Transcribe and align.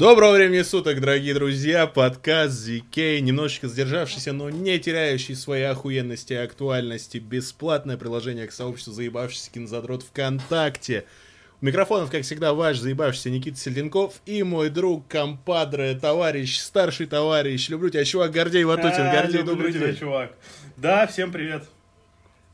Доброго 0.00 0.32
времени 0.32 0.62
суток, 0.62 0.98
дорогие 0.98 1.34
друзья! 1.34 1.86
Подкаст 1.86 2.66
ZK, 2.66 3.20
немножечко 3.20 3.68
сдержавшийся, 3.68 4.32
но 4.32 4.48
не 4.48 4.78
теряющий 4.78 5.34
своей 5.34 5.64
охуенности 5.64 6.32
и 6.32 6.36
актуальности. 6.36 7.18
Бесплатное 7.18 7.98
приложение 7.98 8.46
к 8.46 8.52
сообществу 8.52 8.94
заебавшийся 8.94 9.50
кинозадрот 9.50 10.02
ВКонтакте. 10.04 11.04
У 11.60 11.66
микрофонов, 11.66 12.10
как 12.10 12.22
всегда, 12.22 12.54
ваш 12.54 12.78
заебавшийся 12.78 13.28
Никита 13.28 13.58
Сельденков 13.58 14.22
и 14.24 14.42
мой 14.42 14.70
друг, 14.70 15.06
компадре, 15.06 15.94
товарищ, 16.00 16.60
старший 16.60 17.04
товарищ. 17.04 17.68
Люблю 17.68 17.90
тебя, 17.90 18.06
чувак, 18.06 18.32
Гордей 18.32 18.64
Ватутин. 18.64 19.02
А, 19.02 19.12
Гордей, 19.12 19.42
добрый 19.42 19.70
тебя, 19.70 19.88
день. 19.88 19.96
чувак. 19.98 20.32
Да, 20.78 21.06
всем 21.08 21.30
привет. 21.30 21.64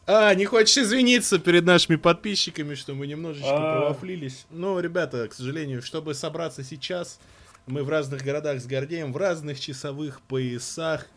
А, 0.09 0.32
не 0.34 0.45
хочешь 0.45 0.79
извиниться 0.79 1.41
перед 1.41 1.64
нашими 1.64 1.96
подписчиками, 1.96 2.77
что 2.77 2.95
мы 2.95 3.09
немножечко 3.09 3.51
А. 3.51 3.80
провафлились? 3.80 4.47
Ну, 4.51 4.78
ребята, 4.78 5.27
к 5.27 5.34
сожалению, 5.34 5.83
чтобы 5.83 6.14
собраться 6.14 6.62
сейчас, 6.62 7.19
мы 7.66 7.83
в 7.83 7.88
разных 7.88 8.23
городах 8.23 8.61
с 8.61 8.66
Гордеем, 8.66 9.12
в 9.12 9.16
разных 9.16 9.59
часовых 9.59 10.20
поясах, 10.20 11.09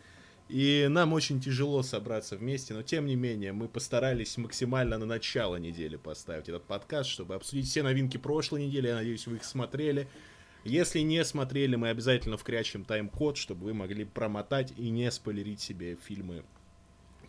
и 0.48 0.88
нам 0.90 1.12
очень 1.12 1.40
тяжело 1.40 1.84
собраться 1.84 2.36
вместе, 2.36 2.74
но 2.74 2.82
тем 2.82 3.06
не 3.06 3.14
менее, 3.14 3.52
мы 3.52 3.68
постарались 3.68 4.36
максимально 4.36 4.98
на 4.98 5.06
начало 5.06 5.54
недели 5.54 5.94
поставить 5.94 6.48
этот 6.48 6.64
подкаст, 6.64 7.10
чтобы 7.10 7.36
обсудить 7.36 7.68
все 7.68 7.84
новинки 7.84 8.16
прошлой 8.16 8.66
недели, 8.66 8.88
я 8.88 8.96
надеюсь, 8.96 9.28
вы 9.28 9.36
их 9.36 9.44
смотрели. 9.44 10.08
Если 10.64 10.98
не 10.98 11.24
смотрели, 11.24 11.76
мы 11.76 11.90
обязательно 11.90 12.36
вкрячем 12.36 12.84
тайм-код, 12.84 13.36
чтобы 13.36 13.66
вы 13.66 13.74
могли 13.74 14.04
промотать 14.04 14.72
и 14.76 14.90
не 14.90 15.08
спойлерить 15.12 15.60
себе 15.60 15.96
фильмы 16.04 16.42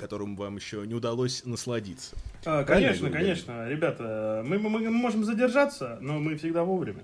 которым 0.02 0.36
вам 0.36 0.56
еще 0.58 0.84
не 0.88 0.96
удалось 0.96 1.44
насладиться. 1.46 2.16
А, 2.44 2.64
конечно, 2.64 3.10
конечно, 3.12 3.70
ребята, 3.70 4.42
мы, 4.46 4.58
мы- 4.58 4.70
мы 4.70 4.90
можем 4.90 5.24
задержаться, 5.24 6.00
но 6.02 6.18
мы 6.20 6.36
всегда 6.38 6.64
вовремя. 6.64 7.04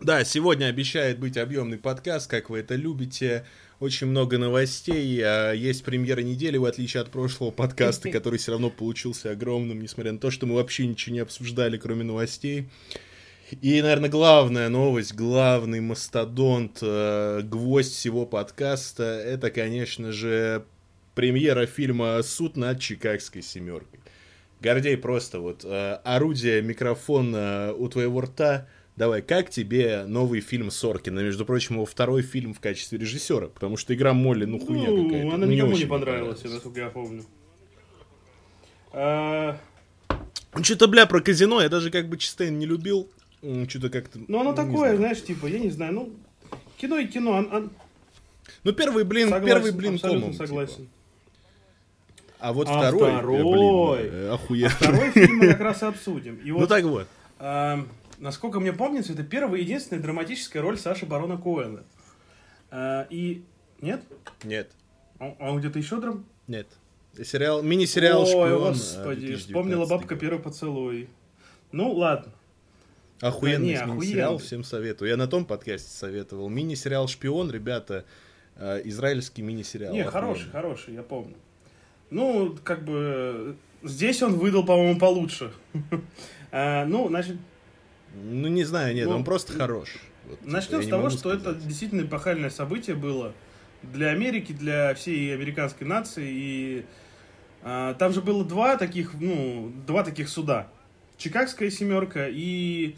Да, 0.00 0.24
сегодня 0.24 0.66
обещает 0.66 1.18
быть 1.18 1.36
объемный 1.36 1.78
подкаст, 1.78 2.30
как 2.30 2.50
вы 2.50 2.58
это 2.60 2.74
любите. 2.76 3.44
Очень 3.80 4.08
много 4.08 4.38
новостей. 4.38 5.20
а, 5.24 5.52
Есть 5.52 5.84
премьера 5.84 6.20
недели, 6.20 6.56
в 6.56 6.64
отличие 6.64 7.00
от 7.00 7.10
прошлого 7.10 7.50
подкаста, 7.50 8.10
который 8.12 8.38
все 8.38 8.52
равно 8.52 8.70
получился 8.70 9.30
огромным, 9.32 9.80
несмотря 9.82 10.12
на 10.12 10.18
то, 10.18 10.30
что 10.30 10.46
мы 10.46 10.54
вообще 10.54 10.86
ничего 10.86 11.14
не 11.14 11.20
обсуждали, 11.20 11.78
кроме 11.78 12.04
новостей. 12.04 12.68
И, 13.60 13.82
наверное, 13.82 14.08
главная 14.08 14.68
новость, 14.70 15.14
главный 15.14 15.80
мастодонт, 15.80 16.78
э, 16.80 17.42
гвоздь 17.42 17.92
всего 17.92 18.24
подкаста, 18.24 19.02
это, 19.02 19.50
конечно 19.50 20.10
же, 20.10 20.64
премьера 21.14 21.66
фильма 21.66 22.22
«Суд 22.22 22.56
над 22.56 22.80
Чикагской 22.80 23.42
семеркой». 23.42 24.00
Гордей, 24.60 24.96
просто 24.96 25.40
вот 25.40 25.64
э, 25.64 25.98
орудие, 26.02 26.62
микрофон 26.62 27.34
э, 27.34 27.72
у 27.72 27.88
твоего 27.88 28.22
рта. 28.22 28.68
Давай, 28.96 29.20
как 29.20 29.50
тебе 29.50 30.04
новый 30.06 30.40
фильм 30.40 30.70
Соркина? 30.70 31.20
Между 31.20 31.44
прочим, 31.44 31.74
его 31.74 31.84
второй 31.84 32.22
фильм 32.22 32.54
в 32.54 32.60
качестве 32.60 32.98
режиссера, 32.98 33.48
потому 33.48 33.76
что 33.76 33.92
игра 33.94 34.14
Молли, 34.14 34.46
ну 34.46 34.60
хуйня 34.60 34.88
ну, 34.88 35.04
какая-то. 35.04 35.34
она 35.34 35.46
ну, 35.46 35.52
никому 35.52 35.72
не 35.72 35.76
очень 35.76 35.88
понравилась, 35.88 36.42
насколько 36.44 36.80
я 36.80 36.88
помню. 36.88 37.24
А, 38.92 39.58
Ну, 40.54 40.64
что-то, 40.64 40.88
бля, 40.88 41.06
про 41.06 41.20
казино 41.20 41.60
я 41.60 41.68
даже 41.68 41.90
как 41.90 42.08
бы 42.08 42.16
Чистейн 42.16 42.58
не 42.58 42.66
любил. 42.66 43.10
Что-то 43.68 43.90
как-то... 43.90 44.20
ну, 44.28 44.40
оно 44.40 44.52
такое, 44.52 44.74
знаю. 44.94 44.96
знаешь, 44.98 45.22
типа, 45.24 45.46
я 45.46 45.58
не 45.58 45.70
знаю, 45.70 45.92
ну, 45.94 46.10
кино 46.76 46.98
и 46.98 47.06
кино, 47.06 47.32
он- 47.32 47.52
он- 47.52 47.70
Ну, 48.62 48.72
первый 48.72 49.02
блин, 49.04 49.28
согласен, 49.30 49.46
первый 49.46 49.72
блин 49.72 49.94
абсолютно 49.94 50.20
комом, 50.20 50.32
типа. 50.34 50.46
согласен. 50.46 50.88
А 52.38 52.52
вот 52.52 52.68
А 52.68 52.78
второй, 52.78 53.10
э, 53.10 53.16
второй? 53.16 54.02
блин, 54.02 54.14
э, 54.14 54.28
охуенно. 54.34 54.68
Второй 54.70 55.10
фильм 55.10 55.36
мы 55.38 55.46
как 55.48 55.60
раз 55.60 55.82
и 55.82 55.86
обсудим. 55.86 56.36
И 56.36 56.50
Ну 56.50 56.58
вот, 56.60 56.68
так 56.68 56.84
вот. 56.84 57.06
а, 57.38 57.84
насколько 58.18 58.60
мне 58.60 58.72
помнится, 58.72 59.12
это 59.12 59.22
первая 59.24 59.60
и 59.60 59.64
единственная 59.64 60.02
драматическая 60.02 60.62
роль 60.62 60.78
Саши 60.78 61.06
Барона 61.06 61.36
Коэна. 61.36 61.82
А, 62.70 63.06
и... 63.10 63.42
Нет? 63.80 64.02
Нет, 64.44 64.70
Он, 65.18 65.34
он 65.40 65.58
где-то 65.58 65.78
еще 65.80 66.00
драм... 66.00 66.24
нет. 66.46 66.68
Сериал, 67.24 67.62
мини-сериал 67.62 68.22
Ой, 68.22 68.26
«Шпион», 68.26 68.44
э, 68.46 68.68
господи, 68.70 69.26
2019 69.26 69.46
вспомнила 69.46 69.86
бабка 69.86 70.16
первый 70.16 70.38
поцелуй. 70.40 71.08
Ну, 71.70 71.92
ладно. 71.92 72.32
Охуенный 73.22 73.74
Не, 73.74 73.86
мини-сериал, 73.86 74.38
всем 74.38 74.64
советую. 74.64 75.08
Я 75.08 75.16
на 75.16 75.28
том 75.28 75.44
подкасте 75.44 75.88
советовал. 75.88 76.48
Мини-сериал 76.48 77.06
«Шпион», 77.06 77.52
ребята, 77.52 78.04
э, 78.56 78.82
израильский 78.86 79.42
мини-сериал. 79.42 79.92
Не, 79.92 80.00
Охуенный. 80.00 80.12
хороший, 80.12 80.50
хороший, 80.50 80.94
я 80.94 81.04
помню. 81.04 81.36
Ну, 82.10 82.58
как 82.64 82.84
бы, 82.84 83.54
здесь 83.84 84.20
он 84.24 84.34
выдал, 84.34 84.66
по-моему, 84.66 84.98
получше. 84.98 85.52
А, 86.50 86.84
Ну, 86.88 87.06
значит, 87.10 87.36
Ну, 88.12 88.48
не 88.48 88.64
знаю, 88.64 88.92
нет, 88.92 89.06
Ну, 89.06 89.14
он 89.14 89.24
просто 89.24 89.52
хорош. 89.52 89.98
Вот, 90.28 90.44
начнем 90.44 90.82
с 90.82 90.88
того, 90.88 91.08
что 91.08 91.32
это 91.32 91.54
действительно 91.54 92.00
эпохальное 92.00 92.50
событие 92.50 92.96
было 92.96 93.32
для 93.84 94.08
Америки, 94.08 94.50
для 94.50 94.94
всей 94.94 95.32
американской 95.32 95.86
нации. 95.86 96.26
И 96.28 96.84
а, 97.62 97.94
там 97.94 98.12
же 98.12 98.20
было 98.20 98.44
два 98.44 98.76
таких, 98.76 99.14
ну, 99.14 99.72
два 99.86 100.02
таких 100.02 100.28
суда. 100.28 100.66
Чикагская 101.18 101.70
семерка 101.70 102.26
и... 102.28 102.96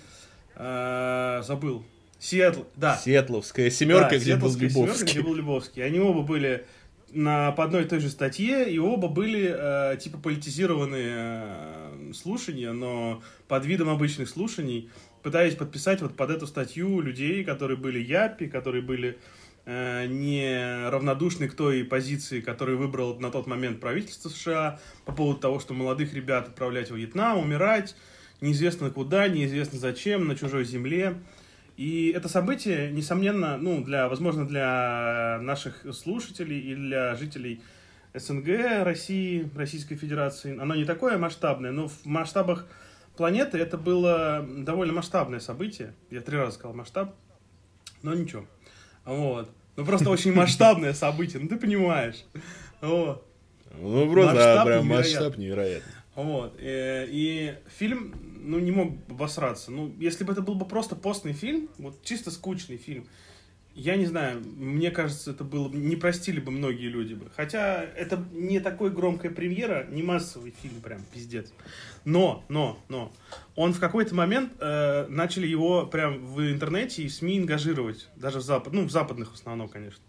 а, 0.57 1.43
забыл. 1.43 1.85
Сиэтл, 2.19 2.63
да. 2.77 2.97
Сиэтловская 2.97 3.71
семерка, 3.71 4.11
Да, 4.11 4.19
где 4.19 4.37
был 4.37 4.51
Сиэтловская 4.51 4.71
семерка, 4.71 5.05
где 5.05 5.21
был 5.23 5.35
Любовский. 5.35 5.83
Они 5.83 6.01
оба 6.01 6.23
были 6.23 6.65
на, 7.15 7.53
по 7.53 7.65
одной 7.65 7.85
и 7.85 7.87
той 7.87 8.01
же 8.01 8.09
статье, 8.09 8.71
и 8.71 8.79
оба 8.79 9.09
были 9.09 9.55
э, 9.55 9.97
типа 9.99 10.19
политизированные 10.19 11.13
э, 11.17 12.13
слушания, 12.15 12.73
но 12.73 13.23
под 13.47 13.65
видом 13.67 13.89
обычных 13.89 14.29
слушаний, 14.29 14.91
пытаясь 15.23 15.55
подписать 15.55 16.03
вот 16.03 16.17
под 16.17 16.31
эту 16.31 16.47
статью 16.47 17.01
людей, 17.01 17.45
которые 17.45 17.77
были 17.77 17.99
япи, 17.99 18.47
которые 18.47 18.83
были 18.83 19.19
э, 19.65 20.07
не 20.07 20.89
равнодушны 20.89 21.49
к 21.49 21.55
той 21.55 21.85
позиции, 21.85 22.41
которую 22.41 22.79
выбрал 22.79 23.19
на 23.19 23.31
тот 23.31 23.47
момент 23.47 23.81
правительство 23.81 24.29
США 24.29 24.81
по 25.05 25.13
поводу 25.13 25.41
того, 25.41 25.61
что 25.61 25.75
молодых 25.75 26.15
ребят 26.15 26.49
отправлять 26.49 26.91
в 26.91 26.97
Вьетнам, 26.97 27.39
умирать, 27.39 27.95
неизвестно 28.41 28.91
куда, 28.91 29.29
неизвестно 29.29 29.79
зачем, 29.79 30.27
на 30.29 30.37
чужой 30.37 30.65
земле. 30.65 31.15
И 31.77 32.13
это 32.15 32.29
событие, 32.29 32.91
несомненно, 32.93 33.57
ну, 33.57 33.83
для, 33.83 34.09
возможно, 34.09 34.47
для 34.47 35.39
наших 35.43 35.85
слушателей 35.93 36.61
и 36.61 36.75
для 36.75 37.15
жителей 37.17 37.61
СНГ, 38.15 38.85
России, 38.85 39.51
Российской 39.57 39.97
Федерации, 39.97 40.57
оно 40.57 40.77
не 40.77 40.85
такое 40.85 41.19
масштабное, 41.19 41.73
но 41.73 41.89
в 41.89 42.05
масштабах 42.05 42.67
планеты 43.17 43.59
это 43.59 43.77
было 43.77 44.47
довольно 44.59 44.93
масштабное 44.93 45.41
событие. 45.41 45.95
Я 46.11 46.21
три 46.21 46.37
раза 46.37 46.53
сказал 46.53 46.75
масштаб, 46.77 47.15
но 48.03 48.15
ничего. 48.15 48.47
Вот. 49.05 49.51
Ну, 49.77 49.85
просто 49.85 50.11
очень 50.11 50.33
масштабное 50.35 50.93
событие, 50.93 51.43
ну, 51.43 51.49
ты 51.49 51.57
понимаешь. 51.57 52.25
Вот. 52.81 53.27
Ну, 53.77 54.09
просто, 54.13 54.35
да, 54.35 54.65
прям 54.65 54.85
невероятный. 54.85 54.97
масштаб 54.97 55.37
невероятный. 55.39 55.93
Вот. 56.15 56.57
э, 56.61 57.07
И 57.09 57.55
фильм, 57.77 58.15
ну, 58.45 58.59
не 58.59 58.71
мог 58.71 58.93
обосраться. 59.11 59.71
Ну, 59.71 59.95
если 59.99 60.25
бы 60.25 60.33
это 60.33 60.43
был 60.43 60.55
бы 60.55 60.67
просто 60.67 60.97
постный 60.97 61.33
фильм, 61.33 61.69
вот 61.79 62.03
чисто 62.05 62.31
скучный 62.31 62.77
фильм, 62.77 63.07
я 63.75 63.97
не 63.97 64.07
знаю, 64.07 64.41
мне 64.57 64.93
кажется, 64.93 65.33
это 65.33 65.43
было 65.43 65.69
бы- 65.69 65.77
не 65.77 65.97
простили 65.97 66.39
бы 66.39 66.53
многие 66.53 66.87
люди 66.87 67.15
бы. 67.15 67.29
Хотя 67.35 67.83
это 67.83 68.25
не 68.33 68.61
такой 68.61 68.91
громкая 68.91 69.33
премьера, 69.33 69.87
не 69.91 70.03
массовый 70.05 70.55
фильм, 70.63 70.81
прям 70.81 71.01
пиздец. 71.13 71.53
Но, 72.05 72.45
но, 72.49 72.79
но, 72.89 73.11
он 73.57 73.73
в 73.73 73.81
какой-то 73.81 74.15
момент 74.15 74.53
э, 74.61 75.07
начали 75.09 75.47
его 75.49 75.87
прям 75.87 76.25
в 76.25 76.41
интернете 76.43 77.03
и 77.03 77.09
в 77.09 77.13
СМИ 77.13 77.41
ангажировать, 77.41 78.09
даже 78.15 78.39
в 78.39 78.43
запад, 78.43 78.73
ну, 78.73 78.85
в 78.85 78.91
западных 78.93 79.33
в 79.33 79.35
основном, 79.35 79.69
конечно. 79.69 80.05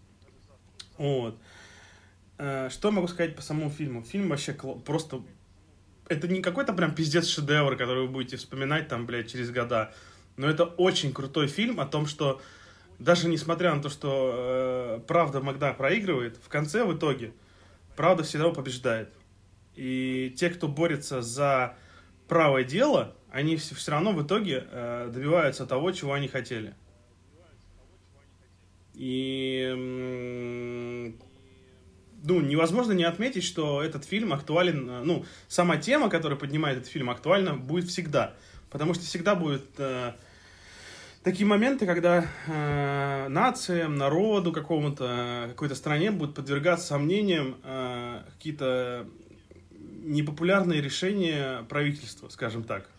Вот. 0.98 1.36
Э, 2.38 2.68
Что 2.70 2.92
могу 2.92 3.08
сказать 3.08 3.34
по 3.34 3.42
самому 3.42 3.70
фильму? 3.70 4.02
Фильм 4.02 4.28
вообще 4.28 4.52
кла- 4.52 4.80
просто... 4.80 5.22
Это 6.08 6.28
не 6.28 6.40
какой-то 6.40 6.72
прям 6.72 6.94
пиздец 6.94 7.26
шедевр, 7.26 7.76
который 7.76 8.06
вы 8.06 8.08
будете 8.08 8.36
вспоминать 8.36 8.88
там, 8.88 9.06
блядь, 9.06 9.30
через 9.30 9.50
года. 9.50 9.92
Но 10.36 10.48
это 10.48 10.64
очень 10.64 11.12
крутой 11.12 11.48
фильм 11.48 11.80
о 11.80 11.86
том, 11.86 12.06
что 12.06 12.40
даже 12.98 13.28
несмотря 13.28 13.74
на 13.74 13.82
то, 13.82 13.88
что 13.88 14.32
э, 14.34 15.00
правда 15.06 15.40
Магда 15.40 15.72
проигрывает, 15.72 16.38
в 16.42 16.48
конце, 16.48 16.84
в 16.84 16.96
итоге, 16.96 17.32
правда 17.96 18.22
всегда 18.22 18.50
побеждает. 18.50 19.12
И 19.74 20.34
те, 20.36 20.50
кто 20.50 20.68
борется 20.68 21.22
за 21.22 21.76
правое 22.28 22.64
дело, 22.64 23.14
они 23.30 23.56
все, 23.56 23.90
равно 23.90 24.12
в 24.12 24.24
итоге 24.24 24.66
э, 24.70 25.10
добиваются 25.12 25.66
того, 25.66 25.92
чего 25.92 26.12
они 26.12 26.28
хотели. 26.28 26.74
И 28.94 29.74
ну, 32.26 32.40
невозможно 32.40 32.92
не 32.92 33.04
отметить, 33.04 33.44
что 33.44 33.82
этот 33.82 34.04
фильм 34.04 34.32
актуален, 34.32 34.90
э, 34.90 35.02
ну, 35.04 35.24
сама 35.48 35.76
тема, 35.76 36.10
которая 36.10 36.38
поднимает 36.38 36.78
этот 36.78 36.90
фильм, 36.90 37.08
актуальна 37.08 37.54
будет 37.54 37.88
всегда. 37.88 38.34
Потому 38.70 38.94
что 38.94 39.04
всегда 39.04 39.36
будут 39.36 39.64
э, 39.78 40.12
такие 41.22 41.46
моменты, 41.46 41.86
когда 41.86 42.26
э, 42.48 43.28
нациям, 43.28 43.96
народу 43.96 44.52
какому-то, 44.52 45.46
какой-то 45.50 45.76
стране 45.76 46.10
будут 46.10 46.34
подвергаться 46.34 46.88
сомнениям 46.88 47.56
э, 47.62 48.22
какие-то 48.34 49.06
непопулярные 50.04 50.80
решения 50.80 51.64
правительства, 51.68 52.28
скажем 52.28 52.64
так. 52.64 52.90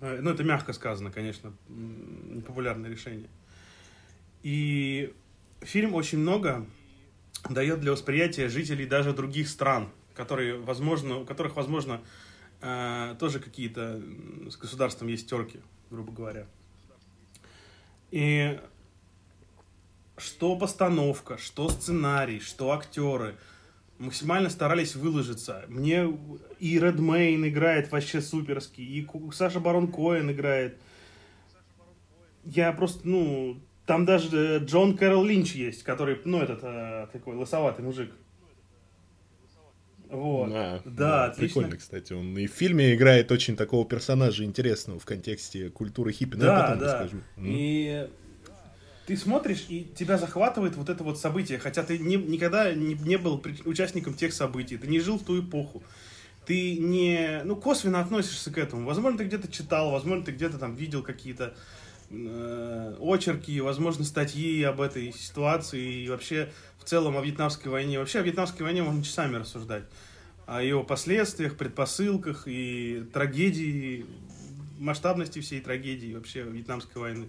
Э, 0.00 0.20
ну, 0.20 0.30
это 0.30 0.44
мягко 0.44 0.72
сказано, 0.72 1.10
конечно, 1.10 1.52
непопулярное 1.68 2.90
решение. 2.90 3.28
И 4.44 5.12
фильм 5.62 5.94
очень 5.94 6.18
много 6.18 6.64
дает 7.48 7.80
для 7.80 7.92
восприятия 7.92 8.48
жителей 8.48 8.86
даже 8.86 9.12
других 9.12 9.48
стран, 9.48 9.90
которые, 10.14 10.58
возможно, 10.58 11.18
у 11.18 11.24
которых, 11.24 11.56
возможно, 11.56 12.00
э, 12.60 13.16
тоже 13.18 13.40
какие-то 13.40 14.02
с 14.50 14.56
государством 14.56 15.08
есть 15.08 15.28
терки, 15.28 15.60
грубо 15.90 16.12
говоря. 16.12 16.46
И 18.10 18.58
что 20.16 20.56
постановка, 20.56 21.38
что 21.38 21.68
сценарий, 21.68 22.40
что 22.40 22.72
актеры 22.72 23.36
максимально 23.98 24.48
старались 24.50 24.94
выложиться. 24.94 25.64
Мне 25.68 26.06
и 26.58 26.78
Редмейн 26.78 27.46
играет 27.48 27.90
вообще 27.90 28.20
суперский, 28.20 28.84
и 28.84 29.08
Саша 29.32 29.60
Барон 29.60 29.90
Коэн 29.90 30.30
играет. 30.30 30.78
Я 32.44 32.72
просто, 32.72 33.06
ну, 33.06 33.60
там 33.88 34.04
даже 34.04 34.58
Джон 34.58 34.98
Кэрол 34.98 35.24
Линч 35.24 35.54
есть, 35.54 35.82
который, 35.82 36.20
ну, 36.26 36.42
этот 36.42 36.60
э, 36.62 37.06
такой 37.10 37.34
лысоватый 37.36 37.82
мужик. 37.82 38.12
Вот. 40.10 40.50
А, 40.52 40.82
да, 40.84 40.90
да, 40.90 41.24
отлично. 41.24 41.62
Прикольно, 41.62 41.76
кстати. 41.78 42.12
Он 42.12 42.36
и 42.36 42.46
в 42.46 42.52
фильме 42.52 42.94
играет 42.94 43.32
очень 43.32 43.56
такого 43.56 43.86
персонажа 43.86 44.44
интересного 44.44 45.00
в 45.00 45.06
контексте 45.06 45.70
культуры 45.70 46.12
хиппи. 46.12 46.36
Да, 46.36 46.54
я 46.54 46.62
потом 46.64 46.78
да. 46.78 46.84
расскажу. 46.84 47.22
И 47.38 48.08
ты 49.06 49.16
смотришь, 49.16 49.64
и 49.70 49.84
тебя 49.96 50.18
захватывает 50.18 50.76
вот 50.76 50.90
это 50.90 51.02
вот 51.02 51.18
событие, 51.18 51.58
хотя 51.58 51.82
ты 51.82 51.98
не, 51.98 52.16
никогда 52.16 52.74
не, 52.74 52.92
не 52.92 53.16
был 53.16 53.42
участником 53.64 54.12
тех 54.12 54.34
событий, 54.34 54.76
ты 54.76 54.86
не 54.86 55.00
жил 55.00 55.18
в 55.18 55.24
ту 55.24 55.40
эпоху. 55.40 55.82
Ты 56.44 56.76
не, 56.76 57.40
ну, 57.44 57.56
косвенно 57.56 58.00
относишься 58.00 58.50
к 58.50 58.58
этому. 58.58 58.84
Возможно, 58.84 59.16
ты 59.16 59.24
где-то 59.24 59.50
читал, 59.50 59.90
возможно, 59.92 60.26
ты 60.26 60.32
где-то 60.32 60.58
там 60.58 60.76
видел 60.76 61.02
какие-то 61.02 61.44
э, 61.44 61.77
очерки, 62.10 63.60
возможно, 63.60 64.04
статьи 64.04 64.62
об 64.62 64.80
этой 64.80 65.12
ситуации 65.12 66.04
и 66.04 66.08
вообще 66.08 66.50
в 66.78 66.84
целом 66.84 67.16
о 67.16 67.20
Вьетнамской 67.20 67.70
войне. 67.70 67.98
Вообще 67.98 68.20
о 68.20 68.22
Вьетнамской 68.22 68.64
войне 68.64 68.82
можно 68.82 69.04
часами 69.04 69.36
рассуждать. 69.36 69.84
О 70.46 70.62
ее 70.62 70.82
последствиях, 70.82 71.56
предпосылках 71.56 72.44
и 72.46 73.04
трагедии, 73.12 74.06
масштабности 74.78 75.40
всей 75.40 75.60
трагедии 75.60 76.14
вообще 76.14 76.42
Вьетнамской 76.42 77.02
войны. 77.02 77.28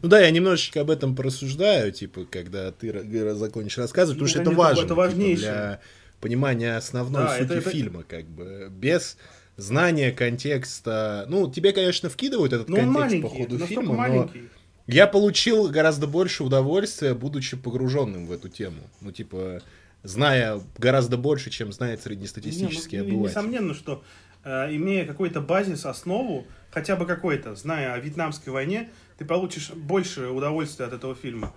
Ну 0.00 0.08
да, 0.08 0.20
я 0.20 0.30
немножечко 0.30 0.80
об 0.80 0.90
этом 0.90 1.14
порассуждаю, 1.14 1.92
типа, 1.92 2.24
когда 2.24 2.72
ты 2.72 3.34
закончишь 3.34 3.78
рассказывать, 3.78 4.18
потому 4.18 4.28
ну, 4.28 4.30
что 4.30 4.40
это 4.40 4.50
важно. 4.50 4.84
Это 4.84 4.94
важнейшее. 4.94 5.36
Типа, 5.36 5.52
для 5.52 5.80
понимания 6.20 6.76
основной 6.76 7.24
да, 7.24 7.38
сути 7.38 7.52
это, 7.52 7.70
фильма, 7.70 8.04
как 8.04 8.26
бы. 8.26 8.68
Без 8.70 9.18
знания 9.56 10.12
контекста. 10.12 11.26
Ну, 11.28 11.50
тебе, 11.50 11.72
конечно, 11.72 12.08
вкидывают 12.08 12.52
этот 12.52 12.68
ну, 12.68 12.76
контекст 12.76 13.22
по 13.22 13.28
ходу 13.28 13.58
фильма, 13.58 13.94
маленький. 13.94 14.40
но 14.40 14.46
я 14.86 15.06
получил 15.06 15.68
гораздо 15.68 16.06
больше 16.06 16.42
удовольствия, 16.44 17.14
будучи 17.14 17.56
погруженным 17.56 18.26
в 18.26 18.32
эту 18.32 18.48
тему. 18.48 18.82
Ну, 19.00 19.12
типа, 19.12 19.60
зная 20.02 20.60
гораздо 20.78 21.16
больше, 21.16 21.50
чем 21.50 21.72
знает 21.72 22.02
среднестатистический 22.02 22.96
Не, 22.96 23.02
ну, 23.02 23.08
обыватель. 23.08 23.36
Несомненно, 23.36 23.74
что 23.74 24.02
э, 24.44 24.74
имея 24.74 25.06
какой-то 25.06 25.40
базис, 25.40 25.86
основу, 25.86 26.46
хотя 26.70 26.96
бы 26.96 27.06
какой-то, 27.06 27.54
зная 27.54 27.94
о 27.94 27.98
Вьетнамской 27.98 28.52
войне, 28.52 28.90
ты 29.18 29.24
получишь 29.24 29.70
больше 29.70 30.28
удовольствия 30.28 30.86
от 30.86 30.92
этого 30.94 31.14
фильма. 31.14 31.52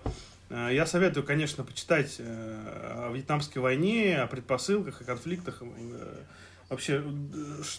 Э, 0.48 0.68
я 0.72 0.86
советую, 0.86 1.24
конечно, 1.24 1.64
почитать 1.64 2.16
э, 2.18 3.08
о 3.08 3.12
Вьетнамской 3.12 3.60
войне, 3.60 4.18
о 4.20 4.26
предпосылках, 4.26 5.00
о 5.00 5.04
конфликтах, 5.04 5.62
э, 5.62 6.16
вообще 6.68 7.04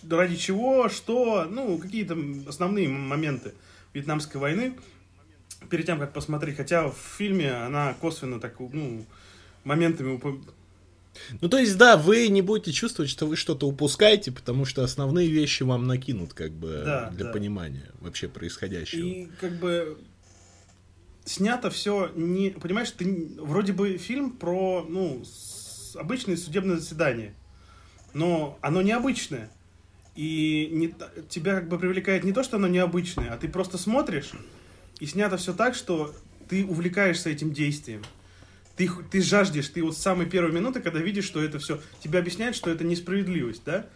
ради 0.09 0.35
чего, 0.35 0.89
что, 0.89 1.45
ну, 1.45 1.77
какие-то 1.77 2.17
основные 2.47 2.87
моменты 2.87 3.53
Вьетнамской 3.93 4.39
войны 4.39 4.77
перед 5.69 5.85
тем, 5.85 5.99
как 5.99 6.13
посмотреть. 6.13 6.57
Хотя 6.57 6.89
в 6.89 6.97
фильме 7.17 7.51
она 7.51 7.93
косвенно 7.95 8.39
так, 8.39 8.59
ну, 8.59 9.05
моментами 9.63 10.13
уп... 10.13 10.25
Ну, 11.41 11.49
то 11.49 11.57
есть, 11.57 11.77
да, 11.77 11.97
вы 11.97 12.27
не 12.27 12.43
будете 12.43 12.71
чувствовать, 12.71 13.09
что 13.09 13.25
вы 13.25 13.35
что-то 13.35 13.67
упускаете, 13.67 14.31
потому 14.31 14.65
что 14.65 14.83
основные 14.83 15.27
вещи 15.27 15.63
вам 15.63 15.87
накинут, 15.87 16.33
как 16.33 16.51
бы, 16.51 16.83
да, 16.85 17.09
для 17.09 17.25
да. 17.25 17.31
понимания 17.31 17.89
вообще 18.01 18.27
происходящего. 18.27 19.03
И, 19.05 19.27
как 19.41 19.53
бы, 19.53 19.97
снято 21.25 21.71
все 21.71 22.11
не... 22.15 22.51
Понимаешь, 22.51 22.91
ты 22.91 23.29
вроде 23.39 23.73
бы 23.73 23.97
фильм 23.97 24.31
про, 24.31 24.85
ну, 24.87 25.23
обычное 25.95 26.37
судебное 26.37 26.77
заседание, 26.77 27.33
но 28.17 28.57
оно 28.61 28.81
необычное. 28.81 29.49
И 30.15 30.69
не, 30.71 30.93
тебя 31.29 31.55
как 31.55 31.69
бы 31.69 31.77
привлекает 31.77 32.23
не 32.23 32.33
то, 32.33 32.43
что 32.43 32.57
оно 32.57 32.67
необычное, 32.67 33.31
а 33.31 33.37
ты 33.37 33.47
просто 33.47 33.77
смотришь, 33.77 34.31
и 34.99 35.05
снято 35.05 35.37
все 35.37 35.53
так, 35.53 35.75
что 35.75 36.13
ты 36.49 36.65
увлекаешься 36.65 37.29
этим 37.29 37.53
действием 37.53 38.03
ты, 38.77 38.89
ты 39.09 39.21
жаждешь, 39.21 39.67
ты 39.69 39.83
вот 39.83 39.97
с 39.97 40.01
самой 40.01 40.27
первой 40.27 40.53
минуты, 40.53 40.79
когда 40.79 40.99
видишь, 40.99 41.25
что 41.25 41.43
это 41.43 41.57
все, 41.57 41.81
тебе 42.01 42.19
объясняют, 42.19 42.55
что 42.55 42.69
это 42.69 42.83
несправедливость, 42.83 43.63
да? 43.65 43.87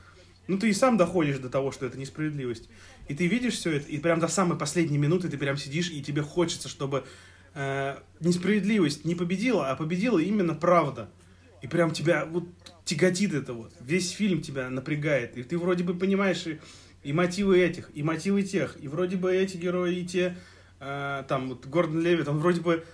Ну, 0.48 0.58
ты 0.58 0.70
и 0.70 0.74
сам 0.74 0.98
доходишь 0.98 1.38
до 1.38 1.50
того, 1.50 1.72
что 1.72 1.86
это 1.86 2.00
несправедливость. 2.00 2.68
И 3.08 3.14
ты 3.14 3.28
видишь 3.28 3.54
все 3.54 3.78
это, 3.78 3.88
и 3.88 4.00
прям 4.00 4.20
до 4.20 4.28
самой 4.28 4.58
последней 4.58 4.98
минуты 4.98 5.30
ты 5.30 5.38
прям 5.38 5.56
сидишь, 5.56 5.92
и 5.92 6.02
тебе 6.02 6.24
хочется, 6.24 6.68
чтобы 6.68 7.06
э, 7.54 7.98
несправедливость 8.20 9.06
не 9.06 9.14
победила, 9.14 9.70
а 9.70 9.76
победила 9.76 10.18
именно 10.18 10.56
правда. 10.56 11.10
И 11.62 11.68
прям 11.68 11.92
тебя 11.92 12.26
вот 12.26 12.46
тяготит 12.86 13.34
это 13.34 13.54
вот. 13.54 13.74
Весь 13.80 14.12
фильм 14.12 14.42
тебя 14.42 14.70
напрягает. 14.70 15.38
И 15.38 15.44
ты 15.44 15.58
вроде 15.58 15.84
бы 15.84 15.94
понимаешь 15.94 16.46
и, 16.48 16.60
и 17.04 17.14
мотивы 17.14 17.60
этих, 17.60 17.90
и 17.94 18.04
мотивы 18.04 18.44
тех. 18.44 18.78
И 18.82 18.88
вроде 18.88 19.18
бы 19.18 19.34
эти 19.34 19.58
герои, 19.58 20.00
и 20.00 20.06
те, 20.06 20.38
э, 20.80 21.24
там, 21.28 21.50
вот 21.50 21.66
Гордон 21.66 22.02
Левит, 22.02 22.28
он 22.28 22.40
вроде 22.40 22.62
бы 22.62 22.86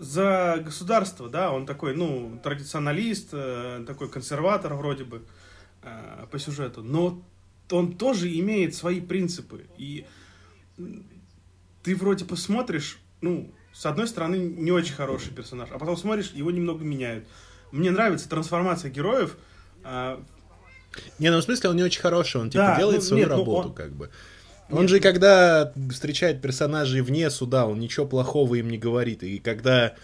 за 0.00 0.62
государство, 0.64 1.28
да, 1.28 1.52
он 1.52 1.66
такой, 1.66 1.94
ну, 1.94 2.40
традиционалист, 2.42 3.28
э, 3.32 3.84
такой 3.86 4.08
консерватор 4.08 4.72
вроде 4.72 5.04
бы 5.04 5.22
э, 5.82 6.26
по 6.30 6.38
сюжету, 6.38 6.82
но 6.82 7.22
он 7.70 7.92
тоже 7.92 8.32
имеет 8.38 8.74
свои 8.74 9.02
принципы, 9.02 9.66
и 9.76 10.06
ты 11.82 11.94
вроде 11.94 12.24
посмотришь, 12.24 12.98
ну, 13.20 13.52
с 13.74 13.84
одной 13.84 14.08
стороны, 14.08 14.36
не 14.36 14.72
очень 14.72 14.94
хороший 14.94 15.34
персонаж, 15.34 15.68
а 15.70 15.78
потом 15.78 15.98
смотришь, 15.98 16.30
его 16.30 16.50
немного 16.50 16.82
меняют. 16.82 17.28
Мне 17.72 17.90
нравится 17.90 18.28
трансформация 18.28 18.90
героев. 18.90 19.36
Э, 19.84 20.18
не, 21.18 21.30
ну 21.30 21.38
в 21.38 21.42
смысле 21.42 21.70
он 21.70 21.76
не 21.76 21.82
очень 21.82 22.00
хороший, 22.00 22.40
он 22.40 22.50
типа 22.50 22.64
да, 22.64 22.76
делает 22.76 23.00
ну, 23.00 23.06
свою 23.06 23.22
нет, 23.22 23.30
ну, 23.30 23.38
работу, 23.38 23.68
он... 23.68 23.74
как 23.74 23.92
бы. 23.92 24.10
Он 24.70 24.88
же, 24.88 25.00
когда 25.00 25.72
встречает 25.90 26.40
персонажей 26.40 27.00
вне 27.00 27.28
суда, 27.30 27.66
он 27.66 27.80
ничего 27.80 28.06
плохого 28.06 28.54
им 28.54 28.70
не 28.70 28.78
говорит. 28.78 29.22
И 29.24 29.38
когда 29.38 29.94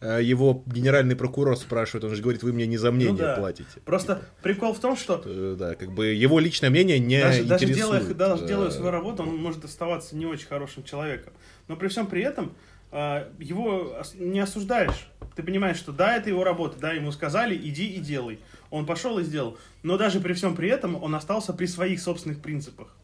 э, 0.00 0.20
его 0.22 0.64
генеральный 0.66 1.14
прокурор 1.14 1.56
спрашивает, 1.56 2.04
он 2.04 2.14
же 2.14 2.22
говорит, 2.22 2.42
вы 2.42 2.52
мне 2.52 2.66
не 2.66 2.76
за 2.76 2.90
мнение 2.90 3.12
ну, 3.12 3.18
да. 3.18 3.36
платите. 3.36 3.68
Просто 3.84 4.16
типа. 4.16 4.26
прикол 4.42 4.74
в 4.74 4.80
том, 4.80 4.96
что... 4.96 5.22
Э, 5.24 5.56
да, 5.56 5.74
как 5.76 5.92
бы 5.92 6.06
его 6.06 6.40
личное 6.40 6.70
мнение 6.70 6.98
не 6.98 7.20
даже, 7.20 7.42
интересует. 7.42 7.68
Даже 7.68 8.14
делая, 8.14 8.14
даже 8.14 8.46
делая 8.46 8.70
свою 8.70 8.90
работу, 8.90 9.22
он 9.22 9.36
может 9.36 9.64
оставаться 9.64 10.16
не 10.16 10.26
очень 10.26 10.48
хорошим 10.48 10.82
человеком. 10.82 11.32
Но 11.68 11.76
при 11.76 11.86
всем 11.86 12.08
при 12.08 12.22
этом 12.22 12.46
э, 12.46 12.75
его 12.90 13.96
не 14.14 14.40
осуждаешь. 14.40 15.08
Ты 15.34 15.42
понимаешь, 15.42 15.76
что 15.76 15.92
да, 15.92 16.16
это 16.16 16.30
его 16.30 16.44
работа, 16.44 16.78
да, 16.78 16.92
ему 16.92 17.12
сказали, 17.12 17.56
иди 17.56 17.86
и 17.86 17.98
делай. 18.00 18.38
Он 18.70 18.86
пошел 18.86 19.18
и 19.18 19.22
сделал. 19.22 19.58
Но 19.82 19.98
даже 19.98 20.20
при 20.20 20.32
всем 20.32 20.56
при 20.56 20.68
этом 20.68 21.02
он 21.02 21.14
остался 21.14 21.52
при 21.52 21.66
своих 21.66 22.00
собственных 22.00 22.40
принципах. 22.40 22.96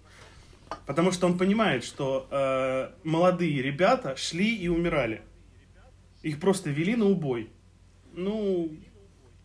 Потому 0.86 1.12
что 1.12 1.26
он 1.26 1.38
понимает, 1.38 1.84
что 1.84 2.26
э, 2.30 2.90
молодые 3.04 3.62
ребята 3.62 4.16
шли 4.16 4.56
и 4.56 4.68
умирали. 4.68 5.22
Их 6.22 6.40
просто 6.40 6.70
вели 6.70 6.96
на 6.96 7.06
убой. 7.06 7.50
Ну... 8.14 8.70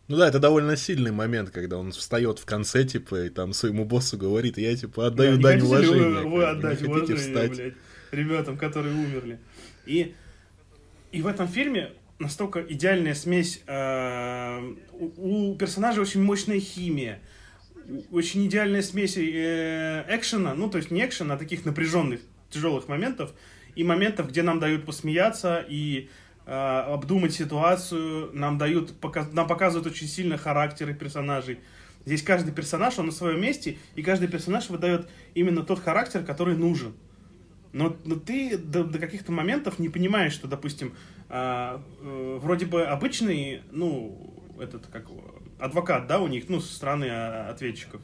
Ну 0.08 0.16
да, 0.16 0.28
это 0.28 0.38
довольно 0.38 0.74
сильный 0.76 1.12
момент, 1.12 1.50
когда 1.50 1.76
он 1.76 1.92
встает 1.92 2.38
в 2.38 2.46
конце, 2.46 2.84
типа, 2.84 3.26
и 3.26 3.28
там 3.28 3.52
своему 3.52 3.84
боссу 3.84 4.16
говорит, 4.16 4.56
я, 4.56 4.74
типа, 4.74 5.08
отдаю 5.08 5.36
да, 5.36 5.50
дань 5.50 5.60
уважения. 5.60 6.22
Вы, 6.22 6.30
вы 6.30 6.44
отдать 6.46 6.82
уважение, 6.82 7.16
встать? 7.16 7.50
блядь, 7.50 7.74
ребятам, 8.12 8.56
которые 8.56 8.94
умерли. 8.94 9.38
И, 9.84 10.14
и 11.12 11.22
в 11.22 11.26
этом 11.26 11.48
фильме 11.48 11.92
настолько 12.18 12.60
идеальная 12.60 13.14
смесь. 13.14 13.62
Э, 13.66 14.60
у, 14.92 15.52
у 15.52 15.56
персонажа 15.56 16.00
очень 16.00 16.22
мощная 16.22 16.60
химия 16.60 17.20
очень 18.10 18.46
идеальная 18.46 18.82
смесь 18.82 19.16
э, 19.16 20.04
экшена, 20.08 20.54
ну, 20.54 20.68
то 20.68 20.78
есть 20.78 20.90
не 20.90 21.04
экшена, 21.04 21.34
а 21.34 21.38
таких 21.38 21.64
напряженных, 21.64 22.20
тяжелых 22.50 22.88
моментов, 22.88 23.32
и 23.74 23.84
моментов, 23.84 24.28
где 24.28 24.42
нам 24.42 24.60
дают 24.60 24.84
посмеяться 24.84 25.64
и 25.68 26.10
э, 26.46 26.50
обдумать 26.50 27.32
ситуацию, 27.32 28.30
нам 28.34 28.58
дают, 28.58 28.98
показ, 29.00 29.28
нам 29.32 29.46
показывают 29.46 29.86
очень 29.86 30.06
сильно 30.06 30.36
характеры 30.36 30.94
персонажей. 30.94 31.60
Здесь 32.04 32.22
каждый 32.22 32.52
персонаж, 32.52 32.98
он 32.98 33.06
на 33.06 33.12
своем 33.12 33.40
месте, 33.40 33.78
и 33.94 34.02
каждый 34.02 34.28
персонаж 34.28 34.68
выдает 34.70 35.08
именно 35.34 35.62
тот 35.62 35.80
характер, 35.80 36.24
который 36.24 36.56
нужен. 36.56 36.94
Но, 37.72 37.96
но 38.04 38.16
ты 38.16 38.56
до, 38.56 38.84
до 38.84 38.98
каких-то 38.98 39.32
моментов 39.32 39.78
не 39.78 39.88
понимаешь, 39.88 40.32
что, 40.32 40.48
допустим, 40.48 40.94
э, 41.28 41.78
э, 42.00 42.38
вроде 42.40 42.66
бы 42.66 42.84
обычный, 42.84 43.62
ну, 43.70 44.44
этот, 44.58 44.86
как 44.86 45.06
адвокат, 45.58 46.06
да, 46.06 46.20
у 46.20 46.28
них, 46.28 46.48
ну, 46.48 46.60
со 46.60 46.74
стороны 46.74 47.06
а, 47.10 47.50
ответчиков. 47.50 48.00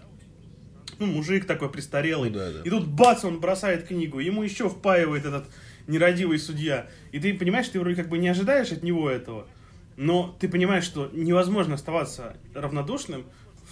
ну, 0.98 1.06
мужик 1.06 1.46
такой 1.46 1.70
престарелый. 1.70 2.30
Ну 2.30 2.36
да, 2.36 2.52
да. 2.52 2.60
И 2.62 2.70
тут 2.70 2.86
бац, 2.86 3.24
он 3.24 3.40
бросает 3.40 3.86
книгу, 3.86 4.18
ему 4.18 4.42
еще 4.42 4.68
впаивает 4.68 5.24
этот 5.24 5.46
нерадивый 5.86 6.38
судья. 6.38 6.88
И 7.12 7.18
ты 7.18 7.34
понимаешь, 7.34 7.68
ты 7.68 7.80
вроде 7.80 7.96
как 7.96 8.08
бы 8.08 8.18
не 8.18 8.28
ожидаешь 8.28 8.72
от 8.72 8.82
него 8.82 9.08
этого, 9.08 9.46
но 9.96 10.36
ты 10.40 10.48
понимаешь, 10.48 10.84
что 10.84 11.10
невозможно 11.12 11.74
оставаться 11.74 12.36
равнодушным 12.54 13.24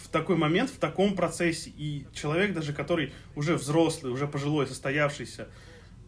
в 0.03 0.09
такой 0.09 0.37
момент, 0.37 0.71
в 0.71 0.79
таком 0.79 1.15
процессе. 1.15 1.71
И 1.77 2.07
человек 2.13 2.55
даже, 2.55 2.73
который 2.73 3.13
уже 3.35 3.57
взрослый, 3.57 4.13
уже 4.13 4.27
пожилой, 4.27 4.67
состоявшийся, 4.67 5.49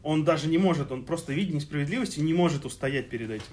он 0.04 0.24
даже 0.24 0.48
не 0.48 0.58
может, 0.58 0.92
он 0.92 1.04
просто 1.04 1.32
видит 1.32 1.54
несправедливость 1.54 2.18
и 2.18 2.20
не 2.20 2.34
может 2.34 2.64
устоять 2.64 3.08
перед 3.08 3.30
этим. 3.30 3.46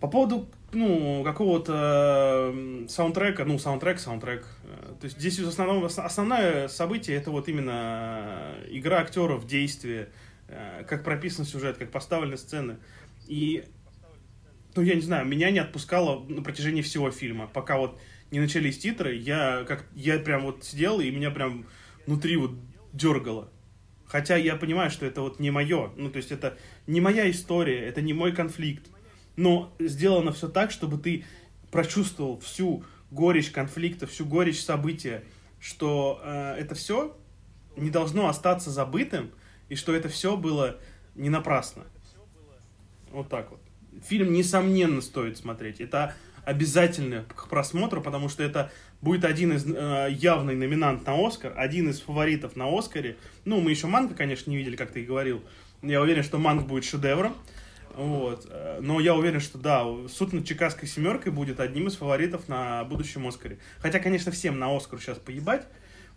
По 0.00 0.08
поводу, 0.08 0.48
ну, 0.72 1.22
какого-то 1.24 2.54
саундтрека, 2.88 3.44
ну, 3.44 3.58
саундтрек, 3.58 3.98
саундтрек. 3.98 4.46
э, 4.64 4.94
То 4.98 5.04
есть 5.04 5.18
здесь 5.18 5.38
в 5.38 5.48
основном, 5.48 5.84
ос- 5.84 5.98
основное 5.98 6.68
событие 6.68 7.18
это 7.18 7.30
вот 7.30 7.48
именно 7.48 8.54
э, 8.62 8.68
игра 8.70 9.00
актеров, 9.00 9.46
действие, 9.46 10.08
э, 10.48 10.84
как 10.88 11.04
прописан 11.04 11.44
сюжет, 11.44 11.76
как 11.76 11.90
поставлены 11.90 12.38
сцены. 12.38 12.78
И, 13.26 13.64
ну, 14.74 14.80
я 14.82 14.94
не 14.94 15.02
знаю, 15.02 15.26
меня 15.26 15.50
не 15.50 15.58
отпускало 15.58 16.24
на 16.28 16.42
протяжении 16.42 16.80
всего 16.82 17.10
фильма. 17.10 17.46
Пока 17.46 17.76
вот 17.76 18.00
не 18.30 18.40
начались 18.40 18.78
титры, 18.78 19.16
я 19.16 19.64
как 19.68 19.84
я 19.94 20.18
прям 20.18 20.44
вот 20.44 20.64
сидел, 20.64 21.00
и 21.00 21.10
меня 21.10 21.30
прям 21.30 21.66
внутри 22.06 22.36
вот 22.36 22.52
дергало. 22.94 23.50
Хотя 24.10 24.36
я 24.36 24.56
понимаю, 24.56 24.90
что 24.90 25.06
это 25.06 25.20
вот 25.22 25.38
не 25.38 25.52
мое. 25.52 25.92
Ну, 25.96 26.10
то 26.10 26.16
есть 26.16 26.32
это 26.32 26.58
не 26.88 27.00
моя 27.00 27.30
история, 27.30 27.78
это 27.86 28.02
не 28.02 28.12
мой 28.12 28.32
конфликт. 28.32 28.88
Но 29.36 29.72
сделано 29.78 30.32
все 30.32 30.48
так, 30.48 30.72
чтобы 30.72 30.98
ты 30.98 31.24
прочувствовал 31.70 32.40
всю 32.40 32.84
горечь 33.12 33.52
конфликта, 33.52 34.08
всю 34.08 34.26
горечь 34.26 34.60
события, 34.60 35.22
что 35.60 36.20
э, 36.24 36.56
это 36.58 36.74
все 36.74 37.16
не 37.76 37.90
должно 37.90 38.28
остаться 38.28 38.70
забытым, 38.70 39.30
и 39.68 39.76
что 39.76 39.94
это 39.94 40.08
все 40.08 40.36
было 40.36 40.80
не 41.14 41.30
напрасно. 41.30 41.84
Вот 43.12 43.28
так 43.28 43.52
вот. 43.52 43.60
Фильм, 44.08 44.32
несомненно, 44.32 45.02
стоит 45.02 45.36
смотреть. 45.36 45.80
Это 45.80 46.16
обязательно 46.50 47.24
к 47.34 47.48
просмотру, 47.48 48.02
потому 48.02 48.28
что 48.28 48.42
это 48.42 48.72
будет 49.00 49.24
один 49.24 49.52
из 49.52 49.64
э, 49.64 50.08
явный 50.10 50.56
номинант 50.56 51.06
на 51.06 51.14
Оскар, 51.26 51.54
один 51.56 51.88
из 51.88 52.00
фаворитов 52.00 52.56
на 52.56 52.66
Оскаре. 52.76 53.16
Ну, 53.44 53.60
мы 53.60 53.70
еще 53.70 53.86
Манга, 53.86 54.14
конечно, 54.14 54.50
не 54.50 54.56
видели, 54.56 54.74
как 54.74 54.90
ты 54.90 55.02
и 55.02 55.04
говорил. 55.04 55.42
Я 55.80 56.02
уверен, 56.02 56.24
что 56.24 56.38
Манг 56.38 56.66
будет 56.66 56.84
шедевром. 56.84 57.36
Вот. 57.94 58.48
Э, 58.50 58.80
Но 58.82 58.98
я 58.98 59.14
уверен, 59.14 59.38
что 59.40 59.58
да, 59.58 59.84
суд 60.08 60.32
над 60.32 60.44
Чикагской 60.44 60.88
семеркой 60.88 61.30
будет 61.30 61.60
одним 61.60 61.86
из 61.86 61.94
фаворитов 61.94 62.48
на 62.48 62.82
будущем 62.84 63.26
Оскаре. 63.28 63.58
Хотя, 63.78 64.00
конечно, 64.00 64.32
всем 64.32 64.58
на 64.58 64.76
Оскар 64.76 65.00
сейчас 65.00 65.18
поебать, 65.18 65.68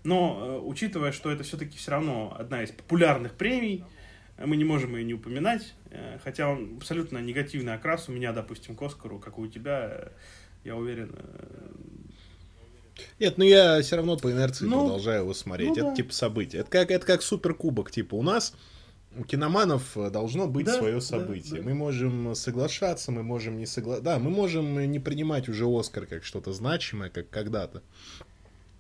но 0.04 0.40
э, 0.42 0.60
учитывая, 0.68 1.12
что 1.12 1.30
это 1.30 1.44
все-таки 1.44 1.78
все 1.78 1.92
равно 1.92 2.36
одна 2.40 2.64
из 2.64 2.72
популярных 2.72 3.34
премий, 3.34 3.86
мы 4.44 4.58
не 4.58 4.64
можем 4.64 4.96
ее 4.96 5.04
не 5.04 5.14
упоминать, 5.14 5.76
хотя 6.24 6.50
он 6.50 6.78
абсолютно 6.78 7.20
негативный 7.20 7.74
окрас 7.74 8.10
у 8.10 8.12
меня, 8.12 8.32
допустим, 8.34 8.76
к 8.76 8.82
Оскару, 8.82 9.20
как 9.20 9.38
и 9.38 9.42
у 9.42 9.48
тебя, 9.48 9.90
э, 9.92 10.08
я 10.64 10.76
уверен. 10.76 11.16
э, 11.16 13.02
Нет, 13.20 13.38
ну 13.38 13.44
я 13.46 13.82
все 13.82 13.96
равно 13.96 14.18
по 14.18 14.32
инерции 14.32 14.66
Ну, 14.66 14.82
продолжаю 14.82 15.22
его 15.22 15.34
смотреть. 15.34 15.70
ну 15.70 15.76
это 15.76 15.84
да. 15.90 15.96
типа 15.96 16.14
событие. 16.14 16.62
Это 16.62 16.70
как, 16.72 16.92
это 16.92 17.06
как 17.06 17.22
суперкубок. 17.22 17.92
Типа 17.92 18.16
у 18.16 18.22
нас, 18.22 18.56
у 19.18 19.24
киноманов 19.24 19.96
э, 19.98 20.10
должно 20.10 20.48
быть 20.48 20.66
Да, 20.66 20.78
свое 20.78 20.96
да, 20.96 21.02
событие. 21.02 21.62
да. 21.62 21.68
Мы 21.68 21.74
можем 21.74 22.34
соглашаться, 22.36 23.12
мы 23.12 23.24
можем 23.24 23.58
не 23.58 23.66
соглашаться. 23.66 24.04
Да, 24.06 24.20
мы 24.20 24.30
можем 24.30 24.80
не 24.92 25.00
принимать 25.00 25.50
уже 25.50 25.66
Оскар 25.68 26.06
как 26.06 26.24
что-то 26.24 26.54
значимое, 26.54 27.10
как 27.10 27.30
когда-то. 27.30 27.82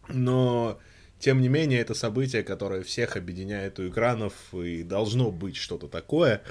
Но, 0.09 0.79
тем 1.19 1.41
не 1.41 1.47
менее, 1.49 1.79
это 1.79 1.93
событие, 1.93 2.43
которое 2.43 2.83
всех 2.83 3.15
объединяет 3.15 3.79
у 3.79 3.87
экранов, 3.87 4.33
и 4.53 4.83
должно 4.83 5.31
быть 5.31 5.55
что-то 5.55 5.87
такое, 5.87 6.41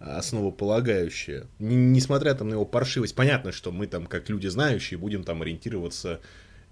основополагающее. 0.00 1.46
Н- 1.58 1.92
Несмотря 1.92 2.34
там 2.34 2.48
на 2.48 2.54
его 2.54 2.64
паршивость, 2.64 3.14
понятно, 3.14 3.52
что 3.52 3.70
мы 3.72 3.86
там, 3.86 4.06
как 4.06 4.28
люди 4.28 4.46
знающие, 4.48 4.98
будем 4.98 5.22
там 5.24 5.42
ориентироваться, 5.42 6.20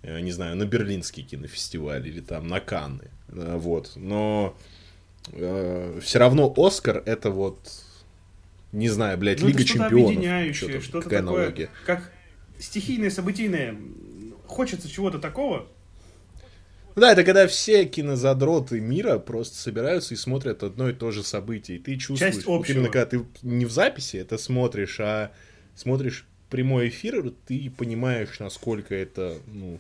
э, 0.02 0.20
не 0.20 0.32
знаю, 0.32 0.56
на 0.56 0.64
Берлинский 0.64 1.23
кинофестиваль 1.23 2.06
или 2.08 2.20
там 2.20 2.49
на 2.49 2.61
Канны. 2.61 3.11
Э, 3.28 3.56
Вот. 3.58 3.92
Но 3.97 4.56
все 5.30 6.18
равно 6.18 6.52
Оскар 6.56 7.02
это 7.04 7.30
вот, 7.30 7.58
не 8.73 8.88
знаю, 8.88 9.18
блядь, 9.18 9.42
ну, 9.42 9.49
Лига 9.49 9.58
что-то 9.64 9.85
Чемпионов. 9.85 10.06
объединяющее, 10.06 10.80
что-то 10.80 11.04
какая 11.04 11.20
такое, 11.23 11.38
аналогия? 11.40 11.70
как 11.85 12.11
стихийное, 12.58 13.11
событийное. 13.11 13.76
Хочется 14.47 14.88
чего-то 14.88 15.18
такого, 15.18 15.68
Да, 16.99 17.12
это 17.12 17.25
когда 17.25 17.47
все 17.47 17.85
кинозадроты 17.85 18.81
мира 18.81 19.19
просто 19.19 19.57
собираются 19.57 20.14
и 20.14 20.17
смотрят 20.17 20.62
одно 20.62 20.88
и 20.88 20.93
то 20.93 21.11
же 21.11 21.23
событие. 21.23 21.78
И 21.78 21.81
ты 21.81 21.97
чувствуешь, 21.97 22.35
Часть 22.35 22.47
вот 22.47 22.69
именно 22.69 22.88
когда 22.88 23.07
ты 23.07 23.25
не 23.43 23.64
в 23.64 23.71
записи 23.71 24.17
это 24.17 24.38
смотришь, 24.38 25.00
а 25.00 25.33
смотришь 25.75 26.26
прямой 26.50 26.88
эфир, 26.88 27.33
ты 27.47 27.71
понимаешь, 27.76 28.38
насколько 28.40 28.95
это 28.95 29.37
ну, 29.47 29.78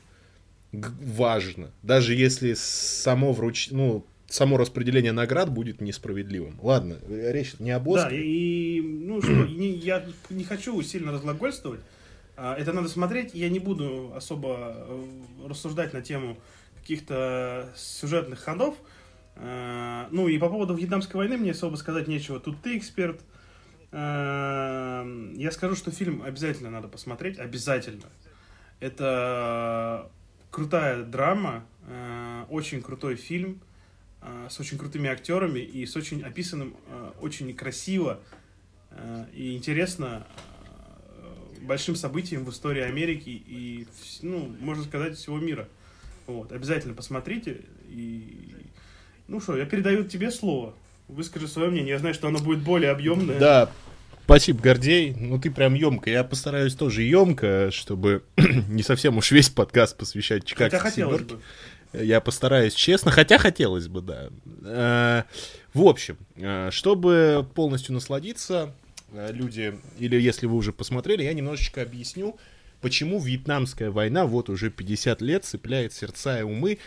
важно. 0.72 1.70
Даже 1.82 2.14
если 2.14 2.54
само 2.54 3.32
вруч... 3.32 3.70
ну, 3.70 4.04
само 4.28 4.58
распределение 4.58 5.12
наград 5.12 5.50
будет 5.50 5.80
несправедливым. 5.80 6.58
Ладно, 6.62 6.98
речь 7.08 7.54
не 7.58 7.70
об 7.70 7.84
Да, 7.84 8.04
Оскаре. 8.04 8.22
и, 8.24 8.80
ну 8.82 9.22
что, 9.22 9.32
не- 9.32 9.74
я 9.74 10.04
не 10.30 10.44
хочу 10.44 10.80
сильно 10.82 11.12
разглагольствовать. 11.12 11.80
А, 12.36 12.54
Это 12.56 12.72
надо 12.72 12.88
смотреть. 12.88 13.34
Я 13.34 13.48
не 13.48 13.58
буду 13.58 14.12
особо 14.14 14.74
э, 14.76 15.04
рассуждать 15.48 15.92
на 15.92 16.02
тему 16.02 16.38
каких-то 16.88 17.70
сюжетных 17.76 18.40
ходов. 18.40 18.74
А, 19.36 20.08
Ну 20.10 20.26
и 20.26 20.38
по 20.38 20.48
поводу 20.48 20.74
Вьетнамской 20.74 21.18
войны 21.18 21.36
мне 21.36 21.50
особо 21.50 21.76
сказать 21.76 22.08
нечего. 22.08 22.40
Тут 22.40 22.62
ты 22.62 22.78
эксперт. 22.78 23.20
А, 23.92 25.06
Я 25.34 25.50
скажу, 25.52 25.76
что 25.76 25.90
фильм 25.90 26.22
обязательно 26.22 26.70
надо 26.70 26.88
посмотреть. 26.88 27.38
Обязательно. 27.38 28.06
Это 28.80 30.10
крутая 30.50 31.02
драма, 31.02 31.66
э, 31.88 32.44
очень 32.48 32.80
крутой 32.80 33.16
фильм 33.16 33.60
э, 34.22 34.46
с 34.48 34.58
очень 34.60 34.78
крутыми 34.78 35.10
актерами 35.10 35.58
и 35.58 35.84
с 35.84 35.94
очень 35.96 36.22
описанным, 36.22 36.74
э, 36.86 37.10
очень 37.20 37.54
красиво 37.54 38.20
э, 38.92 39.24
и 39.34 39.56
интересно 39.56 40.26
э, 41.58 41.60
большим 41.62 41.96
событием 41.96 42.44
в 42.44 42.50
истории 42.50 42.82
Америки 42.82 43.30
и, 43.30 43.86
ну, 44.22 44.54
можно 44.60 44.84
сказать, 44.84 45.16
всего 45.16 45.38
мира. 45.38 45.68
Вот, 46.28 46.52
обязательно 46.52 46.92
посмотрите. 46.94 47.62
И, 47.88 48.54
ну 49.28 49.40
что, 49.40 49.56
я 49.56 49.64
передаю 49.64 50.04
тебе 50.04 50.30
слово. 50.30 50.74
Выскажи 51.08 51.48
свое 51.48 51.70
мнение. 51.70 51.92
Я 51.92 51.98
знаю, 51.98 52.14
что 52.14 52.28
оно 52.28 52.38
будет 52.38 52.58
более 52.60 52.90
объемное. 52.90 53.38
Да, 53.38 53.70
спасибо, 54.24 54.60
Гордей. 54.62 55.14
Ну, 55.18 55.40
ты 55.40 55.50
прям 55.50 55.72
емко. 55.72 56.10
Я 56.10 56.22
постараюсь 56.24 56.74
тоже 56.74 57.02
емко, 57.02 57.70
чтобы 57.72 58.22
не 58.36 58.82
совсем 58.82 59.16
уж 59.16 59.30
весь 59.30 59.48
подкаст 59.48 59.96
посвящать 59.96 60.42
Хотя 60.42 60.66
Чикагской 60.68 60.80
хотелось 60.90 61.16
семерке. 61.20 61.34
бы. 61.36 61.42
Я 62.04 62.20
постараюсь 62.20 62.74
честно, 62.74 63.10
хотя 63.10 63.38
хотелось 63.38 63.88
бы, 63.88 64.02
да. 64.02 64.28
Э, 64.62 65.22
В 65.72 65.82
общем, 65.82 66.18
э, 66.36 66.68
чтобы 66.70 67.46
полностью 67.54 67.94
насладиться, 67.94 68.74
э, 69.12 69.32
люди, 69.32 69.78
или 69.98 70.20
если 70.20 70.44
вы 70.44 70.56
уже 70.56 70.74
посмотрели, 70.74 71.22
я 71.22 71.32
немножечко 71.32 71.80
объясню, 71.80 72.36
почему 72.80 73.20
Вьетнамская 73.20 73.90
война 73.90 74.26
вот 74.26 74.48
уже 74.48 74.70
50 74.70 75.20
лет 75.22 75.44
цепляет 75.44 75.92
сердца 75.92 76.40
и 76.40 76.42
умы 76.42 76.78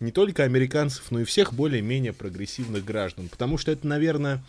не 0.00 0.12
только 0.12 0.44
американцев, 0.44 1.10
но 1.10 1.20
и 1.20 1.24
всех 1.24 1.54
более-менее 1.54 2.12
прогрессивных 2.12 2.84
граждан. 2.84 3.28
Потому 3.28 3.56
что 3.58 3.72
это, 3.72 3.86
наверное, 3.86 4.44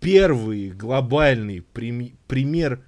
первый 0.00 0.70
глобальный 0.70 1.62
прим- 1.62 2.16
пример 2.26 2.82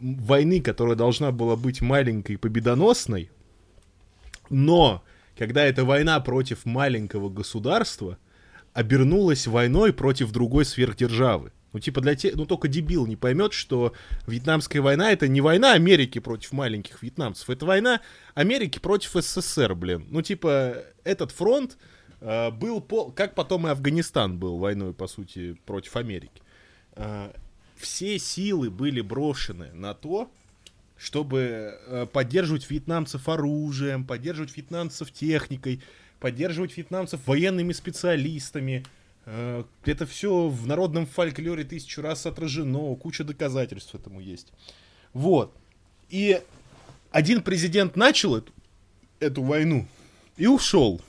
войны, 0.00 0.60
которая 0.60 0.96
должна 0.96 1.32
была 1.32 1.56
быть 1.56 1.80
маленькой 1.80 2.32
и 2.32 2.36
победоносной, 2.36 3.30
но 4.50 5.04
когда 5.36 5.64
эта 5.64 5.84
война 5.84 6.18
против 6.20 6.64
маленького 6.64 7.28
государства 7.28 8.18
обернулась 8.72 9.46
войной 9.46 9.92
против 9.92 10.32
другой 10.32 10.64
сверхдержавы. 10.64 11.52
Ну, 11.72 11.80
типа, 11.80 12.00
для 12.00 12.14
тех, 12.14 12.34
ну, 12.34 12.46
только 12.46 12.66
дебил 12.68 13.06
не 13.06 13.16
поймет, 13.16 13.52
что 13.52 13.92
Вьетнамская 14.26 14.80
война 14.80 15.12
это 15.12 15.28
не 15.28 15.40
война 15.40 15.72
Америки 15.72 16.18
против 16.18 16.52
маленьких 16.52 17.02
вьетнамцев, 17.02 17.50
это 17.50 17.66
война 17.66 18.00
Америки 18.34 18.78
против 18.78 19.12
СССР, 19.22 19.74
блин. 19.74 20.06
Ну, 20.10 20.22
типа, 20.22 20.84
этот 21.04 21.30
фронт 21.30 21.76
э, 22.20 22.50
был, 22.50 22.80
пол... 22.80 23.12
как 23.12 23.34
потом 23.34 23.66
и 23.66 23.70
Афганистан 23.70 24.38
был 24.38 24.56
войной, 24.56 24.94
по 24.94 25.06
сути, 25.06 25.58
против 25.66 25.96
Америки. 25.96 26.42
Э, 26.96 27.32
все 27.76 28.18
силы 28.18 28.70
были 28.70 29.00
брошены 29.00 29.70
на 29.72 29.94
то, 29.94 30.30
чтобы 30.96 31.78
э, 31.86 32.06
поддерживать 32.12 32.68
вьетнамцев 32.68 33.28
оружием, 33.28 34.04
поддерживать 34.04 34.56
вьетнамцев 34.56 35.12
техникой, 35.12 35.80
поддерживать 36.18 36.76
вьетнамцев 36.76 37.20
военными 37.26 37.72
специалистами. 37.72 38.84
Э, 39.30 39.64
Это 39.84 40.06
все 40.06 40.48
в 40.48 40.66
народном 40.66 41.06
фольклоре 41.06 41.64
тысячу 41.64 42.00
раз 42.00 42.24
отражено, 42.24 42.94
куча 42.96 43.24
доказательств 43.24 43.94
этому 43.94 44.20
есть. 44.20 44.52
Вот. 45.12 45.54
И 46.08 46.40
один 47.10 47.42
президент 47.42 47.94
начал 47.94 48.36
эту, 48.36 48.52
эту 49.20 49.42
войну, 49.42 49.86
и 50.38 50.46
ушел. 50.46 51.02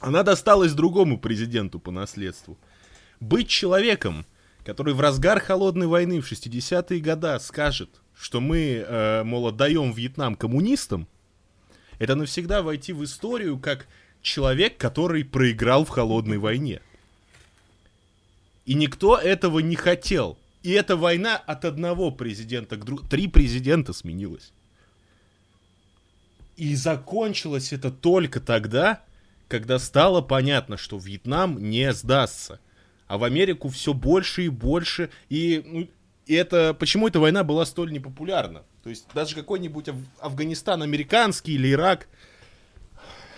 Она 0.00 0.24
досталась 0.24 0.72
другому 0.72 1.18
президенту 1.18 1.78
по 1.78 1.92
наследству. 1.92 2.58
Быть 3.20 3.48
человеком, 3.48 4.26
который 4.64 4.94
в 4.94 5.00
разгар 5.00 5.40
холодной 5.40 5.86
войны 5.86 6.20
в 6.20 6.30
60-е 6.30 7.00
годы 7.00 7.38
скажет, 7.40 7.90
что 8.16 8.40
мы, 8.40 8.84
э, 8.84 9.22
мол, 9.22 9.46
отдаем 9.46 9.92
Вьетнам 9.92 10.34
коммунистам, 10.34 11.06
это 12.00 12.16
навсегда 12.16 12.62
войти 12.62 12.92
в 12.92 13.04
историю 13.04 13.58
как 13.58 13.86
человек, 14.22 14.76
который 14.76 15.24
проиграл 15.24 15.84
в 15.84 15.88
холодной 15.88 16.38
войне. 16.38 16.80
И 18.68 18.74
никто 18.74 19.16
этого 19.16 19.60
не 19.60 19.76
хотел. 19.76 20.36
И 20.62 20.72
эта 20.72 20.94
война 20.94 21.38
от 21.38 21.64
одного 21.64 22.10
президента 22.10 22.76
к 22.76 22.84
другому. 22.84 23.08
Три 23.08 23.26
президента 23.26 23.94
сменилось. 23.94 24.52
И 26.58 26.74
закончилось 26.74 27.72
это 27.72 27.90
только 27.90 28.40
тогда, 28.40 29.02
когда 29.48 29.78
стало 29.78 30.20
понятно, 30.20 30.76
что 30.76 30.98
Вьетнам 30.98 31.70
не 31.70 31.90
сдастся. 31.94 32.60
А 33.06 33.16
в 33.16 33.24
Америку 33.24 33.70
все 33.70 33.94
больше 33.94 34.44
и 34.44 34.48
больше. 34.50 35.08
И, 35.30 35.62
ну, 35.64 35.88
и 36.26 36.34
это 36.34 36.74
почему 36.74 37.08
эта 37.08 37.20
война 37.20 37.44
была 37.44 37.64
столь 37.64 37.90
непопулярна? 37.90 38.64
То 38.84 38.90
есть 38.90 39.06
даже 39.14 39.34
какой-нибудь 39.34 39.88
Аф 39.88 39.96
Афганистан 40.20 40.82
американский 40.82 41.54
или 41.54 41.72
Ирак 41.72 42.06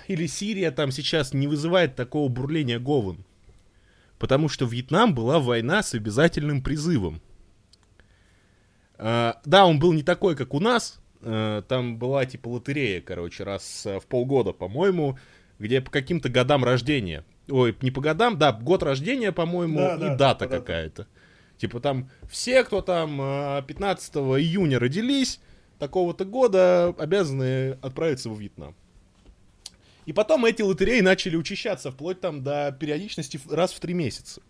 или 0.08 0.26
Сирия 0.26 0.72
там 0.72 0.90
сейчас 0.90 1.32
не 1.32 1.46
вызывает 1.46 1.94
такого 1.94 2.28
бурления 2.28 2.80
говен. 2.80 3.24
Потому 4.20 4.50
что 4.50 4.66
Вьетнам 4.66 5.14
была 5.14 5.40
война 5.40 5.82
с 5.82 5.94
обязательным 5.94 6.62
призывом. 6.62 7.22
Uh, 8.98 9.34
да, 9.46 9.64
он 9.64 9.78
был 9.78 9.94
не 9.94 10.02
такой, 10.02 10.36
как 10.36 10.52
у 10.52 10.60
нас. 10.60 11.00
Uh, 11.22 11.62
там 11.62 11.98
была 11.98 12.26
типа 12.26 12.48
лотерея, 12.48 13.00
короче, 13.00 13.44
раз 13.44 13.86
в 13.86 14.06
полгода, 14.06 14.52
по-моему, 14.52 15.18
где 15.58 15.80
по 15.80 15.90
каким-то 15.90 16.28
годам 16.28 16.64
рождения. 16.64 17.24
Ой, 17.48 17.74
не 17.80 17.90
по 17.90 18.02
годам, 18.02 18.36
да, 18.36 18.52
год 18.52 18.82
рождения, 18.82 19.32
по-моему, 19.32 19.78
да, 19.78 19.94
и 19.96 19.98
да, 20.00 20.16
дата 20.16 20.46
да, 20.46 20.58
какая-то. 20.58 21.06
Типа 21.56 21.80
там 21.80 22.10
все, 22.30 22.62
кто 22.62 22.82
там 22.82 23.16
15 23.66 24.16
июня 24.16 24.78
родились, 24.78 25.40
такого-то 25.78 26.26
года, 26.26 26.94
обязаны 26.98 27.78
отправиться 27.80 28.28
во 28.28 28.36
Вьетнам. 28.36 28.76
И 30.06 30.12
потом 30.12 30.44
эти 30.44 30.62
лотереи 30.62 31.00
начали 31.00 31.36
учащаться, 31.36 31.90
вплоть 31.90 32.20
там 32.20 32.42
до 32.42 32.76
периодичности 32.78 33.40
раз 33.48 33.72
в 33.72 33.80
три 33.80 33.94
месяца. 33.94 34.40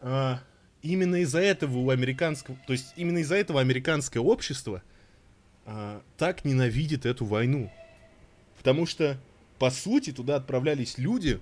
А, 0.00 0.40
именно 0.82 1.16
из-за 1.16 1.40
этого 1.40 1.78
у 1.78 1.90
американского, 1.90 2.56
то 2.66 2.72
есть 2.72 2.92
именно 2.96 3.18
из-за 3.18 3.36
этого 3.36 3.60
американское 3.60 4.22
общество 4.22 4.82
а, 5.64 6.02
так 6.16 6.44
ненавидит 6.44 7.06
эту 7.06 7.24
войну. 7.24 7.70
Потому 8.58 8.86
что, 8.86 9.18
по 9.58 9.70
сути, 9.70 10.12
туда 10.12 10.36
отправлялись 10.36 10.98
люди. 10.98 11.40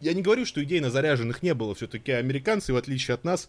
Я 0.00 0.12
не 0.12 0.22
говорю, 0.22 0.44
что 0.44 0.62
идейно 0.62 0.90
заряженных 0.90 1.42
не 1.42 1.54
было. 1.54 1.74
Все-таки 1.74 2.12
американцы, 2.12 2.72
в 2.72 2.76
отличие 2.76 3.14
от 3.14 3.24
нас, 3.24 3.48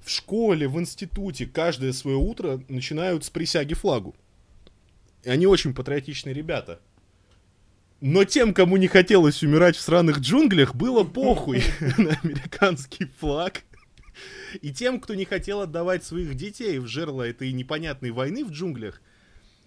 в 0.00 0.10
школе, 0.10 0.68
в 0.68 0.78
институте 0.78 1.46
каждое 1.46 1.92
свое 1.92 2.16
утро 2.16 2.60
начинают 2.68 3.24
с 3.24 3.30
присяги 3.30 3.74
флагу. 3.74 4.14
И 5.24 5.28
они 5.28 5.46
очень 5.46 5.74
патриотичные 5.74 6.34
ребята. 6.34 6.80
Но 8.00 8.24
тем, 8.24 8.52
кому 8.52 8.76
не 8.76 8.88
хотелось 8.88 9.42
умирать 9.42 9.76
в 9.76 9.80
сраных 9.80 10.18
джунглях, 10.18 10.74
было 10.74 11.02
похуй 11.02 11.62
на 11.98 12.18
американский 12.22 13.06
флаг. 13.18 13.62
И 14.60 14.72
тем, 14.72 15.00
кто 15.00 15.14
не 15.14 15.24
хотел 15.24 15.60
отдавать 15.60 16.04
своих 16.04 16.34
детей 16.34 16.78
в 16.78 16.86
жерло 16.86 17.22
этой 17.22 17.52
непонятной 17.52 18.10
войны 18.10 18.44
в 18.44 18.50
джунглях, 18.50 19.00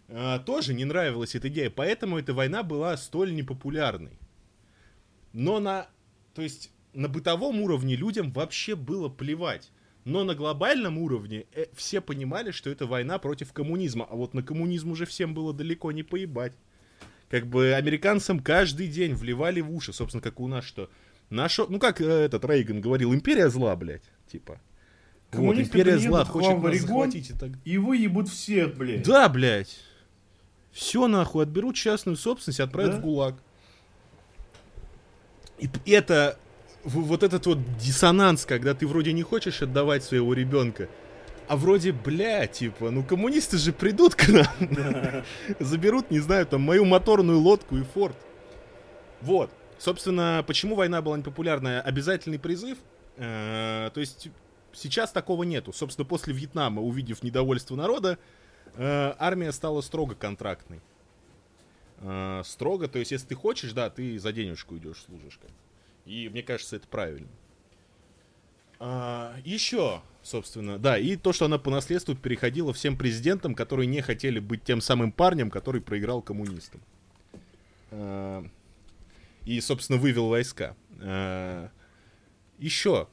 а, 0.08 0.40
тоже 0.40 0.74
не 0.74 0.86
нравилась 0.86 1.36
эта 1.36 1.50
идея. 1.50 1.70
Поэтому 1.70 2.20
эта 2.20 2.34
война 2.34 2.62
была 2.64 2.96
столь 2.98 3.34
непопулярной. 3.34 4.20
Но 5.34 5.60
на, 5.60 5.88
то 6.34 6.42
есть, 6.42 6.72
на 6.94 7.08
бытовом 7.08 7.62
уровне 7.62 7.96
людям 7.96 8.32
вообще 8.32 8.76
было 8.76 9.10
плевать. 9.10 9.72
Но 10.06 10.24
на 10.24 10.34
глобальном 10.34 10.98
уровне 10.98 11.46
э, 11.54 11.66
все 11.74 12.00
понимали, 12.00 12.52
что 12.52 12.70
это 12.70 12.86
война 12.86 13.20
против 13.20 13.54
коммунизма. 13.54 14.08
А 14.10 14.16
вот 14.16 14.34
на 14.34 14.42
коммунизм 14.42 14.92
уже 14.92 15.06
всем 15.06 15.34
было 15.34 15.54
далеко 15.54 15.92
не 15.92 16.04
поебать 16.04 16.54
как 17.30 17.48
бы 17.48 17.74
американцам 17.74 18.40
каждый 18.40 18.88
день 18.88 19.14
вливали 19.14 19.62
в 19.62 19.72
уши, 19.74 19.94
собственно, 19.94 20.22
как 20.22 20.40
у 20.40 20.48
нас, 20.48 20.66
что 20.66 20.90
наша, 21.30 21.66
ну 21.68 21.80
как 21.80 22.02
э, 22.02 22.06
этот 22.06 22.44
Рейган 22.46 22.82
говорил, 22.82 23.14
империя 23.14 23.50
зла, 23.50 23.76
блядь, 23.76 24.04
типа. 24.32 24.60
Вот, 25.32 25.58
империя 25.58 26.00
зла, 26.00 26.26
хочет 26.26 26.60
нас 26.62 26.80
захватить. 26.80 27.30
И 27.30 27.34
так... 27.34 27.52
Его 27.64 27.94
ебут 27.94 28.30
всех, 28.30 28.76
блядь. 28.76 29.04
Да, 29.04 29.30
блядь. 29.30 29.80
Все 30.72 31.08
нахуй, 31.08 31.44
отберут 31.44 31.76
частную 31.76 32.16
собственность 32.18 32.60
и 32.60 32.64
отправят 32.64 32.94
да? 32.94 32.98
в 32.98 33.02
ГУЛАГ. 33.02 33.36
И 35.60 35.70
это, 35.92 36.40
вот 36.84 37.22
этот 37.22 37.46
вот 37.46 37.60
диссонанс, 37.78 38.46
когда 38.46 38.74
ты 38.74 38.88
вроде 38.88 39.14
не 39.14 39.24
хочешь 39.24 39.62
отдавать 39.62 40.04
своего 40.04 40.34
ребенка, 40.34 40.90
а 41.50 41.56
вроде, 41.56 41.92
бля, 41.92 42.46
типа, 42.46 42.92
ну 42.92 43.04
коммунисты 43.04 43.58
же 43.58 43.74
придут 43.74 44.14
к 44.14 44.28
нам, 44.28 45.24
заберут, 45.60 46.12
не 46.12 46.20
знаю, 46.20 46.46
там, 46.46 46.62
мою 46.62 46.86
моторную 46.86 47.40
лодку 47.40 47.76
и 47.76 47.82
форт. 47.82 48.16
Вот. 49.22 49.50
Собственно, 49.80 50.44
почему 50.46 50.76
война 50.76 51.02
была 51.02 51.18
непопулярная? 51.18 51.82
Обязательный 51.82 52.38
призыв. 52.38 52.78
Э, 53.18 53.90
то 53.92 54.00
есть 54.00 54.30
сейчас 54.74 55.12
такого 55.12 55.42
нету. 55.42 55.74
Собственно, 55.74 56.06
после 56.06 56.36
Вьетнама, 56.36 56.84
увидев 56.84 57.24
недовольство 57.24 57.76
народа, 57.76 58.20
э, 58.76 59.16
армия 59.18 59.52
стала 59.52 59.82
строго 59.82 60.14
контрактной. 60.14 60.82
Э, 62.02 62.44
строго, 62.46 62.88
то 62.88 63.00
есть 63.00 63.10
если 63.10 63.28
ты 63.28 63.34
хочешь, 63.34 63.74
да, 63.74 63.90
ты 63.90 64.20
за 64.20 64.32
денежку 64.32 64.78
идешь, 64.78 65.04
служишь. 65.04 65.40
И 66.06 66.30
мне 66.30 66.44
кажется, 66.44 66.76
это 66.76 66.88
правильно. 66.88 67.28
А, 68.80 69.36
еще, 69.44 70.02
собственно, 70.24 70.80
да, 70.80 70.98
и 70.98 71.18
то, 71.18 71.34
что 71.34 71.46
она 71.46 71.58
по 71.58 71.70
наследству 71.70 72.16
переходила 72.16 72.74
всем 72.74 72.98
президентам, 72.98 73.54
которые 73.54 73.88
не 73.88 74.02
хотели 74.02 74.40
быть 74.40 74.64
тем 74.64 74.80
самым 74.80 75.12
парнем, 75.12 75.52
который 75.52 75.82
проиграл 75.82 76.22
коммунистам. 76.22 76.80
А, 77.92 78.46
и, 79.46 79.60
собственно, 79.60 80.00
вывел 80.00 80.30
войска. 80.30 80.78
А, 81.02 81.70
еще. 82.58 83.10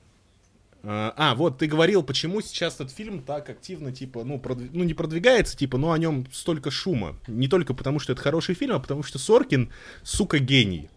А, 0.84 1.12
а, 1.16 1.34
вот 1.34 1.58
ты 1.58 1.66
говорил, 1.66 2.04
почему 2.04 2.40
сейчас 2.42 2.76
этот 2.76 2.92
фильм 2.92 3.20
так 3.20 3.50
активно, 3.50 3.90
типа, 3.90 4.22
ну, 4.22 4.38
продв... 4.38 4.70
ну, 4.72 4.84
не 4.84 4.94
продвигается, 4.94 5.56
типа, 5.56 5.78
но 5.78 5.90
о 5.90 5.98
нем 5.98 6.26
столько 6.30 6.70
шума. 6.70 7.18
Не 7.26 7.48
только 7.48 7.74
потому, 7.74 7.98
что 7.98 8.12
это 8.12 8.22
хороший 8.22 8.54
фильм, 8.54 8.76
а 8.76 8.78
потому 8.78 9.02
что 9.02 9.18
Соркин, 9.18 9.72
сука, 10.04 10.38
гений. 10.38 10.88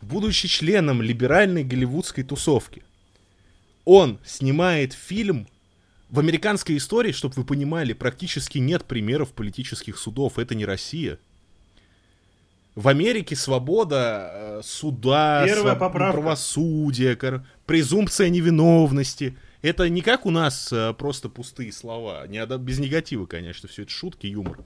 Будучи 0.00 0.46
членом 0.46 1.02
либеральной 1.02 1.64
голливудской 1.64 2.22
тусовки 2.22 2.84
он 3.84 4.18
снимает 4.24 4.92
фильм 4.92 5.48
в 6.08 6.18
американской 6.18 6.76
истории, 6.76 7.12
чтобы 7.12 7.34
вы 7.36 7.44
понимали, 7.44 7.94
практически 7.94 8.58
нет 8.58 8.84
примеров 8.84 9.32
политических 9.32 9.96
судов. 9.98 10.38
Это 10.38 10.54
не 10.54 10.66
Россия. 10.66 11.18
В 12.74 12.88
Америке 12.88 13.36
свобода 13.36 14.30
э, 14.32 14.60
суда, 14.62 15.46
своб... 15.48 15.78
правосудия, 15.92 17.44
презумпция 17.66 18.28
невиновности. 18.28 19.36
Это 19.62 19.88
не 19.88 20.00
как 20.00 20.26
у 20.26 20.30
нас 20.30 20.72
э, 20.72 20.94
просто 20.94 21.28
пустые 21.28 21.72
слова. 21.72 22.26
Не, 22.26 22.44
без 22.58 22.78
негатива, 22.78 23.26
конечно, 23.26 23.68
все 23.68 23.82
это 23.82 23.90
шутки, 23.90 24.26
юмор. 24.26 24.58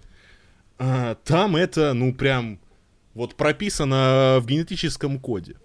А, 0.78 1.14
там 1.24 1.56
это, 1.56 1.94
ну, 1.94 2.14
прям 2.14 2.60
вот 3.14 3.34
прописано 3.34 4.38
в 4.40 4.46
генетическом 4.46 5.18
коде. 5.18 5.56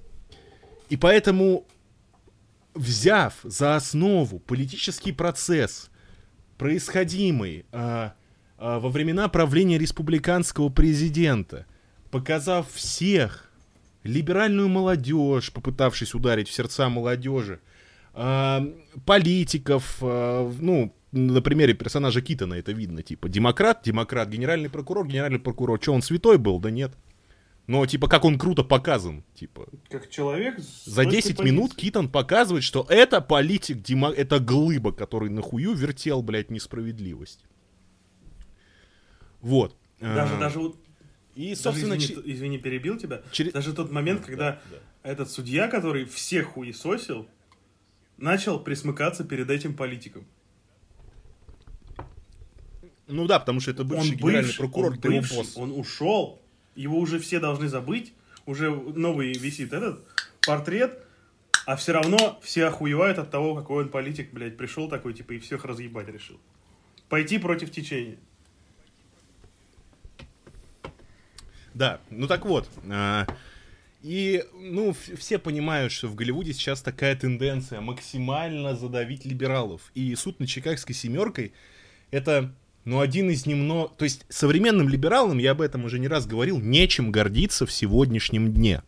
И 0.89 0.97
поэтому 0.97 1.65
взяв 2.73 3.33
за 3.43 3.75
основу 3.75 4.39
политический 4.39 5.11
процесс, 5.11 5.89
происходимый 6.57 7.65
а, 7.71 8.13
а, 8.57 8.79
во 8.79 8.89
времена 8.89 9.27
правления 9.27 9.77
республиканского 9.77 10.69
президента, 10.69 11.65
показав 12.11 12.71
всех, 12.71 13.51
либеральную 14.03 14.67
молодежь, 14.67 15.51
попытавшись 15.51 16.15
ударить 16.15 16.49
в 16.49 16.53
сердца 16.53 16.89
молодежи, 16.89 17.59
а, 18.13 18.65
политиков, 19.05 19.97
а, 20.01 20.51
ну, 20.59 20.93
на 21.11 21.41
примере 21.41 21.73
персонажа 21.73 22.21
Китона 22.21 22.55
это 22.55 22.71
видно, 22.71 23.03
типа, 23.03 23.27
демократ, 23.29 23.81
демократ, 23.83 24.29
генеральный 24.29 24.69
прокурор, 24.69 25.07
генеральный 25.07 25.39
прокурор, 25.39 25.81
что 25.81 25.93
он 25.93 26.01
святой 26.01 26.37
был? 26.37 26.59
Да 26.59 26.71
нет. 26.71 26.93
Но, 27.67 27.85
типа, 27.85 28.07
как 28.07 28.25
он 28.25 28.37
круто 28.37 28.63
показан, 28.63 29.23
типа. 29.33 29.67
Как 29.89 30.09
человек. 30.09 30.59
За 30.59 31.05
10 31.05 31.37
позиции. 31.37 31.43
минут 31.43 31.75
Китон 31.75 32.09
показывает, 32.09 32.63
что 32.63 32.85
это 32.89 33.21
политик, 33.21 33.81
Дима, 33.81 34.09
это 34.09 34.39
глыба, 34.39 34.91
который 34.91 35.29
нахую 35.29 35.73
вертел, 35.73 36.21
блядь, 36.21 36.49
несправедливость. 36.49 37.45
Вот. 39.41 39.75
Даже, 39.99 40.35
а... 40.35 40.39
даже 40.39 40.59
вот... 40.59 40.77
И, 41.35 41.55
собственно... 41.55 41.95
Даже, 41.95 42.07
извини, 42.07 42.23
ч... 42.23 42.31
извини, 42.33 42.57
перебил 42.57 42.97
тебя. 42.97 43.21
Через... 43.31 43.53
Даже 43.53 43.73
тот 43.73 43.91
момент, 43.91 44.25
когда 44.25 44.51
да, 44.51 44.61
да. 45.03 45.11
этот 45.11 45.29
судья, 45.29 45.67
который 45.67 46.05
всех 46.05 46.47
хуесосил, 46.47 47.27
начал 48.17 48.59
присмыкаться 48.59 49.23
перед 49.23 49.49
этим 49.49 49.75
политиком. 49.75 50.25
Ну 53.07 53.27
да, 53.27 53.39
потому 53.39 53.59
что 53.59 53.71
это 53.71 53.83
бывший 53.83 54.11
он 54.11 54.17
генеральный 54.17 54.41
бывший, 54.41 54.57
прокурор, 54.57 54.91
он, 54.93 54.99
бывший, 54.99 55.55
он 55.55 55.71
ушел, 55.71 56.40
его 56.75 56.99
уже 56.99 57.19
все 57.19 57.39
должны 57.39 57.67
забыть, 57.67 58.13
уже 58.45 58.69
новый 58.69 59.33
висит 59.33 59.73
этот 59.73 60.05
портрет, 60.45 60.99
а 61.65 61.75
все 61.75 61.93
равно 61.93 62.39
все 62.41 62.65
охуевают 62.65 63.17
от 63.17 63.29
того, 63.29 63.55
какой 63.55 63.83
он 63.83 63.89
политик, 63.89 64.31
блядь, 64.31 64.57
пришел 64.57 64.89
такой, 64.89 65.13
типа, 65.13 65.33
и 65.33 65.39
всех 65.39 65.65
разъебать 65.65 66.07
решил. 66.07 66.39
Пойти 67.09 67.37
против 67.37 67.71
течения. 67.71 68.17
Да, 71.73 72.01
ну 72.09 72.27
так 72.27 72.45
вот. 72.45 72.69
А, 72.89 73.27
и, 74.01 74.43
ну, 74.53 74.93
все 74.93 75.37
понимают, 75.37 75.91
что 75.91 76.07
в 76.07 76.15
Голливуде 76.15 76.53
сейчас 76.53 76.81
такая 76.81 77.15
тенденция 77.15 77.81
максимально 77.81 78.75
задавить 78.75 79.25
либералов. 79.25 79.91
И 79.93 80.15
суд 80.15 80.39
над 80.39 80.49
Чикагской 80.49 80.95
семеркой 80.95 81.53
это, 82.09 82.53
ну, 82.83 82.99
один 82.99 83.29
из 83.29 83.45
немного... 83.45 83.89
То 83.89 84.05
есть 84.05 84.25
современным 84.29 84.89
либералам, 84.89 85.37
я 85.37 85.51
об 85.51 85.61
этом 85.61 85.85
уже 85.85 85.99
не 85.99 86.07
раз 86.07 86.25
говорил, 86.25 86.59
нечем 86.59 87.11
гордиться 87.11 87.65
в 87.65 87.71
сегодняшнем 87.71 88.51
дне. 88.53 88.81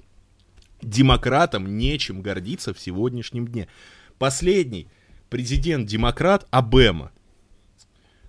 Демократам 0.81 1.77
нечем 1.77 2.21
гордиться 2.21 2.73
в 2.73 2.79
сегодняшнем 2.79 3.47
дне. 3.47 3.67
Последний 4.17 4.87
президент-демократ 5.29 6.47
Обема. 6.51 7.11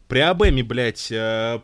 При 0.07 0.20
Обеме, 0.20 0.62
блядь, 0.62 1.11
э, 1.11 1.61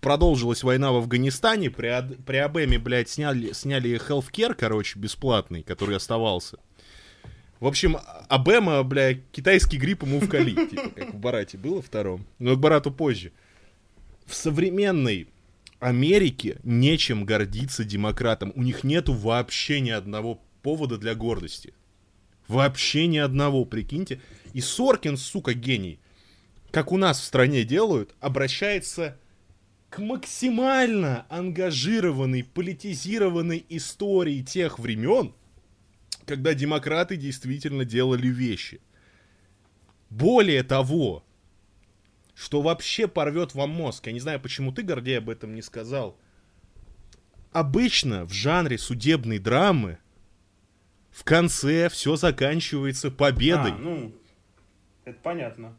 продолжилась 0.00 0.62
война 0.62 0.92
в 0.92 0.96
Афганистане, 0.96 1.70
при, 1.70 2.16
при 2.26 2.36
Обеме, 2.36 2.78
блядь, 2.78 3.08
сняли, 3.08 3.52
сняли 3.52 4.00
healthcare, 4.08 4.54
короче, 4.54 4.98
бесплатный, 4.98 5.62
который 5.62 5.96
оставался. 5.96 6.58
В 7.60 7.66
общем, 7.66 7.98
Обема, 8.28 8.82
блядь, 8.82 9.20
китайский 9.32 9.78
грипп 9.78 10.02
ему 10.02 10.20
вкали, 10.20 10.54
типа, 10.54 10.90
как 10.94 11.14
в 11.14 11.18
Барате 11.18 11.56
было 11.56 11.80
втором, 11.80 12.26
но 12.38 12.56
к 12.56 12.60
Барату 12.60 12.90
позже. 12.90 13.32
В 14.26 14.34
современной 14.34 15.28
Америке 15.80 16.58
нечем 16.62 17.24
гордиться 17.24 17.84
демократам. 17.84 18.52
У 18.54 18.62
них 18.62 18.84
нету 18.84 19.12
вообще 19.12 19.80
ни 19.80 19.90
одного 19.90 20.42
повода 20.62 20.96
для 20.96 21.14
гордости. 21.14 21.74
Вообще 22.48 23.06
ни 23.06 23.18
одного, 23.18 23.64
прикиньте. 23.64 24.20
И 24.52 24.60
Соркин, 24.60 25.16
сука, 25.16 25.54
гений, 25.54 25.98
как 26.70 26.92
у 26.92 26.96
нас 26.96 27.20
в 27.20 27.24
стране 27.24 27.64
делают, 27.64 28.14
обращается 28.20 29.18
к 29.90 29.98
максимально 29.98 31.26
ангажированной, 31.28 32.44
политизированной 32.44 33.64
истории 33.68 34.42
тех 34.42 34.78
времен, 34.78 35.34
когда 36.26 36.54
демократы 36.54 37.16
действительно 37.16 37.84
делали 37.84 38.28
вещи. 38.28 38.80
Более 40.10 40.62
того, 40.62 41.24
что 42.34 42.62
вообще 42.62 43.06
порвет 43.06 43.54
вам 43.54 43.70
мозг, 43.70 44.06
я 44.06 44.12
не 44.12 44.20
знаю, 44.20 44.40
почему 44.40 44.72
ты, 44.72 44.82
Гордей, 44.82 45.18
об 45.18 45.30
этом 45.30 45.54
не 45.54 45.62
сказал. 45.62 46.18
Обычно 47.52 48.24
в 48.24 48.32
жанре 48.32 48.78
судебной 48.78 49.38
драмы 49.38 49.98
в 51.10 51.22
конце 51.22 51.88
все 51.88 52.16
заканчивается 52.16 53.10
победой. 53.10 53.72
А, 53.72 53.78
ну, 53.78 54.14
это 55.04 55.18
понятно. 55.22 55.76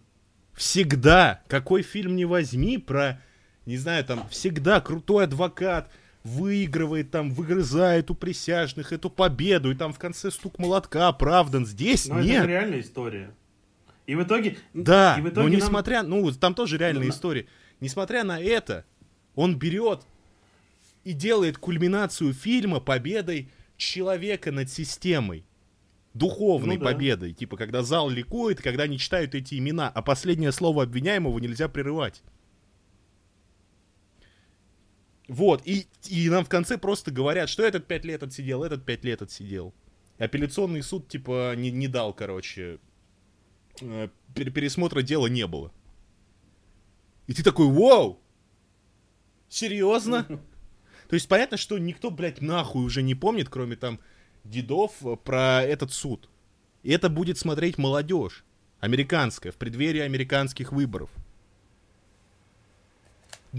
Всегда, 0.53 1.41
какой 1.47 1.81
фильм 1.81 2.15
не 2.15 2.23
возьми 2.23 2.77
про 2.77 3.21
не 3.65 3.77
знаю, 3.77 4.05
там 4.05 4.27
всегда 4.29 4.79
крутой 4.79 5.25
адвокат 5.25 5.91
выигрывает 6.23 7.11
там, 7.11 7.31
выгрызает 7.31 8.09
у 8.09 8.15
присяжных 8.15 8.93
эту 8.93 9.09
победу, 9.09 9.71
и 9.71 9.75
там 9.75 9.93
в 9.93 9.99
конце 9.99 10.31
стук 10.31 10.57
молотка 10.59 11.07
оправдан. 11.07 11.65
Здесь 11.65 12.07
Но 12.07 12.21
нет. 12.21 12.43
это 12.43 12.47
реальная 12.47 12.81
история. 12.81 13.31
И 14.07 14.15
в 14.15 14.23
итоге... 14.23 14.57
Да, 14.73 15.17
и 15.17 15.21
в 15.21 15.29
итоге 15.29 15.49
но 15.49 15.55
несмотря... 15.55 16.03
Нам... 16.03 16.21
Ну, 16.21 16.31
там 16.31 16.53
тоже 16.53 16.77
реальная 16.77 17.07
да. 17.07 17.09
история. 17.09 17.47
Несмотря 17.79 18.23
на 18.23 18.39
это, 18.39 18.85
он 19.35 19.57
берет 19.57 20.01
и 21.03 21.13
делает 21.13 21.57
кульминацию 21.57 22.33
фильма 22.33 22.79
победой 22.79 23.49
человека 23.77 24.51
над 24.51 24.69
системой. 24.69 25.45
Духовной 26.13 26.77
ну, 26.77 26.83
да. 26.83 26.91
победой. 26.91 27.33
Типа, 27.33 27.57
когда 27.57 27.83
зал 27.83 28.09
ликует, 28.09 28.61
когда 28.61 28.83
они 28.83 28.97
читают 28.97 29.35
эти 29.35 29.55
имена, 29.55 29.89
а 29.89 30.01
последнее 30.01 30.51
слово 30.51 30.83
обвиняемого 30.83 31.37
нельзя 31.39 31.67
прерывать. 31.67 32.23
Вот, 35.27 35.63
и, 35.65 35.87
и 36.07 36.29
нам 36.29 36.45
в 36.45 36.49
конце 36.49 36.77
просто 36.77 37.11
говорят, 37.11 37.49
что 37.49 37.63
этот 37.63 37.87
пять 37.87 38.05
лет 38.05 38.21
отсидел, 38.21 38.63
этот 38.63 38.85
пять 38.85 39.03
лет 39.03 39.21
отсидел. 39.21 39.73
Апелляционный 40.19 40.83
суд, 40.83 41.07
типа, 41.07 41.55
не, 41.57 41.71
не 41.71 41.87
дал, 41.87 42.13
короче, 42.13 42.79
пересмотра 44.33 45.01
дела 45.01 45.27
не 45.27 45.47
было. 45.47 45.71
И 47.27 47.33
ты 47.33 47.43
такой, 47.43 47.67
вау! 47.67 48.19
Серьезно? 49.49 50.25
То 51.07 51.13
есть 51.13 51.27
понятно, 51.27 51.57
что 51.57 51.77
никто, 51.77 52.09
блядь, 52.09 52.41
нахуй 52.41 52.83
уже 52.83 53.01
не 53.01 53.15
помнит, 53.15 53.49
кроме 53.49 53.75
там 53.75 53.99
дедов, 54.43 54.93
э, 55.03 55.15
про 55.15 55.61
этот 55.61 55.91
суд. 55.91 56.29
И 56.83 56.91
это 56.91 57.09
будет 57.09 57.37
смотреть 57.37 57.77
молодежь. 57.77 58.43
Американская, 58.79 59.51
в 59.51 59.55
преддверии 59.55 60.01
американских 60.01 60.71
выборов. 60.71 61.09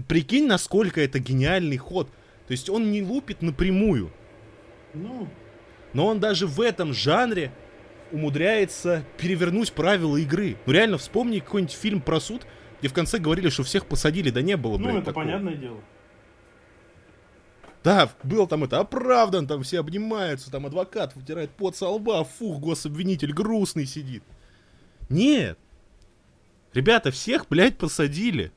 Прикинь, 0.07 0.47
насколько 0.47 1.01
это 1.01 1.19
гениальный 1.19 1.77
ход. 1.77 2.09
То 2.47 2.51
есть 2.51 2.69
он 2.69 2.91
не 2.91 3.01
лупит 3.01 3.41
напрямую. 3.41 4.11
Ну. 4.93 5.27
Но 5.93 6.07
он 6.07 6.19
даже 6.19 6.47
в 6.47 6.61
этом 6.61 6.93
жанре 6.93 7.51
умудряется 8.11 9.03
перевернуть 9.17 9.73
правила 9.73 10.17
игры. 10.17 10.57
Ну 10.65 10.73
реально, 10.73 10.97
вспомни 10.97 11.39
какой-нибудь 11.39 11.75
фильм 11.75 12.01
про 12.01 12.19
суд, 12.19 12.45
где 12.79 12.87
в 12.89 12.93
конце 12.93 13.17
говорили, 13.19 13.49
что 13.49 13.63
всех 13.63 13.85
посадили, 13.87 14.29
да 14.29 14.41
не 14.41 14.57
было, 14.57 14.77
Ну, 14.77 14.89
это 14.89 15.05
такого. 15.07 15.23
понятное 15.25 15.55
дело. 15.55 15.79
Да, 17.83 18.11
был 18.23 18.47
там 18.47 18.63
это 18.65 18.79
оправдан, 18.79 19.47
там 19.47 19.63
все 19.63 19.79
обнимаются, 19.79 20.51
там 20.51 20.65
адвокат 20.65 21.15
вытирает 21.15 21.51
пот 21.51 21.75
со 21.77 21.87
лба, 21.87 22.23
фух, 22.25 22.59
гособвинитель 22.59 23.31
грустный 23.33 23.85
сидит. 23.85 24.23
Нет. 25.09 25.57
Ребята, 26.73 27.11
всех, 27.11 27.47
блядь, 27.47 27.77
посадили. 27.77 28.51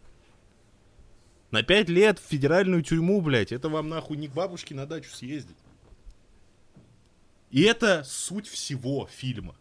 На 1.52 1.62
пять 1.62 1.88
лет 1.88 2.18
в 2.18 2.28
федеральную 2.28 2.82
тюрьму, 2.82 3.20
блядь. 3.20 3.52
Это 3.52 3.68
вам 3.68 3.88
нахуй 3.88 4.16
не 4.16 4.28
к 4.28 4.32
бабушке 4.32 4.74
на 4.74 4.86
дачу 4.86 5.10
съездить. 5.10 5.56
И 7.50 7.62
это 7.62 8.04
суть 8.04 8.46
всего 8.46 9.08
фильма. 9.12 9.56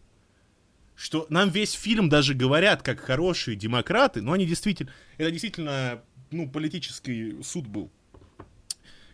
Что 0.94 1.26
нам 1.28 1.50
весь 1.50 1.72
фильм 1.72 2.08
даже 2.08 2.34
говорят, 2.34 2.82
как 2.82 3.00
хорошие 3.00 3.56
демократы, 3.56 4.22
но 4.22 4.32
они 4.32 4.46
действительно... 4.46 4.92
Это 5.16 5.30
действительно, 5.30 6.02
ну, 6.30 6.48
политический 6.48 7.42
суд 7.42 7.66
был. 7.66 7.90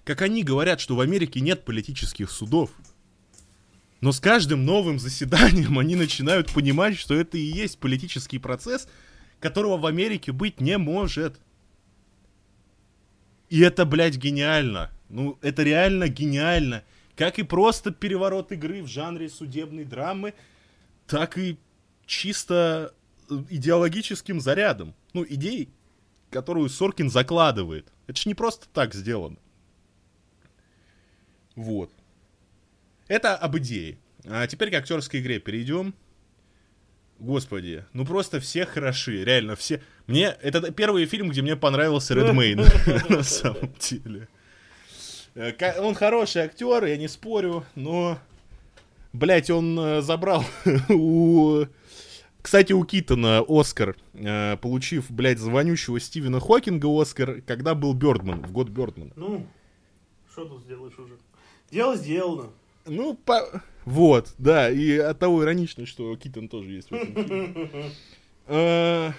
Как 0.05 0.23
они 0.23 0.43
говорят, 0.43 0.81
что 0.81 0.97
в 0.97 1.01
Америке 1.01 1.41
нет 1.41 1.65
политических 1.65 2.31
судов. 2.31 2.71
Но 4.01 4.12
с 4.12 4.21
каждым 4.21 4.65
новым 4.65 4.99
заседанием 4.99 5.79
они 5.79 5.97
начинают 5.97 6.53
понимать, 6.53 6.99
что 6.99 7.15
это 7.15 7.39
и 7.39 7.43
есть 7.43 7.79
политический 7.79 8.39
процесс, 8.39 8.89
которого 9.41 9.79
в 9.79 9.87
Америке 9.87 10.33
быть 10.33 10.61
не 10.61 10.77
может. 10.77 11.41
И 13.49 13.61
это, 13.61 13.85
блядь, 13.85 14.17
гениально. 14.17 14.91
Ну, 15.09 15.39
это 15.41 15.62
реально 15.62 16.09
гениально. 16.09 16.85
Как 17.16 17.38
и 17.38 17.42
просто 17.42 17.90
переворот 17.90 18.52
игры 18.52 18.83
в 18.83 18.87
жанре 18.87 19.29
судебной 19.29 19.85
драмы, 19.85 20.35
так 21.07 21.38
и 21.38 21.59
чисто 22.05 22.94
э, 23.31 23.35
идеологическим 23.48 24.40
зарядом. 24.40 24.94
Ну, 25.14 25.24
идеей, 25.26 25.70
которую 26.31 26.68
Соркин 26.68 27.09
закладывает. 27.09 27.90
Это 28.07 28.20
ж 28.20 28.26
не 28.26 28.35
просто 28.35 28.66
так 28.72 28.94
сделано. 28.94 29.38
Вот. 31.55 31.90
Это 33.09 33.35
об 33.35 33.57
идее. 33.57 33.98
А 34.24 34.46
теперь 34.46 34.70
к 34.70 34.74
актерской 34.74 35.20
игре 35.20 35.38
перейдем. 35.38 35.94
Господи, 37.18 37.87
ну 37.94 38.05
просто 38.05 38.40
все 38.40 38.66
хороши, 38.66 39.24
реально 39.24 39.57
все. 39.57 39.83
Мне 40.07 40.37
это 40.42 40.70
первый 40.70 41.07
фильм, 41.07 41.31
где 41.31 41.40
мне 41.40 41.57
понравился 41.57 42.12
Редмейн 42.14 42.62
на 43.09 43.22
самом 43.22 43.72
деле. 43.79 44.29
Э, 45.37 45.81
он 45.81 45.94
хороший 45.94 46.42
актер, 46.42 46.85
я 46.87 46.96
не 46.96 47.09
спорю, 47.09 47.64
но, 47.75 48.18
блять, 49.12 49.51
он 49.51 49.79
э, 49.79 50.01
забрал 50.01 50.42
у, 50.88 51.66
кстати, 52.40 52.72
у 52.72 52.83
Китона 52.85 53.44
Оскар, 53.46 53.96
э, 54.14 54.57
получив, 54.57 55.11
блядь, 55.11 55.38
звонющего 55.38 56.01
Стивена 56.01 56.40
Хокинга 56.40 56.87
Оскар, 56.87 57.42
когда 57.42 57.75
был 57.75 57.92
Бёрдман, 57.92 58.42
в 58.44 58.51
год 58.51 58.70
Бёрдмана. 58.70 59.12
Ну, 59.14 59.46
что 60.33 60.46
тут 60.46 60.62
сделаешь 60.62 60.99
уже? 60.99 61.18
Дело 61.70 61.96
сделано. 61.96 62.49
Ну, 62.87 63.14
по... 63.14 63.62
вот, 63.85 64.33
да, 64.38 64.70
и 64.70 64.96
от 64.96 65.18
того 65.18 65.44
иронично, 65.44 65.85
что 65.85 66.16
Китон 66.16 66.49
тоже 66.49 66.70
есть 66.70 66.90
в 66.90 66.94
этом 66.94 67.14
фильме. 67.14 67.92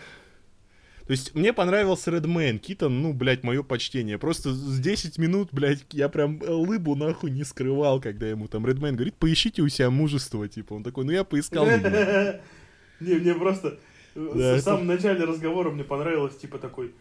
То 1.08 1.12
есть 1.12 1.34
мне 1.36 1.54
понравился 1.54 2.12
Редмен. 2.12 2.60
Китон, 2.60 3.02
ну, 3.02 3.14
блядь, 3.14 3.44
мое 3.44 3.64
почтение. 3.64 4.18
Просто 4.18 4.54
с 4.54 4.80
10 4.80 5.18
минут, 5.18 5.50
блядь, 5.54 5.86
я 5.92 6.10
прям 6.10 6.42
лыбу 6.46 6.96
нахуй 6.96 7.32
не 7.32 7.46
скрывал, 7.46 8.02
когда 8.02 8.28
ему 8.28 8.50
там 8.50 8.68
Редмен 8.68 8.96
говорит, 8.96 9.16
поищите 9.16 9.62
у 9.62 9.70
себя 9.70 9.90
мужество, 9.90 10.48
типа. 10.50 10.74
Он 10.74 10.84
такой, 10.84 11.06
ну 11.06 11.12
я 11.12 11.24
поискал. 11.24 11.66
Не, 13.00 13.14
мне 13.14 13.34
просто 13.36 13.80
в 14.16 14.60
самом 14.62 14.88
начале 14.88 15.24
разговора 15.24 15.70
мне 15.70 15.84
понравилось, 15.84 16.36
типа, 16.36 16.58
такой, 16.58 16.94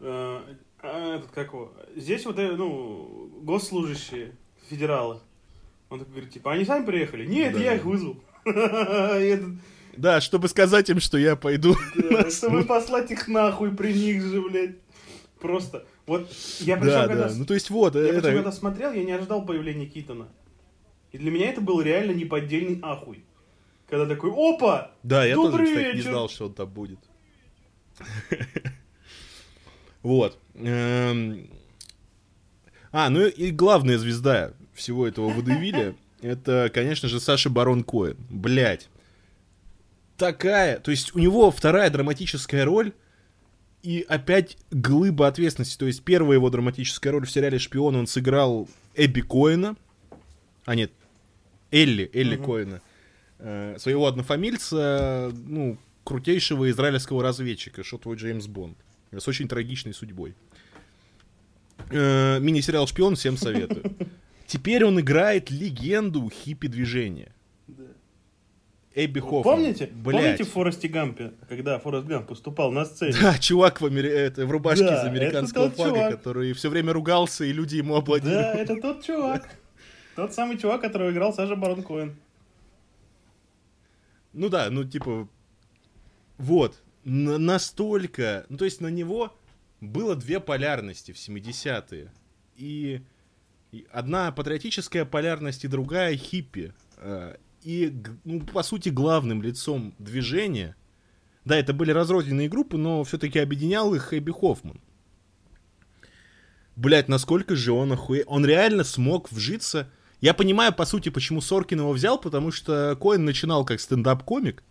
э, 0.00 0.40
а, 0.82 1.16
этот, 1.16 1.30
как 1.30 1.52
его, 1.52 1.72
здесь 1.96 2.26
вот, 2.26 2.38
э, 2.38 2.52
ну, 2.56 3.30
госслужащие, 3.42 4.32
федералы, 4.68 5.20
Он 5.88 6.00
такой 6.00 6.12
говорит, 6.12 6.32
типа, 6.32 6.52
они 6.52 6.64
сами 6.64 6.84
приехали? 6.84 7.24
Нет, 7.26 7.56
я 7.56 7.76
их 7.76 7.84
вызвал. 7.84 8.16
Да, 9.98 10.20
чтобы 10.20 10.48
сказать 10.48 10.88
им, 10.90 11.00
что 11.00 11.18
я 11.18 11.34
пойду. 11.36 11.76
да, 12.10 12.30
Чтобы 12.30 12.64
послать 12.64 13.10
их 13.10 13.26
нахуй 13.28 13.72
при 13.74 13.92
них 13.92 14.22
же, 14.22 14.40
блядь. 14.40 14.76
Просто. 15.40 15.84
Вот 16.06 16.30
я 16.60 16.76
причем, 16.76 16.90
Да, 16.92 17.06
когда 17.08 17.28
да. 17.28 17.34
Ну, 17.34 17.44
то 17.44 17.54
есть 17.54 17.68
вот, 17.70 17.94
Я 17.94 18.08
причем, 18.08 18.22
когда 18.22 18.52
смотрел, 18.52 18.92
я 18.92 19.04
не 19.04 19.12
ожидал 19.12 19.44
появления 19.44 19.86
Китона. 19.86 20.28
И 21.12 21.18
для 21.18 21.30
меня 21.30 21.50
это 21.50 21.60
был 21.60 21.80
реально 21.80 22.12
неподдельный 22.12 22.78
ахуй. 22.82 23.24
Когда 23.88 24.06
такой, 24.06 24.30
опа! 24.30 24.92
Да, 25.02 25.24
я 25.24 25.34
тоже, 25.34 25.64
кстати, 25.64 25.86
не 25.86 25.92
вечер. 25.98 26.10
знал, 26.10 26.28
что 26.28 26.46
он 26.46 26.54
там 26.54 26.68
будет. 26.68 26.98
Вот. 30.02 30.38
Эм. 30.54 31.50
А, 32.92 33.10
ну 33.10 33.26
и 33.26 33.50
главная 33.50 33.98
звезда 33.98 34.52
всего 34.74 35.06
этого 35.08 35.28
водевиля, 35.28 35.96
это, 36.22 36.70
конечно 36.72 37.08
же, 37.08 37.18
Саша 37.20 37.50
Барон 37.50 37.82
Коэн. 37.82 38.16
Блять. 38.30 38.88
Такая, 40.18 40.80
то 40.80 40.90
есть 40.90 41.14
у 41.14 41.18
него 41.20 41.50
вторая 41.50 41.88
драматическая 41.90 42.64
роль, 42.64 42.92
и 43.82 44.04
опять 44.08 44.58
глыба 44.70 45.28
ответственности. 45.28 45.78
То 45.78 45.86
есть 45.86 46.02
первая 46.02 46.36
его 46.36 46.50
драматическая 46.50 47.12
роль 47.12 47.24
в 47.24 47.30
сериале 47.30 47.58
«Шпион» 47.58 47.94
он 47.96 48.06
сыграл 48.06 48.68
Эбби 48.94 49.20
Коэна. 49.20 49.76
А 50.64 50.74
нет, 50.74 50.90
Элли, 51.70 52.10
Элли 52.12 52.36
Мгм. 52.36 52.44
Коэна. 52.44 52.80
Э, 53.38 53.76
своего 53.78 54.06
однофамильца, 54.08 55.32
ну, 55.46 55.78
крутейшего 56.02 56.68
израильского 56.70 57.22
разведчика, 57.22 57.84
что 57.84 57.98
твой 57.98 58.16
Джеймс 58.16 58.46
Бонд. 58.46 58.76
С 59.12 59.28
очень 59.28 59.46
трагичной 59.46 59.94
судьбой. 59.94 60.34
Э, 61.90 62.40
мини-сериал 62.40 62.86
«Шпион» 62.88 63.14
всем 63.14 63.36
советую. 63.36 63.94
Теперь 64.46 64.84
он 64.84 64.98
играет 64.98 65.50
легенду 65.50 66.28
хиппи-движения. 66.28 67.32
Эбби 69.04 69.20
Хоффман. 69.20 69.42
Помните? 69.56 69.86
Блядь. 69.92 70.20
Помните 70.22 70.44
в 70.44 70.48
Форесте 70.50 70.88
Гампе, 70.88 71.32
когда 71.48 71.78
Форест 71.78 72.06
Гамп 72.06 72.30
выступал 72.30 72.72
на 72.72 72.84
сцене? 72.84 73.14
Да, 73.20 73.38
чувак 73.38 73.80
в, 73.80 73.86
амери- 73.86 74.08
это, 74.10 74.44
в 74.46 74.50
рубашке 74.50 74.84
Да, 74.86 75.02
из 75.02 75.06
американского 75.06 75.70
флага, 75.70 75.90
чувак. 75.94 76.10
который 76.16 76.52
все 76.54 76.68
время 76.68 76.92
ругался, 76.92 77.44
и 77.44 77.52
люди 77.52 77.76
ему 77.76 77.94
аплодировали. 77.96 78.42
Да, 78.42 78.54
это 78.54 78.76
тот 78.80 79.04
чувак. 79.04 79.48
Тот 80.16 80.34
самый 80.34 80.58
чувак, 80.58 80.80
которого 80.80 81.10
играл 81.12 81.32
Саша 81.32 81.54
Барон 81.54 81.82
Коэн. 81.82 82.16
Ну 84.32 84.48
да, 84.48 84.68
ну 84.70 84.84
типа... 84.84 85.28
Вот. 86.38 86.80
Н- 87.04 87.44
настолько... 87.44 88.44
Ну 88.48 88.56
то 88.58 88.64
есть 88.64 88.80
на 88.80 88.88
него 88.88 89.32
было 89.80 90.16
две 90.16 90.40
полярности 90.40 91.12
в 91.12 91.16
70-е. 91.16 92.10
И, 92.56 93.00
и 93.72 93.86
одна 93.92 94.32
патриотическая 94.32 95.04
полярность, 95.04 95.64
и 95.64 95.68
другая 95.68 96.16
хиппи. 96.16 96.72
И, 97.62 97.92
ну, 98.24 98.40
по 98.40 98.62
сути, 98.62 98.88
главным 98.88 99.42
лицом 99.42 99.94
движения... 99.98 100.74
Да, 101.44 101.56
это 101.56 101.72
были 101.72 101.92
разрозненные 101.92 102.48
группы, 102.48 102.76
но 102.76 103.02
все-таки 103.04 103.38
объединял 103.38 103.94
их 103.94 104.12
Эбби 104.12 104.32
Хоффман. 104.32 104.80
Блять, 106.76 107.08
насколько 107.08 107.56
же 107.56 107.72
он 107.72 107.92
охуе... 107.92 108.24
Он 108.26 108.44
реально 108.44 108.84
смог 108.84 109.30
вжиться... 109.32 109.90
Я 110.20 110.34
понимаю, 110.34 110.74
по 110.74 110.84
сути, 110.84 111.10
почему 111.10 111.40
Соркин 111.40 111.78
его 111.78 111.92
взял, 111.92 112.20
потому 112.20 112.50
что 112.50 112.98
Коэн 113.00 113.24
начинал 113.24 113.64
как 113.64 113.78
стендап-комик, 113.78 114.64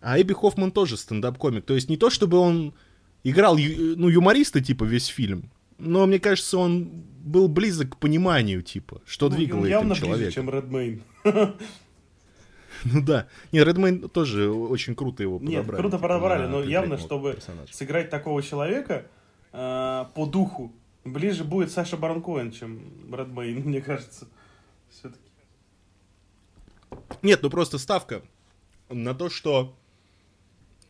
а 0.00 0.20
Эбби 0.20 0.32
Хоффман 0.32 0.70
тоже 0.70 0.96
стендап-комик. 0.96 1.64
То 1.66 1.74
есть 1.74 1.88
не 1.88 1.96
то, 1.96 2.08
чтобы 2.08 2.38
он 2.38 2.72
играл 3.24 3.56
ю- 3.56 3.96
ну, 3.96 4.08
юмориста, 4.08 4.60
типа, 4.60 4.84
весь 4.84 5.06
фильм, 5.06 5.50
но 5.78 6.06
мне 6.06 6.20
кажется, 6.20 6.56
он 6.58 6.88
был 7.24 7.48
близок 7.48 7.94
к 7.94 7.96
пониманию, 7.96 8.62
типа, 8.62 9.02
что 9.06 9.28
Ну, 9.28 9.34
двигало 9.34 9.58
он 9.58 9.64
этим 9.64 9.72
явно 9.72 9.88
ближе, 9.94 10.06
человеком. 10.06 10.32
чем 10.32 10.50
Редмейн. 10.50 11.02
Ну 12.92 13.02
да. 13.02 13.26
Не, 13.52 13.64
Редмейн 13.64 14.08
тоже 14.08 14.50
очень 14.50 14.94
круто 14.94 15.22
его 15.22 15.38
Нет, 15.40 15.60
подобрали. 15.60 15.80
круто 15.80 15.96
типа, 15.96 16.08
подобрали, 16.08 16.46
но 16.46 16.62
явно, 16.62 16.98
чтобы 16.98 17.38
сыграть 17.70 18.10
такого 18.10 18.42
человека 18.42 19.06
э, 19.52 20.04
по 20.14 20.26
духу, 20.26 20.72
ближе 21.04 21.44
будет 21.44 21.70
Саша 21.70 21.96
Барон 21.96 22.22
Коэн, 22.22 22.52
чем 22.52 22.80
Редмейн, 23.12 23.60
мне 23.64 23.80
кажется. 23.80 24.28
Все-таки. 24.90 25.20
Нет, 27.22 27.40
ну 27.42 27.50
просто 27.50 27.78
ставка 27.78 28.22
на 28.88 29.14
то, 29.14 29.28
что 29.28 29.74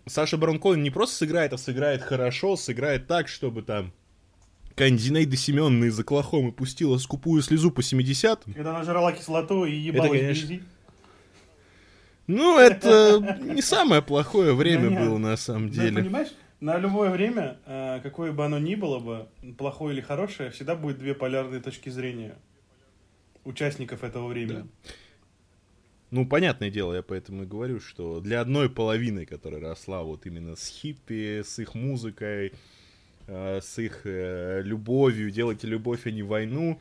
Саша 0.07 0.37
Барон 0.37 0.59
Коэн 0.61 0.83
не 0.83 0.91
просто 0.91 1.17
сыграет, 1.17 1.53
а 1.53 1.59
сыграет 1.59 2.03
хорошо, 2.03 2.57
сыграет 2.57 3.07
так, 3.07 3.29
чтобы 3.29 3.63
там 3.63 3.93
Зинаида 4.79 5.37
Семеновна 5.37 5.87
из 5.87 5.99
Оклахомы 5.99 6.53
пустила 6.53 6.99
скупую 6.99 7.43
слезу 7.43 7.71
по 7.71 7.83
70 7.83 8.45
Когда 8.55 8.71
она 8.71 8.85
жрала 8.85 9.13
кислоту 9.13 9.65
и 9.65 9.75
ебалась 9.75 10.21
конечно. 10.21 10.47
вблизи. 10.47 10.63
Ну, 12.27 12.59
это 12.61 13.39
не 13.43 13.63
самое 13.63 14.03
плохое 14.03 14.55
время 14.55 14.85
Да 14.85 14.91
нет. 14.91 15.01
было 15.09 15.19
на 15.19 15.37
самом 15.37 15.67
Ну, 15.67 15.73
деле. 15.73 16.03
понимаешь, 16.03 16.29
на 16.61 16.79
любое 16.79 17.11
время, 17.11 17.59
э, 17.67 18.01
какое 18.03 18.33
бы 18.33 18.45
оно 18.45 18.59
ни 18.59 18.75
было 18.75 18.99
бы, 18.99 19.27
плохое 19.59 19.95
или 19.95 20.01
хорошее, 20.01 20.51
всегда 20.51 20.75
будет 20.75 20.99
две 20.99 21.15
полярные 21.15 21.61
точки 21.61 21.89
зрения 21.91 22.35
участников 23.45 24.03
этого 24.05 24.27
времени. 24.29 24.67
Ну, 26.11 26.25
понятное 26.27 26.71
дело, 26.71 26.95
я 26.95 27.03
поэтому 27.03 27.43
и 27.43 27.47
говорю, 27.47 27.81
что 27.81 28.21
для 28.21 28.41
одной 28.41 28.71
половины, 28.71 29.27
которая 29.27 29.61
росла 29.61 30.03
вот 30.03 30.25
именно 30.25 30.55
с 30.57 30.67
хиппи, 30.69 31.43
с 31.45 31.59
их 31.59 31.75
музыкой, 31.75 32.53
э, 33.27 33.61
с 33.61 33.79
их 33.79 34.03
э, 34.05 34.63
любовью, 34.63 35.31
делайте 35.31 35.67
любовь, 35.67 36.07
а 36.07 36.11
не 36.11 36.23
войну, 36.23 36.81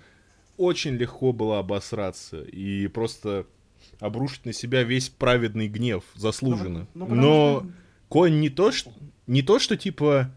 очень 0.58 0.96
легко 0.96 1.34
было 1.34 1.60
обосраться 1.60 2.42
и 2.44 2.88
просто 2.88 3.46
обрушить 4.00 4.46
на 4.46 4.54
себя 4.54 4.84
весь 4.84 5.10
праведный 5.10 5.68
гнев, 5.68 6.04
заслуженно. 6.16 6.88
Ну, 6.94 7.06
потому 7.06 7.22
Но 7.22 7.60
что- 7.60 7.72
Коэн 8.10 8.40
не 8.40 8.50
то, 8.50 8.72
что, 8.72 8.92
не 9.28 9.42
то, 9.42 9.60
что 9.60 9.78
типа 9.78 10.32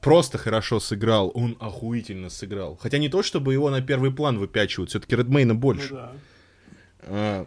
просто 0.00 0.38
хорошо 0.38 0.80
сыграл, 0.80 1.30
он 1.34 1.56
охуительно 1.60 2.28
сыграл. 2.30 2.76
Хотя 2.80 2.98
не 2.98 3.08
то, 3.08 3.22
чтобы 3.22 3.52
его 3.52 3.70
на 3.70 3.80
первый 3.82 4.12
план 4.12 4.38
выпячивают, 4.38 4.90
все-таки 4.90 5.16
Редмейна 5.16 5.54
больше. 5.54 5.90
Ну 5.90 5.96
да. 5.96 6.12
А, 7.02 7.46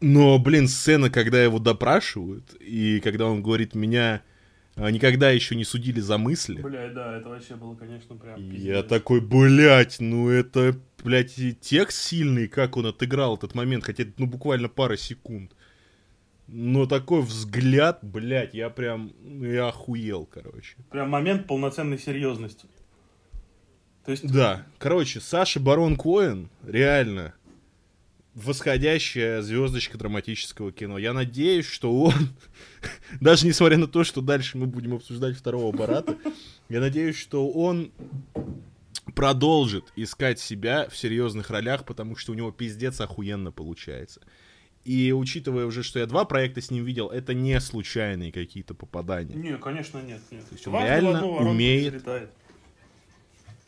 Но, 0.00 0.38
блин, 0.38 0.68
сцена, 0.68 1.08
когда 1.10 1.42
его 1.42 1.58
допрашивают, 1.58 2.54
и 2.60 3.00
когда 3.00 3.26
он 3.26 3.42
говорит, 3.42 3.74
меня 3.74 4.22
никогда 4.76 5.30
еще 5.30 5.56
не 5.56 5.64
судили 5.64 6.00
за 6.00 6.18
мысли. 6.18 6.60
Бля, 6.60 6.90
да, 6.90 7.16
это 7.18 7.28
вообще 7.30 7.56
было, 7.56 7.74
конечно, 7.74 8.16
прям. 8.16 8.36
Пиздец. 8.36 8.60
Я 8.60 8.82
такой, 8.82 9.20
блядь, 9.20 10.00
ну 10.00 10.28
это, 10.28 10.78
блядь, 11.02 11.38
и 11.38 11.54
текст 11.54 11.98
сильный, 12.02 12.46
как 12.46 12.76
он 12.76 12.86
отыграл 12.86 13.36
этот 13.36 13.54
момент, 13.54 13.84
хотя 13.84 14.04
ну, 14.18 14.26
буквально 14.26 14.68
пара 14.68 14.96
секунд. 14.96 15.52
Но 16.46 16.86
такой 16.86 17.22
взгляд, 17.22 18.00
блядь, 18.02 18.54
я 18.54 18.70
прям, 18.70 19.12
ну, 19.20 19.46
я 19.46 19.68
охуел, 19.68 20.26
короче. 20.26 20.76
Прям 20.90 21.10
момент 21.10 21.46
полноценной 21.46 21.98
серьезности. 21.98 22.66
То 24.04 24.12
есть, 24.12 24.30
Да, 24.30 24.64
короче, 24.78 25.20
Саша 25.20 25.58
Барон 25.58 25.96
Коэн 25.96 26.48
реально 26.64 27.34
восходящая 28.36 29.40
звездочка 29.40 29.96
драматического 29.96 30.70
кино. 30.70 30.98
Я 30.98 31.14
надеюсь, 31.14 31.64
что 31.64 31.98
он, 31.98 32.12
даже 33.20 33.46
несмотря 33.46 33.78
на 33.78 33.88
то, 33.88 34.04
что 34.04 34.20
дальше 34.20 34.58
мы 34.58 34.66
будем 34.66 34.94
обсуждать 34.94 35.36
второго 35.36 35.74
Барата, 35.74 36.18
я 36.68 36.80
надеюсь, 36.80 37.16
что 37.16 37.48
он 37.48 37.90
продолжит 39.14 39.84
искать 39.96 40.38
себя 40.38 40.86
в 40.90 40.96
серьезных 40.96 41.48
ролях, 41.48 41.86
потому 41.86 42.14
что 42.14 42.32
у 42.32 42.34
него 42.34 42.52
пиздец 42.52 43.00
охуенно 43.00 43.52
получается. 43.52 44.20
И 44.84 45.12
учитывая 45.12 45.64
уже, 45.64 45.82
что 45.82 45.98
я 45.98 46.06
два 46.06 46.26
проекта 46.26 46.60
с 46.60 46.70
ним 46.70 46.84
видел, 46.84 47.08
это 47.08 47.32
не 47.32 47.58
случайные 47.58 48.32
какие-то 48.32 48.74
попадания. 48.74 49.34
Не, 49.34 49.56
конечно, 49.56 49.98
нет, 50.02 50.20
нет. 50.30 50.44
есть 50.52 50.66
он 50.66 50.72
Дважды 50.74 50.86
в 50.86 50.90
реально 50.90 51.26
умеет 51.26 52.04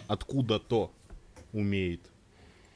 откуда-то 0.06 0.90
умеет 1.52 2.02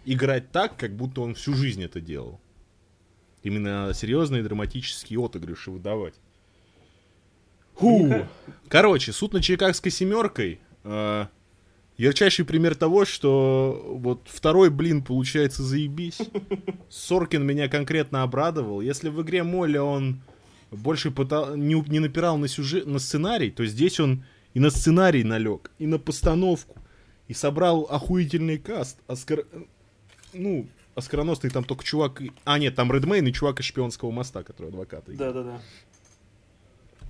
играть 0.04 0.50
так, 0.52 0.76
как 0.76 0.96
будто 0.96 1.20
он 1.20 1.34
всю 1.34 1.54
жизнь 1.54 1.82
это 1.82 2.00
делал. 2.00 2.40
Именно 3.42 3.92
серьезные 3.94 4.42
драматические 4.42 5.24
отыгрыши 5.24 5.70
выдавать. 5.70 6.14
Фу. 7.74 8.06
Ника- 8.06 8.26
Короче, 8.68 9.12
суд 9.12 9.32
над 9.32 9.42
Чикагской 9.42 9.90
семеркой. 9.90 10.60
э, 10.84 11.26
ярчайший 11.96 12.44
пример 12.44 12.74
того, 12.74 13.04
что 13.04 13.84
вот 13.88 14.22
второй 14.26 14.70
блин 14.70 15.02
получается 15.02 15.62
заебись. 15.62 16.18
Соркин 16.88 17.44
меня 17.44 17.68
конкретно 17.68 18.22
обрадовал. 18.22 18.80
Если 18.80 19.08
в 19.08 19.20
игре 19.22 19.42
Молли 19.42 19.78
он 19.78 20.20
больше 20.70 21.10
пытал, 21.10 21.56
не, 21.56 21.74
не 21.88 21.98
напирал 21.98 22.38
на 22.38 22.48
сюжет, 22.48 22.86
на 22.86 22.98
сценарий, 22.98 23.50
то 23.50 23.64
здесь 23.66 24.00
он 24.00 24.24
и 24.54 24.60
на 24.60 24.70
сценарий 24.70 25.24
налег, 25.24 25.70
и 25.78 25.86
на 25.86 25.98
постановку, 25.98 26.76
и 27.28 27.34
собрал 27.34 27.82
охуительный 27.90 28.58
каст. 28.58 28.98
Оскар... 29.06 29.46
Ну, 30.32 30.66
оскароносный 30.94 31.50
там 31.50 31.64
только 31.64 31.84
чувак... 31.84 32.22
А, 32.44 32.58
нет, 32.58 32.74
там 32.74 32.92
Редмейн 32.92 33.26
и 33.26 33.32
чувак 33.32 33.60
из 33.60 33.66
Шпионского 33.66 34.10
моста, 34.10 34.42
который 34.42 34.68
адвоката 34.68 35.12
играет. 35.12 35.34
Да, 35.34 35.42
да, 35.42 35.50
да. 35.52 35.60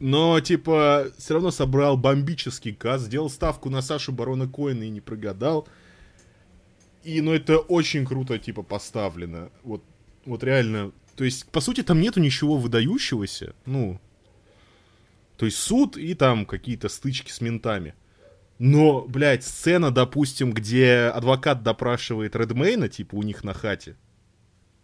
Но, 0.01 0.41
типа, 0.41 1.13
все 1.17 1.35
равно 1.35 1.51
собрал 1.51 1.97
бомбический 1.97 2.75
каст, 2.75 3.05
сделал 3.05 3.31
ставку 3.31 3.71
на 3.71 3.83
Сашу 3.83 4.13
Барона 4.13 4.49
Коэна 4.49 4.83
и 4.83 4.91
не 4.91 5.01
прогадал. 5.01 5.69
И, 7.05 7.21
ну, 7.21 7.33
это 7.33 7.59
очень 7.59 8.05
круто, 8.05 8.39
типа, 8.39 8.63
поставлено. 8.63 9.51
Вот, 9.63 9.85
вот 10.25 10.43
реально. 10.43 10.93
То 11.15 11.25
есть, 11.25 11.49
по 11.51 11.61
сути, 11.61 11.83
там 11.83 12.01
нету 12.01 12.21
ничего 12.21 12.57
выдающегося. 12.57 13.55
Ну, 13.65 14.01
то 15.37 15.47
есть 15.47 15.59
суд 15.59 15.97
и 15.97 16.15
там 16.15 16.47
какие-то 16.47 16.89
стычки 16.89 17.31
с 17.31 17.41
ментами. 17.41 17.95
Но, 18.65 19.05
блядь, 19.09 19.43
сцена, 19.43 19.91
допустим, 19.91 20.53
где 20.53 21.11
адвокат 21.13 21.65
допрашивает 21.65 22.37
Редмейна, 22.37 22.89
типа, 22.89 23.17
у 23.17 23.25
них 23.25 23.43
на 23.43 23.55
хате. 23.55 23.97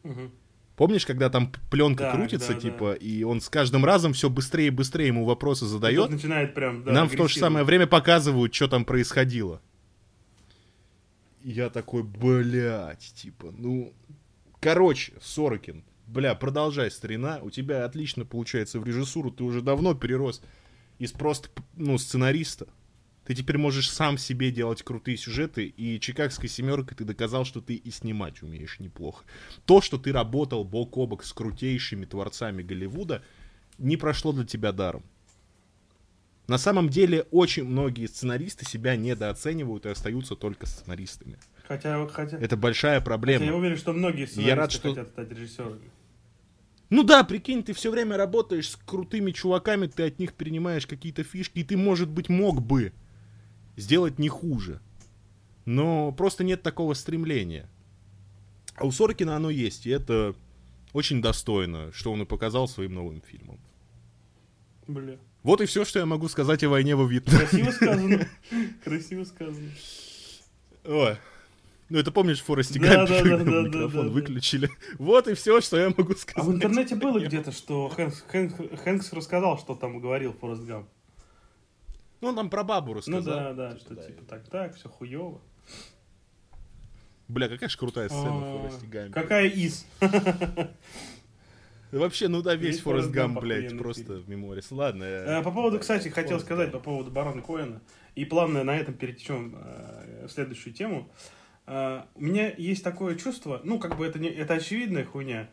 Мгм. 0.03 0.33
Помнишь, 0.75 1.07
когда 1.07 1.31
там 1.31 1.53
пленка 1.71 2.03
Да, 2.03 2.13
крутится, 2.17 2.55
да, 2.55 2.59
типа, 2.59 2.95
и 2.95 3.23
он 3.23 3.41
с 3.41 3.49
каждым 3.49 3.85
разом 3.85 4.15
все 4.15 4.29
быстрее 4.31 4.67
и 4.67 4.71
быстрее 4.71 5.07
ему 5.07 5.25
вопросы 5.25 5.65
задает? 5.65 6.11
начинает 6.11 6.55
прям, 6.55 6.83
да, 6.83 6.91
Нам 6.91 7.09
в 7.09 7.15
то 7.15 7.29
же 7.29 7.39
самое 7.39 7.65
время 7.65 7.87
показывают, 7.87 8.53
что 8.53 8.67
там 8.67 8.85
происходило. 8.85 9.63
Я 11.45 11.71
такой, 11.71 12.03
блядь, 12.03 13.13
типа, 13.15 13.55
ну... 13.57 13.95
Короче, 14.59 15.13
Сорокин, 15.23 15.85
бля, 16.09 16.35
продолжай, 16.35 16.91
старина, 16.91 17.39
у 17.43 17.51
тебя 17.51 17.85
отлично 17.85 18.25
получается 18.25 18.81
в 18.81 18.85
режиссуру, 18.85 19.31
ты 19.31 19.45
уже 19.45 19.63
давно 19.63 19.95
перерос 19.95 20.43
из 20.99 21.13
просто, 21.13 21.49
ну, 21.77 21.97
сценариста. 21.97 22.67
Ты 23.29 23.35
теперь 23.35 23.59
можешь 23.59 23.91
сам 23.91 24.17
себе 24.17 24.51
делать 24.51 24.83
крутые 24.83 25.19
сюжеты, 25.19 25.67
и 25.67 26.01
«Чикагской 26.01 26.49
семеркой» 26.49 26.97
ты 26.97 27.05
доказал, 27.05 27.45
что 27.45 27.61
ты 27.61 27.75
и 27.75 27.91
снимать 27.91 28.43
умеешь 28.43 28.81
неплохо. 28.81 29.23
То, 29.67 29.83
что 29.83 29.99
ты 29.99 30.13
работал 30.15 30.65
бок 30.65 30.97
о 30.97 31.07
бок 31.07 31.23
с 31.23 31.35
крутейшими 31.35 32.07
творцами 32.07 32.63
Голливуда, 32.63 33.23
не 33.77 33.99
прошло 33.99 34.33
для 34.33 34.47
тебя 34.47 34.73
даром. 34.73 35.03
На 36.47 36.57
самом 36.57 36.89
деле, 36.89 37.27
очень 37.31 37.65
многие 37.65 38.07
сценаристы 38.07 38.65
себя 38.65 38.97
недооценивают 38.97 39.85
и 39.85 39.91
остаются 39.91 40.35
только 40.35 40.65
сценаристами. 40.65 41.37
Хотя, 41.67 42.07
хотя, 42.07 42.39
Это 42.39 42.57
большая 42.57 42.93
хотя 42.93 42.99
я 42.99 43.05
проблема. 43.05 43.53
уверен, 43.55 43.77
что 43.77 43.93
многие 43.93 44.25
сценаристы 44.27 44.57
рад, 44.57 44.73
что- 44.73 44.89
хотят 44.89 45.09
стать 45.09 45.31
режиссерами. 45.33 45.91
Ну 46.89 47.03
да, 47.03 47.25
прикинь, 47.25 47.63
ты 47.63 47.75
все 47.75 47.91
время 47.91 48.17
работаешь 48.17 48.71
с 48.71 48.77
крутыми 48.77 49.33
чуваками, 49.33 49.87
ты 49.87 50.05
от 50.05 50.19
них 50.19 50.33
перенимаешь 50.33 50.87
какие-то 50.87 51.25
фишки, 51.25 51.59
и 51.59 51.65
ты, 51.65 51.77
может 51.77 52.09
быть, 52.09 52.31
мог 52.31 52.63
бы 52.63 52.95
сделать 53.79 54.19
не 54.19 54.29
хуже. 54.29 54.81
Но 55.65 56.13
просто 56.13 56.45
нет 56.45 56.63
такого 56.63 56.95
стремления. 56.95 57.69
А 58.77 58.87
у 58.87 58.93
Сорокина 58.93 59.37
оно 59.37 59.51
есть, 59.51 59.87
и 59.87 59.91
это 59.91 60.35
очень 60.93 61.21
достойно, 61.21 61.93
что 61.93 62.13
он 62.13 62.23
и 62.23 62.27
показал 62.27 62.69
своим 62.69 62.95
новым 62.95 63.21
фильмом. 63.21 63.59
Бля. 64.87 65.19
Вот 65.43 65.61
и 65.61 65.67
все, 65.67 65.85
что 65.85 65.99
я 65.99 66.07
могу 66.07 66.29
сказать 66.29 66.65
о 66.65 66.69
войне 66.69 66.97
во 66.97 67.05
Вьетнаме. 67.07 67.47
Красиво 67.47 67.71
сказано. 67.71 68.29
Красиво 68.85 69.25
сказано. 69.25 69.71
Ой. 70.85 71.17
Ну, 71.91 71.99
это 71.99 72.13
помнишь, 72.13 72.41
в 72.41 72.45
Форесте 72.45 72.79
Да, 72.81 73.07
да, 73.07 73.23
да, 73.25 73.37
да, 73.39 73.45
микрофон 73.45 73.91
да, 73.91 74.03
да. 74.03 74.09
выключили. 74.09 74.71
Вот 74.99 75.27
и 75.29 75.35
все, 75.35 75.61
что 75.61 75.79
я 75.79 75.89
могу 75.97 76.15
сказать. 76.15 76.37
А 76.37 76.43
в 76.43 76.55
интернете 76.55 76.97
было 76.97 77.19
где-то, 77.19 77.51
что 77.53 77.89
Хэнкс, 77.89 78.25
Хэнк- 78.31 78.77
Хэнкс 78.77 79.13
рассказал, 79.13 79.59
что 79.59 79.75
там 79.75 80.01
говорил 80.01 80.35
Форест 80.35 80.63
Гамп. 80.65 80.89
Ну, 82.21 82.29
он 82.29 82.35
там 82.37 82.51
про 82.51 82.65
бабу 82.65 82.89
Ну 82.93 82.99
рассказал. 82.99 83.23
да, 83.25 83.53
да, 83.53 83.69
Типа, 83.73 83.81
что 83.81 83.95
да. 83.95 84.03
типа 84.07 84.23
так-так, 84.25 84.75
все 84.75 84.89
хуево. 84.89 85.41
Бля, 87.29 87.49
какая 87.49 87.69
же 87.69 87.77
крутая 87.79 88.09
сцена 88.09 88.31
в 88.31 88.45
А, 88.45 88.59
Форесте 88.63 88.87
Гампе. 88.87 89.13
Какая 89.13 89.47
из? 89.49 89.87
Вообще, 91.93 92.29
ну 92.29 92.43
да, 92.43 92.55
весь 92.55 92.81
Форест 92.81 93.11
Гамп, 93.11 93.41
блядь, 93.41 93.77
просто 93.79 94.15
в 94.15 94.29
меморис. 94.29 94.71
Ладно. 94.71 95.05
Я- 95.05 95.43
По 95.43 95.51
поводу, 95.51 95.79
кстати, 95.79 96.09
хотел 96.09 96.39
сказать 96.41 96.71
по 96.73 96.79
поводу 96.81 97.11
Барона 97.11 97.41
Коэна. 97.41 97.81
И 98.15 98.25
плавно 98.25 98.65
на 98.65 98.77
этом 98.77 98.95
перетечем 98.95 99.55
э, 99.57 100.27
в 100.27 100.31
следующую 100.33 100.75
тему. 100.75 101.09
Э, 101.67 102.03
У 102.15 102.23
меня 102.25 102.53
есть 102.59 102.83
такое 102.85 103.15
чувство, 103.15 103.61
ну, 103.65 103.79
как 103.79 103.97
бы 103.97 104.05
это, 104.05 104.19
не, 104.19 104.29
это 104.29 104.55
очевидная 104.55 105.05
хуйня, 105.05 105.49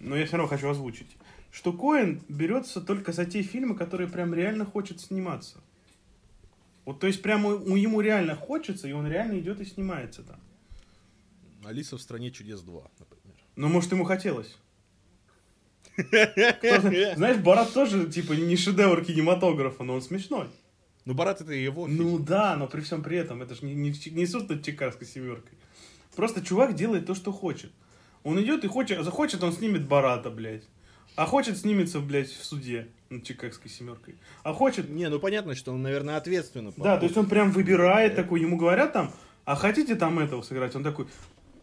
но 0.00 0.16
я 0.16 0.24
все 0.26 0.38
равно 0.38 0.48
хочу 0.48 0.68
озвучить, 0.70 1.16
что 1.52 1.72
Коэн 1.72 2.22
берется 2.28 2.80
только 2.80 3.12
за 3.12 3.26
те 3.26 3.42
фильмы, 3.42 3.76
которые 3.76 4.08
прям 4.08 4.32
реально 4.34 4.64
хочет 4.64 5.00
сниматься. 5.00 5.58
Вот, 6.86 7.00
то 7.00 7.06
есть, 7.06 7.20
прямо 7.20 7.50
у- 7.50 7.76
ему 7.76 8.00
реально 8.00 8.34
хочется, 8.36 8.88
и 8.88 8.92
он 8.92 9.06
реально 9.06 9.38
идет 9.40 9.60
и 9.60 9.64
снимается 9.66 10.22
там. 10.22 10.40
Алиса 11.64 11.98
в 11.98 12.00
стране 12.00 12.30
чудес 12.30 12.62
2, 12.62 12.90
например. 12.98 13.36
Ну, 13.56 13.68
может, 13.68 13.90
ему 13.92 14.04
хотелось. 14.04 14.56
Знаешь, 15.96 17.38
Барат 17.38 17.72
тоже, 17.72 18.08
типа, 18.10 18.32
не 18.34 18.56
шедевр 18.56 19.04
кинематографа, 19.04 19.82
но 19.82 19.94
он 19.94 20.02
смешной. 20.02 20.46
Ну, 21.04 21.14
Барат 21.14 21.40
это 21.40 21.52
его 21.52 21.86
фильм. 21.86 21.96
Ну 21.98 22.18
да, 22.18 22.56
но 22.56 22.66
при 22.68 22.80
всем 22.82 23.02
при 23.02 23.16
этом, 23.16 23.42
это 23.42 23.54
же 23.54 23.64
не, 23.64 23.74
не, 23.74 23.92
не 24.10 24.26
суд 24.26 24.48
над 24.48 24.64
Чикагской 24.64 25.06
семеркой. 25.06 25.58
Просто 26.14 26.44
чувак 26.44 26.74
делает 26.74 27.06
то, 27.06 27.14
что 27.14 27.32
хочет. 27.32 27.72
Он 28.22 28.40
идет 28.42 28.64
и 28.64 28.68
хочет, 28.68 29.04
захочет, 29.04 29.42
он 29.42 29.52
снимет 29.52 29.86
Барата, 29.88 30.30
блядь. 30.30 30.64
А 31.16 31.26
хочет, 31.26 31.56
снимется, 31.58 32.00
блядь, 32.00 32.30
в 32.30 32.44
суде 32.44 32.88
над 33.10 33.24
Чикагской 33.24 33.70
семеркой. 33.70 34.16
А 34.42 34.52
хочет... 34.52 34.88
Не, 34.90 35.08
ну 35.08 35.18
понятно, 35.18 35.54
что 35.54 35.72
он, 35.72 35.82
наверное, 35.82 36.16
ответственно. 36.16 36.72
Да, 36.76 36.96
то 36.96 37.04
есть 37.04 37.16
он 37.16 37.28
прям 37.28 37.50
выбирает 37.52 38.16
такой, 38.16 38.40
ему 38.40 38.56
говорят 38.56 38.92
там, 38.92 39.12
а 39.44 39.54
хотите 39.54 39.94
там 39.94 40.18
этого 40.18 40.42
сыграть? 40.42 40.74
Он 40.74 40.82
такой, 40.82 41.06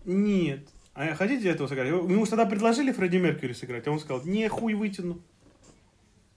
нет. 0.05 0.67
А 0.93 1.15
хотите 1.15 1.49
этого 1.49 1.67
сыграть? 1.67 1.87
Ему 1.89 2.25
тогда 2.25 2.45
предложили 2.45 2.91
Фредди 2.91 3.17
Меркьюри 3.17 3.53
сыграть, 3.53 3.87
а 3.87 3.91
он 3.91 3.99
сказал, 3.99 4.23
не, 4.25 4.47
хуй 4.47 4.73
вытяну. 4.73 5.21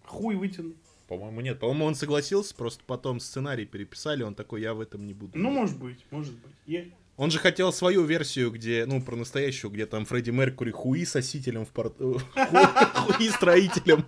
Хуй 0.05 0.37
вытяну. 0.37 0.75
По-моему, 1.09 1.41
нет. 1.41 1.61
По-моему, 1.61 1.85
он 1.85 1.95
согласился, 1.95 2.55
просто 2.55 2.83
потом 2.87 3.21
сценарий 3.21 3.65
переписали, 3.65 4.23
он 4.23 4.35
такой, 4.35 4.63
я 4.63 4.75
в 4.75 4.81
этом 4.81 5.07
не 5.07 5.15
буду. 5.15 5.39
Ну, 5.39 5.51
может 5.51 5.79
быть, 5.79 6.05
может 6.11 6.33
быть. 6.35 6.53
Я- 6.67 6.85
Он 7.17 7.31
же 7.31 7.39
хотел 7.39 7.73
свою 7.73 8.05
версию, 8.05 8.51
где, 8.51 8.85
ну, 8.87 9.01
про 9.01 9.15
настоящую, 9.15 9.71
где 9.71 9.87
там 9.87 10.05
Фредди 10.05 10.31
Меркури 10.31 10.71
хуи 10.73 11.05
сосителем 11.05 11.65
в 11.65 11.69
порту... 11.71 12.21
Хуи 12.35 13.29
строителем. 13.29 14.05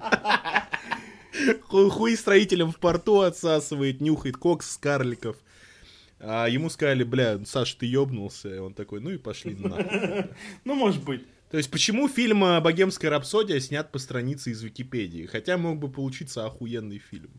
Ху- 1.62 1.90
Хуи 1.90 2.14
строителем 2.16 2.72
в 2.72 2.78
порту 2.78 3.20
отсасывает, 3.20 4.00
нюхает 4.00 4.36
кокс 4.36 4.72
с 4.72 4.76
карликов. 4.76 5.36
А 6.20 6.46
ему 6.46 6.68
сказали, 6.70 7.04
бля, 7.04 7.38
Саш, 7.44 7.74
ты 7.74 7.86
ёбнулся. 7.86 8.54
И 8.54 8.58
он 8.58 8.74
такой, 8.74 9.00
ну 9.00 9.10
и 9.10 9.18
пошли 9.18 9.54
на. 9.54 10.28
Ну, 10.64 10.74
может 10.74 11.02
быть. 11.04 11.24
То 11.50 11.56
есть, 11.56 11.70
почему 11.70 12.08
фильм 12.08 12.40
«Богемская 12.40 13.10
рапсодия» 13.10 13.58
снят 13.60 13.90
по 13.90 13.98
странице 13.98 14.50
из 14.50 14.62
Википедии? 14.62 15.24
Хотя 15.26 15.56
мог 15.56 15.78
бы 15.78 15.88
получиться 15.90 16.44
охуенный 16.44 16.98
фильм. 16.98 17.30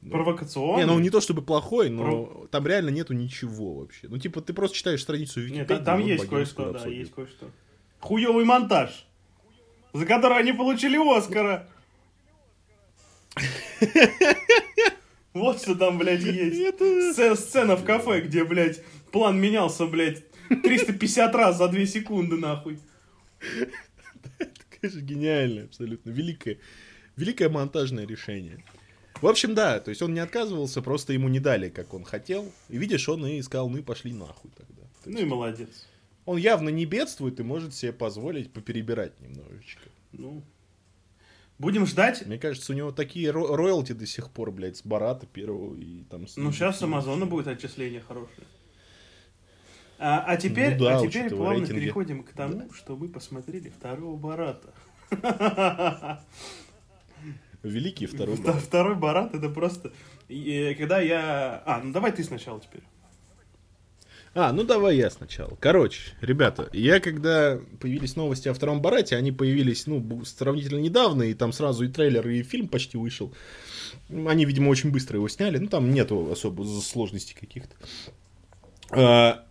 Ну, 0.00 0.12
Провокационный. 0.12 0.84
Не, 0.84 0.86
ну 0.86 0.98
не 1.00 1.10
то 1.10 1.20
чтобы 1.20 1.42
плохой, 1.42 1.90
но 1.90 2.46
там 2.50 2.66
реально 2.66 2.90
нету 2.90 3.12
ничего 3.12 3.74
вообще. 3.74 4.06
Ну, 4.08 4.18
типа, 4.18 4.40
ты 4.40 4.52
просто 4.54 4.76
читаешь 4.76 5.02
страницу 5.02 5.40
Википедии. 5.40 5.58
Нет, 5.58 5.68
там, 5.68 5.84
там 5.84 6.00
вот 6.00 6.06
есть 6.06 6.24
«Богемскую 6.24 6.38
кое-что, 6.38 6.64
да, 6.64 6.72
рапсодию». 6.72 7.00
есть 7.00 7.12
кое-что. 7.12 7.50
Хуёвый 7.98 8.44
монтаж, 8.44 9.06
за 9.92 10.06
который 10.06 10.38
они 10.38 10.52
получили 10.52 10.96
Оскара. 10.96 11.68
Вот 15.32 15.60
что 15.60 15.74
там, 15.74 15.98
блядь, 15.98 16.22
есть. 16.22 16.78
Сцена, 17.40 17.76
в 17.76 17.84
кафе, 17.84 18.22
где, 18.22 18.44
блядь, 18.44 18.82
план 19.12 19.38
менялся, 19.38 19.86
блядь, 19.86 20.22
350 20.48 21.34
раз 21.34 21.58
за 21.58 21.68
2 21.68 21.86
секунды, 21.86 22.36
нахуй. 22.36 22.78
Конечно, 24.80 25.00
гениальное, 25.00 25.64
абсолютно. 25.64 26.10
Великое, 26.10 26.58
великое 27.16 27.48
монтажное 27.48 28.06
решение. 28.06 28.64
В 29.20 29.26
общем, 29.26 29.54
да, 29.54 29.80
то 29.80 29.90
есть 29.90 30.02
он 30.02 30.12
не 30.14 30.20
отказывался, 30.20 30.82
просто 30.82 31.12
ему 31.12 31.28
не 31.28 31.40
дали, 31.40 31.68
как 31.70 31.94
он 31.94 32.04
хотел. 32.04 32.52
И 32.68 32.76
видишь, 32.76 33.08
он 33.08 33.26
и 33.26 33.40
сказал, 33.42 33.68
ну 33.70 33.78
и 33.78 33.82
пошли 33.82 34.12
нахуй 34.12 34.50
тогда. 34.56 34.82
То 35.04 35.10
Ну 35.10 35.18
и 35.18 35.24
молодец. 35.24 35.86
Он 36.24 36.36
явно 36.36 36.68
не 36.68 36.86
бедствует 36.86 37.40
и 37.40 37.42
может 37.42 37.74
себе 37.74 37.92
позволить 37.92 38.52
поперебирать 38.52 39.18
немножечко. 39.20 39.88
Ну, 40.12 40.42
будем 41.58 41.86
ждать. 41.86 42.26
Мне 42.26 42.38
кажется, 42.38 42.72
у 42.72 42.76
него 42.76 42.92
такие 42.92 43.30
ро- 43.30 43.54
роялти 43.54 43.92
до 43.92 44.06
сих 44.06 44.30
пор, 44.30 44.50
блядь, 44.50 44.76
с 44.76 44.84
Барата 44.84 45.26
первого 45.26 45.74
и 45.74 46.04
там... 46.04 46.26
с 46.26 46.36
Ну, 46.36 46.52
сейчас 46.52 46.78
с 46.78 46.82
Амазона 46.82 47.26
будет 47.26 47.46
отчисление 47.48 48.00
хорошее. 48.00 48.46
А, 49.98 50.24
а 50.26 50.36
теперь, 50.36 50.74
Ну 50.76 50.84
да, 50.84 50.98
а 50.98 51.06
теперь 51.06 51.30
плавно 51.30 51.60
рейтинги. 51.60 51.80
переходим 51.80 52.22
к 52.22 52.32
тому, 52.32 52.70
что 52.72 52.96
мы 52.96 53.08
посмотрели 53.08 53.70
второго 53.70 54.16
Барата. 54.16 54.74
Великий 57.62 58.06
второй 58.06 58.36
Вто- 58.36 58.46
Барат. 58.48 58.62
Второй 58.62 58.94
Барат 58.94 59.34
это 59.34 59.48
просто... 59.48 59.92
э, 60.28 60.74
Когда 60.74 61.00
я... 61.00 61.62
А, 61.66 61.80
ну 61.82 61.92
давай 61.92 62.12
ты 62.12 62.22
сначала 62.22 62.60
теперь. 62.60 62.82
А, 64.38 64.52
ну 64.52 64.64
давай 64.64 64.98
я 64.98 65.08
сначала. 65.08 65.56
Короче, 65.58 66.12
ребята, 66.20 66.68
я 66.74 67.00
когда 67.00 67.58
появились 67.80 68.16
новости 68.16 68.48
о 68.48 68.52
втором 68.52 68.82
Барате, 68.82 69.16
они 69.16 69.32
появились, 69.32 69.86
ну, 69.86 70.24
сравнительно 70.26 70.78
недавно, 70.78 71.22
и 71.22 71.32
там 71.32 71.54
сразу 71.54 71.84
и 71.84 71.88
трейлер, 71.88 72.28
и 72.28 72.42
фильм 72.42 72.68
почти 72.68 72.98
вышел. 72.98 73.32
Они, 74.10 74.44
видимо, 74.44 74.68
очень 74.68 74.90
быстро 74.90 75.16
его 75.16 75.26
сняли, 75.28 75.56
ну, 75.56 75.68
там 75.68 75.90
нету 75.90 76.30
особо 76.30 76.64
сложностей 76.64 77.34
каких-то. 77.34 77.74
А, 78.90 79.46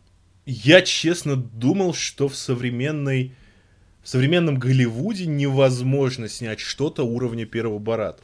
я, 0.45 0.83
честно, 0.83 1.35
думал, 1.35 1.95
что 1.95 2.27
в 2.27 2.35
современной... 2.35 3.33
В 4.03 4.09
современном 4.09 4.59
Голливуде 4.59 5.25
невозможно 5.25 6.29
снять 6.29 6.59
что-то 6.59 7.01
уровня 7.01 7.47
первого 7.47 7.79
Барата. 7.79 8.21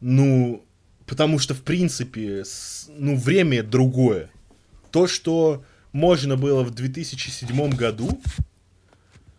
Ну, 0.00 0.64
потому 1.04 1.40
что, 1.40 1.52
в 1.54 1.62
принципе, 1.62 2.44
с- 2.44 2.88
ну, 2.96 3.16
время 3.16 3.64
другое. 3.64 4.30
То, 4.94 5.08
что 5.08 5.64
можно 5.90 6.36
было 6.36 6.62
в 6.62 6.70
2007 6.70 7.70
году, 7.70 8.20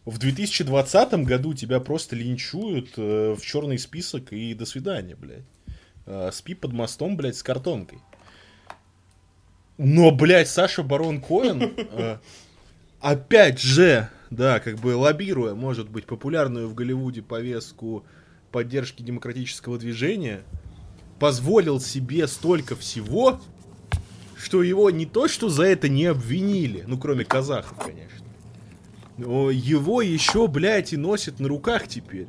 в 0.04 0.18
2020 0.18 1.14
году 1.24 1.54
тебя 1.54 1.80
просто 1.80 2.18
линчуют 2.18 2.90
э, 2.98 3.36
в 3.40 3.42
черный 3.42 3.80
список 3.80 4.34
и 4.34 4.54
до 4.54 4.66
свидания, 4.66 5.16
блядь. 5.16 5.46
Э, 6.08 6.30
спи 6.34 6.56
под 6.56 6.74
мостом, 6.74 7.16
блядь, 7.16 7.38
с 7.38 7.42
картонкой. 7.42 8.00
Но, 9.78 10.12
блядь, 10.12 10.50
Саша 10.50 10.84
Барон 10.84 11.22
Коэн, 11.22 11.62
э, 11.78 12.18
опять 13.00 13.62
же, 13.62 14.10
да, 14.32 14.60
как 14.60 14.80
бы 14.80 14.98
лоббируя, 14.98 15.56
может 15.56 15.90
быть, 15.90 16.06
популярную 16.06 16.68
в 16.68 16.74
Голливуде 16.74 17.22
повестку 17.22 18.06
поддержки 18.52 19.02
демократического 19.04 19.78
движения, 19.78 20.44
позволил 21.18 21.80
себе 21.80 22.28
столько 22.28 22.76
всего, 22.76 23.40
что 24.46 24.62
его 24.62 24.92
не 24.92 25.08
то, 25.08 25.28
что 25.28 25.50
за 25.50 25.64
это 25.64 25.90
не 25.90 26.06
обвинили, 26.06 26.84
ну, 26.86 27.00
кроме 27.00 27.26
казахов, 27.26 27.80
конечно, 27.84 28.28
но 29.18 29.50
его 29.50 30.04
еще, 30.04 30.48
блядь, 30.48 30.94
и 30.94 30.98
носят 30.98 31.40
на 31.40 31.48
руках 31.48 31.88
теперь. 31.88 32.28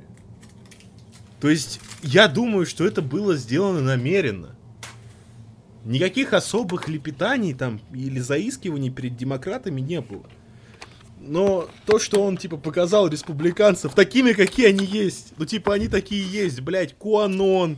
То 1.43 1.51
есть, 1.51 1.79
я 2.03 2.27
думаю, 2.27 2.65
что 2.65 2.87
это 2.87 3.03
было 3.03 3.37
сделано 3.37 3.83
намеренно. 3.83 4.57
Никаких 5.85 6.33
особых 6.33 6.89
лепетаний 6.89 7.53
там 7.53 7.83
или 7.93 8.19
заискиваний 8.19 8.89
перед 8.89 9.15
демократами 9.19 9.83
не 9.83 10.01
было. 10.01 10.25
Но 11.21 11.69
то, 11.85 11.99
что 11.99 12.23
он, 12.23 12.39
типа, 12.39 12.57
показал 12.57 13.09
республиканцев 13.09 13.93
такими, 13.93 14.33
какие 14.33 14.69
они 14.69 14.87
есть. 14.87 15.35
Ну, 15.37 15.45
типа, 15.45 15.75
они 15.75 15.89
такие 15.89 16.27
есть, 16.27 16.63
блядь, 16.63 16.97
Куанон, 16.97 17.77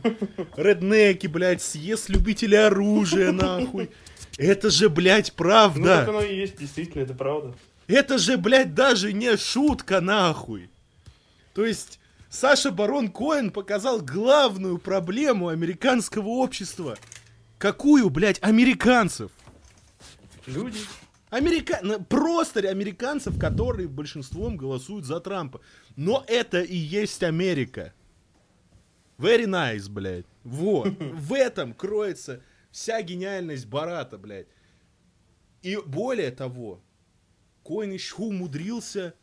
реднеки, 0.55 1.27
блядь, 1.27 1.61
съезд 1.61 2.07
любителей 2.07 2.65
оружия, 2.65 3.33
нахуй. 3.33 3.89
Это 4.39 4.69
же, 4.69 4.87
блядь, 4.87 5.33
правда. 5.33 5.79
Ну, 5.79 5.85
так 5.85 6.07
оно 6.07 6.21
и 6.21 6.33
есть, 6.33 6.57
действительно, 6.57 7.01
это 7.03 7.13
правда. 7.13 7.53
Это 7.87 8.17
же, 8.17 8.37
блядь, 8.37 8.73
даже 8.73 9.11
не 9.11 9.35
шутка, 9.35 9.99
нахуй. 9.99 10.69
То 11.53 11.65
есть, 11.65 11.99
Саша 12.29 12.71
Барон 12.71 13.09
Коэн 13.09 13.51
показал 13.51 13.99
главную 13.99 14.77
проблему 14.77 15.49
американского 15.49 16.29
общества. 16.29 16.97
Какую, 17.57 18.09
блядь, 18.09 18.41
американцев? 18.41 19.29
Люди. 20.45 20.79
Америка... 21.31 21.81
Просто 22.07 22.61
американцев, 22.61 23.37
которые 23.37 23.89
большинством 23.89 24.55
голосуют 24.55 25.03
за 25.03 25.19
Трампа. 25.19 25.59
Но 25.97 26.23
это 26.29 26.61
и 26.61 26.77
есть 26.77 27.23
Америка. 27.23 27.91
Very 29.17 29.47
nice, 29.47 29.89
блядь. 29.89 30.25
Вот. 30.45 30.93
В 30.97 31.33
этом 31.33 31.73
кроется 31.73 32.41
вся 32.71 33.01
гениальность 33.01 33.65
Барата, 33.65 34.17
блядь. 34.17 34.47
И 35.61 35.77
более 35.77 36.31
того, 36.31 36.81
Коин 37.63 37.91
еще 37.91 38.15
умудрился 38.17 39.13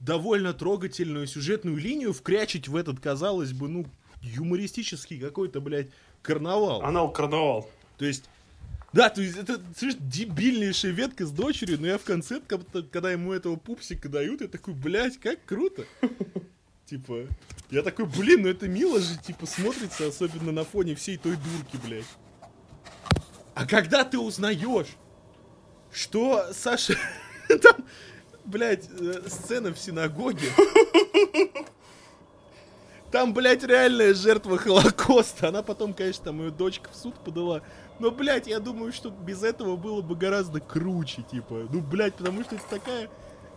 довольно 0.00 0.52
трогательную 0.52 1.26
сюжетную 1.26 1.76
линию 1.76 2.12
вкрячить 2.12 2.68
в 2.68 2.76
этот, 2.76 3.00
казалось 3.00 3.52
бы, 3.52 3.68
ну, 3.68 3.86
юмористический 4.20 5.18
какой-то, 5.18 5.60
блядь, 5.60 5.90
карнавал. 6.22 6.82
Анал-карнавал. 6.82 7.68
То 7.98 8.04
есть, 8.04 8.24
да, 8.92 9.10
то 9.10 9.22
есть 9.22 9.36
это 9.36 9.60
слышишь, 9.76 9.98
дебильнейшая 10.00 10.92
ветка 10.92 11.26
с 11.26 11.30
дочерью, 11.30 11.80
но 11.80 11.86
я 11.86 11.98
в 11.98 12.04
конце, 12.04 12.40
когда 12.40 13.12
ему 13.12 13.32
этого 13.32 13.56
пупсика 13.56 14.08
дают, 14.08 14.40
я 14.40 14.48
такой, 14.48 14.74
блядь, 14.74 15.18
как 15.18 15.44
круто. 15.44 15.84
Типа, 16.86 17.26
я 17.70 17.82
такой, 17.82 18.06
блин, 18.06 18.42
ну 18.42 18.48
это 18.48 18.68
мило 18.68 19.00
же, 19.00 19.18
типа, 19.18 19.46
смотрится, 19.46 20.06
особенно 20.06 20.52
на 20.52 20.64
фоне 20.64 20.94
всей 20.94 21.16
той 21.16 21.36
дурки, 21.36 21.78
блядь. 21.86 22.04
А 23.54 23.66
когда 23.66 24.04
ты 24.04 24.18
узнаешь, 24.18 24.96
что 25.92 26.46
Саша... 26.52 26.94
Там, 27.48 27.84
блядь, 28.44 28.88
э, 28.98 29.28
сцена 29.28 29.72
в 29.72 29.78
синагоге. 29.78 30.48
Там, 33.10 33.34
блядь, 33.34 33.62
реальная 33.62 34.14
жертва 34.14 34.56
Холокоста. 34.56 35.48
Она 35.48 35.62
потом, 35.62 35.92
конечно, 35.92 36.24
там 36.24 36.40
ее 36.40 36.50
дочка 36.50 36.88
в 36.90 36.96
суд 36.96 37.14
подала. 37.22 37.60
Но, 37.98 38.10
блядь, 38.10 38.46
я 38.46 38.58
думаю, 38.58 38.90
что 38.90 39.10
без 39.10 39.42
этого 39.42 39.76
было 39.76 40.00
бы 40.00 40.16
гораздо 40.16 40.60
круче, 40.60 41.22
типа. 41.30 41.68
Ну, 41.70 41.82
блядь, 41.82 42.14
потому 42.14 42.42
что 42.42 42.54
это 42.54 42.64
такая 42.70 43.10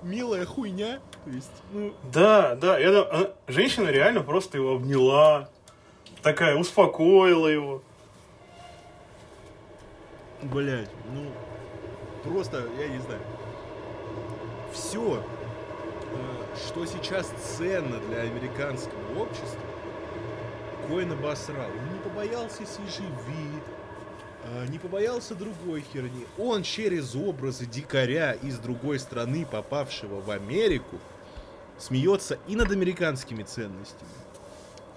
милая 0.04 0.46
хуйня. 0.46 1.00
То 1.24 1.32
есть, 1.32 1.52
ну... 1.72 1.94
Да, 2.12 2.56
да. 2.56 2.78
Я, 2.78 3.10
она, 3.10 3.30
женщина 3.48 3.88
реально 3.88 4.24
просто 4.24 4.58
его 4.58 4.76
обняла. 4.76 5.50
Такая, 6.22 6.58
успокоила 6.58 7.48
его. 7.48 7.82
Блядь, 10.52 10.90
ну... 11.14 11.32
Просто, 12.24 12.64
я 12.80 12.88
не 12.88 13.00
знаю 13.00 13.22
все, 14.76 15.24
э, 16.12 16.58
что 16.68 16.86
сейчас 16.86 17.32
ценно 17.58 18.00
для 18.10 18.22
американского 18.22 19.22
общества, 19.22 19.60
Коин 20.88 21.14
обосрал. 21.14 21.70
Он 21.70 21.94
не 21.94 22.00
побоялся 22.00 22.64
CGV, 22.64 23.62
э, 24.44 24.68
не 24.68 24.78
побоялся 24.78 25.34
другой 25.34 25.84
херни. 25.94 26.28
Он 26.38 26.62
через 26.64 27.16
образы 27.16 27.66
дикаря 27.66 28.34
из 28.34 28.60
другой 28.60 29.00
страны, 29.00 29.48
попавшего 29.50 30.22
в 30.22 30.30
Америку, 30.30 31.00
смеется 31.80 32.38
и 32.48 32.56
над 32.56 32.72
американскими 32.72 33.44
ценностями, 33.44 34.10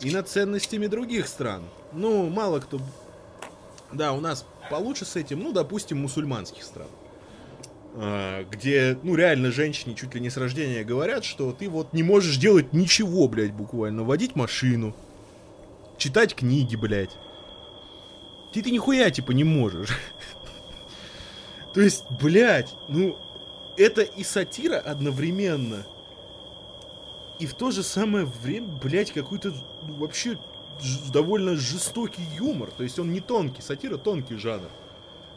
и 0.01 0.11
над 0.11 0.29
ценностями 0.29 0.87
других 0.89 1.29
стран. 1.29 1.65
Ну, 1.93 2.29
мало 2.29 2.61
кто... 2.61 2.81
Да, 3.91 4.13
у 4.13 4.21
нас 4.21 4.45
получше 4.69 5.05
с 5.05 5.17
этим, 5.17 5.41
ну, 5.41 5.53
допустим, 5.53 6.01
мусульманских 6.01 6.63
стран. 6.63 6.89
А, 7.95 8.45
где, 8.45 8.99
ну, 9.03 9.15
реально 9.15 9.51
женщине 9.51 9.95
чуть 9.95 10.15
ли 10.15 10.21
не 10.21 10.31
с 10.31 10.37
рождения 10.37 10.85
говорят, 10.85 11.25
что 11.25 11.53
ты 11.53 11.69
вот 11.69 11.93
не 11.93 12.03
можешь 12.03 12.37
делать 12.37 12.73
ничего, 12.73 13.29
блядь, 13.29 13.53
буквально. 13.53 14.05
Водить 14.05 14.37
машину, 14.37 14.95
читать 15.97 16.35
книги, 16.35 16.77
блядь. 16.77 17.17
Ты 18.53 18.63
ты 18.63 18.71
нихуя, 18.71 19.11
типа, 19.11 19.33
не 19.33 19.45
можешь. 19.45 19.91
То 21.75 21.81
есть, 21.81 22.05
блядь, 22.21 22.75
ну, 22.89 23.17
это 23.77 24.03
и 24.03 24.25
сатира 24.25 24.79
одновременно. 24.79 25.87
И 27.39 27.47
в 27.47 27.55
то 27.55 27.71
же 27.71 27.83
самое 27.83 28.27
время, 28.27 28.69
блядь, 28.83 29.13
какой-то 29.13 29.53
ну, 29.83 29.95
вообще 29.95 30.39
довольно 31.13 31.57
жестокий 31.57 32.23
юмор. 32.37 32.71
То 32.71 32.83
есть 32.83 32.99
он 32.99 33.13
не 33.13 33.21
тонкий, 33.21 33.63
сатира 33.63 33.97
тонкий 33.97 34.37
жанр. 34.37 34.69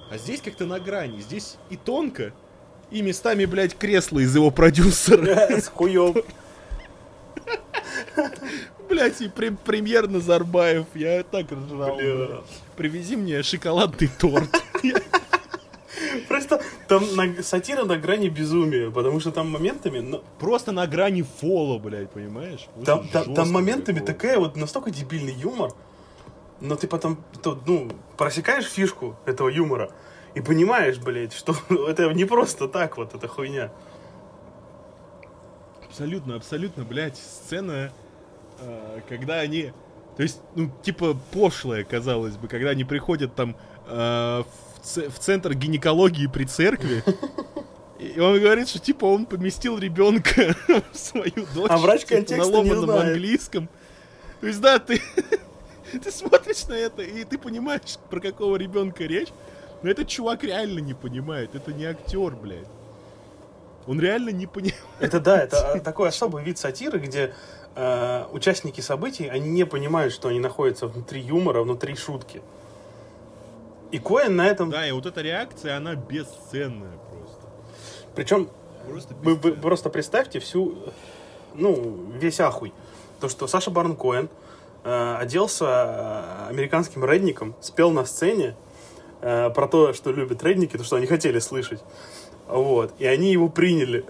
А 0.09 0.17
здесь 0.17 0.41
как-то 0.41 0.65
на 0.65 0.79
грани. 0.79 1.21
Здесь 1.21 1.57
и 1.69 1.77
тонко, 1.77 2.33
и 2.89 3.01
местами, 3.01 3.45
блядь, 3.45 3.77
кресло 3.77 4.19
из 4.19 4.35
его 4.35 4.51
продюсера. 4.51 5.25
С 5.59 5.67
хуем. 5.67 6.15
Блять, 8.89 9.21
и 9.21 9.29
прем 9.29 9.57
премьер 9.57 10.09
Назарбаев. 10.09 10.85
Я 10.95 11.23
так 11.23 11.51
ржал. 11.51 11.97
Привези 12.75 13.15
мне 13.15 13.41
шоколадный 13.41 14.09
торт. 14.19 14.49
Просто 16.27 16.61
там 16.87 17.03
на, 17.15 17.43
сатира 17.43 17.83
на 17.83 17.97
грани 17.97 18.29
безумия, 18.29 18.89
потому 18.91 19.19
что 19.19 19.31
там 19.31 19.49
моментами... 19.49 19.99
Ну, 19.99 20.23
Просто 20.39 20.71
на 20.71 20.87
грани 20.87 21.23
фола, 21.23 21.79
блядь, 21.79 22.11
понимаешь? 22.11 22.67
Там, 22.85 23.07
там, 23.07 23.33
там 23.33 23.51
моментами 23.51 23.99
такая 23.99 24.39
вот 24.39 24.55
настолько 24.55 24.91
дебильный 24.91 25.33
юмор, 25.33 25.71
но 26.59 26.75
ты 26.75 26.87
потом, 26.87 27.17
то, 27.41 27.59
ну, 27.65 27.89
просекаешь 28.17 28.65
фишку 28.65 29.15
этого 29.25 29.49
юмора, 29.49 29.91
и 30.35 30.41
понимаешь, 30.41 30.97
блядь, 30.97 31.33
что 31.33 31.55
это 31.87 32.11
не 32.13 32.25
просто 32.25 32.67
так 32.67 32.97
вот, 32.97 33.13
эта 33.13 33.27
хуйня. 33.27 33.71
Абсолютно, 35.87 36.35
абсолютно, 36.35 36.85
блядь, 36.85 37.17
сцена, 37.17 37.91
э, 38.59 39.01
когда 39.09 39.39
они... 39.39 39.73
То 40.15 40.23
есть, 40.23 40.41
ну, 40.55 40.71
типа, 40.83 41.17
пошлая, 41.31 41.83
казалось 41.83 42.37
бы, 42.37 42.47
когда 42.47 42.69
они 42.69 42.83
приходят 42.83 43.35
там 43.35 43.55
э, 43.87 44.43
в, 44.43 44.70
ц- 44.81 45.09
в 45.09 45.19
центр 45.19 45.53
гинекологии 45.53 46.27
при 46.27 46.45
церкви, 46.45 47.03
и 47.99 48.19
он 48.19 48.39
говорит, 48.39 48.67
что 48.67 48.79
типа 48.79 49.05
он 49.05 49.25
поместил 49.25 49.77
ребенка 49.77 50.55
в 50.91 50.97
свою 50.97 51.45
дочь. 51.53 51.69
А 51.69 51.77
врач 51.77 52.01
типа, 52.01 52.15
контекста 52.15 52.51
на 52.51 52.63
не 52.63 52.75
знает. 52.75 53.03
английском. 53.03 53.69
То 54.39 54.47
есть, 54.47 54.59
да, 54.59 54.79
ты, 54.79 54.99
ты 55.91 56.11
смотришь 56.11 56.67
на 56.67 56.73
это, 56.73 57.03
и 57.03 57.23
ты 57.23 57.37
понимаешь, 57.37 57.97
про 58.09 58.19
какого 58.19 58.55
ребенка 58.55 59.03
речь. 59.03 59.29
Но 59.83 59.89
этот 59.89 60.07
чувак 60.07 60.43
реально 60.43 60.79
не 60.79 60.93
понимает. 60.93 61.55
Это 61.55 61.73
не 61.73 61.85
актер, 61.85 62.35
блядь. 62.35 62.67
Он 63.87 63.99
реально 63.99 64.29
не 64.29 64.47
понимает. 64.47 64.83
Это 64.99 65.19
да, 65.19 65.41
это 65.43 65.79
такой 65.83 66.09
особый 66.09 66.43
вид 66.43 66.57
сатиры, 66.57 66.99
где 66.99 67.33
э, 67.75 68.25
участники 68.31 68.81
событий, 68.81 69.27
они 69.27 69.49
не 69.49 69.65
понимают, 69.65 70.13
что 70.13 70.29
они 70.29 70.39
находятся 70.39 70.87
внутри 70.87 71.21
юмора, 71.21 71.61
внутри 71.63 71.95
шутки. 71.95 72.41
И 73.91 73.99
Коэн 73.99 74.35
на 74.35 74.47
этом... 74.47 74.69
Да, 74.69 74.87
и 74.87 74.91
вот 74.91 75.05
эта 75.05 75.21
реакция, 75.21 75.77
она 75.77 75.95
бесценная 75.95 76.97
просто. 77.09 77.47
Причем, 78.15 78.49
просто 78.87 79.13
вы, 79.15 79.35
вы 79.35 79.53
просто 79.53 79.89
представьте 79.89 80.39
всю, 80.39 80.77
ну, 81.53 82.11
весь 82.19 82.39
ахуй. 82.39 82.73
То, 83.19 83.29
что 83.29 83.47
Саша 83.47 83.69
Барн 83.69 83.95
Коэн 83.95 84.29
э, 84.83 85.15
оделся 85.19 85.65
э, 85.65 86.49
американским 86.49 87.05
редником, 87.05 87.55
спел 87.61 87.91
на 87.91 88.05
сцене, 88.05 88.55
Э, 89.21 89.51
про 89.51 89.67
то, 89.67 89.93
что 89.93 90.11
любят 90.11 90.43
редники, 90.43 90.77
то, 90.77 90.83
что 90.83 90.95
они 90.95 91.05
хотели 91.05 91.39
слышать. 91.39 91.79
Вот. 92.47 92.93
И 92.97 93.05
они 93.05 93.31
его 93.31 93.49
приняли. 93.49 94.03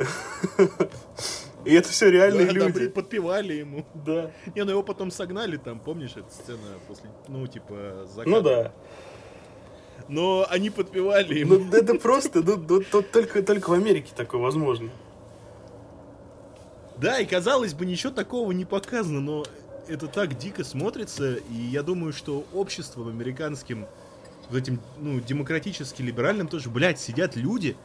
И 1.66 1.74
это 1.76 1.90
все 1.90 2.10
реальные 2.10 2.48
Да, 2.48 2.54
люди. 2.54 2.68
добры, 2.68 2.90
подпевали 2.90 3.54
ему. 3.54 3.86
Да. 3.94 4.32
Не, 4.56 4.64
ну 4.64 4.72
его 4.72 4.84
потом 4.84 5.12
согнали 5.12 5.58
там, 5.58 5.80
помнишь, 5.80 6.14
эта 6.16 6.32
сцена 6.32 6.58
после, 6.88 7.12
ну, 7.28 7.46
типа, 7.46 8.08
заката? 8.08 8.30
Ну 8.30 8.42
да. 8.42 8.72
Но 10.08 10.45
они 10.49 10.70
подпевали 10.70 11.39
ему. 11.39 11.60
Ну 11.60 11.72
это 11.72 11.95
просто, 11.95 12.41
ну, 12.41 12.58
ну, 12.58 12.82
тут 12.82 13.12
только, 13.12 13.43
только 13.43 13.70
в 13.70 13.74
Америке 13.74 14.12
такое 14.16 14.41
возможно. 14.41 14.89
Да, 16.97 17.20
и 17.20 17.26
казалось 17.26 17.74
бы, 17.74 17.86
ничего 17.86 18.12
такого 18.14 18.52
не 18.52 18.66
показано, 18.66 19.22
но 19.22 19.43
это 19.88 20.08
так 20.08 20.38
дико 20.38 20.64
смотрится, 20.64 21.34
и 21.34 21.54
я 21.56 21.82
думаю, 21.82 22.14
что 22.14 22.45
обществом 22.54 23.08
американским, 23.08 23.88
вот 24.49 24.58
этим, 24.58 24.80
ну, 24.99 25.20
демократически-либеральным 25.20 26.47
тоже, 26.47 26.70
блядь, 26.70 26.99
сидят 26.99 27.36
люди, 27.36 27.76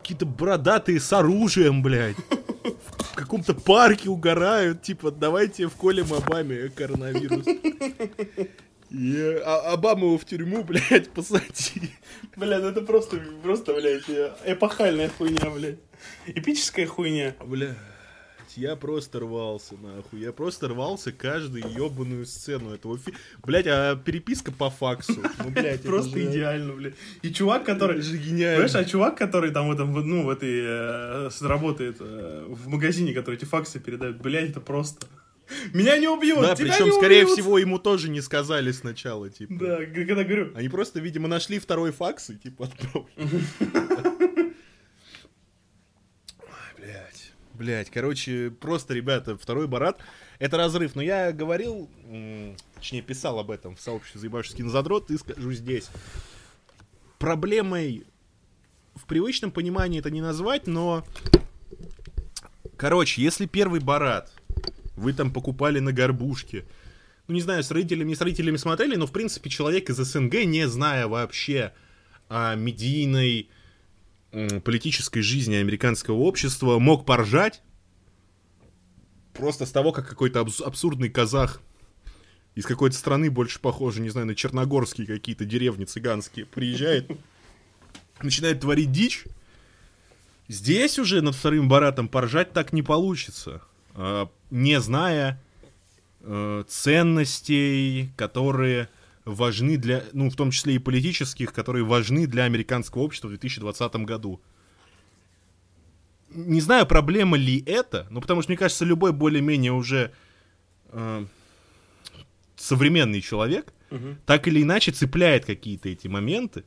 какие-то 0.00 0.26
бородатые 0.26 1.00
с 1.00 1.12
оружием, 1.12 1.82
блядь, 1.82 2.16
в 3.06 3.14
каком-то 3.14 3.54
парке 3.54 4.10
угорают, 4.10 4.82
типа, 4.82 5.10
давайте 5.10 5.68
вколем 5.68 6.12
Обаме 6.12 6.68
коронавирус. 6.68 7.46
И 8.92 9.40
а- 9.44 9.72
Обама 9.72 10.04
его 10.06 10.18
в 10.18 10.24
тюрьму, 10.24 10.62
блядь, 10.68 11.10
посади. 11.10 11.90
Бля, 12.36 12.58
ну 12.58 12.68
это 12.68 12.82
просто, 12.82 13.16
просто, 13.42 13.74
блядь, 13.74 14.04
эпохальная 14.44 15.08
хуйня, 15.08 15.50
блядь. 15.50 15.78
Эпическая 16.26 16.86
хуйня. 16.86 17.34
Бля, 17.44 17.74
я 18.56 18.76
просто 18.76 19.20
рвался, 19.20 19.74
нахуй. 19.76 20.20
Я 20.20 20.32
просто 20.32 20.68
рвался 20.68 21.10
каждую 21.10 21.64
ебаную 21.70 22.26
сцену 22.26 22.74
этого 22.74 22.98
фильма. 22.98 23.18
Блять, 23.42 23.66
а 23.66 23.96
переписка 23.96 24.52
по 24.52 24.68
факсу. 24.68 25.14
Ну, 25.38 25.50
блядь, 25.50 25.82
Просто 25.82 26.18
же- 26.18 26.30
идеально, 26.30 26.74
блядь. 26.74 26.94
И 27.22 27.32
чувак, 27.32 27.64
который... 27.64 27.98
Это 27.98 28.04
же 28.06 28.18
гениально. 28.18 28.64
Понимаешь, 28.64 28.74
а 28.86 28.88
чувак, 28.88 29.16
который 29.16 29.50
там 29.52 29.68
в 29.68 29.72
этом, 29.72 29.92
ну, 29.92 30.24
в 30.24 30.30
этой, 30.30 30.60
э, 30.62 31.30
работает 31.40 31.96
э, 32.00 32.44
в 32.48 32.68
магазине, 32.68 33.14
который 33.14 33.36
эти 33.36 33.44
факсы 33.46 33.80
передает, 33.80 34.20
блядь, 34.20 34.50
это 34.50 34.60
просто... 34.60 35.06
Меня 35.72 35.98
не 35.98 36.08
убьют! 36.08 36.40
Да, 36.40 36.54
причем, 36.56 36.92
скорее 36.92 37.24
убьют!» 37.24 37.38
всего, 37.38 37.58
ему 37.58 37.78
тоже 37.78 38.08
не 38.08 38.20
сказали 38.20 38.72
сначала, 38.72 39.28
типа. 39.30 39.54
Да, 39.54 39.76
когда 39.86 40.24
говорю, 40.24 40.52
Они 40.54 40.68
просто, 40.68 41.00
видимо, 41.00 41.28
нашли 41.28 41.58
второй 41.58 41.92
факс 41.92 42.30
и, 42.30 42.36
типа, 42.36 42.66
отправили. 42.66 43.08
Ой, 46.38 46.46
Блядь. 46.78 47.32
Блядь, 47.54 47.90
короче, 47.90 48.50
просто, 48.50 48.94
ребята, 48.94 49.36
второй 49.36 49.66
Барат— 49.66 50.00
это 50.38 50.56
разрыв. 50.56 50.94
Но 50.94 51.02
я 51.02 51.32
говорил, 51.32 51.88
точнее, 52.74 53.02
писал 53.02 53.38
об 53.38 53.50
этом 53.50 53.76
в 53.76 53.80
сообществе 53.80 54.20
«Заебавшись 54.20 54.54
кинозадрот» 54.54 55.10
и 55.10 55.18
скажу 55.18 55.52
здесь. 55.52 55.88
Проблемой 57.18 58.04
в 58.94 59.06
привычном 59.06 59.50
понимании 59.50 60.00
это 60.00 60.10
не 60.10 60.20
назвать, 60.20 60.66
но... 60.66 61.04
Короче, 62.76 63.22
если 63.22 63.46
первый 63.46 63.80
Барат 63.80 64.32
вы 65.02 65.12
там 65.12 65.32
покупали 65.32 65.80
на 65.80 65.92
горбушке, 65.92 66.64
ну, 67.28 67.34
не 67.34 67.40
знаю, 67.40 67.62
с 67.62 67.70
родителями, 67.70 68.10
не 68.10 68.14
с 68.14 68.20
родителями 68.20 68.56
смотрели, 68.56 68.96
но, 68.96 69.06
в 69.06 69.12
принципе, 69.12 69.50
человек 69.50 69.90
из 69.90 69.96
СНГ, 69.96 70.44
не 70.44 70.66
зная 70.68 71.06
вообще 71.06 71.72
о 72.28 72.54
медийной 72.54 73.48
политической 74.64 75.20
жизни 75.20 75.56
американского 75.56 76.16
общества, 76.16 76.78
мог 76.78 77.04
поржать 77.04 77.62
просто 79.34 79.66
с 79.66 79.72
того, 79.72 79.92
как 79.92 80.08
какой-то 80.08 80.40
абс- 80.40 80.62
абсурдный 80.62 81.10
казах 81.10 81.60
из 82.54 82.64
какой-то 82.66 82.96
страны, 82.96 83.30
больше 83.30 83.60
похожий, 83.60 84.02
не 84.02 84.10
знаю, 84.10 84.26
на 84.26 84.34
черногорские 84.34 85.06
какие-то 85.06 85.44
деревни 85.44 85.84
цыганские, 85.84 86.46
приезжает, 86.46 87.10
начинает 88.22 88.60
творить 88.60 88.92
дичь. 88.92 89.24
Здесь 90.48 90.98
уже 90.98 91.22
над 91.22 91.34
вторым 91.34 91.68
Баратом 91.68 92.08
поржать 92.08 92.52
так 92.52 92.72
не 92.72 92.82
получится, 92.82 93.62
не 94.50 94.80
зная 94.80 95.40
э, 96.20 96.64
ценностей, 96.68 98.10
которые 98.16 98.88
важны 99.24 99.76
для, 99.76 100.04
ну, 100.12 100.30
в 100.30 100.36
том 100.36 100.50
числе 100.50 100.74
и 100.74 100.78
политических, 100.78 101.52
которые 101.52 101.84
важны 101.84 102.26
для 102.26 102.44
американского 102.44 103.02
общества 103.02 103.28
в 103.28 103.30
2020 103.30 103.96
году. 103.96 104.40
Не 106.30 106.60
знаю, 106.60 106.86
проблема 106.86 107.36
ли 107.36 107.62
это, 107.66 108.06
но 108.10 108.20
потому 108.20 108.42
что, 108.42 108.50
мне 108.50 108.58
кажется, 108.58 108.84
любой 108.84 109.12
более-менее 109.12 109.72
уже 109.72 110.12
э, 110.88 111.26
современный 112.56 113.20
человек 113.20 113.72
Мгм. 113.90 114.18
так 114.24 114.48
или 114.48 114.62
иначе 114.62 114.92
цепляет 114.92 115.44
какие-то 115.44 115.90
эти 115.90 116.08
моменты, 116.08 116.64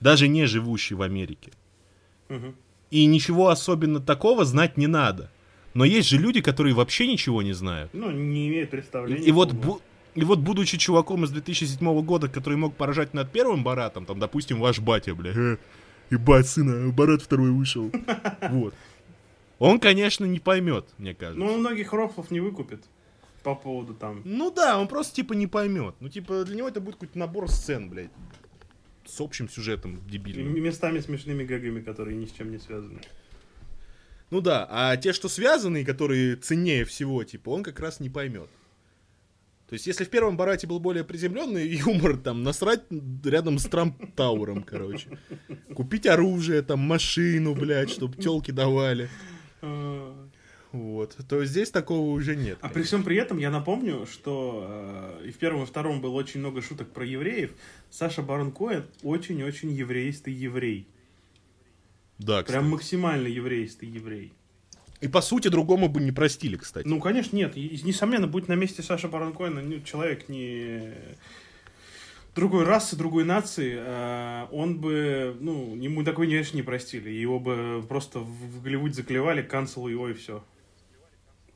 даже 0.00 0.28
не 0.28 0.46
живущий 0.46 0.94
в 0.94 1.02
Америке. 1.02 1.52
Мгм. 2.28 2.54
И 2.90 3.04
ничего 3.06 3.48
особенно 3.48 4.00
такого 4.00 4.44
знать 4.44 4.78
не 4.78 4.86
надо. 4.86 5.30
Но 5.76 5.84
есть 5.84 6.08
же 6.08 6.16
люди, 6.16 6.40
которые 6.40 6.74
вообще 6.74 7.06
ничего 7.06 7.42
не 7.42 7.52
знают. 7.52 7.90
ну, 7.92 8.10
не 8.10 8.48
имеет 8.48 8.70
представления. 8.70 9.22
И 9.22 9.30
вот, 9.30 9.50
полного. 9.50 9.76
бу- 9.78 9.82
и 10.14 10.24
вот 10.24 10.38
будучи 10.38 10.78
чуваком 10.78 11.24
из 11.24 11.30
2007 11.30 12.02
года, 12.02 12.28
который 12.28 12.56
мог 12.56 12.74
поражать 12.74 13.12
над 13.12 13.30
первым 13.30 13.62
Баратом, 13.62 14.06
там, 14.06 14.18
допустим, 14.18 14.58
ваш 14.58 14.80
батя, 14.80 15.14
бля, 15.14 15.32
э, 15.36 15.56
ебать, 16.08 16.48
сына, 16.48 16.90
Барат 16.92 17.20
второй 17.20 17.50
вышел. 17.50 17.92
Вот. 18.50 18.74
Он, 19.58 19.78
конечно, 19.78 20.24
не 20.24 20.38
поймет, 20.38 20.86
мне 20.96 21.14
кажется. 21.14 21.38
Ну, 21.44 21.52
он 21.52 21.60
многих 21.60 21.92
рофлов 21.92 22.30
не 22.30 22.40
выкупит 22.40 22.82
по 23.42 23.54
поводу 23.54 23.92
там... 23.92 24.22
Ну 24.24 24.50
да, 24.50 24.78
он 24.78 24.88
просто 24.88 25.16
типа 25.16 25.34
не 25.34 25.46
поймет. 25.46 25.94
Ну 26.00 26.08
типа 26.08 26.44
для 26.44 26.56
него 26.56 26.68
это 26.68 26.80
будет 26.80 26.94
какой-то 26.94 27.18
набор 27.18 27.50
сцен, 27.50 27.90
блядь. 27.90 28.10
С 29.04 29.20
общим 29.20 29.48
сюжетом 29.48 29.96
и 29.96 30.10
дебильным. 30.10 30.54
местами 30.62 31.00
смешными 31.00 31.44
гэгами, 31.44 31.80
которые 31.80 32.16
ни 32.16 32.24
с 32.24 32.32
чем 32.32 32.50
не 32.50 32.58
связаны. 32.58 33.00
Ну 34.30 34.40
да, 34.40 34.66
а 34.70 34.96
те, 34.96 35.12
что 35.12 35.28
связаны, 35.28 35.84
которые 35.84 36.36
ценнее 36.36 36.84
всего, 36.84 37.22
типа, 37.24 37.50
он 37.50 37.62
как 37.62 37.78
раз 37.80 38.00
не 38.00 38.10
поймет. 38.10 38.48
То 39.68 39.72
есть, 39.72 39.86
если 39.86 40.04
в 40.04 40.10
первом 40.10 40.36
Барате 40.36 40.66
был 40.66 40.78
более 40.78 41.04
приземленный 41.04 41.66
юмор, 41.86 42.16
там, 42.16 42.42
насрать 42.42 42.82
рядом 43.24 43.58
с 43.58 43.64
Трамп 43.64 44.14
Тауэром, 44.14 44.62
короче. 44.62 45.18
Купить 45.74 46.06
оружие, 46.06 46.62
там, 46.62 46.80
машину, 46.80 47.54
блядь, 47.54 47.90
чтобы 47.90 48.16
телки 48.16 48.52
давали. 48.52 49.08
Вот. 50.72 51.16
То 51.28 51.44
здесь 51.44 51.70
такого 51.70 52.10
уже 52.10 52.36
нет. 52.36 52.58
А 52.60 52.68
при 52.68 52.82
всем 52.82 53.02
при 53.02 53.16
этом 53.16 53.38
я 53.38 53.50
напомню, 53.50 54.06
что 54.06 54.66
э, 54.68 55.28
и 55.28 55.30
в 55.30 55.38
первом, 55.38 55.62
и 55.62 55.66
втором 55.66 56.02
было 56.02 56.12
очень 56.12 56.40
много 56.40 56.60
шуток 56.60 56.92
про 56.92 57.04
евреев. 57.04 57.52
Саша 57.88 58.20
Барон 58.20 58.52
Коэн 58.52 58.84
очень-очень 59.02 59.72
еврейстый 59.72 60.34
еврей. 60.34 60.86
Да, 62.18 62.42
кстати. 62.42 62.58
Прям 62.58 62.70
максимально 62.70 63.26
еврейстый 63.26 63.88
еврей. 63.88 64.32
И 65.00 65.08
по 65.08 65.20
сути 65.20 65.48
другому 65.48 65.88
бы 65.88 66.00
не 66.00 66.12
простили, 66.12 66.56
кстати. 66.56 66.86
Ну, 66.86 67.00
конечно, 67.00 67.36
нет. 67.36 67.56
И, 67.56 67.80
несомненно, 67.84 68.26
будь 68.26 68.48
на 68.48 68.54
месте 68.54 68.82
Саши 68.82 69.08
Барон 69.08 69.34
Коэна 69.34 69.60
ну, 69.60 69.80
человек 69.82 70.28
не 70.28 70.94
другой 72.34 72.64
расы, 72.64 72.96
другой 72.96 73.24
нации, 73.24 73.76
э, 73.78 74.46
он 74.52 74.80
бы, 74.80 75.36
ну, 75.40 75.74
ему 75.76 76.04
такой, 76.04 76.26
конечно, 76.26 76.56
не 76.56 76.62
простили. 76.62 77.10
Его 77.10 77.40
бы 77.40 77.84
просто 77.88 78.20
в, 78.20 78.62
Голливуд 78.62 78.94
заклевали, 78.94 79.42
канцелу 79.42 79.88
его 79.88 80.08
и 80.08 80.14
все. 80.14 80.44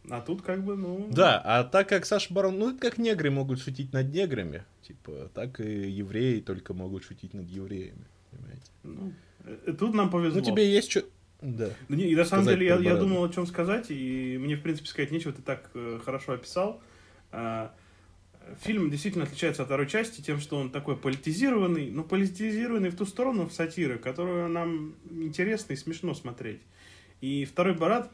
А 0.09 0.21
тут 0.21 0.43
как 0.43 0.65
бы, 0.65 0.77
ну... 0.77 1.09
Да, 1.11 1.41
а 1.45 1.65
так 1.65 1.89
как 1.89 2.07
Саша 2.07 2.33
Барон, 2.33 2.59
ну, 2.59 2.79
как 2.79 2.99
негры 2.99 3.31
могут 3.31 3.61
шутить 3.61 3.93
над 3.93 4.13
неграми, 4.13 4.65
типа, 4.83 5.31
так 5.35 5.61
и 5.61 5.91
евреи 5.91 6.41
только 6.41 6.75
могут 6.75 7.05
шутить 7.05 7.35
над 7.35 7.49
евреями, 7.49 8.07
понимаете? 8.31 8.71
ну, 8.83 9.13
тут 9.79 9.95
нам 9.95 10.11
повезло. 10.11 10.41
Ну, 10.41 10.47
тебе 10.47 10.71
есть 10.71 10.91
что... 10.91 11.05
Да. 11.41 11.71
Да 11.89 11.97
не, 11.97 12.05
и 12.05 12.17
на 12.17 12.25
самом 12.25 12.47
деле 12.47 12.67
я, 12.67 12.77
я 12.77 12.97
думал, 12.97 13.25
о 13.25 13.29
чем 13.29 13.47
сказать, 13.47 13.87
и 13.91 14.37
мне, 14.39 14.57
в 14.57 14.63
принципе, 14.63 14.89
сказать 14.89 15.11
нечего, 15.11 15.33
ты 15.33 15.41
так 15.41 15.71
э, 15.75 15.99
хорошо 16.05 16.33
описал. 16.33 16.83
А, 17.33 17.75
фильм 18.63 18.91
действительно 18.91 19.25
отличается 19.25 19.63
от 19.63 19.69
второй 19.69 19.89
части 19.89 20.21
тем, 20.21 20.41
что 20.41 20.59
он 20.59 20.71
такой 20.71 20.97
политизированный, 20.97 21.91
но 21.91 22.03
политизированный 22.03 22.91
в 22.91 22.97
ту 22.97 23.07
сторону, 23.07 23.47
в 23.47 23.53
сатиры, 23.53 23.99
которую 23.99 24.49
нам 24.49 24.95
интересно 25.11 25.73
и 25.73 25.77
смешно 25.77 26.15
смотреть. 26.15 26.61
И 27.21 27.45
второй 27.45 27.75
Барат 27.75 28.11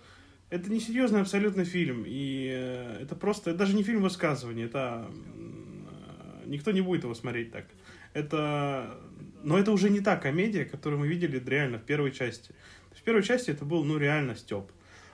это 0.51 0.71
не 0.71 0.81
серьезный 0.81 1.23
абсолютно 1.23 1.65
фильм, 1.65 2.05
и 2.07 2.49
э, 2.53 2.99
это 3.03 3.17
просто, 3.17 3.51
это 3.51 3.61
даже 3.61 3.75
не 3.75 3.83
фильм 3.83 4.03
высказывания, 4.03 4.65
это 4.65 5.11
э, 5.11 6.47
никто 6.47 6.71
не 6.71 6.81
будет 6.81 7.03
его 7.03 7.15
смотреть 7.15 7.51
так. 7.51 7.67
Это, 8.13 8.99
но 9.47 9.57
это 9.57 9.71
уже 9.71 9.91
не 9.91 10.01
та 10.01 10.17
комедия, 10.17 10.65
которую 10.65 10.99
мы 10.99 11.07
видели 11.07 11.41
реально 11.47 11.79
в 11.79 11.85
первой 11.85 12.11
части. 12.11 12.53
В 12.91 13.01
первой 13.03 13.23
части 13.23 13.53
это 13.53 13.65
был, 13.65 13.85
ну, 13.85 13.97
реально 13.97 14.35
степ. 14.35 14.73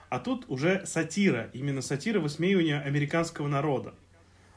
А 0.09 0.17
тут 0.17 0.45
уже 0.47 0.87
сатира, 0.87 1.51
именно 1.53 1.83
сатира 1.83 2.19
высмеивания 2.19 2.81
американского 2.81 3.47
народа, 3.47 3.93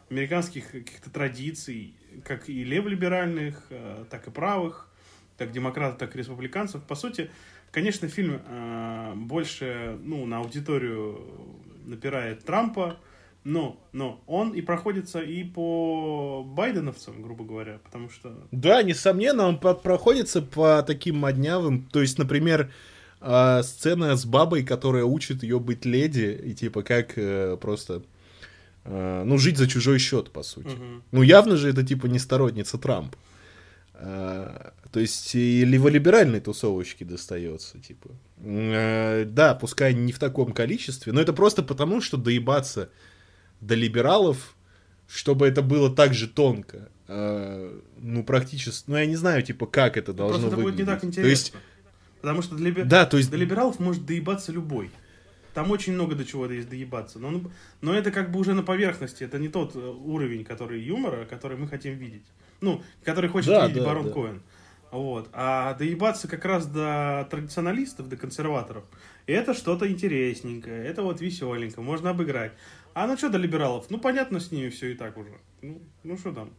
американских 0.08 0.70
каких-то 0.70 1.10
традиций, 1.10 1.94
как 2.24 2.48
и 2.48 2.64
леволиберальных, 2.64 3.66
э, 3.68 4.06
так 4.08 4.26
и 4.28 4.30
правых, 4.30 4.88
так 5.36 5.52
демократов, 5.52 5.98
так 5.98 6.14
и 6.16 6.20
республиканцев. 6.20 6.82
По 6.82 6.94
сути, 6.94 7.30
конечно, 7.70 8.08
фильм 8.08 8.40
э, 8.46 9.12
больше 9.14 9.98
ну, 10.02 10.24
на 10.24 10.38
аудиторию 10.38 11.20
напирает 11.84 12.46
Трампа, 12.46 12.98
Но, 13.48 13.80
но 13.92 14.20
он 14.26 14.54
и 14.54 14.60
проходится 14.60 15.20
и 15.20 15.44
по 15.44 16.42
байденовцам, 16.44 17.22
грубо 17.22 17.44
говоря, 17.44 17.78
потому 17.84 18.10
что... 18.10 18.34
Да, 18.50 18.82
несомненно, 18.82 19.46
он 19.46 19.60
проходится 19.60 20.42
по 20.42 20.82
таким 20.84 21.18
моднявым. 21.18 21.86
То 21.92 22.00
есть, 22.00 22.18
например, 22.18 22.72
э, 23.20 23.62
сцена 23.62 24.16
с 24.16 24.24
бабой, 24.26 24.64
которая 24.64 25.04
учит 25.04 25.44
ее 25.44 25.60
быть 25.60 25.84
леди, 25.84 26.36
и 26.44 26.54
типа 26.54 26.82
как 26.82 27.16
э, 27.16 27.56
просто... 27.60 28.02
э, 28.82 29.22
ну, 29.24 29.38
жить 29.38 29.58
за 29.58 29.68
чужой 29.68 30.00
счет, 30.00 30.32
по 30.32 30.42
сути. 30.42 30.74
Мгм. 30.74 31.04
Ну, 31.12 31.22
явно 31.22 31.56
же 31.56 31.70
это 31.70 31.86
типа 31.86 32.06
не 32.06 32.18
сторонница 32.18 32.78
Трампа. 32.78 33.16
А, 33.94 34.72
то 34.90 34.98
есть 34.98 35.36
и 35.36 35.64
леволиберальной 35.64 36.40
тусовочке 36.40 37.04
достается, 37.04 37.78
типа. 37.78 38.10
Э, 38.38 39.24
Да, 39.24 39.54
пускай 39.54 39.94
не 39.94 40.10
в 40.10 40.18
таком 40.18 40.52
количестве, 40.52 41.12
но 41.12 41.20
это 41.20 41.32
просто 41.32 41.62
потому, 41.62 42.00
что 42.00 42.16
доебаться 42.16 42.90
до 43.60 43.74
либералов, 43.74 44.54
чтобы 45.08 45.46
это 45.46 45.62
было 45.62 45.94
так 45.94 46.14
же 46.14 46.28
тонко. 46.28 46.88
э, 47.08 47.80
Ну, 47.98 48.24
практически, 48.24 48.90
ну, 48.90 48.96
я 48.96 49.06
не 49.06 49.16
знаю, 49.16 49.42
типа, 49.42 49.66
как 49.66 49.96
это 49.96 50.12
должно 50.12 50.38
Просто 50.38 50.48
это 50.48 50.56
будет 50.56 50.64
выглядеть. 50.76 50.86
не 50.86 50.92
так 50.92 51.00
То 51.00 51.06
интересно. 51.06 51.30
есть, 51.30 51.52
Потому 52.20 52.42
что 52.42 52.56
для, 52.56 52.72
да, 52.84 53.06
то 53.06 53.16
есть, 53.18 53.30
до 53.30 53.36
либералов 53.36 53.78
может 53.78 54.04
доебаться 54.04 54.50
любой. 54.52 54.90
Там 55.54 55.70
очень 55.70 55.94
много 55.94 56.14
до 56.14 56.24
чего 56.24 56.46
есть 56.46 56.68
доебаться. 56.68 57.18
Но, 57.18 57.30
ну, 57.30 57.50
но 57.80 57.94
это 57.94 58.10
как 58.10 58.30
бы 58.30 58.40
уже 58.40 58.52
на 58.52 58.62
поверхности. 58.62 59.22
Это 59.24 59.38
не 59.38 59.48
тот 59.48 59.74
э, 59.74 59.78
уровень 59.78 60.44
который 60.44 60.80
юмора, 60.82 61.24
который 61.24 61.56
мы 61.56 61.68
хотим 61.68 61.94
видеть. 61.96 62.24
Ну, 62.60 62.82
который 63.04 63.30
хочет 63.30 63.50
Да, 63.50 63.66
видеть 63.66 63.82
да, 63.82 63.86
барон 63.88 64.06
да. 64.08 64.12
Коэн. 64.12 64.42
Вот. 64.90 65.28
А 65.32 65.74
доебаться 65.74 66.28
как 66.28 66.44
раз 66.44 66.66
до 66.66 67.26
традиционалистов, 67.30 68.08
до 68.08 68.16
консерваторов, 68.16 68.84
это 69.26 69.54
что-то 69.54 69.90
интересненькое, 69.90 70.84
это 70.84 71.02
вот 71.02 71.20
веселенько, 71.20 71.80
можно 71.80 72.10
обыграть. 72.10 72.52
А 72.96 73.06
ну 73.06 73.14
что 73.18 73.28
до 73.28 73.36
либералов? 73.36 73.90
Ну, 73.90 73.98
понятно, 73.98 74.40
с 74.40 74.50
ними 74.50 74.70
все 74.70 74.92
и 74.92 74.94
так 74.94 75.18
уже. 75.18 75.28
Ну, 75.60 75.82
ну 76.02 76.16
что 76.16 76.32
там? 76.32 76.54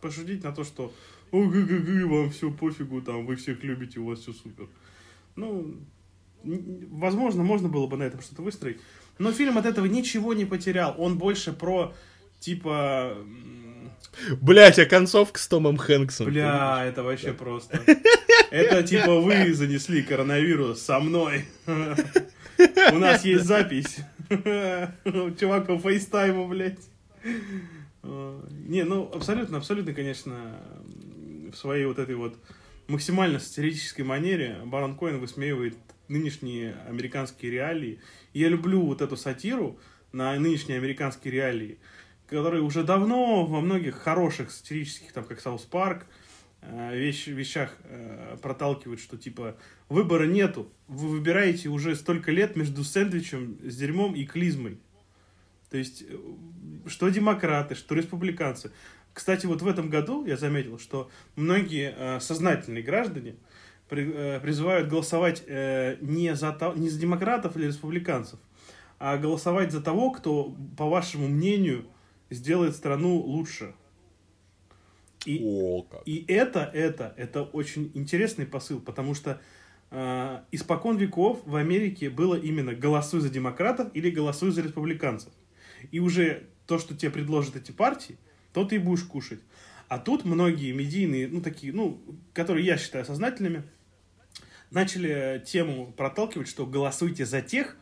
Пошутить 0.00 0.42
на 0.42 0.52
то, 0.52 0.64
что 0.64 0.90
о, 1.32 1.44
гы 1.44 1.64
гы 1.64 1.80
гы 1.80 2.06
вам 2.06 2.30
все 2.30 2.50
пофигу, 2.50 3.02
там, 3.02 3.26
вы 3.26 3.36
всех 3.36 3.62
любите, 3.62 4.00
у 4.00 4.06
вас 4.06 4.20
все 4.20 4.32
супер. 4.32 4.68
Ну, 5.36 5.76
возможно, 6.42 7.42
можно 7.42 7.68
было 7.68 7.86
бы 7.86 7.98
на 7.98 8.04
этом 8.04 8.22
что-то 8.22 8.40
выстроить. 8.40 8.80
Но 9.18 9.32
фильм 9.32 9.58
от 9.58 9.66
этого 9.66 9.84
ничего 9.84 10.32
не 10.32 10.46
потерял. 10.46 10.94
Он 10.96 11.18
больше 11.18 11.52
про, 11.52 11.92
типа, 12.38 13.18
блять, 14.40 14.78
а 14.78 14.86
концовка 14.86 15.38
с 15.38 15.46
Томом 15.46 15.76
Хэнксом. 15.76 16.28
бля, 16.28 16.86
это 16.86 17.02
вообще 17.02 17.34
просто. 17.34 17.78
Это 18.50 18.82
типа 18.82 19.20
вы 19.20 19.52
занесли 19.52 20.02
коронавирус 20.02 20.80
со 20.80 21.00
мной. 21.00 21.44
У 21.66 22.96
нас 22.96 23.26
есть 23.26 23.44
запись. 23.44 23.98
Чувак 25.40 25.66
по 25.66 25.78
фейстайму, 25.78 26.46
блядь. 26.46 26.78
Не, 28.02 28.84
ну, 28.84 29.10
абсолютно, 29.12 29.58
абсолютно, 29.58 29.92
конечно, 29.92 30.56
в 31.52 31.56
своей 31.56 31.84
вот 31.86 31.98
этой 31.98 32.14
вот 32.14 32.38
максимально 32.86 33.40
сатирической 33.40 34.04
манере 34.04 34.58
Барон 34.64 34.96
Коэн 34.96 35.18
высмеивает 35.18 35.76
нынешние 36.06 36.76
американские 36.88 37.50
реалии. 37.50 37.98
И 38.32 38.40
я 38.40 38.48
люблю 38.48 38.82
вот 38.82 39.02
эту 39.02 39.16
сатиру 39.16 39.78
на 40.12 40.34
нынешние 40.38 40.78
американские 40.78 41.32
реалии, 41.32 41.78
которые 42.28 42.62
уже 42.62 42.84
давно 42.84 43.44
во 43.46 43.60
многих 43.60 43.96
хороших 43.96 44.52
сатирических, 44.52 45.12
там, 45.12 45.24
как 45.24 45.40
South 45.40 45.62
Park, 45.62 46.06
вещ- 46.62 47.30
вещах 47.30 47.76
э, 47.84 48.36
проталкивают, 48.42 49.00
что 49.00 49.16
типа 49.16 49.56
выбора 49.88 50.26
нету. 50.26 50.72
Вы 50.88 51.08
выбираете 51.08 51.68
уже 51.68 51.96
столько 51.96 52.32
лет 52.32 52.56
между 52.56 52.84
сэндвичем 52.84 53.58
с 53.62 53.76
дерьмом 53.76 54.14
и 54.14 54.24
клизмой. 54.24 54.78
То 55.70 55.78
есть, 55.78 56.02
э, 56.08 56.16
что 56.86 57.08
демократы, 57.08 57.74
что 57.74 57.94
республиканцы. 57.94 58.72
Кстати, 59.12 59.46
вот 59.46 59.62
в 59.62 59.66
этом 59.66 59.90
году 59.90 60.24
я 60.26 60.36
заметил, 60.36 60.78
что 60.78 61.10
многие 61.36 61.94
э, 61.96 62.20
сознательные 62.20 62.82
граждане 62.82 63.36
при- 63.88 64.12
э, 64.12 64.40
призывают 64.40 64.88
голосовать 64.88 65.42
э, 65.46 65.96
не, 66.00 66.34
за, 66.34 66.56
не 66.76 66.88
за 66.88 67.00
демократов 67.00 67.56
или 67.56 67.66
республиканцев, 67.66 68.38
а 68.98 69.16
голосовать 69.16 69.72
за 69.72 69.82
того, 69.82 70.10
кто, 70.12 70.56
по 70.76 70.88
вашему 70.88 71.26
мнению, 71.28 71.86
сделает 72.30 72.76
страну 72.76 73.16
лучше. 73.16 73.74
И, 75.26 75.40
О, 75.44 75.82
как. 75.82 76.02
и 76.06 76.24
это, 76.28 76.70
это, 76.72 77.14
это 77.16 77.42
очень 77.42 77.90
интересный 77.94 78.46
посыл, 78.46 78.80
потому 78.80 79.14
что 79.14 79.40
э, 79.90 80.40
испокон 80.50 80.96
веков 80.96 81.42
в 81.44 81.56
Америке 81.56 82.08
было 82.08 82.34
именно 82.36 82.74
голосуй 82.74 83.20
за 83.20 83.28
демократов 83.28 83.90
или 83.94 84.10
голосуй 84.10 84.50
за 84.50 84.62
республиканцев. 84.62 85.32
И 85.90 86.00
уже 86.00 86.44
то, 86.66 86.78
что 86.78 86.96
тебе 86.96 87.10
предложат 87.10 87.56
эти 87.56 87.72
партии, 87.72 88.16
то 88.52 88.64
ты 88.64 88.76
и 88.76 88.78
будешь 88.78 89.04
кушать. 89.04 89.40
А 89.88 89.98
тут 89.98 90.24
многие 90.24 90.72
медийные, 90.72 91.28
ну 91.28 91.40
такие, 91.40 91.72
ну, 91.72 92.00
которые 92.32 92.64
я 92.64 92.78
считаю 92.78 93.04
сознательными, 93.04 93.64
начали 94.70 95.42
тему 95.44 95.92
проталкивать, 95.96 96.48
что 96.48 96.64
голосуйте 96.64 97.26
за 97.26 97.42
тех, 97.42 97.76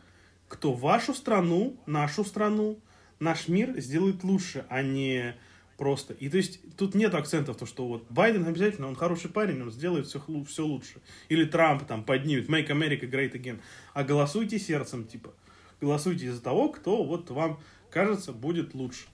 кто 0.47 0.73
вашу 0.73 1.13
страну, 1.13 1.77
нашу 1.85 2.25
страну, 2.25 2.79
наш 3.19 3.47
мир 3.47 3.79
сделает 3.79 4.23
лучше, 4.23 4.65
а 4.69 4.81
не 4.81 5.35
просто. 5.79 6.13
И 6.13 6.27
то 6.29 6.37
есть 6.37 6.59
тут 6.75 6.93
нет 6.93 7.15
акцентов, 7.15 7.57
то 7.57 7.65
что 7.65 7.87
вот 7.87 8.05
Байден 8.09 8.45
обязательно, 8.45 8.87
он 8.87 8.95
хороший 8.95 9.29
парень, 9.31 9.61
он 9.61 9.71
сделает 9.71 10.05
все, 10.07 10.21
все 10.45 10.65
лучше. 10.65 10.99
Или 11.29 11.45
Трамп 11.45 11.85
там 11.87 12.03
поднимет 12.03 12.49
Make 12.49 12.67
America 12.67 13.09
Great 13.09 13.31
Again. 13.31 13.59
А 13.93 14.03
голосуйте 14.03 14.59
сердцем, 14.59 15.05
типа. 15.05 15.33
Голосуйте 15.81 16.31
за 16.31 16.41
того, 16.41 16.69
кто 16.69 17.03
вот 17.03 17.29
вам 17.31 17.59
кажется 17.89 18.33
будет 18.33 18.75
лучше. 18.75 19.05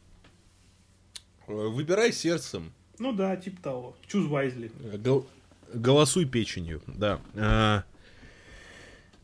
Выбирай 1.48 2.12
сердцем. 2.12 2.74
Ну 2.98 3.14
да, 3.14 3.38
типа 3.38 3.62
того. 3.62 3.96
Choose 4.12 4.28
wisely. 4.28 4.98
Гол- 4.98 5.28
Голосуй 5.72 6.26
печенью, 6.26 6.82
да. 6.88 7.20
А, 7.36 7.84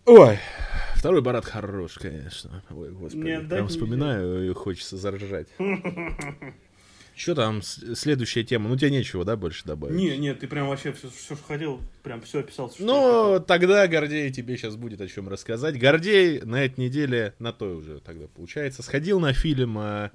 Ой, 0.06 0.38
второй 0.96 1.22
Барат 1.22 1.46
хорош, 1.46 1.94
конечно. 1.94 2.64
Ой, 2.70 2.92
господи, 2.92 3.24
Не 3.24 3.32
отдать 3.32 3.50
прям 3.50 3.68
вспоминаю 3.68 4.50
и 4.50 4.54
хочется 4.54 4.98
заржать. 4.98 5.48
Что 7.16 7.36
там, 7.36 7.62
следующая 7.62 8.44
тема? 8.44 8.70
Ну, 8.70 8.78
тебе 8.78 8.90
нечего, 8.92 9.24
да, 9.26 9.36
больше 9.36 9.66
добавить? 9.66 9.96
Не, 9.96 10.18
нет, 10.18 10.40
ты 10.40 10.48
прям 10.48 10.70
вообще 10.70 10.94
все, 10.94 11.10
все 11.10 11.36
что 11.36 11.44
хотел, 11.46 11.82
прям 12.04 12.22
все 12.22 12.40
описал. 12.40 12.72
я 12.80 12.86
Ну, 12.86 13.40
тогда, 13.46 13.88
Гордей, 13.88 14.32
тебе 14.32 14.58
сейчас 14.58 14.76
будет 14.76 15.02
о 15.02 15.08
чем 15.08 15.28
рассказать. 15.28 15.80
Гордей 15.80 16.42
на 16.42 16.64
этой 16.64 16.80
неделе, 16.80 17.34
на 17.38 17.52
той 17.54 17.76
уже 17.76 18.00
тогда 18.00 18.28
получается, 18.28 18.82
сходил 18.82 19.20
на 19.20 19.34
фильм 19.34 19.78
а, 19.78 20.12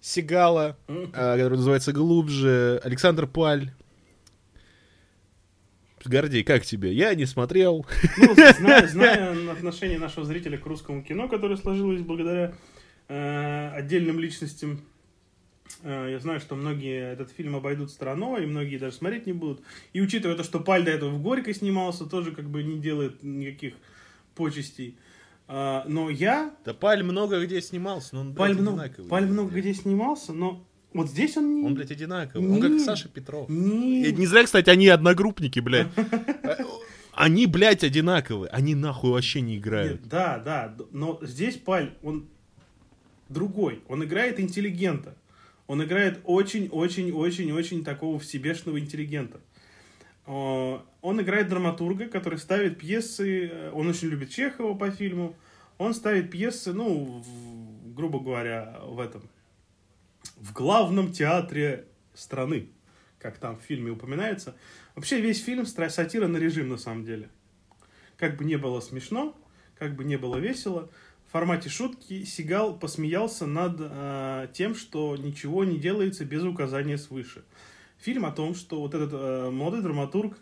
Сигала, 0.00 0.76
а, 0.88 1.36
который 1.36 1.56
называется 1.56 1.92
«Глубже». 1.92 2.80
Александр 2.82 3.26
Паль. 3.26 3.70
Гордей, 6.04 6.42
как 6.42 6.64
тебе? 6.64 6.92
Я 6.92 7.14
не 7.14 7.26
смотрел. 7.26 7.86
Ну, 8.18 8.34
зная, 8.58 8.88
зная 8.88 9.52
отношение 9.52 9.98
нашего 9.98 10.24
зрителя 10.26 10.58
к 10.58 10.66
русскому 10.66 11.02
кино, 11.02 11.28
которое 11.28 11.56
сложилось 11.56 12.02
благодаря 12.02 12.54
э, 13.08 13.70
отдельным 13.74 14.18
личностям, 14.18 14.72
э, 14.72 14.91
я 15.84 16.18
знаю, 16.20 16.40
что 16.40 16.54
многие 16.54 17.12
этот 17.12 17.30
фильм 17.30 17.56
обойдут 17.56 17.90
стороной, 17.90 18.44
и 18.44 18.46
многие 18.46 18.78
даже 18.78 18.96
смотреть 18.96 19.26
не 19.26 19.32
будут. 19.32 19.62
И 19.92 20.00
учитывая 20.00 20.36
то, 20.36 20.44
что 20.44 20.60
Паль 20.60 20.84
до 20.84 20.90
этого 20.90 21.10
в 21.10 21.22
Горькой 21.22 21.54
снимался, 21.54 22.06
тоже 22.06 22.32
как 22.32 22.48
бы 22.48 22.62
не 22.62 22.78
делает 22.78 23.22
никаких 23.22 23.74
почестей. 24.34 24.96
А, 25.48 25.84
но 25.86 26.08
я 26.08 26.54
Да 26.64 26.72
Паль 26.72 27.02
много 27.02 27.44
где 27.44 27.60
снимался, 27.60 28.14
но 28.14 28.20
он, 28.22 28.26
блядь, 28.28 28.38
Паль, 28.38 28.58
много, 28.58 28.82
одинаковый. 28.82 29.10
Паль 29.10 29.26
много 29.26 29.50
где 29.60 29.74
снимался, 29.74 30.32
но 30.32 30.64
вот 30.92 31.08
здесь 31.08 31.36
он 31.36 31.54
не... 31.54 31.66
Он, 31.66 31.74
блядь, 31.74 31.90
одинаковый. 31.90 32.48
Он 32.48 32.60
как 32.60 32.70
Не. 32.70 32.78
Саша 32.78 33.08
Петров. 33.08 33.48
не... 33.48 34.04
И 34.06 34.12
не 34.12 34.26
зря, 34.26 34.44
кстати, 34.44 34.70
они 34.70 34.88
одногруппники, 34.88 35.60
блядь. 35.60 35.88
Они, 37.14 37.46
блядь, 37.46 37.84
одинаковые. 37.84 38.48
Они 38.48 38.74
нахуй 38.74 39.10
вообще 39.10 39.42
не 39.42 39.58
играют. 39.58 40.00
Нет, 40.00 40.08
да, 40.08 40.38
да, 40.38 40.74
но 40.92 41.18
здесь 41.20 41.56
Паль, 41.56 41.94
он 42.02 42.26
другой. 43.28 43.82
Он 43.88 44.02
играет 44.02 44.40
интеллигента. 44.40 45.14
Он 45.72 45.82
играет 45.82 46.20
очень-очень-очень-очень 46.24 47.82
такого 47.82 48.18
всебешного 48.18 48.78
интеллигента. 48.78 49.40
Э, 50.26 50.80
Он 51.00 51.20
играет 51.22 51.48
драматурга, 51.48 52.08
который 52.08 52.38
ставит 52.38 52.78
пьесы, 52.78 53.48
э, 53.48 53.70
он 53.72 53.88
очень 53.88 54.08
любит 54.08 54.28
Чехова 54.28 54.74
по 54.74 54.90
фильму, 54.90 55.34
он 55.78 55.94
ставит 55.94 56.30
пьесы, 56.30 56.74
ну, 56.74 57.22
в- 57.22 57.94
грубо 57.94 58.20
говоря, 58.20 58.80
в 58.84 59.00
этом, 59.00 59.22
в 60.36 60.52
главном 60.52 61.10
театре 61.10 61.86
страны, 62.12 62.68
как 63.18 63.38
там 63.38 63.56
в 63.58 63.62
фильме 63.62 63.92
упоминается. 63.92 64.54
Вообще 64.94 65.22
весь 65.22 65.42
фильм 65.42 65.64
сатира 65.64 66.26
на 66.26 66.36
режим, 66.36 66.68
на 66.68 66.76
самом 66.76 67.06
деле. 67.06 67.30
Как 68.18 68.36
бы 68.36 68.44
не 68.44 68.56
было 68.56 68.80
смешно, 68.80 69.34
как 69.78 69.96
бы 69.96 70.04
не 70.04 70.18
было 70.18 70.36
весело, 70.36 70.90
в 71.32 71.34
формате 71.34 71.70
шутки 71.70 72.24
Сигал 72.24 72.78
посмеялся 72.78 73.46
над 73.46 73.76
э, 73.78 74.48
тем, 74.52 74.74
что 74.74 75.16
ничего 75.16 75.64
не 75.64 75.78
делается 75.78 76.26
без 76.26 76.42
указания 76.42 76.98
свыше. 76.98 77.42
Фильм 77.98 78.26
о 78.26 78.32
том, 78.32 78.54
что 78.54 78.82
вот 78.82 78.94
этот 78.94 79.14
э, 79.14 79.50
молодой 79.50 79.80
драматург, 79.80 80.36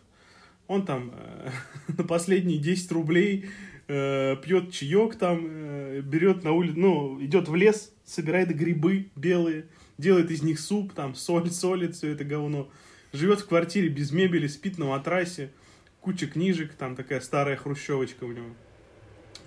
он 0.66 0.84
там 0.84 1.12
э, 1.14 1.50
на 1.96 2.02
последние 2.02 2.58
10 2.58 2.90
рублей 2.90 3.44
э, 3.86 4.34
пьет 4.42 4.72
чаек 4.72 5.14
там, 5.14 5.46
э, 5.48 6.00
берет 6.00 6.42
на 6.42 6.50
улицу, 6.50 6.80
ну, 6.80 7.24
идет 7.24 7.46
в 7.46 7.54
лес, 7.54 7.92
собирает 8.04 8.48
грибы 8.48 9.10
белые, 9.14 9.66
делает 9.96 10.32
из 10.32 10.42
них 10.42 10.58
суп, 10.58 10.92
там, 10.92 11.14
соль, 11.14 11.52
солит 11.52 11.94
все 11.94 12.08
это 12.08 12.24
говно. 12.24 12.68
Живет 13.12 13.38
в 13.38 13.46
квартире 13.46 13.90
без 13.90 14.10
мебели, 14.10 14.48
спит 14.48 14.76
на 14.76 14.86
матрасе, 14.86 15.52
куча 16.00 16.26
книжек, 16.26 16.74
там 16.74 16.96
такая 16.96 17.20
старая 17.20 17.54
хрущевочка 17.54 18.24
у 18.24 18.32
него. 18.32 18.48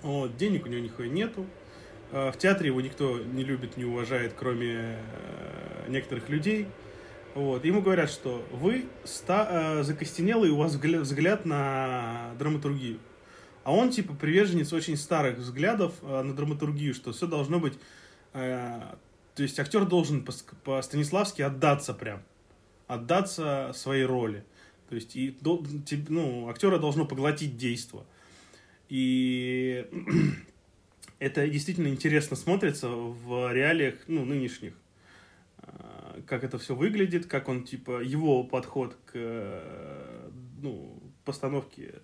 Вот, 0.04 0.36
денег 0.36 0.66
у 0.66 0.68
него 0.68 0.82
нихуя 0.82 1.08
нету. 1.08 1.46
А, 2.12 2.30
в 2.30 2.36
театре 2.36 2.68
его 2.68 2.82
никто 2.82 3.18
не 3.18 3.42
любит, 3.42 3.78
не 3.78 3.86
уважает, 3.86 4.34
кроме 4.38 4.98
э, 4.98 5.86
некоторых 5.88 6.28
людей. 6.28 6.68
Вот. 7.34 7.64
Ему 7.64 7.80
говорят, 7.80 8.10
что 8.10 8.46
вы 8.52 8.84
ста- 9.04 9.48
э, 9.50 9.82
закостенелый, 9.82 10.50
у 10.50 10.56
вас 10.56 10.74
взгляд, 10.74 11.46
на 11.46 12.34
драматургию. 12.38 12.98
А 13.62 13.72
он, 13.72 13.88
типа, 13.88 14.14
приверженец 14.14 14.74
очень 14.74 14.98
старых 14.98 15.38
взглядов 15.38 15.94
э, 16.02 16.20
на 16.22 16.34
драматургию, 16.34 16.92
что 16.92 17.12
все 17.12 17.26
должно 17.26 17.58
быть... 17.58 17.74
То 18.32 19.42
есть 19.42 19.58
актер 19.60 19.84
должен 19.84 20.24
по, 20.24 20.32
по 20.64 20.82
Станиславски 20.82 21.40
отдаться 21.40 21.94
прям. 21.94 22.22
Отдаться 22.88 23.70
своей 23.74 24.04
роли. 24.04 24.44
То 24.88 24.96
есть, 24.96 25.14
и, 25.14 25.38
ну, 26.08 26.48
актера 26.48 26.78
должно 26.78 27.06
поглотить 27.06 27.56
действо. 27.56 28.04
И 28.88 29.86
это 31.18 31.48
действительно 31.48 31.88
интересно 31.88 32.36
смотрится 32.36 32.88
в 32.88 33.52
реалиях 33.52 33.94
ну, 34.06 34.24
нынешних. 34.24 34.74
А, 35.58 36.20
как 36.26 36.44
это 36.44 36.58
все 36.58 36.74
выглядит, 36.74 37.26
как 37.26 37.48
он, 37.48 37.64
типа, 37.64 38.02
его 38.02 38.44
подход 38.44 38.96
к 39.06 40.32
ну, 40.60 41.02
постановке 41.24 41.94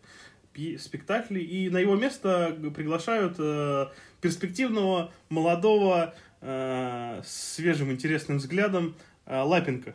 спектаклей. 0.78 1.42
И 1.42 1.70
на 1.70 1.78
его 1.78 1.96
место 1.96 2.56
приглашают 2.74 3.36
э, 3.38 3.86
перспективного, 4.20 5.12
молодого, 5.28 6.14
э, 6.40 7.22
свежим, 7.24 7.90
интересным 7.90 8.38
взглядом 8.38 8.96
э, 9.26 9.40
Лапенко. 9.40 9.94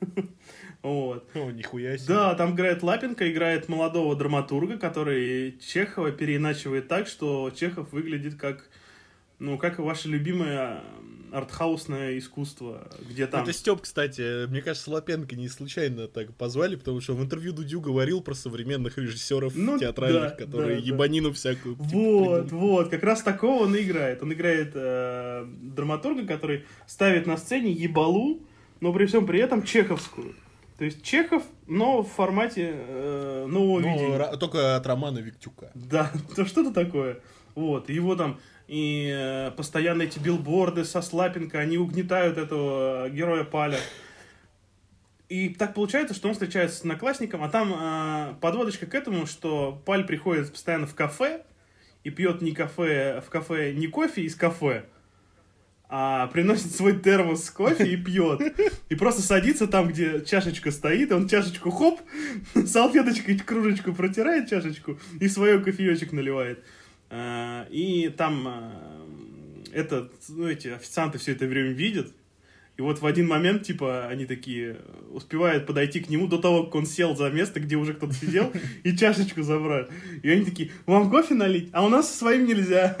Вот. 0.82 1.28
О, 1.34 1.50
нихуя 1.50 1.98
себе. 1.98 2.14
Да, 2.14 2.34
там 2.34 2.54
играет 2.54 2.82
Лапенко, 2.82 3.30
играет 3.30 3.68
молодого 3.68 4.14
драматурга, 4.14 4.78
который 4.78 5.58
Чехова 5.58 6.12
переиначивает 6.12 6.88
так, 6.88 7.08
что 7.08 7.50
Чехов 7.50 7.92
выглядит 7.92 8.36
как, 8.36 8.68
ну, 9.38 9.58
как 9.58 9.78
ваше 9.78 10.08
любимое 10.08 10.82
артхаусное 11.32 12.18
искусство, 12.18 12.88
где 13.08 13.26
там... 13.26 13.42
Это 13.42 13.52
Степ, 13.52 13.82
кстати, 13.82 14.46
мне 14.46 14.62
кажется, 14.62 14.90
Лапенко 14.90 15.36
не 15.36 15.48
случайно 15.48 16.08
так 16.08 16.34
позвали, 16.34 16.76
потому 16.76 17.00
что 17.00 17.14
в 17.14 17.22
интервью 17.22 17.52
Дудю 17.52 17.80
говорил 17.80 18.22
про 18.22 18.34
современных 18.34 18.98
режиссеров 18.98 19.54
ну, 19.54 19.78
театральных, 19.78 20.22
да, 20.22 20.30
которые 20.30 20.80
да, 20.80 20.86
ебанину 20.86 21.30
да. 21.30 21.34
всякую. 21.34 21.76
Типа, 21.76 21.88
вот, 21.92 22.44
типа, 22.44 22.56
вот, 22.56 22.88
как 22.88 23.02
раз 23.02 23.22
такого 23.22 23.64
он 23.64 23.76
играет. 23.76 24.22
Он 24.22 24.32
играет 24.32 24.72
э, 24.74 25.46
драматурга, 25.46 26.26
который 26.26 26.64
ставит 26.86 27.26
на 27.26 27.36
сцене 27.36 27.72
ебалу, 27.72 28.40
но 28.80 28.92
при 28.92 29.06
всем 29.06 29.26
при 29.26 29.40
этом 29.40 29.62
чеховскую. 29.62 30.34
То 30.78 30.84
есть 30.84 31.02
Чехов, 31.02 31.42
но 31.66 32.02
в 32.02 32.08
формате 32.08 32.72
э, 32.74 33.46
нового 33.48 33.80
ну, 33.80 33.92
видения. 33.92 34.36
Только 34.36 34.76
от 34.76 34.86
романа 34.86 35.18
Виктюка. 35.18 35.70
Да, 35.74 36.12
то 36.36 36.44
что-то 36.44 36.72
такое. 36.72 37.20
Вот, 37.54 37.88
его 37.88 38.14
там 38.16 38.38
и 38.68 39.10
э, 39.14 39.52
постоянно 39.52 40.02
эти 40.02 40.18
билборды 40.18 40.84
со 40.84 41.00
Слапенко, 41.00 41.58
они 41.58 41.78
угнетают 41.78 42.36
этого 42.36 43.08
героя 43.08 43.44
Паля. 43.44 43.78
И 45.28 45.48
так 45.48 45.74
получается, 45.74 46.14
что 46.14 46.28
он 46.28 46.34
встречается 46.34 46.76
с 46.76 46.80
одноклассником, 46.80 47.42
а 47.42 47.48
там 47.48 47.74
э, 47.74 48.34
подводочка 48.40 48.86
к 48.86 48.94
этому, 48.94 49.26
что 49.26 49.80
Паль 49.84 50.04
приходит 50.06 50.52
постоянно 50.52 50.86
в 50.86 50.94
кафе 50.94 51.42
и 52.04 52.10
пьет 52.10 52.42
не 52.42 52.52
кафе, 52.52 53.22
в 53.26 53.30
кафе 53.30 53.72
не 53.72 53.86
кофе 53.86 54.22
из 54.22 54.36
кафе, 54.36 54.84
а 55.88 56.26
приносит 56.28 56.74
свой 56.74 56.98
термос 56.98 57.44
с 57.44 57.50
кофе 57.50 57.86
и 57.86 57.96
пьет. 57.96 58.40
И 58.88 58.94
просто 58.94 59.22
садится 59.22 59.66
там, 59.66 59.88
где 59.88 60.24
чашечка 60.24 60.70
стоит, 60.70 61.12
он 61.12 61.28
чашечку 61.28 61.70
хоп, 61.70 62.00
салфеточкой 62.66 63.38
кружечку 63.38 63.92
протирает 63.92 64.48
чашечку 64.48 64.98
и 65.20 65.28
свой 65.28 65.62
кофеечек 65.62 66.12
наливает. 66.12 66.64
А, 67.08 67.66
и 67.70 68.08
там 68.08 68.48
а, 68.48 69.06
этот, 69.72 70.12
ну, 70.28 70.48
эти 70.48 70.68
официанты 70.68 71.18
все 71.18 71.32
это 71.32 71.46
время 71.46 71.70
видят, 71.70 72.12
и 72.76 72.82
вот 72.82 73.00
в 73.00 73.06
один 73.06 73.26
момент, 73.26 73.62
типа, 73.62 74.06
они 74.06 74.26
такие 74.26 74.76
успевают 75.10 75.66
подойти 75.66 76.00
к 76.00 76.10
нему 76.10 76.26
до 76.26 76.36
того, 76.36 76.64
как 76.64 76.74
он 76.74 76.86
сел 76.86 77.16
за 77.16 77.30
место, 77.30 77.58
где 77.58 77.76
уже 77.76 77.94
кто-то 77.94 78.12
сидел, 78.12 78.52
и 78.82 78.94
чашечку 78.94 79.42
забрать. 79.42 79.88
И 80.22 80.28
они 80.28 80.44
такие, 80.44 80.70
вам 80.84 81.10
кофе 81.10 81.34
налить? 81.34 81.70
А 81.72 81.84
у 81.84 81.88
нас 81.88 82.10
со 82.10 82.18
своим 82.18 82.44
нельзя. 82.44 82.96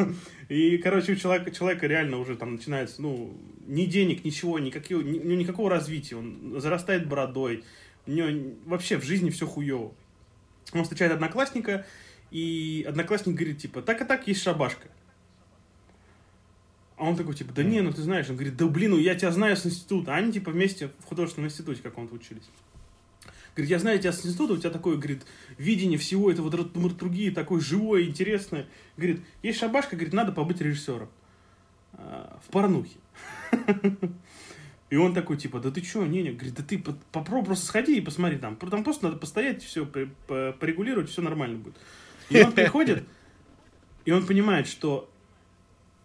И, 0.48 0.78
короче, 0.78 1.12
у 1.12 1.16
человека, 1.16 1.50
человека 1.50 1.86
реально 1.86 2.18
уже 2.18 2.36
там 2.36 2.54
начинается, 2.54 3.02
ну, 3.02 3.36
ни 3.66 3.84
денег, 3.86 4.24
ничего, 4.24 4.58
никакого, 4.58 5.00
ни, 5.00 5.18
ну, 5.18 5.34
никакого 5.34 5.68
развития. 5.68 6.16
Он 6.16 6.60
зарастает 6.60 7.08
бородой. 7.08 7.64
У 8.06 8.12
него 8.12 8.54
вообще 8.66 8.96
в 8.96 9.04
жизни 9.04 9.30
все 9.30 9.46
хуево. 9.46 9.92
Он 10.72 10.82
встречает 10.84 11.12
одноклассника, 11.12 11.84
и 12.30 12.84
одноклассник 12.88 13.34
говорит, 13.34 13.58
типа, 13.58 13.82
так 13.82 14.00
и 14.02 14.04
так 14.04 14.26
есть 14.28 14.42
шабашка. 14.42 14.88
А 16.96 17.04
он 17.04 17.16
такой, 17.16 17.34
типа, 17.34 17.52
да 17.52 17.62
не, 17.62 17.80
ну 17.82 17.92
ты 17.92 18.02
знаешь. 18.02 18.28
Он 18.28 18.36
говорит, 18.36 18.56
да 18.56 18.66
блин, 18.66 18.92
ну 18.92 18.98
я 18.98 19.14
тебя 19.14 19.30
знаю 19.30 19.56
с 19.56 19.66
института. 19.66 20.14
А 20.14 20.16
они, 20.16 20.32
типа, 20.32 20.50
вместе 20.50 20.90
в 21.00 21.04
художественном 21.04 21.48
институте 21.48 21.82
каком-то 21.82 22.14
учились. 22.14 22.44
Говорит, 23.56 23.70
я 23.70 23.78
знаю 23.78 23.98
тебя 23.98 24.12
с 24.12 24.24
института, 24.24 24.52
у 24.52 24.58
тебя 24.58 24.68
такое, 24.68 24.96
говорит, 24.96 25.24
видение 25.56 25.98
всего 25.98 26.30
этого 26.30 26.50
драматургии, 26.50 27.30
такое 27.30 27.58
живое, 27.60 28.04
интересное. 28.04 28.66
Говорит, 28.98 29.22
есть 29.42 29.58
шабашка, 29.58 29.96
говорит, 29.96 30.12
надо 30.12 30.30
побыть 30.30 30.60
режиссером. 30.60 31.08
А, 31.94 32.38
в 32.46 32.50
порнухе. 32.50 32.98
И 34.90 34.96
он 34.96 35.14
такой, 35.14 35.38
типа, 35.38 35.58
да 35.58 35.70
ты 35.70 35.82
что, 35.82 36.04
не, 36.04 36.22
не, 36.22 36.32
говорит, 36.32 36.54
да 36.54 36.62
ты 36.62 36.78
попробуй 37.10 37.46
просто 37.46 37.66
сходи 37.66 37.96
и 37.96 38.00
посмотри 38.00 38.38
там. 38.38 38.56
Там 38.56 38.84
просто 38.84 39.06
надо 39.06 39.16
постоять, 39.16 39.64
все 39.64 39.84
порегулировать, 39.86 41.10
все 41.10 41.22
нормально 41.22 41.58
будет. 41.58 41.74
И 42.28 42.40
он 42.40 42.52
приходит, 42.52 43.04
и 44.04 44.12
он 44.12 44.26
понимает, 44.26 44.68
что 44.68 45.10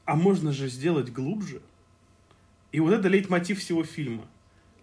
а 0.06 0.16
можно 0.16 0.52
же 0.52 0.68
сделать 0.68 1.12
глубже. 1.12 1.62
И 2.72 2.80
вот 2.80 2.92
это 2.92 3.08
лейтмотив 3.08 3.60
всего 3.60 3.84
фильма. 3.84 4.26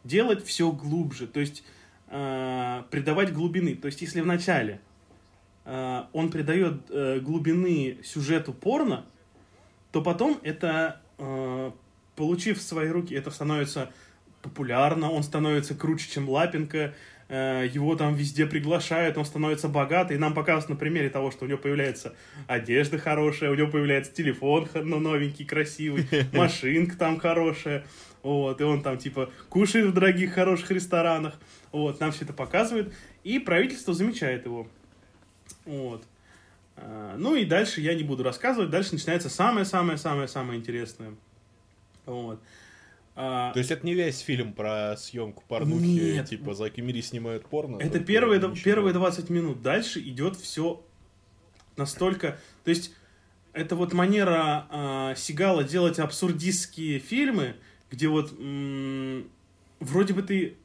Делать 0.05 0.45
все 0.45 0.71
глубже. 0.71 1.27
То 1.27 1.41
есть 1.41 1.65
э, 2.09 2.83
придавать 2.91 3.33
глубины. 3.33 3.75
То 3.75 3.87
есть, 3.87 4.01
если 4.01 4.21
в 4.21 4.27
начале 4.27 4.81
э, 5.65 6.03
он 6.13 6.31
придает 6.31 6.83
э, 6.91 7.21
глубины 7.21 7.99
сюжету 8.05 8.53
порно, 8.53 9.05
то 9.93 10.03
потом 10.03 10.39
это, 10.43 11.01
э, 11.19 11.71
получив 12.17 12.59
в 12.59 12.63
свои 12.63 12.89
руки, 12.89 13.15
это 13.15 13.31
становится 13.31 13.91
популярно, 14.43 15.11
он 15.11 15.23
становится 15.23 15.75
круче, 15.75 16.11
чем 16.11 16.29
Лапенко, 16.29 16.95
э, 17.29 17.69
его 17.73 17.97
там 17.97 18.15
везде 18.15 18.47
приглашают, 18.47 19.17
он 19.19 19.25
становится 19.25 19.69
богатый, 19.69 20.17
и 20.17 20.19
нам 20.19 20.35
показывают 20.35 20.71
на 20.71 20.77
примере 20.77 21.11
того, 21.11 21.31
что 21.31 21.45
у 21.45 21.49
него 21.49 21.59
появляется 21.59 22.15
одежда 22.47 22.99
хорошая, 22.99 23.51
у 23.51 23.55
него 23.55 23.71
появляется 23.71 24.13
телефон 24.13 24.69
ну, 24.75 24.99
новенький, 24.99 25.45
красивый, 25.45 26.07
машинка 26.33 26.97
там 26.97 27.19
хорошая, 27.19 27.85
вот, 28.23 28.61
и 28.61 28.65
он 28.65 28.83
там, 28.83 28.99
типа, 28.99 29.31
кушает 29.49 29.87
в 29.87 29.93
дорогих, 29.93 30.33
хороших 30.33 30.71
ресторанах, 30.71 31.39
вот, 31.79 32.01
нам 32.01 32.13
все 32.13 32.25
это 32.25 32.33
показывает, 32.33 32.93
и 33.25 33.39
правительство 33.39 33.95
замечает 33.95 34.45
его, 34.45 34.69
вот. 35.65 36.05
А, 36.77 37.17
ну 37.17 37.35
и 37.35 37.45
дальше 37.45 37.81
я 37.81 37.95
не 37.95 38.05
буду 38.05 38.23
рассказывать, 38.23 38.71
дальше 38.71 38.93
начинается 38.93 39.29
самое-самое-самое-самое 39.29 40.59
интересное. 40.59 41.15
Вот. 42.07 42.41
А... 43.21 43.53
То 43.53 43.59
есть 43.59 43.73
это 43.73 43.85
не 43.85 43.95
весь 43.95 44.21
фильм 44.21 44.53
про 44.53 44.97
съемку 44.97 45.43
порнухи, 45.49 46.15
Нет. 46.15 46.29
типа 46.29 46.55
за 46.55 46.71
Кемири 46.71 47.03
снимают 47.03 47.47
порно? 47.47 47.79
Это 47.81 47.99
первые, 47.99 48.41
первые 48.63 48.95
20 48.95 49.29
минут. 49.31 49.61
Дальше 49.61 50.01
идет 50.01 50.37
все 50.37 50.81
настолько... 51.77 52.39
То 52.63 52.71
есть 52.71 52.93
это 53.53 53.75
вот 53.75 53.93
манера 53.93 54.67
э, 54.71 55.15
Сигала 55.17 55.65
делать 55.65 55.99
абсурдистские 55.99 57.01
фильмы, 57.01 57.57
где 57.91 58.07
вот 58.07 58.33
м- 58.39 59.29
вроде 59.81 60.15
бы 60.15 60.23
ты, 60.23 60.57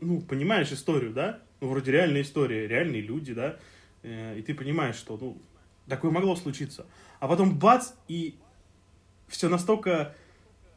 ну, 0.00 0.20
понимаешь 0.20 0.72
историю, 0.72 1.12
да? 1.12 1.40
Ну, 1.60 1.68
вроде 1.68 1.92
реальная 1.92 2.22
история, 2.22 2.66
реальные 2.66 3.02
люди, 3.02 3.32
да? 3.32 3.56
Э, 4.02 4.38
и 4.38 4.42
ты 4.42 4.54
понимаешь, 4.54 4.96
что, 4.96 5.16
ну, 5.20 5.38
такое 5.88 6.10
могло 6.10 6.36
случиться. 6.36 6.86
А 7.20 7.28
потом 7.28 7.58
бац, 7.58 7.92
и 8.08 8.36
все 9.28 9.48
настолько 9.48 10.14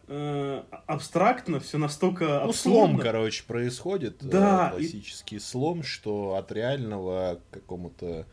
э, 0.07 0.63
абстрактно, 0.87 1.59
все 1.59 1.77
настолько 1.77 2.43
Ну, 2.45 2.53
слом, 2.53 2.97
короче, 2.97 3.43
происходит. 3.45 4.23
Э, 4.23 4.27
да. 4.27 4.69
Классический 4.71 5.37
и... 5.37 5.39
слом, 5.39 5.83
что 5.83 6.35
от 6.35 6.51
реального 6.51 7.39
к 7.49 7.53
какому-то 7.55 8.25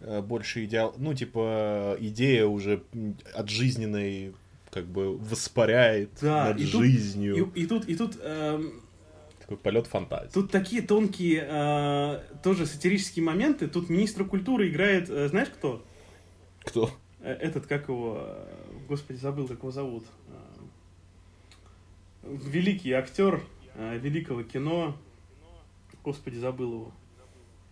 э, 0.00 0.22
больше 0.22 0.64
идеал... 0.64 0.94
Ну, 0.96 1.14
типа, 1.14 1.96
идея 2.00 2.46
уже 2.46 2.82
от 3.34 3.48
жизненной 3.48 4.34
как 4.70 4.86
бы 4.86 5.16
воспаряет 5.16 6.10
да, 6.20 6.46
над 6.46 6.60
и 6.60 6.64
жизнью. 6.64 7.36
Тут, 7.36 7.56
и, 7.56 7.60
и 7.60 7.66
тут, 7.66 7.88
и 7.88 7.96
тут 7.96 8.18
эм... 8.20 8.83
такой 9.44 9.58
полет 9.58 9.86
фантазии. 9.86 10.32
Тут 10.32 10.50
такие 10.50 10.80
тонкие 10.82 11.46
э, 11.48 12.20
тоже 12.42 12.64
сатирические 12.66 13.24
моменты. 13.24 13.68
Тут 13.68 13.90
министр 13.90 14.24
культуры 14.24 14.68
играет, 14.70 15.10
э, 15.10 15.28
знаешь 15.28 15.48
кто? 15.50 15.84
Кто? 16.64 16.90
Э, 17.20 17.32
Этот, 17.34 17.66
как 17.66 17.88
его... 17.88 18.16
э, 18.26 18.54
Господи, 18.88 19.18
забыл, 19.18 19.46
как 19.46 19.58
его 19.58 19.70
зовут. 19.70 20.06
Э, 22.22 22.36
Великий 22.46 22.92
актер 22.92 23.42
э, 23.74 23.98
великого 23.98 24.42
кино. 24.44 24.96
Господи, 26.02 26.36
забыл 26.36 26.72
его. 26.72 26.92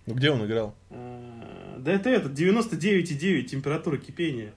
Ну 0.06 0.14
где 0.14 0.30
он 0.30 0.44
играл? 0.44 0.74
Э, 0.90 1.76
Да 1.78 1.90
это 1.92 2.10
этот, 2.10 2.32
99,9 2.38 3.44
температура 3.44 3.96
кипения. 3.96 4.52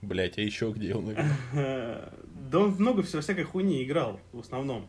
Блять, 0.00 0.38
а 0.38 0.40
еще 0.40 0.70
где 0.70 0.94
он 0.94 1.12
играл? 1.12 1.26
Да 2.50 2.58
он 2.60 2.72
много 2.76 3.02
всего, 3.02 3.20
всякой 3.22 3.44
хуйни 3.44 3.82
играл, 3.84 4.20
в 4.32 4.40
основном. 4.40 4.86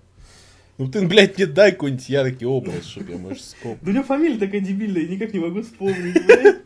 Ну 0.77 0.89
ты, 0.89 1.07
блядь, 1.07 1.37
мне 1.37 1.45
дай 1.45 1.71
какой-нибудь 1.71 2.09
яркий 2.09 2.45
образ, 2.45 2.85
чтобы 2.85 3.11
я, 3.11 3.17
может, 3.17 3.39
вспомнил. 3.39 3.77
Да 3.81 3.91
у 3.91 3.93
него 3.93 4.03
фамилия 4.03 4.37
такая 4.37 4.59
дебильная, 4.59 5.03
никак 5.03 5.33
не 5.33 5.39
могу 5.39 5.61
вспомнить, 5.61 6.25
блядь. 6.25 6.57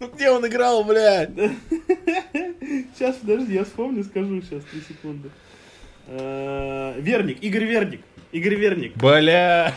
Ну 0.00 0.08
где 0.08 0.30
он 0.30 0.44
играл, 0.44 0.82
блядь? 0.82 1.30
Сейчас, 2.92 3.16
подожди, 3.16 3.54
я 3.54 3.64
вспомню, 3.64 4.02
скажу 4.02 4.42
сейчас, 4.42 4.64
три 4.64 4.80
секунды. 4.80 5.30
Э, 6.08 7.00
Верник, 7.00 7.40
Игорь 7.40 7.66
Верник. 7.66 8.00
Игорь 8.32 8.56
Верник. 8.56 8.96
Бля! 8.96 9.72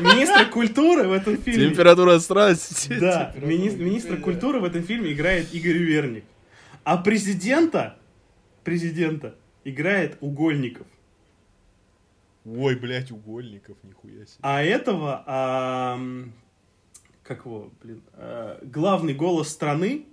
Министр 0.00 0.50
культуры 0.50 1.08
в 1.08 1.12
этом 1.12 1.38
фильме. 1.38 1.70
Температура 1.70 2.18
страсти. 2.18 2.92
Да, 3.00 3.34
министр 3.40 3.78
кипения. 3.78 4.22
культуры 4.22 4.60
в 4.60 4.64
этом 4.64 4.82
фильме 4.82 5.12
играет 5.12 5.54
Игорь 5.54 5.78
Верник. 5.78 6.24
А 6.84 6.98
президента, 6.98 7.96
президента 8.64 9.34
играет 9.64 10.18
Угольников. 10.20 10.86
Ой, 12.44 12.74
блядь, 12.76 13.10
угольников, 13.10 13.76
нихуя 13.82 14.24
себе. 14.26 14.38
А 14.40 14.62
этого, 14.62 15.22
ам, 15.26 16.32
как 17.22 17.44
его, 17.44 17.70
блин, 17.82 18.02
а, 18.14 18.58
главный 18.64 19.14
голос 19.14 19.48
страны, 19.50 20.06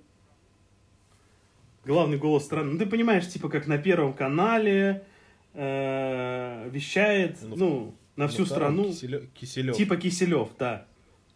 главный 1.86 2.18
голос 2.18 2.44
страны, 2.44 2.74
ну 2.74 2.78
ты 2.80 2.86
понимаешь, 2.86 3.28
типа 3.28 3.50
как 3.50 3.66
на 3.68 3.78
Первом 3.78 4.14
канале 4.14 5.06
э, 5.54 6.70
вещает, 6.70 7.38
Ну, 7.42 7.56
ну, 7.56 7.96
на 8.18 8.28
всю 8.28 8.46
страну, 8.46 8.92
Киселев. 9.34 9.76
типа 9.78 9.96
Киселев, 9.98 10.50
да. 10.60 10.86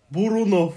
Бурунов. 0.10 0.76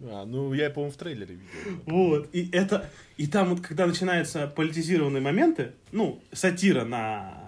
А, 0.00 0.26
ну 0.26 0.52
я, 0.52 0.68
по-моему, 0.68 0.92
в 0.92 0.96
трейлере 0.96 1.36
видел. 1.36 1.80
Вот, 1.86 2.28
и 2.34 2.50
это, 2.52 2.90
и 3.16 3.26
там 3.26 3.48
вот, 3.54 3.60
когда 3.62 3.86
начинаются 3.86 4.46
политизированные 4.46 5.22
моменты, 5.22 5.72
ну, 5.90 6.20
сатира 6.32 6.84
на 6.84 7.43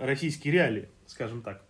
российские 0.00 0.52
реалии, 0.52 0.88
скажем 1.06 1.42
так, 1.42 1.62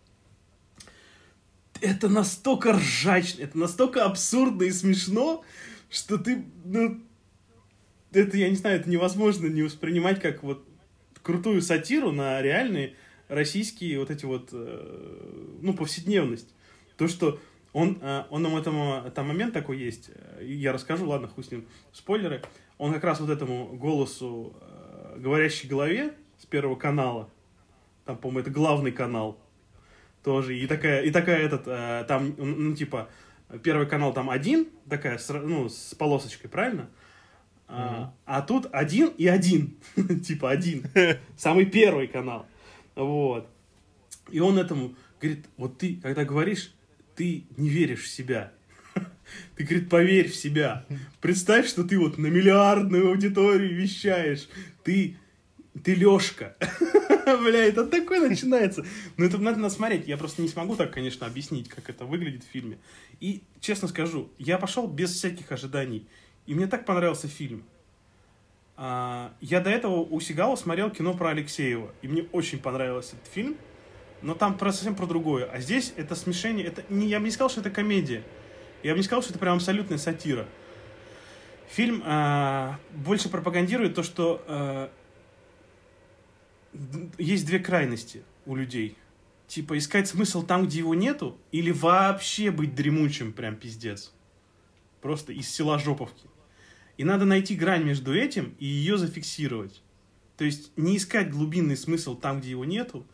это 1.81 2.09
настолько 2.09 2.73
ржачно, 2.73 3.43
это 3.43 3.59
настолько 3.59 4.05
абсурдно 4.05 4.65
и 4.65 4.71
смешно, 4.71 5.45
что 5.91 6.19
ты, 6.19 6.45
ну, 6.65 7.01
это, 8.13 8.37
я 8.37 8.49
не 8.49 8.57
знаю, 8.57 8.81
это 8.81 8.89
невозможно 8.89 9.47
не 9.47 9.63
воспринимать 9.63 10.21
как 10.21 10.43
вот 10.43 10.67
крутую 11.23 11.63
сатиру 11.63 12.13
на 12.13 12.41
реальные 12.41 12.95
российские 13.29 13.99
вот 13.99 14.11
эти 14.11 14.25
вот, 14.25 14.51
э, 14.53 15.59
ну, 15.61 15.75
повседневность. 15.75 16.55
То, 16.97 17.09
что 17.09 17.41
он, 17.73 17.99
э, 18.01 18.25
он 18.31 18.43
нам 18.43 18.57
этому, 18.57 19.11
там 19.15 19.29
момент 19.29 19.53
такой 19.53 19.79
есть, 19.79 20.11
э, 20.15 20.45
я 20.47 20.73
расскажу, 20.73 21.09
ладно, 21.09 21.29
хуй 21.29 21.45
с 21.45 21.51
ним, 21.51 21.67
спойлеры. 21.93 22.43
Он 22.79 22.93
как 22.93 23.05
раз 23.05 23.21
вот 23.21 23.31
этому 23.31 23.77
голосу 23.77 24.55
говорящей 25.17 25.69
голове 25.69 26.15
с 26.39 26.47
Первого 26.47 26.77
канала, 26.77 27.31
там, 28.07 28.17
по-моему, 28.17 28.41
это 28.41 28.51
главный 28.51 28.93
канал 28.93 29.39
тоже, 30.23 30.57
и 30.59 30.67
такая, 30.67 31.03
и 31.03 31.11
такая 31.11 31.41
этот, 31.41 31.65
э, 31.67 32.05
там, 32.09 32.35
ну, 32.39 32.75
типа, 32.75 33.09
Первый 33.63 33.87
канал 33.87 34.13
там 34.13 34.29
один, 34.29 34.69
такая, 34.89 35.19
с, 35.19 35.33
ну, 35.33 35.69
с 35.69 35.95
полосочкой, 35.95 36.51
правильно? 36.51 36.91
А, 37.69 38.13
а 38.25 38.43
тут 38.43 38.69
один 38.73 39.09
и 39.09 39.27
один, 39.29 39.77
типа 40.25 40.51
один, 40.51 40.85
самый 41.37 41.67
первый 41.67 42.09
канал, 42.09 42.47
вот. 42.97 43.49
И 44.31 44.41
он 44.41 44.59
этому 44.59 44.97
говорит, 45.21 45.47
вот 45.57 45.79
ты, 45.79 45.97
когда 46.03 46.25
говоришь, 46.25 46.75
ты 47.15 47.45
не 47.57 47.69
веришь 47.69 48.03
в 48.03 48.09
себя. 48.09 48.53
Ты, 49.57 49.65
говорит, 49.65 49.91
поверь 49.91 50.31
в 50.31 50.35
себя. 50.35 50.87
Представь, 51.21 51.69
что 51.69 51.85
ты 51.85 51.99
вот 51.99 52.17
на 52.17 52.29
миллиардную 52.29 53.09
аудиторию 53.09 53.77
вещаешь. 53.77 54.49
Ты, 54.85 55.19
ты 55.85 55.95
Лешка. 55.95 56.57
Бля, 57.43 57.67
это 57.67 57.85
такое 57.87 58.29
начинается. 58.29 58.85
Ну, 59.17 59.25
это 59.27 59.39
надо, 59.39 59.59
надо 59.59 59.75
смотреть. 59.75 60.07
Я 60.07 60.17
просто 60.17 60.43
не 60.43 60.49
смогу 60.49 60.77
так, 60.77 60.93
конечно, 60.93 61.27
объяснить, 61.27 61.69
как 61.69 61.91
это 61.91 62.05
выглядит 62.05 62.45
в 62.45 62.47
фильме. 62.49 62.79
И, 63.19 63.43
честно 63.61 63.89
скажу, 63.89 64.31
я 64.39 64.59
пошел 64.59 64.87
без 64.87 65.13
всяких 65.13 65.51
ожиданий. 65.51 66.07
И 66.47 66.55
мне 66.55 66.69
так 66.69 66.87
понравился 66.87 67.27
фильм. 67.27 67.65
А, 68.77 69.33
я 69.41 69.61
до 69.61 69.71
этого 69.71 69.97
у 69.97 70.21
Сигала 70.21 70.55
смотрел 70.55 70.89
кино 70.91 71.15
про 71.15 71.31
Алексеева. 71.31 71.91
И 72.01 72.07
мне 72.07 72.27
очень 72.31 72.61
понравился 72.61 73.17
этот 73.17 73.33
фильм. 73.33 73.57
Но 74.23 74.35
там 74.35 74.57
про, 74.57 74.71
совсем 74.73 74.95
про 74.95 75.07
другое. 75.07 75.47
А 75.47 75.59
здесь 75.59 75.93
это 75.97 76.15
смешение. 76.15 76.65
Это 76.65 76.85
не, 76.89 77.09
я 77.09 77.19
бы 77.19 77.25
не 77.25 77.33
сказал, 77.33 77.51
что 77.51 77.61
это 77.61 77.71
комедия. 77.71 78.23
Я 78.85 78.93
бы 78.93 78.99
не 78.99 79.03
сказал, 79.03 79.23
что 79.23 79.31
это 79.33 79.41
прям 79.41 79.57
абсолютная 79.57 79.99
сатира. 79.99 80.47
Фильм 81.71 82.05
а, 82.07 82.79
больше 82.93 83.29
пропагандирует 83.29 83.97
то, 83.97 84.05
что 84.05 84.45
д- 84.47 84.91
есть 87.19 87.47
две 87.47 87.59
крайности 87.59 88.23
у 88.45 88.57
людей. 88.57 88.97
Типа 89.49 89.79
искать 89.79 90.09
смысл 90.09 90.43
там, 90.43 90.67
где 90.67 90.79
его 90.79 90.95
нету, 90.95 91.39
или 91.53 91.71
вообще 91.71 92.51
быть 92.51 92.75
дремучим, 92.75 93.33
прям 93.33 93.57
пиздец. 93.57 94.13
Просто 95.01 95.33
из 95.33 95.49
села 95.49 95.79
Жоповки. 95.79 96.27
И 96.97 97.05
надо 97.05 97.25
найти 97.25 97.55
грань 97.55 97.85
между 97.85 98.15
этим 98.15 98.55
и 98.59 98.67
ее 98.67 98.99
зафиксировать. 98.99 99.83
То 100.37 100.45
есть 100.45 100.73
не 100.77 100.97
искать 100.97 101.31
глубинный 101.31 101.77
смысл 101.77 102.17
там, 102.17 102.41
где 102.41 102.51
его 102.51 102.65
нету, 102.65 103.07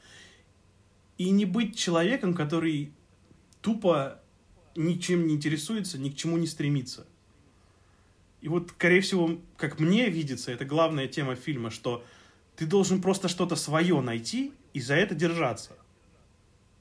и 1.19 1.31
не 1.31 1.45
быть 1.45 1.77
человеком, 1.77 2.35
который 2.35 2.93
тупо 3.61 4.21
ничем 4.75 5.27
не 5.27 5.35
интересуется, 5.35 5.99
ни 5.99 6.11
к 6.11 6.17
чему 6.17 6.37
не 6.37 6.47
стремится. 6.47 7.07
И 8.41 8.49
вот, 8.49 8.71
скорее 8.71 9.01
всего, 9.01 9.39
как 9.57 9.79
мне 9.79 10.09
видится, 10.09 10.51
это 10.51 10.65
главная 10.65 11.07
тема 11.07 11.37
фильма, 11.37 11.71
что 11.71 12.05
ты 12.63 12.69
должен 12.69 13.03
просто 13.03 13.27
что-то 13.27 13.57
свое 13.57 14.01
найти 14.01 14.53
и 14.73 14.81
за 14.81 14.95
это 14.95 15.17
держаться. 15.17 15.73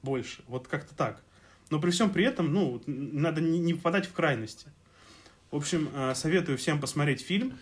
Больше. 0.03 0.43
Вот 0.47 0.67
как-то 0.67 0.93
так. 0.93 1.23
Но 1.71 1.79
при 1.79 1.89
всем 1.89 2.11
при 2.11 2.23
этом, 2.23 2.53
ну, 2.53 2.83
надо 2.85 3.41
не, 3.41 3.57
не 3.57 3.73
впадать 3.73 4.05
в 4.05 4.11
крайности. 4.13 4.67
В 5.49 5.55
общем, 5.55 5.89
э, 5.91 6.13
советую 6.13 6.59
всем 6.59 6.79
посмотреть 6.79 7.21
фильм. 7.21 7.57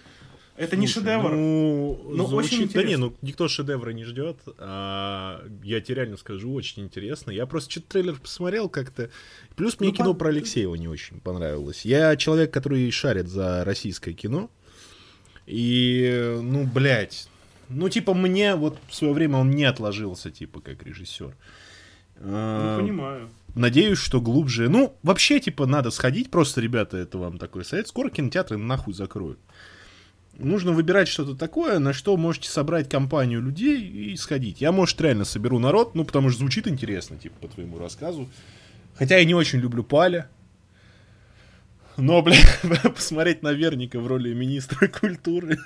Это 0.57 0.75
не 0.75 0.85
Слушай, 0.87 1.05
шедевр. 1.05 1.31
Ну, 1.31 2.01
но 2.09 2.27
звучит- 2.27 2.51
очень 2.51 2.57
Да 2.57 2.63
не, 2.63 2.87
интересно. 2.95 3.05
ну 3.05 3.15
никто 3.21 3.47
шедевра 3.47 3.91
не 3.91 4.03
ждет. 4.03 4.37
А, 4.57 5.41
я 5.63 5.79
тебе 5.79 5.95
реально 5.95 6.17
скажу, 6.17 6.51
очень 6.53 6.83
интересно. 6.83 7.31
Я 7.31 7.45
просто 7.45 7.71
что-то 7.71 7.87
трейлер 7.87 8.19
посмотрел 8.19 8.67
как-то. 8.67 9.09
Плюс 9.55 9.79
мне 9.79 9.89
Ну, 9.91 9.95
кино 9.95 10.13
по- 10.13 10.19
про 10.19 10.29
Алексеева 10.29 10.75
не 10.75 10.89
очень 10.89 11.21
понравилось. 11.21 11.85
Я 11.85 12.17
человек, 12.17 12.51
который 12.51 12.91
шарит 12.91 13.29
за 13.29 13.63
российское 13.63 14.11
кино. 14.11 14.49
И, 15.47 16.37
ну, 16.43 16.65
блядь. 16.65 17.29
Ну, 17.69 17.87
типа, 17.89 18.13
мне 18.13 18.55
вот 18.55 18.79
в 18.87 18.95
свое 18.95 19.13
время 19.13 19.37
он 19.37 19.51
не 19.51 19.63
отложился, 19.63 20.31
типа, 20.31 20.59
как 20.59 20.83
режиссер. 20.83 21.35
Ну, 22.21 22.77
понимаю. 22.79 23.29
Надеюсь, 23.55 23.99
что 23.99 24.19
глубже. 24.19 24.69
Ну, 24.69 24.95
вообще, 25.03 25.39
типа, 25.39 25.65
надо 25.65 25.91
сходить. 25.91 26.29
Просто, 26.29 26.61
ребята, 26.61 26.97
это 26.97 27.17
вам 27.17 27.37
такой 27.37 27.63
совет. 27.63 27.87
Скоро 27.87 28.09
кинотеатры 28.09 28.57
нахуй 28.57 28.93
закроют. 28.93 29.39
Нужно 30.37 30.71
выбирать 30.71 31.07
что-то 31.07 31.35
такое, 31.35 31.79
на 31.79 31.91
что 31.91 32.15
можете 32.15 32.49
собрать 32.49 32.89
компанию 32.89 33.41
людей 33.41 33.81
и 33.81 34.15
сходить. 34.15 34.61
Я, 34.61 34.71
может, 34.71 34.99
реально 35.01 35.25
соберу 35.25 35.59
народ, 35.59 35.95
ну, 35.95 36.05
потому 36.05 36.29
что 36.29 36.39
звучит 36.39 36.67
интересно, 36.67 37.17
типа, 37.17 37.35
по 37.41 37.47
твоему 37.47 37.77
рассказу. 37.77 38.29
Хотя 38.95 39.17
я 39.17 39.25
не 39.25 39.35
очень 39.35 39.59
люблю 39.59 39.83
Паля. 39.83 40.29
Но, 41.97 42.21
бля, 42.21 42.37
посмотреть 42.95 43.43
на 43.43 43.51
Верника 43.51 43.99
в 43.99 44.07
роли 44.07 44.33
министра 44.33 44.87
культуры. 44.87 45.59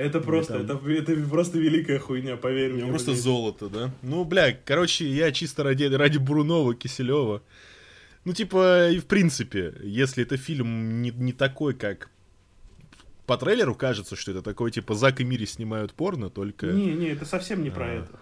Это 0.00 0.20
просто, 0.20 0.58
это, 0.58 0.80
это 0.88 1.28
просто 1.28 1.58
великая 1.58 1.98
хуйня, 1.98 2.36
поверь 2.36 2.72
мне. 2.72 2.86
просто 2.86 3.10
блядь. 3.12 3.22
золото, 3.22 3.68
да? 3.68 3.94
Ну, 4.02 4.24
бля, 4.24 4.52
короче, 4.64 5.06
я 5.06 5.30
чисто 5.32 5.62
ради, 5.62 5.84
ради 5.84 6.18
Брунова, 6.18 6.74
Киселева. 6.74 7.42
Ну, 8.24 8.32
типа, 8.32 8.90
и 8.90 8.98
в 8.98 9.06
принципе, 9.06 9.74
если 9.82 10.22
это 10.24 10.36
фильм 10.36 11.02
не, 11.02 11.10
не 11.10 11.32
такой, 11.32 11.74
как 11.74 12.10
по 13.26 13.36
трейлеру 13.36 13.74
кажется, 13.74 14.16
что 14.16 14.30
это 14.32 14.42
такой, 14.42 14.70
типа, 14.72 14.94
Зак 14.94 15.20
и 15.20 15.24
Мири 15.24 15.44
снимают 15.44 15.92
порно, 15.94 16.30
только 16.30 16.66
Не, 16.66 16.92
не, 16.94 17.06
это 17.08 17.24
совсем 17.24 17.62
не 17.62 17.70
про 17.70 17.84
А. 17.84 17.88
это. 17.94 18.20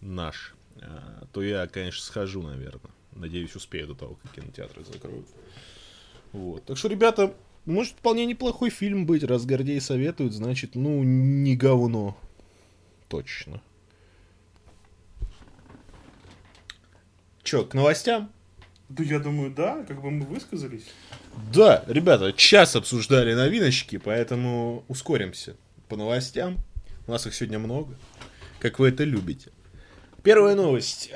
наш, 0.00 0.54
а, 0.80 1.26
то 1.32 1.42
я, 1.42 1.66
конечно, 1.66 2.02
схожу, 2.02 2.42
наверное. 2.42 2.92
Надеюсь, 3.12 3.56
успею 3.56 3.88
до 3.88 3.94
того, 3.94 4.18
как 4.22 4.32
кинотеатры 4.34 4.84
закроют. 4.84 5.26
Вот. 6.32 6.64
Так 6.66 6.76
что, 6.76 6.88
ребята, 6.88 7.34
может 7.66 7.94
вполне 7.94 8.26
неплохой 8.26 8.70
фильм 8.70 9.06
быть, 9.06 9.24
раз 9.24 9.44
Гордей 9.44 9.80
советует, 9.80 10.32
значит, 10.32 10.74
ну, 10.74 11.02
не 11.02 11.56
говно. 11.56 12.16
Точно. 13.08 13.60
Чё, 17.42 17.64
к 17.64 17.74
новостям? 17.74 18.30
Да 18.88 19.02
я 19.02 19.18
думаю, 19.18 19.50
да, 19.50 19.84
как 19.84 20.00
бы 20.00 20.10
мы 20.10 20.26
высказались. 20.26 20.86
Да, 21.52 21.84
ребята, 21.88 22.32
час 22.32 22.76
обсуждали 22.76 23.34
новиночки, 23.34 23.98
поэтому 23.98 24.84
ускоримся 24.88 25.56
по 25.88 25.96
новостям. 25.96 26.58
У 27.06 27.12
нас 27.12 27.26
их 27.26 27.34
сегодня 27.34 27.58
много, 27.58 27.96
как 28.60 28.78
вы 28.78 28.88
это 28.88 29.04
любите. 29.04 29.50
Первая 30.22 30.54
новость. 30.54 31.10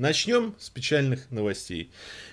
Начнем 0.00 0.54
с 0.58 0.70
печальных 0.70 1.30
новостей. 1.30 1.90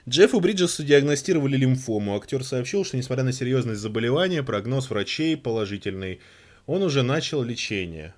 Джеффу 0.07 0.39
Бриджесу 0.39 0.85
диагностировали 0.85 1.57
лимфому. 1.57 2.15
Актер 2.15 2.41
сообщил, 2.45 2.85
что 2.85 2.95
несмотря 2.95 3.25
на 3.25 3.33
серьезность 3.33 3.81
заболевания, 3.81 4.41
прогноз 4.41 4.89
врачей 4.89 5.35
положительный. 5.35 6.21
Он 6.65 6.81
уже 6.81 7.03
начал 7.03 7.43
лечение. 7.43 8.15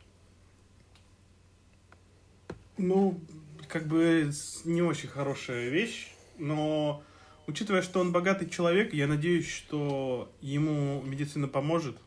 Ну, 2.78 3.20
как 3.68 3.88
бы 3.88 4.32
не 4.66 4.84
очень 4.84 5.10
хорошая 5.10 5.70
вещь, 5.70 6.10
но 6.38 7.02
учитывая, 7.47 7.82
что 7.82 8.02
он 8.02 8.12
богатый 8.12 8.47
человек, 8.47 8.93
я 8.93 9.08
надеюсь, 9.08 9.50
что 9.50 10.32
ему 10.41 11.02
медицина 11.02 11.47
поможет, 11.47 11.97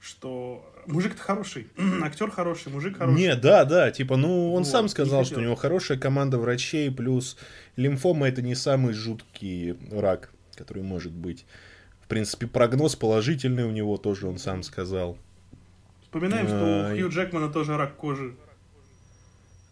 что 0.00 0.64
мужик-то 0.86 1.20
хороший, 1.20 1.68
актер 2.02 2.30
хороший, 2.30 2.72
мужик 2.72 2.98
хороший. 2.98 3.18
Не, 3.18 3.36
да, 3.36 3.64
да, 3.64 3.90
типа, 3.90 4.16
ну, 4.16 4.52
он 4.52 4.62
вот, 4.62 4.68
сам 4.68 4.88
сказал, 4.88 5.24
что 5.24 5.40
у 5.40 5.42
него 5.42 5.54
хорошая 5.54 5.98
команда 5.98 6.38
врачей, 6.38 6.90
плюс 6.90 7.36
лимфома 7.76 8.28
это 8.28 8.42
не 8.42 8.54
самый 8.54 8.94
жуткий 8.94 9.76
рак, 9.90 10.30
который 10.54 10.82
может 10.82 11.12
быть. 11.12 11.46
В 12.00 12.08
принципе, 12.08 12.46
прогноз 12.46 12.96
положительный 12.96 13.64
у 13.64 13.70
него 13.70 13.96
тоже, 13.96 14.26
он 14.26 14.38
сам 14.38 14.62
сказал. 14.62 15.18
Вспоминаем, 16.02 16.46
а, 16.46 16.48
что 16.48 16.92
у 16.92 16.96
Хью 16.96 17.10
Джекмана 17.10 17.52
тоже 17.52 17.76
рак 17.76 17.96
кожи. 17.96 18.34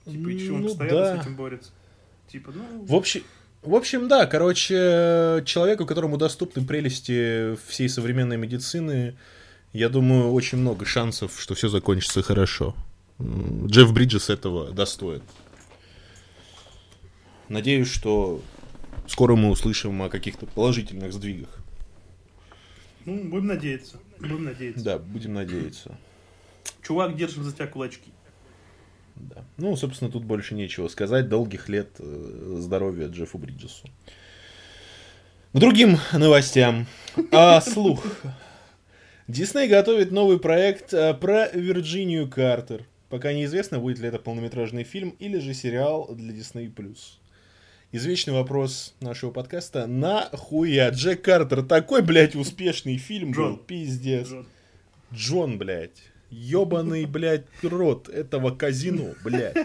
Типа, 0.05 0.29
и 0.29 0.51
он 0.51 0.61
ну, 0.61 0.69
постоянно 0.69 0.99
да. 0.99 1.17
с 1.17 1.23
этим 1.23 1.37
борется. 1.37 1.71
Типа, 2.29 2.53
ну... 2.55 2.85
В 2.85 2.95
общем, 2.95 3.23
в 3.63 3.75
общем, 3.75 4.07
да, 4.07 4.27
короче, 4.27 5.43
человеку, 5.45 5.87
которому 5.87 6.19
доступны 6.19 6.65
прелести 6.65 7.57
всей 7.67 7.89
современной 7.89 8.37
медицины, 8.37 9.17
я 9.77 9.89
думаю, 9.89 10.33
очень 10.33 10.59
много 10.59 10.85
шансов, 10.85 11.39
что 11.41 11.55
все 11.55 11.69
закончится 11.69 12.23
хорошо. 12.23 12.75
Джефф 13.21 13.93
Бриджес 13.93 14.31
этого 14.31 14.73
достоин. 14.73 15.23
Надеюсь, 17.49 17.89
что 17.89 18.41
скоро 19.07 19.37
мы 19.37 19.51
услышим 19.51 20.03
о 20.03 20.09
каких-то 20.09 20.47
положительных 20.47 21.13
сдвигах. 21.13 21.59
Ну, 23.05 23.23
будем 23.25 23.47
надеяться. 23.47 23.99
Будем 24.19 24.45
надеяться. 24.45 24.85
Да, 24.85 24.99
будем 24.99 25.35
надеяться. 25.35 25.97
Чувак, 26.83 27.17
держим 27.17 27.45
за 27.45 27.53
тебя 27.53 27.67
кулачки. 27.67 28.13
Да. 29.15 29.45
Ну, 29.57 29.77
собственно, 29.77 30.11
тут 30.11 30.25
больше 30.25 30.55
нечего 30.55 30.89
сказать. 30.89 31.29
Долгих 31.29 31.69
лет 31.69 31.89
э, 31.99 32.57
здоровья 32.59 33.09
Джеффу 33.09 33.39
Бриджесу. 33.39 33.89
К 35.53 35.59
другим 35.59 35.99
новостям. 36.13 36.87
А, 37.33 37.61
слух. 37.61 38.05
Дисней 39.29 39.69
готовит 39.69 40.13
новый 40.13 40.39
проект 40.39 40.95
э, 40.95 41.13
про 41.15 41.49
Вирджинию 41.49 42.31
Картер. 42.31 42.85
Пока 43.09 43.33
неизвестно, 43.33 43.79
будет 43.79 43.99
ли 43.99 44.09
это 44.09 44.19
полнометражный 44.19 44.85
фильм 44.85 45.11
или 45.19 45.39
же 45.39 45.53
сериал 45.53 46.09
для 46.15 46.33
Disney+. 46.33 46.71
Извечный 47.93 48.35
вопрос 48.35 48.95
нашего 49.01 49.31
подкаста. 49.31 49.87
Нахуя 49.87 50.91
Джек 50.91 51.23
Картер 51.23 51.63
такой, 51.63 52.03
блядь, 52.03 52.37
успешный 52.37 52.99
фильм 52.99 53.33
Джон. 53.33 53.57
был? 53.57 53.63
Пиздец. 53.65 54.29
Джон, 54.29 54.47
Джон 55.13 55.59
блядь 55.59 56.03
ебаный, 56.31 57.07
блядь, 57.07 57.47
рот 57.63 58.09
этого 58.09 58.51
казино, 58.51 59.15
блядь. 59.25 59.57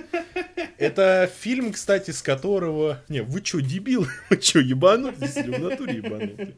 Это 0.78 1.30
фильм, 1.40 1.74
кстати, 1.74 2.12
с 2.12 2.22
которого... 2.22 3.02
Не, 3.08 3.22
вы 3.22 3.42
чё, 3.42 3.62
дебил? 3.62 4.08
Вы 4.30 4.38
чё, 4.38 4.60
ебанутый? 4.60 5.28
В 5.28 5.60
натуре 5.60 5.98
ебанутый? 5.98 6.56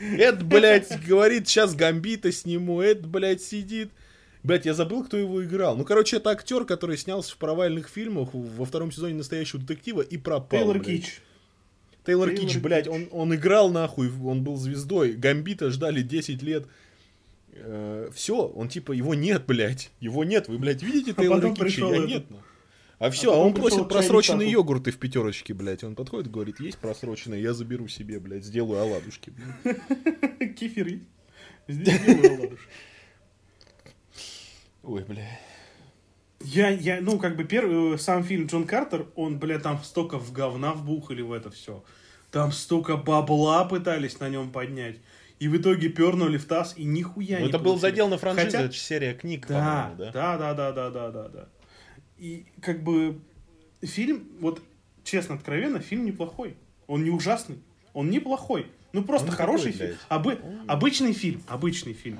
Эд, 0.00 0.42
блядь, 0.42 1.04
говорит, 1.06 1.48
сейчас 1.48 1.74
Гамбита 1.74 2.32
сниму. 2.32 2.80
Эд, 2.82 3.06
блядь, 3.06 3.42
сидит. 3.42 3.90
Блять, 4.42 4.64
я 4.64 4.74
забыл, 4.74 5.02
кто 5.02 5.16
его 5.16 5.44
играл. 5.44 5.76
Ну, 5.76 5.84
короче, 5.84 6.18
это 6.18 6.30
актер, 6.30 6.64
который 6.64 6.96
снялся 6.96 7.34
в 7.34 7.36
провальных 7.36 7.88
фильмах 7.88 8.28
во 8.32 8.64
втором 8.64 8.92
сезоне 8.92 9.14
настоящего 9.14 9.60
детектива 9.60 10.02
и 10.02 10.16
пропал. 10.16 10.60
Тейлор 10.60 10.78
блядь. 10.78 10.86
Кич. 10.86 11.20
Тейлор, 12.04 12.28
Тейлор 12.28 12.48
Кич, 12.48 12.58
блядь, 12.58 12.86
он, 12.86 13.08
он 13.10 13.34
играл 13.34 13.70
нахуй, 13.70 14.08
он 14.24 14.44
был 14.44 14.56
звездой. 14.56 15.14
Гамбита 15.14 15.70
ждали 15.70 16.02
10 16.02 16.42
лет 16.42 16.66
э, 17.54 18.10
все, 18.14 18.46
он 18.46 18.68
типа, 18.68 18.92
его 18.92 19.14
нет, 19.14 19.44
блядь, 19.46 19.90
его 19.98 20.22
нет, 20.22 20.46
вы, 20.46 20.58
блядь, 20.58 20.82
видите 20.82 21.12
а 21.16 21.20
Тейлора 21.20 21.52
Китча? 21.52 21.86
Я 21.86 21.98
нет, 21.98 22.26
ну. 22.30 22.38
А 22.98 23.10
все, 23.10 23.32
а, 23.32 23.36
а 23.36 23.38
он 23.38 23.52
просит 23.52 23.88
просроченные 23.88 24.50
йогурты 24.50 24.90
в 24.90 24.98
пятерочке, 24.98 25.52
блядь. 25.52 25.84
Он 25.84 25.94
подходит, 25.94 26.30
говорит, 26.30 26.60
есть 26.60 26.78
просроченные, 26.78 27.42
я 27.42 27.52
заберу 27.52 27.88
себе, 27.88 28.18
блядь, 28.18 28.44
сделаю 28.44 28.80
оладушки. 28.80 29.32
Кефир 30.58 31.00
Сделаю 31.68 32.38
оладушки. 32.38 32.70
Ой, 34.82 35.04
блядь. 35.04 35.40
Я, 36.40 36.70
я, 36.70 37.00
ну, 37.00 37.18
как 37.18 37.36
бы 37.36 37.44
первый, 37.44 37.98
сам 37.98 38.22
фильм 38.22 38.46
Джон 38.46 38.66
Картер, 38.66 39.06
он, 39.14 39.38
бля, 39.38 39.58
там 39.58 39.82
столько 39.82 40.18
в 40.18 40.32
говна 40.32 40.72
вбухали 40.72 41.22
в 41.22 41.32
это 41.32 41.50
все. 41.50 41.82
Там 42.30 42.52
столько 42.52 42.96
бабла 42.96 43.64
пытались 43.64 44.20
на 44.20 44.28
нем 44.28 44.52
поднять. 44.52 44.96
И 45.38 45.48
в 45.48 45.56
итоге 45.56 45.88
пернули 45.88 46.38
в 46.38 46.46
таз, 46.46 46.74
и 46.76 46.84
нихуя 46.84 47.38
ну, 47.38 47.44
не 47.44 47.48
Это 47.50 47.58
получили. 47.58 47.64
был 47.64 47.78
задел 47.78 48.08
на 48.08 48.16
франшизу, 48.16 48.46
Хотя... 48.46 48.62
это 48.62 48.74
серия 48.74 49.14
книг, 49.14 49.46
да, 49.48 49.94
да? 49.98 50.12
Да, 50.12 50.38
да, 50.38 50.54
да, 50.54 50.72
да, 50.72 50.90
да, 50.90 51.10
да, 51.10 51.28
да. 51.28 51.48
И 52.18 52.46
как 52.60 52.82
бы 52.82 53.20
фильм, 53.82 54.28
вот 54.40 54.62
честно, 55.04 55.34
откровенно, 55.34 55.80
фильм 55.80 56.04
неплохой. 56.04 56.56
Он 56.86 57.04
не 57.04 57.10
ужасный, 57.10 57.58
он 57.92 58.10
неплохой. 58.10 58.66
Ну 58.92 59.02
просто 59.04 59.28
он 59.28 59.34
хороший 59.34 59.72
фильм. 59.72 59.96
Обы... 60.08 60.38
Обычный 60.66 61.12
фильм, 61.12 61.42
обычный 61.48 61.92
фильм. 61.92 62.18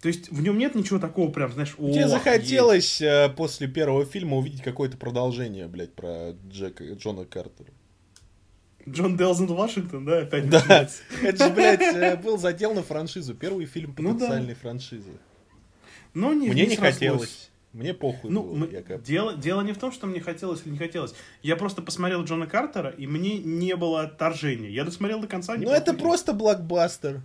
То 0.00 0.08
есть 0.08 0.30
в 0.30 0.40
нем 0.40 0.56
нет 0.56 0.74
ничего 0.74 0.98
такого 0.98 1.30
прям, 1.30 1.52
знаешь, 1.52 1.74
Тебе 1.76 2.08
захотелось 2.08 3.00
есть. 3.00 3.02
Э, 3.02 3.28
после 3.28 3.68
первого 3.68 4.06
фильма 4.06 4.38
увидеть 4.38 4.62
какое-то 4.62 4.96
продолжение, 4.96 5.68
блядь, 5.68 5.92
про 5.92 6.34
Джека, 6.48 6.94
Джона 6.94 7.26
Картера. 7.26 7.68
Джон 8.88 9.18
Делзен 9.18 9.46
Вашингтон, 9.46 10.06
да, 10.06 10.20
опять 10.20 10.48
Да, 10.48 10.88
это 11.22 11.46
же, 11.46 11.52
блядь, 11.52 11.82
э, 11.82 12.16
был 12.16 12.38
задел 12.38 12.72
на 12.72 12.82
франшизу. 12.82 13.34
Первый 13.34 13.66
фильм 13.66 13.94
потенциальной 13.94 14.48
ну, 14.48 14.54
да. 14.54 14.54
франшизы. 14.54 15.10
Но 16.14 16.32
не, 16.32 16.48
Мне 16.48 16.62
не, 16.62 16.70
не 16.70 16.76
хотелось. 16.76 17.49
Мне 17.72 17.94
похуй 17.94 18.30
ну, 18.30 18.42
было. 18.42 18.54
Мы, 18.54 18.84
дело, 19.04 19.34
дело 19.34 19.60
не 19.60 19.72
в 19.72 19.78
том, 19.78 19.92
что 19.92 20.06
мне 20.06 20.20
хотелось 20.20 20.62
или 20.64 20.72
не 20.72 20.78
хотелось. 20.78 21.14
Я 21.42 21.54
просто 21.56 21.82
посмотрел 21.82 22.24
Джона 22.24 22.46
Картера, 22.46 22.90
и 22.90 23.06
мне 23.06 23.38
не 23.38 23.76
было 23.76 24.02
отторжения. 24.02 24.68
Я 24.68 24.84
досмотрел 24.84 25.20
до 25.20 25.28
конца. 25.28 25.54
Ну, 25.56 25.70
это 25.70 25.94
просто 25.94 26.32
блокбастер. 26.32 27.22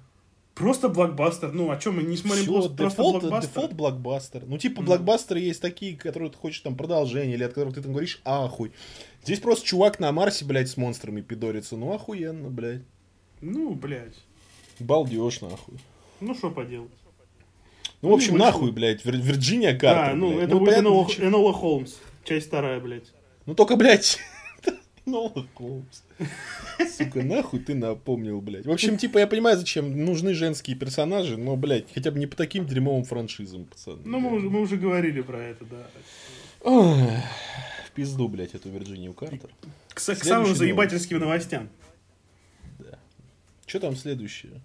Просто 0.53 0.87
блокбастер. 0.87 1.51
Ну, 1.51 1.69
о 1.71 1.77
чем 1.77 1.97
мы 1.97 2.03
не 2.03 2.15
смотрим 2.15 2.43
Все, 2.43 2.53
просто, 2.53 2.83
дефолт, 2.83 3.21
блокбастер? 3.21 3.49
Дефолт 3.49 3.73
блокбастер. 3.73 4.43
Ну, 4.45 4.57
типа, 4.57 4.81
mm. 4.81 4.85
блокбастеры 4.85 5.39
есть 5.39 5.61
такие, 5.61 5.97
которые 5.97 6.31
ты 6.31 6.37
хочешь 6.37 6.61
там 6.61 6.77
продолжение, 6.77 7.35
или 7.35 7.43
от 7.43 7.53
которых 7.53 7.75
ты 7.75 7.81
там 7.81 7.91
говоришь 7.91 8.21
ахуй. 8.23 8.71
Здесь 9.23 9.39
просто 9.39 9.65
чувак 9.65 9.99
на 9.99 10.11
Марсе, 10.11 10.45
блядь, 10.45 10.69
с 10.69 10.77
монстрами 10.77 11.21
пидорится. 11.21 11.75
Ну, 11.75 11.91
охуенно, 11.91 12.49
блядь. 12.49 12.83
Ну, 13.41 13.73
блядь. 13.73 14.15
Балдеж, 14.79 15.41
нахуй. 15.41 15.75
Ну, 16.21 16.33
что 16.35 16.51
поделать. 16.51 16.91
Ну, 18.05 18.11
в 18.11 18.13
общем, 18.15 18.33
ну, 18.33 18.39
нахуй, 18.45 18.71
блядь, 18.71 19.03
Вир- 19.05 19.17
Вирджиния 19.17 19.77
Картер, 19.77 20.13
А, 20.13 20.15
ну, 20.15 20.29
блядь. 20.29 20.43
это 20.43 20.53
ну, 20.53 20.59
будет 20.59 20.77
Энола, 20.77 21.07
Энола 21.17 21.53
Холмс. 21.53 21.95
Часть 22.23 22.47
вторая, 22.47 22.79
блядь. 22.79 23.11
Ну, 23.45 23.55
только, 23.55 23.75
блядь, 23.75 24.19
Энола 25.05 25.45
Холмс. 25.53 26.01
Сука, 26.97 27.23
нахуй 27.23 27.59
ты 27.59 27.75
напомнил, 27.75 28.41
блядь. 28.41 28.65
В 28.65 28.71
общем, 28.71 28.97
типа, 28.97 29.19
я 29.19 29.27
понимаю, 29.27 29.57
зачем 29.57 30.05
нужны 30.05 30.33
женские 30.33 30.75
персонажи, 30.75 31.37
но, 31.37 31.55
блядь, 31.55 31.85
хотя 31.93 32.11
бы 32.11 32.19
не 32.19 32.27
по 32.27 32.35
таким 32.35 32.65
дерьмовым 32.65 33.03
франшизам, 33.03 33.65
пацаны. 33.65 34.01
Ну, 34.05 34.19
мы 34.19 34.33
уже, 34.33 34.49
мы 34.49 34.61
уже 34.61 34.77
говорили 34.77 35.21
про 35.21 35.37
это, 35.43 35.65
да 35.65 37.23
пизду, 37.95 38.27
блядь, 38.27 38.53
эту 38.53 38.69
Вирджинию 38.69 39.13
Картер. 39.13 39.49
К, 39.89 39.95
к 39.95 39.99
самым 39.99 40.53
заебательским 40.53 41.17
новостям. 41.17 41.69
Да. 42.77 42.99
Что 43.65 43.79
там 43.79 43.95
следующее? 43.95 44.61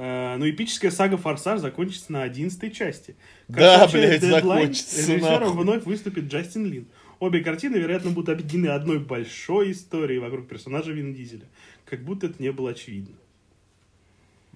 Uh, 0.00 0.38
ну, 0.38 0.48
эпическая 0.48 0.90
сага 0.90 1.18
«Форсаж» 1.18 1.60
закончится 1.60 2.10
на 2.10 2.22
одиннадцатой 2.22 2.70
части. 2.70 3.16
Как 3.48 3.56
да, 3.56 3.86
блядь, 3.86 4.22
закончится 4.22 5.12
Режиссером 5.12 5.58
вновь 5.58 5.84
выступит 5.84 6.24
Джастин 6.24 6.64
Лин. 6.64 6.86
Обе 7.18 7.40
картины, 7.40 7.76
вероятно, 7.76 8.10
будут 8.10 8.30
объединены 8.30 8.68
одной 8.68 8.98
большой 8.98 9.72
историей 9.72 10.18
вокруг 10.18 10.48
персонажа 10.48 10.92
Вин 10.92 11.12
Дизеля. 11.12 11.44
Как 11.84 12.02
будто 12.02 12.28
это 12.28 12.42
не 12.42 12.50
было 12.50 12.70
очевидно. 12.70 13.14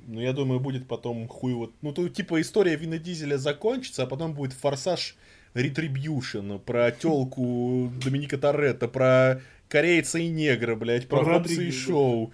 Ну, 0.06 0.18
я 0.18 0.32
думаю, 0.32 0.60
будет 0.60 0.88
потом 0.88 1.28
хуй 1.28 1.52
вот... 1.52 1.74
Ну, 1.82 1.92
то, 1.92 2.08
типа, 2.08 2.40
история 2.40 2.76
Вина 2.76 2.96
Дизеля 2.96 3.36
закончится, 3.36 4.04
а 4.04 4.06
потом 4.06 4.32
будет 4.32 4.54
«Форсаж» 4.54 5.14
Retribution, 5.52 6.58
про 6.58 6.90
телку 6.90 7.92
Доминика 8.02 8.38
Торетто, 8.38 8.88
про 8.88 9.42
корейца 9.68 10.18
и 10.18 10.28
негра, 10.28 10.74
блядь, 10.74 11.06
про, 11.06 11.22
про 11.22 11.34
Хоббса 11.34 11.60
и 11.60 11.70
Шоу, 11.70 12.32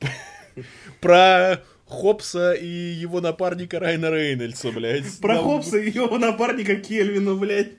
про 1.02 1.60
Хоббса 1.86 2.52
и 2.52 2.66
его 2.66 3.20
напарника 3.20 3.78
Райна 3.78 4.10
Рейнольдса, 4.10 4.72
блядь. 4.72 5.18
Про 5.20 5.38
Хопса 5.38 5.78
и 5.78 5.90
его 5.90 6.18
напарника 6.18 6.76
Кельвина, 6.76 7.34
блядь. 7.34 7.72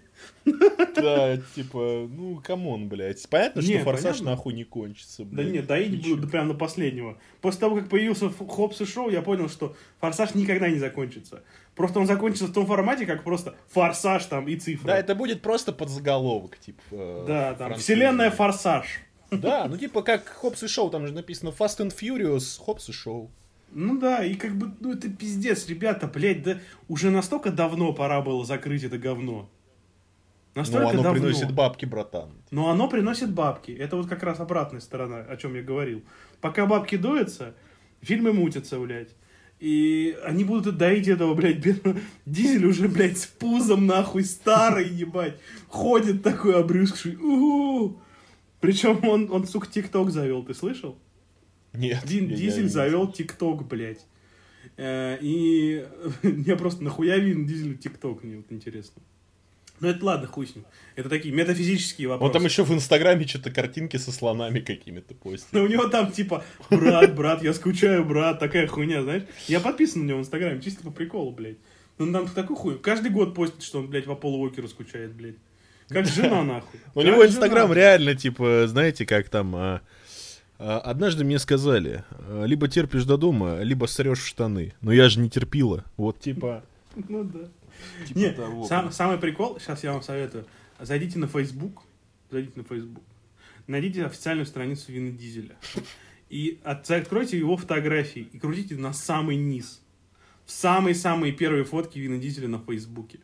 Да, 0.95 1.37
типа, 1.55 2.07
ну, 2.09 2.41
come 2.43 2.69
on, 2.69 2.87
блядь. 2.87 3.27
Понятно, 3.29 3.61
что 3.61 3.79
форсаж 3.79 4.21
нахуй 4.21 4.53
не 4.53 4.63
кончится, 4.63 5.23
Да 5.25 5.35
блядь. 5.43 5.51
нет, 5.51 5.67
доить 5.67 5.91
Ничего. 5.91 6.15
буду 6.15 6.29
прям 6.29 6.47
до 6.47 6.53
последнего. 6.53 7.17
После 7.41 7.59
того, 7.59 7.75
как 7.75 7.89
появился 7.89 8.29
Хоббс 8.29 8.79
и 8.81 8.85
Шоу, 8.85 9.09
я 9.09 9.21
понял, 9.21 9.49
что 9.49 9.75
Форсаж 9.99 10.35
никогда 10.35 10.69
не 10.69 10.79
закончится. 10.79 11.43
Просто 11.75 11.99
он 11.99 12.07
закончится 12.07 12.45
в 12.47 12.53
том 12.53 12.65
формате, 12.65 13.05
как 13.05 13.23
просто 13.23 13.55
Форсаж 13.69 14.23
там 14.25 14.47
и 14.47 14.55
цифры. 14.55 14.87
Да, 14.87 14.97
это 14.97 15.15
будет 15.15 15.41
просто 15.41 15.73
подзаголовок, 15.73 16.57
типа. 16.57 16.81
э, 16.91 17.25
Да, 17.27 17.53
там, 17.55 17.75
вселенная 17.75 18.31
Форсаж. 18.31 19.01
Да, 19.29 19.67
ну 19.67 19.75
типа 19.77 20.01
как 20.01 20.25
Хопс 20.29 20.63
и 20.63 20.67
Шоу, 20.67 20.89
там 20.89 21.05
же 21.05 21.11
написано 21.13 21.49
Fast 21.49 21.79
and 21.79 21.93
Furious, 21.93 22.57
Хопс 22.57 22.87
и 22.89 22.93
Шоу. 22.93 23.29
Ну 23.71 23.99
да, 23.99 24.23
и 24.23 24.35
как 24.35 24.55
бы, 24.55 24.71
ну 24.79 24.93
это 24.93 25.09
пиздец, 25.09 25.67
ребята, 25.67 26.07
блядь, 26.07 26.43
да 26.43 26.59
уже 26.87 27.11
настолько 27.11 27.51
давно 27.51 27.93
пора 27.93 28.21
было 28.21 28.45
закрыть 28.45 28.83
это 28.83 28.97
говно. 28.97 29.49
Настолько 30.55 30.85
Ну, 30.85 30.89
оно 30.89 31.03
давно. 31.03 31.21
приносит 31.21 31.53
бабки, 31.53 31.85
братан. 31.85 32.31
Но 32.49 32.69
оно 32.69 32.87
приносит 32.89 33.31
бабки. 33.31 33.71
Это 33.71 33.95
вот 33.95 34.07
как 34.07 34.23
раз 34.23 34.39
обратная 34.39 34.79
сторона, 34.79 35.19
о 35.19 35.37
чем 35.37 35.53
я 35.53 35.61
говорил. 35.61 36.01
Пока 36.41 36.65
бабки 36.65 36.95
дуются, 36.95 37.53
фильмы 38.01 38.33
мутятся, 38.33 38.79
блядь. 38.79 39.09
И 39.59 40.17
они 40.23 40.43
будут 40.43 40.77
доить 40.77 41.07
этого, 41.07 41.35
блядь, 41.35 41.57
бедного. 41.63 41.99
Дизель 42.25 42.65
уже, 42.65 42.87
блядь, 42.87 43.19
с 43.19 43.27
пузом, 43.27 43.85
нахуй, 43.85 44.23
старый, 44.23 44.87
ебать. 44.87 45.39
Ходит 45.67 46.23
такой 46.23 46.59
обрюзгший. 46.59 47.17
Причем 48.59 49.07
он, 49.07 49.31
он, 49.31 49.45
сука, 49.45 49.67
ТикТок 49.67 50.09
завел, 50.09 50.43
ты 50.43 50.55
слышал? 50.55 50.97
Нет. 51.77 52.03
Не 52.09 52.21
Дизель 52.21 52.69
завел 52.69 53.11
ТикТок, 53.11 53.67
блядь. 53.67 54.05
Э, 54.77 55.17
И 55.21 55.85
мне 56.23 56.55
просто 56.55 56.83
нахуя 56.83 57.17
Вин 57.17 57.45
Дизель 57.45 57.77
ТикТок, 57.77 58.23
мне 58.23 58.37
вот 58.37 58.51
интересно. 58.51 59.01
Ну 59.79 59.89
это 59.89 60.03
ладно, 60.03 60.25
хуй 60.27 60.47
с 60.47 60.55
ним. 60.55 60.65
Это 60.95 61.07
такие 61.07 61.33
метафизические 61.33 62.07
вопросы. 62.07 62.25
Он 62.27 62.33
там 62.33 62.45
еще 62.45 62.63
в 62.63 62.73
Инстаграме 62.73 63.27
что-то 63.27 63.51
картинки 63.51 63.97
со 63.97 64.11
слонами 64.11 64.59
какими-то 64.59 65.13
постит. 65.13 65.49
Ну, 65.51 65.63
у 65.63 65.67
него 65.67 65.87
там 65.87 66.11
типа, 66.11 66.43
брат, 66.71 67.13
брат, 67.15 67.43
я 67.43 67.53
скучаю, 67.53 68.03
брат, 68.03 68.39
такая 68.39 68.65
хуйня, 68.65 69.03
знаешь. 69.03 69.23
Я 69.47 69.59
подписан 69.59 70.01
на 70.01 70.09
него 70.09 70.17
в 70.17 70.21
Инстаграме, 70.21 70.61
чисто 70.61 70.83
по 70.83 70.89
приколу, 70.89 71.31
блядь. 71.31 71.57
Ну, 71.99 72.11
там 72.11 72.27
такой 72.27 72.55
хуй. 72.55 72.79
Каждый 72.79 73.11
год 73.11 73.35
постит, 73.35 73.61
что 73.61 73.79
он, 73.79 73.87
блядь, 73.87 74.05
по 74.05 74.15
Полу 74.15 74.39
Уокеру 74.39 74.67
скучает, 74.67 75.13
блядь. 75.13 75.35
Как 75.89 76.07
жена, 76.07 76.43
нахуй. 76.43 76.79
У 76.95 77.01
него. 77.03 77.23
Инстаграм 77.23 77.71
реально, 77.71 78.15
типа, 78.15 78.65
знаете, 78.67 79.05
как 79.05 79.29
там... 79.29 79.81
а, 80.59 80.79
Однажды 80.79 81.23
мне 81.23 81.39
сказали, 81.39 82.03
а, 82.09 82.43
либо 82.45 82.67
терпишь 82.67 83.05
до 83.05 83.17
дома, 83.17 83.59
либо 83.61 83.85
срешь 83.85 84.19
в 84.21 84.25
штаны. 84.27 84.73
Но 84.81 84.91
я 84.91 85.09
же 85.09 85.19
не 85.19 85.29
терпила. 85.29 85.83
Вот 85.97 86.19
типа... 86.19 86.63
Ну 86.95 87.23
да. 87.23 87.39
типа 88.07 88.17
Не, 88.17 88.31
того, 88.31 88.65
сам- 88.67 88.91
самый 88.91 89.17
прикол, 89.19 89.59
сейчас 89.59 89.83
я 89.83 89.93
вам 89.93 90.01
советую. 90.01 90.45
Зайдите 90.79 91.19
на 91.19 91.27
Facebook, 91.27 91.83
зайдите 92.31 92.53
на 92.59 92.63
Facebook, 92.63 93.03
найдите 93.67 94.05
официальную 94.05 94.45
страницу 94.47 94.91
Вина 94.91 95.11
Дизеля. 95.11 95.55
И 96.29 96.59
от- 96.63 96.89
откройте 96.89 97.37
его 97.37 97.55
фотографии 97.55 98.27
и 98.33 98.39
крутите 98.39 98.75
на 98.77 98.93
самый 98.93 99.35
низ. 99.37 99.81
В 100.45 100.51
самые-самые 100.51 101.33
первые 101.33 101.65
фотки 101.65 101.99
Вина 101.99 102.17
Дизеля 102.17 102.47
на 102.47 102.59
Фейсбуке. 102.59 103.19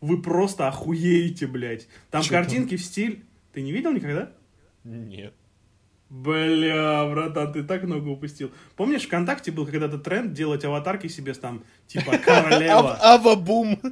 Вы 0.00 0.22
просто 0.22 0.68
охуеете, 0.68 1.46
блядь. 1.46 1.88
Там 2.10 2.22
Чё 2.22 2.30
там? 2.30 2.42
картинки 2.44 2.76
в 2.76 2.82
стиль... 2.84 3.24
Ты 3.52 3.62
не 3.62 3.72
видел 3.72 3.90
никогда? 3.92 4.30
Нет. 4.84 5.34
Бля, 6.10 7.06
братан, 7.06 7.52
ты 7.52 7.62
так 7.62 7.82
много 7.82 8.08
упустил. 8.08 8.50
Помнишь, 8.76 9.02
ВКонтакте 9.02 9.52
был 9.52 9.66
когда-то 9.66 9.98
тренд 9.98 10.32
делать 10.32 10.64
аватарки 10.64 11.06
себе 11.08 11.34
там, 11.34 11.64
типа, 11.86 12.16
королева. 12.24 12.98
Ава-бум! 13.00 13.78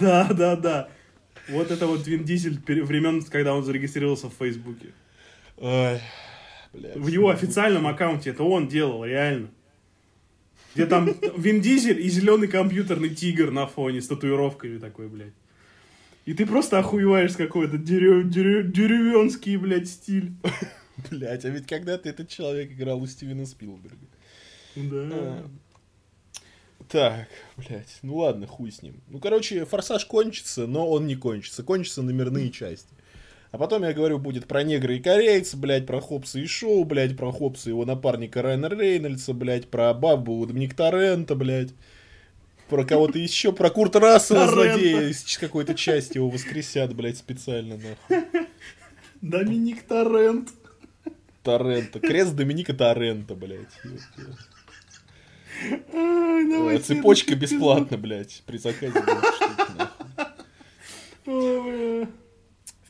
Да, 0.00 0.24
да, 0.32 0.56
да. 0.56 0.88
Вот 1.50 1.70
это 1.70 1.86
вот 1.86 2.06
Вин 2.06 2.24
Дизель 2.24 2.58
времен, 2.66 3.20
когда 3.22 3.54
он 3.54 3.62
зарегистрировался 3.62 4.28
в 4.30 4.34
Фейсбуке. 4.38 4.94
Ой, 5.58 6.00
блядь. 6.72 6.96
В 6.96 7.08
его 7.08 7.28
официальном 7.28 7.86
аккаунте 7.86 8.30
это 8.30 8.42
он 8.42 8.68
делал, 8.68 9.04
реально. 9.04 9.48
Где 10.74 10.86
там 10.86 11.10
Вин 11.36 11.60
Дизель 11.60 12.00
и 12.00 12.08
зеленый 12.08 12.48
компьютерный 12.48 13.10
тигр 13.10 13.50
на 13.50 13.66
фоне 13.66 14.00
с 14.00 14.08
татуировками 14.08 14.78
такой, 14.78 15.08
блядь. 15.08 15.34
И 16.24 16.32
ты 16.32 16.46
просто 16.46 16.78
охуеваешь 16.78 17.36
какой-то 17.36 17.76
дерев- 17.76 18.28
дерев- 18.30 18.72
деревенский, 18.72 19.56
блядь, 19.56 19.88
стиль. 19.88 20.32
Блядь, 21.10 21.44
а 21.44 21.48
ведь 21.48 21.66
когда-то 21.66 22.08
этот 22.08 22.28
человек 22.28 22.72
играл 22.72 23.00
у 23.00 23.06
Стивена 23.06 23.46
Спилберга. 23.46 24.06
Да. 24.76 25.08
А. 25.12 25.50
Так, 26.88 27.28
блядь, 27.56 27.98
ну 28.02 28.16
ладно, 28.16 28.46
хуй 28.46 28.70
с 28.70 28.82
ним. 28.82 29.00
Ну, 29.08 29.18
короче, 29.18 29.64
форсаж 29.64 30.04
кончится, 30.04 30.66
но 30.66 30.88
он 30.88 31.06
не 31.06 31.16
кончится. 31.16 31.62
Кончатся 31.62 32.02
номерные 32.02 32.50
части. 32.50 32.92
А 33.50 33.58
потом, 33.58 33.84
я 33.84 33.92
говорю, 33.92 34.18
будет 34.18 34.46
про 34.46 34.62
негра 34.62 34.94
и 34.94 35.00
корейца, 35.00 35.56
блядь, 35.58 35.86
про 35.86 36.00
Хопса 36.00 36.38
и 36.38 36.46
Шоу, 36.46 36.84
блядь, 36.84 37.16
про 37.16 37.30
Хопса 37.30 37.68
и 37.68 37.72
его 37.72 37.84
напарника 37.84 38.40
Райана 38.40 38.68
Рейнольдса, 38.68 39.34
блядь, 39.34 39.68
про 39.68 39.92
бабу 39.92 40.46
Доминик 40.46 40.74
Торрента, 40.74 41.34
блядь. 41.34 41.70
Про 42.70 42.84
кого-то 42.84 43.18
еще, 43.18 43.52
про 43.52 43.68
Курта 43.68 44.00
Рассела, 44.00 44.48
злодея, 44.48 45.08
из 45.08 45.36
какой-то 45.36 45.74
части 45.74 46.16
его 46.16 46.30
воскресят, 46.30 46.94
блядь, 46.94 47.18
специально, 47.18 47.76
нахуй. 47.76 48.46
Доминик 49.20 49.82
Торрент. 49.82 50.48
Торрента. 51.42 52.00
Крест 52.00 52.34
Доминика 52.34 52.74
Торрента, 52.74 53.34
блядь. 53.34 53.68
Ой, 55.92 56.78
цепочка 56.78 57.34
бесплатно, 57.36 57.96
блядь, 57.98 58.42
при 58.46 58.58
заказе. 58.58 58.92
В 61.24 62.06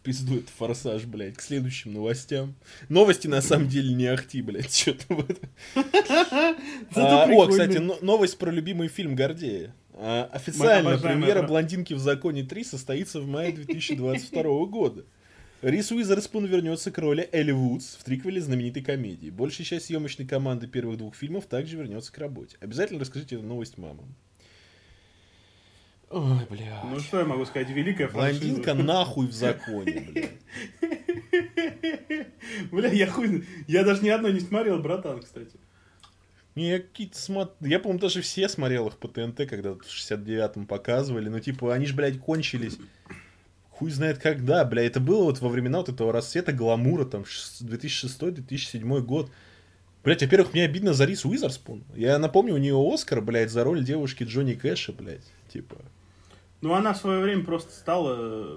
пизду 0.02 0.38
это 0.38 0.48
форсаж, 0.56 1.04
блядь, 1.04 1.36
к 1.36 1.42
следующим 1.42 1.92
новостям. 1.92 2.54
Новости 2.88 3.28
на 3.28 3.40
самом 3.40 3.68
деле 3.68 3.94
не 3.94 4.06
ахти, 4.06 4.42
блядь, 4.42 4.74
что-то 4.74 5.14
в 5.14 5.30
этом. 5.30 5.48
А, 6.94 7.26
О, 7.30 7.46
кстати, 7.46 7.78
но- 7.78 7.98
новость 8.02 8.36
про 8.38 8.50
любимый 8.50 8.88
фильм 8.88 9.14
Гордея. 9.14 9.74
А, 9.94 10.28
Официально 10.32 10.90
обожаемая 10.92 10.98
премьера 10.98 11.42
«Блондинки 11.46 11.94
в 11.94 11.98
законе 11.98 12.42
3» 12.42 12.64
состоится 12.64 13.20
в 13.20 13.26
мае 13.28 13.52
2022 13.54 14.42
года. 14.66 15.04
Рис 15.62 15.92
Уизерспун 15.92 16.44
вернется 16.46 16.90
к 16.90 16.98
роли 16.98 17.28
Элли 17.30 17.52
Вудс 17.52 17.94
в 17.94 18.02
триквеле 18.02 18.40
знаменитой 18.40 18.82
комедии. 18.82 19.30
Большая 19.30 19.64
часть 19.64 19.86
съемочной 19.86 20.26
команды 20.26 20.66
первых 20.66 20.98
двух 20.98 21.14
фильмов 21.14 21.46
также 21.46 21.76
вернется 21.76 22.12
к 22.12 22.18
работе. 22.18 22.56
Обязательно 22.58 22.98
расскажите 22.98 23.36
эту 23.36 23.44
новость 23.44 23.78
мамам. 23.78 24.16
Ой, 26.10 26.44
бля. 26.50 26.82
Ну 26.84 26.98
что 26.98 27.20
я 27.20 27.24
могу 27.24 27.44
сказать, 27.44 27.70
великая 27.70 28.08
франшиза. 28.08 28.40
Блондинка 28.40 28.74
нахуй 28.74 29.28
в 29.28 29.32
законе, 29.32 30.00
бля. 30.10 30.28
Бля, 32.72 32.88
я 32.88 33.06
хуй... 33.06 33.46
Я 33.68 33.84
даже 33.84 34.02
ни 34.02 34.08
одной 34.08 34.32
не 34.32 34.40
смотрел, 34.40 34.80
братан, 34.80 35.22
кстати. 35.22 35.56
Не, 36.56 36.70
я 36.70 36.80
какие-то 36.80 37.16
смотр... 37.16 37.54
Я, 37.60 37.78
по-моему, 37.78 38.00
даже 38.00 38.20
все 38.20 38.48
смотрел 38.48 38.88
их 38.88 38.98
по 38.98 39.06
ТНТ, 39.06 39.48
когда 39.48 39.74
в 39.74 39.78
69-м 39.78 40.66
показывали. 40.66 41.28
Ну, 41.28 41.38
типа, 41.38 41.72
они 41.72 41.86
же, 41.86 41.94
блядь, 41.94 42.18
кончились. 42.18 42.78
Хуй 43.82 43.90
знает 43.90 44.18
когда, 44.18 44.64
бля. 44.64 44.86
Это 44.86 45.00
было 45.00 45.24
вот 45.24 45.40
во 45.40 45.48
времена 45.48 45.78
вот 45.78 45.88
этого 45.88 46.12
расцвета 46.12 46.52
гламура, 46.52 47.04
там, 47.04 47.22
2006-2007 47.22 49.00
год. 49.00 49.28
Блять, 50.04 50.22
во-первых, 50.22 50.52
мне 50.52 50.62
обидно 50.62 50.92
за 50.92 51.04
Рис 51.04 51.24
Уизерспун. 51.24 51.82
Я 51.96 52.20
напомню, 52.20 52.54
у 52.54 52.58
нее 52.58 52.76
Оскар, 52.76 53.20
блядь, 53.20 53.50
за 53.50 53.64
роль 53.64 53.82
девушки 53.82 54.22
Джонни 54.22 54.54
Кэша, 54.54 54.92
блядь. 54.92 55.24
Типа. 55.52 55.78
Ну, 56.60 56.74
она 56.74 56.92
в 56.92 56.98
свое 56.98 57.18
время 57.22 57.44
просто 57.44 57.72
стала 57.72 58.56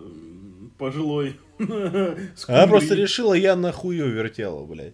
пожилой. 0.78 1.40
Она 1.58 2.68
просто 2.68 2.94
решила, 2.94 3.34
я 3.34 3.56
нахую 3.56 4.08
вертела, 4.12 4.64
блядь. 4.64 4.94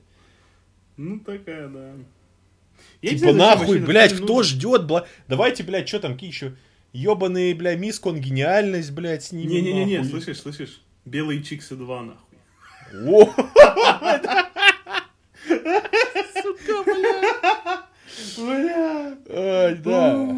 Ну, 0.95 1.20
такая, 1.20 1.68
да. 1.68 1.91
Я 3.02 3.10
Типа 3.10 3.34
нахуй, 3.34 3.80
блядь, 3.80 4.14
кто 4.14 4.44
ждет, 4.44 4.86
бла... 4.86 5.06
Давайте, 5.28 5.64
блядь, 5.64 5.90
что 5.90 5.99
там, 5.99 6.14
какие 6.14 6.30
еще 6.30 6.53
ебаные, 6.94 7.56
бля, 7.56 7.76
мисс 7.76 8.00
Конгениальность, 8.00 8.92
блядь, 8.92 9.24
с 9.24 9.32
ними. 9.32 9.52
Не-не-не, 9.52 10.04
слышишь, 10.04 10.42
слышишь? 10.42 10.82
Белые 11.06 11.44
чиксы 11.44 11.76
2, 11.76 12.04
нахуй. 12.04 12.38
О! 12.94 13.26
Сука, 16.42 16.84
бля. 16.86 17.86
Бля. 18.38 19.18
Ай, 19.30 19.76
да. 19.76 20.38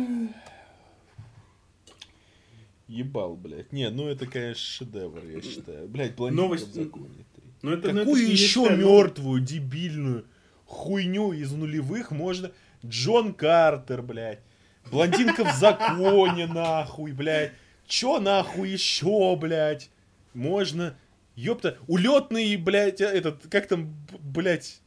Ебал, 2.88 3.36
блядь. 3.36 3.72
Не, 3.74 3.90
ну 3.90 4.08
это, 4.08 4.28
конечно, 4.28 4.64
шедевр, 4.64 5.26
я 5.26 5.42
считаю. 5.42 5.88
Блядь, 5.88 6.16
блондинка 6.16 6.44
Новость- 6.44 6.68
в 6.68 6.74
законе. 6.74 7.26
Ну, 7.64 7.72
это, 7.72 7.92
ну, 7.94 8.02
это 8.02 8.02
Какую 8.02 8.18
ж 8.18 8.28
не 8.28 8.32
еще 8.32 8.70
ну, 8.70 8.76
мертвую, 8.76 9.42
дебильную 9.42 10.26
хуйню 10.66 11.34
из 11.34 11.52
нулевых 11.52 12.12
можно... 12.12 12.52
Джон 12.86 13.34
Картер, 13.34 14.02
блядь. 14.02 14.42
Блондинка 14.92 15.44
в 15.44 15.54
законе, 15.56 16.48
нахуй, 16.48 17.12
блядь. 17.14 17.52
Чё 17.88 18.20
нахуй 18.20 18.70
еще, 18.70 19.36
блядь? 19.36 19.90
Можно... 20.34 20.96
Ёпта, 21.36 21.78
улетный, 21.88 22.56
блядь, 22.58 23.02
а, 23.02 23.06
этот, 23.06 23.48
как 23.50 23.68
там, 23.68 23.96
блядь, 24.20 24.80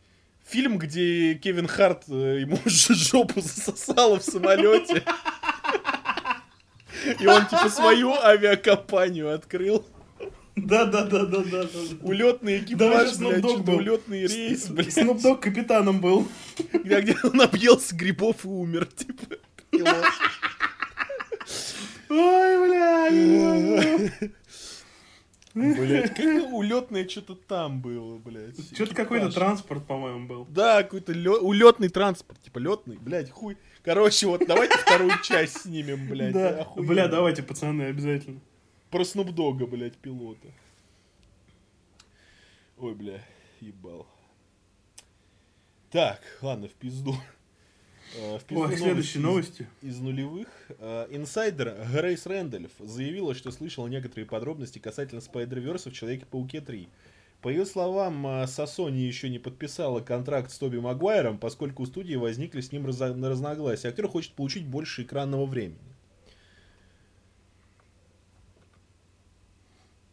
фильм, 0.46 0.78
где 0.78 1.34
Кевин 1.34 1.66
Харт 1.66 2.04
э, 2.08 2.38
ему 2.42 2.56
ж- 2.66 2.94
жопу 2.94 3.40
засосало 3.40 4.20
в 4.20 4.22
самолете. 4.22 5.02
И 7.20 7.26
он, 7.26 7.46
типа, 7.46 7.68
свою 7.68 8.12
авиакомпанию 8.12 9.34
открыл. 9.34 9.84
Да, 10.54 10.84
да, 10.84 11.02
да, 11.04 11.26
да, 11.26 11.42
да. 11.42 11.66
Улетный 12.00 12.58
экипаж, 12.60 13.10
же 13.12 13.18
блядь, 13.18 13.44
улетный 13.44 14.26
рейс, 14.26 14.68
блядь. 14.68 14.92
Снуп 14.92 15.20
Дог 15.20 15.40
капитаном 15.40 16.00
был. 16.00 16.28
Где 16.72 17.16
он 17.24 17.42
объелся 17.42 17.94
грибов 17.94 18.44
и 18.44 18.48
умер, 18.48 18.86
типа. 18.86 19.36
Пилот. 19.70 20.04
Ой, 22.08 22.68
бля. 22.68 24.30
Блять, 25.54 26.14
как 26.14 26.52
улетное 26.52 27.08
что-то 27.08 27.34
там 27.34 27.80
было, 27.80 28.18
блядь. 28.18 28.62
Что-то 28.74 28.94
какой-то 28.94 29.28
Экипаж. 29.28 29.42
транспорт, 29.42 29.86
по-моему, 29.86 30.26
был. 30.26 30.44
Да, 30.50 30.82
какой-то 30.82 31.12
улетный 31.40 31.88
транспорт, 31.88 32.42
типа 32.42 32.58
летный, 32.58 32.98
блядь, 32.98 33.30
хуй. 33.30 33.56
Короче, 33.82 34.26
вот 34.26 34.46
давайте 34.46 34.76
вторую 34.76 35.12
часть 35.22 35.62
снимем, 35.62 36.08
блядь. 36.08 36.34
Да. 36.34 36.68
Бля, 36.76 37.08
давайте, 37.08 37.42
пацаны, 37.42 37.84
обязательно. 37.84 38.40
Про 38.90 39.04
Снупдога, 39.04 39.66
блядь, 39.66 39.96
пилота. 39.96 40.48
Ой, 42.76 42.94
бля, 42.94 43.24
ебал. 43.60 44.06
Так, 45.90 46.20
ладно, 46.42 46.68
в 46.68 46.72
пизду. 46.72 47.16
Э, 48.16 48.38
В 48.38 48.56
Ой, 48.56 48.76
следующие 48.76 49.22
новости 49.22 49.62
новости. 49.62 49.66
из 49.82 49.98
нулевых. 49.98 50.48
Э, 50.78 51.06
Инсайдер 51.10 51.76
Грейс 51.92 52.26
Рэндольф 52.26 52.70
заявила, 52.78 53.34
что 53.34 53.50
слышала 53.50 53.86
некоторые 53.88 54.26
подробности 54.26 54.78
касательно 54.78 55.20
Спайдерверса 55.20 55.90
в 55.90 55.92
Человеке-пауке 55.92 56.60
3. 56.60 56.88
По 57.42 57.48
ее 57.50 57.66
словам, 57.66 58.26
э, 58.26 58.46
Сосони 58.46 59.00
еще 59.00 59.28
не 59.28 59.38
подписала 59.38 60.00
контракт 60.00 60.50
с 60.50 60.58
Тоби 60.58 60.78
Магуайром, 60.78 61.38
поскольку 61.38 61.82
у 61.82 61.86
студии 61.86 62.14
возникли 62.14 62.60
с 62.60 62.72
ним 62.72 62.86
разо- 62.86 63.28
разногласия. 63.28 63.88
Актер 63.88 64.08
хочет 64.08 64.32
получить 64.32 64.64
больше 64.66 65.02
экранного 65.02 65.44
времени. 65.46 65.78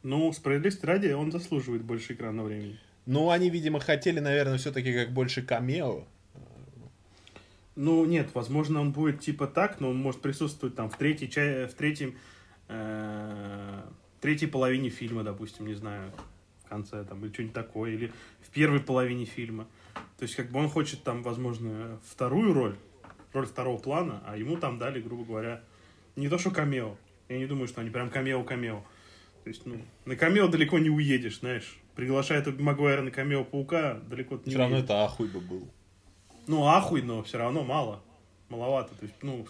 Ну, 0.03 0.31
справедливости 0.33 0.85
ради, 0.85 1.11
он 1.13 1.31
заслуживает 1.31 1.83
больше 1.83 2.13
экранного 2.13 2.47
времени. 2.47 2.77
Ну, 3.05 3.29
они, 3.29 3.49
видимо, 3.49 3.79
хотели, 3.79 4.19
наверное, 4.19 4.57
все-таки 4.57 4.93
как 4.93 5.11
больше 5.13 5.41
камео. 5.41 6.03
Ну, 7.75 8.05
нет, 8.05 8.29
возможно, 8.33 8.81
он 8.81 8.91
будет 8.91 9.21
типа 9.21 9.47
так, 9.47 9.79
но 9.79 9.89
он 9.89 9.97
может 9.97 10.21
присутствовать 10.21 10.75
там 10.75 10.89
в 10.89 10.97
третьей, 10.97 11.29
ча- 11.29 11.67
в 11.67 11.73
третьем, 11.73 12.15
э, 12.67 13.81
третьей 14.21 14.47
половине 14.47 14.89
фильма, 14.89 15.23
допустим, 15.23 15.65
не 15.65 15.73
знаю, 15.73 16.11
в 16.65 16.69
конце 16.69 17.03
там, 17.03 17.23
или 17.25 17.33
что-нибудь 17.33 17.55
такое, 17.55 17.91
или 17.91 18.11
в 18.41 18.49
первой 18.51 18.79
половине 18.79 19.25
фильма. 19.25 19.67
То 20.17 20.23
есть, 20.23 20.35
как 20.35 20.51
бы 20.51 20.59
он 20.59 20.69
хочет 20.69 21.03
там, 21.03 21.23
возможно, 21.23 21.99
вторую 22.05 22.53
роль, 22.53 22.75
роль 23.33 23.45
второго 23.45 23.79
плана, 23.79 24.21
а 24.25 24.37
ему 24.37 24.57
там 24.57 24.77
дали, 24.77 25.01
грубо 25.01 25.25
говоря, 25.25 25.61
не 26.15 26.29
то 26.29 26.37
что 26.37 26.51
камео. 26.51 26.95
Я 27.29 27.39
не 27.39 27.47
думаю, 27.47 27.67
что 27.67 27.81
они 27.81 27.89
прям 27.89 28.09
камео-камео. 28.09 28.83
То 29.43 29.49
есть, 29.49 29.65
ну, 29.65 29.81
на 30.05 30.15
камео 30.15 30.47
далеко 30.47 30.77
не 30.79 30.89
уедешь, 30.89 31.39
знаешь. 31.39 31.77
Приглашая 31.95 32.43
Тоби 32.43 32.61
Магуайра 32.61 33.01
на 33.01 33.11
камео 33.11 33.43
Паука, 33.43 33.99
далеко 34.09 34.39
не 34.45 34.51
Все 34.51 34.57
равно 34.57 34.77
это 34.77 35.03
ахуй 35.03 35.27
бы 35.27 35.39
был. 35.41 35.67
Ну, 36.47 36.65
ахуй, 36.67 37.01
но 37.01 37.23
все 37.23 37.37
равно 37.37 37.63
мало. 37.63 38.01
Маловато. 38.49 38.93
То 38.95 39.05
есть, 39.05 39.15
ну, 39.21 39.45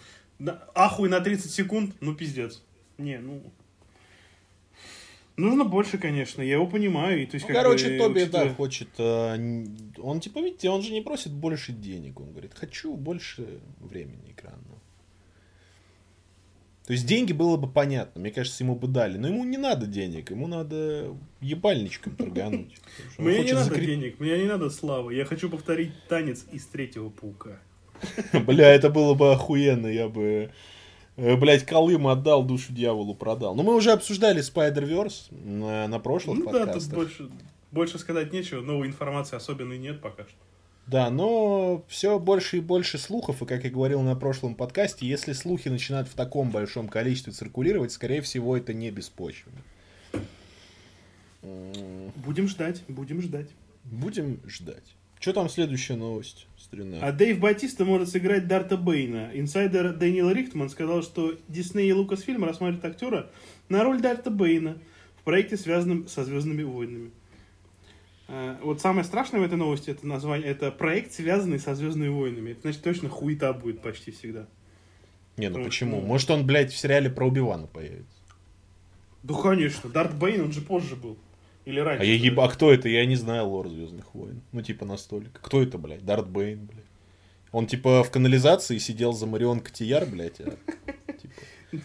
ахуй 0.74 1.08
на 1.08 1.20
30 1.20 1.50
секунд, 1.50 1.94
ну, 2.00 2.14
пиздец. 2.14 2.62
Не, 2.98 3.18
ну... 3.18 3.42
Нужно 5.36 5.64
больше, 5.64 5.98
конечно, 5.98 6.42
я 6.42 6.54
его 6.54 6.66
понимаю. 6.68 7.20
И, 7.22 7.26
то 7.26 7.34
есть, 7.34 7.48
Ну, 7.48 7.54
короче, 7.54 7.88
бы, 7.90 7.98
Тоби, 7.98 8.20
учитывая- 8.22 8.48
да, 8.48 8.54
хочет... 8.54 8.88
э, 8.98 9.64
он, 9.98 10.20
типа, 10.20 10.38
видите, 10.38 10.70
он 10.70 10.82
же 10.82 10.92
не 10.92 11.00
просит 11.00 11.32
больше 11.32 11.72
денег. 11.72 12.20
Он 12.20 12.30
говорит, 12.30 12.54
хочу 12.54 12.94
больше 12.94 13.60
времени 13.80 14.30
экранного. 14.30 14.78
То 16.86 16.92
есть 16.92 17.06
деньги 17.06 17.32
было 17.32 17.56
бы 17.56 17.66
понятно. 17.66 18.20
Мне 18.20 18.30
кажется, 18.30 18.62
ему 18.62 18.74
бы 18.76 18.86
дали. 18.88 19.16
Но 19.16 19.28
ему 19.28 19.44
не 19.44 19.56
надо 19.56 19.86
денег. 19.86 20.30
Ему 20.30 20.46
надо 20.46 21.16
ебальничком 21.40 22.14
торгануть. 22.14 22.74
Мне 23.18 23.42
не 23.42 23.52
надо 23.52 23.70
закреп- 23.74 23.86
денег, 23.86 24.20
мне 24.20 24.36
не 24.38 24.44
надо 24.44 24.68
славы. 24.68 25.14
Я 25.14 25.24
хочу 25.24 25.48
повторить 25.48 25.92
танец 26.08 26.44
из 26.52 26.66
третьего 26.66 27.08
паука. 27.08 27.58
Бля, 28.46 28.68
это 28.74 28.90
было 28.90 29.14
бы 29.14 29.32
охуенно. 29.32 29.86
Я 29.86 30.08
бы... 30.10 30.50
э, 31.16 31.36
Блять, 31.36 31.64
Колым 31.64 32.06
отдал, 32.06 32.44
душу 32.44 32.72
дьяволу 32.74 33.14
продал. 33.14 33.54
Но 33.54 33.62
мы 33.62 33.74
уже 33.74 33.90
обсуждали 33.92 34.42
Spider-Verse 34.42 35.34
на, 35.42 35.88
на 35.88 35.98
прошлых 36.00 36.38
Ну 36.40 36.44
да, 36.44 36.50
тут 36.50 36.60
подкастах. 36.66 36.94
больше, 36.94 37.28
больше 37.72 37.98
сказать 37.98 38.30
нечего, 38.32 38.60
новой 38.60 38.88
информации 38.88 39.36
особенной 39.36 39.78
нет 39.78 40.02
пока 40.02 40.24
что. 40.24 40.34
Да, 40.86 41.10
но 41.10 41.84
все 41.88 42.18
больше 42.18 42.58
и 42.58 42.60
больше 42.60 42.98
слухов, 42.98 43.42
и 43.42 43.46
как 43.46 43.64
я 43.64 43.70
говорил 43.70 44.02
на 44.02 44.16
прошлом 44.16 44.54
подкасте, 44.54 45.06
если 45.06 45.32
слухи 45.32 45.68
начинают 45.68 46.08
в 46.08 46.14
таком 46.14 46.50
большом 46.50 46.88
количестве 46.88 47.32
циркулировать, 47.32 47.92
скорее 47.92 48.20
всего, 48.20 48.56
это 48.56 48.74
не 48.74 48.90
беспочвенно. 48.90 49.62
Будем 52.16 52.48
ждать, 52.48 52.82
будем 52.88 53.22
ждать. 53.22 53.48
Будем 53.84 54.40
ждать. 54.46 54.94
Что 55.20 55.32
там 55.32 55.48
следующая 55.48 55.96
новость, 55.96 56.46
старина? 56.58 56.98
А 57.00 57.10
Дэйв 57.10 57.38
Батиста 57.38 57.86
может 57.86 58.10
сыграть 58.10 58.46
Дарта 58.46 58.76
Бейна. 58.76 59.30
Инсайдер 59.32 59.94
Дэниел 59.94 60.30
Рихтман 60.30 60.68
сказал, 60.68 61.02
что 61.02 61.34
Дисней 61.48 61.88
и 61.88 61.92
Lucasfilm 61.92 62.44
рассматривают 62.44 62.84
актера 62.84 63.30
на 63.70 63.82
роль 63.84 64.02
Дарта 64.02 64.30
Бейна 64.30 64.76
в 65.16 65.22
проекте, 65.22 65.56
связанном 65.56 66.08
со 66.08 66.24
Звездными 66.24 66.62
войнами. 66.62 67.10
А, 68.28 68.58
Вот 68.62 68.80
самое 68.80 69.04
страшное 69.04 69.40
в 69.40 69.44
этой 69.44 69.56
новости 69.58 69.90
это 69.90 70.06
название, 70.06 70.48
это 70.48 70.70
проект, 70.70 71.12
связанный 71.12 71.58
со 71.58 71.74
Звездными 71.74 72.08
войнами. 72.08 72.52
Это 72.52 72.62
значит 72.62 72.82
точно 72.82 73.08
хуета 73.08 73.52
будет 73.52 73.80
почти 73.82 74.10
всегда. 74.12 74.46
не, 75.36 75.46
ну 75.48 75.54
потому 75.54 75.64
почему? 75.66 75.98
что- 75.98 76.06
Может 76.06 76.30
он, 76.30 76.46
блядь, 76.46 76.72
в 76.72 76.76
сериале 76.76 77.10
про 77.10 77.26
Убивана 77.26 77.66
появится? 77.66 78.06
Да, 79.22 79.34
конечно, 79.34 79.90
Дарт 79.90 80.14
Бейн, 80.16 80.42
он 80.42 80.52
же 80.52 80.60
позже 80.60 80.96
был. 80.96 81.16
Или 81.64 81.80
раньше. 81.80 82.02
А, 82.02 82.04
я 82.06 82.14
еб- 82.14 82.38
а 82.40 82.48
кто 82.48 82.70
это? 82.72 82.88
Я 82.90 83.06
не 83.06 83.16
знаю 83.16 83.46
лор 83.48 83.68
Звездных 83.68 84.14
войн. 84.14 84.42
Ну, 84.52 84.60
типа 84.60 84.84
настолько. 84.84 85.40
Кто 85.40 85.62
это, 85.62 85.78
блядь? 85.78 86.04
Дарт 86.04 86.28
Бейн, 86.28 86.66
блядь. 86.66 86.84
Он, 87.52 87.66
типа, 87.66 88.02
в 88.04 88.10
канализации 88.10 88.76
сидел 88.78 89.12
за 89.14 89.26
Марион 89.26 89.60
Котияр, 89.60 90.04
блядь, 90.06 90.40
а, 90.40 90.50
типа... 91.12 91.82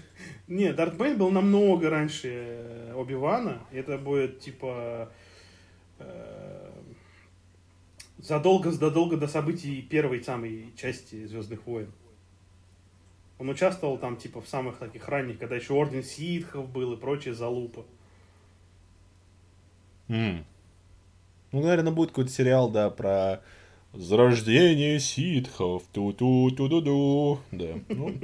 Не, 0.48 0.74
Дарт 0.74 0.98
Бейн 0.98 1.18
был 1.18 1.30
намного 1.32 1.90
раньше 1.90 2.28
э, 2.28 2.94
Оби-Вана. 2.96 3.60
Это 3.72 3.98
будет, 3.98 4.40
типа, 4.40 5.12
э, 6.00 6.72
задолго-задолго 8.18 9.18
до 9.18 9.28
событий 9.28 9.82
первой 9.82 10.24
самой 10.24 10.74
части 10.76 11.26
Звездных 11.26 11.66
войн. 11.66 11.92
Он 13.38 13.50
участвовал 13.50 13.98
там, 13.98 14.18
типа, 14.18 14.42
в 14.42 14.48
самых 14.48 14.78
таких 14.78 15.08
ранних, 15.08 15.40
когда 15.40 15.56
еще 15.56 15.74
Орден 15.74 16.04
Ситхов 16.04 16.70
был 16.70 16.94
и 16.94 16.98
прочее 16.98 17.34
залупа. 17.34 17.86
М. 20.10 20.46
Ну, 21.52 21.62
наверное, 21.62 21.94
будет 21.94 22.10
какой-то 22.10 22.32
сериал, 22.32 22.70
да, 22.70 22.90
про 22.90 23.42
зарождение 23.94 25.00
ситхов. 25.00 25.84
Ту-ту-ту-ду-ду. 25.94 27.40
Да. 27.52 27.80
Ну. 27.90 28.16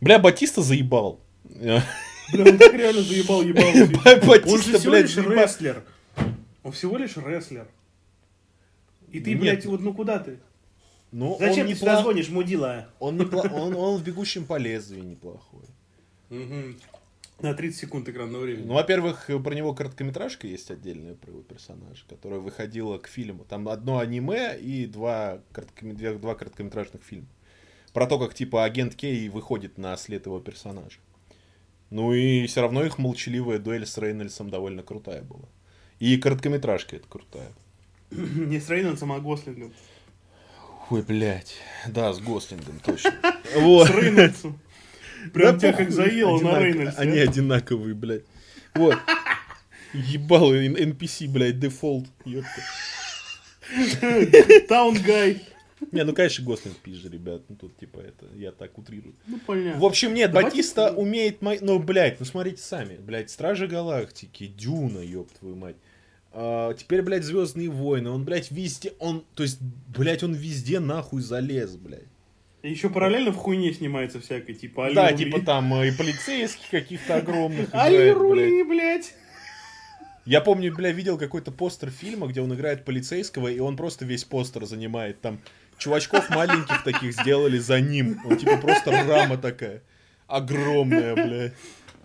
Бля, 0.00 0.18
Батиста 0.18 0.62
заебал. 0.62 1.20
Бля, 1.44 1.82
он 2.32 2.58
так 2.58 2.74
реально 2.74 3.02
заебал 3.02 3.42
ебал. 3.42 3.66
Он 3.66 3.74
же 3.74 3.86
Батиста, 4.26 4.78
всего 4.78 4.94
лишь 4.94 5.14
заебал. 5.14 5.32
рестлер. 5.32 5.82
Он 6.62 6.72
всего 6.72 6.96
лишь 6.96 7.16
рестлер. 7.16 7.68
И 9.10 9.20
ты, 9.20 9.30
Нет. 9.30 9.40
блядь, 9.40 9.66
вот 9.66 9.80
ну 9.80 9.94
куда 9.94 10.18
ты? 10.18 10.38
Ну, 11.12 11.36
Зачем 11.38 11.66
он 11.66 11.72
ты 11.72 11.78
сюда 11.78 11.94
неплох- 11.94 12.02
звонишь, 12.02 12.28
мудила? 12.28 12.88
Он, 12.98 13.18
непла- 13.18 13.50
он, 13.50 13.74
он 13.74 13.96
в 13.98 14.04
бегущем 14.04 14.44
по 14.44 14.58
лезвию 14.58 15.04
неплохой. 15.06 15.64
На 17.40 17.54
30 17.54 17.78
секунд 17.78 18.08
экранного 18.08 18.42
времени. 18.42 18.66
Ну, 18.66 18.74
во-первых, 18.74 19.30
про 19.44 19.54
него 19.54 19.72
короткометражка 19.72 20.48
есть 20.48 20.70
отдельная 20.72 21.14
про 21.14 21.30
его 21.30 21.40
персонажа, 21.42 22.02
которая 22.08 22.40
выходила 22.40 22.98
к 22.98 23.06
фильму. 23.06 23.44
Там 23.44 23.68
одно 23.68 24.00
аниме 24.00 24.58
и 24.58 24.86
два, 24.86 25.40
две- 25.80 26.18
два 26.18 26.34
короткометражных 26.34 27.02
фильма. 27.02 27.28
Про 27.92 28.06
то, 28.08 28.18
как 28.18 28.34
типа 28.34 28.64
агент 28.64 28.94
Кей 28.96 29.28
выходит 29.28 29.78
на 29.78 29.96
след 29.96 30.26
его 30.26 30.40
персонажа. 30.40 30.98
Ну 31.90 32.12
и 32.12 32.44
все 32.46 32.60
равно 32.60 32.84
их 32.84 32.98
молчаливая 32.98 33.58
дуэль 33.58 33.86
с 33.86 33.96
Рейнольдсом 33.96 34.50
довольно 34.50 34.82
крутая 34.82 35.22
была. 35.22 35.48
И 36.00 36.16
короткометражка 36.16 36.96
это 36.96 37.06
крутая. 37.08 37.50
Не 38.10 38.60
с 38.60 38.68
Рейнольдсом, 38.70 39.12
а 39.12 39.20
Гослингом. 39.20 39.72
Ой, 40.90 41.02
блядь. 41.02 41.56
Да, 41.86 42.12
с 42.12 42.20
Гослингом, 42.20 42.80
точно. 42.84 43.12
Вот. 43.56 43.88
С 43.88 43.90
Рейнольдсом. 43.90 44.58
Прям 45.34 45.54
Да 45.54 45.58
тебя 45.58 45.72
как 45.72 45.90
заело 45.90 46.40
на 46.40 46.58
Рейнольдсе. 46.60 46.96
Они 46.98 47.18
одинаковые, 47.18 47.94
блядь. 47.94 48.24
Вот. 48.74 48.96
Ебал 49.92 50.52
н- 50.54 50.76
NPC, 50.76 51.28
блядь, 51.28 51.58
дефолт. 51.58 52.06
ёпта. 52.24 52.62
town 54.68 54.96
guy. 55.02 55.42
Не, 55.92 56.04
ну, 56.04 56.12
конечно, 56.12 56.44
Гослинг 56.44 56.76
пизже, 56.78 57.08
ребят. 57.08 57.42
Ну, 57.48 57.56
тут, 57.56 57.76
типа, 57.78 58.00
это, 58.00 58.26
я 58.34 58.50
так 58.52 58.76
утрирую. 58.78 59.14
Ну, 59.26 59.38
понятно. 59.46 59.80
В 59.80 59.84
общем, 59.84 60.12
нет, 60.12 60.32
Давайте 60.32 60.56
Батиста 60.56 60.92
умеет... 60.92 61.40
Ну, 61.40 61.78
блядь, 61.78 62.18
ну, 62.18 62.26
смотрите 62.26 62.62
сами. 62.62 62.96
Блядь, 62.96 63.30
Стражи 63.30 63.68
Галактики, 63.68 64.46
Дюна, 64.46 64.98
ёб 64.98 65.30
твою 65.38 65.54
мать. 65.54 65.76
А, 66.40 66.72
теперь, 66.74 67.02
блядь, 67.02 67.24
Звездные 67.24 67.68
войны. 67.68 68.10
Он, 68.10 68.24
блядь, 68.24 68.52
везде... 68.52 68.92
Он, 69.00 69.24
то 69.34 69.42
есть, 69.42 69.58
блядь, 69.60 70.22
он 70.22 70.34
везде 70.34 70.78
нахуй 70.78 71.20
залез, 71.20 71.74
блядь. 71.74 72.06
И 72.62 72.70
еще 72.70 72.90
параллельно 72.90 73.32
в 73.32 73.36
хуйне 73.36 73.72
снимается 73.72 74.20
всякой, 74.20 74.54
типа 74.54 74.86
Али 74.86 74.94
да, 74.94 75.10
Рули. 75.10 75.24
типа 75.24 75.40
там 75.40 75.74
э, 75.74 75.88
и 75.88 75.90
полицейских 75.90 76.70
каких-то 76.70 77.16
огромных. 77.16 77.70
Али. 77.72 78.10
Рули, 78.10 78.62
блядь. 78.62 79.14
Я 80.26 80.40
помню, 80.40 80.72
бля, 80.72 80.92
видел 80.92 81.18
какой-то 81.18 81.50
постер 81.50 81.90
фильма, 81.90 82.28
где 82.28 82.40
он 82.40 82.54
играет 82.54 82.84
полицейского, 82.84 83.48
и 83.48 83.58
он 83.58 83.76
просто 83.76 84.04
весь 84.04 84.22
постер 84.22 84.64
занимает. 84.64 85.20
Там 85.20 85.40
чувачков 85.76 86.30
маленьких 86.30 86.84
таких 86.84 87.14
сделали 87.14 87.58
за 87.58 87.80
ним. 87.80 88.20
Он 88.24 88.36
типа 88.36 88.58
просто 88.58 88.92
рама 88.92 89.38
такая. 89.38 89.82
Огромная, 90.28 91.14
бля. 91.14 91.52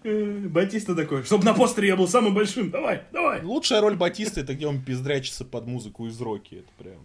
Э, 0.03 0.47
Батиста 0.49 0.95
такой, 0.95 1.23
чтобы 1.23 1.45
на 1.45 1.53
постере 1.53 1.87
я 1.89 1.95
был 1.95 2.07
самым 2.07 2.33
большим. 2.33 2.69
Давай, 2.71 3.03
давай. 3.11 3.41
Лучшая 3.43 3.81
роль 3.81 3.95
Батиста 3.95 4.41
это 4.41 4.53
где 4.53 4.67
он 4.67 4.81
пиздрячится 4.81 5.45
под 5.45 5.65
музыку 5.67 6.07
из 6.07 6.19
Роки. 6.19 6.55
Это 6.55 6.69
прям... 6.77 7.01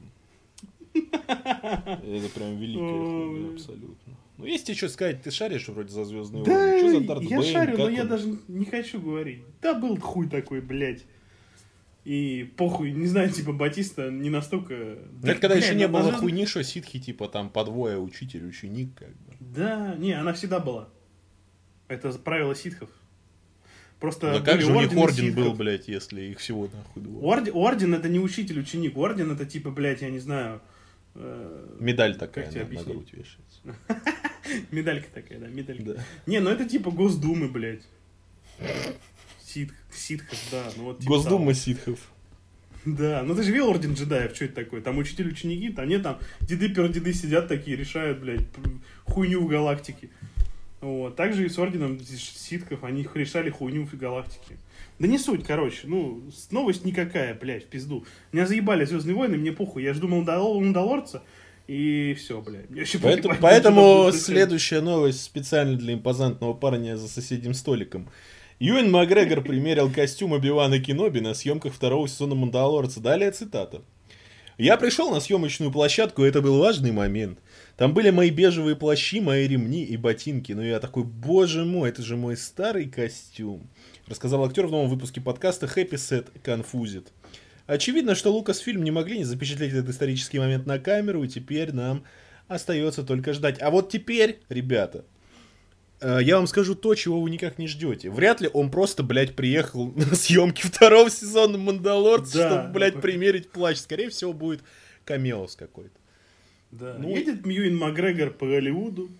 Это 1.28 2.28
прям 2.34 2.56
великая 2.56 3.04
хуйня, 3.04 3.54
абсолютно. 3.54 4.14
Ну, 4.38 4.46
есть 4.46 4.66
тебе 4.66 4.76
что 4.76 4.88
сказать, 4.88 5.22
ты 5.22 5.30
шаришь 5.30 5.68
вроде 5.68 5.92
за 5.92 6.04
Звездные 6.04 6.44
Да, 6.44 6.52
войны. 6.52 6.78
Что 6.78 7.00
за 7.00 7.06
Дарт 7.06 7.22
я 7.22 7.38
Бэйн, 7.38 7.52
шарю, 7.52 7.78
но 7.78 7.88
я 7.88 8.02
он? 8.02 8.08
даже 8.08 8.38
не 8.48 8.64
хочу 8.64 9.00
говорить. 9.00 9.42
Да 9.60 9.74
был 9.74 9.96
хуй 9.98 10.28
такой, 10.28 10.60
блядь. 10.60 11.04
И 12.04 12.50
похуй, 12.56 12.92
не 12.92 13.06
знаю, 13.06 13.30
типа 13.30 13.52
Батиста 13.52 14.10
не 14.10 14.30
настолько... 14.30 14.74
Это 15.22 15.34
когда 15.34 15.48
Блядь, 15.50 15.64
еще 15.64 15.74
не 15.74 15.88
было 15.88 16.02
Звёздных- 16.04 16.20
хуйни, 16.20 16.46
что 16.46 16.62
ситхи, 16.64 16.98
типа, 17.00 17.28
там, 17.28 17.50
по 17.50 17.64
двое 17.64 17.98
учитель, 17.98 18.46
ученик, 18.46 18.94
как 18.94 19.08
бы. 19.10 19.32
Да, 19.40 19.94
не, 19.98 20.12
она 20.12 20.32
всегда 20.32 20.58
была. 20.58 20.88
Это 21.88 22.12
правило 22.12 22.54
ситхов. 22.54 22.90
Просто 24.00 24.34
Да 24.34 24.40
как 24.40 24.60
же 24.60 24.70
у 24.72 24.80
них 24.80 24.96
орден 24.96 25.26
ситхов. 25.26 25.44
был, 25.44 25.54
блядь, 25.54 25.88
если 25.88 26.22
их 26.22 26.38
всего 26.38 26.68
нахуй 26.72 27.02
двое? 27.02 27.24
Орден, 27.24 27.52
орден 27.56 27.94
это 27.94 28.08
не 28.08 28.20
учитель-ученик. 28.20 28.96
Орден 28.96 29.32
это 29.32 29.44
типа, 29.44 29.70
блядь, 29.70 30.02
я 30.02 30.10
не 30.10 30.20
знаю... 30.20 30.60
э, 31.14 31.76
Медаль 31.80 32.16
такая 32.16 32.44
Как 32.44 32.54
тебе 32.54 32.64
на, 32.64 32.82
на 32.82 32.92
грудь 32.92 33.12
вешается. 33.12 33.60
Медалька 34.70 35.08
такая, 35.12 35.40
да, 35.40 35.48
медалька. 35.48 35.82
Да. 35.82 36.04
Не, 36.26 36.40
ну 36.40 36.50
это 36.50 36.64
типа 36.64 36.90
Госдумы, 36.90 37.48
блядь. 37.48 37.82
Ситх, 39.42 39.74
ситхов, 39.92 40.38
да. 40.52 40.70
Ну, 40.76 40.84
вот, 40.84 41.00
типа 41.00 41.08
Госдума 41.08 41.54
ситхов. 41.54 41.98
Да, 42.84 43.22
ну 43.24 43.34
ты 43.34 43.42
же 43.42 43.50
видел 43.50 43.68
Орден 43.68 43.94
джедаев, 43.94 44.34
что 44.34 44.44
это 44.44 44.54
такое? 44.54 44.80
Там 44.80 44.96
учитель 44.98 45.28
ученики, 45.28 45.70
там 45.70 45.88
нет, 45.88 46.02
там 46.02 46.18
деды 46.40 46.68
деды 46.68 47.12
сидят 47.12 47.48
такие, 47.48 47.76
решают, 47.76 48.20
блядь, 48.20 48.44
хуйню 49.04 49.44
в 49.44 49.48
галактике. 49.48 50.10
Вот. 50.80 51.16
Также 51.16 51.46
и 51.46 51.48
с 51.48 51.58
Орденом 51.58 51.98
ситков, 52.00 52.84
они 52.84 53.06
решали 53.14 53.50
хуйню 53.50 53.86
в 53.86 53.96
галактике. 53.96 54.56
Да 54.98 55.06
не 55.06 55.18
суть, 55.18 55.44
короче, 55.44 55.82
ну, 55.84 56.22
новость 56.50 56.84
никакая, 56.84 57.34
блядь, 57.34 57.64
в 57.64 57.68
пизду. 57.68 58.04
Меня 58.32 58.46
заебали 58.46 58.84
Звездные 58.84 59.14
войны, 59.14 59.36
мне 59.36 59.52
похуй, 59.52 59.84
я 59.84 59.94
жду 59.94 60.08
Мандал- 60.08 60.58
Мандалорца, 60.60 61.22
и 61.68 62.14
все, 62.18 62.40
блядь. 62.40 62.68
Мне 62.70 62.80
вообще 62.80 62.98
Поэтому, 62.98 63.34
поебать, 63.34 63.40
поэтому 63.40 64.10
следующая 64.12 64.80
новость 64.80 65.22
специально 65.22 65.76
для 65.76 65.94
импозантного 65.94 66.52
парня 66.54 66.96
за 66.96 67.08
соседним 67.08 67.54
столиком. 67.54 68.08
Юэн 68.58 68.90
Макгрегор 68.90 69.40
примерил 69.44 69.90
костюм 69.90 70.32
Оби-Вана 70.32 70.80
Кеноби 70.80 71.20
на 71.20 71.34
съемках 71.34 71.74
второго 71.74 72.08
сезона 72.08 72.34
Мандалорца. 72.34 73.00
Далее 73.00 73.30
цитата. 73.30 73.82
Я 74.56 74.76
пришел 74.76 75.12
на 75.12 75.20
съемочную 75.20 75.70
площадку, 75.70 76.24
и 76.24 76.28
это 76.28 76.42
был 76.42 76.58
важный 76.58 76.90
момент. 76.90 77.38
Там 77.78 77.94
были 77.94 78.10
мои 78.10 78.30
бежевые 78.30 78.74
плащи, 78.74 79.20
мои 79.20 79.46
ремни 79.46 79.84
и 79.84 79.96
ботинки. 79.96 80.50
Но 80.50 80.64
я 80.64 80.80
такой, 80.80 81.04
боже 81.04 81.64
мой, 81.64 81.90
это 81.90 82.02
же 82.02 82.16
мой 82.16 82.36
старый 82.36 82.86
костюм. 82.90 83.70
Рассказал 84.08 84.44
актер 84.44 84.66
в 84.66 84.72
новом 84.72 84.88
выпуске 84.88 85.20
подкаста 85.20 85.66
Happy 85.66 85.92
Set 85.92 86.26
Confused. 86.42 87.06
Очевидно, 87.68 88.16
что 88.16 88.32
Лукасфильм 88.32 88.82
не 88.82 88.90
могли 88.90 89.18
не 89.18 89.24
запечатлеть 89.24 89.72
этот 89.72 89.90
исторический 89.90 90.40
момент 90.40 90.66
на 90.66 90.80
камеру, 90.80 91.22
и 91.22 91.28
теперь 91.28 91.72
нам 91.72 92.02
остается 92.48 93.04
только 93.04 93.32
ждать. 93.32 93.62
А 93.62 93.70
вот 93.70 93.90
теперь, 93.90 94.40
ребята, 94.48 95.04
э, 96.00 96.18
я 96.22 96.38
вам 96.38 96.48
скажу 96.48 96.74
то, 96.74 96.96
чего 96.96 97.20
вы 97.20 97.30
никак 97.30 97.58
не 97.58 97.68
ждете. 97.68 98.10
Вряд 98.10 98.40
ли 98.40 98.50
он 98.52 98.72
просто, 98.72 99.04
блядь, 99.04 99.36
приехал 99.36 99.92
на 99.94 100.16
съемки 100.16 100.62
второго 100.62 101.10
сезона 101.10 101.58
Мандалорца, 101.58 102.38
Да. 102.38 102.48
чтобы, 102.50 102.72
блядь, 102.72 103.00
примерить 103.00 103.50
плащ. 103.52 103.76
Скорее 103.76 104.08
всего, 104.10 104.32
будет 104.32 104.62
камеос 105.04 105.54
какой-то. 105.54 105.97
Да. 106.70 106.96
Ну, 106.98 107.08
Едет 107.08 107.46
Мьюин 107.46 107.76
Макгрегор 107.76 108.30
по 108.30 108.46
Голливуду, 108.46 109.10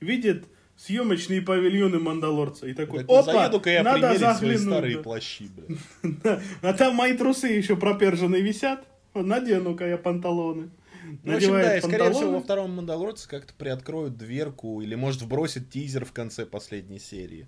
видит 0.00 0.44
съемочные 0.76 1.40
павильоны 1.40 1.98
Мандалорца 1.98 2.66
и 2.66 2.74
такой, 2.74 3.00
Такой, 3.00 3.20
опа, 3.20 3.32
Заеду-ка 3.32 3.70
я 3.70 3.82
надо 3.82 4.10
примерить 4.10 4.36
свои 4.36 4.56
старые 4.56 4.96
да». 4.96 5.02
плащи, 5.02 5.48
блядь. 5.48 6.40
А 6.62 6.72
там 6.74 6.94
мои 6.94 7.16
трусы 7.16 7.48
еще 7.48 7.76
проперженные 7.76 8.42
висят. 8.42 8.84
Надену-ка 9.14 9.86
я 9.86 9.96
панталоны. 9.96 10.68
Ну, 11.22 11.32
в 11.32 11.36
общем, 11.36 11.52
да, 11.52 11.78
и 11.78 11.80
скорее 11.80 12.10
всего 12.12 12.32
во 12.32 12.40
втором 12.40 12.72
Мандалорце 12.72 13.28
как-то 13.28 13.54
приоткроют 13.54 14.18
дверку 14.18 14.82
или, 14.82 14.94
может, 14.96 15.22
вбросят 15.22 15.70
тизер 15.70 16.04
в 16.04 16.12
конце 16.12 16.44
последней 16.44 16.98
серии. 16.98 17.46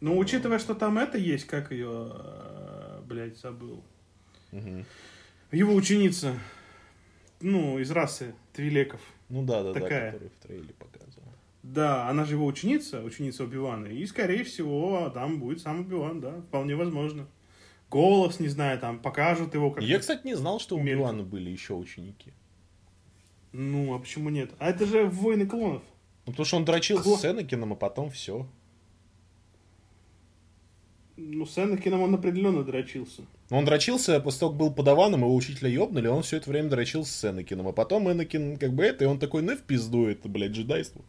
Ну, 0.00 0.18
учитывая, 0.18 0.58
что 0.58 0.74
там 0.74 0.98
это 0.98 1.18
есть, 1.18 1.46
как 1.46 1.72
ее, 1.72 2.12
э, 2.14 3.00
блядь, 3.06 3.38
забыл. 3.38 3.84
Мгм. 4.52 4.84
Его 5.52 5.74
ученица, 5.74 6.34
ну, 7.40 7.78
из 7.78 7.90
расы 7.90 8.34
Твилеков. 8.52 9.00
Ну 9.28 9.44
да, 9.44 9.62
да, 9.62 9.72
Такая. 9.72 10.12
да, 10.12 10.12
который 10.12 10.28
в 10.28 10.46
трейле 10.46 10.74
показывал. 10.74 11.28
Да, 11.62 12.08
она 12.08 12.24
же 12.24 12.34
его 12.34 12.46
ученица, 12.46 13.02
ученица 13.02 13.44
Убивана. 13.44 13.86
И, 13.86 14.06
скорее 14.06 14.44
всего, 14.44 15.10
там 15.10 15.40
будет 15.40 15.60
сам 15.60 15.80
Убиван, 15.80 16.20
да, 16.20 16.40
вполне 16.42 16.76
возможно. 16.76 17.26
Голос, 17.90 18.40
не 18.40 18.48
знаю, 18.48 18.78
там 18.78 18.98
покажут 19.00 19.54
его 19.54 19.70
как 19.70 19.82
Я, 19.82 19.98
кстати, 19.98 20.26
не 20.26 20.34
знал, 20.34 20.60
что 20.60 20.76
у. 20.76 20.82
Милана 20.82 21.22
были 21.22 21.50
еще 21.50 21.74
ученики. 21.74 22.32
Ну, 23.52 23.94
а 23.94 23.98
почему 23.98 24.28
нет? 24.28 24.50
А 24.58 24.70
это 24.70 24.86
же 24.86 25.06
войны 25.06 25.46
клонов. 25.46 25.82
Ну, 26.26 26.32
потому 26.32 26.44
что 26.44 26.56
он 26.56 26.64
дрочил 26.64 26.98
Кло- 26.98 27.16
с 27.16 27.24
Энакином, 27.24 27.72
а 27.72 27.76
потом 27.76 28.10
все. 28.10 28.46
Ну, 31.18 31.46
с 31.46 31.56
Энакином 31.56 32.02
он 32.02 32.14
определенно 32.14 32.62
дрочился. 32.62 33.22
Он 33.50 33.64
дрочился, 33.64 34.20
после 34.20 34.40
того, 34.40 34.52
как 34.52 34.58
был 34.60 34.70
подаваном, 34.72 35.20
его 35.20 35.34
учителя 35.34 35.70
ёбнули, 35.70 36.08
он 36.08 36.22
все 36.22 36.36
это 36.36 36.50
время 36.50 36.68
дрочился 36.68 37.12
с 37.12 37.24
Энакином. 37.30 37.68
А 37.68 37.72
потом 37.72 38.10
Энакин 38.10 38.58
как 38.58 38.74
бы 38.74 38.84
это, 38.84 39.04
и 39.04 39.06
он 39.06 39.18
такой, 39.18 39.40
ну 39.42 39.56
в 39.56 39.62
пизду 39.62 40.06
это, 40.06 40.28
блядь, 40.28 40.52
джедайство. 40.52 41.02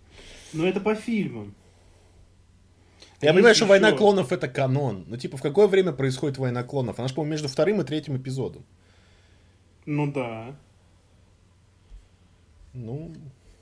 Но 0.53 0.65
это 0.65 0.79
по 0.79 0.95
фильмам. 0.95 1.53
Я 3.19 3.29
Есть 3.29 3.35
понимаю, 3.35 3.55
что 3.55 3.65
еще- 3.65 3.69
война 3.69 3.91
клонов 3.91 4.31
это 4.31 4.47
канон. 4.47 5.03
Но 5.07 5.17
типа 5.17 5.35
в 5.37 5.41
какое 5.41 5.67
время 5.67 5.91
происходит 5.91 6.37
война 6.37 6.63
клонов? 6.63 6.99
Она 6.99 7.07
же, 7.07 7.13
по-моему, 7.15 7.31
между 7.31 7.47
вторым 7.49 7.81
и 7.81 7.83
третьим 7.83 8.15
эпизодом. 8.15 8.63
Ну 9.85 10.11
да. 10.11 10.55
Ну, 12.73 13.11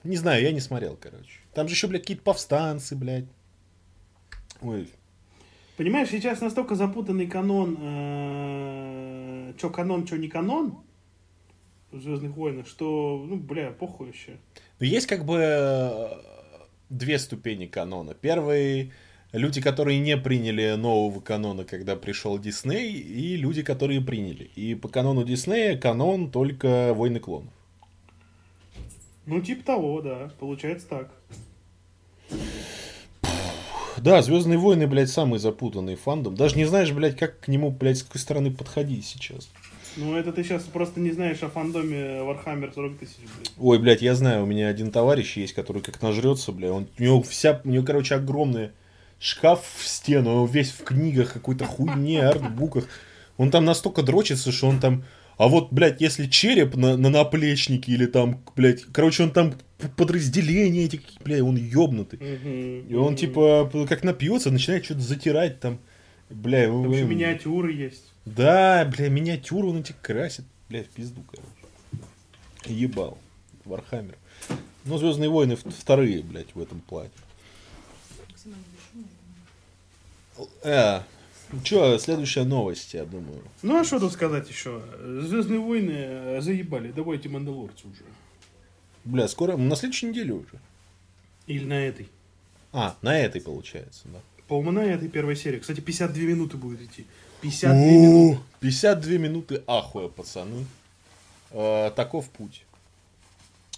не 0.03 0.17
знаю, 0.17 0.43
я 0.43 0.51
не 0.51 0.59
смотрел, 0.59 0.97
короче. 0.99 1.39
Там 1.53 1.67
же 1.67 1.73
еще, 1.73 1.87
блядь, 1.87 2.01
какие-то 2.01 2.23
повстанцы, 2.23 2.95
блядь. 2.95 3.25
Ой, 4.61 4.89
Понимаешь, 5.77 6.09
сейчас 6.09 6.39
настолько 6.39 6.75
запутанный 6.75 7.27
канон, 7.27 7.77
э, 7.79 9.53
что 9.57 9.69
канон, 9.69 10.07
что 10.07 10.17
не 10.17 10.29
канон 10.29 10.77
в 11.91 12.01
Звездных 12.01 12.35
войнах, 12.35 12.67
что, 12.67 13.25
ну, 13.27 13.35
бля, 13.35 13.71
похуй 13.71 14.07
вообще. 14.07 14.37
Ну, 14.79 14.85
есть 14.85 15.07
как 15.07 15.25
бы 15.25 15.37
э, 15.37 16.07
две 16.89 17.19
ступени 17.19 17.65
канона. 17.65 18.13
Первый 18.13 18.93
люди, 19.33 19.61
которые 19.61 19.99
не 19.99 20.17
приняли 20.17 20.75
нового 20.75 21.19
канона, 21.19 21.65
когда 21.65 21.97
пришел 21.97 22.39
Дисней, 22.39 22.93
и 22.93 23.35
люди, 23.35 23.61
которые 23.61 23.99
приняли. 23.99 24.45
И 24.55 24.75
по 24.75 24.87
канону 24.87 25.25
Диснея 25.25 25.77
канон 25.77 26.31
только 26.31 26.93
Войны 26.93 27.19
клонов. 27.19 27.53
Ну, 29.25 29.41
типа 29.41 29.65
того, 29.65 30.01
да, 30.01 30.31
получается 30.39 30.87
так. 30.87 31.11
Да, 33.97 34.21
Звездные 34.21 34.57
войны, 34.57 34.87
блядь, 34.87 35.09
самый 35.09 35.39
запутанный 35.39 35.95
фандом. 35.95 36.35
Даже 36.35 36.55
не 36.57 36.65
знаешь, 36.65 36.91
блядь, 36.91 37.17
как 37.17 37.39
к 37.39 37.47
нему, 37.47 37.71
блядь, 37.71 37.97
с 37.97 38.03
какой 38.03 38.19
стороны 38.19 38.51
подходить 38.51 39.05
сейчас. 39.05 39.49
Ну, 39.97 40.15
это 40.15 40.33
ты 40.33 40.43
сейчас 40.43 40.63
просто 40.63 40.99
не 40.99 41.11
знаешь 41.11 41.41
о 41.41 41.49
фандоме 41.49 42.19
Warhammer 42.19 42.73
40 42.73 42.97
тысяч, 42.97 43.15
блядь. 43.19 43.51
Ой, 43.57 43.79
блядь, 43.79 44.01
я 44.01 44.15
знаю, 44.15 44.43
у 44.43 44.45
меня 44.45 44.67
один 44.67 44.91
товарищ 44.91 45.37
есть, 45.37 45.53
который 45.53 45.81
как 45.81 46.01
нажрется, 46.01 46.51
блядь. 46.51 46.71
Он, 46.71 46.87
у 46.99 47.03
него 47.03 47.21
вся, 47.23 47.61
у 47.63 47.69
него, 47.69 47.85
короче, 47.85 48.15
огромный 48.15 48.71
шкаф 49.19 49.63
в 49.77 49.87
стену, 49.87 50.41
он 50.41 50.49
весь 50.49 50.71
в 50.71 50.83
книгах, 50.83 51.31
какой-то 51.31 51.65
хуйне, 51.65 52.27
артбуках. 52.27 52.87
Он 53.37 53.51
там 53.51 53.65
настолько 53.65 54.03
дрочится, 54.03 54.51
что 54.51 54.67
он 54.67 54.79
там... 54.79 55.03
А 55.37 55.47
вот, 55.47 55.71
блядь, 55.71 55.99
если 56.01 56.27
череп 56.27 56.75
на, 56.75 56.95
на 56.97 57.09
наплечнике 57.09 57.91
или 57.91 58.05
там, 58.05 58.41
блядь, 58.55 58.83
короче, 58.93 59.23
он 59.23 59.31
там 59.31 59.53
п- 59.77 59.89
подразделения 59.89 60.85
эти, 60.85 61.01
блядь, 61.23 61.41
он 61.41 61.57
ёбнутый. 61.57 62.19
И 62.89 62.93
он, 62.95 63.15
типа, 63.17 63.69
как 63.89 64.03
напьется, 64.03 64.49
начинает 64.51 64.85
что-то 64.85 65.01
затирать 65.01 65.59
там. 65.59 65.79
Бля. 66.29 66.65
Там 66.67 66.89
еще 66.91 67.03
миниатюры 67.03 67.73
есть. 67.73 68.03
Да, 68.25 68.85
бля, 68.85 69.09
миниатюру 69.09 69.69
он 69.69 69.81
эти 69.81 69.93
красит. 70.01 70.45
Бля, 70.69 70.83
в 70.83 70.87
пизду, 70.87 71.21
короче. 71.29 71.49
Ебал. 72.73 73.17
Warhammer. 73.65 74.15
Ну, 74.85 74.97
Звездные 74.97 75.29
войны 75.29 75.55
вторые, 75.55 76.23
блядь, 76.23 76.53
в 76.55 76.61
этом 76.61 76.79
плане. 76.79 77.09
Э, 80.63 81.01
чё, 81.63 81.97
следующая 81.97 82.43
новость, 82.43 82.93
я 82.93 83.05
думаю. 83.05 83.41
Ну, 83.61 83.79
а 83.79 83.83
что 83.83 83.99
тут 83.99 84.13
сказать 84.13 84.49
еще? 84.49 84.81
Звездные 84.99 85.59
войны 85.59 85.93
э, 85.95 86.41
заебали, 86.41 86.91
давайте 86.91 87.29
Мандалорцы 87.29 87.87
уже. 87.87 88.03
Бля, 89.03 89.27
скоро, 89.27 89.55
на 89.57 89.75
следующей 89.75 90.07
неделе 90.07 90.33
уже. 90.33 90.59
Или 91.47 91.65
на 91.65 91.85
этой. 91.85 92.09
А, 92.73 92.95
на 93.01 93.17
этой 93.17 93.41
получается, 93.41 94.01
да. 94.05 94.19
По 94.47 94.55
умна 94.55 94.83
этой 94.83 95.07
первой 95.07 95.35
серии. 95.35 95.59
Кстати, 95.59 95.79
52 95.79 96.23
минуты 96.23 96.57
будет 96.57 96.81
идти. 96.81 97.05
52 97.41 97.79
минуты. 97.79 98.39
52 98.59 99.11
минуты 99.17 99.63
ахуя, 99.67 100.07
пацаны. 100.07 100.65
Э, 101.51 101.91
таков 101.95 102.29
путь. 102.29 102.65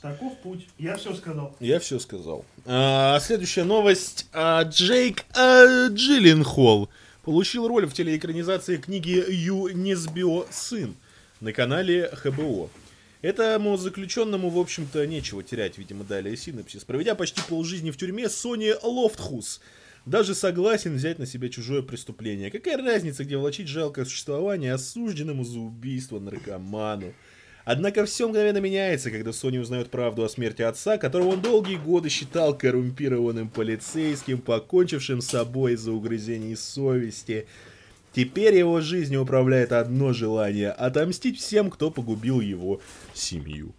Таков 0.01 0.37
путь. 0.39 0.67
Я 0.77 0.95
все 0.97 1.13
сказал. 1.13 1.55
Я 1.59 1.79
все 1.79 1.99
сказал. 1.99 2.45
А, 2.65 3.19
следующая 3.19 3.63
новость. 3.63 4.27
А, 4.31 4.63
Джейк 4.63 5.25
а, 5.35 5.87
Джилленхол 5.89 6.89
получил 7.27 7.67
роль 7.67 7.85
в 7.85 7.93
телеэкранизации 7.93 8.77
книги 8.77 9.21
Ю 9.29 9.67
Несбио 9.67 10.45
«Сын» 10.49 10.95
на 11.41 11.51
канале 11.51 12.07
ХБО. 12.13 12.69
Этому 13.21 13.75
заключенному, 13.75 14.49
в 14.49 14.57
общем-то, 14.57 15.05
нечего 15.05 15.43
терять, 15.43 15.77
видимо, 15.77 16.05
далее 16.05 16.37
синапсис. 16.37 16.85
Проведя 16.85 17.15
почти 17.15 17.41
полжизни 17.41 17.91
в 17.91 17.97
тюрьме, 17.97 18.29
Сони 18.29 18.73
Лофтхус 18.81 19.59
даже 20.05 20.35
согласен 20.35 20.95
взять 20.95 21.19
на 21.19 21.25
себя 21.25 21.49
чужое 21.49 21.81
преступление. 21.81 22.49
Какая 22.49 22.77
разница, 22.77 23.25
где 23.25 23.35
влачить 23.35 23.67
жалкое 23.67 24.05
существование 24.05 24.71
осужденному 24.71 25.43
за 25.43 25.59
убийство 25.59 26.19
наркоману? 26.21 27.13
Однако 27.69 28.05
все 28.05 28.29
мгновенно 28.29 28.59
меняется, 28.59 29.11
когда 29.11 29.33
Сони 29.33 29.57
узнает 29.57 29.89
правду 29.89 30.23
о 30.23 30.29
смерти 30.29 30.61
отца, 30.61 30.97
которого 30.97 31.33
он 31.33 31.41
долгие 31.41 31.75
годы 31.75 32.07
считал 32.07 32.57
коррумпированным 32.57 33.49
полицейским, 33.49 34.37
покончившим 34.37 35.19
с 35.19 35.27
собой 35.27 35.73
из-за 35.73 35.91
угрызений 35.91 36.55
совести. 36.55 37.45
Теперь 38.13 38.55
его 38.55 38.79
жизнью 38.79 39.23
управляет 39.23 39.73
одно 39.73 40.13
желание– 40.13 40.71
отомстить 40.71 41.41
всем, 41.41 41.69
кто 41.69 41.91
погубил 41.91 42.39
его 42.39 42.79
семью. 43.13 43.75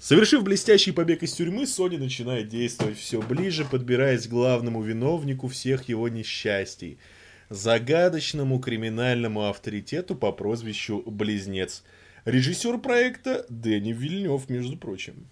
Совершив 0.00 0.42
блестящий 0.42 0.90
побег 0.90 1.22
из 1.22 1.32
тюрьмы, 1.32 1.68
Сони 1.68 1.96
начинает 1.96 2.48
действовать 2.48 2.98
все 2.98 3.22
ближе, 3.22 3.64
подбираясь 3.64 4.26
к 4.26 4.30
главному 4.30 4.82
виновнику 4.82 5.46
всех 5.46 5.88
его 5.88 6.08
несчастий– 6.08 6.98
загадочному 7.50 8.58
криминальному 8.58 9.48
авторитету 9.48 10.16
по 10.16 10.32
прозвищу 10.32 11.04
Близнец– 11.06 11.84
Режиссер 12.24 12.78
проекта 12.78 13.46
Дэнни 13.48 13.92
Вильнев, 13.92 14.48
между 14.48 14.76
прочим. 14.76 15.26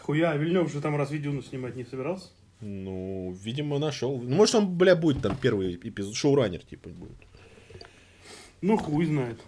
Хуя, 0.00 0.36
Вильнев 0.36 0.72
же 0.72 0.80
там 0.80 0.96
разве 0.96 1.18
Дюну 1.18 1.42
снимать 1.42 1.76
не 1.76 1.84
собирался? 1.84 2.28
Ну, 2.60 3.36
видимо, 3.42 3.78
нашел. 3.78 4.20
Ну, 4.20 4.36
может, 4.36 4.56
он, 4.56 4.76
бля, 4.76 4.96
будет 4.96 5.22
там 5.22 5.36
первый 5.40 5.76
эпизод, 5.76 6.14
шоураннер, 6.14 6.62
типа, 6.64 6.88
будет. 6.88 7.16
Ну, 8.60 8.76
хуй 8.76 9.06
знает. 9.06 9.38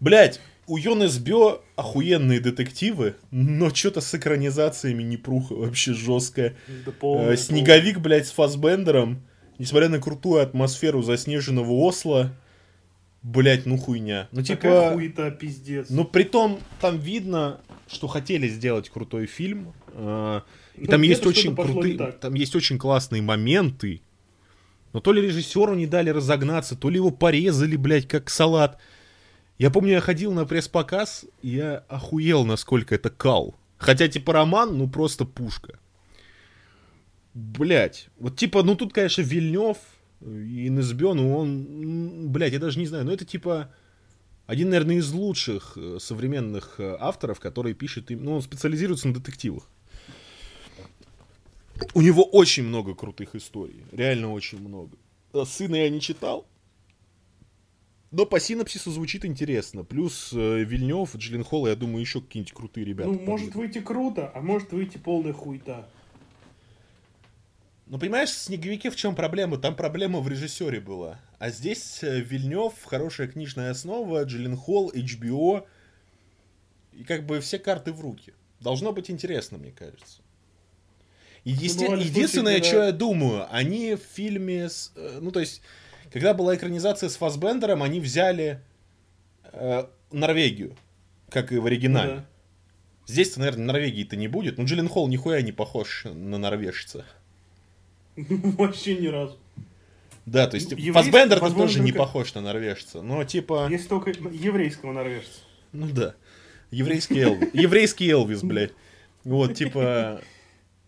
Блять, 0.00 0.40
у 0.66 0.76
Йон 0.76 1.08
СБО 1.08 1.62
охуенные 1.76 2.40
детективы, 2.40 3.16
но 3.30 3.70
что-то 3.70 4.00
с 4.02 4.14
экранизациями 4.14 5.02
непруха 5.02 5.54
вообще 5.54 5.94
жесткая. 5.94 6.56
Да 6.84 6.92
полная, 6.92 7.32
э, 7.32 7.36
Снеговик, 7.36 7.98
блядь, 7.98 8.26
с 8.26 8.32
Фасбендером, 8.32 9.22
несмотря 9.58 9.88
на 9.88 9.98
крутую 9.98 10.42
атмосферу 10.42 11.02
заснеженного 11.02 11.72
Осло, 11.72 12.34
Блять, 13.28 13.66
ну 13.66 13.76
хуйня. 13.76 14.26
Ну 14.32 14.42
типа... 14.42 14.62
Такая 14.62 14.94
хуета, 14.94 15.30
пиздец. 15.30 15.90
Ну 15.90 16.04
при 16.06 16.22
том, 16.22 16.60
там 16.80 16.98
видно, 16.98 17.60
что 17.86 18.08
хотели 18.08 18.48
сделать 18.48 18.88
крутой 18.88 19.26
фильм. 19.26 19.74
Э, 19.92 20.40
и 20.76 20.82
ну, 20.82 20.86
там 20.86 21.02
есть 21.02 21.26
очень 21.26 21.54
крутые, 21.54 22.12
там 22.12 22.32
есть 22.32 22.56
очень 22.56 22.78
классные 22.78 23.20
моменты. 23.20 24.00
Но 24.94 25.00
то 25.00 25.12
ли 25.12 25.20
режиссеру 25.20 25.74
не 25.74 25.86
дали 25.86 26.08
разогнаться, 26.08 26.74
то 26.74 26.88
ли 26.88 26.96
его 26.96 27.10
порезали, 27.10 27.76
блядь, 27.76 28.08
как 28.08 28.30
салат. 28.30 28.78
Я 29.58 29.70
помню, 29.70 29.92
я 29.92 30.00
ходил 30.00 30.32
на 30.32 30.46
пресс-показ, 30.46 31.26
и 31.42 31.48
я 31.50 31.84
охуел, 31.88 32.46
насколько 32.46 32.94
это 32.94 33.10
кал. 33.10 33.58
Хотя, 33.76 34.08
типа, 34.08 34.32
роман, 34.32 34.78
ну, 34.78 34.88
просто 34.88 35.26
пушка. 35.26 35.78
Блять. 37.34 38.08
Вот, 38.18 38.36
типа, 38.36 38.62
ну, 38.62 38.74
тут, 38.74 38.94
конечно, 38.94 39.20
Вильнев, 39.20 39.76
и 40.20 40.68
НСБ, 40.70 41.14
ну 41.14 41.36
он, 41.36 42.30
блядь, 42.30 42.52
я 42.52 42.58
даже 42.58 42.78
не 42.78 42.86
знаю, 42.86 43.04
но 43.04 43.12
это 43.12 43.24
типа 43.24 43.72
один, 44.46 44.70
наверное, 44.70 44.96
из 44.96 45.12
лучших 45.12 45.74
э, 45.76 45.98
современных 46.00 46.76
э, 46.78 46.96
авторов, 46.98 47.38
который 47.38 47.74
пишет, 47.74 48.10
ну, 48.10 48.36
он 48.36 48.42
специализируется 48.42 49.08
на 49.08 49.14
детективах. 49.14 49.68
У 51.94 52.00
него 52.00 52.24
очень 52.24 52.64
много 52.64 52.94
крутых 52.94 53.34
историй, 53.34 53.84
реально 53.92 54.32
очень 54.32 54.58
много. 54.58 54.96
Э, 55.34 55.44
Сына 55.44 55.76
я 55.76 55.90
не 55.90 56.00
читал, 56.00 56.46
но 58.10 58.24
по 58.24 58.40
синапсису 58.40 58.90
звучит 58.90 59.24
интересно. 59.24 59.84
Плюс 59.84 60.30
э, 60.32 60.64
Вильнев, 60.64 61.14
Джилленхол, 61.14 61.66
я 61.66 61.76
думаю, 61.76 62.00
еще 62.00 62.22
какие-нибудь 62.22 62.54
крутые 62.54 62.86
ребята. 62.86 63.10
Ну, 63.10 63.20
может 63.20 63.54
выйти 63.54 63.80
круто, 63.80 64.32
а 64.34 64.40
может 64.40 64.72
выйти 64.72 64.96
полная 64.96 65.34
хуйта. 65.34 65.88
Ну, 67.90 67.98
понимаешь, 67.98 68.28
в 68.28 68.38
«Снеговике» 68.38 68.90
в 68.90 68.96
чем 68.96 69.14
проблема? 69.14 69.56
Там 69.56 69.74
проблема 69.74 70.20
в 70.20 70.28
режиссере 70.28 70.78
была. 70.78 71.18
А 71.38 71.48
здесь 71.48 72.02
э, 72.02 72.20
Вильнев, 72.20 72.74
хорошая 72.84 73.28
книжная 73.28 73.70
основа, 73.70 74.22
Джилленхол, 74.24 74.92
HBO. 74.92 75.66
И 76.92 77.04
как 77.04 77.24
бы 77.24 77.40
все 77.40 77.58
карты 77.58 77.92
в 77.92 78.00
руки. 78.02 78.34
Должно 78.60 78.92
быть 78.92 79.10
интересно, 79.10 79.56
мне 79.56 79.70
кажется. 79.70 80.20
Единствен... 81.44 81.92
Ну, 81.92 81.96
единственное, 81.96 82.56
случае, 82.56 82.70
что 82.70 82.84
я 82.84 82.92
думаю, 82.92 83.46
они 83.50 83.94
в 83.94 84.02
фильме... 84.02 84.68
С... 84.68 84.92
Э, 84.94 85.18
ну, 85.22 85.30
то 85.30 85.40
есть, 85.40 85.62
когда 86.12 86.34
была 86.34 86.56
экранизация 86.56 87.08
с 87.08 87.16
Фасбендером, 87.16 87.82
они 87.82 88.00
взяли 88.00 88.60
э, 89.44 89.86
Норвегию, 90.12 90.76
как 91.30 91.52
и 91.52 91.56
в 91.56 91.64
оригинале. 91.64 92.12
Ну, 92.12 92.16
да. 92.18 92.26
Здесь-то, 93.06 93.38
наверное, 93.40 93.64
Норвегии-то 93.64 94.16
не 94.16 94.28
будет. 94.28 94.58
Ну, 94.58 94.66
Джилленхол 94.66 95.08
нихуя 95.08 95.40
не 95.40 95.52
похож 95.52 96.04
на 96.04 96.36
норвежца. 96.36 97.06
Вообще 98.58 98.96
ни 98.96 99.06
разу. 99.06 99.36
Да, 100.26 100.46
то 100.46 100.56
есть 100.56 100.70
Еврейск... 100.72 100.94
Фасбендер 100.94 101.40
тоже 101.40 101.54
только... 101.54 101.80
не 101.80 101.92
похож 101.92 102.34
на 102.34 102.40
норвежца, 102.42 103.00
но 103.00 103.24
типа... 103.24 103.68
Есть 103.70 103.88
только 103.88 104.10
еврейского 104.10 104.92
норвежца. 104.92 105.40
Ну 105.72 105.88
да. 105.88 106.14
Еврейский 106.70 107.20
Элвис. 107.20 107.48
Еврейский 107.54 108.10
Элвис, 108.10 108.42
блядь. 108.42 108.72
Вот, 109.24 109.54
типа... 109.54 110.20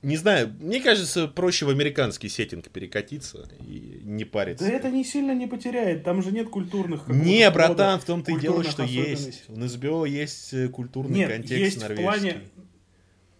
Не 0.02 0.16
знаю, 0.16 0.54
мне 0.60 0.80
кажется, 0.80 1.28
проще 1.28 1.66
в 1.66 1.68
американский 1.68 2.30
сеттинг 2.30 2.70
перекатиться 2.70 3.50
и 3.60 4.00
не 4.02 4.24
париться. 4.24 4.64
Да 4.64 4.72
это 4.72 4.90
не 4.90 5.04
сильно 5.04 5.34
не 5.34 5.46
потеряет, 5.46 6.04
там 6.04 6.22
же 6.22 6.32
нет 6.32 6.48
культурных... 6.48 7.06
Не, 7.08 7.50
братан, 7.50 8.00
в 8.00 8.04
том-то 8.04 8.32
и 8.32 8.40
дело, 8.40 8.64
что 8.64 8.82
есть. 8.82 9.44
В 9.48 9.58
НСБО 9.58 10.06
есть 10.06 10.54
э, 10.54 10.68
культурный 10.68 11.18
нет, 11.18 11.30
контекст 11.30 11.52
есть 11.52 11.80
норвежский. 11.82 12.02
в 12.02 12.06
плане... 12.06 12.40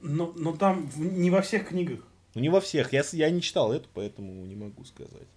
Но, 0.03 0.33
но 0.37 0.53
там 0.53 0.91
не 0.97 1.31
во 1.31 1.41
всех 1.41 1.69
книгах. 1.69 2.01
Ну, 2.35 2.41
не 2.41 2.49
во 2.49 2.61
всех. 2.61 2.93
Я, 2.93 3.03
я 3.13 3.31
не 3.31 3.43
читал 3.43 3.73
эту, 3.73 3.89
поэтому 3.93 4.45
не 4.47 4.57
могу 4.57 4.85
сказать. 4.85 5.29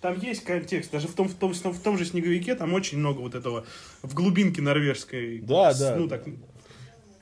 Там 0.00 0.18
есть 0.20 0.44
контекст. 0.44 0.92
Даже 0.92 1.08
в 1.08 1.14
том, 1.14 1.28
в 1.28 1.34
том, 1.34 1.52
в 1.52 1.80
том 1.80 1.98
же 1.98 2.04
снеговике 2.04 2.54
там 2.54 2.74
очень 2.74 2.98
много 2.98 3.18
вот 3.20 3.34
этого 3.34 3.66
в 4.02 4.14
глубинке 4.14 4.62
норвежской. 4.62 5.38
Да, 5.40 5.72
с, 5.72 5.80
да. 5.80 5.96
Ну, 5.96 6.08
так, 6.08 6.24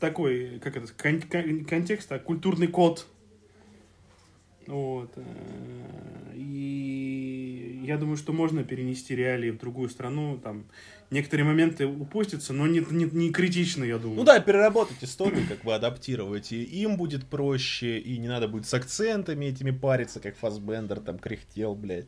такой, 0.01 0.59
как 0.59 0.77
это, 0.77 0.93
кон, 0.93 1.23
кон, 1.23 1.65
контекст, 1.65 2.13
а 2.13 2.19
культурный 2.19 2.67
код. 2.67 3.07
Вот. 4.67 5.13
Э, 5.17 6.33
и 6.35 7.81
я 7.85 7.97
думаю, 7.97 8.17
что 8.17 8.33
можно 8.33 8.65
перенести 8.65 9.15
реалии 9.15 9.51
в 9.51 9.59
другую 9.59 9.89
страну. 9.89 10.39
Там 10.39 10.65
некоторые 11.11 11.47
моменты 11.47 11.87
упустятся, 11.87 12.53
но 12.53 12.67
не, 12.67 12.81
не, 12.91 13.05
не 13.05 13.31
критично, 13.31 13.85
я 13.85 13.99
думаю. 13.99 14.19
Ну 14.19 14.25
да, 14.25 14.41
переработать 14.41 15.03
историю, 15.03 15.47
как 15.49 15.63
бы 15.63 15.75
адаптировать, 15.75 16.53
и 16.53 16.63
им 16.63 16.97
будет 16.97 17.27
проще, 17.27 17.99
и 17.99 18.19
не 18.19 18.29
надо 18.29 18.49
будет 18.49 18.67
с 18.67 18.75
акцентами 18.75 19.47
этими 19.47 19.71
париться, 19.71 20.21
как 20.21 20.37
Фасбендер 20.37 21.01
там 21.01 21.19
кряхтел, 21.19 21.75
блядь. 21.75 22.07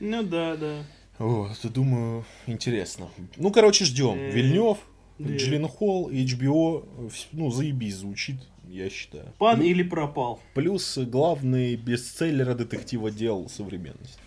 Ну 0.00 0.22
да, 0.22 0.56
да. 0.56 0.84
Вот, 1.18 1.58
думаю, 1.64 2.24
интересно. 2.46 3.08
Ну, 3.36 3.50
короче, 3.50 3.84
ждем. 3.84 4.16
Э, 4.16 4.30
Вильнев, 4.30 4.78
Джилен 5.20 5.66
Холл, 5.66 6.10
HBO, 6.10 7.10
ну, 7.32 7.50
заебись 7.50 7.96
звучит, 7.96 8.36
я 8.68 8.88
считаю. 8.88 9.32
Пан 9.38 9.60
или 9.60 9.82
пропал. 9.82 10.40
Плюс 10.54 10.96
главный 10.98 11.74
бестселлер 11.74 12.54
детектива 12.54 13.10
дел 13.10 13.48
современности. 13.48 14.20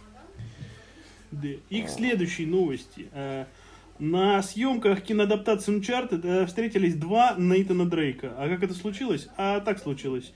Да. 1.31 1.47
И 1.69 1.81
к 1.83 1.89
следующей 1.89 2.45
новости. 2.45 3.07
Э, 4.01 4.03
на 4.03 4.41
съемках 4.41 5.03
киноадаптации 5.03 5.77
Uncharted 5.77 6.25
э, 6.25 6.45
встретились 6.45 6.95
два 6.95 7.35
Нейтана 7.37 7.89
Дрейка. 7.89 8.33
А 8.37 8.49
как 8.49 8.63
это 8.63 8.73
случилось? 8.73 9.27
А 9.37 9.59
так 9.59 9.79
случилось. 9.79 10.33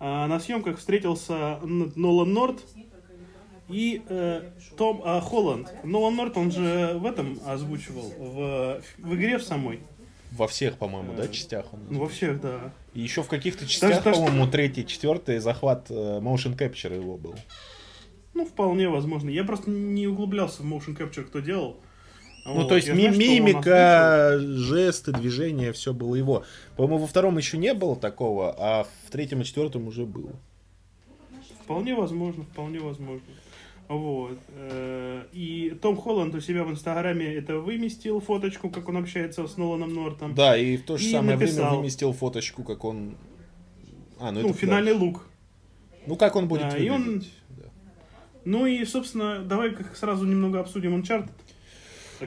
А, 0.00 0.28
на 0.28 0.38
съемках 0.38 0.78
встретился 0.78 1.58
Нолан 1.62 2.32
Норт 2.32 2.64
и 3.68 4.02
э, 4.08 4.50
Том 4.76 5.02
а, 5.04 5.20
Холланд. 5.20 5.72
Нолан 5.84 6.14
Норт, 6.14 6.36
он 6.36 6.52
же 6.52 6.94
в 6.94 7.04
этом 7.04 7.38
озвучивал, 7.44 8.12
в, 8.16 8.80
в 8.98 9.14
игре 9.14 9.38
в 9.38 9.42
самой. 9.42 9.80
Во 10.30 10.46
всех, 10.46 10.76
по-моему, 10.76 11.14
да, 11.16 11.26
частях 11.26 11.72
он. 11.72 11.80
Ну, 11.90 12.00
во 12.00 12.08
всех, 12.08 12.40
да. 12.40 12.72
И 12.94 13.00
еще 13.00 13.22
в 13.22 13.28
каких-то 13.28 13.66
частях, 13.66 14.04
по-моему, 14.04 14.44
что... 14.44 14.52
третий, 14.52 14.86
четвертый 14.86 15.38
захват 15.38 15.86
э, 15.90 16.20
motion 16.20 16.56
capture 16.56 16.94
его 16.94 17.16
был. 17.16 17.34
Ну, 18.34 18.44
вполне 18.44 18.88
возможно. 18.88 19.30
Я 19.30 19.42
просто 19.42 19.70
не 19.70 20.06
углублялся 20.06 20.62
в 20.62 20.66
motion 20.66 20.96
capture, 20.96 21.24
кто 21.24 21.40
делал. 21.40 21.80
Ну, 22.48 22.60
вот, 22.62 22.68
то 22.68 22.76
есть 22.76 22.86
знаю, 22.92 23.16
мимика, 23.16 24.38
жесты, 24.40 25.12
движения, 25.12 25.72
все 25.72 25.92
было 25.92 26.14
его. 26.14 26.44
По-моему, 26.76 26.98
во 26.98 27.06
втором 27.06 27.36
еще 27.38 27.58
не 27.58 27.74
было 27.74 27.94
такого, 27.96 28.54
а 28.58 28.84
в 29.06 29.10
третьем 29.10 29.40
и 29.40 29.44
четвертом 29.44 29.86
уже 29.88 30.04
было. 30.06 30.30
Вполне 31.64 31.94
возможно, 31.94 32.44
вполне 32.44 32.80
возможно. 32.80 33.20
Вот. 33.88 34.38
Э, 34.54 35.24
и 35.32 35.70
Том 35.80 35.96
Холланд 35.96 36.34
у 36.34 36.40
себя 36.40 36.62
в 36.64 36.70
Инстаграме 36.70 37.26
это 37.34 37.58
выместил 37.58 38.20
фоточку, 38.20 38.68
как 38.70 38.88
он 38.88 38.98
общается 38.98 39.46
с 39.46 39.56
Ноланом 39.56 39.94
Нортом. 39.94 40.34
Да, 40.34 40.56
и 40.56 40.76
в 40.76 40.84
то 40.84 40.96
же 40.98 41.06
И 41.06 41.12
самое 41.12 41.36
время 41.36 41.52
написал. 41.52 41.76
выместил 41.76 42.12
фоточку, 42.12 42.64
как 42.64 42.84
он... 42.84 43.16
А, 44.20 44.30
ну, 44.32 44.40
Ну, 44.40 44.48
это 44.50 44.58
финальный 44.58 44.92
лук. 44.92 45.26
да. 45.90 45.96
Ну, 46.06 46.16
как 46.16 46.36
он 46.36 46.48
будет 46.48 46.70
Да, 46.70 46.76
и 46.76 46.88
он- 46.90 47.02
выглядеть. 47.02 47.32
да. 47.50 47.64
Ну 48.44 48.66
и, 48.66 48.84
собственно, 48.84 49.38
давай 49.40 49.70
как 49.74 49.96
сразу 49.96 50.24
немного 50.26 50.60
обсудим 50.60 50.94
Uncharted. 51.00 51.30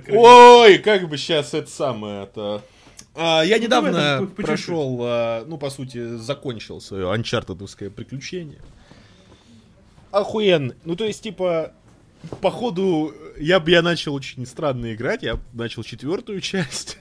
Ой, 0.09 0.77
как 0.79 1.09
бы 1.09 1.17
сейчас 1.17 1.53
это 1.53 1.69
самое, 1.69 2.23
это... 2.23 2.63
А, 3.13 3.43
я 3.43 3.57
Ну, 3.57 3.63
недавно 3.63 4.17
чуть-чуть. 4.19 4.45
прошел, 4.45 4.99
а, 5.01 5.45
ну, 5.45 5.57
по 5.57 5.69
сути, 5.69 6.15
закончил 6.15 6.79
свое 6.79 7.11
анчартедовское 7.11 7.89
приключение. 7.89 8.59
Охуенно. 10.11 10.75
Ну, 10.85 10.95
то 10.95 11.05
есть, 11.05 11.21
типа, 11.21 11.73
походу, 12.41 13.13
я 13.37 13.59
бы 13.59 13.71
я 13.71 13.81
начал 13.81 14.13
очень 14.13 14.45
странно 14.45 14.93
играть. 14.93 15.23
Я 15.23 15.39
начал 15.53 15.83
четвертую 15.83 16.41
часть, 16.41 16.99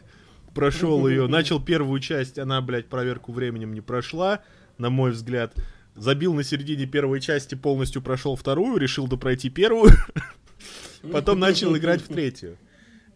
прошел 0.55 1.07
ее, 1.07 1.27
начал 1.27 1.63
первую 1.63 2.01
часть, 2.01 2.39
она, 2.39 2.61
блядь, 2.61 2.87
проверку 2.87 3.33
временем 3.33 3.73
не 3.75 3.81
прошла, 3.81 4.41
на 4.79 4.91
мой 4.91 5.13
взгляд. 5.13 5.55
Забил 5.95 6.35
на 6.35 6.45
середине 6.45 6.87
первой 6.87 7.21
части, 7.21 7.55
полностью 7.55 8.01
прошел 8.01 8.37
вторую, 8.37 8.79
решил 8.79 9.07
допройти 9.07 9.51
первую, 9.51 9.93
потом 11.13 11.39
начал 11.39 11.77
играть 11.77 12.01
в 12.01 12.09
третью. 12.09 12.57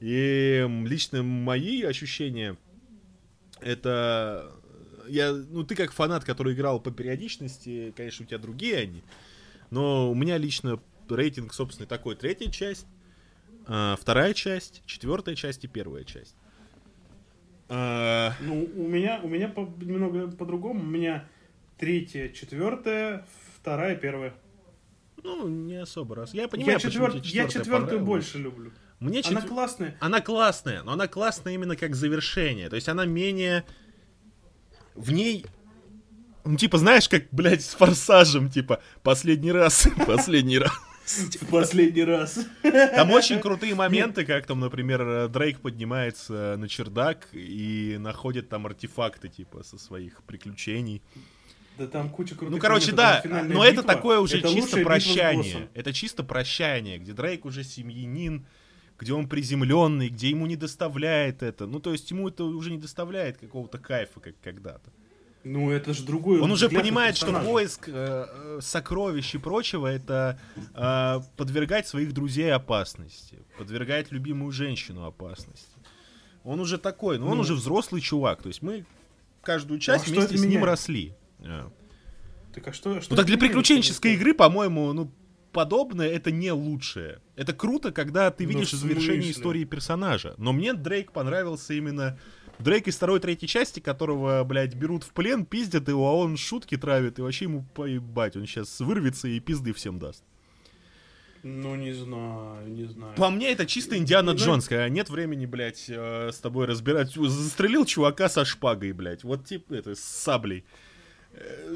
И 0.05 0.66
лично 0.85 1.22
мои 1.22 1.81
ощущения, 1.82 2.59
это... 3.62 4.52
Я, 5.09 5.32
ну, 5.32 5.64
ты 5.64 5.74
как 5.76 5.93
фанат, 5.93 6.24
который 6.24 6.52
играл 6.52 6.78
по 6.78 6.90
периодичности, 6.90 7.94
конечно, 7.97 8.24
у 8.24 8.28
тебя 8.28 8.36
другие 8.36 8.76
они. 8.76 9.02
Но 9.70 10.10
у 10.10 10.14
меня 10.14 10.36
лично 10.36 10.78
рейтинг, 11.09 11.55
собственно, 11.55 11.86
такой. 11.86 12.16
Третья 12.16 12.51
часть, 12.51 12.86
а, 13.66 13.97
вторая 13.98 14.35
часть, 14.35 14.82
четвертая 14.85 15.36
часть 15.36 15.64
и 15.64 15.68
первая 15.68 16.05
часть. 16.05 16.36
А, 17.70 18.35
Ну, 18.43 18.68
у 18.76 18.86
меня, 18.86 19.20
у 19.22 19.28
меня 19.28 19.48
по- 19.48 19.72
немного 19.81 20.28
по-другому. 20.28 20.81
У 20.81 20.86
меня 20.86 21.26
третья, 21.78 22.28
четвертая, 22.28 23.26
вторая, 23.59 23.97
первая. 23.97 24.35
ну, 25.22 25.48
не 25.48 25.76
особо 25.76 26.14
раз. 26.16 26.35
Я 26.35 26.47
понимаю, 26.48 26.72
я, 26.72 26.90
четвер- 26.90 27.20
я 27.24 27.48
четвертую 27.48 28.01
больше 28.05 28.36
люблю. 28.39 28.70
Мне 29.05 29.20
Она 29.20 29.40
четвер- 29.40 29.48
классная. 29.48 29.97
Она 30.01 30.20
классная, 30.20 30.82
но 30.82 30.93
она 30.93 31.09
классная 31.09 31.52
именно 31.52 31.76
как 31.76 31.94
завершение. 31.94 32.70
То 32.70 32.76
есть 32.76 32.89
она 32.89 33.05
менее... 33.05 33.64
В 34.94 35.12
ней... 35.12 35.44
Ну, 36.44 36.56
типа, 36.56 36.78
знаешь, 36.78 37.09
как, 37.09 37.24
блядь, 37.31 37.62
с 37.62 37.74
форсажем, 37.74 38.51
типа, 38.51 38.81
последний 39.02 39.52
раз, 39.52 39.86
последний 40.06 40.59
раз. 40.59 40.72
В 41.06 41.51
последний 41.51 42.02
раз. 42.05 42.39
Там 42.62 43.10
очень 43.10 43.40
крутые 43.40 43.74
моменты, 43.74 44.24
как 44.24 44.47
там, 44.47 44.60
например, 44.60 45.28
Дрейк 45.28 45.60
поднимается 45.60 46.56
на 46.56 46.66
чердак 46.66 47.28
и 47.32 47.97
находит 47.98 48.48
там 48.48 48.64
артефакты, 48.64 49.28
типа, 49.28 49.62
со 49.64 49.78
своих 49.78 50.22
приключений. 50.22 51.02
Да 51.76 51.86
там 51.89 52.09
куча 52.09 52.35
крутых 52.36 52.55
Ну, 52.55 52.59
короче, 52.59 52.93
да, 52.93 53.22
но 53.24 53.64
это 53.64 53.82
такое 53.82 54.18
уже 54.18 54.39
это 54.39 54.48
чисто 54.48 54.81
прощание. 54.82 55.68
Это 55.74 55.93
чисто 55.93 56.22
прощание, 56.22 56.98
где 56.98 57.12
Дрейк 57.12 57.44
уже 57.44 57.64
семьянин, 57.64 58.47
где 58.99 59.12
он 59.12 59.29
приземленный, 59.29 60.09
где 60.09 60.31
ему 60.31 60.47
не 60.47 60.57
доставляет 60.57 61.43
это. 61.43 61.66
Ну, 61.66 61.81
то 61.81 61.93
есть 61.93 62.11
ему 62.11 62.29
это 62.29 62.45
уже 62.45 62.71
не 62.71 62.79
доставляет 62.79 63.39
какого-то 63.39 63.79
кайфа, 63.79 64.21
как 64.21 64.35
когда-то. 64.43 64.91
Ну, 65.45 65.71
это 65.71 65.93
же 65.93 66.05
другой 66.05 66.41
Он 66.41 66.51
уже 66.51 66.71
понимает, 66.71 67.16
что 67.19 67.33
поиск 67.41 67.89
э, 67.89 67.93
э, 67.93 68.59
сокровищ 68.62 69.35
и 69.35 69.39
прочего 69.39 69.87
это 69.87 70.41
э, 70.75 71.21
подвергать 71.37 71.87
своих 71.87 72.15
друзей 72.15 72.51
опасности, 72.51 73.41
подвергать 73.59 74.11
любимую 74.11 74.53
женщину 74.53 75.05
опасности. 75.05 75.77
Он 76.45 76.61
уже 76.61 76.79
такой, 76.79 77.19
ну 77.19 77.27
он 77.29 77.37
Ну. 77.37 77.41
уже 77.43 77.55
взрослый 77.55 78.01
чувак. 78.01 78.43
То 78.43 78.49
есть 78.49 78.62
мы 78.62 78.87
каждую 79.43 79.81
часть 79.81 80.05
что 80.05 80.15
вместе 80.15 80.39
с 80.39 80.41
ним 80.41 80.51
меняет? 80.51 80.66
росли. 80.66 81.15
Э. 81.41 81.69
Так 82.55 82.69
а 82.69 82.73
что, 82.73 83.01
что 83.03 83.12
Ну 83.12 83.16
так 83.16 83.27
для 83.27 83.37
приключенческой 83.37 84.15
игры, 84.15 84.33
по-моему, 84.33 84.93
ну 84.95 85.11
подобное 85.53 86.09
это 86.09 86.31
не 86.31 86.53
лучшее. 86.53 87.21
Это 87.36 87.52
круто, 87.52 87.90
когда 87.93 88.31
ты 88.31 88.44
Ну, 88.44 88.51
видишь 88.51 88.70
завершение 88.70 89.31
истории 89.31 89.65
персонажа. 89.65 90.35
Но 90.39 90.52
мне 90.52 90.73
Дрейк 90.73 91.12
понравился 91.12 91.74
именно 91.74 92.19
Дрейк 92.59 92.86
из 92.86 92.97
второй 92.97 93.19
третьей 93.19 93.48
части, 93.48 93.81
которого, 93.81 94.44
блядь, 94.44 94.74
берут 94.74 95.02
в 95.02 95.11
плен, 95.11 95.44
пиздят 95.44 95.89
его, 95.89 96.09
а 96.09 96.12
он 96.12 96.36
шутки 96.36 96.77
травит, 96.77 97.19
и 97.19 97.23
вообще 97.23 97.47
ему 97.47 97.65
поебать. 97.74 98.36
Он 98.36 98.47
сейчас 98.47 98.78
вырвется 98.81 99.27
и 99.27 99.40
пизды 99.40 99.73
всем 99.73 99.98
даст. 99.98 100.23
Ну, 101.43 101.74
не 101.74 101.93
знаю, 101.93 102.69
не 102.69 102.85
знаю. 102.85 103.15
По 103.16 103.28
мне, 103.28 103.52
это 103.52 103.66
чисто 103.66 103.98
Индиана 103.98 104.32
Ну, 104.32 104.39
Джонс, 104.39 104.66
когда 104.66 104.89
нет 104.89 105.11
времени, 105.11 105.44
блядь, 105.44 105.85
э, 105.89 106.31
с 106.32 106.39
тобой 106.39 106.66
разбирать. 106.66 107.12
Застрелил 107.12 107.85
чувака 107.85 108.31
со 108.31 108.47
шпагой, 108.47 108.93
блядь. 108.93 109.24
Вот 109.24 109.44
типа 109.44 109.74
это, 109.74 109.94
с 109.94 110.01
саблей. 110.01 110.65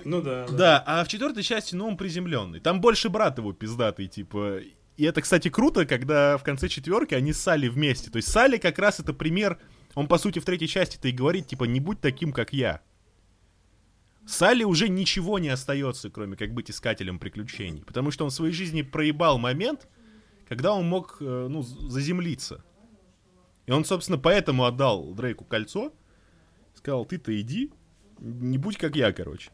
Ну 0.04 0.22
да, 0.22 0.46
да. 0.46 0.56
Да, 0.56 0.84
а 0.86 1.04
в 1.04 1.08
четвертой 1.08 1.42
части, 1.42 1.74
ну, 1.74 1.86
он 1.86 1.96
приземленный. 1.96 2.60
Там 2.60 2.80
больше 2.80 3.08
брат 3.10 3.38
его 3.38 3.52
пиздатый, 3.52 4.06
типа. 4.06 4.60
И 4.98 5.04
это, 5.04 5.22
кстати, 5.22 5.48
круто, 5.48 5.86
когда 5.86 6.36
в 6.36 6.42
конце 6.42 6.68
четверки 6.68 7.14
они 7.14 7.32
с 7.32 7.40
Салли 7.40 7.68
вместе. 7.68 8.10
То 8.10 8.16
есть 8.16 8.28
Салли 8.28 8.58
как 8.58 8.80
раз 8.80 8.98
это 8.98 9.14
пример. 9.14 9.56
Он, 9.94 10.08
по 10.08 10.18
сути, 10.18 10.40
в 10.40 10.44
третьей 10.44 10.66
части-то 10.66 11.06
и 11.06 11.12
говорит, 11.12 11.46
типа, 11.46 11.64
не 11.64 11.78
будь 11.78 12.00
таким, 12.00 12.32
как 12.32 12.52
я. 12.52 12.82
Салли 14.26 14.64
уже 14.64 14.88
ничего 14.88 15.38
не 15.38 15.50
остается, 15.50 16.10
кроме 16.10 16.36
как 16.36 16.52
быть 16.52 16.68
искателем 16.68 17.20
приключений. 17.20 17.84
Потому 17.84 18.10
что 18.10 18.24
он 18.24 18.30
в 18.30 18.34
своей 18.34 18.52
жизни 18.52 18.82
проебал 18.82 19.38
момент, 19.38 19.86
когда 20.48 20.74
он 20.74 20.88
мог, 20.88 21.18
э, 21.20 21.46
ну, 21.48 21.62
заземлиться. 21.62 22.64
И 23.66 23.70
он, 23.70 23.84
собственно, 23.84 24.18
поэтому 24.18 24.64
отдал 24.64 25.14
Дрейку 25.14 25.44
кольцо. 25.44 25.92
Сказал, 26.74 27.04
ты-то 27.04 27.40
иди, 27.40 27.72
не 28.18 28.58
будь 28.58 28.78
как 28.78 28.96
я, 28.96 29.12
короче. 29.12 29.52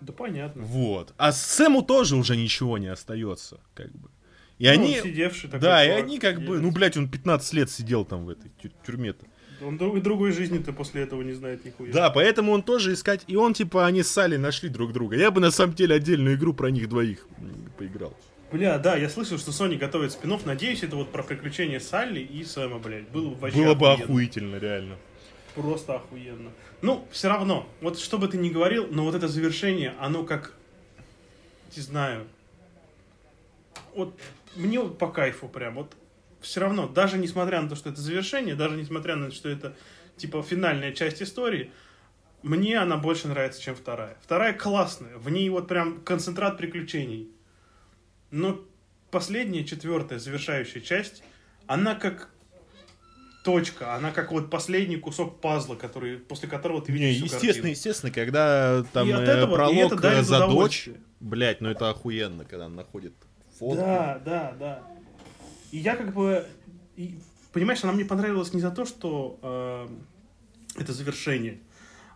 Да 0.00 0.12
понятно. 0.12 0.62
Вот. 0.62 1.14
А 1.16 1.32
Сэму 1.32 1.82
тоже 1.82 2.16
уже 2.16 2.36
ничего 2.36 2.78
не 2.78 2.88
остается, 2.88 3.60
как 3.74 3.90
бы. 3.92 4.10
И 4.58 4.66
Ну, 4.66 4.72
они... 4.72 5.00
сидевший 5.00 5.50
такой 5.50 5.60
Да, 5.60 5.84
и 5.84 5.88
они 5.90 6.18
как 6.18 6.36
бы... 6.38 6.46
сидит. 6.46 6.62
Ну, 6.62 6.70
блядь, 6.70 6.96
он 6.96 7.08
15 7.08 7.52
лет 7.54 7.70
сидел 7.70 8.04
там 8.04 8.24
в 8.24 8.30
этой 8.30 8.50
тю- 8.62 8.72
тюрьме-то. 8.86 9.26
Он 9.62 9.78
друг- 9.78 10.02
другой 10.02 10.32
жизни-то 10.32 10.72
после 10.72 11.02
этого 11.02 11.22
не 11.22 11.32
знает 11.32 11.64
нихуя. 11.64 11.92
Да, 11.92 12.10
поэтому 12.10 12.52
он 12.52 12.62
тоже 12.62 12.92
искать... 12.92 13.22
И 13.26 13.36
он, 13.36 13.54
типа, 13.54 13.86
они 13.86 14.02
с 14.02 14.08
Салли 14.08 14.36
нашли 14.36 14.68
друг 14.68 14.92
друга. 14.92 15.16
Я 15.16 15.30
бы, 15.30 15.40
на 15.40 15.50
самом 15.50 15.74
деле, 15.74 15.94
отдельную 15.94 16.36
игру 16.36 16.52
про 16.52 16.70
них 16.70 16.88
двоих 16.88 17.26
поиграл. 17.78 18.16
Бля, 18.52 18.78
да, 18.78 18.96
я 18.96 19.08
слышал, 19.08 19.38
что 19.38 19.50
Sony 19.50 19.76
готовит 19.76 20.12
спин 20.12 20.38
Надеюсь, 20.44 20.82
это 20.82 20.96
вот 20.96 21.10
про 21.10 21.22
приключения 21.22 21.80
Салли 21.80 22.20
и 22.20 22.44
Сэма, 22.44 22.78
блядь. 22.78 23.08
Было 23.08 23.30
бы 23.30 23.36
вообще 23.36 23.58
Было 23.64 23.74
бы 23.74 23.92
охуительно, 23.92 24.56
реально. 24.56 24.96
Просто 25.56 25.96
охуенно. 25.96 26.52
Ну, 26.82 27.08
все 27.10 27.28
равно, 27.28 27.66
вот 27.80 27.98
что 27.98 28.18
бы 28.18 28.28
ты 28.28 28.36
ни 28.36 28.50
говорил, 28.50 28.88
но 28.90 29.04
вот 29.04 29.14
это 29.14 29.26
завершение, 29.26 29.94
оно 29.98 30.22
как, 30.22 30.52
не 31.74 31.80
знаю, 31.80 32.26
вот 33.94 34.14
мне 34.54 34.78
вот 34.78 34.98
по 34.98 35.08
кайфу 35.08 35.48
прям, 35.48 35.76
вот 35.76 35.96
все 36.42 36.60
равно, 36.60 36.86
даже 36.86 37.16
несмотря 37.16 37.62
на 37.62 37.70
то, 37.70 37.74
что 37.74 37.88
это 37.88 38.02
завершение, 38.02 38.54
даже 38.54 38.76
несмотря 38.76 39.16
на 39.16 39.30
то, 39.30 39.34
что 39.34 39.48
это 39.48 39.74
типа 40.18 40.42
финальная 40.42 40.92
часть 40.92 41.22
истории, 41.22 41.72
мне 42.42 42.78
она 42.78 42.98
больше 42.98 43.26
нравится, 43.26 43.62
чем 43.62 43.74
вторая. 43.74 44.18
Вторая 44.22 44.52
классная, 44.52 45.16
в 45.16 45.30
ней 45.30 45.48
вот 45.48 45.68
прям 45.68 46.02
концентрат 46.02 46.58
приключений. 46.58 47.30
Но 48.30 48.60
последняя, 49.10 49.64
четвертая, 49.64 50.18
завершающая 50.18 50.82
часть, 50.82 51.24
она 51.66 51.94
как 51.94 52.28
точка, 53.46 53.94
она 53.94 54.10
как 54.10 54.32
вот 54.32 54.50
последний 54.50 54.96
кусок 54.96 55.40
пазла, 55.40 55.76
который, 55.76 56.18
после 56.18 56.48
которого 56.48 56.82
ты 56.82 56.90
Не, 56.90 56.98
видишь 56.98 57.16
всю 57.16 57.24
естественно, 57.26 57.52
картину. 57.52 57.68
естественно, 57.70 58.12
когда 58.12 58.84
там 58.92 59.08
И 59.08 59.12
от 59.12 59.20
э, 59.20 59.24
этого- 59.24 59.52
и 59.52 59.54
пролог 59.54 59.92
это 59.92 59.96
дарит 60.02 60.18
э, 60.18 60.24
за 60.24 60.46
дочь, 60.48 60.88
блядь, 61.20 61.60
ну 61.60 61.68
это 61.68 61.88
охуенно, 61.88 62.44
когда 62.44 62.66
он 62.66 62.74
находит 62.74 63.14
фотку. 63.56 63.76
Да, 63.76 64.20
да, 64.24 64.56
да. 64.58 64.82
И 65.70 65.78
я 65.78 65.94
как 65.94 66.12
бы... 66.12 66.44
и, 66.96 67.20
понимаешь, 67.52 67.84
она 67.84 67.92
мне 67.92 68.04
понравилась 68.04 68.52
не 68.52 68.60
за 68.60 68.72
то, 68.72 68.84
что 68.84 69.38
э, 69.42 70.80
это 70.80 70.92
завершение, 70.92 71.60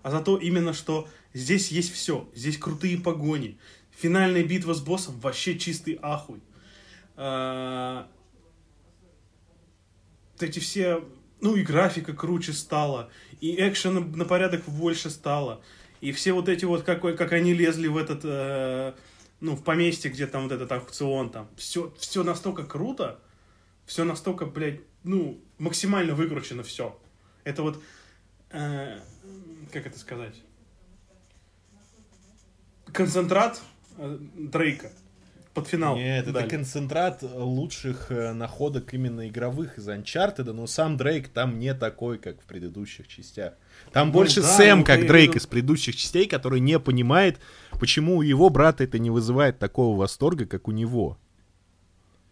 а 0.02 0.10
за 0.10 0.20
то 0.22 0.36
именно, 0.36 0.72
что 0.72 1.08
здесь 1.32 1.70
есть 1.70 1.92
все. 1.92 2.28
Здесь 2.34 2.58
крутые 2.58 2.98
погони. 2.98 3.56
Финальная 3.92 4.42
битва 4.42 4.74
с 4.74 4.80
боссом 4.80 5.20
вообще 5.20 5.56
чистый 5.56 5.96
ахуй. 6.02 6.40
Э, 7.16 8.02
эти 10.40 10.58
все... 10.58 11.04
Ну 11.40 11.56
и 11.56 11.62
графика 11.62 12.12
круче 12.12 12.52
стала, 12.52 13.10
и 13.40 13.56
экшена 13.56 14.00
на 14.00 14.24
порядок 14.24 14.64
больше 14.66 15.10
стало. 15.10 15.62
И 16.00 16.12
все 16.12 16.32
вот 16.32 16.48
эти 16.48 16.64
вот, 16.64 16.82
как, 16.82 17.00
как 17.02 17.32
они 17.32 17.54
лезли 17.54 17.88
в 17.88 17.96
этот... 17.96 18.20
э, 18.24 18.94
ну, 19.40 19.56
в 19.56 19.64
поместье, 19.64 20.10
где 20.10 20.26
там 20.26 20.44
вот 20.44 20.52
этот 20.52 20.70
аукцион, 20.70 21.30
там, 21.30 21.48
все, 21.56 21.92
все 21.98 22.22
настолько 22.22 22.64
круто, 22.64 23.18
все 23.86 24.04
настолько, 24.04 24.46
блядь, 24.46 24.80
ну, 25.02 25.42
максимально 25.58 26.14
выкручено 26.14 26.62
все. 26.62 26.98
Это 27.44 27.62
вот, 27.62 27.82
э, 28.50 29.00
как 29.72 29.86
это 29.86 29.98
сказать, 29.98 30.34
концентрат 32.92 33.60
э, 33.96 34.18
Дрейка. 34.34 34.92
Под 35.54 35.66
финал. 35.66 35.96
Нет, 35.96 36.24
это 36.24 36.32
дали. 36.32 36.48
концентрат 36.48 37.22
лучших 37.22 38.10
э, 38.10 38.32
находок 38.32 38.94
именно 38.94 39.28
игровых 39.28 39.78
из 39.78 39.88
Uncharted, 39.88 40.52
но 40.52 40.66
сам 40.66 40.96
Дрейк 40.96 41.28
там 41.28 41.58
не 41.58 41.74
такой, 41.74 42.18
как 42.18 42.40
в 42.40 42.44
предыдущих 42.44 43.08
частях. 43.08 43.54
Там 43.92 44.08
Ну 44.08 44.12
больше 44.12 44.42
да, 44.42 44.48
Сэм, 44.48 44.80
ну, 44.80 44.84
как 44.84 45.06
Дрейк 45.06 45.34
из 45.36 45.46
предыдущих 45.46 45.96
частей, 45.96 46.26
который 46.26 46.60
не 46.60 46.78
понимает, 46.78 47.40
почему 47.80 48.18
у 48.18 48.22
его 48.22 48.48
брата 48.48 48.84
это 48.84 48.98
не 48.98 49.10
вызывает 49.10 49.58
такого 49.58 49.98
восторга, 49.98 50.46
как 50.46 50.68
у 50.68 50.70
него. 50.70 51.18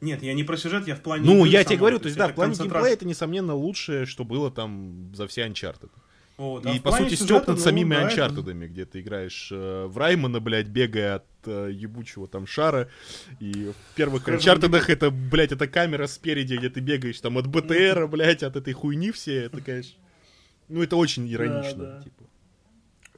Нет, 0.00 0.22
я 0.22 0.32
не 0.32 0.44
про 0.44 0.56
сюжет, 0.56 0.86
я 0.86 0.94
в 0.94 1.00
плане 1.00 1.24
Ну, 1.24 1.44
я 1.44 1.64
тебе 1.64 1.78
говорю, 1.78 1.98
то 1.98 2.06
есть, 2.06 2.16
да, 2.16 2.26
это 2.26 2.32
в 2.32 2.36
плане 2.36 2.50
концентрат. 2.50 2.82
геймплея 2.82 2.94
это, 2.94 3.06
несомненно, 3.06 3.54
лучшее, 3.54 4.06
что 4.06 4.24
было 4.24 4.50
там 4.50 5.12
за 5.14 5.26
все 5.26 5.46
Uncharted. 5.46 5.90
А 6.40 6.60
И, 6.72 6.78
в 6.78 6.82
по 6.82 6.90
плане 6.90 7.06
сути, 7.06 7.18
сюжета, 7.18 7.34
степ 7.38 7.48
над 7.48 7.56
ну, 7.58 7.62
самими 7.64 7.94
да, 7.94 8.10
это- 8.10 8.26
Uncharted, 8.26 8.66
где 8.68 8.84
ты 8.84 9.00
играешь 9.00 9.48
э, 9.50 9.86
в 9.86 9.98
Раймона, 9.98 10.38
блядь, 10.38 10.68
бегая 10.68 11.16
от 11.16 11.24
э, 11.46 11.70
ебучего 11.72 12.28
там 12.28 12.46
шара. 12.46 12.88
И 13.40 13.72
в 13.72 13.96
первых 13.96 14.28
Uncharted 14.28 14.72
это, 14.86 15.10
блядь, 15.10 15.50
это 15.50 15.66
камера 15.66 16.06
спереди, 16.06 16.54
где 16.54 16.70
ты 16.70 16.78
бегаешь 16.78 17.20
там 17.20 17.38
от 17.38 17.48
БТРа, 17.48 18.06
блядь, 18.06 18.44
от 18.44 18.54
этой 18.54 18.72
хуйни 18.72 19.10
все. 19.10 19.44
Это, 19.46 19.60
конечно... 19.60 19.98
Ну, 20.68 20.82
это 20.82 20.96
очень 20.96 21.26
иронично, 21.32 21.84
да. 21.84 22.02
типа. 22.02 22.24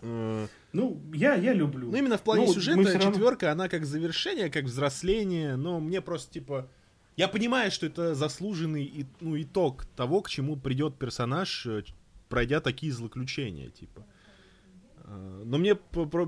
Э, 0.03 0.47
Ну, 0.73 0.99
я, 1.13 1.35
я 1.35 1.53
люблю. 1.53 1.91
Ну, 1.91 1.97
именно 1.99 2.17
в 2.17 2.23
плане 2.23 2.47
Ну, 2.47 2.55
сюжета 2.55 2.83
равно- 2.83 3.13
четверка, 3.13 3.53
она 3.53 3.69
как 3.69 3.85
завершение, 3.85 4.49
как 4.51 4.65
взросление, 4.65 5.57
но 5.57 5.79
мне 5.81 6.01
просто, 6.01 6.33
типа... 6.33 6.69
Я 7.17 7.29
понимаю, 7.29 7.71
что 7.71 7.85
это 7.87 8.15
заслуженный 8.15 8.85
и- 8.85 9.05
ну, 9.21 9.39
итог 9.43 9.85
того, 9.97 10.23
к 10.23 10.31
чему 10.31 10.57
придет 10.57 10.97
персонаж, 10.97 11.67
э, 11.67 11.83
пройдя 12.31 12.61
такие 12.61 12.93
злоключения, 12.93 13.69
типа. 13.69 14.07
Э, 15.05 15.43
Но 15.45 15.59
мне, 15.59 15.77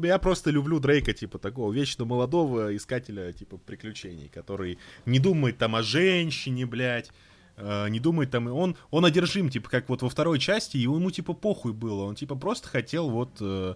я 0.05 0.19
просто 0.19 0.51
люблю 0.51 0.79
Дрейка, 0.81 1.13
типа, 1.15 1.39
такого 1.39 1.73
вечно 1.73 2.05
молодого 2.05 2.77
искателя, 2.77 3.33
типа, 3.33 3.57
приключений, 3.57 4.29
который 4.29 4.79
не 5.07 5.19
думает 5.19 5.57
там 5.59 5.75
о 5.77 5.83
женщине, 5.83 6.67
блядь, 6.67 7.11
э, 7.57 7.89
не 7.89 8.01
думает 8.01 8.31
там, 8.31 8.49
он, 8.49 8.77
он 8.91 9.05
одержим, 9.05 9.49
типа, 9.49 9.71
как 9.71 9.89
вот 9.89 10.03
во 10.03 10.09
второй 10.11 10.39
части, 10.39 10.77
и 10.77 10.81
ему, 10.81 11.11
типа, 11.11 11.33
похуй 11.33 11.73
было, 11.73 12.03
он, 12.05 12.15
типа, 12.17 12.35
просто 12.35 12.69
хотел 12.69 13.09
вот... 13.09 13.31
э, 13.41 13.75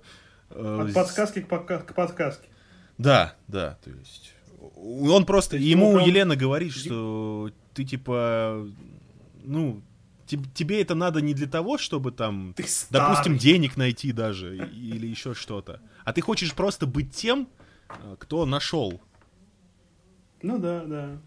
э, 0.51 0.81
От 0.89 0.95
подсказки 0.95 1.41
к, 1.41 1.49
подка- 1.49 1.83
к 1.85 1.95
подсказке. 1.95 2.49
да, 2.99 3.35
да, 3.49 3.79
то 3.85 3.91
есть 3.91 4.33
он 4.79 5.27
просто 5.27 5.51
То 5.51 5.57
есть 5.59 5.69
ему 5.69 5.95
прям- 5.95 6.09
Елена 6.09 6.35
говорит, 6.35 6.73
что 6.73 7.51
ты 7.75 7.85
типа 7.85 8.67
ну 9.45 9.81
тебе 10.27 10.83
это 10.83 10.95
надо 10.95 11.21
не 11.21 11.35
для 11.35 11.47
того, 11.47 11.79
чтобы 11.79 12.13
там 12.13 12.55
Ты 12.57 12.65
старый. 12.65 13.09
допустим 13.09 13.39
денег 13.39 13.77
найти 13.77 14.13
даже 14.13 14.57
или 14.57 15.07
еще 15.07 15.35
что-то, 15.35 15.81
а 16.05 16.13
ты 16.13 16.21
хочешь 16.21 16.55
просто 16.55 16.87
быть 16.87 17.15
тем, 17.15 17.49
э, 17.89 18.17
кто 18.19 18.47
нашел. 18.47 19.01
Ну 20.43 20.59
да, 20.59 20.85
да. 20.85 21.19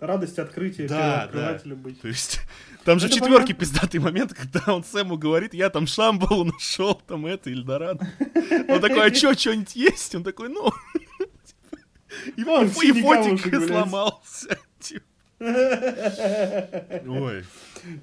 Радость 0.00 0.38
открытия 0.38 0.86
Да, 0.86 1.28
первооткрывателя 1.32 1.76
быть. 1.76 2.00
То 2.00 2.08
есть 2.08 2.40
там 2.84 2.98
же 2.98 3.06
Это 3.06 3.14
в 3.14 3.18
четверке 3.18 3.54
понятно. 3.54 3.56
пиздатый 3.60 4.00
момент, 4.00 4.34
когда 4.34 4.74
он 4.74 4.84
Сэму 4.84 5.16
говорит, 5.16 5.54
я 5.54 5.70
там 5.70 5.86
Шамбалу 5.86 6.44
нашел, 6.44 6.94
там 7.06 7.26
это, 7.26 7.50
Эльдорадо. 7.50 8.06
Он 8.68 8.80
такой, 8.80 9.06
а 9.06 9.10
чё, 9.10 9.34
что-нибудь 9.34 9.76
есть? 9.76 10.14
Он 10.14 10.24
такой, 10.24 10.48
ну... 10.48 10.72
И, 12.36 12.44
фотик 12.44 13.66
сломался. 13.66 14.56
типа. 14.78 15.04
Ой. 15.40 17.44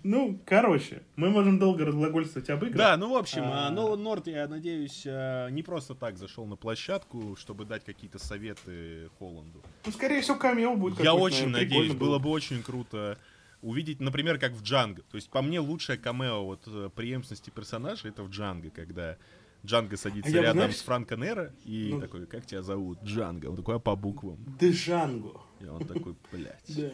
Ну, 0.03 0.39
короче, 0.45 1.03
мы 1.15 1.29
можем 1.29 1.59
долго 1.59 1.85
разглагольствовать 1.85 2.49
об 2.49 2.63
играх. 2.63 2.77
Да, 2.77 2.97
ну 2.97 3.13
в 3.13 3.17
общем, 3.17 3.43
А. 3.43 3.67
а, 3.67 3.69
Нолан 3.71 4.03
Норт, 4.03 4.27
я 4.27 4.47
надеюсь, 4.47 5.03
а, 5.05 5.49
не 5.49 5.63
просто 5.63 5.95
так 5.95 6.17
зашел 6.17 6.45
на 6.45 6.55
площадку, 6.55 7.35
чтобы 7.39 7.65
дать 7.65 7.83
какие-то 7.83 8.19
советы 8.19 9.09
Холланду. 9.19 9.61
Ну, 9.85 9.91
скорее 9.91 10.21
всего, 10.21 10.37
камео 10.37 10.75
будет 10.75 10.99
Я 10.99 11.13
очень 11.13 11.49
надеюсь, 11.49 11.93
было 11.93 12.19
бы 12.19 12.29
очень 12.29 12.61
круто 12.63 13.17
увидеть, 13.61 13.99
например, 13.99 14.39
как 14.39 14.53
в 14.53 14.63
Джанго. 14.63 15.03
То 15.03 15.15
есть, 15.15 15.29
по 15.29 15.41
мне, 15.41 15.59
лучшее 15.59 15.97
камео 15.97 16.45
вот 16.45 16.63
э, 16.67 16.89
преемственности 16.95 17.49
персонажа 17.51 18.07
это 18.07 18.23
в 18.23 18.29
Джанго, 18.29 18.71
когда 18.71 19.17
Джанго 19.65 19.97
садится 19.97 20.31
А 20.31 20.41
рядом 20.41 20.57
знаешь, 20.57 20.77
с 20.77 20.81
Франко 20.81 21.15
Неро 21.15 21.51
и 21.65 21.89
ну- 21.91 22.01
такой, 22.01 22.25
как 22.25 22.45
тебя 22.45 22.63
зовут? 22.63 22.99
Джанго. 23.03 23.47
Он 23.47 23.55
такой, 23.55 23.75
а 23.75 23.79
по 23.79 23.95
буквам? 23.95 24.37
Дежанго. 24.59 25.39
И 25.59 25.65
он 25.65 25.85
такой, 25.85 26.15
блядь. 26.31 26.63
Да. 26.67 26.91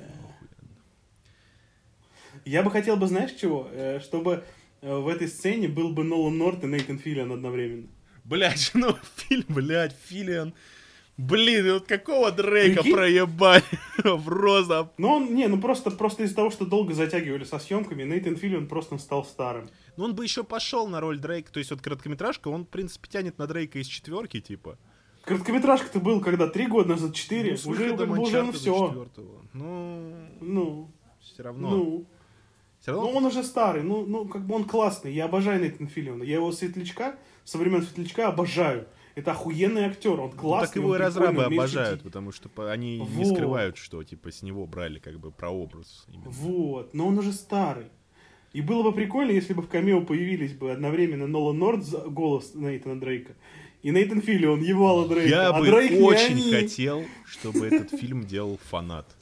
Охуенно». 2.47 2.53
Я 2.53 2.63
бы 2.63 2.71
хотел 2.71 2.97
бы, 2.97 3.07
знаешь 3.07 3.31
чего? 3.31 3.67
Э, 3.71 3.99
Чтобы 3.99 4.43
э, 4.81 4.95
в 4.95 5.07
этой 5.07 5.27
сцене 5.27 5.67
был 5.67 5.89
бы 5.89 6.03
Нолан 6.03 6.37
Норт 6.37 6.63
и 6.63 6.67
Нейтан 6.67 6.99
Филлиан 6.99 7.31
одновременно. 7.31 7.87
Блядь, 8.23 8.71
ну, 8.73 8.95
фильм, 9.15 9.45
блядь, 9.49 9.95
Филиан. 10.07 10.53
Блин, 11.17 11.73
вот 11.73 11.87
какого 11.87 12.31
Дрейка 12.31 12.81
Прикинь? 12.83 12.95
проебали 12.95 13.63
в 14.03 14.29
роза. 14.29 14.91
Но 14.99 15.15
он, 15.15 15.33
не, 15.33 15.47
ну 15.47 15.59
просто, 15.59 15.89
просто 15.89 16.23
из-за 16.23 16.35
того, 16.35 16.51
что 16.51 16.63
долго 16.63 16.93
затягивали 16.93 17.43
со 17.43 17.57
съемками, 17.57 18.03
Нейтан 18.03 18.35
Филлиан 18.35 18.67
просто 18.67 18.99
стал 18.99 19.25
старым. 19.25 19.67
Ну, 19.95 20.03
он 20.03 20.13
бы 20.13 20.23
еще 20.23 20.43
пошел 20.43 20.87
на 20.87 20.99
роль 20.99 21.17
Дрейка. 21.17 21.51
То 21.51 21.57
есть, 21.57 21.71
вот 21.71 21.81
короткометражка, 21.81 22.49
он, 22.49 22.65
в 22.65 22.69
принципе, 22.69 23.09
тянет 23.09 23.39
на 23.39 23.47
Дрейка 23.47 23.79
из 23.79 23.87
четверки, 23.87 24.39
типа. 24.39 24.77
Короткометражка-то 25.23 25.99
был 25.99 26.21
когда? 26.21 26.47
Три 26.47 26.67
года 26.67 26.89
назад? 26.89 27.15
Четыре? 27.15 27.57
Ну, 27.65 27.71
уже, 27.71 27.97
как 27.97 28.07
бы, 28.07 28.19
уже, 28.19 28.43
ну, 28.43 28.51
все. 28.51 29.07
Ну, 29.53 30.13
Ну, 30.39 30.91
все 31.19 31.43
равно. 31.43 31.69
ну. 31.71 32.05
Все 32.87 32.93
Ну, 32.95 33.01
равно. 33.03 33.17
он 33.17 33.25
уже 33.25 33.43
старый, 33.43 33.83
ну, 33.83 34.05
ну, 34.05 34.25
как 34.25 34.45
бы 34.45 34.55
он 34.55 34.63
классный. 34.63 35.13
Я 35.13 35.25
обожаю 35.25 35.61
Нейтана 35.61 35.89
Филлиана. 35.89 36.23
Я 36.23 36.35
его 36.35 36.51
светлячка, 36.53 37.15
со 37.43 37.57
времен 37.57 37.81
светлячка 37.83 38.29
обожаю. 38.29 38.87
Это 39.15 39.31
охуенный 39.31 39.85
актер, 39.85 40.11
он 40.21 40.29
Ну, 40.33 40.37
классный. 40.39 40.67
так 40.67 40.75
его 40.77 40.95
и 40.95 40.99
разрабы 40.99 41.43
обожают, 41.43 41.89
шутить. 41.89 42.03
потому 42.03 42.31
что 42.31 42.49
они 42.69 42.99
не 42.99 43.05
Вот. 43.25 43.33
скрывают, 43.35 43.77
что 43.77 44.01
типа 44.03 44.31
с 44.31 44.41
него 44.41 44.65
брали 44.67 44.99
как 44.99 45.19
бы 45.19 45.31
прообраз. 45.31 46.05
именно. 46.07 46.29
Вот, 46.29 46.93
но 46.93 47.07
он 47.07 47.17
уже 47.19 47.33
старый. 47.33 47.87
И 48.53 48.61
было 48.61 48.83
бы 48.83 48.93
прикольно, 48.93 49.31
если 49.31 49.53
бы 49.53 49.61
в 49.63 49.67
камео 49.67 50.01
появились 50.01 50.53
бы 50.53 50.71
одновременно 50.71 51.27
Нолан 51.27 51.57
Норд, 51.59 51.83
за- 51.83 51.97
голос 52.07 52.53
Нейтана 52.55 52.99
Дрейка, 52.99 53.33
и 53.83 53.89
Нейтан 53.91 54.21
Филлиан, 54.21 54.61
ебало 54.61 55.07
Дрейка. 55.09 55.29
Я 55.29 55.49
а 55.49 55.59
бы 55.59 55.65
Дрейк 55.65 55.91
не 55.91 55.99
очень 56.01 56.51
хотел, 56.51 57.03
чтобы 57.25 57.67
этот 57.67 57.99
фильм 57.99 58.23
делал 58.23 58.57
фанат. 58.69 59.13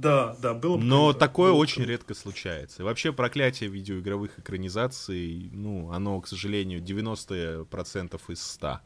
Да, 0.00 0.36
да, 0.40 0.54
было 0.54 0.76
бы 0.76 0.82
Но 0.84 1.06
круто, 1.10 1.18
такое 1.18 1.50
было 1.50 1.56
бы 1.56 1.62
очень 1.62 1.76
круто. 1.76 1.90
редко 1.90 2.14
случается. 2.14 2.82
И 2.82 2.84
вообще 2.84 3.12
проклятие 3.12 3.70
видеоигровых 3.70 4.38
экранизаций, 4.38 5.50
ну, 5.52 5.90
оно, 5.92 6.20
к 6.20 6.28
сожалению, 6.28 6.80
90% 6.82 8.20
из 8.28 8.42
100. 8.42 8.80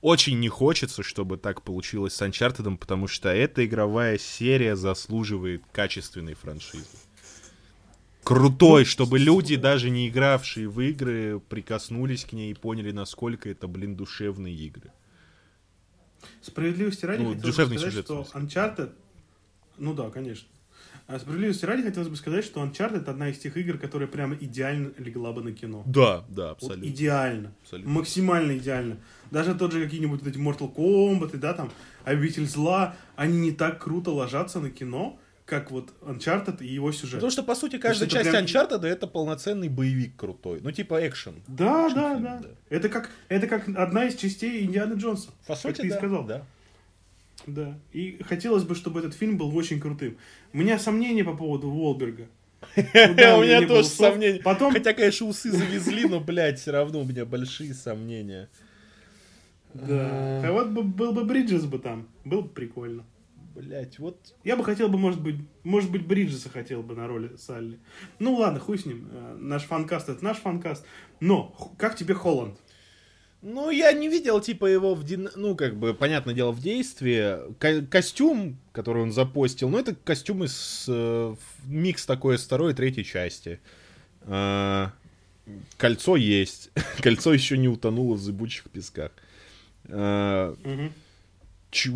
Очень 0.00 0.38
не 0.38 0.48
хочется, 0.48 1.02
чтобы 1.02 1.38
так 1.38 1.62
получилось 1.62 2.14
с 2.14 2.20
Uncharted, 2.22 2.76
потому 2.76 3.08
что 3.08 3.30
эта 3.30 3.64
игровая 3.64 4.18
серия 4.18 4.76
заслуживает 4.76 5.62
качественной 5.72 6.34
франшизы. 6.34 6.98
Крутой, 8.22 8.84
чтобы 8.84 9.18
люди, 9.18 9.56
даже 9.56 9.90
не 9.90 10.08
игравшие 10.08 10.68
в 10.68 10.80
игры, 10.80 11.40
прикоснулись 11.40 12.24
к 12.24 12.32
ней 12.32 12.52
и 12.52 12.54
поняли, 12.54 12.90
насколько 12.90 13.48
это, 13.50 13.66
блин, 13.66 13.96
душевные 13.96 14.54
игры. 14.54 14.92
Справедливости 16.40 17.04
ради 17.04 17.22
Ну, 17.22 17.34
душевный 17.34 17.78
сказать, 17.78 17.92
сюжет, 17.92 18.06
что. 18.06 18.38
Uncharted... 18.38 18.92
Ну 19.78 19.94
да, 19.94 20.10
конечно. 20.10 20.48
А 21.06 21.18
справедливости 21.18 21.66
ради 21.66 21.82
хотелось 21.82 22.08
бы 22.08 22.16
сказать, 22.16 22.44
что 22.46 22.64
Uncharted 22.64 23.08
одна 23.10 23.28
из 23.28 23.38
тех 23.38 23.56
игр, 23.58 23.76
которая 23.76 24.08
прямо 24.08 24.36
идеально 24.36 24.90
легла 24.96 25.32
бы 25.32 25.42
на 25.42 25.52
кино. 25.52 25.82
Да, 25.86 26.24
да, 26.28 26.48
Вот 26.48 26.62
абсолютно. 26.62 26.86
идеально. 26.88 27.52
Абсолютно. 27.62 27.92
Максимально 27.92 28.56
идеально. 28.56 28.96
Даже 29.30 29.54
тот 29.54 29.72
же 29.72 29.84
какие-нибудь 29.84 30.22
вот 30.22 30.28
эти 30.30 30.38
Mortal 30.38 30.74
Kombat, 30.74 31.36
да, 31.36 31.52
там, 31.52 31.70
Обитель 32.04 32.46
зла, 32.46 32.96
они 33.16 33.38
не 33.38 33.52
так 33.52 33.82
круто 33.82 34.10
ложатся 34.12 34.60
на 34.60 34.70
кино, 34.70 35.18
как 35.44 35.70
вот 35.70 35.90
Uncharted 36.00 36.62
и 36.64 36.68
его 36.72 36.90
сюжет. 36.90 37.16
Потому 37.16 37.30
что, 37.30 37.42
по 37.42 37.54
сути, 37.54 37.76
каждая 37.76 38.06
это 38.08 38.16
часть 38.16 38.30
прям- 38.30 38.44
Uncharted 38.44 38.86
это 38.86 39.06
полноценный 39.06 39.68
боевик 39.68 40.16
крутой. 40.16 40.60
Ну, 40.62 40.70
типа 40.72 41.06
экшен. 41.06 41.34
Да, 41.48 41.90
да, 41.90 42.14
да, 42.18 42.40
да. 42.42 42.48
Это 42.70 42.88
как, 42.88 43.10
это 43.28 43.46
как 43.46 43.68
одна 43.76 44.06
из 44.06 44.14
частей 44.16 44.64
Индианы 44.64 44.94
Джонса. 44.94 45.28
По 45.46 45.52
как 45.54 45.58
сути, 45.58 45.80
ты 45.82 45.86
и 45.88 45.90
да, 45.90 45.96
сказал. 45.98 46.24
да. 46.24 46.46
Да. 47.46 47.78
И 47.92 48.22
хотелось 48.22 48.64
бы, 48.64 48.74
чтобы 48.74 49.00
этот 49.00 49.14
фильм 49.14 49.36
был 49.36 49.54
очень 49.56 49.80
крутым. 49.80 50.16
У 50.52 50.58
меня 50.58 50.78
сомнения 50.78 51.24
по 51.24 51.36
поводу 51.36 51.68
Уолберга. 51.68 52.28
Ну 52.76 53.14
да, 53.14 53.36
у 53.36 53.42
меня 53.42 53.66
тоже 53.66 53.88
сомнения. 53.88 54.40
Потом, 54.40 54.72
Хотя, 54.72 54.94
конечно, 54.94 55.26
усы 55.26 55.50
завезли, 55.50 56.06
но, 56.08 56.20
блядь, 56.20 56.58
все 56.58 56.70
равно 56.70 57.00
у 57.00 57.04
меня 57.04 57.26
большие 57.26 57.74
сомнения. 57.74 58.48
да. 59.74 60.42
А 60.48 60.52
вот 60.52 60.68
бы, 60.68 60.82
был 60.82 61.12
бы 61.12 61.24
Бриджес 61.24 61.64
бы 61.66 61.78
там. 61.78 62.08
Было 62.24 62.40
бы 62.42 62.48
прикольно. 62.48 63.04
Блять, 63.54 63.98
вот. 63.98 64.34
Я 64.42 64.56
бы 64.56 64.64
хотел 64.64 64.88
бы, 64.88 64.98
может 64.98 65.20
быть, 65.20 65.36
может 65.62 65.90
быть, 65.90 66.04
Бриджеса 66.06 66.48
хотел 66.48 66.82
бы 66.82 66.96
на 66.96 67.06
роли 67.06 67.36
Салли. 67.36 67.78
Ну 68.18 68.34
ладно, 68.34 68.58
хуй 68.58 68.78
с 68.78 68.84
ним. 68.86 69.08
Э, 69.12 69.36
Наш 69.38 69.62
фанкаст 69.64 70.08
это 70.08 70.24
наш 70.24 70.38
фанкаст. 70.38 70.84
Но, 71.20 71.54
как 71.78 71.94
тебе 71.96 72.14
Холланд? 72.14 72.58
Ну, 73.46 73.68
я 73.68 73.92
не 73.92 74.08
видел, 74.08 74.40
типа, 74.40 74.64
его 74.64 74.94
в 74.94 75.04
дин... 75.04 75.28
Ну, 75.36 75.54
как 75.54 75.76
бы, 75.76 75.92
понятное 75.92 76.32
дело, 76.32 76.50
в 76.50 76.60
действии. 76.60 77.52
Ко- 77.58 77.84
костюм, 77.84 78.56
который 78.72 79.02
он 79.02 79.12
запостил, 79.12 79.68
ну, 79.68 79.78
это 79.78 79.94
костюм 79.94 80.44
из... 80.44 80.86
э, 80.88 81.34
микс 81.66 82.06
такой 82.06 82.36
из 82.36 82.44
второй 82.44 82.72
и 82.72 82.74
третьей 82.74 83.04
части. 83.04 83.60
А, 84.22 84.92
кольцо 85.76 86.16
есть. 86.16 86.70
Кольцо 87.02 87.34
еще 87.34 87.58
не 87.58 87.68
утонуло 87.68 88.14
в 88.14 88.20
зыбучих 88.20 88.64
песках. 88.70 89.10
А, 89.88 90.56
Мгм. 90.64 90.92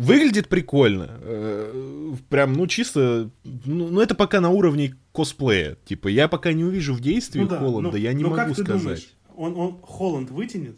выглядит 0.03 0.49
прикольно. 0.49 1.17
Э, 1.19 2.13
прям, 2.29 2.53
ну, 2.53 2.67
чисто... 2.67 3.31
Ну, 3.43 3.89
ну, 3.89 4.01
это 4.01 4.13
пока 4.13 4.39
на 4.39 4.51
уровне 4.51 4.93
косплея. 5.13 5.77
Типа, 5.83 6.09
я 6.09 6.27
пока 6.27 6.53
не 6.53 6.63
увижу 6.63 6.93
в 6.93 7.01
действии 7.01 7.41
ну, 7.41 7.47
да, 7.47 7.57
Холланда, 7.57 7.89
но, 7.93 7.97
я 7.97 8.13
не 8.13 8.23
могу 8.23 8.35
как 8.35 8.49
ты 8.49 8.63
сказать. 8.63 8.83
Думаешь, 8.83 9.09
он, 9.35 9.57
он 9.57 9.81
Холланд 9.81 10.29
вытянет? 10.29 10.75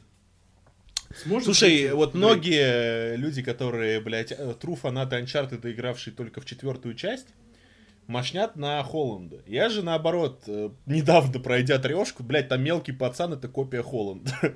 Сможет 1.15 1.45
Слушай, 1.45 1.83
быть, 1.83 1.91
вот 1.93 2.13
многие 2.13 3.15
люди, 3.15 3.41
которые, 3.41 3.99
блядь, 3.99 4.31
э, 4.31 4.55
true 4.59 4.75
фанаты 4.75 5.17
Uncharted, 5.17 5.69
игравшие 5.69 6.13
только 6.13 6.41
в 6.41 6.45
четвертую 6.45 6.95
часть, 6.95 7.27
мощнят 8.07 8.55
на 8.55 8.83
Холланда. 8.83 9.41
Я 9.45 9.69
же, 9.69 9.83
наоборот, 9.83 10.43
э, 10.47 10.69
недавно 10.85 11.39
пройдя 11.39 11.79
трешку, 11.79 12.23
блядь, 12.23 12.49
там 12.49 12.63
мелкий 12.63 12.91
пацан, 12.91 13.33
это 13.33 13.47
копия 13.47 13.81
Холланда. 13.81 14.31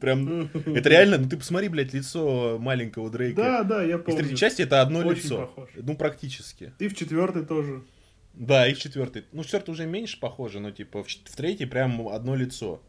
Прям, 0.00 0.50
это 0.66 0.88
реально, 0.88 1.18
ну 1.18 1.28
ты 1.28 1.36
посмотри, 1.36 1.68
блядь, 1.68 1.94
лицо 1.94 2.58
маленького 2.58 3.10
Дрейка. 3.10 3.42
Да, 3.42 3.62
да, 3.62 3.82
я 3.82 3.98
помню. 3.98 4.12
Из 4.12 4.22
третьей 4.22 4.36
части 4.36 4.62
это 4.62 4.82
одно 4.82 5.00
Очень 5.00 5.22
лицо. 5.22 5.46
Похож. 5.46 5.70
Ну, 5.76 5.96
практически. 5.96 6.72
Ты 6.78 6.88
в 6.88 6.94
четвертой 6.94 7.44
тоже. 7.46 7.82
Да, 8.34 8.66
и 8.66 8.74
в 8.74 8.78
четвертой. 8.78 9.24
Ну, 9.32 9.42
в 9.42 9.46
четвертой 9.46 9.72
уже 9.72 9.86
меньше 9.86 10.18
похоже, 10.20 10.60
но 10.60 10.70
типа 10.72 11.02
в, 11.04 11.06
в 11.06 11.36
третьей 11.36 11.66
прям 11.66 12.08
одно 12.08 12.34
лицо. 12.34 12.82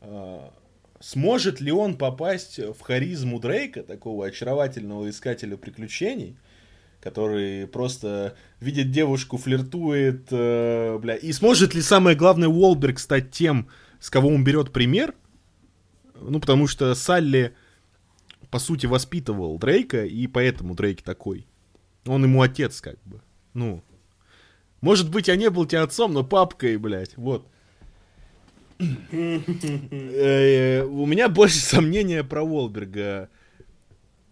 А, 0.00 0.52
Сможет 1.00 1.62
ли 1.62 1.72
он 1.72 1.96
попасть 1.96 2.58
в 2.58 2.80
харизму 2.80 3.40
Дрейка, 3.40 3.82
такого 3.82 4.26
очаровательного 4.26 5.08
искателя 5.08 5.56
приключений, 5.56 6.36
который 7.00 7.66
просто 7.66 8.36
видит 8.60 8.90
девушку, 8.90 9.38
флиртует, 9.38 10.28
э, 10.30 10.98
бля. 10.98 11.16
И 11.16 11.32
сможет 11.32 11.74
ли 11.74 11.80
самое 11.80 12.16
главное 12.16 12.48
Уолберг 12.48 12.98
стать 12.98 13.30
тем, 13.30 13.68
с 13.98 14.10
кого 14.10 14.28
он 14.28 14.44
берет 14.44 14.72
пример? 14.72 15.14
Ну, 16.14 16.38
потому 16.38 16.66
что 16.66 16.94
Салли, 16.94 17.54
по 18.50 18.58
сути, 18.58 18.84
воспитывал 18.84 19.58
Дрейка, 19.58 20.04
и 20.04 20.26
поэтому 20.26 20.74
Дрейк 20.74 21.00
такой. 21.00 21.46
Он 22.04 22.24
ему 22.24 22.42
отец, 22.42 22.82
как 22.82 23.02
бы. 23.04 23.22
Ну, 23.54 23.82
может 24.82 25.10
быть, 25.10 25.28
я 25.28 25.36
не 25.36 25.48
был 25.48 25.64
тебе 25.64 25.80
отцом, 25.80 26.12
но 26.12 26.24
папкой, 26.24 26.76
блядь, 26.76 27.16
вот. 27.16 27.48
Э, 29.10 30.82
у 30.84 31.06
меня 31.06 31.28
больше 31.28 31.58
сомнения 31.58 32.24
про 32.24 32.44
Волберга. 32.44 33.28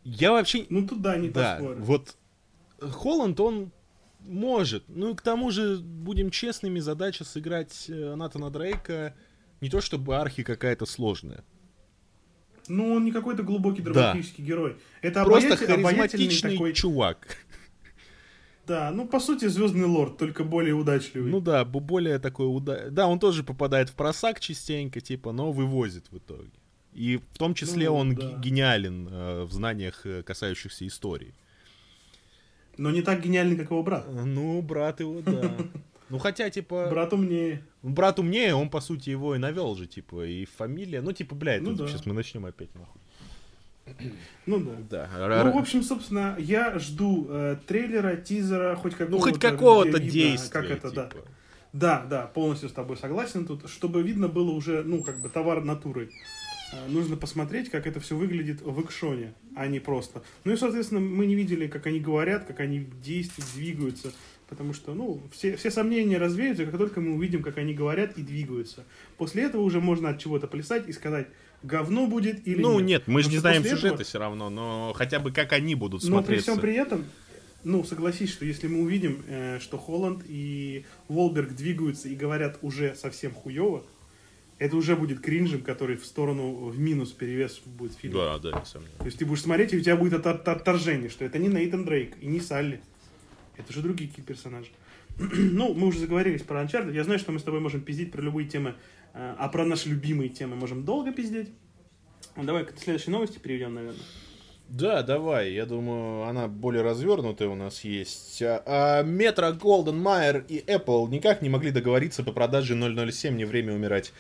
Я 0.05 0.33
вообще... 0.33 0.67
Ну, 0.71 0.87
туда 0.87 1.17
не 1.17 1.29
да, 1.29 1.59
вот 1.61 2.17
Холланд, 2.81 3.39
он 3.41 3.73
может. 4.21 4.85
Ну, 4.89 5.13
и 5.13 5.15
к 5.15 5.23
тому 5.23 5.51
же, 5.51 5.79
будем 5.79 6.31
честными, 6.31 6.79
задача 6.79 7.25
сыграть 7.25 7.87
э, 7.89 8.15
Натана 8.15 8.51
Дрейка 8.51 9.15
не 9.61 9.69
то 9.69 9.81
чтобы 9.81 10.17
архи 10.17 10.43
какая-то 10.43 10.87
сложная. 10.87 11.45
Ну, 12.69 12.95
он 12.95 13.05
не 13.05 13.13
какой-то 13.13 13.43
глубокий 13.43 13.83
драматический 13.83 14.45
да. 14.45 14.49
герой. 14.49 14.77
Это 15.01 15.25
Просто 15.25 15.57
харизматичный 15.57 16.53
такой... 16.53 16.73
чувак. 16.75 17.39
Да, 18.69 18.91
ну 18.91 19.09
по 19.09 19.19
сути 19.19 19.47
Звездный 19.47 19.87
лорд, 19.87 20.19
только 20.19 20.45
более 20.45 20.75
удачливый. 20.75 21.31
Ну 21.31 21.41
да, 21.41 21.65
более 21.65 22.19
такой 22.19 22.47
уда... 22.47 22.91
Да, 22.91 23.07
он 23.07 23.19
тоже 23.19 23.43
попадает 23.43 23.89
в 23.89 23.95
просак 23.95 24.41
частенько, 24.41 25.01
типа, 25.01 25.33
но 25.33 25.51
вывозит 25.53 26.05
в 26.11 26.19
итоге. 26.19 26.51
И 26.93 27.17
в 27.33 27.39
том 27.39 27.55
числе 27.55 27.89
ну, 27.89 27.97
он 27.97 28.15
да. 28.15 28.39
гениален 28.39 29.09
э, 29.11 29.43
в 29.45 29.53
знаниях, 29.53 30.05
э, 30.05 30.23
касающихся 30.23 30.87
истории. 30.87 31.33
Но 32.77 32.91
не 32.91 33.03
так 33.03 33.23
гениальный, 33.23 33.57
как 33.57 33.71
его 33.71 33.83
брат. 33.83 34.05
Э, 34.07 34.25
ну, 34.25 34.61
брат 34.61 35.01
его, 35.01 35.21
да. 35.23 35.57
Ну, 36.11 36.19
хотя, 36.19 36.49
типа... 36.49 36.89
Брат 36.91 37.13
умнее. 37.13 37.63
Брат 37.83 38.19
умнее, 38.19 38.55
он, 38.55 38.71
по 38.71 38.81
сути, 38.81 39.11
его 39.11 39.35
и 39.35 39.39
навел 39.39 39.77
же, 39.77 39.87
типа, 39.87 40.27
и 40.27 40.47
фамилия. 40.47 41.03
Ну, 41.03 41.13
типа, 41.13 41.35
блядь, 41.35 41.61
ну, 41.61 41.75
да. 41.75 41.87
сейчас 41.87 42.07
мы 42.07 42.15
начнем 42.15 42.47
опять, 42.47 42.75
нахуй. 42.75 43.01
Ну 44.47 44.61
да. 44.61 45.09
да. 45.19 45.45
Ну, 45.45 45.53
в 45.53 45.59
общем, 45.59 45.83
собственно, 45.83 46.37
я 46.39 46.79
жду 46.79 47.27
э, 47.29 47.57
трейлера, 47.67 48.17
тизера, 48.17 48.77
хоть 48.77 48.93
какого-то... 48.93 49.27
Ну, 49.27 49.33
хоть 49.33 49.41
какого-то 49.41 49.99
действия. 49.99 50.51
Как 50.51 50.71
это, 50.71 50.91
типа. 50.91 51.11
да. 51.13 51.21
Да, 51.73 52.07
да, 52.09 52.27
полностью 52.27 52.69
с 52.69 52.73
тобой 52.73 52.97
согласен 52.97 53.47
тут. 53.47 53.69
Чтобы 53.69 54.03
видно 54.03 54.29
было 54.29 54.51
уже, 54.51 54.83
ну, 54.83 55.03
как 55.03 55.21
бы 55.21 55.29
товар 55.29 55.63
натуры. 55.63 56.11
Э, 56.73 56.89
нужно 56.89 57.17
посмотреть, 57.17 57.71
как 57.71 57.87
это 57.87 58.01
все 58.01 58.17
выглядит 58.17 58.61
в 58.63 58.81
экшоне, 58.83 59.35
а 59.55 59.67
не 59.67 59.81
просто. 59.81 60.23
Ну 60.45 60.53
и, 60.53 60.57
соответственно, 60.57 61.01
мы 61.01 61.27
не 61.27 61.35
видели, 61.35 61.67
как 61.67 61.87
они 61.87 62.01
говорят, 62.01 62.45
как 62.45 62.61
они 62.61 62.81
действуют, 63.03 63.51
двигаются. 63.55 64.13
Потому 64.49 64.73
что, 64.73 64.95
ну, 64.95 65.21
все, 65.31 65.57
все 65.57 65.71
сомнения 65.71 66.17
развеются, 66.17 66.65
как 66.65 66.79
только 66.79 67.03
мы 67.03 67.15
увидим, 67.15 67.43
как 67.43 67.59
они 67.59 67.75
говорят 67.75 68.17
и 68.17 68.23
двигаются. 68.23 68.85
После 69.19 69.43
этого 69.43 69.61
уже 69.61 69.81
можно 69.81 70.09
от 70.09 70.19
чего-то 70.19 70.47
плясать 70.47 70.89
и 70.89 70.93
сказать, 70.93 71.29
говно 71.63 72.07
будет 72.07 72.47
или 72.47 72.61
ну, 72.61 72.73
нет. 72.73 72.81
Ну 72.81 72.81
нет, 72.81 73.03
мы 73.07 73.23
же 73.23 73.31
не 73.31 73.39
знаем 73.39 73.63
сюжета 73.63 73.87
этого... 73.87 74.05
все 74.05 74.19
равно, 74.19 74.51
но 74.51 74.93
хотя 74.95 75.19
бы 75.19 75.33
как 75.33 75.53
они 75.53 75.75
будут 75.75 76.03
смотреться. 76.03 76.31
Но 76.31 76.37
при 76.37 76.43
всем 76.43 76.61
при 76.61 76.75
этом, 76.75 77.05
ну, 77.65 77.85
согласись, 77.85 78.31
что 78.31 78.45
если 78.45 78.69
мы 78.69 78.83
увидим, 78.83 79.23
э, 79.27 79.59
что 79.61 79.79
Холланд 79.79 80.23
и 80.27 80.85
Волберг 81.09 81.55
двигаются 81.55 82.09
и 82.09 82.15
говорят 82.15 82.59
уже 82.63 82.95
совсем 82.95 83.33
хуево, 83.33 83.85
это 84.59 84.77
уже 84.77 84.97
будет 84.97 85.21
кринжем, 85.21 85.63
который 85.63 85.97
в 85.97 86.05
сторону, 86.05 86.69
в 86.69 86.79
минус 86.79 87.13
перевес 87.13 87.61
будет 87.65 87.95
фильм. 87.95 88.15
Да, 88.15 88.39
да, 88.39 88.61
несомненно. 88.61 88.99
То 88.99 89.07
есть 89.07 89.19
ты 89.19 89.25
будешь 89.25 89.43
смотреть, 89.43 89.73
и 89.73 89.77
у 89.77 89.81
тебя 89.81 89.97
будет 89.97 90.27
от 90.27 90.47
отторжение, 90.49 91.11
что 91.11 91.25
это 91.25 91.39
не 91.39 91.49
Нейтан 91.49 91.85
Дрейк 91.85 92.17
и 92.21 92.27
не 92.27 92.41
Салли. 92.41 92.81
Это 93.57 93.73
же 93.73 93.83
другие 93.83 94.11
какие 94.11 94.25
персонажи. 94.25 94.71
ну, 95.19 95.75
мы 95.75 95.89
уже 95.89 96.01
заговорились 96.01 96.43
про 96.43 96.63
Uncharted. 96.63 96.93
Я 96.93 97.05
знаю, 97.05 97.19
что 97.19 97.33
мы 97.33 97.39
с 97.39 97.43
тобой 97.43 97.61
можем 97.61 97.81
пиздить 97.81 98.11
про 98.13 98.21
любые 98.21 98.49
темы 98.49 98.75
а 99.19 99.49
про 99.49 99.65
наши 99.65 99.89
любимые 99.89 100.29
темы 100.29 100.55
можем 100.55 100.85
долго 100.85 101.13
пиздеть. 101.13 101.51
Ну, 102.37 102.45
давай 102.45 102.65
к 102.65 102.79
следующей 102.79 103.11
новости 103.11 103.39
перейдем, 103.39 103.75
наверное. 103.75 104.01
Да, 104.69 105.03
давай. 105.03 105.53
Я 105.53 105.67
думаю, 105.67 106.25
она 106.25 106.47
более 106.47 106.83
развернутая 106.83 107.49
у 107.49 107.57
нас 107.57 107.85
есть. 107.85 108.41
Metro, 108.41 109.59
Golden 109.59 110.01
Mayer 110.01 110.45
и 110.47 110.59
Apple 110.61 111.09
никак 111.09 111.43
не 111.43 111.49
могли 111.49 111.71
договориться 111.71 112.23
по 112.23 112.33
продаже 112.33 112.75
007 112.75 113.35
«Не 113.35 113.45
время 113.45 113.75
умирать». 113.75 114.13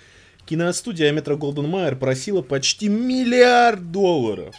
Киностудия 0.46 1.12
Metro 1.12 1.38
Golden 1.38 1.70
Mayer 1.70 1.94
просила 1.96 2.42
почти 2.42 2.88
миллиард 2.88 3.92
долларов. 3.92 4.56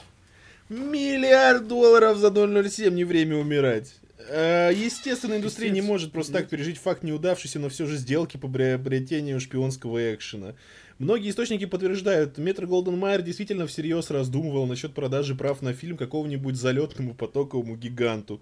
Миллиард 0.70 1.68
долларов 1.68 2.18
за 2.18 2.30
007 2.32 2.94
«Не 2.94 3.04
время 3.04 3.38
умирать». 3.38 3.99
Э, 4.28 4.72
естественно, 4.76 5.36
индустрия 5.36 5.70
не 5.70 5.82
может 5.82 6.12
просто 6.12 6.34
так 6.34 6.50
пережить 6.50 6.78
факт 6.78 7.04
неудавшейся, 7.04 7.60
но 7.60 7.70
все 7.70 7.86
же 7.86 7.96
сделки 7.96 8.36
по 8.38 8.50
приобретению 8.50 9.40
шпионского 9.40 10.14
экшена. 10.14 10.56
Многие 10.98 11.30
источники 11.30 11.66
подтверждают, 11.66 12.38
Метро 12.38 12.68
Голден 12.68 12.98
Майер 12.98 13.22
действительно 13.22 13.66
всерьез 13.66 14.12
раздумывал 14.12 14.66
насчет 14.66 14.94
продажи 14.94 15.36
прав 15.36 15.62
на 15.62 15.74
фильм 15.74 15.96
какого-нибудь 15.96 16.58
залетному 16.58 17.14
потоковому 17.14 17.78
гиганту. 17.78 18.42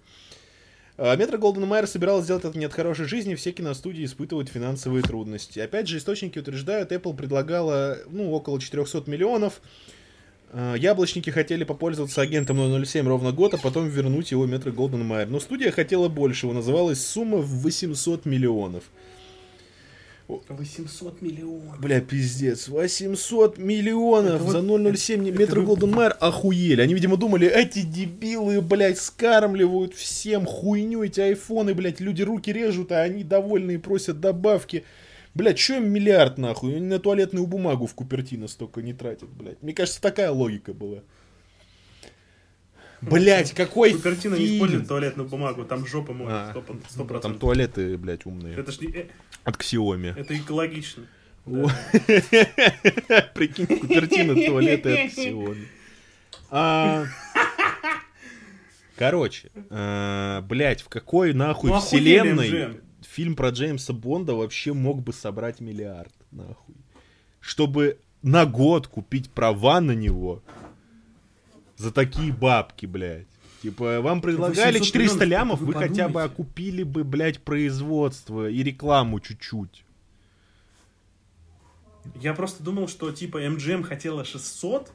А 0.96 1.14
Метро 1.14 1.38
Голден 1.38 1.64
Майер 1.64 1.86
собирался 1.86 2.24
сделать 2.24 2.44
это 2.44 2.58
не 2.58 2.64
от 2.64 2.72
хорошей 2.72 3.06
жизни, 3.06 3.36
все 3.36 3.52
киностудии 3.52 4.04
испытывают 4.04 4.48
финансовые 4.48 5.04
трудности. 5.04 5.60
Опять 5.60 5.86
же, 5.86 5.98
источники 5.98 6.40
утверждают, 6.40 6.90
Apple 6.90 7.16
предлагала 7.16 7.98
ну, 8.10 8.32
около 8.32 8.60
400 8.60 9.08
миллионов, 9.08 9.62
яблочники 10.52 11.30
хотели 11.30 11.64
попользоваться 11.64 12.20
агентом 12.20 12.84
007 12.84 13.06
ровно 13.06 13.32
год, 13.32 13.54
а 13.54 13.58
потом 13.58 13.88
вернуть 13.88 14.30
его 14.30 14.46
метро 14.46 14.72
Голден 14.72 15.04
Майер. 15.04 15.28
Но 15.28 15.40
студия 15.40 15.70
хотела 15.70 16.08
большего, 16.08 16.52
называлась 16.52 17.04
сумма 17.04 17.38
в 17.38 17.62
800 17.62 18.24
миллионов. 18.26 18.84
800 20.28 21.22
миллионов. 21.22 21.80
Бля, 21.80 22.00
пиздец. 22.00 22.68
800 22.68 23.56
миллионов 23.56 24.42
это 24.42 24.50
за 24.50 24.96
007 24.96 25.24
вот, 25.24 25.38
метро 25.38 25.62
Голден 25.62 25.90
Майер 25.90 26.16
охуели. 26.20 26.82
Они, 26.82 26.92
видимо, 26.92 27.16
думали, 27.16 27.48
эти 27.48 27.80
дебилы, 27.80 28.60
блядь, 28.60 28.98
скармливают 28.98 29.94
всем 29.94 30.44
хуйню, 30.44 31.02
эти 31.02 31.20
айфоны, 31.20 31.74
блядь, 31.74 32.00
люди 32.00 32.22
руки 32.22 32.52
режут, 32.52 32.92
а 32.92 33.00
они 33.00 33.24
довольные 33.24 33.78
просят 33.78 34.20
добавки. 34.20 34.84
Блядь, 35.34 35.58
что 35.58 35.74
им 35.74 35.90
миллиард 35.90 36.38
нахуй? 36.38 36.76
Они 36.76 36.86
на 36.86 36.98
туалетную 36.98 37.46
бумагу 37.46 37.86
в 37.86 37.94
Купертино 37.94 38.48
столько 38.48 38.82
не 38.82 38.92
тратят, 38.92 39.28
блядь. 39.28 39.62
Мне 39.62 39.72
кажется, 39.72 40.00
такая 40.00 40.30
логика 40.30 40.72
была. 40.72 41.02
Блять, 43.00 43.52
какой 43.52 43.92
Купертино 43.92 44.36
фильм? 44.36 44.48
не 44.48 44.56
использует 44.56 44.88
туалетную 44.88 45.28
бумагу, 45.28 45.64
там 45.64 45.86
жопа 45.86 46.12
моет, 46.12 46.32
а, 46.32 46.52
100%. 46.54 46.82
100%. 46.96 47.20
Там 47.20 47.38
туалеты, 47.38 47.96
блядь, 47.96 48.26
умные. 48.26 48.56
Это 48.56 48.72
ж 48.72 48.80
не... 48.80 48.88
Э, 48.88 49.06
От 49.44 49.56
Xiaomi. 49.56 50.18
Это 50.18 50.36
экологично. 50.36 51.04
Прикинь, 53.34 53.66
Купертино 53.66 54.34
туалеты 54.34 55.04
от 55.04 55.12
Xiaomi. 55.12 55.66
А, 56.50 57.06
короче, 58.96 59.50
а, 59.70 60.42
блять, 60.42 60.82
в 60.82 60.88
какой 60.88 61.32
нахуй 61.32 61.70
ну, 61.70 61.80
вселенной 61.80 62.80
фильм 63.18 63.34
про 63.34 63.50
Джеймса 63.50 63.92
Бонда 63.92 64.34
вообще 64.34 64.72
мог 64.72 65.02
бы 65.02 65.12
собрать 65.12 65.60
миллиард, 65.60 66.14
нахуй. 66.30 66.76
Чтобы 67.40 67.98
на 68.22 68.46
год 68.46 68.86
купить 68.86 69.28
права 69.30 69.80
на 69.80 69.90
него 69.90 70.40
за 71.76 71.90
такие 71.90 72.32
бабки, 72.32 72.86
блядь. 72.86 73.26
Типа, 73.60 74.00
вам 74.00 74.20
предлагали 74.20 74.78
400 74.78 75.24
лямов, 75.24 75.58
вы, 75.58 75.66
вы 75.66 75.74
хотя 75.74 76.08
бы 76.08 76.22
окупили 76.22 76.84
бы, 76.84 77.02
блядь, 77.02 77.42
производство 77.42 78.48
и 78.48 78.62
рекламу 78.62 79.18
чуть-чуть. 79.18 79.84
Я 82.20 82.34
просто 82.34 82.62
думал, 82.62 82.86
что, 82.86 83.10
типа, 83.10 83.44
MGM 83.44 83.82
хотела 83.82 84.24
600, 84.24 84.92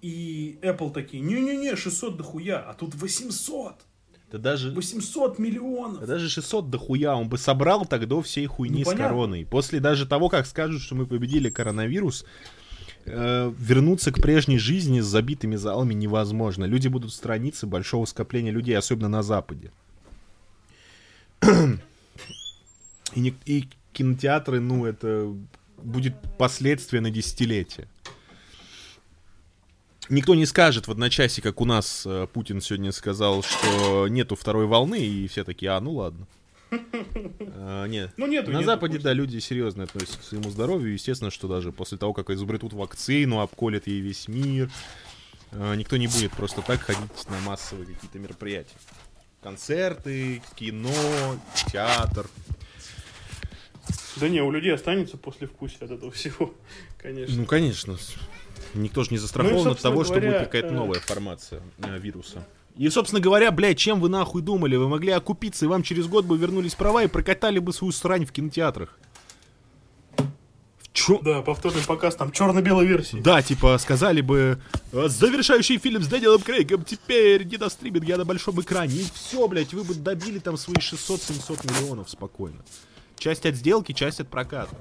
И 0.00 0.58
Apple 0.62 0.90
такие, 0.90 1.22
не-не-не, 1.22 1.76
600 1.76 2.16
дохуя, 2.16 2.60
а 2.60 2.72
тут 2.72 2.94
800. 2.94 3.84
Да 4.32 4.38
даже, 4.38 4.70
800 4.70 5.38
миллионов. 5.38 6.00
да 6.00 6.06
даже 6.06 6.28
600 6.30 6.70
дохуя 6.70 7.14
он 7.14 7.28
бы 7.28 7.36
собрал 7.38 7.84
тогда 7.84 8.20
всей 8.22 8.46
хуйни 8.46 8.78
Ну, 8.78 8.84
с 8.84 8.86
понятно. 8.86 9.04
короной. 9.08 9.46
После 9.48 9.78
даже 9.78 10.06
того, 10.06 10.28
как 10.30 10.46
скажут, 10.46 10.80
что 10.82 10.94
мы 10.94 11.04
победили 11.06 11.50
коронавирус, 11.50 12.24
э, 13.04 13.52
вернуться 13.58 14.10
к 14.10 14.22
прежней 14.22 14.58
жизни 14.58 15.00
с 15.00 15.04
забитыми 15.04 15.56
залами 15.56 15.92
невозможно. 15.94 16.64
Люди 16.64 16.88
будут 16.88 17.12
страницы 17.12 17.66
большого 17.66 18.06
скопления 18.06 18.52
людей, 18.52 18.76
особенно 18.78 19.08
на 19.08 19.22
Западе. 19.22 19.70
И, 23.14 23.20
не- 23.20 23.34
и 23.44 23.68
кинотеатры, 23.92 24.60
ну, 24.60 24.86
это 24.86 25.30
будет 25.82 26.14
последствия 26.38 27.00
на 27.00 27.10
десятилетия. 27.10 27.86
Никто 30.12 30.34
не 30.34 30.44
скажет 30.44 30.88
в 30.88 30.90
одночасье, 30.90 31.42
как 31.42 31.62
у 31.62 31.64
нас 31.64 32.02
э, 32.04 32.26
Путин 32.30 32.60
сегодня 32.60 32.92
сказал, 32.92 33.42
что 33.42 34.08
нету 34.08 34.36
второй 34.36 34.66
волны, 34.66 35.00
и 35.00 35.26
все 35.26 35.42
такие, 35.42 35.70
а, 35.70 35.80
ну 35.80 35.92
ладно. 35.92 36.26
А, 36.70 37.86
Нет. 37.86 38.12
Ну, 38.18 38.26
нету, 38.26 38.50
На 38.50 38.56
нету, 38.56 38.66
Западе, 38.66 38.96
пусть. 38.96 39.04
да, 39.04 39.14
люди 39.14 39.38
серьезно 39.38 39.84
относятся 39.84 40.18
к 40.18 40.22
своему 40.22 40.50
здоровью. 40.50 40.92
Естественно, 40.92 41.30
что 41.30 41.48
даже 41.48 41.72
после 41.72 41.96
того, 41.96 42.12
как 42.12 42.28
изобретут 42.28 42.74
вакцину, 42.74 43.40
обколят 43.40 43.86
ей 43.86 44.00
весь 44.00 44.28
мир, 44.28 44.70
э, 45.52 45.74
никто 45.76 45.96
не 45.96 46.08
будет 46.08 46.32
просто 46.32 46.60
так 46.60 46.82
ходить 46.82 47.30
на 47.30 47.40
массовые 47.40 47.86
какие-то 47.86 48.18
мероприятия. 48.18 48.76
Концерты, 49.42 50.42
кино, 50.56 51.38
театр. 51.72 52.28
Да 54.16 54.28
не, 54.28 54.42
у 54.42 54.50
людей 54.50 54.74
останется 54.74 55.16
после 55.16 55.46
вкуса 55.46 55.76
от 55.80 55.90
этого 55.90 56.12
всего, 56.12 56.54
конечно. 56.98 57.34
Ну, 57.34 57.46
конечно. 57.46 57.96
Никто 58.74 59.04
же 59.04 59.10
не 59.10 59.18
застрахован 59.18 59.58
от 59.58 59.64
собственно 59.64 59.92
того, 59.92 60.04
что 60.04 60.14
говоря, 60.14 60.30
будет 60.32 60.44
какая-то 60.44 60.68
э, 60.68 60.72
новая 60.72 61.00
формация 61.00 61.62
э, 61.78 61.98
вируса. 61.98 62.46
И, 62.76 62.88
собственно 62.88 63.20
говоря, 63.20 63.50
блядь, 63.50 63.78
чем 63.78 64.00
вы 64.00 64.08
нахуй 64.08 64.40
думали? 64.40 64.76
Вы 64.76 64.88
могли 64.88 65.12
окупиться, 65.12 65.66
и 65.66 65.68
вам 65.68 65.82
через 65.82 66.06
год 66.06 66.24
бы 66.24 66.38
вернулись 66.38 66.74
права 66.74 67.02
и 67.04 67.06
прокатали 67.06 67.58
бы 67.58 67.72
свою 67.72 67.92
срань 67.92 68.24
в 68.24 68.32
кинотеатрах. 68.32 68.98
В 70.16 70.92
чё? 70.92 71.20
Да, 71.22 71.42
повторный 71.42 71.82
показ 71.82 72.16
там 72.16 72.32
черно-белой 72.32 72.86
версии. 72.86 73.20
Да, 73.20 73.42
типа, 73.42 73.76
сказали 73.78 74.20
бы, 74.22 74.58
«Э, 74.92 75.08
завершающий 75.08 75.78
фильм 75.78 76.02
с 76.02 76.06
Дэниелом 76.06 76.40
Крейгом 76.40 76.84
теперь 76.84 77.44
не 77.44 77.58
на 77.58 77.68
стриминге, 77.68 78.14
а 78.14 78.18
на 78.18 78.24
большом 78.24 78.60
экране. 78.60 78.94
И 78.94 79.06
все, 79.14 79.46
блядь, 79.48 79.74
вы 79.74 79.84
бы 79.84 79.94
добили 79.94 80.38
там 80.38 80.56
свои 80.56 80.76
600-700 80.76 81.66
миллионов 81.66 82.08
спокойно. 82.08 82.62
Часть 83.18 83.44
от 83.46 83.54
сделки, 83.54 83.92
часть 83.92 84.20
от 84.20 84.28
проката. 84.28 84.74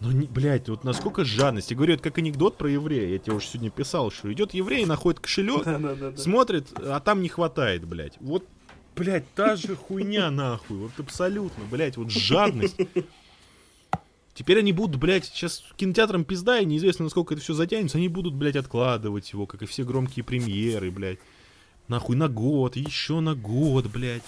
Ну, 0.00 0.10
не, 0.10 0.26
блядь, 0.26 0.68
вот 0.68 0.84
насколько 0.84 1.24
жадность. 1.24 1.70
Я 1.70 1.76
говорю, 1.76 1.94
это 1.94 2.02
как 2.02 2.18
анекдот 2.18 2.58
про 2.58 2.70
еврея. 2.70 3.08
Я 3.08 3.18
тебе 3.18 3.34
уже 3.34 3.46
сегодня 3.46 3.70
писал, 3.70 4.10
что 4.10 4.32
идет 4.32 4.52
еврей, 4.52 4.84
находит 4.84 5.20
кошелек, 5.20 5.66
смотрит, 6.18 6.68
а 6.78 7.00
там 7.00 7.22
не 7.22 7.28
хватает, 7.28 7.86
блядь. 7.86 8.16
Вот, 8.20 8.44
блядь, 8.96 9.32
та 9.34 9.56
же 9.56 9.76
хуйня, 9.76 10.30
нахуй. 10.32 10.76
Вот 10.76 10.92
абсолютно, 10.98 11.64
блядь, 11.70 11.96
вот 11.96 12.10
жадность. 12.10 12.76
Теперь 14.34 14.58
они 14.58 14.72
будут, 14.72 14.96
блядь, 15.00 15.26
сейчас 15.26 15.62
кинотеатрам 15.76 16.24
пизда, 16.24 16.58
и 16.58 16.64
неизвестно, 16.64 17.04
насколько 17.04 17.34
это 17.34 17.42
все 17.42 17.54
затянется, 17.54 17.98
они 17.98 18.08
будут, 18.08 18.34
блядь, 18.34 18.56
откладывать 18.56 19.32
его, 19.32 19.46
как 19.46 19.62
и 19.62 19.66
все 19.66 19.84
громкие 19.84 20.24
премьеры, 20.24 20.90
блядь. 20.90 21.20
Нахуй 21.86 22.16
на 22.16 22.28
год, 22.28 22.76
еще 22.76 23.20
на 23.20 23.34
год, 23.34 23.86
блядь. 23.86 24.24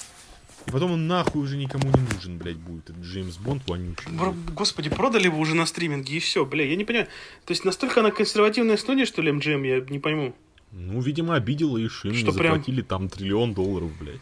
И 0.66 0.70
потом 0.70 0.92
он 0.92 1.06
нахуй 1.06 1.42
уже 1.42 1.56
никому 1.56 1.88
не 1.90 2.00
нужен, 2.14 2.38
блядь, 2.38 2.56
будет. 2.56 2.90
Этот 2.90 3.02
Джеймс 3.02 3.36
Бонд 3.36 3.62
вонючий. 3.68 4.10
Бро- 4.10 4.34
Господи, 4.52 4.90
продали 4.90 5.28
бы 5.28 5.38
уже 5.38 5.54
на 5.54 5.64
стриминге 5.66 6.16
и 6.16 6.18
все, 6.18 6.44
бля, 6.44 6.64
я 6.64 6.74
не 6.76 6.84
понимаю. 6.84 7.06
То 7.44 7.52
есть 7.52 7.64
настолько 7.64 8.00
она 8.00 8.10
консервативная 8.10 8.76
студия, 8.76 9.06
что 9.06 9.22
ли, 9.22 9.30
MGM, 9.30 9.66
я 9.66 9.80
не 9.88 9.98
пойму. 10.00 10.34
Ну, 10.72 11.00
видимо, 11.00 11.36
обидела 11.36 11.78
и 11.78 11.86
Шин, 11.88 12.14
Что 12.14 12.32
прям- 12.32 12.54
заплатили 12.54 12.82
там 12.82 13.08
триллион 13.08 13.54
долларов, 13.54 13.90
блядь. 14.00 14.20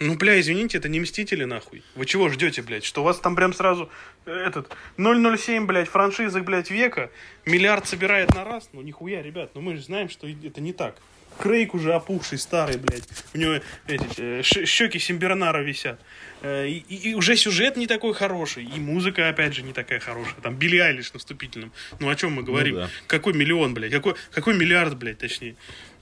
Ну, 0.00 0.14
бля, 0.16 0.38
извините, 0.40 0.78
это 0.78 0.88
не 0.88 1.00
Мстители, 1.00 1.44
нахуй. 1.44 1.82
Вы 1.96 2.04
чего 2.06 2.28
ждете, 2.28 2.62
блядь? 2.62 2.84
Что 2.84 3.00
у 3.00 3.04
вас 3.04 3.18
там 3.18 3.34
прям 3.34 3.52
сразу 3.52 3.88
э, 4.26 4.30
этот 4.32 4.72
007, 4.96 5.66
блядь, 5.66 5.88
франшиза, 5.88 6.40
блядь, 6.40 6.70
века, 6.70 7.10
миллиард 7.46 7.86
собирает 7.86 8.32
на 8.34 8.44
раз? 8.44 8.68
Ну, 8.72 8.82
нихуя, 8.82 9.22
ребят, 9.22 9.52
ну 9.54 9.60
мы 9.60 9.74
же 9.76 9.82
знаем, 9.82 10.08
что 10.08 10.28
это 10.28 10.60
не 10.60 10.72
так. 10.72 10.96
Крейг 11.38 11.74
уже 11.74 11.92
опухший, 11.94 12.38
старый, 12.38 12.76
блядь. 12.78 13.04
У 13.34 13.38
него 13.38 13.60
эти 13.86 14.40
э, 14.40 14.42
щеки 14.42 14.98
Симбернара 14.98 15.62
висят. 15.62 16.00
Э, 16.42 16.66
И, 16.68 16.78
и- 16.88 17.10
и 17.10 17.14
уже 17.14 17.36
сюжет 17.36 17.76
не 17.76 17.86
такой 17.86 18.12
хороший. 18.14 18.64
И 18.64 18.80
музыка, 18.80 19.28
опять 19.28 19.54
же, 19.54 19.62
не 19.62 19.72
такая 19.72 20.00
хорошая. 20.00 20.34
Там 20.42 20.56
Билли 20.56 20.78
Айлиш 20.78 21.12
на 21.12 21.18
вступительном. 21.18 21.72
Ну, 22.00 22.08
о 22.08 22.16
чем 22.16 22.32
мы 22.32 22.42
говорим? 22.42 22.74
да. 22.76 22.90
Какой 23.06 23.32
миллион, 23.34 23.74
блядь? 23.74 23.92
Какой, 23.92 24.14
какой 24.32 24.56
миллиард, 24.56 24.96
блядь, 24.96 25.18
точнее? 25.18 25.54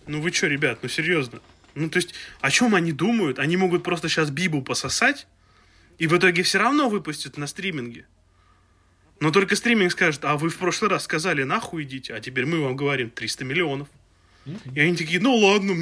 Ну, 0.07 0.21
вы 0.21 0.33
что, 0.33 0.47
ребят, 0.47 0.79
ну, 0.83 0.89
серьезно? 0.89 1.41
Ну, 1.75 1.91
то 1.91 1.99
есть, 1.99 2.15
о 2.41 2.51
чем 2.51 2.75
они 2.75 2.93
думают? 2.93 3.39
Они 3.39 3.57
могут 3.57 3.83
просто 3.83 4.09
сейчас 4.09 4.31
Бибу 4.31 4.63
пососать, 4.63 5.27
и 5.99 6.07
в 6.07 6.17
итоге 6.17 6.43
все 6.43 6.59
равно 6.59 6.89
выпустят 6.89 7.37
на 7.37 7.47
стриминге. 7.47 8.07
Но 9.21 9.31
только 9.31 9.57
стриминг 9.57 9.93
скажет, 9.93 10.25
а 10.25 10.37
вы 10.37 10.49
в 10.49 10.57
прошлый 10.57 10.91
раз 10.91 11.05
сказали, 11.05 11.43
нахуй 11.43 11.83
идите, 11.85 12.15
а 12.15 12.21
теперь 12.21 12.47
мы 12.47 12.61
вам 12.61 12.77
говорим 12.77 13.11
300 13.11 13.45
миллионов. 13.45 13.89
И 14.75 14.81
они 14.81 14.97
такие, 14.97 15.21
ну 15.21 15.35
ладно, 15.35 15.75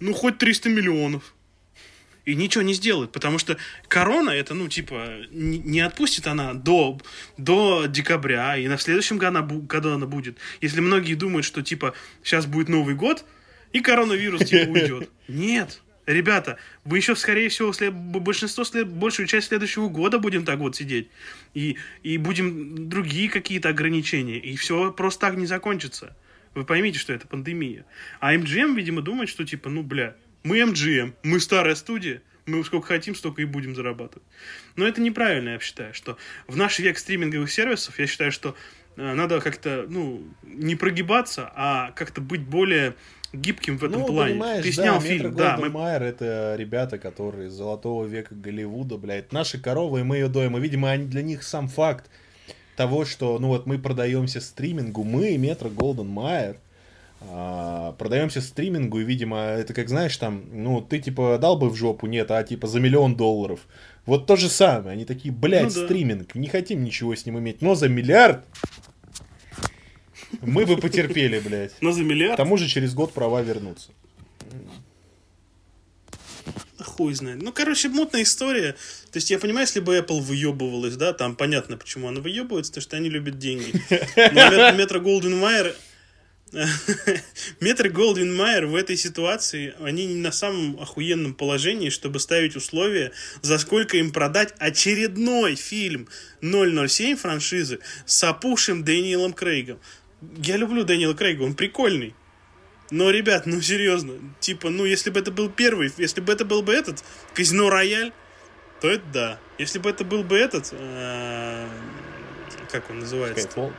ну 0.00 0.12
хоть 0.14 0.38
300 0.38 0.68
миллионов. 0.68 1.34
И 2.24 2.34
ничего 2.34 2.60
не 2.62 2.74
сделают, 2.74 3.10
потому 3.10 3.38
что 3.38 3.56
корона 3.88 4.28
это, 4.28 4.52
ну, 4.52 4.68
типа, 4.68 5.22
не, 5.30 5.80
отпустит 5.80 6.26
она 6.26 6.52
до, 6.52 7.00
до 7.38 7.86
декабря, 7.86 8.58
и 8.58 8.68
на 8.68 8.76
следующем 8.76 9.16
году 9.16 9.38
она, 9.38 9.46
бу- 9.46 9.66
году 9.66 9.92
она 9.94 10.04
будет. 10.04 10.36
Если 10.60 10.80
многие 10.80 11.14
думают, 11.14 11.46
что, 11.46 11.62
типа, 11.62 11.94
сейчас 12.22 12.44
будет 12.44 12.68
Новый 12.68 12.94
год, 12.94 13.24
и 13.72 13.80
коронавирус, 13.80 14.44
типа, 14.44 14.68
уйдет. 14.70 15.10
Нет. 15.26 15.80
Ребята, 16.04 16.58
вы 16.84 16.98
еще, 16.98 17.16
скорее 17.16 17.48
всего, 17.48 17.72
след- 17.72 17.94
большинство, 17.94 18.64
след- 18.64 18.88
большую 18.88 19.26
часть 19.26 19.48
следующего 19.48 19.88
года 19.88 20.18
будем 20.18 20.44
так 20.44 20.58
вот 20.58 20.76
сидеть. 20.76 21.08
И, 21.54 21.76
и 22.02 22.18
будем 22.18 22.90
другие 22.90 23.30
какие-то 23.30 23.70
ограничения. 23.70 24.38
И 24.38 24.54
все 24.56 24.92
просто 24.92 25.20
так 25.20 25.36
не 25.38 25.46
закончится. 25.46 26.14
Вы 26.54 26.64
поймите, 26.64 26.98
что 26.98 27.12
это 27.12 27.26
пандемия. 27.26 27.84
А 28.20 28.34
MGM, 28.34 28.74
видимо, 28.74 29.02
думает, 29.02 29.28
что 29.28 29.44
типа, 29.44 29.68
ну, 29.68 29.82
бля, 29.82 30.14
мы 30.42 30.60
MGM, 30.60 31.14
мы 31.22 31.40
старая 31.40 31.74
студия, 31.74 32.22
мы 32.46 32.64
сколько 32.64 32.86
хотим, 32.86 33.14
столько 33.14 33.42
и 33.42 33.44
будем 33.44 33.74
зарабатывать. 33.74 34.26
Но 34.76 34.86
это 34.86 35.00
неправильно, 35.00 35.50
я 35.50 35.58
считаю, 35.60 35.94
что 35.94 36.16
в 36.46 36.56
наш 36.56 36.78
век 36.78 36.98
стриминговых 36.98 37.50
сервисов, 37.50 37.98
я 37.98 38.06
считаю, 38.06 38.32
что 38.32 38.54
э, 38.96 39.14
надо 39.14 39.40
как-то, 39.40 39.86
ну, 39.88 40.22
не 40.42 40.74
прогибаться, 40.74 41.52
а 41.54 41.92
как-то 41.92 42.20
быть 42.20 42.42
более 42.42 42.94
гибким 43.32 43.78
в 43.78 43.84
этом 43.84 44.00
ну, 44.00 44.06
плане. 44.06 44.32
понимаешь, 44.32 44.64
Ты 44.64 44.70
да, 44.70 44.82
снял 44.82 44.94
Метро 44.96 45.08
фильм, 45.08 45.34
да, 45.34 45.56
мы 45.58 45.68
Майер 45.68 46.02
это 46.02 46.54
ребята, 46.58 46.98
которые 46.98 47.48
из 47.48 47.52
золотого 47.52 48.06
века 48.06 48.34
Голливуда, 48.34 48.96
блядь. 48.96 49.32
Наши 49.32 49.60
коровы, 49.60 50.00
и 50.00 50.02
мы 50.02 50.16
ее 50.16 50.28
доим. 50.28 50.56
И, 50.56 50.60
видимо, 50.60 50.90
они, 50.90 51.06
для 51.06 51.22
них 51.22 51.42
сам 51.42 51.68
факт 51.68 52.10
того, 52.78 53.04
что, 53.04 53.38
ну 53.40 53.48
вот 53.48 53.66
мы 53.66 53.76
продаемся 53.78 54.40
стримингу, 54.40 55.02
мы, 55.04 55.36
Метро 55.36 55.68
Голден 55.68 56.06
Майер, 56.08 56.56
продаемся 57.98 58.40
стримингу, 58.40 59.00
и, 59.00 59.04
видимо, 59.04 59.38
это 59.40 59.74
как, 59.74 59.88
знаешь, 59.88 60.16
там, 60.16 60.44
ну, 60.52 60.80
ты, 60.80 61.00
типа, 61.00 61.38
дал 61.40 61.58
бы 61.58 61.68
в 61.70 61.74
жопу, 61.74 62.06
нет, 62.06 62.30
а, 62.30 62.44
типа, 62.44 62.68
за 62.68 62.78
миллион 62.78 63.16
долларов. 63.16 63.66
Вот 64.06 64.26
то 64.26 64.36
же 64.36 64.48
самое. 64.48 64.92
Они 64.92 65.04
такие, 65.04 65.34
блядь, 65.34 65.74
Ну 65.74 65.80
да. 65.80 65.84
стриминг, 65.86 66.34
не 66.36 66.46
хотим 66.46 66.84
ничего 66.84 67.16
с 67.16 67.26
ним 67.26 67.40
иметь, 67.40 67.60
но 67.60 67.74
за 67.74 67.88
миллиард 67.88 68.44
мы 70.40 70.64
бы 70.64 70.76
потерпели, 70.76 71.40
блядь. 71.40 71.72
но 71.80 71.90
за 71.90 72.02
К 72.02 72.06
миллиард, 72.06 72.36
тому 72.36 72.56
же 72.56 72.68
через 72.68 72.94
год 72.94 73.12
права 73.12 73.42
вернутся. 73.42 73.90
Хуй 76.84 77.14
знает. 77.14 77.42
Ну, 77.42 77.52
короче, 77.52 77.88
мутная 77.88 78.22
история. 78.22 78.72
То 79.12 79.16
есть, 79.16 79.30
я 79.30 79.38
понимаю, 79.38 79.66
если 79.66 79.80
бы 79.80 79.96
Apple 79.96 80.20
выебывалась, 80.20 80.96
да, 80.96 81.12
там 81.12 81.36
понятно, 81.36 81.76
почему 81.76 82.08
она 82.08 82.20
выебывается, 82.20 82.72
потому 82.72 82.82
что 82.82 82.96
они 82.96 83.08
любят 83.08 83.38
деньги. 83.38 83.72
Но 84.16 84.50
Мет- 84.50 84.76
Метро 84.76 85.00
Голден 85.00 85.36
Майер... 85.38 85.74
Метро 87.60 87.90
Голден 87.90 88.34
Майер 88.34 88.66
в 88.66 88.74
этой 88.74 88.96
ситуации, 88.96 89.74
они 89.80 90.06
не 90.06 90.14
на 90.14 90.32
самом 90.32 90.80
охуенном 90.80 91.34
положении, 91.34 91.90
чтобы 91.90 92.20
ставить 92.20 92.56
условия, 92.56 93.12
за 93.42 93.58
сколько 93.58 93.98
им 93.98 94.12
продать 94.12 94.54
очередной 94.58 95.56
фильм 95.56 96.08
007 96.40 97.16
франшизы 97.16 97.80
с 98.06 98.24
опухшим 98.24 98.82
Дэниелом 98.82 99.34
Крейгом. 99.34 99.78
Я 100.38 100.56
люблю 100.56 100.84
Дэниела 100.84 101.14
Крейга, 101.14 101.42
он 101.42 101.54
прикольный. 101.54 102.14
Но, 102.90 103.10
ребят, 103.10 103.44
ну 103.46 103.60
серьезно, 103.60 104.14
типа, 104.40 104.70
ну 104.70 104.84
если 104.84 105.10
бы 105.10 105.20
это 105.20 105.30
был 105.30 105.50
первый, 105.50 105.92
если 105.98 106.20
бы 106.20 106.32
это 106.32 106.44
был 106.44 106.62
бы 106.62 106.72
этот, 106.72 107.04
Казино 107.34 107.68
Рояль, 107.68 108.12
то 108.80 108.88
это 108.88 109.04
да. 109.12 109.38
Если 109.58 109.78
бы 109.78 109.90
это 109.90 110.04
был 110.04 110.22
бы 110.22 110.38
этот, 110.38 110.70
э, 110.72 111.66
как 112.70 112.88
он 112.90 113.00
называется? 113.00 113.46
Skyfall. 113.46 113.72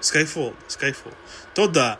Skyfall, 0.00 0.54
Skyfall, 0.68 1.14
то 1.54 1.66
да. 1.66 1.98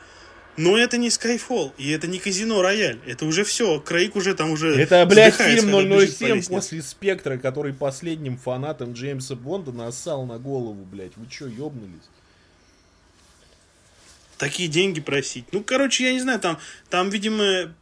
Но 0.57 0.77
это 0.77 0.99
не 0.99 1.09
Skyfall, 1.09 1.73
и 1.79 1.91
это 1.91 2.07
не 2.07 2.19
Казино 2.19 2.61
Рояль. 2.61 2.99
Это 3.07 3.25
уже 3.25 3.45
все. 3.45 3.81
Крейг 3.81 4.15
уже 4.17 4.35
там 4.35 4.51
уже... 4.51 4.75
Это, 4.79 5.07
блядь, 5.07 5.35
фильм 5.35 5.71
когда 5.71 5.83
бежит 5.83 6.19
по 6.19 6.25
007 6.25 6.29
лестнице. 6.29 6.51
после 6.51 6.83
Спектра, 6.83 7.39
который 7.39 7.73
последним 7.73 8.37
фанатам 8.37 8.93
Джеймса 8.93 9.37
Бонда 9.37 9.73
нассал 9.73 10.27
на 10.27 10.39
голову, 10.39 10.85
блядь. 10.85 11.17
Вы 11.17 11.27
чё, 11.29 11.47
ёбнулись? 11.47 12.11
Такие 14.41 14.69
деньги 14.69 15.01
просить. 15.01 15.45
Ну, 15.53 15.62
короче, 15.62 16.05
я 16.05 16.12
не 16.12 16.21
знаю, 16.21 16.41
там, 16.41 16.59
там 16.89 17.11
видимо, 17.11 17.73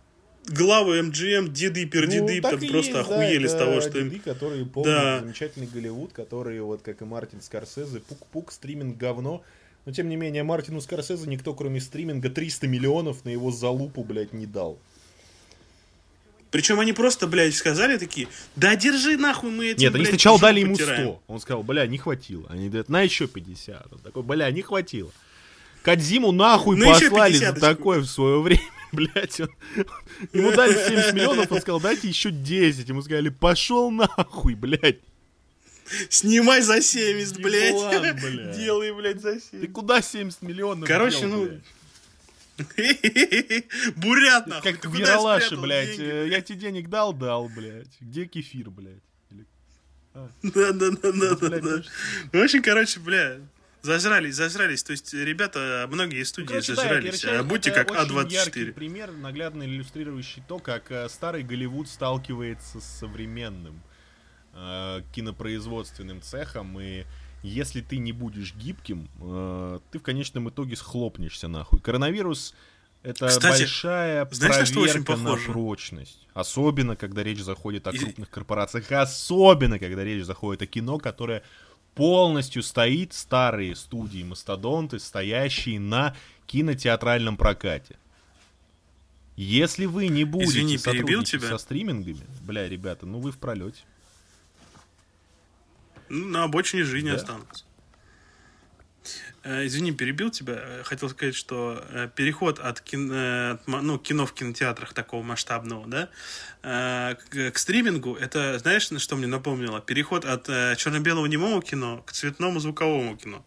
главы 0.49 1.01
МГМ, 1.03 1.53
деды, 1.53 1.87
пердеды, 1.87 2.37
ну, 2.37 2.43
там 2.43 2.59
просто 2.69 2.99
есть, 2.99 3.09
охуели 3.09 3.47
да, 3.47 3.49
с 3.49 3.57
того, 3.57 3.81
что 3.81 3.93
деды, 3.93 4.17
им... 4.17 4.23
которые 4.23 4.67
помнят 4.67 4.95
да. 4.95 5.21
замечательный 5.21 5.69
Голливуд, 5.69 6.13
которые, 6.13 6.63
вот 6.63 6.83
как 6.83 7.01
и 7.01 7.05
Мартин 7.05 7.41
Скорсезе, 7.41 8.01
пук-пук, 8.01 8.51
стриминг 8.51 8.99
говно. 8.99 9.43
Но, 9.87 9.93
тем 9.93 10.09
не 10.09 10.17
менее, 10.17 10.43
Мартину 10.43 10.81
Скорсезе 10.81 11.29
никто, 11.29 11.55
кроме 11.55 11.81
стриминга, 11.81 12.29
300 12.29 12.67
миллионов 12.67 13.25
на 13.25 13.31
его 13.31 13.53
залупу, 13.53 14.03
блядь, 14.03 14.33
не 14.33 14.45
дал. 14.45 14.79
Причем 16.51 16.81
они 16.81 16.93
просто, 16.93 17.27
блядь, 17.27 17.55
сказали 17.55 17.99
такие, 17.99 18.27
да 18.57 18.75
держи 18.75 19.17
нахуй 19.17 19.51
мы 19.51 19.69
эти, 19.69 19.81
Нет, 19.81 19.95
они 19.95 20.07
сначала 20.07 20.41
дали 20.41 20.61
ему 20.61 20.75
потираем. 20.75 21.09
100. 21.09 21.23
Он 21.29 21.41
сказал, 21.41 21.63
бля, 21.63 21.87
не 21.87 21.99
хватило. 21.99 22.47
Они 22.49 22.69
говорят, 22.69 22.89
на 22.89 23.03
еще 23.03 23.29
50. 23.29 23.93
Он 23.93 23.99
такой, 24.01 24.23
бля, 24.25 24.51
не 24.51 24.63
хватило. 24.63 25.13
Кадзиму 25.83 26.33
нахуй 26.33 26.77
ну, 26.77 26.93
послали 26.93 27.37
за 27.37 27.53
такое 27.53 28.01
в 28.01 28.07
свое 28.07 28.41
время. 28.43 28.63
Блять, 28.91 29.39
он... 29.41 29.51
ему 30.33 30.51
дали 30.53 30.73
70 30.73 31.13
миллионов, 31.13 31.53
он 31.53 31.61
сказал, 31.61 31.81
дайте 31.81 32.09
еще 32.09 32.31
10. 32.31 32.89
Ему 32.89 33.03
сказали, 33.03 33.29
пошел 33.29 33.91
нахуй, 33.91 34.55
блядь. 34.55 35.01
Снимай 36.09 36.63
за 36.63 36.81
70, 36.81 37.41
блядь. 37.41 37.75
План, 37.75 38.17
блядь. 38.17 38.57
Делай, 38.57 38.93
блядь, 38.93 39.21
за 39.21 39.41
70. 39.41 39.61
Ты 39.61 39.69
куда 39.69 40.01
70 40.03 40.43
миллионов? 40.43 40.89
Короче, 40.89 41.21
дел, 41.21 41.29
ну, 41.29 41.45
блядь? 41.47 41.65
Бурят, 43.97 44.47
нахуй. 44.47 44.73
Как 44.73 44.85
в 44.85 44.95
Яралаше, 44.95 45.57
блядь. 45.57 45.97
Деньги? 45.97 46.31
Я 46.31 46.41
тебе 46.41 46.59
денег 46.59 46.89
дал, 46.89 47.13
дал, 47.13 47.49
блядь. 47.49 47.89
Где 48.01 48.27
кефир, 48.27 48.71
блядь? 48.71 49.03
Да, 50.43 50.73
да, 50.73 50.91
да, 50.91 51.13
да, 51.13 51.35
да, 51.37 51.61
да. 51.61 51.83
В 52.33 52.43
общем, 52.43 52.63
короче, 52.63 52.99
бля, 52.99 53.39
зажрались, 53.83 54.35
зажрались. 54.35 54.83
То 54.83 54.93
есть, 54.93 55.13
ребята, 55.15 55.87
многие 55.91 56.23
студии 56.25 56.55
ну, 56.55 56.61
зажрались. 56.61 57.23
Да, 57.23 57.43
будьте 57.43 57.71
как 57.71 57.91
А24. 57.91 58.31
Яркий 58.31 58.71
пример, 58.73 59.13
наглядно 59.13 59.65
иллюстрирующий 59.65 60.43
то, 60.47 60.59
как 60.59 60.91
э, 60.91 61.09
старый 61.09 61.43
Голливуд 61.43 61.89
сталкивается 61.89 62.81
с 62.81 62.85
современным 62.85 63.83
э, 64.55 65.03
кинопроизводственным 65.13 66.23
цехом 66.23 66.81
и 66.81 67.05
если 67.43 67.81
ты 67.83 67.99
не 67.99 68.13
будешь 68.13 68.55
гибким, 68.55 69.09
э, 69.21 69.79
ты 69.93 69.99
в 69.99 70.03
конечном 70.03 70.49
итоге 70.49 70.77
схлопнешься 70.77 71.47
нахуй. 71.47 71.79
Коронавирус 71.79 72.55
это 73.03 73.29
Кстати, 73.29 73.61
большая 73.61 74.29
знаешь, 74.33 74.73
проверка 74.73 75.17
на, 75.17 75.37
на 75.37 75.37
прочность. 75.37 76.27
Особенно, 76.35 76.97
когда 76.97 77.23
речь 77.23 77.41
заходит 77.41 77.87
о 77.87 77.93
крупных 77.93 78.29
корпорациях. 78.29 78.91
Особенно, 78.91 79.79
когда 79.79 80.03
речь 80.03 80.25
заходит 80.25 80.63
о 80.63 80.67
кино, 80.67 80.99
которое 80.99 81.45
полностью 81.99 82.63
стоит 82.63 83.13
старые 83.13 83.75
студии 83.75 84.23
мастодонты, 84.23 85.01
стоящие 85.01 85.81
на 85.81 86.17
кинотеатральном 86.47 87.37
прокате. 87.37 87.99
Если 89.35 89.85
вы 89.85 90.07
не 90.07 90.23
будете 90.23 90.51
Извини, 90.51 90.79
сотрудничать 90.79 91.41
тебя? 91.41 91.51
со 91.51 91.59
стримингами, 91.59 92.25
бля, 92.43 92.69
ребята, 92.69 93.05
ну 93.05 93.19
вы 93.19 93.33
в 93.33 93.39
пролете. 93.39 93.83
Ну, 96.09 96.27
на 96.29 96.45
обочине 96.45 96.85
жизни 96.85 97.11
да. 97.11 97.17
останутся. 97.17 97.65
Э, 99.49 99.65
извини, 99.65 99.93
перебил 99.93 100.31
тебя. 100.31 100.57
Э, 100.59 100.83
хотел 100.85 101.09
сказать, 101.09 101.35
что 101.35 101.83
э, 101.89 102.11
переход 102.15 102.59
от 102.59 102.83
кино, 102.83 103.59
ну, 103.67 103.99
кино 103.99 104.27
в 104.27 104.35
кинотеатрах 104.35 104.93
такого 104.93 105.23
масштабного, 105.23 105.87
да, 105.87 106.11
к, 106.61 107.51
к 107.53 107.59
стримингу, 107.59 108.15
это, 108.15 108.59
знаешь, 108.59 108.91
на 108.91 108.99
что 108.99 109.17
мне 109.17 109.27
напомнило? 109.27 109.81
Переход 109.81 110.27
от 110.27 110.47
черно-белого 110.77 111.25
немого 111.27 111.63
кино 111.63 112.03
к 112.05 112.13
цветному 112.13 112.61
звуковому 112.61 113.17
кино. 113.17 113.43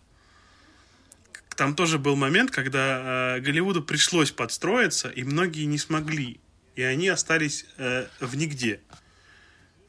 Там 1.56 1.76
тоже 1.76 2.00
был 2.00 2.16
момент, 2.16 2.50
когда 2.50 3.38
Голливуду 3.40 3.84
пришлось 3.84 4.32
подстроиться, 4.32 5.10
и 5.10 5.24
многие 5.24 5.66
не 5.66 5.78
смогли. 5.78 6.40
И 6.76 6.82
они 6.82 7.10
остались 7.10 7.66
в 7.78 8.36
нигде. 8.36 8.80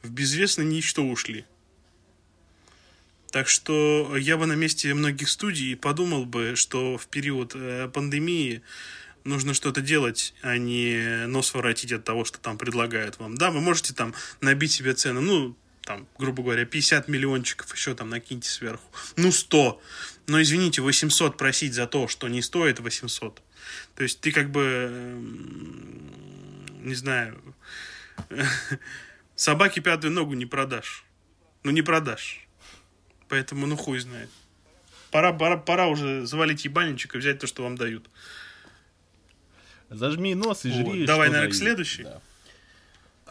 В 0.03 0.11
безвестное 0.11 0.65
ничто 0.65 1.01
ушли. 1.03 1.45
Так 3.33 3.49
что 3.49 4.15
я 4.15 4.37
бы 4.37 4.45
на 4.45 4.53
месте 4.53 4.93
многих 4.93 5.27
студий 5.27 5.75
подумал 5.75 6.23
бы, 6.23 6.53
что 6.55 6.99
в 6.99 7.07
период 7.07 7.53
э, 7.55 7.89
пандемии 7.91 8.61
нужно 9.23 9.55
что-то 9.55 9.81
делать, 9.81 10.35
а 10.43 10.59
не 10.59 11.25
нос 11.25 11.55
воротить 11.55 11.91
от 11.93 12.03
того, 12.03 12.25
что 12.25 12.37
там 12.37 12.59
предлагают 12.59 13.17
вам. 13.17 13.33
Да, 13.33 13.49
вы 13.49 13.59
можете 13.59 13.95
там 13.95 14.13
набить 14.41 14.71
себе 14.71 14.93
цену, 14.93 15.21
ну, 15.21 15.57
там, 15.81 16.07
грубо 16.19 16.43
говоря, 16.43 16.63
50 16.63 17.07
миллиончиков 17.07 17.73
еще 17.73 17.95
там 17.95 18.09
накиньте 18.09 18.47
сверху. 18.47 18.85
Ну, 19.15 19.31
100. 19.31 19.81
Но, 20.27 20.39
извините, 20.39 20.83
800 20.83 21.35
просить 21.35 21.73
за 21.73 21.87
то, 21.87 22.07
что 22.07 22.27
не 22.27 22.43
стоит 22.43 22.81
800. 22.81 23.41
То 23.95 24.03
есть 24.03 24.21
ты 24.21 24.31
как 24.31 24.51
бы, 24.51 25.17
не 26.81 26.93
знаю, 26.93 27.41
собаке 29.35 29.81
пятую 29.81 30.13
ногу 30.13 30.35
не 30.35 30.45
продашь. 30.45 31.03
Ну, 31.63 31.71
не 31.71 31.81
продашь. 31.81 32.42
Поэтому, 33.33 33.65
ну 33.65 33.75
хуй 33.75 33.97
знает. 33.97 34.29
Пора, 35.09 35.33
пора, 35.33 35.57
пора 35.57 35.87
уже 35.87 36.23
завалить 36.27 36.65
ебальничек 36.65 37.15
и 37.15 37.17
взять 37.17 37.39
то, 37.39 37.47
что 37.47 37.63
вам 37.63 37.75
дают. 37.75 38.07
Зажми 39.89 40.35
нос 40.35 40.65
и 40.65 40.69
жри. 40.69 40.83
Вот. 40.83 41.05
Давай, 41.07 41.29
наверное, 41.29 41.49
к 41.49 41.55
следующей. 41.55 42.03
Да. 42.03 42.21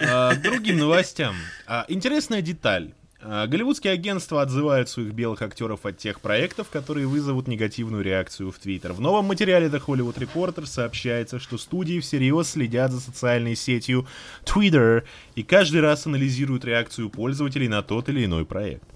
А, 0.01 0.35
другим 0.35 0.79
новостям. 0.79 1.37
А, 1.69 1.85
интересная 1.87 2.43
деталь. 2.43 2.93
А, 3.20 3.47
голливудские 3.47 3.93
агентства 3.93 4.43
отзывают 4.43 4.89
своих 4.89 5.12
белых 5.12 5.41
актеров 5.41 5.87
от 5.87 5.99
тех 5.99 6.20
проектов, 6.20 6.69
которые 6.69 7.07
вызовут 7.07 7.47
негативную 7.47 8.03
реакцию 8.03 8.51
в 8.51 8.59
Твиттер. 8.59 8.95
В 8.95 9.01
новом 9.01 9.27
материале 9.27 9.69
The 9.69 9.81
Hollywood 9.87 10.16
Reporter 10.16 10.66
сообщается, 10.66 11.39
что 11.39 11.59
студии 11.59 12.01
всерьез 12.01 12.51
следят 12.51 12.91
за 12.91 12.99
социальной 12.99 13.55
сетью 13.55 14.09
Twitter 14.45 15.05
и 15.37 15.45
каждый 15.45 15.81
раз 15.81 16.07
анализируют 16.07 16.65
реакцию 16.65 17.09
пользователей 17.09 17.69
на 17.69 17.85
тот 17.85 18.09
или 18.09 18.24
иной 18.24 18.45
проект. 18.45 18.91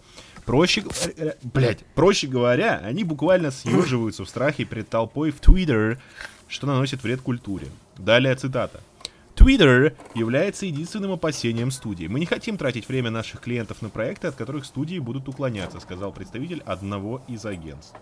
Проще, 0.47 0.85
блять, 1.43 1.85
проще 1.97 2.29
говоря, 2.29 2.81
они 2.85 3.03
буквально 3.03 3.51
съеживаются 3.51 4.25
в 4.25 4.29
страхе 4.29 4.65
перед 4.65 4.89
толпой 4.89 5.33
в 5.33 5.41
Твиттер, 5.41 6.01
что 6.47 6.69
наносит 6.69 7.03
вред 7.03 7.21
культуре. 7.21 7.67
Далее 7.99 8.35
цитата. 8.37 8.81
Twitter 9.35 9.95
является 10.15 10.65
единственным 10.65 11.13
опасением 11.13 11.73
студии. 11.73 12.07
Мы 12.07 12.21
не 12.21 12.27
хотим 12.27 12.57
тратить 12.57 12.89
время 12.89 13.11
наших 13.11 13.41
клиентов 13.41 13.83
на 13.83 13.91
проекты, 13.91 14.29
от 14.29 14.37
которых 14.37 14.65
студии 14.65 15.01
будут 15.01 15.29
уклоняться, 15.29 15.81
сказал 15.81 16.13
представитель 16.13 16.63
одного 16.65 17.23
из 17.29 17.45
агентств. 17.45 17.97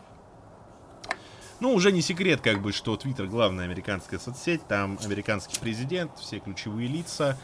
Ну, 1.61 1.73
уже 1.73 1.93
не 1.93 2.03
секрет, 2.03 2.41
как 2.43 2.61
бы, 2.61 2.73
что 2.73 2.95
Twitter 2.95 3.27
главная 3.27 3.65
американская 3.65 4.21
соцсеть, 4.21 4.66
там 4.69 4.99
американский 5.03 5.59
президент, 5.59 6.12
все 6.19 6.41
ключевые 6.41 6.89
лица 6.89 7.39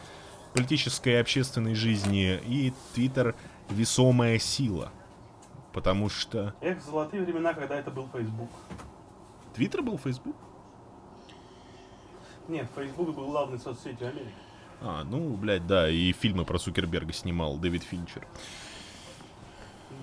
политической 0.53 1.15
и 1.15 1.17
общественной 1.17 1.75
жизни, 1.75 2.39
и 2.47 2.73
Twitter 2.95 3.35
весомая 3.71 4.39
сила. 4.39 4.93
Потому 5.73 6.09
что... 6.09 6.55
Эх, 6.61 6.83
золотые 6.83 7.23
времена, 7.23 7.55
когда 7.55 7.77
это 7.77 7.91
был 7.91 8.09
Facebook. 8.13 8.51
Твиттер 9.55 9.83
был 9.83 9.99
Facebook? 9.99 10.37
Нет, 12.49 12.69
Facebook 12.75 13.15
был 13.15 13.27
главной 13.27 13.59
соцсетью 13.59 14.09
Америки. 14.09 14.35
А, 14.81 15.05
ну, 15.05 15.37
блядь, 15.37 15.67
да, 15.67 15.89
и 15.89 16.13
фильмы 16.13 16.45
про 16.45 16.59
Сукерберга 16.59 17.13
снимал 17.13 17.57
Дэвид 17.59 17.83
Финчер. 17.83 18.27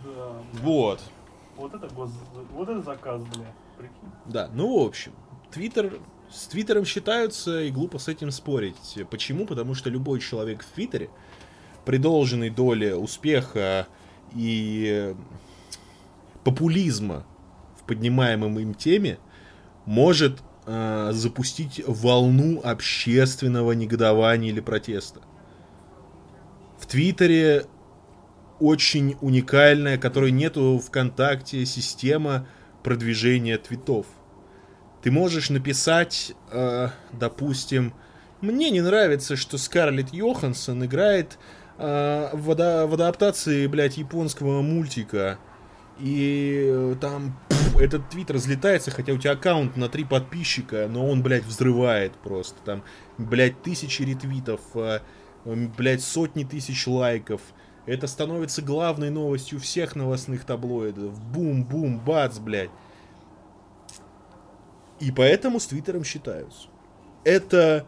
Да. 0.06 0.34
Вот. 0.61 1.02
Вот 1.56 1.73
это, 1.73 1.88
гос... 1.94 2.11
вот 2.52 2.69
это 2.69 2.81
заказ, 2.81 3.22
бля. 3.23 3.53
Прикинь. 3.77 4.11
Да, 4.26 4.49
ну, 4.53 4.84
в 4.84 4.88
общем, 4.88 5.14
Твиттер 5.52 5.99
с 6.30 6.48
Твиттером 6.48 6.85
считаются, 6.85 7.61
и 7.61 7.72
глупо 7.72 7.99
с 7.99 8.07
этим 8.07 8.31
спорить. 8.31 8.99
Почему? 9.10 9.45
Потому 9.45 9.73
что 9.73 9.89
любой 9.89 10.19
человек 10.19 10.64
в 10.64 10.68
Твиттере, 10.68 11.10
при 11.88 11.99
должной 11.99 12.49
доле 12.49 12.97
успеха 12.97 13.88
и 14.35 15.15
популизма 16.43 17.26
в 17.80 17.88
поднимаемом 17.88 18.59
им 18.59 18.73
теме 18.73 19.19
может 19.85 20.43
э, 20.65 21.11
запустить 21.14 21.81
волну 21.88 22.59
общественного 22.61 23.72
негодования 23.72 24.49
или 24.49 24.59
протеста. 24.59 25.22
В 26.77 26.88
Твиттере 26.88 27.68
очень 28.59 29.15
уникальная, 29.22 29.97
которой 29.97 30.31
нету 30.31 30.84
ВКонтакте, 30.85 31.65
система 31.65 32.49
продвижения 32.84 33.57
твитов. 33.57 34.07
Ты 35.01 35.09
можешь 35.09 35.49
написать, 35.49 36.34
э, 36.51 36.89
допустим, 37.14 37.93
мне 38.41 38.72
не 38.72 38.81
нравится, 38.81 39.38
что 39.38 39.57
Скарлетт 39.57 40.14
Йоханссон 40.14 40.84
играет 40.84 41.39
в, 41.78 42.56
в 42.56 42.94
адаптации, 42.94 43.68
блядь, 43.68 43.98
японского 43.98 44.62
мультика. 44.62 45.38
И 45.99 46.66
э, 46.68 46.95
там 47.02 47.40
пфф, 47.49 47.78
этот 47.78 48.10
твит 48.10 48.30
разлетается, 48.30 48.91
хотя 48.91 49.14
у 49.14 49.18
тебя 49.18 49.32
аккаунт 49.32 49.78
на 49.78 49.90
три 49.90 50.04
подписчика, 50.04 50.88
но 50.90 51.08
он, 51.10 51.24
блядь, 51.24 51.45
взрывает 51.45 52.14
просто. 52.18 52.56
Там, 52.64 52.84
блядь, 53.18 53.62
тысячи 53.64 54.04
ретвитов, 54.04 54.62
э, 54.76 54.99
блядь, 55.45 56.04
сотни 56.04 56.44
тысяч 56.44 56.86
лайков. 56.88 57.41
Это 57.86 58.06
становится 58.08 58.62
главной 58.62 59.10
новостью 59.10 59.60
всех 59.60 59.95
новостных 59.95 60.44
таблоидов. 60.44 61.20
Бум-бум, 61.32 61.99
бац, 61.99 62.38
блядь. 62.38 62.70
И 64.99 65.12
поэтому 65.12 65.60
с 65.60 65.68
Твиттером 65.68 66.04
считаются. 66.04 66.68
Это... 67.24 67.86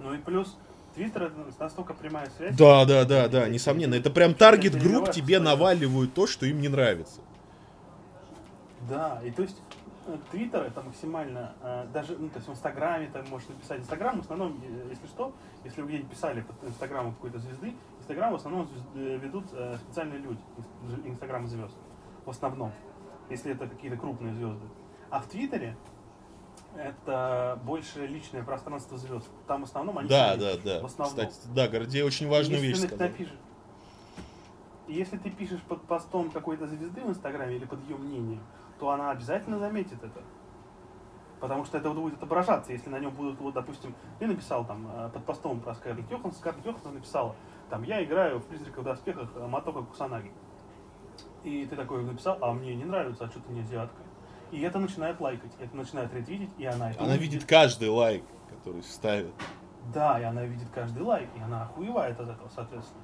Ну 0.00 0.14
и 0.14 0.18
плюс, 0.18 0.56
Твиттер 0.94 1.24
это 1.24 1.34
настолько 1.58 1.94
прямая 1.94 2.28
связь. 2.36 2.56
Да, 2.56 2.84
да, 2.84 3.04
да, 3.04 3.28
да, 3.28 3.48
несомненно. 3.48 3.94
Это 3.94 4.10
прям 4.10 4.34
таргет 4.34 4.74
групп 4.80 5.10
тебе 5.10 5.38
наваливают 5.38 6.14
то, 6.14 6.26
что 6.26 6.46
им 6.46 6.60
не 6.60 6.68
нравится. 6.68 7.20
Да, 8.88 9.20
и 9.24 9.30
то 9.30 9.42
есть 9.42 9.56
э, 10.06 10.16
Твиттер 10.30 10.64
это 10.64 10.82
максимально, 10.82 11.54
э, 11.62 11.86
даже, 11.92 12.16
ну, 12.18 12.28
то 12.28 12.38
есть 12.38 12.48
в 12.48 12.52
Инстаграме 12.52 13.08
там 13.12 13.24
можешь 13.30 13.48
написать. 13.48 13.80
Инстаграм 13.80 14.18
в 14.18 14.22
основном, 14.22 14.60
э, 14.62 14.88
если 14.90 15.06
что, 15.06 15.32
если 15.64 15.80
вы 15.82 15.88
где-нибудь 15.88 16.10
писали 16.10 16.40
под 16.42 16.68
Инстаграмом 16.68 17.14
какой-то 17.14 17.38
звезды, 17.38 17.74
Инстаграм 18.00 18.32
в 18.32 18.36
основном 18.36 18.68
ведут 18.94 19.44
специальные 19.86 20.18
люди, 20.18 20.40
Инс- 20.84 21.08
Инстаграм 21.08 21.46
звезд. 21.46 21.74
В 22.26 22.30
основном, 22.30 22.72
если 23.30 23.52
это 23.52 23.66
какие-то 23.68 23.96
крупные 23.96 24.34
звезды. 24.34 24.66
А 25.10 25.20
в 25.20 25.26
Твиттере 25.26 25.76
это 26.76 27.60
больше 27.64 28.06
личное 28.06 28.42
пространство 28.42 28.96
звезд. 28.98 29.28
Там 29.46 29.62
в 29.62 29.64
основном 29.64 29.98
они 29.98 30.08
Да, 30.08 30.36
да, 30.36 30.50
пишут, 30.50 30.64
да. 30.64 30.80
В 30.80 30.84
основном. 30.86 31.28
Кстати, 31.28 31.48
да, 31.54 31.68
Гордей 31.68 32.02
очень 32.02 32.28
важную 32.28 32.60
Если 32.62 32.68
вещь 32.68 32.88
сказал. 32.88 33.08
напишешь- 33.08 33.38
Если 34.88 35.16
ты 35.16 35.30
пишешь 35.30 35.60
под 35.62 35.82
постом 35.82 36.30
какой-то 36.30 36.66
звезды 36.66 37.00
в 37.02 37.08
Инстаграме 37.08 37.56
или 37.56 37.64
под 37.64 37.80
ее 37.88 37.96
мнением, 37.96 38.42
то 38.78 38.90
она 38.90 39.10
обязательно 39.10 39.58
заметит 39.58 40.02
это. 40.02 40.20
Потому 41.40 41.64
что 41.64 41.78
это 41.78 41.88
вот 41.90 41.98
будет 41.98 42.14
отображаться, 42.14 42.72
если 42.72 42.88
на 42.90 42.98
нем 42.98 43.10
будут, 43.12 43.40
вот, 43.40 43.54
допустим, 43.54 43.94
ты 44.18 44.26
написал 44.26 44.64
там 44.64 44.88
э, 44.92 45.10
под 45.12 45.24
постом 45.24 45.60
про 45.60 45.74
Скарлетт 45.74 46.10
Йоханссон, 46.10 46.38
Скарлетт 46.38 46.66
Йоханссон 46.66 46.94
написала, 46.94 47.34
там, 47.68 47.82
я 47.82 48.02
играю 48.04 48.38
в 48.38 48.46
«Призраках 48.46 48.78
в 48.78 48.84
доспехах» 48.84 49.28
Матока 49.48 49.82
Кусанаги. 49.82 50.32
И 51.42 51.66
ты 51.66 51.74
такой 51.74 52.04
написал, 52.04 52.38
а 52.40 52.52
мне 52.52 52.74
не 52.76 52.84
нравится, 52.84 53.24
а 53.24 53.28
что 53.28 53.40
ты 53.40 53.52
не 53.52 53.60
азиатка. 53.62 54.00
И 54.52 54.60
это 54.60 54.78
начинает 54.78 55.20
лайкать, 55.20 55.50
это 55.60 55.74
начинает 55.76 56.12
ретвитить, 56.14 56.50
и 56.58 56.64
она 56.66 56.90
это 56.90 57.00
Она 57.02 57.14
увидит. 57.14 57.32
видит 57.32 57.48
каждый 57.48 57.88
лайк, 57.88 58.22
который 58.50 58.82
ставит. 58.82 59.32
Да, 59.92 60.20
и 60.20 60.22
она 60.22 60.44
видит 60.44 60.68
каждый 60.74 61.02
лайк, 61.02 61.28
и 61.36 61.40
она 61.40 61.64
охуевает 61.64 62.20
от 62.20 62.28
этого, 62.28 62.48
соответственно. 62.54 63.02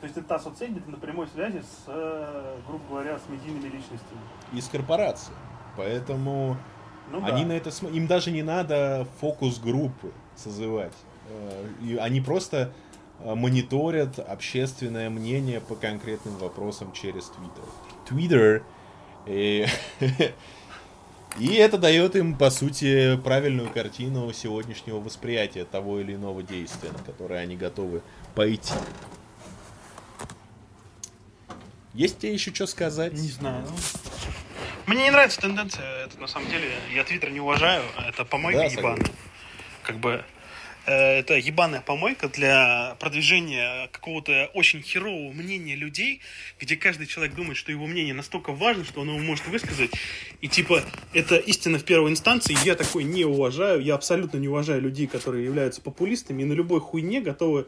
То 0.00 0.06
есть 0.06 0.16
это 0.16 0.26
та 0.26 0.38
соцсеть, 0.38 0.70
где 0.70 0.80
ты 0.80 0.90
на 0.90 0.96
прямой 0.98 1.26
связи 1.28 1.60
с, 1.60 1.84
э, 1.86 2.56
грубо 2.66 2.84
говоря, 2.88 3.18
с 3.18 3.28
медийными 3.28 3.64
личностями. 3.68 4.20
Из 4.52 4.66
корпорации. 4.68 5.32
Поэтому 5.76 6.56
Ну 7.12 7.24
они 7.24 7.42
да. 7.42 7.48
на 7.48 7.52
это 7.52 7.70
см- 7.70 7.94
им 7.96 8.06
даже 8.06 8.30
не 8.30 8.42
надо 8.42 9.06
фокус 9.20 9.58
группы 9.58 10.12
созывать. 10.34 10.92
Э, 11.28 11.68
и 11.82 11.96
они 11.96 12.20
просто 12.20 12.72
э, 13.20 13.34
мониторят 13.34 14.18
общественное 14.18 15.08
мнение 15.08 15.60
по 15.60 15.74
конкретным 15.76 16.34
вопросам 16.36 16.92
через 16.92 17.30
Twitter. 17.30 17.64
Twitter. 18.08 18.62
И, 19.26 19.66
и 21.38 21.54
это 21.54 21.78
дает 21.78 22.16
им, 22.16 22.36
по 22.36 22.50
сути, 22.50 23.16
правильную 23.16 23.70
картину 23.70 24.32
сегодняшнего 24.32 24.98
восприятия 24.98 25.64
того 25.64 26.00
или 26.00 26.14
иного 26.14 26.42
действия, 26.42 26.90
на 26.92 26.98
которое 26.98 27.40
они 27.40 27.56
готовы 27.56 28.02
пойти. 28.34 28.74
Есть 31.94 32.18
тебе 32.18 32.34
еще 32.34 32.54
что 32.54 32.66
сказать? 32.66 33.14
Не 33.14 33.28
знаю. 33.28 33.64
Мне 34.86 35.04
не 35.04 35.10
нравится 35.10 35.40
тенденция. 35.40 36.04
Это 36.04 36.20
на 36.20 36.26
самом 36.26 36.48
деле, 36.48 36.70
я 36.94 37.02
Твиттер 37.02 37.30
не 37.30 37.40
уважаю. 37.40 37.82
Это 38.06 38.24
помойка 38.24 38.58
Да, 38.60 38.64
ебаная. 38.66 39.06
Как 39.82 39.96
бы 39.98 40.24
это 40.90 41.34
ебаная 41.34 41.80
помойка 41.80 42.28
для 42.28 42.96
продвижения 43.00 43.88
какого-то 43.88 44.50
очень 44.54 44.82
херового 44.82 45.32
мнения 45.32 45.74
людей, 45.74 46.20
где 46.60 46.76
каждый 46.76 47.06
человек 47.06 47.34
думает, 47.34 47.56
что 47.56 47.72
его 47.72 47.86
мнение 47.86 48.14
настолько 48.14 48.52
важно, 48.52 48.84
что 48.84 49.00
он 49.00 49.08
его 49.08 49.18
может 49.18 49.46
высказать. 49.48 49.90
И 50.40 50.48
типа, 50.48 50.82
это 51.12 51.36
истина 51.36 51.78
в 51.78 51.84
первой 51.84 52.10
инстанции. 52.10 52.56
Я 52.64 52.74
такой 52.74 53.04
не 53.04 53.24
уважаю. 53.24 53.82
Я 53.82 53.94
абсолютно 53.94 54.38
не 54.38 54.48
уважаю 54.48 54.80
людей, 54.80 55.06
которые 55.06 55.44
являются 55.44 55.80
популистами 55.80 56.42
и 56.42 56.44
на 56.44 56.52
любой 56.52 56.80
хуйне 56.80 57.20
готовы 57.20 57.66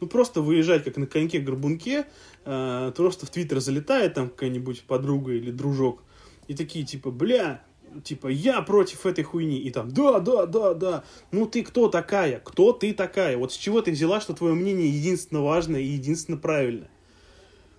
ну, 0.00 0.06
просто 0.06 0.40
выезжать 0.40 0.84
как 0.84 0.96
на 0.96 1.06
коньке-горбунке, 1.06 2.06
э, 2.44 2.92
просто 2.96 3.26
в 3.26 3.30
Твиттер 3.30 3.60
залетает 3.60 4.14
там 4.14 4.30
какая-нибудь 4.30 4.82
подруга 4.82 5.32
или 5.32 5.50
дружок, 5.50 6.02
и 6.48 6.54
такие, 6.54 6.84
типа, 6.84 7.10
бля, 7.10 7.62
типа, 8.04 8.28
я 8.28 8.62
против 8.62 9.06
этой 9.06 9.24
хуйни, 9.24 9.58
и 9.58 9.70
там, 9.70 9.90
да, 9.90 10.20
да, 10.20 10.46
да, 10.46 10.74
да, 10.74 11.04
ну 11.32 11.46
ты 11.46 11.62
кто 11.62 11.88
такая, 11.88 12.40
кто 12.40 12.72
ты 12.72 12.92
такая, 12.92 13.36
вот 13.36 13.52
с 13.52 13.56
чего 13.56 13.82
ты 13.82 13.90
взяла, 13.92 14.20
что 14.20 14.34
твое 14.34 14.54
мнение 14.54 14.88
единственно 14.88 15.42
важное 15.42 15.80
и 15.80 15.86
единственно 15.86 16.36
правильное. 16.36 16.90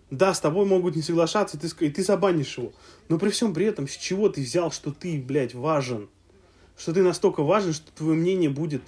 Да, 0.10 0.34
с 0.34 0.42
тобой 0.42 0.66
могут 0.66 0.96
не 0.98 1.02
соглашаться, 1.02 1.58
и 1.58 1.60
ты, 1.60 1.86
и 1.86 1.90
ты 1.90 2.04
забанишь 2.04 2.58
его. 2.58 2.74
Но 3.08 3.18
при 3.18 3.30
всем 3.30 3.54
при 3.54 3.66
этом, 3.66 3.88
с 3.88 3.96
чего 3.96 4.28
ты 4.28 4.42
взял, 4.42 4.70
что 4.72 4.92
ты, 4.92 5.22
блядь, 5.22 5.54
важен? 5.54 6.10
Что 6.78 6.94
ты 6.94 7.02
настолько 7.02 7.44
важен, 7.44 7.72
что 7.72 7.92
твое 7.94 8.16
мнение 8.16 8.50
будет 8.50 8.82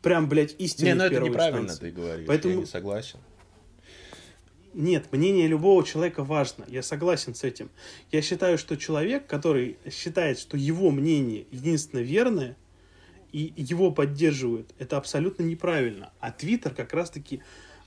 прям, 0.00 0.28
блядь, 0.28 0.54
истиной 0.58 0.90
Не, 0.90 0.94
ну 0.94 1.04
это 1.04 1.20
неправильно 1.20 1.60
инстанции. 1.64 1.90
ты 1.90 1.96
говоришь, 2.00 2.26
Поэтому- 2.28 2.54
я 2.54 2.60
не 2.60 2.66
согласен. 2.66 3.18
Нет, 4.72 5.06
мнение 5.10 5.48
любого 5.48 5.84
человека 5.84 6.22
важно. 6.22 6.64
Я 6.68 6.82
согласен 6.82 7.34
с 7.34 7.42
этим. 7.42 7.70
Я 8.12 8.22
считаю, 8.22 8.56
что 8.56 8.76
человек, 8.76 9.26
который 9.26 9.78
считает, 9.90 10.38
что 10.38 10.56
его 10.56 10.90
мнение 10.90 11.46
единственно 11.50 12.00
верное, 12.00 12.56
и 13.32 13.52
его 13.56 13.90
поддерживают, 13.90 14.72
это 14.78 14.96
абсолютно 14.96 15.42
неправильно. 15.42 16.12
А 16.20 16.30
Твиттер 16.32 16.74
как 16.74 16.92
раз-таки 16.92 17.42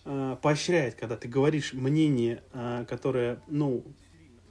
э, 0.06 0.38
поощряет, 0.42 0.96
когда 0.96 1.16
ты 1.18 1.28
говоришь 1.28 1.74
мнение, 1.74 2.44
э, 2.54 2.86
которое, 2.88 3.42
ну, 3.48 3.84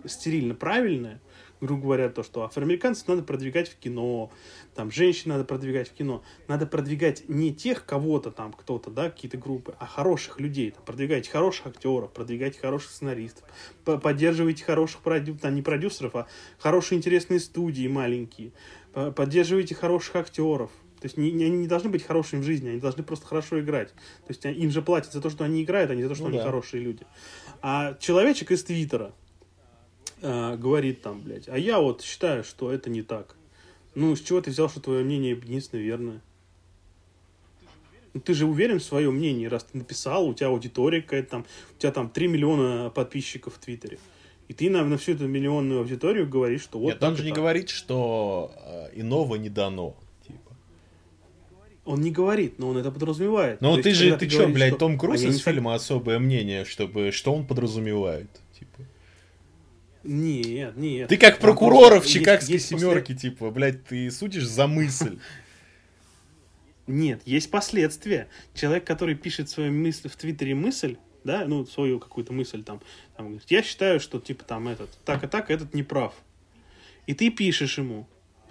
стерильно 0.04 0.54
правильное, 0.54 1.20
грубо 1.62 1.82
говоря, 1.84 2.08
то, 2.08 2.22
что 2.22 2.42
афроамериканцев 2.42 3.06
надо 3.08 3.22
продвигать 3.22 3.68
в 3.70 3.76
кино, 3.76 4.30
там, 4.74 4.90
женщин 4.90 5.30
надо 5.30 5.44
продвигать 5.44 5.88
в 5.88 5.92
кино. 5.94 6.22
Надо 6.48 6.66
продвигать 6.66 7.28
не 7.28 7.54
тех 7.54 7.86
кого-то 7.86 8.30
там, 8.32 8.52
кто-то, 8.52 8.90
да, 8.90 9.10
какие-то 9.10 9.38
группы, 9.38 9.74
а 9.78 9.86
хороших 9.86 10.40
людей. 10.40 10.72
Там, 10.72 10.84
продвигайте 10.84 11.30
хороших 11.30 11.68
актеров, 11.68 12.12
продвигайте 12.12 12.58
хороших 12.58 12.90
сценаристов, 12.90 13.44
по- 13.84 13.96
поддерживайте 13.98 14.64
хороших 14.64 15.00
продю... 15.02 15.36
там, 15.36 15.54
не 15.54 15.62
продюсеров, 15.62 16.16
а 16.16 16.26
хорошие 16.58 16.98
интересные 16.98 17.38
студии 17.40 17.86
маленькие. 17.86 18.52
По- 18.92 19.12
Поддерживайте 19.12 19.74
хороших 19.74 20.16
актеров. 20.16 20.70
То 21.00 21.06
есть 21.06 21.16
не, 21.16 21.30
не- 21.32 21.44
они 21.44 21.58
не 21.58 21.66
должны 21.68 21.90
быть 21.90 22.02
хорошими 22.04 22.40
в 22.40 22.44
жизни, 22.44 22.68
они 22.70 22.80
должны 22.80 23.02
просто 23.04 23.26
хорошо 23.26 23.60
играть. 23.60 23.88
То 23.90 24.30
есть 24.30 24.44
им 24.44 24.70
же 24.70 24.82
платят 24.82 25.12
за 25.12 25.20
то, 25.20 25.30
что 25.30 25.44
они 25.44 25.62
играют, 25.62 25.90
а 25.90 25.94
не 25.94 26.02
за 26.02 26.08
то, 26.08 26.14
что 26.14 26.24
Ну 26.24 26.30
они 26.30 26.38
да. 26.38 26.44
хорошие 26.44 26.82
люди. 26.82 27.04
А 27.60 27.94
человечек 28.00 28.50
из 28.50 28.62
Твиттера, 28.64 29.12
э, 30.22 30.56
говорит 30.56 31.02
там, 31.02 31.20
блядь, 31.20 31.48
а 31.48 31.58
я 31.58 31.78
вот 31.78 32.02
считаю, 32.02 32.44
что 32.44 32.70
это 32.72 32.88
не 32.88 33.02
так. 33.02 33.36
Ну, 33.94 34.16
с 34.16 34.20
чего 34.20 34.40
ты 34.40 34.50
взял, 34.50 34.70
что 34.70 34.80
твое 34.80 35.04
мнение 35.04 35.32
единственно 35.32 35.80
верное? 35.80 36.20
Ну, 38.14 38.20
ты 38.20 38.34
же 38.34 38.46
уверен 38.46 38.78
в 38.78 38.84
своем 38.84 39.14
мнении, 39.16 39.46
раз 39.46 39.64
ты 39.64 39.78
написал, 39.78 40.26
у 40.28 40.34
тебя 40.34 40.48
аудитория 40.48 41.00
какая-то 41.02 41.30
там, 41.30 41.46
у 41.76 41.78
тебя 41.80 41.92
там 41.92 42.08
3 42.10 42.28
миллиона 42.28 42.90
подписчиков 42.90 43.54
в 43.54 43.58
Твиттере. 43.58 43.98
И 44.48 44.54
ты 44.54 44.68
на, 44.68 44.84
на 44.84 44.98
всю 44.98 45.12
эту 45.12 45.26
миллионную 45.26 45.80
аудиторию 45.80 46.28
говоришь, 46.28 46.62
что 46.62 46.78
вот 46.78 46.88
Нет, 46.88 47.02
он 47.02 47.16
же 47.16 47.22
не 47.24 47.30
так. 47.30 47.38
говорит, 47.38 47.70
что 47.70 48.52
э, 48.66 49.00
иного 49.00 49.36
не 49.36 49.48
дано. 49.48 49.96
Типа. 50.26 50.50
Он 51.86 52.00
не 52.02 52.10
говорит, 52.10 52.58
но 52.58 52.68
он 52.68 52.76
это 52.76 52.90
подразумевает. 52.90 53.62
Ну 53.62 53.76
То 53.76 53.82
ты 53.82 53.88
есть, 53.90 54.00
же, 54.00 54.10
когда 54.10 54.18
ты 54.18 54.30
что, 54.30 54.48
блядь, 54.48 54.70
что- 54.70 54.78
Том 54.78 54.96
а 54.96 54.98
Круз 54.98 55.22
я 55.22 55.30
из 55.30 55.36
не 55.36 55.40
фильма 55.40 55.74
«Особое 55.74 56.18
мнение», 56.18 56.66
чтобы, 56.66 57.12
что 57.12 57.32
он 57.32 57.46
подразумевает? 57.46 58.28
Нет, 60.04 60.76
нет. 60.76 61.08
Ты 61.08 61.16
как 61.16 61.38
прокурор 61.38 62.00
в 62.00 62.02
есть- 62.04 62.14
Чикагской 62.14 62.54
есть 62.54 62.70
после- 62.70 62.88
семерке, 62.88 63.14
типа, 63.14 63.50
блядь, 63.50 63.84
ты 63.84 64.10
судишь 64.10 64.46
за 64.46 64.66
мысль. 64.66 65.18
Нет, 66.88 67.22
есть 67.24 67.50
последствия. 67.50 68.28
Человек, 68.54 68.84
который 68.84 69.14
пишет 69.14 69.48
свою 69.48 69.72
мысль 69.72 70.08
в 70.08 70.16
Твиттере 70.16 70.54
мысль, 70.54 70.96
да, 71.22 71.44
ну, 71.46 71.64
свою 71.64 72.00
какую-то 72.00 72.32
мысль 72.32 72.64
там, 72.64 72.80
там, 73.16 73.26
говорит, 73.28 73.48
я 73.50 73.62
считаю, 73.62 74.00
что, 74.00 74.18
типа, 74.18 74.44
там, 74.44 74.66
этот, 74.66 74.90
так 75.04 75.22
и 75.22 75.28
так, 75.28 75.50
этот 75.50 75.74
не 75.74 75.84
прав. 75.84 76.12
И 77.06 77.14
ты 77.14 77.30
пишешь 77.30 77.78
ему, 77.78 78.08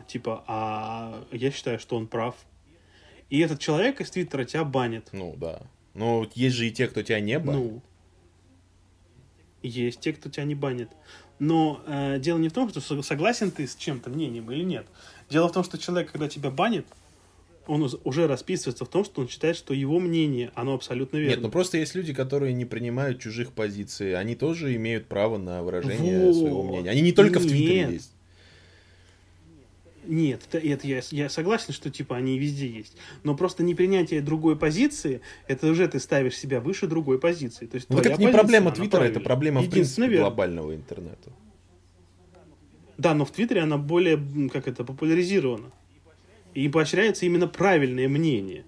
типа, 0.07 0.43
а 0.47 1.25
я 1.31 1.51
считаю, 1.51 1.77
что 1.79 1.97
он 1.97 2.07
прав. 2.07 2.35
И 3.29 3.39
этот 3.39 3.59
человек 3.59 3.99
из 4.01 4.09
Твиттера 4.11 4.45
тебя 4.45 4.63
банит. 4.63 5.09
Ну, 5.11 5.35
да. 5.37 5.61
Ну, 5.93 6.29
есть 6.33 6.55
же 6.55 6.67
и 6.67 6.71
те, 6.71 6.87
кто 6.87 7.01
тебя 7.03 7.19
не 7.19 7.37
банит. 7.37 7.61
Ну, 7.61 7.81
есть 9.61 9.99
те, 9.99 10.13
кто 10.13 10.29
тебя 10.29 10.45
не 10.45 10.55
банит. 10.55 10.89
Но 11.41 11.81
э, 11.87 12.19
дело 12.19 12.37
не 12.37 12.49
в 12.49 12.53
том, 12.53 12.69
что 12.69 12.81
со- 12.81 13.01
согласен 13.01 13.49
ты 13.49 13.65
с 13.65 13.75
чем-то 13.75 14.11
мнением 14.11 14.51
или 14.51 14.61
нет. 14.63 14.85
Дело 15.27 15.49
в 15.49 15.51
том, 15.51 15.63
что 15.63 15.79
человек, 15.79 16.11
когда 16.11 16.27
тебя 16.27 16.51
банит, 16.51 16.85
он 17.65 17.89
уже 18.03 18.27
расписывается 18.27 18.85
в 18.85 18.89
том, 18.89 19.03
что 19.03 19.21
он 19.21 19.27
считает, 19.27 19.57
что 19.57 19.73
его 19.73 19.99
мнение, 19.99 20.51
оно 20.53 20.75
абсолютно 20.75 21.17
верно. 21.17 21.31
Нет, 21.31 21.41
ну 21.41 21.49
просто 21.49 21.79
есть 21.79 21.95
люди, 21.95 22.13
которые 22.13 22.53
не 22.53 22.65
принимают 22.65 23.19
чужих 23.19 23.53
позиций. 23.53 24.13
Они 24.15 24.35
тоже 24.35 24.75
имеют 24.75 25.07
право 25.07 25.39
на 25.39 25.63
выражение 25.63 26.27
Вот. 26.27 26.35
своего 26.35 26.61
мнения. 26.61 26.91
Они 26.91 27.01
не 27.01 27.11
только 27.11 27.39
в 27.39 27.47
Твиттере 27.47 27.93
есть. 27.93 28.11
Нет, 30.05 30.41
это, 30.49 30.57
это 30.57 30.87
я, 30.87 31.01
я 31.11 31.29
согласен, 31.29 31.73
что 31.73 31.89
типа 31.89 32.15
они 32.15 32.39
везде 32.39 32.67
есть. 32.67 32.97
Но 33.23 33.35
просто 33.35 33.63
непринятие 33.63 34.21
другой 34.21 34.55
позиции, 34.55 35.21
это 35.47 35.67
уже 35.67 35.87
ты 35.87 35.99
ставишь 35.99 36.37
себя 36.37 36.59
выше 36.59 36.87
другой 36.87 37.19
позиции. 37.19 37.67
То 37.67 37.75
есть 37.75 37.89
Ну, 37.89 37.97
так 37.97 38.05
это 38.05 38.19
не 38.19 38.25
позиция, 38.27 38.39
проблема 38.39 38.71
Твиттера, 38.71 39.03
это 39.03 39.19
проблема, 39.19 39.61
в 39.61 39.69
принципе, 39.69 40.07
верно. 40.07 40.27
глобального 40.27 40.75
интернета. 40.75 41.31
Да, 42.97 43.13
но 43.13 43.25
в 43.25 43.31
Твиттере 43.31 43.61
она 43.61 43.77
более, 43.77 44.21
как 44.51 44.67
это, 44.67 44.83
популяризирована. 44.83 45.71
И 46.53 46.67
поощряется 46.67 47.25
именно 47.25 47.47
правильное 47.47 48.07
мнение. 48.07 48.65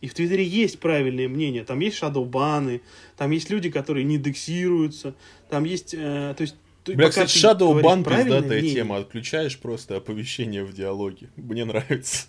И 0.00 0.08
в 0.08 0.14
Твиттере 0.14 0.44
есть 0.44 0.78
правильные 0.80 1.28
мнения. 1.28 1.64
Там 1.64 1.80
есть 1.80 1.96
шадоубаны, 1.96 2.80
там 3.16 3.30
есть 3.32 3.50
люди, 3.50 3.70
которые 3.70 4.04
не 4.04 4.16
индексируются, 4.16 5.14
там 5.48 5.64
есть... 5.64 5.94
э, 5.94 6.34
то 6.36 6.40
есть 6.40 6.56
ты- 6.84 6.94
Бля, 6.94 7.08
кстати, 7.08 7.32
ты 7.32 7.38
Shadow 7.46 7.80
Ban 7.80 8.04
пиздатая 8.04 8.60
мнение- 8.60 8.74
тема. 8.74 8.96
Отключаешь 8.98 9.58
просто 9.58 9.96
оповещение 9.96 10.64
в 10.64 10.72
диалоге. 10.72 11.28
Мне 11.36 11.64
нравится. 11.64 12.26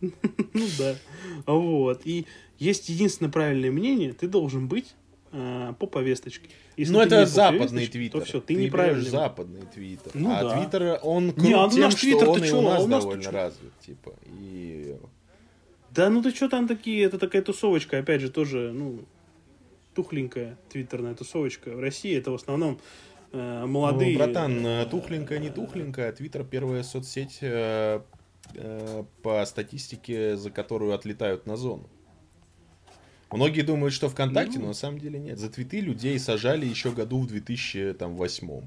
Ну 0.00 0.64
да. 0.78 0.94
Вот. 1.46 2.02
И 2.04 2.26
есть 2.58 2.88
единственное 2.88 3.30
правильное 3.30 3.70
мнение, 3.70 4.12
ты 4.12 4.28
должен 4.28 4.68
быть 4.68 4.94
э, 5.32 5.72
по 5.78 5.86
повесточке. 5.86 6.48
Если 6.76 6.92
ну, 6.92 7.00
ты 7.00 7.06
это 7.06 7.26
западный 7.26 7.86
твиттер. 7.86 8.20
То 8.20 8.26
все, 8.26 8.40
ты, 8.40 8.54
берешь 8.54 8.66
неправильный. 8.66 9.08
западный 9.08 9.62
твиттер. 9.72 10.12
Ну 10.14 10.30
а 10.30 10.42
да. 10.42 10.58
твиттер, 10.58 11.00
он 11.02 11.32
крут 11.32 11.44
Не, 11.44 11.54
а 11.54 11.68
тем, 11.70 11.80
наш 11.80 11.96
что 11.96 12.30
он 12.30 12.40
ты 12.40 12.46
и 12.46 12.48
чё, 12.50 12.60
у 12.60 12.60
а 12.60 12.62
нас 12.74 12.82
у 12.82 12.86
нас-то 12.86 13.10
довольно 13.10 13.30
развит. 13.30 13.72
Типа, 13.80 14.12
и... 14.26 14.96
Да, 15.90 16.10
ну 16.10 16.22
ты 16.22 16.34
что 16.34 16.48
там 16.50 16.68
такие, 16.68 17.04
это 17.04 17.18
такая 17.18 17.40
тусовочка, 17.40 17.98
опять 17.98 18.20
же, 18.20 18.30
тоже, 18.30 18.72
ну, 18.74 19.00
тухленькая 19.96 20.58
твиттерная 20.68 21.14
тусовочка. 21.14 21.70
В 21.70 21.80
России 21.80 22.16
это 22.16 22.30
в 22.30 22.34
основном 22.34 22.78
э, 23.32 23.64
молодые... 23.66 24.12
Ну, 24.12 24.18
братан, 24.18 24.66
э, 24.66 24.86
тухленькая, 24.86 25.38
не 25.38 25.48
тухленькая. 25.50 26.12
Твиттер 26.12 26.44
первая 26.44 26.82
соцсеть 26.82 27.38
э, 27.40 28.02
э, 28.54 29.04
по 29.22 29.44
статистике, 29.46 30.36
за 30.36 30.50
которую 30.50 30.94
отлетают 30.94 31.46
на 31.46 31.56
зону. 31.56 31.88
Многие 33.32 33.62
думают, 33.62 33.92
что 33.94 34.08
ВКонтакте, 34.08 34.58
Ну. 34.58 34.62
но 34.62 34.68
на 34.68 34.74
самом 34.74 34.98
деле 35.00 35.18
нет. 35.18 35.38
За 35.38 35.48
твиты 35.48 35.80
людей 35.80 36.18
сажали 36.18 36.66
еще 36.66 36.92
году 36.92 37.20
в 37.20 37.26
2008. 37.26 38.62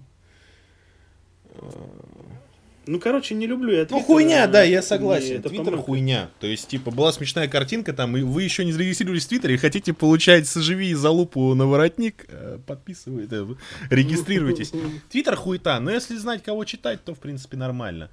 Ну, 2.90 3.00
короче, 3.00 3.36
не 3.36 3.46
люблю 3.46 3.72
я 3.72 3.82
Ну, 3.82 3.86
Твиттер, 3.86 4.04
хуйня, 4.06 4.48
да, 4.48 4.64
я 4.64 4.82
согласен. 4.82 5.36
это 5.36 5.50
Твиттер 5.50 5.66
помогает. 5.66 5.86
хуйня. 5.86 6.30
То 6.40 6.48
есть, 6.48 6.68
типа, 6.70 6.90
была 6.90 7.12
смешная 7.12 7.48
картинка 7.48 7.94
там, 7.94 8.18
и 8.18 8.24
вы 8.24 8.42
еще 8.42 8.66
не 8.66 8.72
зарегистрировались 8.72 9.26
в 9.26 9.30
Твиттере, 9.30 9.54
и 9.54 9.58
хотите 9.58 9.94
получать 9.94 10.48
соживи 10.48 10.90
и 10.90 10.96
залупу 10.96 11.54
на 11.54 11.68
воротник, 11.68 12.26
э, 12.28 12.58
подписывайтесь, 12.66 13.32
э, 13.32 13.46
регистрируйтесь. 13.92 14.74
Твиттер 15.12 15.36
хуета, 15.36 15.80
но 15.80 15.92
если 15.92 16.16
знать, 16.18 16.42
кого 16.42 16.66
читать, 16.66 17.04
то, 17.04 17.14
в 17.14 17.20
принципе, 17.20 17.58
нормально. 17.58 18.10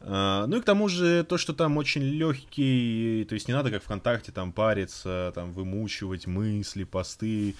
А, 0.00 0.46
Ну 0.46 0.58
и 0.58 0.60
к 0.60 0.64
тому 0.64 0.88
же 0.88 1.24
то, 1.24 1.38
что 1.38 1.54
там 1.54 1.78
очень 1.78 2.02
легкий, 2.02 3.24
то 3.28 3.34
есть 3.34 3.48
не 3.48 3.54
надо 3.54 3.70
как 3.70 3.82
ВКонтакте 3.82 4.30
там 4.30 4.52
париться, 4.52 5.32
там 5.34 5.52
вымучивать 5.52 6.26
мысли, 6.26 6.84
посты. 6.84 7.54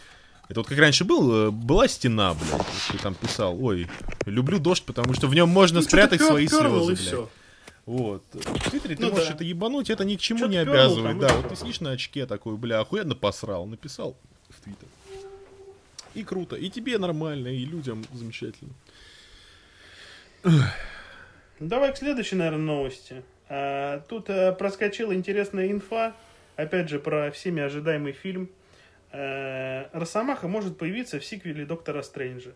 Это 0.49 0.61
вот 0.61 0.67
как 0.67 0.79
раньше 0.79 1.05
был, 1.05 1.49
э, 1.49 1.51
была 1.51 1.89
стена, 1.89 2.35
блядь, 2.35 2.67
ты 2.91 2.99
там 2.99 3.15
писал, 3.15 3.63
ой, 3.63 3.87
люблю 4.25 4.59
дождь, 4.59 4.83
потому 4.85 5.13
что 5.13 5.27
в 5.27 5.35
нем 5.35 5.49
можно 5.49 5.81
Ну, 5.81 5.85
спрятать 5.87 6.23
свои 6.23 6.49
пёрнул, 6.49 6.87
слезы, 6.87 6.95
блядь. 6.95 7.07
всё. 7.07 7.31
Вот. 7.85 8.23
В 8.33 8.71
Твиттере 8.71 8.97
ты 8.97 9.03
Ну 9.03 9.11
можешь 9.11 9.29
да. 9.29 9.35
это 9.35 9.45
ебануть, 9.45 9.91
это 9.91 10.05
ни 10.05 10.17
к 10.17 10.21
чему 10.21 10.47
не 10.47 10.57
пёрнул 10.57 10.75
обязывает. 10.75 11.05
там, 11.05 11.19
Да, 11.21 11.35
вот 11.35 11.49
ты 11.51 11.57
сидишь 11.57 11.81
на 11.81 11.91
очке 11.93 12.25
такой, 12.27 12.57
бля, 12.57 12.81
охуенно 12.81 13.15
посрал, 13.15 13.67
написал 13.67 14.17
в 14.49 14.61
Твиттер. 14.63 14.89
И 16.15 16.25
круто, 16.25 16.57
и 16.57 16.71
тебе 16.71 16.97
нормально, 16.99 17.49
и 17.49 17.65
людям 17.67 18.05
замечательно. 18.13 18.71
Ну, 20.45 20.53
Давай 21.61 21.93
к 21.93 21.97
следующей, 21.99 22.37
наверное, 22.37 22.61
новости. 22.61 23.23
А, 23.49 24.01
тут 24.09 24.27
а, 24.31 24.53
проскочила 24.53 25.13
интересная 25.15 25.71
инфа, 25.71 26.15
опять 26.57 26.89
же, 26.89 26.99
про 26.99 27.31
всеми 27.33 27.63
ожидаемый 27.63 28.13
фильм. 28.13 28.49
А, 29.13 29.89
Росомаха 29.93 30.49
может 30.49 30.79
появиться 30.79 31.19
в 31.19 31.25
сиквеле 31.25 31.65
Доктора 31.65 32.03
Стрэнджа. 32.03 32.51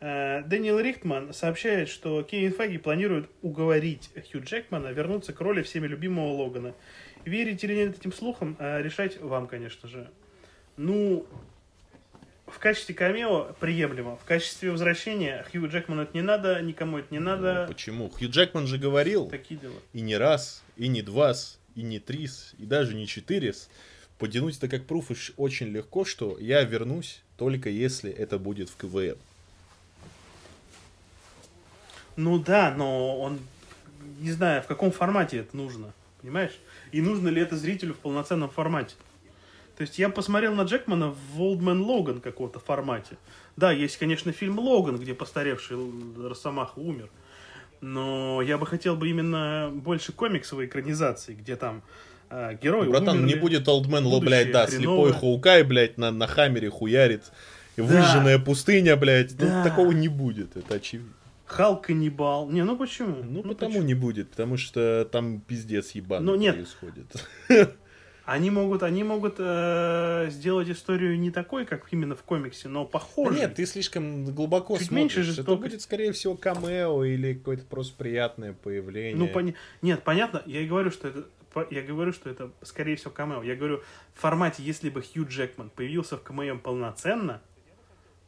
А, 0.00 0.42
Дэниел 0.42 0.78
Рихтман 0.80 1.32
сообщает, 1.32 1.88
что 1.88 2.22
Кевин 2.22 2.52
Файги 2.52 2.78
планирует 2.78 3.30
уговорить 3.42 4.10
Хью 4.30 4.42
Джекмана 4.42 4.88
вернуться 4.88 5.32
к 5.32 5.40
роли 5.40 5.62
всеми 5.62 5.86
любимого 5.86 6.32
Логана. 6.32 6.74
Верить 7.24 7.64
или 7.64 7.74
нет 7.74 7.98
этим 7.98 8.12
слухам, 8.12 8.56
а, 8.58 8.80
решать 8.80 9.20
вам, 9.20 9.46
конечно 9.46 9.88
же. 9.88 10.10
Ну, 10.76 11.26
в 12.46 12.58
качестве 12.58 12.94
камео 12.94 13.54
приемлемо. 13.58 14.16
В 14.16 14.24
качестве 14.24 14.70
возвращения 14.70 15.44
Хью 15.50 15.68
Джекману 15.68 16.02
это 16.02 16.12
не 16.14 16.22
надо, 16.22 16.60
никому 16.62 16.98
это 16.98 17.08
не 17.10 17.18
надо. 17.18 17.62
Ну, 17.62 17.72
почему? 17.72 18.08
Хью 18.10 18.28
Джекман 18.30 18.66
же 18.66 18.78
говорил, 18.78 19.28
Такие 19.28 19.58
дела. 19.58 19.74
и 19.92 20.00
не 20.00 20.16
раз, 20.16 20.62
и 20.76 20.88
не 20.88 21.02
два, 21.02 21.32
и 21.74 21.82
не 21.82 21.98
три, 21.98 22.28
и 22.58 22.66
даже 22.66 22.94
не 22.94 23.06
четыре. 23.06 23.54
Потянуть 24.18 24.56
это 24.56 24.68
как 24.68 24.86
пруф 24.86 25.10
очень 25.36 25.68
легко, 25.68 26.04
что 26.04 26.38
я 26.38 26.62
вернусь 26.62 27.22
только 27.36 27.68
если 27.68 28.10
это 28.10 28.38
будет 28.38 28.70
в 28.70 28.76
КВМ. 28.76 29.18
Ну 32.16 32.38
да, 32.38 32.74
но 32.74 33.18
он 33.20 33.38
не 34.20 34.32
знаю, 34.32 34.62
в 34.62 34.66
каком 34.66 34.90
формате 34.90 35.38
это 35.38 35.56
нужно. 35.56 35.92
Понимаешь? 36.22 36.58
И 36.92 37.00
нужно 37.00 37.28
ли 37.28 37.40
это 37.42 37.56
зрителю 37.56 37.94
в 37.94 37.98
полноценном 37.98 38.48
формате. 38.48 38.94
То 39.76 39.82
есть 39.82 39.98
я 39.98 40.08
посмотрел 40.08 40.54
на 40.54 40.62
Джекмана 40.62 41.10
в 41.10 41.40
Man 41.40 41.84
Logan 41.84 42.20
какого-то 42.20 42.58
формате. 42.58 43.18
Да, 43.56 43.70
есть, 43.70 43.98
конечно, 43.98 44.32
фильм 44.32 44.58
Логан, 44.58 44.98
где 44.98 45.14
постаревший 45.14 45.76
Росомаха 46.16 46.78
умер. 46.78 47.10
Но 47.82 48.40
я 48.40 48.56
бы 48.56 48.66
хотел 48.66 48.96
бы 48.96 49.10
именно 49.10 49.70
больше 49.72 50.12
комиксовой 50.12 50.64
экранизации, 50.64 51.34
где 51.34 51.56
там 51.56 51.82
э, 52.30 52.56
герои 52.60 52.88
Братан, 52.88 53.18
умерли. 53.18 53.34
не 53.34 53.40
будет 53.40 53.68
Олдмен, 53.68 54.04
ло, 54.06 54.20
блядь, 54.20 54.50
да, 54.52 54.66
хреновое. 54.66 55.10
слепой 55.10 55.20
Хоукай, 55.20 55.62
блядь, 55.62 55.98
на, 55.98 56.10
на 56.10 56.26
хаммере 56.26 56.70
хуярит. 56.70 57.22
И 57.76 57.80
выжженная 57.82 58.38
пустыня, 58.38 58.96
блядь. 58.96 59.32
Ну, 59.38 59.46
Да. 59.46 59.62
такого 59.64 59.92
не 59.92 60.08
будет, 60.08 60.56
это 60.56 60.76
очевидно. 60.76 61.12
Халк 61.44 61.86
каннибал. 61.86 62.48
Не, 62.50 62.64
ну 62.64 62.76
почему? 62.76 63.22
Ну, 63.22 63.42
потому 63.42 63.72
почему? 63.74 63.82
не 63.86 63.94
будет, 63.94 64.30
потому 64.30 64.56
что 64.56 65.08
там 65.12 65.40
пиздец 65.40 65.92
ебаный 65.92 66.24
Ну, 66.26 66.34
нет. 66.34 66.54
происходит. 66.56 67.06
Они 68.24 68.50
могут, 68.50 68.82
они 68.82 69.04
могут 69.04 69.36
э, 69.38 70.26
сделать 70.30 70.68
историю 70.68 71.16
не 71.16 71.30
такой, 71.30 71.64
как 71.64 71.86
именно 71.92 72.16
в 72.16 72.24
комиксе, 72.24 72.66
но 72.66 72.82
Да 72.82 72.90
похожей. 72.90 73.38
нет, 73.38 73.54
ты 73.54 73.64
слишком 73.66 74.24
глубоко 74.24 74.76
Чуть 74.78 74.88
смотришь. 74.88 75.00
меньше 75.16 75.20
Это 75.20 75.26
жестокость. 75.36 75.60
будет, 75.62 75.82
скорее 75.82 76.10
всего, 76.10 76.34
камео 76.34 77.04
или 77.04 77.34
какое-то 77.34 77.64
просто 77.66 77.94
приятное 77.96 78.52
появление. 78.52 79.14
Ну, 79.14 79.28
пони- 79.28 79.54
Нет, 79.80 80.02
понятно, 80.02 80.42
я 80.46 80.60
и 80.60 80.66
говорю, 80.66 80.90
что 80.90 81.06
это... 81.06 81.24
Я 81.70 81.82
говорю, 81.82 82.12
что 82.12 82.30
это, 82.30 82.50
скорее 82.62 82.96
всего, 82.96 83.10
камео. 83.10 83.42
Я 83.42 83.56
говорю, 83.56 83.82
в 84.14 84.20
формате, 84.20 84.62
если 84.62 84.90
бы 84.90 85.02
Хью 85.02 85.26
Джекман 85.26 85.70
появился 85.70 86.16
в 86.16 86.22
камео 86.22 86.58
полноценно, 86.58 87.42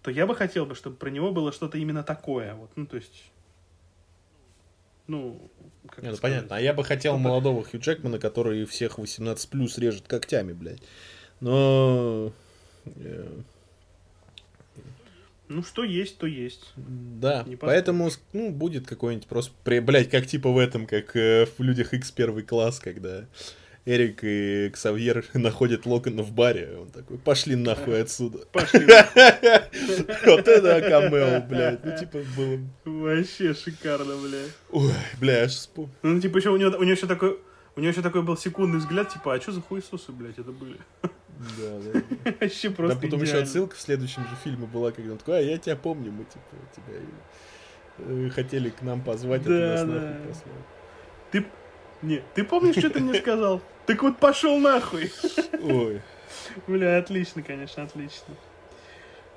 то 0.03 0.11
я 0.11 0.27
бы 0.27 0.35
хотел 0.35 0.67
бы, 0.67 0.75
чтобы 0.75 0.97
про 0.97 1.11
него 1.11 1.33
было 1.33 1.53
что-то 1.53 1.79
именно 1.79 2.03
такое. 2.03 2.55
Вот, 2.55 2.71
ну, 2.77 2.87
то 2.87 2.97
есть... 2.97 3.31
Ну, 5.07 5.51
как 5.89 6.05
Не, 6.05 6.11
ну 6.11 6.17
понятно. 6.19 6.57
А 6.57 6.61
я 6.61 6.75
бы 6.75 6.85
хотел 6.85 7.15
Ну, 7.15 7.21
молодого 7.21 7.65
Хью 7.65 7.81
Джекмана, 7.81 8.19
который 8.19 8.65
всех 8.67 8.99
18 8.99 9.51
плюс 9.51 9.79
режет 9.79 10.07
когтями, 10.07 10.53
блядь. 10.53 10.83
Но... 11.41 12.33
Ну, 15.49 15.63
что 15.63 15.83
есть, 15.83 16.19
то 16.19 16.27
есть. 16.27 16.73
Да, 16.77 17.45
Не 17.47 17.57
поэтому, 17.57 18.11
ну, 18.33 18.51
будет 18.51 18.87
какой-нибудь 18.87 19.27
просто, 19.27 19.53
при- 19.65 19.81
блядь, 19.81 20.11
как 20.11 20.27
типа 20.27 20.51
в 20.51 20.59
этом, 20.59 20.87
как 20.87 21.17
э, 21.17 21.47
в 21.57 21.63
Людях 21.63 21.95
X 21.95 22.11
первый 22.11 22.43
класс, 22.43 22.79
когда 22.81 23.27
Эрик 23.87 24.21
и 24.23 24.69
Ксавьер 24.71 25.25
находят 25.35 25.87
Локона 25.87 26.23
в 26.23 26.33
баре, 26.33 26.77
он 26.79 26.91
такой, 26.91 27.17
пошли 27.17 27.57
нахуй 27.57 28.03
отсюда. 28.03 28.41
Пошли. 28.53 28.81
Вот 30.27 30.47
это 30.47 30.81
камео, 30.83 31.41
блядь, 31.49 31.85
ну, 31.85 31.99
типа, 31.99 32.19
было... 32.37 32.59
Вообще 32.85 33.55
шикарно, 33.55 34.17
бля. 34.17 34.41
Ой, 34.71 34.93
бля, 35.19 35.45
аж 35.45 35.69
Ну, 36.03 36.21
типа, 36.21 36.39
еще 36.39 36.51
у 36.51 36.57
него, 36.57 36.77
у 36.77 36.83
него 36.83 36.93
еще 36.93 37.07
такой... 37.07 37.39
У 37.79 37.81
него 37.81 37.93
еще 37.93 38.03
такой 38.03 38.23
был 38.23 38.37
секундный 38.37 38.81
взгляд, 38.81 39.09
типа, 39.09 39.35
а 39.35 39.41
что 39.41 39.53
за 39.53 39.61
хуесосы, 39.61 40.11
блядь, 40.11 40.37
это 40.37 40.51
были? 40.51 40.81
Да, 41.01 41.79
да. 41.79 42.33
Вообще 42.41 42.71
Там 42.71 42.75
просто 42.75 42.99
потом 42.99 43.23
еще 43.23 43.39
отсылка 43.39 43.77
в 43.77 43.81
следующем 43.81 44.23
же 44.23 44.35
фильме 44.43 44.67
была, 44.67 44.91
когда 44.91 45.13
он 45.13 45.19
такой, 45.19 45.39
а 45.39 45.41
я 45.43 45.59
тебя 45.59 45.77
помню, 45.77 46.11
мы, 46.11 46.25
типа, 46.25 46.57
тебя 46.75 46.99
э, 47.99 48.31
хотели 48.31 48.71
к 48.71 48.83
нам 48.83 49.01
позвать, 49.01 49.43
а 49.43 49.45
ты 49.45 49.51
нас 49.61 49.85
нахуй 49.85 50.27
послал. 50.27 50.55
Ты... 51.31 51.47
Не, 52.03 52.23
ты 52.35 52.43
помнишь, 52.43 52.75
что 52.75 52.91
ты 52.91 52.99
мне 52.99 53.15
сказал? 53.15 53.63
Так 53.87 54.03
вот 54.03 54.19
пошел 54.19 54.59
нахуй. 54.59 55.13
Ой. 55.63 56.03
Бля, 56.67 56.99
отлично, 56.99 57.45
конечно, 57.45 57.85
отлично. 57.85 58.35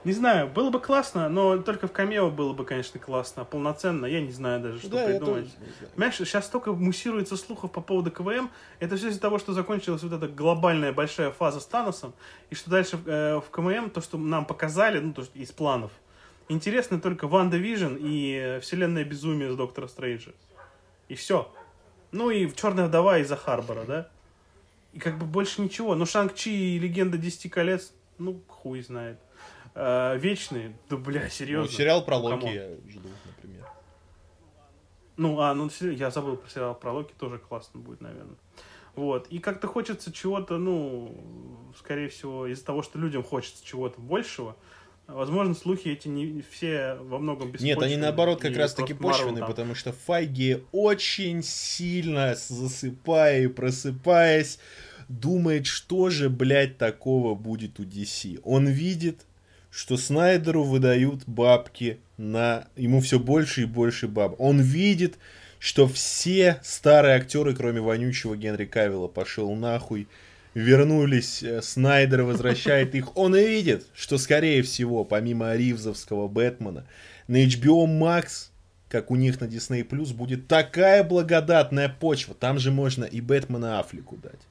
Не 0.03 0.13
знаю, 0.13 0.47
было 0.47 0.71
бы 0.71 0.79
классно, 0.79 1.29
но 1.29 1.59
только 1.59 1.87
в 1.87 1.91
камео 1.91 2.31
было 2.31 2.53
бы, 2.53 2.65
конечно, 2.65 2.99
классно. 2.99 3.45
Полноценно, 3.45 4.07
я 4.07 4.19
не 4.19 4.31
знаю 4.31 4.59
даже, 4.59 4.79
что 4.79 4.89
Да, 4.89 5.05
придумать. 5.05 5.49
Понимаешь, 5.93 6.15
сейчас 6.15 6.47
столько 6.47 6.73
муссируется 6.73 7.37
слухов 7.37 7.71
по 7.71 7.81
поводу 7.81 8.09
КВМ. 8.09 8.49
Это 8.79 8.95
все 8.95 9.09
из-за 9.09 9.19
того, 9.19 9.37
что 9.37 9.53
закончилась 9.53 10.01
вот 10.01 10.13
эта 10.13 10.27
глобальная 10.27 10.91
большая 10.91 11.29
фаза 11.29 11.59
с 11.59 11.67
Таносом. 11.67 12.13
И 12.49 12.55
что 12.55 12.71
дальше 12.71 12.99
э, 13.05 13.39
в 13.45 13.49
КВМ, 13.51 13.91
то, 13.91 14.01
что 14.01 14.17
нам 14.17 14.45
показали, 14.45 14.99
ну, 14.99 15.13
то, 15.13 15.23
что 15.23 15.37
из 15.37 15.51
планов. 15.51 15.91
Интересно 16.49 16.99
только 16.99 17.27
WandaVision 17.27 17.95
и 17.99 18.33
э, 18.33 18.59
Вселенная 18.59 19.05
Безумие 19.05 19.55
Доктора 19.55 19.87
Стрэнджа. 19.87 20.31
И 21.09 21.15
все. 21.15 21.53
Ну 22.11 22.31
и 22.31 22.51
Черная 22.55 22.87
вдова 22.87 23.19
из-за 23.19 23.37
Харбора, 23.37 23.83
да? 23.83 24.07
И 24.93 24.99
как 24.99 25.19
бы 25.19 25.27
больше 25.27 25.61
ничего. 25.61 25.93
Но 25.93 26.05
Шанг-Чи 26.05 26.49
и 26.49 26.79
Легенда 26.79 27.19
Десяти 27.19 27.49
колец, 27.49 27.93
ну, 28.17 28.41
хуй 28.47 28.81
знает. 28.81 29.17
Э, 29.73 30.17
вечные, 30.17 30.75
да 30.89 30.97
бля, 30.97 31.23
Ну, 31.23 31.29
серьезно. 31.29 31.71
сериал 31.71 32.03
про 32.03 32.17
Ну, 32.17 32.23
Локи 32.25 32.39
come 32.41 32.48
on. 32.48 32.53
я 32.53 32.69
жду, 32.89 33.09
например. 33.25 33.65
Ну, 35.17 35.39
а, 35.39 35.53
ну, 35.53 35.69
я 35.81 36.11
забыл 36.11 36.35
про 36.35 36.49
сериал 36.49 36.75
про 36.75 36.91
Локи, 36.91 37.13
тоже 37.17 37.37
классно 37.37 37.79
будет, 37.79 38.01
наверное. 38.01 38.35
Вот. 38.95 39.27
И 39.27 39.39
как-то 39.39 39.67
хочется 39.67 40.11
чего-то, 40.11 40.57
ну, 40.57 41.73
скорее 41.77 42.09
всего, 42.09 42.47
из-за 42.47 42.65
того, 42.65 42.83
что 42.83 42.99
людям 42.99 43.23
хочется 43.23 43.65
чего-то 43.65 44.01
большего, 44.01 44.55
Возможно, 45.07 45.53
слухи 45.55 45.89
эти 45.89 46.07
не 46.07 46.41
все 46.49 46.95
во 47.01 47.19
многом 47.19 47.51
беспочвенные. 47.51 47.75
Нет, 47.75 47.83
они 47.83 47.97
наоборот 47.97 48.39
как 48.41 48.55
раз 48.55 48.73
таки 48.73 48.93
почвенные, 48.93 49.45
потому 49.45 49.75
что 49.75 49.91
Файги 49.91 50.63
очень 50.71 51.43
сильно 51.43 52.35
засыпая 52.35 53.41
и 53.43 53.47
просыпаясь, 53.47 54.59
думает, 55.09 55.65
что 55.65 56.09
же, 56.09 56.29
блядь, 56.29 56.77
такого 56.77 57.35
будет 57.35 57.79
у 57.79 57.83
DC. 57.83 58.39
Он 58.43 58.67
видит, 58.67 59.25
что 59.71 59.97
Снайдеру 59.97 60.63
выдают 60.63 61.23
бабки 61.25 61.99
на... 62.17 62.67
Ему 62.75 63.01
все 63.01 63.19
больше 63.19 63.63
и 63.63 63.65
больше 63.65 64.07
баб. 64.07 64.35
Он 64.39 64.61
видит, 64.61 65.17
что 65.57 65.87
все 65.87 66.59
старые 66.63 67.15
актеры, 67.15 67.55
кроме 67.55 67.81
вонючего 67.81 68.37
Генри 68.37 68.65
Кавилла, 68.65 69.07
пошел 69.07 69.55
нахуй 69.55 70.07
вернулись, 70.53 71.43
э, 71.43 71.61
Снайдер 71.61 72.23
возвращает 72.23 72.95
их, 72.95 73.15
он 73.17 73.35
и 73.35 73.47
видит, 73.47 73.85
что, 73.93 74.17
скорее 74.17 74.61
всего, 74.63 75.03
помимо 75.03 75.55
Ривзовского 75.55 76.27
Бэтмена, 76.27 76.85
на 77.27 77.45
HBO 77.45 77.85
Max, 77.85 78.49
как 78.89 79.11
у 79.11 79.15
них 79.15 79.39
на 79.39 79.45
Disney 79.45 79.83
будет 80.13 80.47
такая 80.47 81.03
благодатная 81.03 81.87
почва. 81.87 82.35
Там 82.35 82.59
же 82.59 82.71
можно 82.71 83.05
и 83.05 83.21
Бэтмена 83.21 83.79
Афлику 83.79 84.17
дать. 84.17 84.41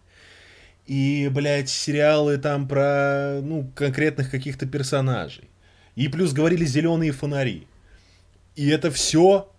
И, 0.90 1.30
блядь, 1.32 1.68
сериалы 1.68 2.36
там 2.36 2.66
про, 2.66 3.40
ну, 3.44 3.70
конкретных 3.76 4.28
каких-то 4.28 4.66
персонажей. 4.66 5.48
И 5.94 6.08
плюс 6.08 6.32
говорили 6.32 6.64
зеленые 6.64 7.12
фонари. 7.12 7.68
И 8.56 8.68
это 8.68 8.90
все 8.90 9.52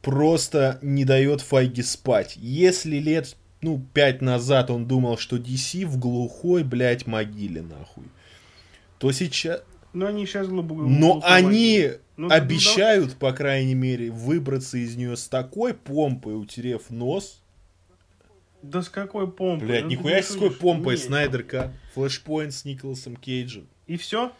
просто 0.00 0.78
не 0.80 1.04
дает 1.04 1.42
Файги 1.42 1.82
спать. 1.82 2.38
Если 2.40 2.96
лет 2.96 3.36
ну, 3.60 3.84
пять 3.92 4.22
назад 4.22 4.70
он 4.70 4.86
думал, 4.86 5.18
что 5.18 5.36
DC 5.36 5.84
в 5.84 5.98
глухой, 5.98 6.64
блядь, 6.64 7.06
могиле, 7.06 7.60
нахуй. 7.60 8.04
То 8.98 9.12
сейчас... 9.12 9.60
Но 9.92 10.06
они 10.06 10.24
сейчас 10.24 10.48
глубоко... 10.48 10.80
Но 10.80 11.20
они 11.22 11.90
ну, 12.16 12.30
обещают, 12.30 13.10
да. 13.10 13.16
по 13.18 13.32
крайней 13.32 13.74
мере, 13.74 14.10
выбраться 14.10 14.78
из 14.78 14.96
нее 14.96 15.18
с 15.18 15.28
такой 15.28 15.74
помпой, 15.74 16.40
утерев 16.40 16.88
нос. 16.88 17.42
Да 18.70 18.82
с 18.82 18.88
какой 18.88 19.30
помпой? 19.30 19.68
Блядь, 19.68 19.84
ну, 19.84 19.90
нихуя 19.90 20.22
с 20.22 20.32
какой 20.32 20.50
помпой, 20.50 20.96
Снайдерка. 20.96 21.72
Флэшпоинт 21.94 22.52
с 22.52 22.64
Николасом 22.64 23.16
Кейджем. 23.16 23.68
И 23.86 23.96
все? 23.96 24.32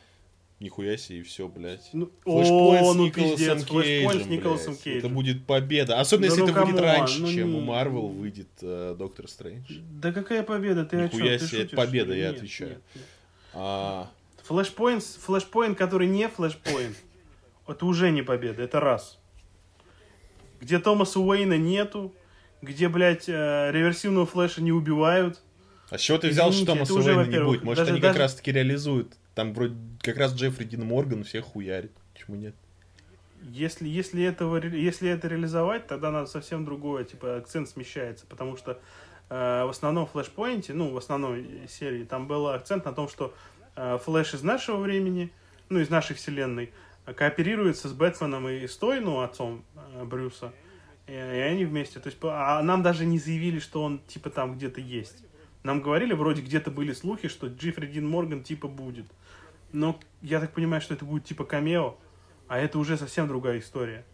Нихуя 0.58 0.96
себе, 0.96 1.18
и 1.18 1.22
все, 1.22 1.48
блядь. 1.48 1.90
Ну, 1.92 2.10
Флэшпоинт 2.24 2.82
о, 2.82 2.92
с 2.92 2.96
ну, 2.96 3.06
Николасом 3.06 3.64
Кейджем, 3.64 4.22
с 4.22 4.26
Николасом 4.26 4.76
Кейджем. 4.76 4.98
Это 4.98 5.08
будет 5.08 5.46
победа. 5.46 6.00
Особенно, 6.00 6.28
да 6.28 6.34
если 6.34 6.40
ну, 6.40 6.48
это 6.48 6.66
будет 6.66 6.80
раньше, 6.80 7.20
ну, 7.20 7.32
чем 7.32 7.52
не... 7.52 7.58
у 7.58 7.60
Марвел 7.60 8.08
выйдет 8.08 8.48
э, 8.62 8.96
Доктор 8.98 9.28
Стрэндж. 9.28 9.80
Да 10.00 10.12
какая 10.12 10.42
победа? 10.42 10.86
Ты 10.86 10.96
Нихуя 10.96 11.34
о 11.34 11.38
чем? 11.38 11.48
себе, 11.48 11.62
это 11.62 11.76
победа, 11.76 12.14
я 12.14 12.28
нет, 12.28 12.36
отвечаю. 12.36 12.70
Нет, 12.70 12.80
нет. 12.94 13.04
А... 13.52 14.10
Flashpoint, 14.44 15.02
Flashpoint, 15.02 15.76
который 15.76 16.06
не 16.06 16.28
Flashpoint, 16.28 16.96
это 17.66 17.84
уже 17.84 18.10
не 18.10 18.22
победа, 18.22 18.62
это 18.62 18.80
раз. 18.80 19.18
Где 20.60 20.78
Томаса 20.78 21.20
Уэйна 21.20 21.58
нету, 21.58 22.14
где, 22.62 22.88
блядь, 22.88 23.28
э, 23.28 23.70
реверсивного 23.72 24.26
флэша 24.26 24.62
не 24.62 24.72
убивают. 24.72 25.40
А 25.90 25.98
с 25.98 26.00
чего 26.00 26.18
ты 26.18 26.28
взял, 26.28 26.50
Извините, 26.50 26.72
что 26.72 26.86
Томаса 26.86 26.94
Уэйна 26.94 27.30
не 27.30 27.44
будет? 27.44 27.62
Может, 27.62 27.78
даже, 27.78 27.92
они 27.92 28.00
даже... 28.00 28.14
как 28.14 28.22
раз-таки 28.22 28.52
реализуют 28.52 29.16
там 29.36 29.52
вроде 29.52 29.76
как 30.00 30.16
раз 30.16 30.34
Джеффри 30.34 30.64
Дин 30.64 30.86
Морган 30.86 31.22
всех 31.22 31.44
хуярит. 31.44 31.92
Почему 32.14 32.36
нет? 32.36 32.56
Если, 33.42 33.86
если, 33.86 34.24
этого, 34.24 34.56
если 34.66 35.10
это 35.10 35.28
реализовать, 35.28 35.86
тогда 35.86 36.10
надо 36.10 36.26
совсем 36.26 36.64
другое, 36.64 37.04
типа 37.04 37.36
акцент 37.36 37.68
смещается, 37.68 38.24
потому 38.26 38.56
что 38.56 38.80
э, 39.28 39.64
в 39.64 39.68
основном 39.68 40.06
Flashpoint 40.06 40.61
е, 40.61 40.72
ну, 40.72 40.90
в 40.90 40.96
основной 40.96 41.68
серии, 41.68 42.04
там 42.04 42.26
был 42.26 42.48
акцент 42.48 42.86
на 42.86 42.92
том, 42.92 43.10
что 43.10 43.34
э, 43.76 43.98
флэш 44.02 44.34
из 44.34 44.42
нашего 44.42 44.78
времени, 44.78 45.30
ну, 45.68 45.80
из 45.80 45.90
нашей 45.90 46.16
вселенной, 46.16 46.72
кооперируется 47.04 47.88
с 47.88 47.92
Бэтменом 47.92 48.48
и 48.48 48.66
с 48.66 48.76
той, 48.78 49.00
ну, 49.00 49.20
отцом 49.20 49.66
э, 49.74 50.04
Брюса, 50.04 50.52
и, 51.06 51.12
они 51.12 51.64
вместе. 51.64 52.00
То 52.00 52.08
есть, 52.08 52.18
а 52.22 52.62
нам 52.62 52.82
даже 52.82 53.06
не 53.06 53.18
заявили, 53.18 53.58
что 53.58 53.82
он, 53.82 54.00
типа, 54.06 54.30
там 54.30 54.56
где-то 54.56 54.80
есть. 54.80 55.24
Нам 55.62 55.80
говорили, 55.80 56.12
вроде 56.12 56.42
где-то 56.42 56.70
были 56.70 56.92
слухи, 56.92 57.28
что 57.28 57.48
Джеффри 57.48 57.88
Дин 57.88 58.08
Морган, 58.08 58.42
типа, 58.42 58.68
будет. 58.68 59.06
Но 59.72 59.98
я 60.22 60.40
так 60.40 60.52
понимаю, 60.52 60.80
что 60.80 60.94
это 60.94 61.04
будет 61.04 61.24
типа 61.24 61.44
камео, 61.44 61.96
а 62.48 62.58
это 62.58 62.78
уже 62.78 62.96
совсем 62.96 63.26
другая 63.28 63.58
история. 63.58 64.04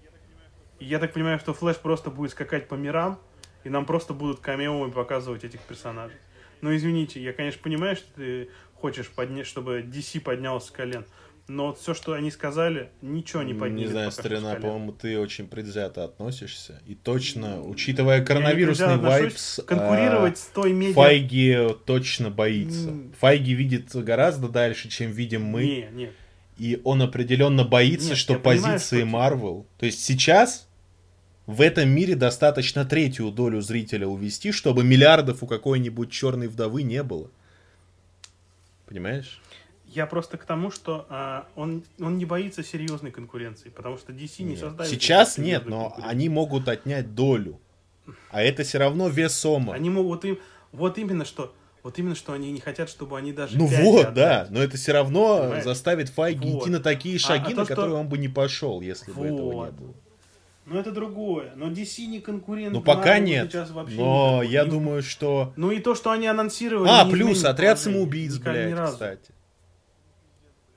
И 0.79 0.85
я 0.87 0.99
так 0.99 1.13
понимаю, 1.13 1.39
что 1.39 1.55
Флэш 1.55 1.77
просто 1.77 2.11
будет 2.11 2.33
скакать 2.33 2.69
по 2.69 2.75
мирам, 2.75 3.21
и 3.65 3.69
нам 3.69 3.85
просто 3.85 4.15
будут 4.15 4.41
камео 4.41 4.91
показывать 4.91 5.45
этих 5.45 5.61
персонажей. 5.61 6.17
Но 6.63 6.75
извините, 6.75 7.23
я, 7.23 7.33
конечно, 7.33 7.61
понимаю, 7.63 7.97
что 7.97 8.07
ты 8.15 8.49
хочешь, 8.75 9.09
поднять, 9.11 9.47
чтобы 9.47 9.81
DC 9.83 10.21
поднялся 10.21 10.69
с 10.69 10.71
колен. 10.71 11.05
Но 11.49 11.67
вот 11.67 11.79
все, 11.79 11.93
что 11.93 12.13
они 12.13 12.31
сказали, 12.31 12.91
ничего 13.03 13.43
не 13.43 13.53
подняли. 13.53 13.87
Не 13.87 13.91
знаю, 13.91 14.13
старина, 14.13 14.55
по-моему, 14.55 14.93
ты 14.93 15.19
очень 15.19 15.49
предвзято 15.49 16.05
относишься. 16.05 16.81
И 16.87 16.95
точно, 16.95 17.61
учитывая 17.63 18.25
коронавирусный 18.25 18.97
vibes, 18.97 19.61
конкурировать 19.67 20.35
а, 20.35 20.39
с 20.39 20.47
той 20.47 20.73
медиа... 20.73 20.95
Файги 20.95 21.69
точно 21.85 22.31
боится. 22.31 22.91
Мм. 22.91 23.15
Файги 23.19 23.55
видит 23.55 23.95
гораздо 23.95 24.49
дальше, 24.49 24.89
чем 24.89 25.11
видим 25.11 25.43
мы. 25.43 25.65
Не, 25.65 25.89
нет. 25.93 26.13
И 26.59 26.81
он 26.85 27.03
определенно 27.03 27.65
боится, 27.65 28.11
нет, 28.11 28.19
что 28.19 28.39
позиции 28.39 29.03
Марвел... 29.03 29.67
То 29.79 29.87
есть 29.87 30.05
сейчас 30.05 30.69
в 31.47 31.61
этом 31.61 31.89
мире 31.89 32.15
достаточно 32.15 32.85
третью 32.85 33.31
долю 33.31 33.61
зрителя 33.61 34.07
увести, 34.07 34.53
чтобы 34.53 34.85
миллиардов 34.85 35.43
у 35.43 35.47
какой-нибудь 35.47 36.11
черной 36.11 36.47
вдовы 36.47 36.83
не 36.83 37.03
было. 37.03 37.31
Понимаешь? 38.87 39.41
Я 39.95 40.07
просто 40.07 40.39
к 40.39 40.45
тому, 40.45 40.71
что 40.71 41.07
а, 41.11 41.47
он, 41.55 41.85
он 42.01 42.17
не 42.17 42.25
боится 42.25 42.63
серьезной 42.63 43.11
конкуренции, 43.11 43.69
потому 43.69 43.99
что 43.99 44.13
DC 44.13 44.43
не 44.43 44.57
создает... 44.57 44.91
Сейчас 44.91 45.37
нет, 45.37 45.67
но 45.67 45.95
они 46.03 46.31
могут 46.31 46.69
отнять 46.69 47.15
долю. 47.15 47.61
А 48.31 48.43
это 48.43 48.63
все 48.63 48.79
равно 48.79 49.09
весомо. 49.09 49.75
Они 49.75 49.91
могут 49.91 50.25
им... 50.25 50.39
Вот 50.73 50.97
именно 50.97 51.25
что... 51.27 51.55
Вот 51.83 51.99
именно, 51.99 52.15
что 52.15 52.33
они 52.33 52.53
не 52.53 52.61
хотят, 52.61 52.89
чтобы 52.89 53.19
они 53.19 53.33
даже... 53.33 53.59
Ну 53.59 53.67
вот, 53.67 54.07
отдать. 54.07 54.15
да, 54.15 54.47
но 54.51 54.63
это 54.63 54.77
все 54.77 54.93
равно 54.93 55.41
Понимаешь? 55.41 55.65
заставит 55.65 56.09
Файги 56.11 56.53
вот. 56.53 56.63
идти 56.63 56.71
на 56.71 56.81
такие 56.81 57.19
шаги, 57.19 57.47
а, 57.47 57.47
а 57.49 57.51
то, 57.51 57.57
на 57.57 57.67
которые 57.67 57.91
что... 57.91 58.01
он 58.01 58.09
бы 58.09 58.19
не 58.19 58.29
пошел, 58.29 58.81
если 58.81 59.11
вот. 59.11 59.21
бы 59.21 59.27
этого 59.27 59.65
не 59.67 59.73
было. 59.73 59.95
Ну 60.65 60.79
это 60.79 60.93
другое. 60.93 61.53
Но 61.57 61.67
DC 61.67 62.07
не 62.07 62.21
конкурент. 62.21 62.73
Ну 62.73 62.81
пока 62.81 63.19
нет. 63.19 63.53
Но 63.91 64.43
я 64.43 64.65
думаю, 64.65 65.03
что... 65.03 65.53
Ну 65.57 65.71
и 65.73 65.81
то, 65.81 65.95
что 65.95 66.13
они 66.13 66.29
анонсировали... 66.29 66.89
А, 66.89 67.05
плюс 67.05 67.45
отряд 67.45 67.79
самоубийц, 67.81 68.39
блядь, 68.39 68.91
кстати. 68.91 69.33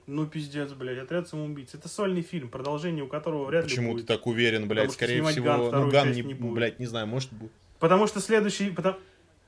Ну, 0.08 0.28
пиздец, 0.28 0.72
блядь, 0.74 1.00
«Отряд 1.00 1.28
самоубийц». 1.28 1.74
Это 1.74 1.90
сольный 1.90 2.22
фильм, 2.22 2.50
продолжение 2.50 3.04
у 3.04 3.08
которого 3.08 3.46
вряд 3.46 3.66
Почему 3.66 3.88
ли 3.88 3.94
будет. 3.94 4.08
ты 4.08 4.14
так 4.14 4.28
уверен, 4.28 4.68
блядь? 4.68 4.92
Скорее 4.92 5.24
всего, 5.24 5.46
Ган, 5.46 5.72
ну, 5.72 5.90
Ган 5.90 6.12
не, 6.12 6.22
не 6.22 6.34
будет. 6.36 6.54
блядь, 6.54 6.80
не 6.80 6.86
знаю, 6.86 7.08
может. 7.08 7.32
Потому 7.80 8.06
что 8.08 8.20
следующий... 8.20 8.70
Потому... 8.70 8.98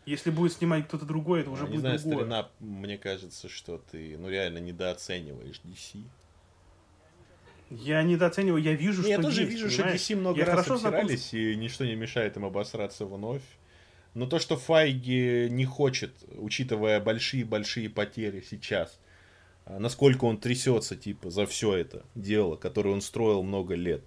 Если 0.07 0.31
будет 0.31 0.53
снимать 0.53 0.87
кто-то 0.87 1.05
другой, 1.05 1.41
это 1.41 1.51
уже 1.51 1.63
не 1.63 1.69
будет 1.71 1.79
знаю, 1.81 1.99
другое. 1.99 2.17
старина, 2.17 2.49
мне 2.59 2.97
кажется, 2.97 3.49
что 3.49 3.83
ты, 3.91 4.17
ну, 4.17 4.29
реально 4.29 4.59
недооцениваешь 4.59 5.61
DC. 5.65 6.01
Я 7.69 8.01
недооцениваю, 8.03 8.63
я 8.63 8.73
вижу, 8.73 9.01
не, 9.01 9.11
что 9.11 9.11
Я 9.11 9.21
тоже 9.21 9.41
есть, 9.41 9.51
вижу, 9.51 9.67
понимаешь? 9.67 10.01
что 10.01 10.13
DC 10.13 10.15
много 10.17 10.39
я 10.39 10.45
раз 10.45 10.69
обсирались, 10.69 11.29
знаком... 11.29 11.39
и 11.39 11.55
ничто 11.57 11.85
не 11.85 11.95
мешает 11.95 12.37
им 12.37 12.45
обосраться 12.45 13.05
вновь. 13.05 13.43
Но 14.13 14.25
то, 14.25 14.39
что 14.39 14.55
Файги 14.55 15.47
не 15.49 15.65
хочет, 15.65 16.11
учитывая 16.37 16.99
большие-большие 17.01 17.89
потери 17.89 18.43
сейчас, 18.49 18.97
а 18.97 19.06
насколько 19.79 20.25
он 20.25 20.37
трясется, 20.37 20.95
типа, 20.95 21.29
за 21.29 21.45
все 21.45 21.75
это 21.75 22.03
дело, 22.15 22.55
которое 22.55 22.91
он 22.91 23.01
строил 23.01 23.43
много 23.43 23.75
лет. 23.75 24.01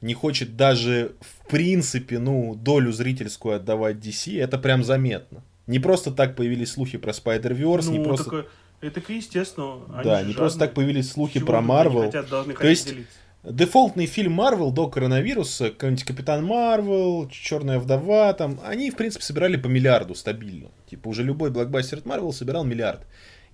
Не 0.00 0.14
хочет 0.14 0.56
даже, 0.56 1.14
в 1.20 1.48
принципе, 1.48 2.18
ну, 2.18 2.54
долю 2.54 2.92
зрительскую 2.92 3.56
отдавать 3.56 3.96
DC, 3.96 4.38
это 4.40 4.58
прям 4.58 4.84
заметно. 4.84 5.42
Не 5.66 5.78
просто 5.78 6.12
так 6.12 6.36
появились 6.36 6.72
слухи 6.72 6.98
про 6.98 7.12
Spider-Verse, 7.12 7.86
ну, 7.86 7.92
не 7.92 8.04
просто... 8.04 8.24
Такое... 8.24 8.46
Это 8.82 9.00
естественно. 9.12 10.02
да, 10.04 10.22
не 10.22 10.34
просто 10.34 10.58
так 10.58 10.74
появились 10.74 11.10
слухи 11.10 11.40
про 11.40 11.60
Marvel. 11.60 12.06
Хотят, 12.06 12.28
То 12.28 12.66
есть, 12.68 12.88
делиться. 12.90 13.10
дефолтный 13.42 14.04
фильм 14.04 14.38
Marvel 14.38 14.70
до 14.70 14.86
коронавируса, 14.88 15.70
какой-нибудь 15.70 16.04
Капитан 16.04 16.44
Марвел, 16.44 17.26
Черная 17.30 17.78
вдова, 17.78 18.34
там, 18.34 18.60
они, 18.64 18.90
в 18.90 18.96
принципе, 18.96 19.24
собирали 19.24 19.56
по 19.56 19.66
миллиарду 19.66 20.14
стабильно. 20.14 20.68
Типа, 20.88 21.08
уже 21.08 21.22
любой 21.22 21.50
блокбастер 21.50 21.98
от 21.98 22.04
Marvel 22.04 22.32
собирал 22.32 22.64
миллиард. 22.64 23.00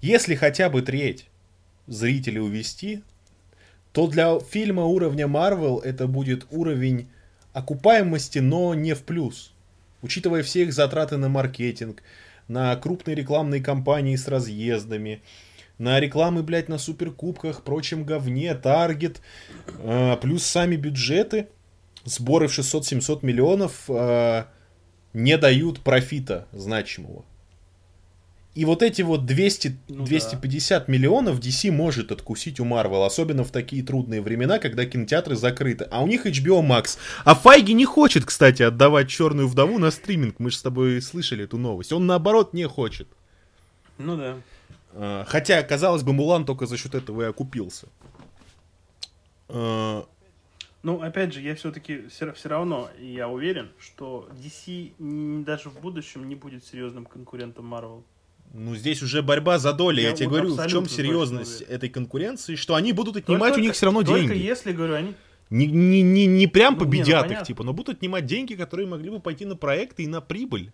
Если 0.03 0.35
хотя 0.35 0.69
бы 0.69 0.83
треть 0.83 1.27
зрителей 1.87 2.41
увести, 2.41 3.05
то 3.93 4.09
для 4.09 4.41
фильма 4.41 4.83
уровня 4.83 5.27
Marvel 5.27 5.81
это 5.81 6.09
будет 6.09 6.45
уровень 6.51 7.09
окупаемости, 7.53 8.41
но 8.41 8.74
не 8.74 8.95
в 8.95 9.05
плюс. 9.05 9.53
Учитывая 10.03 10.43
все 10.43 10.65
их 10.65 10.73
затраты 10.73 11.19
на 11.19 11.29
маркетинг, 11.29 12.03
на 12.49 12.74
крупные 12.74 13.15
рекламные 13.15 13.62
кампании 13.62 14.16
с 14.16 14.27
разъездами, 14.27 15.23
на 15.79 16.01
рекламы, 16.01 16.43
блядь, 16.43 16.69
на 16.69 16.79
суперкубках, 16.79 17.62
прочем 17.62 18.03
говне, 18.03 18.55
таргет, 18.57 19.20
э, 19.79 20.16
плюс 20.20 20.45
сами 20.45 20.74
бюджеты. 20.74 21.47
сборы 22.05 22.49
в 22.49 22.59
600-700 22.59 23.20
миллионов 23.23 23.85
э, 23.89 24.47
не 25.12 25.39
дают 25.39 25.79
профита 25.81 26.49
значимого. 26.51 27.24
И 28.55 28.66
вот 28.66 28.83
эти 28.83 29.01
вот 29.01 29.24
200, 29.24 29.79
Ну 29.89 30.05
250 30.05 30.87
миллионов 30.87 31.39
DC 31.39 31.70
может 31.70 32.12
откусить 32.12 32.61
у 32.61 32.65
Marvel, 32.65 33.07
особенно 33.07 33.45
в 33.45 33.51
такие 33.51 33.83
трудные 33.83 34.20
времена, 34.20 34.59
когда 34.59 34.85
кинотеатры 34.85 35.37
закрыты. 35.37 35.89
А 35.91 36.03
у 36.03 36.07
них 36.07 36.27
HBO 36.27 36.61
Max. 36.61 36.99
А 37.24 37.35
Файги 37.35 37.73
не 37.73 37.87
хочет, 37.87 38.27
кстати, 38.27 38.62
отдавать 38.62 39.09
Черную 39.09 39.49
вдову 39.49 39.79
на 39.79 39.91
стриминг. 39.91 40.39
Мы 40.39 40.51
же 40.51 40.59
с 40.59 40.62
тобой 40.62 41.01
слышали 41.01 41.45
эту 41.45 41.57
новость. 41.57 41.93
Он 41.93 42.07
наоборот 42.07 42.53
не 42.53 42.69
хочет. 42.69 43.09
Ну 43.97 44.19
да. 44.19 44.37
А, 44.93 45.24
Хотя, 45.27 45.62
казалось 45.62 46.03
бы, 46.03 46.12
Мулан 46.12 46.45
только 46.45 46.66
за 46.66 46.77
счет 46.77 46.95
этого 46.95 47.23
и 47.23 47.24
окупился. 47.24 47.89
А, 49.49 50.07
Ну, 50.83 51.01
опять 51.01 51.33
же, 51.33 51.41
я 51.41 51.55
все-таки 51.55 52.09
все, 52.09 52.35
равно, 52.49 52.91
я 52.99 53.29
уверен, 53.29 53.70
что 53.79 54.29
DC 54.43 55.45
даже 55.45 55.70
в 55.70 55.81
будущем 55.81 56.29
не 56.29 56.35
будет 56.35 56.66
серьезным 56.66 57.07
конкурентом 57.07 57.73
Marvel. 57.73 58.03
Ну, 58.55 58.77
здесь 58.77 59.03
уже 59.03 59.23
борьба 59.23 59.59
за 59.59 59.73
доли. 59.73 60.03
Я, 60.03 60.11
Я 60.11 60.15
тебе 60.15 60.29
вот 60.29 60.35
говорю, 60.41 60.55
в 60.57 60.66
чем 60.69 60.87
серьезность 60.89 61.62
этой 61.62 61.89
конкуренции, 61.89 62.55
что 62.55 62.74
они 62.74 62.93
будут 62.93 63.16
отнимать 63.16 63.57
у 63.57 63.61
них 63.61 63.73
все 63.73 63.87
равно 63.87 64.03
только 64.03 64.29
деньги. 64.35 64.43
если, 64.45 64.73
говорю, 64.73 64.95
они... 64.95 65.15
Не, 65.49 65.66
не, 65.66 66.03
не, 66.03 66.27
не 66.27 66.47
прям 66.47 66.74
Ну, 66.74 66.81
не, 66.81 66.85
ну, 66.85 66.91
победят 66.91 67.31
их, 67.31 67.43
типа, 67.43 67.62
но 67.62 67.73
будут 67.73 67.97
отнимать 67.97 68.24
деньги, 68.27 68.55
которые 68.55 68.87
могли 68.87 69.11
бы 69.11 69.20
пойти 69.20 69.45
на 69.45 69.57
проекты 69.57 70.05
и 70.05 70.07
на 70.07 70.20
прибыль. 70.20 70.73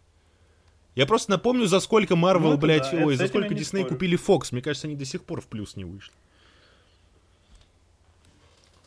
Я 0.94 1.06
просто 1.06 1.30
напомню, 1.32 1.66
за 1.66 1.78
сколько 1.80 2.14
Marvel, 2.14 2.50
Ну, 2.52 2.58
блядь, 2.58 2.88
да, 2.90 3.04
ой, 3.04 3.14
за 3.16 3.28
сколько 3.28 3.54
Disney 3.54 3.64
спорю. 3.64 3.86
купили 3.86 4.18
Fox. 4.18 4.48
Мне 4.50 4.62
кажется, 4.62 4.86
они 4.88 4.96
до 4.96 5.04
сих 5.04 5.22
пор 5.24 5.40
в 5.40 5.46
плюс 5.46 5.76
не 5.76 5.84
вышли. 5.84 6.12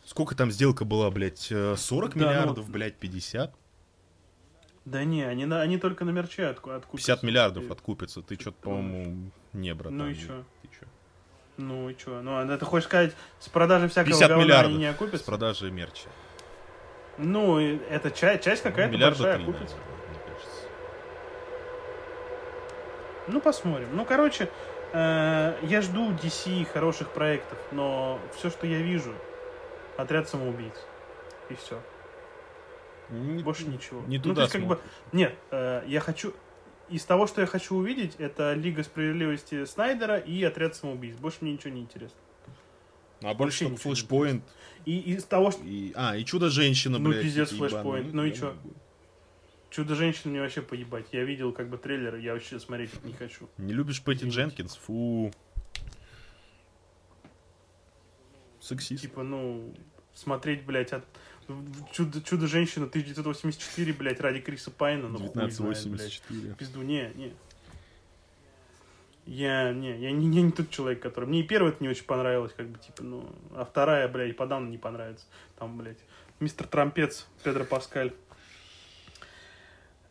Сколько 0.06 0.36
там 0.36 0.52
сделка 0.52 0.84
была, 0.84 1.10
блядь? 1.10 1.48
э, 1.50 1.76
40 1.78 2.14
Да, 2.16 2.20
ну- 2.20 2.26
миллиардов, 2.32 2.70
блядь, 2.70 2.98
50? 2.98 3.54
Да 4.86 5.04
не, 5.04 5.24
они, 5.24 5.46
на, 5.46 5.62
они 5.62 5.78
только 5.78 6.06
на 6.06 6.10
мерче 6.10 6.44
отку- 6.48 6.72
откупятся. 6.72 7.08
50 7.14 7.24
миллиардов 7.24 7.64
И- 7.66 7.72
откупится. 7.72 8.22
Ты 8.22 8.36
что-то, 8.36 8.58
Ты 8.62 8.64
думаешь? 8.70 8.86
по-моему, 9.06 9.32
не, 9.54 9.74
братан. 9.76 9.98
Ну 9.98 10.08
и 10.10 10.16
чё? 10.16 10.44
Ну 11.58 11.90
и 11.90 11.98
что? 11.98 12.22
Ну, 12.22 12.32
а 12.38 12.58
ты 12.58 12.66
хочешь 12.66 12.86
сказать, 12.88 13.16
с 13.40 13.48
продажи 13.48 13.88
всякого 13.90 14.10
50 14.12 14.30
говна 14.30 14.44
миллиардов 14.44 14.70
они 14.72 14.78
не 14.80 14.88
с 14.92 14.96
окупятся? 14.96 15.26
продажи 15.26 15.70
мерча. 15.70 16.08
Ну, 17.20 17.60
это 17.60 18.10
часть, 18.10 18.44
часть 18.44 18.64
какая-то 18.64 18.92
Миллиарда 18.94 19.18
большая 19.24 19.36
три, 19.36 19.44
окупится. 19.44 19.76
наверное, 19.76 20.08
мне 20.10 20.20
кажется. 20.34 20.68
Ну, 23.28 23.42
посмотрим. 23.42 23.90
Ну, 23.94 24.06
короче, 24.06 24.50
э, 24.94 25.58
я 25.62 25.82
жду 25.82 26.12
DC 26.14 26.66
хороших 26.66 27.10
проектов, 27.10 27.60
но 27.72 28.20
все, 28.36 28.50
что 28.50 28.66
я 28.66 28.80
вижу, 28.80 29.14
отряд 29.98 30.28
самоубийц. 30.30 30.74
И 31.50 31.56
все. 31.56 31.80
Не- 33.12 33.44
Больше 33.44 33.66
ничего. 33.66 34.02
Не 34.08 34.18
Ну, 34.18 34.24
туда 34.24 34.36
то 34.36 34.42
есть, 34.42 34.54
как 34.54 34.66
бы. 34.66 34.80
Нет, 35.12 35.36
э, 35.52 35.84
я 35.88 36.00
хочу... 36.00 36.34
Из 36.90 37.06
того, 37.06 37.26
что 37.28 37.40
я 37.42 37.48
хочу 37.48 37.76
увидеть, 37.76 38.16
это 38.18 38.54
Лига 38.54 38.84
Справедливости 38.84 39.64
Снайдера 39.66 40.18
и 40.18 40.44
Отряд 40.44 40.76
Самоубийц. 40.76 41.16
Больше 41.16 41.38
мне 41.42 41.54
ничего 41.54 41.74
не 41.74 41.82
интересно. 41.82 42.18
А 43.22 43.34
больше 43.34 43.70
не 43.70 43.78
флешпоинт. 43.78 44.44
И 44.86 45.00
из 45.00 45.24
того, 45.24 45.52
что... 45.52 45.64
И, 45.64 45.94
а, 45.96 46.18
и 46.18 46.26
чудо-женщина, 46.26 46.98
Ну, 46.98 47.10
блядь. 47.10 47.22
пиздец, 47.22 47.50
эти 47.52 47.58
флешпоинт. 47.60 48.08
ебаные. 48.08 48.14
Ну 48.14 48.26
и 48.26 48.34
чё? 48.34 48.56
Чудо-женщина 49.70 50.32
мне 50.32 50.42
вообще 50.42 50.62
поебать. 50.62 51.06
Я 51.14 51.24
видел 51.24 51.54
как 51.54 51.70
бы 51.70 51.78
трейлер, 51.78 52.16
я 52.18 52.34
вообще 52.34 52.60
смотреть 52.60 52.92
не 53.06 53.14
хочу. 53.14 53.48
Не 53.58 53.72
любишь 53.74 54.02
Пэтти. 54.04 54.26
Дженкинс? 54.28 54.76
Фу. 54.78 55.32
Сексист. 58.60 59.02
Типа, 59.02 59.24
ну, 59.24 59.74
смотреть, 60.14 60.66
блядь, 60.66 60.92
от... 60.94 61.06
Чудо- 61.94 62.22
Чудо-женщина 62.22 62.86
1984, 62.88 63.94
блядь, 63.94 64.20
ради 64.20 64.40
Криса 64.40 64.72
Пайна, 64.72 65.08
ну 65.08 65.18
хуй 65.20 65.28
знает, 65.30 65.58
блядь. 65.58 65.60
1984. 65.60 66.56
Пизду, 66.56 66.82
не, 66.82 67.12
не. 67.16 67.34
Я, 69.26 69.72
не, 69.72 69.98
я 70.00 70.12
не, 70.12 70.30
я 70.36 70.42
не 70.42 70.52
тот 70.52 70.70
человек, 70.72 71.00
который... 71.02 71.26
Мне 71.26 71.42
и 71.42 71.44
первая 71.44 71.74
не 71.80 71.88
очень 71.88 72.06
понравилась, 72.06 72.54
как 72.58 72.68
бы, 72.68 72.80
типа, 72.80 73.04
ну... 73.04 73.30
А 73.56 73.66
вторая, 73.66 74.08
блядь, 74.08 74.32
и 74.32 74.34
подавно 74.34 74.68
не 74.70 74.78
понравится. 74.80 75.26
Там, 75.58 75.78
блядь, 75.78 76.00
мистер 76.40 76.66
Трампец, 76.68 77.28
Педро 77.44 77.64
Паскаль. 77.64 78.14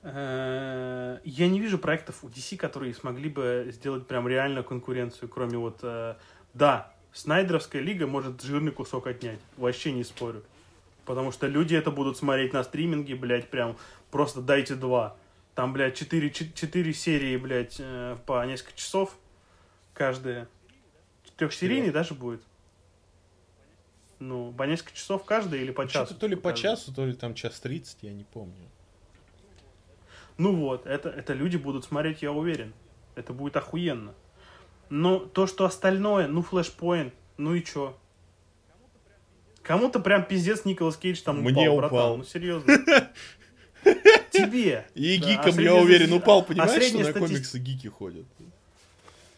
Э, 0.03 1.19
Я 1.25 1.49
не 1.49 1.61
вижу 1.61 1.79
проектов 1.79 2.23
у 2.25 2.29
DC, 2.29 2.57
которые 2.57 2.95
смогли 2.95 3.29
бы 3.29 3.69
сделать 3.73 4.07
прям 4.07 4.27
реально 4.29 4.63
конкуренцию, 4.63 5.29
кроме 5.29 5.59
вот... 5.59 5.81
э, 5.83 6.15
Да, 6.55 6.95
Снайдеровская 7.13 7.83
лига 7.83 8.07
может 8.07 8.41
жирный 8.43 8.71
кусок 8.73 9.09
отнять. 9.09 9.41
Вообще 9.57 9.93
не 9.93 10.05
спорю. 10.05 10.45
Потому 11.11 11.33
что 11.33 11.49
люди 11.49 11.75
это 11.75 11.91
будут 11.91 12.17
смотреть 12.17 12.53
на 12.53 12.63
стриминге, 12.63 13.17
блядь, 13.17 13.51
прям 13.51 13.77
просто 14.13 14.41
дайте 14.41 14.77
два. 14.77 15.17
Там, 15.57 15.73
блядь, 15.73 15.97
четыре, 15.97 16.31
чет- 16.31 16.55
четыре 16.55 16.95
серии, 16.95 17.37
блядь, 17.37 17.79
э, 17.81 18.17
по 18.27 18.47
несколько 18.47 18.77
часов 18.79 19.19
каждая. 19.93 20.47
Трехсерийный 21.37 21.91
даже 21.91 22.15
будет. 22.15 22.43
Ну, 24.21 24.53
по 24.53 24.63
несколько 24.63 24.93
часов 24.95 25.25
каждая 25.25 25.61
или 25.61 25.73
по 25.73 25.89
часу? 25.89 26.05
Что-то 26.07 26.21
то 26.21 26.27
ли 26.29 26.37
по 26.37 26.51
каждая. 26.51 26.77
часу, 26.77 26.95
то 26.95 27.05
ли 27.05 27.13
там 27.15 27.35
час 27.35 27.59
тридцать, 27.59 27.99
я 28.03 28.13
не 28.13 28.23
помню. 28.23 28.69
Ну 30.39 30.55
вот, 30.55 30.87
это, 30.87 31.09
это 31.09 31.33
люди 31.33 31.57
будут 31.57 31.85
смотреть, 31.85 32.23
я 32.23 32.31
уверен. 32.31 32.73
Это 33.17 33.33
будет 33.33 33.57
охуенно. 33.57 34.15
Но 34.91 35.19
то, 35.19 35.49
что 35.49 35.65
остальное, 35.65 36.29
ну, 36.29 36.43
флешпоинт, 36.43 37.13
ну 37.37 37.55
и 37.55 37.65
чё? 37.65 37.99
Кому-то 39.63 40.01
прям 40.01 40.25
пиздец 40.25 40.65
Николас 40.65 40.97
Кейдж 40.97 41.21
там 41.23 41.43
Мне 41.43 41.69
упал, 41.69 41.77
братан, 41.77 41.97
упал. 41.99 42.17
ну 42.19 42.25
серьезно. 42.25 42.73
Тебе. 44.31 44.87
И 44.95 45.19
Да, 45.19 45.41
а 45.43 45.51
я 45.61 45.75
уверен, 45.75 46.13
упал, 46.13 46.41
а 46.41 46.43
понимаешь, 46.43 46.71
что 46.73 46.81
средняя 46.81 47.05
на 47.07 47.11
стати- 47.11 47.19
комиксы 47.27 47.59
гики 47.59 47.87
ходят. 47.89 48.27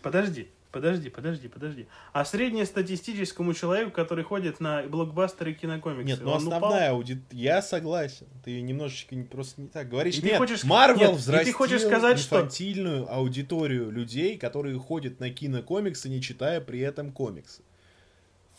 Подожди, 0.03 0.49
подожди, 0.73 1.11
подожди, 1.11 1.49
подожди. 1.49 1.87
А 2.13 2.25
среднестатистическому 2.25 3.55
человеку, 3.55 3.93
который 3.93 4.25
ходит 4.25 4.59
на 4.59 4.83
блокбастеры 4.83 5.53
и 5.53 5.55
кинокомиксы, 5.55 6.05
Нет, 6.09 6.21
ну 6.23 6.35
основная 6.35 6.91
аудитория, 6.91 7.25
я 7.31 7.63
согласен. 7.63 8.27
Ты 8.45 8.61
немножечко 8.61 9.15
не- 9.15 9.25
просто 9.25 9.61
не 9.61 9.69
так 9.69 9.89
говоришь. 9.89 10.17
И 10.19 10.21
ты 10.21 10.29
Нет, 10.29 10.39
хочешь- 10.39 10.63
ты 10.63 10.67
взрастил 11.13 11.55
хочешь 11.55 11.83
сказать, 11.83 12.19
что- 12.19 12.37
инфантильную 12.39 13.13
аудиторию 13.13 13.91
людей, 13.91 14.37
которые 14.39 14.79
ходят 14.79 15.21
на 15.21 15.31
кинокомиксы, 15.31 16.09
не 16.09 16.21
читая 16.21 16.61
при 16.61 16.81
этом 16.81 17.13
комиксы. 17.13 17.63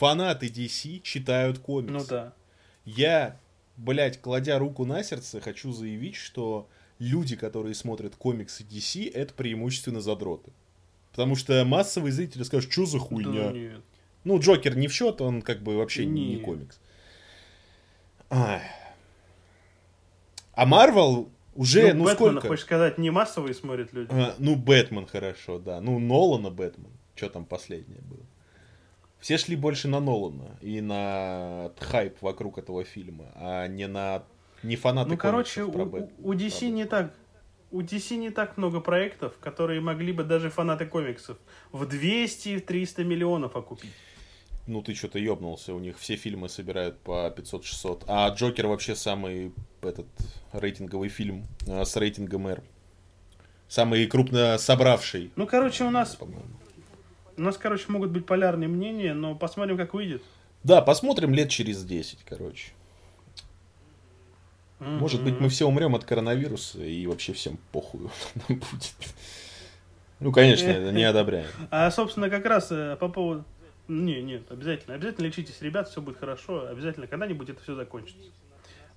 Фанаты 0.04 0.48
DC 0.48 1.00
читают 1.02 1.60
комиксы. 1.60 1.94
Ну 1.94 2.06
да. 2.06 2.34
Я, 2.84 3.40
блядь, 3.78 4.20
кладя 4.20 4.60
руку 4.60 4.84
на 4.84 5.02
сердце, 5.02 5.40
хочу 5.40 5.72
заявить, 5.72 6.16
что 6.16 6.68
люди, 7.00 7.38
которые 7.38 7.74
смотрят 7.74 8.18
комиксы 8.18 8.66
DC, 8.66 9.10
это 9.14 9.34
преимущественно 9.34 10.02
задроты. 10.02 10.52
Потому 11.12 11.38
что 11.38 11.64
массовые 11.64 12.12
зрители 12.12 12.44
скажут, 12.44 12.70
что 12.70 12.86
за 12.86 12.98
Да 12.98 13.06
хуйня. 13.06 13.30
ну 13.30 13.52
нет. 13.52 13.82
Ну, 14.26 14.40
Джокер 14.40 14.76
не 14.76 14.90
в 14.90 14.94
счет, 14.94 15.22
он 15.22 15.42
как 15.42 15.64
бы 15.64 15.78
вообще 15.78 16.06
не, 16.06 16.36
не 16.36 16.38
комикс. 16.42 16.82
Ай. 18.30 18.62
А 20.52 20.66
Марвел 20.66 21.30
уже, 21.56 21.94
ну, 21.94 22.04
Бэтмена, 22.04 22.32
сколько? 22.32 22.48
хочешь 22.50 22.66
сказать, 22.66 22.98
не 22.98 23.10
массовые 23.10 23.54
смотрят 23.54 23.94
люди? 23.94 24.10
А, 24.12 24.36
ну, 24.38 24.58
Бэтмен 24.58 25.06
хорошо, 25.06 25.60
да. 25.60 25.80
Ну, 25.80 25.98
Нолана 26.00 26.50
Бэтмен. 26.50 26.92
Что 27.16 27.30
там 27.30 27.46
последнее 27.46 28.02
было? 28.02 28.20
Все 29.24 29.38
шли 29.38 29.56
больше 29.56 29.88
на 29.88 30.02
Нолана 30.02 30.58
и 30.60 30.82
на 30.82 31.72
хайп 31.80 32.22
вокруг 32.22 32.58
этого 32.58 32.84
фильма, 32.84 33.32
а 33.36 33.68
не 33.68 33.88
на 33.88 34.24
не 34.64 34.76
фанаты 34.76 35.12
Ну, 35.12 35.18
короче, 35.18 35.64
у, 35.64 35.72
про 35.72 35.84
у- 35.86 36.34
DC 36.34 36.60
про 36.60 36.66
не 36.68 36.84
так... 36.84 37.14
У 37.72 37.80
DC 37.80 38.18
не 38.18 38.32
так 38.32 38.58
много 38.58 38.82
проектов, 38.82 39.38
которые 39.40 39.80
могли 39.80 40.12
бы 40.12 40.26
даже 40.26 40.50
фанаты 40.50 40.86
комиксов 40.86 41.38
в 41.72 41.84
200-300 41.84 43.06
миллионов 43.06 43.56
окупить. 43.56 43.94
Ну, 44.68 44.82
ты 44.82 44.94
что-то 44.94 45.20
ёбнулся, 45.20 45.74
у 45.74 45.80
них 45.80 45.98
все 46.00 46.18
фильмы 46.18 46.50
собирают 46.50 47.00
по 47.00 47.30
500-600. 47.30 48.04
А 48.08 48.28
Джокер 48.28 48.68
вообще 48.68 48.94
самый 48.94 49.54
этот 49.82 50.08
рейтинговый 50.52 51.08
фильм 51.08 51.48
э, 51.66 51.86
с 51.86 51.96
рейтингом 51.96 52.46
R. 52.50 52.62
Самый 53.70 54.06
крупно 54.06 54.58
собравший, 54.58 55.32
Ну, 55.38 55.48
короче, 55.48 55.86
у 55.86 55.92
нас. 55.92 56.18
У 57.38 57.42
нас, 57.42 57.58
короче, 57.58 57.86
могут 57.90 58.12
быть 58.12 58.26
полярные 58.26 58.68
мнения, 58.68 59.14
но 59.14 59.36
посмотрим, 59.36 59.78
как 59.78 59.94
выйдет. 59.94 60.22
Да, 60.64 60.82
посмотрим 60.82 61.34
лет 61.34 61.50
через 61.50 61.84
10, 61.84 62.20
короче. 62.26 62.72
Может 64.80 65.24
быть, 65.24 65.40
мы 65.40 65.50
все 65.50 65.66
умрем 65.66 65.96
от 65.96 66.04
коронавируса 66.04 66.84
и 66.84 67.08
вообще 67.08 67.34
всем 67.34 67.58
похуй 67.72 68.02
нам 68.50 68.60
будет. 68.60 68.96
Ну, 70.20 70.32
конечно, 70.32 70.68
это 70.68 70.92
не 70.92 71.04
одобряем. 71.04 71.48
А, 71.70 71.90
собственно, 71.92 72.30
как 72.30 72.46
раз 72.46 72.72
э, 72.72 72.98
по 73.00 73.10
поводу... 73.10 73.46
Не, 73.88 74.22
нет, 74.22 74.44
обязательно. 74.50 74.96
Обязательно 74.96 75.26
лечитесь, 75.26 75.62
ребят, 75.62 75.90
все 75.90 76.02
будет 76.02 76.18
хорошо. 76.18 76.68
Обязательно 76.68 77.08
когда-нибудь 77.08 77.50
это 77.50 77.62
все 77.62 77.76
закончится. 77.76 78.30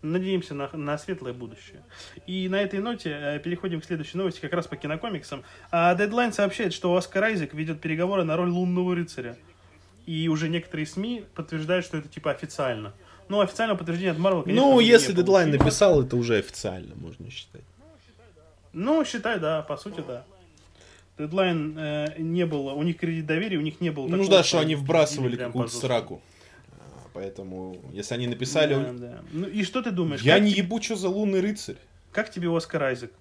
Надеемся 0.02 0.55
на, 0.55 0.68
на 0.73 0.98
светлое 0.98 1.32
будущее. 1.32 1.82
И 2.27 2.48
на 2.48 2.60
этой 2.60 2.81
ноте 2.81 3.10
э, 3.10 3.39
переходим 3.39 3.81
к 3.81 3.85
следующей 3.85 4.18
новости, 4.18 4.40
как 4.40 4.52
раз 4.52 4.66
по 4.66 4.77
кинокомиксам. 4.77 5.43
А 5.70 5.94
Deadline 5.94 6.32
сообщает, 6.32 6.73
что 6.73 6.94
Оскар 6.94 7.24
Айзек 7.24 7.55
ведет 7.55 7.81
переговоры 7.81 8.24
на 8.24 8.36
роль 8.36 8.51
лунного 8.51 8.94
рыцаря. 8.94 9.36
И 10.06 10.28
уже 10.28 10.48
некоторые 10.48 10.86
СМИ 10.86 11.24
подтверждают, 11.35 11.85
что 11.85 11.97
это 11.97 12.09
типа 12.09 12.31
официально. 12.31 12.93
Ну, 13.28 13.40
официального 13.40 13.77
подтверждения 13.77 14.12
от 14.12 14.18
Marvel, 14.18 14.44
конечно, 14.44 14.62
Ну, 14.68 14.81
если 14.81 15.12
дедлайн 15.12 15.51
написал, 15.51 16.02
это 16.02 16.16
уже 16.16 16.36
официально, 16.36 16.94
можно 16.94 17.28
считать. 17.31 17.62
Ну, 18.73 19.05
считай, 19.05 19.40
да, 19.40 19.62
по 19.62 19.77
сути, 19.77 20.05
да. 20.06 20.24
Дедлайн 21.18 21.77
э, 21.78 22.14
не 22.18 22.44
было, 22.44 22.73
у 22.73 22.82
них 22.82 22.98
кредит 22.98 23.27
доверия, 23.27 23.56
у 23.56 23.62
них 23.62 23.81
не 23.81 23.90
было 23.90 24.06
Ну 24.06 24.28
да, 24.28 24.44
что 24.44 24.59
они 24.59 24.74
вбрасывали 24.74 25.36
какую-то 25.36 25.73
сраку. 25.73 26.20
А, 27.17 27.21
Поэтому, 27.21 27.81
если 27.93 28.15
они 28.15 28.27
написали... 28.27 28.75
Да, 28.75 28.93
да. 28.93 29.25
Ну 29.33 29.47
и 29.47 29.63
что 29.65 29.83
ты 29.83 29.91
думаешь? 29.91 30.21
Я 30.23 30.39
не 30.39 30.51
тебе, 30.53 30.63
ебу, 30.63 30.83
что 30.83 30.97
за 30.97 31.09
лунный 31.09 31.41
рыцарь. 31.41 31.77
как 32.13 32.31
тебе 32.31 32.55
Оскар 32.55 32.83
Айзек? 32.83 33.13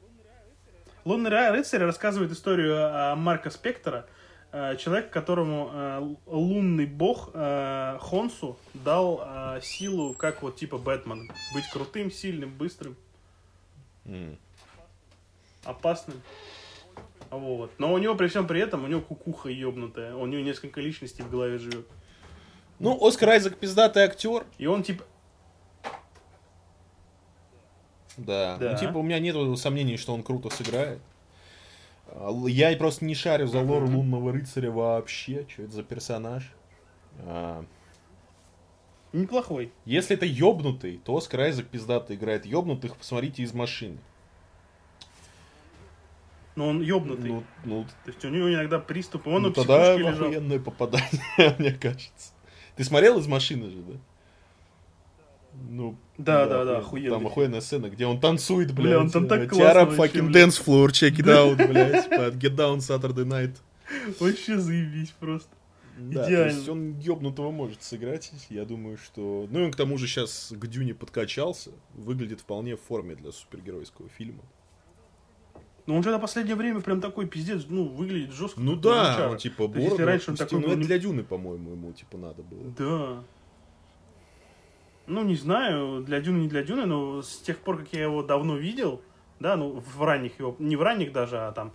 Лунный 1.05 1.29
рыцарь 1.51 1.81
рассказывает 1.83 2.31
историю 2.31 2.75
о 3.11 3.15
Марка 3.15 3.49
Спектора, 3.51 4.05
э, 4.51 4.75
человек, 4.77 5.11
которому 5.11 5.71
л- 5.73 6.19
лунный 6.25 6.85
бог 6.87 7.31
Хонсу 7.31 8.57
дал 8.73 9.59
силу, 9.61 10.13
как 10.13 10.41
вот 10.41 10.55
типа 10.57 10.77
Бэтмен. 10.77 11.31
Быть 11.53 11.69
крутым, 11.71 12.11
сильным, 12.11 12.51
быстрым, 12.57 12.95
М. 14.05 14.37
опасным. 15.63 16.21
Вот. 17.29 17.71
Но 17.79 17.93
у 17.93 17.97
него 17.97 18.15
при 18.15 18.27
всем 18.27 18.47
при 18.47 18.61
этом, 18.61 18.83
у 18.83 18.87
него 18.87 19.01
кукуха 19.01 19.49
ебнутая. 19.49 20.15
У 20.15 20.25
него 20.25 20.41
несколько 20.41 20.79
личностей 20.81 21.23
в 21.23 21.29
голове 21.29 21.57
живет. 21.57 21.85
Ну, 22.79 22.97
Оскар 23.05 23.29
Айзек 23.29 23.57
пиздатый 23.57 24.03
актер. 24.03 24.45
И 24.57 24.67
он 24.67 24.83
типа... 24.83 25.03
Да. 28.17 28.57
Да. 28.57 28.71
Ну, 28.71 28.77
типа, 28.77 28.97
у 28.97 29.03
меня 29.03 29.19
нет 29.19 29.35
сомнений, 29.59 29.97
что 29.97 30.13
он 30.13 30.23
круто 30.23 30.49
сыграет. 30.49 30.99
А, 32.07 32.31
Я 32.47 32.75
просто 32.77 33.05
не 33.05 33.15
шарю 33.15 33.47
за 33.47 33.61
лор 33.61 33.83
лунного 33.83 34.31
рыцаря 34.31 34.71
вообще. 34.71 35.45
Что 35.49 35.63
это 35.63 35.71
за 35.73 35.83
персонаж? 35.83 36.51
А, 37.19 37.65
Неплохой. 39.13 39.71
Если 39.85 40.15
это 40.15 40.25
ёбнутый, 40.25 40.99
то 41.03 41.15
Оскар 41.15 41.41
Айзек 41.41 41.67
пиздато 41.67 42.15
играет. 42.15 42.45
Ёбнутых 42.45 42.97
посмотрите 42.97 43.43
из 43.43 43.53
машины. 43.53 43.97
Но 46.55 46.67
он 46.67 46.81
ебнутый. 46.81 47.31
Ну, 47.31 47.43
ну, 47.63 47.83
То 48.05 48.11
есть 48.11 48.23
у 48.25 48.29
него 48.29 48.53
иногда 48.53 48.79
приступы. 48.79 49.29
Он 49.29 49.43
ну, 49.43 49.51
тогда 49.51 49.95
лежал. 49.95 50.27
охуенное 50.27 50.59
попадание, 50.59 51.21
мне 51.59 51.71
кажется. 51.71 52.33
Ты 52.75 52.83
смотрел 52.83 53.19
из 53.19 53.27
машины 53.27 53.69
же, 53.69 53.77
да? 53.77 53.93
Ну, 55.69 55.97
Да, 56.17 56.47
да, 56.47 56.65
да, 56.65 56.77
охуенно. 56.79 57.15
Там 57.15 57.27
охуенная 57.27 57.61
сцена, 57.61 57.89
где 57.89 58.05
он 58.05 58.19
танцует, 58.19 58.73
блядь. 58.73 58.87
Бля, 58.87 58.99
он 58.99 59.09
там 59.09 59.27
так 59.27 59.41
э, 59.41 59.47
классно 59.47 59.79
Tear 59.79 59.83
up 59.83 59.95
вообще, 59.95 60.19
fucking 60.19 60.31
dance 60.31 60.63
floor, 60.63 60.87
check 60.87 61.15
it 61.15 61.27
out, 61.27 61.55
блядь. 61.55 62.09
под 62.09 62.35
Get 62.35 62.55
down 62.55 62.77
Saturday 62.77 63.25
night. 63.25 63.55
Вообще 64.19 64.57
заебись 64.57 65.13
просто. 65.19 65.49
Да, 65.97 66.27
Идеально. 66.27 66.49
то 66.49 66.55
есть 66.55 66.69
он 66.69 66.99
ёбнутого 66.99 67.51
может 67.51 67.83
сыграть. 67.83 68.31
Я 68.49 68.65
думаю, 68.65 68.97
что... 68.97 69.47
Ну, 69.49 69.61
и 69.61 69.63
он 69.65 69.71
к 69.71 69.75
тому 69.77 69.97
же 69.97 70.07
сейчас 70.07 70.51
к 70.51 70.67
Дюне 70.67 70.93
подкачался. 70.93 71.71
Выглядит 71.93 72.41
вполне 72.41 72.75
в 72.75 72.81
форме 72.81 73.15
для 73.15 73.31
супергеройского 73.31 74.09
фильма. 74.09 74.43
Но 75.85 75.95
он 75.95 76.03
же 76.03 76.09
на 76.09 76.17
последнее 76.19 76.55
время 76.55 76.81
прям 76.81 76.99
такой 76.99 77.27
пиздец, 77.27 77.65
ну, 77.69 77.85
выглядит 77.87 78.31
жестко. 78.33 78.59
Ну 78.59 78.75
да, 78.75 79.29
он 79.29 79.37
типа 79.37 79.67
То 79.67 79.75
есть, 79.75 79.89
бороду 79.89 80.05
раньше 80.05 80.31
он 80.31 80.37
такой 80.37 80.59
Ну, 80.59 80.67
это 80.69 80.77
для 80.77 80.97
Дюны, 80.97 81.23
по-моему, 81.23 81.71
ему 81.71 81.93
типа 81.93 82.17
надо 82.17 82.41
было. 82.41 82.63
Да. 82.77 83.23
Ну, 85.07 85.23
не 85.23 85.35
знаю, 85.35 86.01
для 86.01 86.19
Дюны, 86.19 86.39
не 86.39 86.47
для 86.47 86.63
Дюны, 86.63 86.85
но 86.87 87.21
с 87.21 87.37
тех 87.37 87.59
пор, 87.59 87.79
как 87.79 87.93
я 87.93 88.01
его 88.03 88.23
давно 88.23 88.57
видел, 88.57 89.01
да, 89.39 89.55
ну, 89.55 89.83
в 89.95 90.03
ранних 90.03 90.39
его, 90.39 90.55
не 90.57 90.75
в 90.75 90.81
ранних 90.81 91.11
даже, 91.13 91.37
а 91.37 91.51
там, 91.51 91.73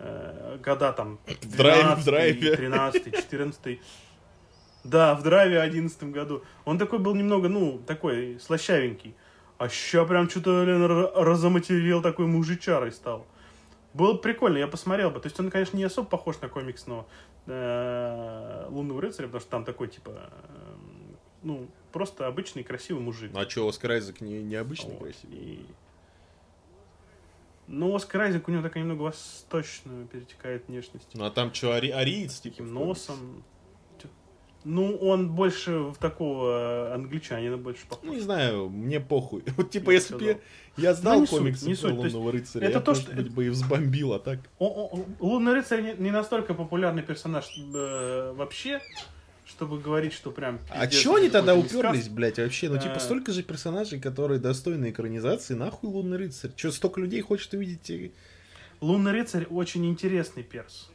э, 0.00 0.58
года 0.64 0.92
там, 0.92 1.20
В 1.42 1.56
драйве, 1.56 1.94
в 1.94 1.98
12-й, 1.98 2.04
драйве. 2.04 2.56
13 2.56 3.14
14 3.14 3.80
Да, 4.82 5.14
в 5.14 5.22
драйве 5.22 5.60
11 5.60 6.02
году. 6.10 6.42
Он 6.64 6.78
такой 6.78 6.98
был 6.98 7.14
немного, 7.14 7.48
ну, 7.48 7.80
такой 7.86 8.40
слащавенький. 8.40 9.14
А 9.58 9.68
ща 9.68 10.04
прям 10.04 10.28
что-то, 10.28 10.64
блин, 10.64 10.82
р- 10.82 11.12
разоматерел, 11.14 12.02
такой 12.02 12.26
мужичарой 12.26 12.90
стал. 12.90 13.26
Было 13.96 14.12
бы 14.12 14.18
прикольно, 14.18 14.58
я 14.58 14.66
посмотрел 14.68 15.10
бы. 15.10 15.20
То 15.20 15.26
есть 15.26 15.40
он, 15.40 15.50
конечно, 15.50 15.76
не 15.78 15.84
особо 15.84 16.06
похож 16.08 16.38
на 16.42 16.48
комикс, 16.48 16.86
но 16.86 17.08
э, 17.46 18.66
Лунного 18.68 19.00
рыцаря, 19.00 19.26
потому 19.26 19.40
что 19.40 19.50
там 19.50 19.64
такой, 19.64 19.88
типа, 19.88 20.10
э, 20.10 20.74
ну, 21.42 21.66
просто 21.92 22.26
обычный 22.26 22.62
красивый 22.62 23.02
мужик. 23.02 23.30
Ну, 23.32 23.40
а 23.40 23.48
что, 23.48 23.66
Оскар 23.66 23.92
Айзек 23.92 24.20
не, 24.20 24.42
необычный 24.42 24.92
Вот, 24.92 25.02
красивый? 25.02 25.36
и- 25.38 25.66
Ну, 27.68 27.94
Оскар 27.94 28.20
Айзек 28.22 28.46
у 28.48 28.52
него 28.52 28.62
такая 28.62 28.82
немного 28.82 29.02
восточную 29.02 30.06
перетекает 30.06 30.68
внешность. 30.68 31.08
Ну, 31.14 31.24
а 31.24 31.30
там 31.30 31.52
что, 31.54 31.72
ари... 31.72 31.88
ариец, 31.88 32.38
типа? 32.40 32.56
Таким 32.56 32.74
комиксе? 32.74 32.84
носом. 32.86 33.18
Тю- 33.18 33.42
Ну, 34.68 34.96
он 34.96 35.30
больше 35.30 35.78
в 35.78 35.94
такого 35.96 36.88
э, 36.90 36.94
англичанина 36.94 37.56
больше 37.56 37.86
похож. 37.88 38.04
Ну, 38.04 38.14
не 38.14 38.20
знаю, 38.20 38.68
мне 38.68 38.98
похуй. 38.98 39.44
Вот, 39.56 39.70
типа, 39.70 39.90
Я 39.90 39.94
если 39.96 40.14
бы 40.16 40.40
я, 40.76 40.92
знал 40.92 41.24
комиксы 41.24 41.66
про 41.66 41.74
суть. 41.76 41.84
Есть 41.92 42.14
Лунного 42.14 42.32
рыцаря, 42.32 42.66
это 42.66 42.78
я, 42.78 42.80
то, 42.84 42.90
может 42.90 43.04
что- 43.04 43.14
быть, 43.16 43.30
бы 43.30 43.46
и 43.46 43.48
взбомбил, 43.48 44.12
а 44.12 44.18
так... 44.18 44.40
О- 44.58 45.04
Лунный 45.20 45.52
рыцарь 45.54 45.82
не, 45.82 45.94
не 46.02 46.10
настолько 46.10 46.52
популярный 46.52 47.04
персонаж 47.04 47.46
э, 47.74 48.32
вообще, 48.36 48.80
чтобы 49.44 49.78
говорить, 49.78 50.12
что 50.12 50.32
прям... 50.32 50.58
А 50.68 50.88
чё 50.88 51.14
они 51.14 51.28
тогда 51.28 51.54
уперлись, 51.54 52.00
сказ. 52.06 52.08
блядь, 52.08 52.38
вообще? 52.38 52.68
Ну, 52.68 52.76
типа, 52.78 52.96
А. 52.96 53.00
столько 53.00 53.30
же 53.30 53.44
персонажей, 53.44 54.00
которые 54.00 54.40
достойны 54.40 54.90
экранизации, 54.90 55.54
нахуй 55.54 55.90
Лунный 55.90 56.16
рыцарь? 56.18 56.50
Че, 56.56 56.72
столько 56.72 57.00
людей 57.00 57.20
хочет 57.20 57.54
увидеть? 57.54 57.88
и- 57.88 58.10
Лунный 58.80 59.12
рыцарь 59.12 59.46
очень 59.48 59.86
интересный 59.86 60.42
перс. 60.42 60.90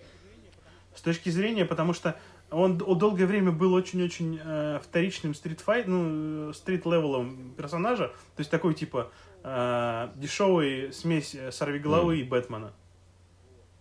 С 0.94 1.02
точки 1.02 1.30
зрения, 1.30 1.64
потому 1.66 1.94
что 1.94 2.18
он 2.52 2.78
д- 2.78 2.86
долгое 2.96 3.26
время 3.26 3.52
был 3.52 3.74
очень-очень 3.74 4.40
э, 4.44 4.80
вторичным 4.84 5.34
street-fight, 5.34 5.88
ну, 5.88 6.52
street-level 6.54 7.39
ом 7.39 7.54
персонажа. 7.56 8.10
То 8.36 8.40
есть 8.40 8.52
такой, 8.52 8.74
типа, 8.74 9.10
э, 9.44 10.10
дешевый 10.16 10.92
смесь 10.92 11.34
э, 11.34 11.52
сорвиголовы 11.52 12.20
и 12.20 12.24
Бэтмена. 12.24 12.74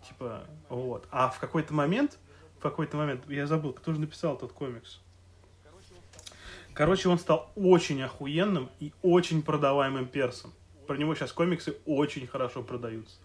Типа, 0.08 0.44
вот. 0.68 1.06
А 1.10 1.28
в 1.28 1.40
какой-то 1.40 1.74
момент, 1.74 2.18
в 2.58 2.62
какой-то 2.62 2.96
момент, 2.96 3.28
я 3.28 3.46
забыл, 3.46 3.72
кто 3.72 3.92
же 3.92 4.00
написал 4.00 4.36
этот 4.36 4.52
комикс. 4.52 5.00
Короче, 6.72 7.08
он 7.08 7.18
стал 7.18 7.50
очень 7.56 8.00
охуенным 8.02 8.70
и 8.78 8.92
очень 9.02 9.42
продаваемым 9.42 10.06
персом. 10.06 10.52
Про 10.86 10.96
него 10.96 11.14
сейчас 11.14 11.32
комиксы 11.32 11.76
очень 11.84 12.26
хорошо 12.26 12.62
продаются. 12.62 13.18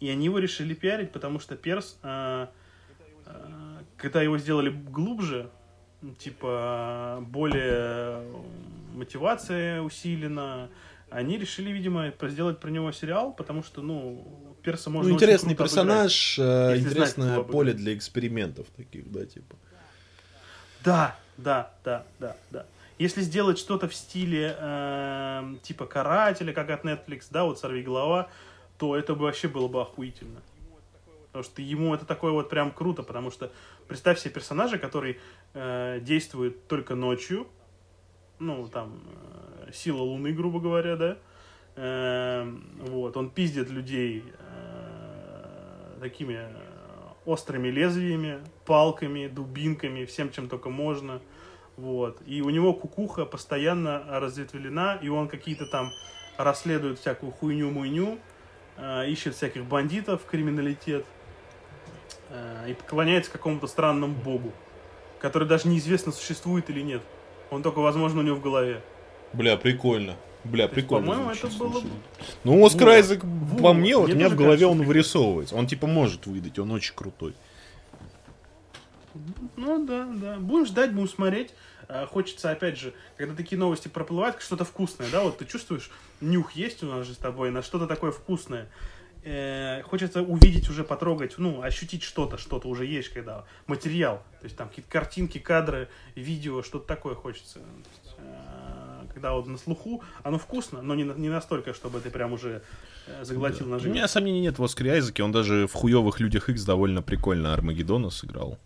И 0.00 0.08
они 0.08 0.24
его 0.24 0.38
решили 0.38 0.74
пиарить, 0.74 1.12
потому 1.12 1.38
что 1.38 1.56
перс, 1.56 1.98
э, 2.02 2.08
э, 2.08 2.46
когда 3.96 4.22
его 4.22 4.38
сделали 4.38 4.70
глубже, 4.70 5.50
ну, 6.02 6.14
типа 6.14 7.18
более 7.28 8.22
мотивация 8.94 9.80
усилена, 9.82 10.68
они 11.10 11.38
решили, 11.38 11.70
видимо, 11.70 12.12
сделать 12.22 12.58
про 12.58 12.68
него 12.70 12.92
сериал, 12.92 13.32
потому 13.32 13.62
что, 13.62 13.80
ну, 13.80 14.56
перса 14.62 14.90
можно 14.90 15.10
Ну, 15.10 15.14
интересный 15.14 15.54
обыграть. 15.54 15.70
персонаж, 15.70 16.38
э, 16.38 16.42
знать, 16.42 16.78
интересное 16.80 17.34
кого 17.36 17.44
поле 17.44 17.70
обыграть. 17.70 17.76
для 17.84 17.94
экспериментов 17.94 18.66
таких, 18.76 19.10
да, 19.12 19.24
типа. 19.24 19.56
Да, 20.84 21.16
да, 21.36 21.70
да, 21.84 22.04
да, 22.18 22.36
да. 22.50 22.66
Если 22.98 23.20
сделать 23.20 23.58
что-то 23.58 23.88
в 23.88 23.94
стиле 23.94 24.56
эм, 24.58 25.58
типа 25.62 25.86
карателя, 25.86 26.52
как 26.52 26.70
от 26.70 26.84
Netflix, 26.84 27.24
да, 27.30 27.44
вот 27.44 27.58
сорви 27.58 27.82
голова, 27.82 28.28
то 28.78 28.96
это 28.96 29.14
бы 29.14 29.22
вообще 29.24 29.48
было 29.48 29.68
бы 29.68 29.82
охуительно. 29.82 30.40
Потому 31.36 31.52
что 31.52 31.62
ему 31.62 31.94
это 31.94 32.06
такое 32.06 32.32
вот 32.32 32.48
прям 32.48 32.70
круто, 32.70 33.02
потому 33.02 33.30
что 33.30 33.52
представь 33.88 34.18
себе 34.18 34.32
персонажа, 34.32 34.78
который 34.78 35.20
э, 35.54 36.00
действует 36.00 36.66
только 36.66 36.94
ночью, 36.94 37.46
ну, 38.38 38.66
там, 38.68 39.02
э, 39.66 39.72
сила 39.72 40.00
Луны, 40.00 40.32
грубо 40.32 40.60
говоря, 40.60 40.96
да, 40.96 41.18
Эм, 41.76 42.64
вот, 42.78 43.18
он 43.18 43.28
пиздит 43.28 43.68
людей 43.68 44.24
э, 44.38 45.98
такими 46.00 46.36
э, 46.36 46.48
острыми 47.26 47.68
лезвиями, 47.68 48.38
палками, 48.64 49.28
дубинками, 49.28 50.06
всем, 50.06 50.30
чем 50.32 50.48
только 50.48 50.70
можно, 50.70 51.20
вот, 51.76 52.22
и 52.24 52.40
у 52.40 52.48
него 52.48 52.72
кукуха 52.72 53.26
постоянно 53.26 54.02
разветвлена, 54.08 54.98
и 55.02 55.10
он 55.10 55.28
какие-то 55.28 55.66
там 55.66 55.92
расследует 56.38 56.98
всякую 56.98 57.30
хуйню-муйню, 57.32 58.20
э, 58.78 59.10
ищет 59.10 59.34
всяких 59.34 59.66
бандитов, 59.66 60.24
криминалитет, 60.24 61.04
э, 61.04 61.15
и 62.68 62.74
поклоняется 62.74 63.30
какому-то 63.30 63.66
странному 63.66 64.14
богу, 64.14 64.52
который 65.20 65.46
даже 65.48 65.68
неизвестно, 65.68 66.12
существует 66.12 66.70
или 66.70 66.80
нет. 66.80 67.02
Он 67.50 67.62
только, 67.62 67.78
возможно, 67.78 68.20
у 68.20 68.22
него 68.22 68.36
в 68.36 68.42
голове. 68.42 68.82
Бля, 69.32 69.56
прикольно. 69.56 70.16
Бля, 70.44 70.68
То 70.68 70.74
прикольно. 70.74 71.06
по-моему, 71.06 71.30
это 71.30 71.46
было 71.58 71.72
слушай. 71.72 71.88
Ну, 72.44 72.64
Оскар 72.64 72.86
Вот. 72.88 72.94
Айзек, 72.94 73.20
по 73.22 73.26
Вот. 73.26 73.72
мне, 73.74 73.96
вот 73.96 74.10
у 74.10 74.14
меня 74.14 74.28
в 74.28 74.34
голове 74.36 74.58
кажется, 74.58 74.68
он 74.68 74.78
что 74.78 74.86
вырисовывается. 74.86 75.54
Он, 75.56 75.66
типа, 75.66 75.86
может 75.86 76.26
выдать, 76.26 76.58
он 76.58 76.70
очень 76.70 76.94
крутой. 76.94 77.34
Ну 79.56 79.84
да, 79.86 80.06
да. 80.14 80.36
Будем 80.36 80.66
ждать, 80.66 80.92
будем 80.92 81.08
смотреть. 81.08 81.52
Э, 81.88 82.06
Хочется, 82.06 82.50
опять 82.50 82.78
же, 82.78 82.92
когда 83.16 83.34
такие 83.34 83.58
новости 83.58 83.88
проплывают, 83.88 84.40
что-то 84.42 84.64
вкусное, 84.64 85.08
да, 85.10 85.22
вот 85.22 85.38
ты 85.38 85.46
чувствуешь, 85.46 85.90
нюх 86.20 86.52
есть 86.52 86.82
у 86.82 86.86
нас 86.86 87.06
же 87.06 87.14
с 87.14 87.16
тобой, 87.16 87.50
на 87.50 87.62
что-то 87.62 87.86
такое 87.86 88.12
вкусное. 88.12 88.68
Э, 89.28 89.82
Хочется 89.82 90.22
увидеть 90.22 90.70
уже, 90.70 90.84
потрогать, 90.84 91.34
ну, 91.36 91.60
ощутить 91.60 92.04
что-то, 92.04 92.38
что-то 92.38 92.68
уже 92.68 92.86
есть, 92.86 93.08
когда 93.08 93.44
материал. 93.66 94.22
То 94.40 94.44
есть 94.44 94.56
там 94.56 94.68
какие-то 94.68 94.88
картинки, 94.88 95.38
кадры, 95.38 95.88
видео, 96.14 96.62
что-то 96.62 96.86
такое 96.86 97.16
хочется. 97.16 97.58
Есть, 97.58 98.14
э, 98.18 99.06
когда 99.12 99.32
вот 99.32 99.48
на 99.48 99.58
слуху, 99.58 100.04
оно 100.22 100.38
вкусно, 100.38 100.80
но 100.80 100.94
не, 100.94 101.02
не 101.02 101.28
настолько, 101.28 101.74
чтобы 101.74 101.98
ты 102.00 102.10
прям 102.10 102.34
уже 102.34 102.62
э, 103.08 103.24
заглотил 103.24 103.66
Да. 103.66 103.78
на 103.78 103.82
У 103.82 103.88
меня 103.88 104.06
сомнений 104.06 104.40
нет 104.42 104.60
в 104.60 104.64
Оскаре 104.64 104.92
Айзеке, 104.92 105.24
он 105.24 105.32
даже 105.32 105.66
в 105.66 105.72
хуёвых 105.72 106.20
Людях 106.20 106.48
Икс 106.48 106.62
довольно 106.62 107.02
прикольно 107.02 107.52
Армагеддона 107.52 108.10
сыграл. 108.10 108.58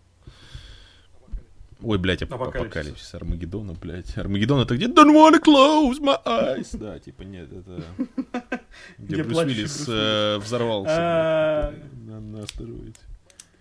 Ой, 1.83 1.97
блядь, 1.97 2.21
ап- 2.21 2.33
Апокалипсис. 2.33 2.61
апокалипсис 2.77 3.13
Армагеддона, 3.15 3.73
блядь. 3.73 4.17
Армагеддон 4.17 4.61
это 4.61 4.75
где 4.75 4.85
Don't 4.87 5.13
wanna 5.15 5.41
close 5.41 5.99
my 5.99 6.21
eyes. 6.25 6.77
Да, 6.77 6.99
типа 6.99 7.23
нет, 7.23 7.49
это... 7.51 7.81
Где 8.97 9.23
Брюс 9.23 9.37
Уиллис 9.39 9.85
э, 9.87 10.37
взорвался 10.37 10.91
А, 10.95 11.73
на 12.07 12.43
астероиде. 12.43 12.93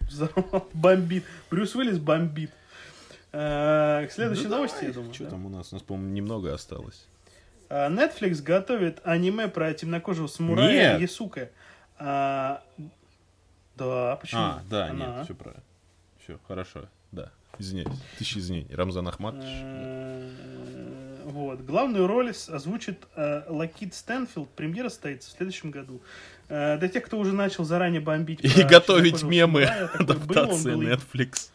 Взорвал, 0.01 0.68
бомбит. 0.74 1.24
Брюс 1.51 1.74
Уиллис 1.74 1.98
бомбит. 1.98 2.51
Э, 3.32 4.06
К 4.06 4.12
следующей 4.12 4.44
Да 4.48 4.56
новости, 4.56 4.84
я 4.84 4.92
думаю. 4.92 5.14
Что 5.14 5.26
там 5.26 5.47
у 5.47 5.48
нас? 5.48 5.72
У 5.72 5.76
нас, 5.76 5.82
по-моему, 5.82 6.12
немного 6.12 6.52
осталось. 6.52 7.06
А, 7.68 7.88
Netflix 7.88 8.42
готовит 8.42 9.01
аниме 9.05 9.48
про 9.48 9.72
темнокожего 9.72 10.26
самурая. 10.26 10.98
Ясука. 10.98 11.51
А, 11.98 12.62
Да, 13.76 14.16
почему? 14.16 14.40
А, 14.42 14.62
да, 14.68 14.90
нет, 14.90 15.24
все 15.24 15.34
правильно. 15.34 15.62
Все, 16.22 16.38
хорошо, 16.47 16.88
да. 17.12 17.30
Извиняюсь, 17.60 17.88
тысячи 18.18 18.38
извинений. 18.38 18.74
Рамзан 18.74 19.06
Ахматович. 19.06 19.44
Э, 19.46 20.28
Вот. 21.26 21.60
Главную 21.60 22.06
роль 22.06 22.30
озвучит 22.48 22.98
э, 23.16 23.42
Лакит 23.48 23.94
Стэнфилд. 23.94 24.48
Премьера 24.50 24.88
состоится 24.88 25.28
в 25.30 25.32
следующем 25.36 25.70
году. 25.70 26.00
Э, 26.48 26.78
Для 26.78 26.88
тех, 26.88 27.04
кто 27.04 27.18
уже 27.18 27.32
начал 27.34 27.64
заранее 27.64 28.00
бомбить... 28.00 28.40
И 28.42 28.62
готовить 28.64 29.20
«Чернокожего 29.20 29.30
мемы 29.30 29.66
самурая», 29.66 29.88
такой 29.88 30.06
был, 30.06 30.10
он 30.10 30.44
адаптации 30.50 30.74
Netflix. 30.94 31.50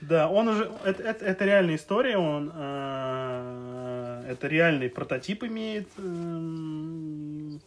Да, 0.00 0.28
он 0.28 0.46
уже... 0.48 0.70
Это, 0.84 1.02
это- 1.02 1.24
это 1.24 1.44
реальная 1.44 1.74
история, 1.76 2.16
он... 2.18 2.52
э, 2.54 4.24
Это 4.30 4.46
реальный 4.46 4.88
прототип 4.88 5.42
имеет. 5.44 5.88
эм, 5.98 7.60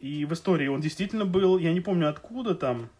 И 0.00 0.26
в 0.26 0.32
истории 0.34 0.68
он 0.68 0.80
действительно 0.82 1.24
был, 1.24 1.56
я 1.58 1.72
не 1.72 1.80
помню 1.80 2.08
откуда 2.10 2.54
там. 2.54 2.90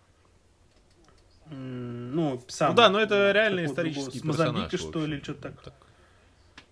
Ну, 1.55 2.43
сам. 2.48 2.70
Ну 2.70 2.76
да, 2.76 2.89
но 2.89 3.01
это 3.01 3.32
какого-то 3.32 3.64
исторический 3.64 4.20
другого- 4.20 4.26
Мозамбика, 4.39 4.70
персонаж, 4.70 4.86
в 4.86 4.90
что 4.90 5.06
ли, 5.06 5.20
что-то 5.22 5.40
так. 5.43 5.62
Так. 5.62 5.74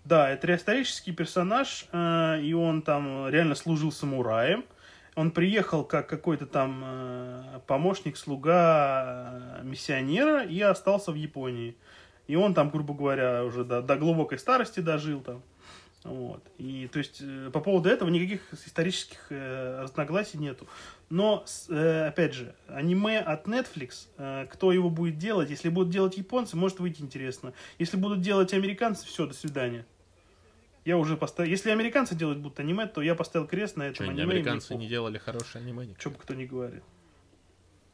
Да, 0.04 0.30
это 0.30 0.54
исторический 0.54 1.12
персонаж, 1.12 1.86
э, 1.92 2.40
и 2.42 2.52
он 2.54 2.82
там 2.82 3.28
реально 3.28 3.54
служил 3.54 3.92
самураем. 3.92 4.64
Он 5.14 5.30
приехал 5.30 5.84
как 5.84 6.09
какой-то 6.09 6.46
там 6.46 6.82
э, 6.84 7.60
помощник, 7.66 8.16
слуга 8.16 9.59
э, 9.59 9.64
миссионера 9.64 10.42
и 10.42 10.60
остался 10.60 11.12
в 11.12 11.16
Японии. 11.16 11.76
И 12.26 12.36
он 12.36 12.54
там, 12.54 12.70
грубо 12.70 12.94
говоря, 12.94 13.44
уже 13.44 13.64
до, 13.64 13.82
до 13.82 13.96
глубокой 13.96 14.38
старости 14.38 14.80
дожил 14.80 15.20
там. 15.20 15.42
Вот. 16.04 16.42
И 16.58 16.88
то 16.92 16.98
есть 16.98 17.20
э, 17.20 17.50
по 17.52 17.60
поводу 17.60 17.88
этого 17.88 18.08
никаких 18.08 18.40
исторических 18.52 19.18
э, 19.30 19.82
разногласий 19.82 20.38
нету. 20.38 20.66
Но, 21.10 21.44
э, 21.68 22.06
опять 22.08 22.34
же, 22.34 22.54
аниме 22.66 23.20
от 23.20 23.46
Netflix, 23.46 24.08
э, 24.16 24.46
кто 24.50 24.72
его 24.72 24.90
будет 24.90 25.18
делать, 25.18 25.50
если 25.50 25.68
будут 25.68 25.90
делать 25.90 26.16
японцы, 26.16 26.56
может 26.56 26.80
выйти 26.80 27.02
интересно. 27.02 27.52
Если 27.78 27.96
будут 27.96 28.20
делать 28.20 28.52
американцы, 28.52 29.06
все, 29.06 29.26
до 29.26 29.34
свидания. 29.34 29.86
Я 30.84 30.98
уже 30.98 31.16
поставил... 31.16 31.48
Если 31.48 31.70
американцы 31.70 32.16
делать 32.16 32.38
будут 32.38 32.58
аниме, 32.58 32.86
то 32.86 33.02
я 33.02 33.14
поставил 33.14 33.46
крест 33.46 33.76
на 33.76 33.84
этом 33.84 33.94
Что, 33.94 34.04
аниме. 34.06 34.22
американцы 34.24 34.74
не 34.74 34.88
делали 34.88 35.18
хорошее 35.18 35.62
аниме? 35.62 35.94
Что 35.98 36.10
бы 36.10 36.16
кто 36.18 36.34
ни 36.34 36.44
говорил. 36.44 36.82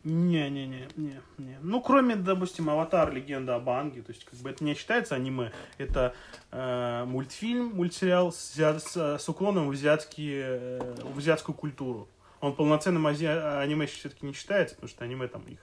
Не-не-не, 0.09 0.89
не, 0.97 1.21
не. 1.37 1.59
Ну, 1.61 1.83
кроме, 1.83 2.17
допустим, 2.17 2.71
Аватар, 2.71 3.13
Легенда 3.13 3.57
об 3.57 3.69
Анге, 3.69 4.01
то 4.01 4.11
есть, 4.11 4.25
как 4.25 4.39
бы 4.39 4.49
это 4.49 4.65
не 4.65 4.75
считается 4.75 5.15
аниме, 5.15 5.53
это 5.77 6.15
э, 6.51 7.05
мультфильм, 7.05 7.75
мультсериал 7.75 8.33
с, 8.33 8.55
с, 8.57 8.97
с 8.97 9.29
уклоном 9.29 9.69
в, 9.69 9.73
азиатские, 9.73 10.45
э, 10.81 10.95
в 11.05 11.19
азиатскую 11.19 11.55
культуру. 11.55 12.09
Он 12.41 12.55
полноценным 12.55 13.07
ази... 13.07 13.27
аниме 13.27 13.87
все-таки 13.87 14.25
не 14.25 14.33
считается, 14.33 14.77
потому 14.77 14.89
что 14.89 15.05
аниме 15.05 15.29
там 15.29 15.43
у 15.45 15.49
них 15.51 15.59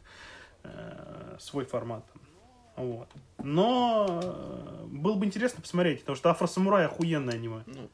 э, 0.63 1.37
свой 1.39 1.65
формат. 1.65 2.05
Вот. 2.75 3.09
Но 3.41 4.19
э, 4.21 4.85
было 4.87 5.15
бы 5.15 5.25
интересно 5.25 5.61
посмотреть, 5.61 6.01
потому 6.01 6.17
что 6.17 6.29
Афросамурай 6.29 6.85
охуенное 6.85 7.33
аниме. 7.33 7.63
Ну. 7.65 7.89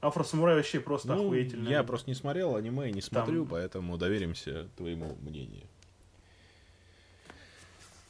Афросамурай 0.00 0.56
вообще 0.56 0.80
просто 0.80 1.08
Ну, 1.14 1.26
охуительное. 1.26 1.70
я 1.70 1.82
просто 1.82 2.08
не 2.10 2.14
смотрел 2.14 2.56
аниме 2.56 2.88
и 2.88 2.92
не 2.92 3.02
смотрю, 3.02 3.42
Там- 3.44 3.50
поэтому 3.50 3.98
доверимся 3.98 4.66
твоему 4.76 5.16
мнению. 5.20 5.64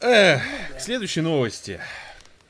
Эх, 0.01 0.43
к 0.77 0.81
следующей 0.81 1.21
новости. 1.21 1.81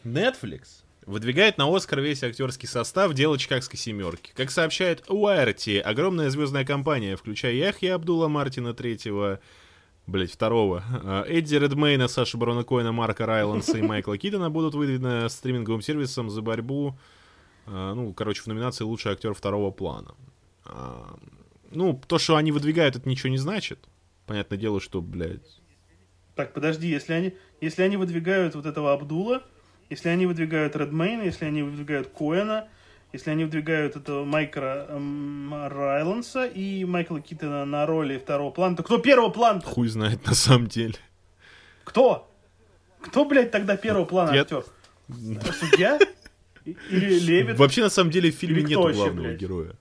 Netflix 0.05 0.83
выдвигает 1.05 1.59
на 1.59 1.75
Оскар 1.75 2.01
весь 2.01 2.23
актерский 2.23 2.69
состав 2.69 3.13
дела 3.15 3.37
Чикагской 3.39 3.79
семерки. 3.79 4.31
Как 4.35 4.51
сообщает 4.51 5.05
Уайрти, 5.09 5.79
огромная 5.79 6.31
звездная 6.31 6.65
компания, 6.65 7.17
включая 7.17 7.55
Яхья 7.55 7.95
Абдула 7.97 8.29
Мартина 8.29 8.73
третьего, 8.73 9.41
блять, 10.07 10.31
второго, 10.33 10.85
э, 11.03 11.25
Эдди 11.39 11.57
Редмейна, 11.57 12.07
Саша 12.09 12.39
Барона 12.39 12.63
Коэна, 12.63 12.93
Марка 12.93 13.27
Райланса 13.27 13.79
и 13.79 13.83
Майкла 13.83 14.17
Китона 14.17 14.51
будут 14.51 14.75
выдвинуты 14.75 15.29
стриминговым 15.29 15.83
сервисом 15.83 16.31
за 16.31 16.43
борьбу, 16.43 16.97
ну, 17.95 18.13
короче, 18.13 18.43
в 18.43 18.47
номинации 18.47 18.85
«Лучший 18.85 19.13
актер 19.13 19.33
второго 19.35 19.71
плана». 19.71 20.15
А, 20.65 21.17
Ну, 21.71 22.01
то, 22.07 22.19
что 22.19 22.37
они 22.37 22.51
выдвигают, 22.53 22.97
это 22.97 23.09
ничего 23.09 23.31
не 23.31 23.39
значит. 23.39 23.79
Понятное 24.27 24.59
дело, 24.59 24.81
что, 24.81 25.01
блядь, 25.01 25.61
Так, 26.35 26.53
подожди, 26.53 26.89
если 26.89 27.13
они, 27.13 27.35
если 27.61 27.83
они 27.83 27.97
выдвигают 27.97 28.55
вот 28.55 28.67
этого 28.67 28.93
Абдула, 28.93 29.43
если 29.89 30.09
они 30.09 30.27
выдвигают 30.27 30.75
Редмейна, 30.77 31.23
если 31.23 31.45
они 31.45 31.63
выдвигают 31.63 32.09
Коэна, 32.09 32.69
если 33.13 33.31
они 33.31 33.45
выдвигают 33.45 33.97
этого 33.97 34.25
Майкра 34.25 34.87
эм, 34.89 35.53
Райланса 35.53 36.47
и 36.47 36.85
Майкла 36.85 37.21
Китона 37.21 37.65
на 37.65 37.87
роли 37.87 38.19
второго 38.19 38.51
плана, 38.53 38.77
то 38.77 38.83
кто 38.85 38.99
первого 38.99 39.31
плана? 39.31 39.61
хуй 39.61 39.89
знает 39.89 40.25
на 40.27 40.35
самом 40.35 40.67
деле. 40.69 40.95
Кто? 41.85 42.31
Кто, 43.01 43.25
блядь, 43.25 43.51
тогда 43.51 43.77
первого 43.77 44.05
плана 44.05 44.33
Я- 44.35 44.43
актер? 44.43 44.65
Судья? 45.09 45.99
Или 46.91 47.19
Левит? 47.19 47.59
Вообще, 47.59 47.83
на 47.83 47.91
самом 47.91 48.11
деле, 48.11 48.31
в 48.31 48.35
фильме 48.35 48.61
вообще, 48.63 48.75
главного 48.77 49.11
блядь? 49.29 49.41
героя. 49.41 49.73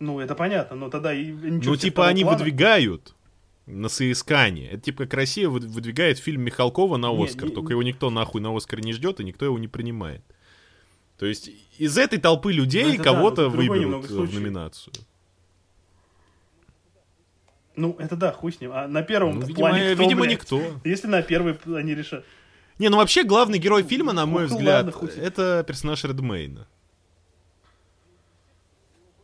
Ну, 0.00 0.20
это 0.20 0.34
понятно, 0.34 0.76
но 0.76 0.90
тогда 0.90 1.14
и 1.14 1.30
Ну, 1.32 1.76
типа, 1.76 2.08
они 2.08 2.22
плана. 2.22 2.38
выдвигают 2.38 3.14
на 3.66 3.88
соискание. 3.88 4.70
Это 4.72 4.82
типа 4.82 5.04
как 5.04 5.14
Россия 5.14 5.48
выд- 5.48 5.66
выдвигает 5.66 6.18
фильм 6.18 6.42
Михалкова 6.42 6.96
на 6.98 7.10
Оскар, 7.10 7.48
не- 7.48 7.54
только 7.54 7.72
его 7.72 7.82
никто 7.82 8.10
нахуй 8.10 8.40
на 8.40 8.54
Оскар 8.54 8.80
не 8.80 8.92
ждет, 8.92 9.20
и 9.20 9.24
никто 9.24 9.44
его 9.46 9.58
не 9.58 9.68
принимает. 9.68 10.20
То 11.16 11.26
есть 11.26 11.50
из 11.78 11.96
этой 11.96 12.18
толпы 12.18 12.52
людей 12.52 12.84
Ну, 12.84 12.96
да, 12.98 13.02
кого-то 13.04 13.48
другой 13.48 13.68
выберут 13.78 14.10
в 14.10 14.34
номинацию. 14.34 14.92
Ну, 17.76 17.96
это 17.98 18.16
да, 18.16 18.32
хуй 18.32 18.52
с 18.52 18.60
ним. 18.60 18.70
А 18.72 18.86
на 18.86 19.02
первом 19.02 19.36
Ну, 19.36 19.46
видимо, 19.46 19.68
плане 19.68 19.94
кто, 19.94 20.02
видимо 20.02 20.20
блядь? 20.22 20.32
никто. 20.32 20.62
Если 20.84 21.06
на 21.08 21.22
первый 21.22 21.56
они 21.76 21.94
решат. 21.94 22.24
Не, 22.78 22.88
ну 22.88 22.96
вообще 22.96 23.24
главный 23.24 23.58
герой 23.58 23.82
фильма, 23.82 24.12
на 24.12 24.26
мой 24.26 24.48
Ну, 24.48 24.48
взгляд, 24.48 24.86
ладно, 24.86 25.08
это 25.16 25.64
персонаж 25.66 26.04
Редмейна. 26.04 26.66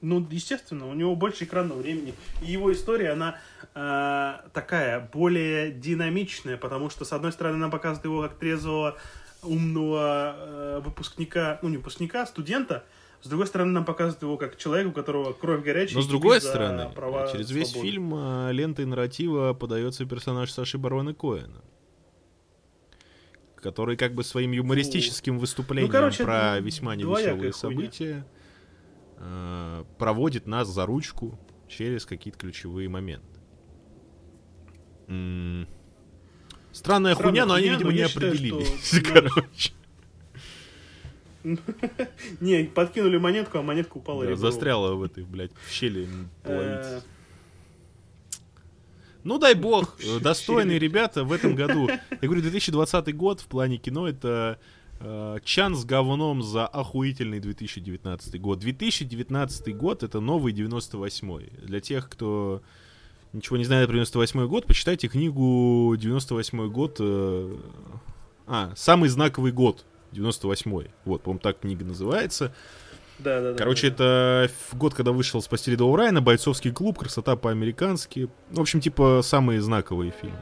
Ну, 0.03 0.27
естественно, 0.31 0.87
у 0.89 0.95
него 0.95 1.15
больше 1.15 1.45
экранного 1.45 1.79
времени. 1.79 2.15
И 2.41 2.53
его 2.53 2.73
история, 2.73 3.11
она 3.11 3.39
э, 3.75 4.49
такая, 4.53 5.11
более 5.13 5.73
динамичная, 5.73 6.57
потому 6.57 6.89
что, 6.89 7.05
с 7.05 7.13
одной 7.13 7.33
стороны, 7.33 7.57
она 7.57 7.69
показывает 7.69 8.05
его 8.07 8.23
как 8.23 8.39
трезвого, 8.39 8.97
умного 9.43 10.37
э, 10.39 10.81
выпускника, 10.85 11.59
ну, 11.63 11.69
не 11.69 11.77
выпускника, 11.77 12.23
а 12.23 12.27
студента, 12.27 12.85
с 13.23 13.29
другой 13.29 13.47
стороны, 13.47 13.73
нам 13.73 13.85
показывает 13.85 14.23
его 14.23 14.37
как 14.39 14.57
человека, 14.57 14.89
у 14.89 14.93
которого 14.93 15.33
кровь 15.35 15.63
горячая. 15.63 15.97
Но 15.97 16.03
с 16.03 16.07
другой 16.07 16.41
стороны, 16.41 16.89
права 16.95 17.31
через 17.31 17.51
весь 17.51 17.71
свободы. 17.71 17.91
фильм 17.91 18.15
э, 18.15 18.53
лентой 18.53 18.87
нарратива 18.87 19.53
подается 19.53 20.07
персонаж 20.07 20.51
Саши 20.51 20.79
Барона 20.79 21.13
Коэна. 21.13 21.61
Который 23.61 23.97
как 23.97 24.15
бы 24.15 24.25
своим 24.25 24.53
юмористическим 24.53 25.39
выступлением 25.39 25.89
Ну, 25.89 25.93
короче, 25.93 26.25
про 26.25 26.59
весьма 26.61 26.97
невеселые 26.97 27.53
события 27.53 28.27
э, 29.19 29.85
проводит 29.99 30.47
нас 30.47 30.69
за 30.69 30.87
ручку 30.87 31.39
через 31.69 32.07
какие-то 32.07 32.39
ключевые 32.39 32.89
моменты. 32.89 33.27
М, 35.09 35.67
Странная, 36.73 37.15
Странная 37.15 37.15
хуйня, 37.15 37.47
но 37.47 37.55
они, 37.55 37.69
хуйня, 37.69 37.79
видимо, 37.79 37.91
но 37.91 37.97
не 37.99 38.09
считаю, 38.09 38.29
определились. 38.29 38.87
что, 38.87 39.23
ну, 39.23 39.29
Короче, 39.31 39.73
Не, 42.41 42.65
подкинули 42.65 43.19
монетку, 43.19 43.59
а 43.59 43.63
монетка 43.63 43.97
упала. 43.97 44.25
да, 44.27 44.37
застряла 44.37 44.95
в 44.95 45.03
этой, 45.03 45.25
блядь, 45.25 45.53
в 45.67 45.71
щели 45.71 46.07
Э, 46.45 46.47
половицы. 46.47 47.03
Ну, 49.25 49.39
дай 49.39 49.55
бог, 49.55 49.97
достойные 50.21 50.79
ребята 50.79 51.25
в 51.25 51.33
этом 51.33 51.55
году. 51.55 51.89
Я 51.89 52.19
говорю, 52.23 52.43
2020 52.43 53.17
год 53.17 53.41
в 53.41 53.47
плане 53.47 53.77
кино 53.77 54.09
это 54.09 54.59
э, 55.01 55.39
чан 55.45 55.75
с 55.77 55.85
говном 55.85 56.43
за 56.43 56.67
охуительный 56.67 57.41
2019 57.41 58.41
год. 58.41 58.59
2019 58.59 59.77
год 59.77 60.03
это 60.03 60.21
новый 60.21 60.53
98 60.53 61.67
Для 61.67 61.81
тех, 61.81 62.09
кто 62.09 62.63
ничего 63.33 63.57
не 63.57 63.65
знает 63.65 63.89
про 63.89 63.95
98 63.95 64.47
год, 64.47 64.67
почитайте 64.67 65.09
книгу 65.09 65.95
98 65.99 66.69
год. 66.69 66.97
э, 67.01 67.57
а, 68.47 68.73
самый 68.75 69.09
знаковый 69.09 69.53
год 69.53 69.85
98-й. 70.13 70.91
Вот, 71.05 71.23
по-моему, 71.23 71.41
так 71.41 71.61
книга 71.61 71.85
называется. 71.85 72.53
Да, 73.23 73.41
да, 73.41 73.53
да. 73.53 73.59
Короче, 73.59 73.91
да. 73.91 73.95
это 74.45 74.53
в 74.71 74.77
год, 74.77 74.95
когда 74.95 75.13
вышел 75.13 75.41
«Спасти 75.43 75.71
рядового 75.71 75.99
Райана», 75.99 76.21
«Бойцовский 76.21 76.71
клуб», 76.73 76.99
«Красота 76.99 77.37
по-американски». 77.37 78.29
В 78.51 78.61
общем, 78.61 78.81
типа, 78.81 79.21
самые 79.23 79.61
знаковые 79.61 80.13
фильмы. 80.21 80.41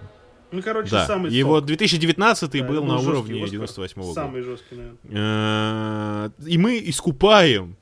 Ну, 0.51 0.63
короче, 0.63 0.91
Да, 0.91 1.07
самый 1.07 1.31
сок. 1.43 1.65
2019 1.67 2.51
Да, 2.51 2.65
был 2.67 2.77
это 2.79 2.85
на 2.87 2.95
жесткий 2.95 3.11
уровне 3.11 3.35
Оскар. 3.45 3.51
98 3.51 4.03
года. 4.03 4.15
Самый 4.15 4.43
жесткий, 4.43 4.77
наверное. 4.77 4.99
Э, 5.11 6.31
И 6.47 6.57
мы 6.57 6.81
искупаем 6.85 7.77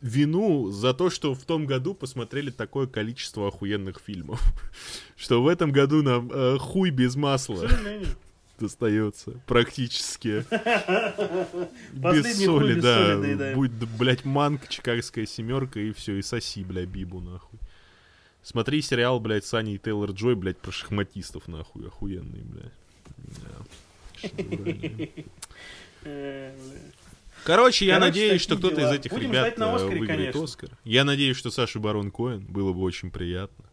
вину 0.00 0.70
за 0.70 0.94
то, 0.94 1.10
что 1.10 1.34
в 1.34 1.44
том 1.44 1.66
году 1.66 1.94
посмотрели 1.94 2.50
такое 2.50 2.86
количество 2.86 3.48
охуенных 3.48 4.00
фильмов. 4.04 4.40
Что 5.16 5.42
в 5.42 5.48
этом 5.48 5.72
году 5.72 6.02
нам 6.02 6.30
э, 6.32 6.58
хуй 6.58 6.90
без 6.90 7.14
К 7.14 7.18
масла 7.18 7.56
сожалению. 7.56 8.08
Достается 8.58 9.32
практически. 9.46 10.44
без 11.92 12.44
соли, 12.44 12.80
да. 12.80 13.54
Будет, 13.54 13.88
блядь, 13.98 14.24
манка, 14.24 14.66
чикагская 14.68 15.26
семерка 15.26 15.80
и 15.80 15.92
все, 15.92 16.16
и 16.16 16.22
соси, 16.22 16.64
бля, 16.64 16.86
бибу, 16.86 17.20
нахуй. 17.20 17.58
Смотри 18.42 18.80
сериал, 18.82 19.18
блядь, 19.20 19.44
с 19.44 19.54
Аней 19.54 19.78
Тейлор 19.78 20.12
Джой, 20.12 20.36
блядь, 20.36 20.58
про 20.58 20.70
шахматистов, 20.70 21.48
нахуй, 21.48 21.86
охуенный, 21.88 22.42
блядь. 22.42 22.72
Шедевральный. 24.20 25.12
Э, 26.08 26.54
бля. 26.54 26.80
Короче, 27.44 27.86
я 27.86 27.94
Короче, 27.94 28.08
надеюсь, 28.08 28.42
что 28.42 28.56
кто-то 28.56 28.80
из 28.80 28.90
этих 28.90 29.12
Будем 29.12 29.30
ребят 29.30 29.58
на 29.58 29.64
э, 29.64 29.74
Оскаре, 29.74 29.98
выиграет 30.00 30.20
конечно. 30.20 30.44
Оскар. 30.44 30.70
Я 30.84 31.04
надеюсь, 31.04 31.36
что 31.36 31.50
Саша 31.50 31.78
Барон 31.78 32.10
Коэн 32.10 32.44
было 32.44 32.72
бы 32.72 32.80
очень 32.80 33.10
приятно. 33.10 33.65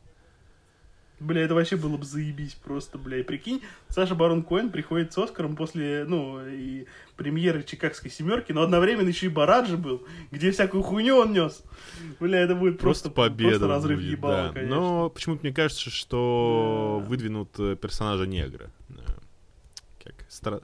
Бля, 1.24 1.42
это 1.42 1.56
вообще 1.56 1.77
было 1.77 1.95
бы 1.98 2.03
заебись 2.06 2.53
просто, 2.53 2.98
бля. 2.98 3.18
И 3.19 3.24
прикинь, 3.24 3.61
Саша 3.88 4.14
Барон 4.14 4.43
Коэн 4.43 4.69
приходит 4.72 5.14
с 5.14 5.18
Оскаром 5.18 5.56
после, 5.56 6.03
ну, 6.08 6.45
и 6.45 6.85
премьеры 7.16 7.64
Чикагской 7.64 8.11
семерки, 8.11 8.52
но 8.52 8.61
одновременно 8.61 9.08
еще 9.08 9.27
и 9.27 9.30
Бараджи 9.30 9.77
был, 9.77 10.03
где 10.32 10.52
всякую 10.52 10.84
хуйню 10.84 11.16
он 11.18 11.32
нес. 11.32 11.64
Бля, 12.19 12.40
это 12.40 12.56
будет 12.56 12.80
Просто, 12.80 13.10
просто, 13.10 13.32
победа. 13.32 13.50
просто 13.52 13.68
разрыв 13.68 14.00
будет, 14.00 14.11
ебала, 14.11 14.48
да. 14.48 14.53
конечно. 14.53 14.76
Но 14.76 15.10
почему-то 15.10 15.43
мне 15.43 15.53
кажется, 15.53 15.90
что 15.90 17.00
Да. 17.02 17.10
выдвинут 17.10 17.50
э, 17.60 17.76
персонажа 17.82 18.26
негра. 18.27 18.69
Как 20.03 20.16
стра- 20.30 20.61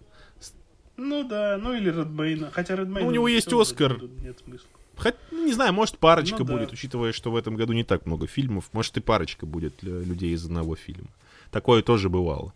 Ну 0.98 1.26
да, 1.28 1.58
ну 1.62 1.74
или 1.74 1.90
Редмейна. 1.90 2.52
Хотя 2.52 2.76
Редмейна... 2.76 3.02
Ну, 3.02 3.08
у 3.08 3.12
него 3.12 3.28
есть 3.30 3.52
Оскар. 3.54 4.02
Нет 4.22 4.40
смысла. 4.44 4.68
Хоть, 5.00 5.16
ну, 5.32 5.46
не 5.46 5.54
знаю, 5.54 5.74
может 5.74 5.98
парочка 5.98 6.40
Ну 6.40 6.46
да. 6.46 6.54
будет, 6.54 6.72
учитывая, 6.74 7.12
что 7.12 7.32
в 7.32 7.36
этом 7.36 7.56
году 7.56 7.74
не 7.74 7.84
так 7.84 8.06
много 8.06 8.28
фильмов. 8.28 8.70
Может 8.74 8.98
и 8.98 9.02
парочка 9.02 9.46
будет 9.46 9.84
э, 9.84 10.04
людей 10.04 10.34
из 10.34 10.46
одного 10.46 10.76
фильма. 10.76 11.08
Такое 11.52 11.82
тоже 11.82 12.10
бывало. 12.10 12.54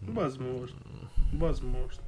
Возможно. 0.00 0.78
Возможно. 1.32 2.02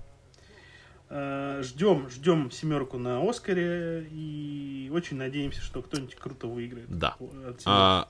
Э, 1.10 1.62
Ждем, 1.65 2.08
ждем 2.10 2.50
семерку 2.50 2.98
на 2.98 3.20
Оскаре 3.28 4.07
и 4.10 4.90
очень 4.92 5.16
надеемся, 5.16 5.62
что 5.62 5.82
кто-нибудь 5.82 6.15
круто 6.16 6.47
выиграет. 6.47 6.89
Да. 6.89 7.16
А, 7.65 8.08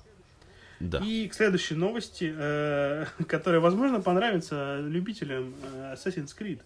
да. 0.81 0.99
И 0.99 1.27
к 1.27 1.35
следующей 1.35 1.75
новости, 1.75 2.33
э, 2.37 3.07
которая, 3.29 3.61
возможно, 3.61 4.01
понравится 4.01 4.79
любителям 4.81 5.55
э, 5.63 5.95
Assassin's 5.95 6.31
Creed. 6.39 6.61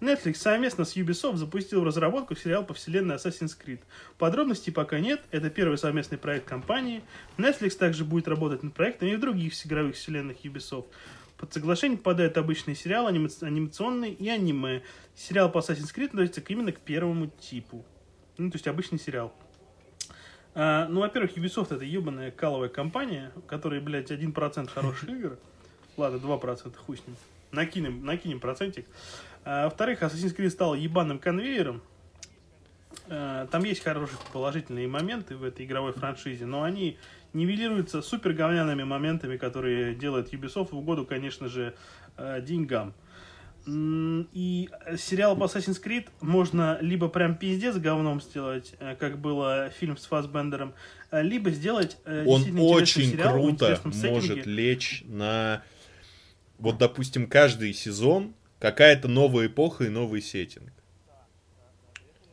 Netflix 0.00 0.36
совместно 0.36 0.84
с 0.84 0.96
Ubisoft 0.96 1.36
запустил 1.36 1.80
в 1.80 1.84
разработку 1.84 2.34
сериал 2.34 2.64
по 2.64 2.74
вселенной 2.74 3.14
Assassin's 3.14 3.56
Creed. 3.56 3.80
Подробностей 4.18 4.72
пока 4.72 4.98
нет, 4.98 5.20
это 5.30 5.50
первый 5.50 5.78
совместный 5.78 6.18
проект 6.18 6.48
компании. 6.48 7.02
Netflix 7.38 7.76
также 7.76 8.04
будет 8.04 8.26
работать 8.26 8.62
над 8.62 8.74
проектами 8.74 9.10
и 9.10 9.16
в 9.16 9.20
других 9.20 9.54
игровых 9.64 9.94
вселенных 9.94 10.44
Ubisoft. 10.44 10.86
Под 11.36 11.52
соглашение 11.52 11.98
попадают 11.98 12.36
обычные 12.38 12.74
сериалы, 12.74 13.10
анима- 13.10 13.44
анимационные 13.44 14.12
и 14.12 14.28
аниме. 14.28 14.82
Сериал 15.14 15.50
по 15.50 15.58
Assassin's 15.58 15.94
Creed 15.94 16.06
относится 16.06 16.40
именно 16.48 16.72
к 16.72 16.80
первому 16.80 17.28
типу. 17.28 17.84
Ну, 18.36 18.50
то 18.50 18.56
есть 18.56 18.66
обычный 18.66 18.98
сериал. 18.98 19.32
А, 20.54 20.86
ну, 20.88 21.00
во-первых, 21.00 21.36
Ubisoft 21.36 21.74
это 21.74 21.84
ебаная 21.84 22.30
каловая 22.30 22.68
компания, 22.68 23.32
у 23.34 23.40
которой, 23.40 23.80
блядь, 23.80 24.10
1% 24.10 24.68
хороших 24.68 25.08
игр. 25.08 25.38
Ладно, 25.96 26.16
2%, 26.16 26.76
хуй 26.76 26.96
с 26.96 27.06
ним. 27.06 27.16
Накинем, 27.50 28.04
накинем 28.04 28.40
процентик. 28.40 28.86
А, 29.44 29.64
во-вторых, 29.64 30.02
Assassin's 30.02 30.36
Creed 30.36 30.50
стал 30.50 30.74
ебаным 30.74 31.18
конвейером. 31.18 31.82
А, 33.08 33.46
там 33.48 33.64
есть 33.64 33.82
хорошие 33.82 34.18
положительные 34.32 34.86
моменты 34.86 35.36
в 35.36 35.42
этой 35.42 35.66
игровой 35.66 35.92
франшизе, 35.92 36.46
но 36.46 36.62
они 36.62 36.98
нивелируются 37.32 38.00
супер 38.00 38.32
говняными 38.32 38.84
моментами, 38.84 39.36
которые 39.36 39.94
делает 39.94 40.32
Ubisoft 40.32 40.70
в 40.70 40.78
угоду, 40.78 41.04
конечно 41.04 41.48
же, 41.48 41.74
деньгам. 42.42 42.94
И 43.66 44.68
э, 44.84 44.96
сериал 44.98 45.36
по 45.36 45.44
Assassin's 45.44 45.82
Creed 45.82 46.08
можно 46.20 46.76
либо 46.82 47.08
прям 47.08 47.34
пиздец 47.34 47.76
говном 47.76 48.20
сделать, 48.20 48.74
э, 48.78 48.94
как 48.94 49.18
было 49.18 49.70
фильм 49.70 49.96
с 49.96 50.04
Фассбендером, 50.04 50.74
э, 51.10 51.22
либо 51.22 51.50
сделать 51.50 51.96
Он 52.04 52.42
очень 52.60 53.10
сериал 53.12 53.32
круто 53.32 53.80
может 53.84 54.44
лечь 54.44 55.02
на... 55.06 55.62
Вот, 56.58 56.76
допустим, 56.76 57.26
каждый 57.26 57.72
сезон 57.72 58.34
какая-то 58.58 59.08
новая 59.08 59.46
эпоха 59.46 59.84
и 59.84 59.88
новый 59.88 60.20
сеттинг. 60.20 60.72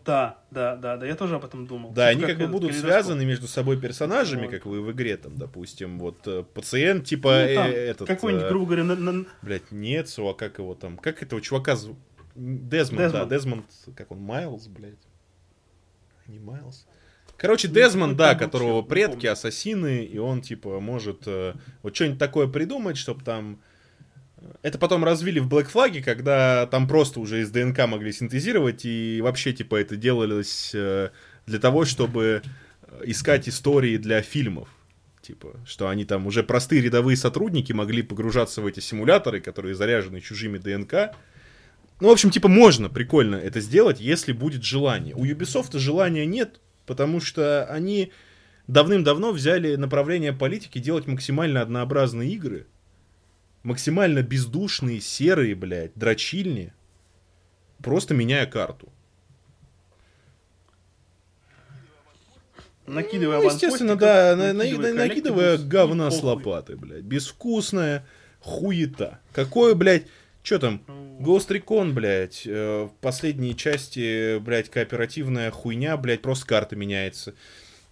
Да, 0.06 0.40
да, 0.52 0.76
да, 0.76 0.98
да, 0.98 1.06
я 1.06 1.16
тоже 1.16 1.36
об 1.36 1.46
этом 1.46 1.68
думал. 1.68 1.92
Да, 1.92 2.12
Типа 2.12 2.18
они 2.18 2.22
как 2.22 2.38
бы 2.38 2.44
этот 2.44 2.52
будут 2.52 2.70
калейдоскоп. 2.72 2.92
связаны 2.92 3.26
между 3.26 3.48
собой 3.48 3.80
персонажами, 3.80 4.44
Вот. 4.44 4.52
как 4.52 4.66
вы 4.66 4.82
в 4.82 4.92
игре, 4.92 5.18
там, 5.18 5.38
допустим, 5.38 6.00
вот 6.00 6.18
э, 6.28 6.44
пациент, 6.54 7.06
типа 7.06 7.46
Ну, 7.50 7.56
там 7.56 7.68
э, 7.68 7.74
этот... 7.74 8.08
Какой-нибудь, 8.08 8.46
э, 8.46 8.50
грубо 8.50 8.66
говоря, 8.66 8.84
на- 8.84 8.96
на- 8.96 9.26
Блять, 9.42 9.72
нет, 9.72 10.14
а 10.18 10.34
как 10.34 10.58
его 10.60 10.74
там? 10.76 10.98
Как 10.98 11.22
этого 11.22 11.42
чувака 11.42 11.76
зовут? 11.76 11.98
Дезмонд, 12.36 13.12
да, 13.12 13.26
Дезмонд. 13.26 13.30
Дезмонд, 13.30 13.98
как 13.98 14.12
он, 14.12 14.20
Майлз, 14.20 14.68
блядь? 14.68 14.96
Не 16.28 16.40
Майлз. 16.40 16.86
Короче, 17.38 17.68
Дезмонд, 17.68 18.18
да, 18.18 18.30
там 18.30 18.38
был 18.38 18.46
которого 18.46 18.82
предки 18.84 19.26
ассасины, 19.26 20.04
и 20.04 20.18
он, 20.18 20.42
типа, 20.42 20.80
может 20.80 21.24
э, 21.26 21.54
вот 21.82 21.96
что-нибудь 21.96 22.20
такое 22.20 22.48
придумать, 22.48 22.98
чтобы 22.98 23.24
там... 23.24 23.60
Это 24.62 24.78
потом 24.78 25.04
развили 25.04 25.40
в 25.40 25.48
Black 25.48 25.72
Flag, 25.72 26.02
когда 26.02 26.66
там 26.68 26.88
просто 26.88 27.20
уже 27.20 27.42
из 27.42 27.52
ДНК 27.52 27.88
могли 27.88 28.12
синтезировать, 28.12 28.86
и 28.86 29.20
вообще, 29.22 29.54
типа, 29.54 29.76
это 29.76 29.96
делалось 29.96 30.72
э, 30.74 31.10
для 31.46 31.60
того, 31.60 31.86
чтобы 31.86 32.42
э, 32.82 33.02
искать 33.06 33.48
истории 33.48 33.98
для 33.98 34.22
фильмов. 34.22 34.70
Типа, 35.22 35.56
что 35.66 35.88
они 35.88 36.06
там 36.06 36.26
уже 36.26 36.42
простые 36.42 36.82
рядовые 36.82 37.16
сотрудники 37.16 37.72
могли 37.72 38.02
погружаться 38.02 38.62
в 38.62 38.66
эти 38.66 38.80
симуляторы, 38.80 39.40
которые 39.40 39.76
заряжены 39.76 40.20
чужими 40.20 40.58
ДНК. 40.58 41.16
Ну, 42.00 42.10
в 42.10 42.12
общем, 42.12 42.32
типа, 42.32 42.48
можно 42.48 42.90
прикольно 42.90 43.36
это 43.36 43.62
сделать, 43.62 44.00
если 44.00 44.32
будет 44.32 44.64
желание. 44.64 45.14
У 45.14 45.24
Ubisoft 45.24 45.78
желания 45.78 46.26
нет, 46.26 46.60
потому 46.88 47.20
что 47.22 47.66
они 47.66 48.12
давным-давно 48.66 49.32
взяли 49.32 49.76
направление 49.76 50.34
политики 50.34 50.80
делать 50.80 51.06
максимально 51.06 51.62
однообразные 51.62 52.32
игры. 52.32 52.66
Максимально 53.64 54.24
бездушные, 54.24 55.02
серые, 55.02 55.56
блядь, 55.56 55.92
дрочильни. 55.96 56.74
Просто 57.84 58.14
меняя 58.14 58.46
карту. 58.46 58.92
накидывая 62.88 63.38
Ну, 63.40 63.46
естественно, 63.46 63.96
да, 63.96 64.36
на- 64.36 64.48
на- 64.48 64.54
накидывая 64.54 64.94
на- 64.94 64.98
накидывая 65.08 65.46
коллективус, 65.58 65.72
говна 65.72 66.12
с 66.12 66.22
лопаты, 66.24 66.76
блядь. 66.76 67.04
Безвкусная 67.04 68.06
хуета. 68.42 69.20
Какое, 69.34 69.76
блядь, 69.76 70.08
что 70.44 70.60
там? 70.60 70.82
Ghost 71.20 71.50
Recon, 71.50 71.94
блядь, 71.94 72.44
э, 72.46 72.84
в 72.86 72.94
последней 73.00 73.56
части, 73.56 74.40
блядь, 74.40 74.70
кооперативная 74.70 75.52
хуйня, 75.52 75.96
блядь, 75.98 76.22
просто 76.22 76.48
карта 76.48 76.76
меняется. 76.76 77.34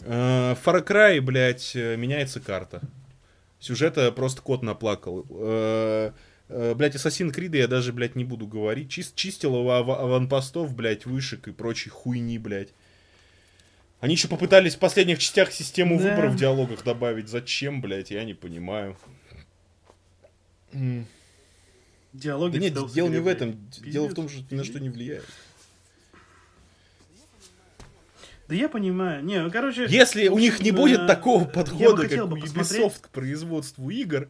Э, 0.02 0.56
Far 0.66 0.86
Cry, 0.86 1.22
блядь, 1.22 1.72
э, 1.76 1.96
меняется 1.96 2.40
карта. 2.40 2.82
Сюжета 3.60 4.12
просто 4.12 4.42
кот 4.42 4.64
наплакал. 4.64 5.26
Э, 5.30 6.12
э, 6.48 6.74
Блядь, 6.76 6.96
Assassin's 6.96 7.34
Creed 7.36 7.58
я 7.58 7.68
даже, 7.68 7.92
блядь, 7.94 8.16
не 8.16 8.24
буду 8.24 8.48
говорить. 8.48 8.90
Чис- 8.98 9.12
чистил 9.16 9.56
его 9.58 9.72
ава- 9.72 10.00
аванпостов, 10.02 10.74
блядь, 10.74 11.06
вышек 11.06 11.48
и 11.48 11.52
прочей 11.52 11.90
хуйни, 11.90 12.38
блядь. 12.38 12.70
Они 14.00 14.14
еще 14.14 14.30
попытались 14.30 14.76
в 14.76 14.80
последних 14.80 15.20
частях 15.20 15.52
систему 15.52 15.98
Да. 15.98 16.04
выбора 16.04 16.30
в 16.30 16.38
диалогах 16.38 16.86
добавить. 16.86 17.28
Зачем, 17.28 17.82
блядь, 17.82 18.12
я 18.12 18.24
не 18.24 18.34
понимаю. 18.34 18.96
Диалоги 22.14 22.54
Да 22.54 22.60
нет, 22.60 22.92
дело 22.94 23.10
не 23.10 23.18
в 23.20 23.28
этом. 23.28 23.54
Пиздец, 23.54 23.92
Дело 23.94 24.08
в 24.08 24.14
том, 24.14 24.30
что 24.30 24.42
ни 24.50 24.58
на 24.58 24.64
что 24.64 24.80
не 24.80 24.90
влияет. 24.90 25.26
Да 28.50 28.56
я 28.56 28.68
понимаю. 28.68 29.24
Не, 29.24 29.44
ну, 29.44 29.52
короче... 29.52 29.86
Если 29.88 30.28
у 30.28 30.40
них 30.40 30.60
не 30.60 30.72
будет 30.72 31.02
э, 31.02 31.06
такого 31.08 31.46
подхода, 31.46 32.08
как 32.10 32.26
у. 32.26 32.36
Ubisoft 32.36 33.02
к 33.02 33.10
производству 33.10 33.92
игр, 33.92 34.28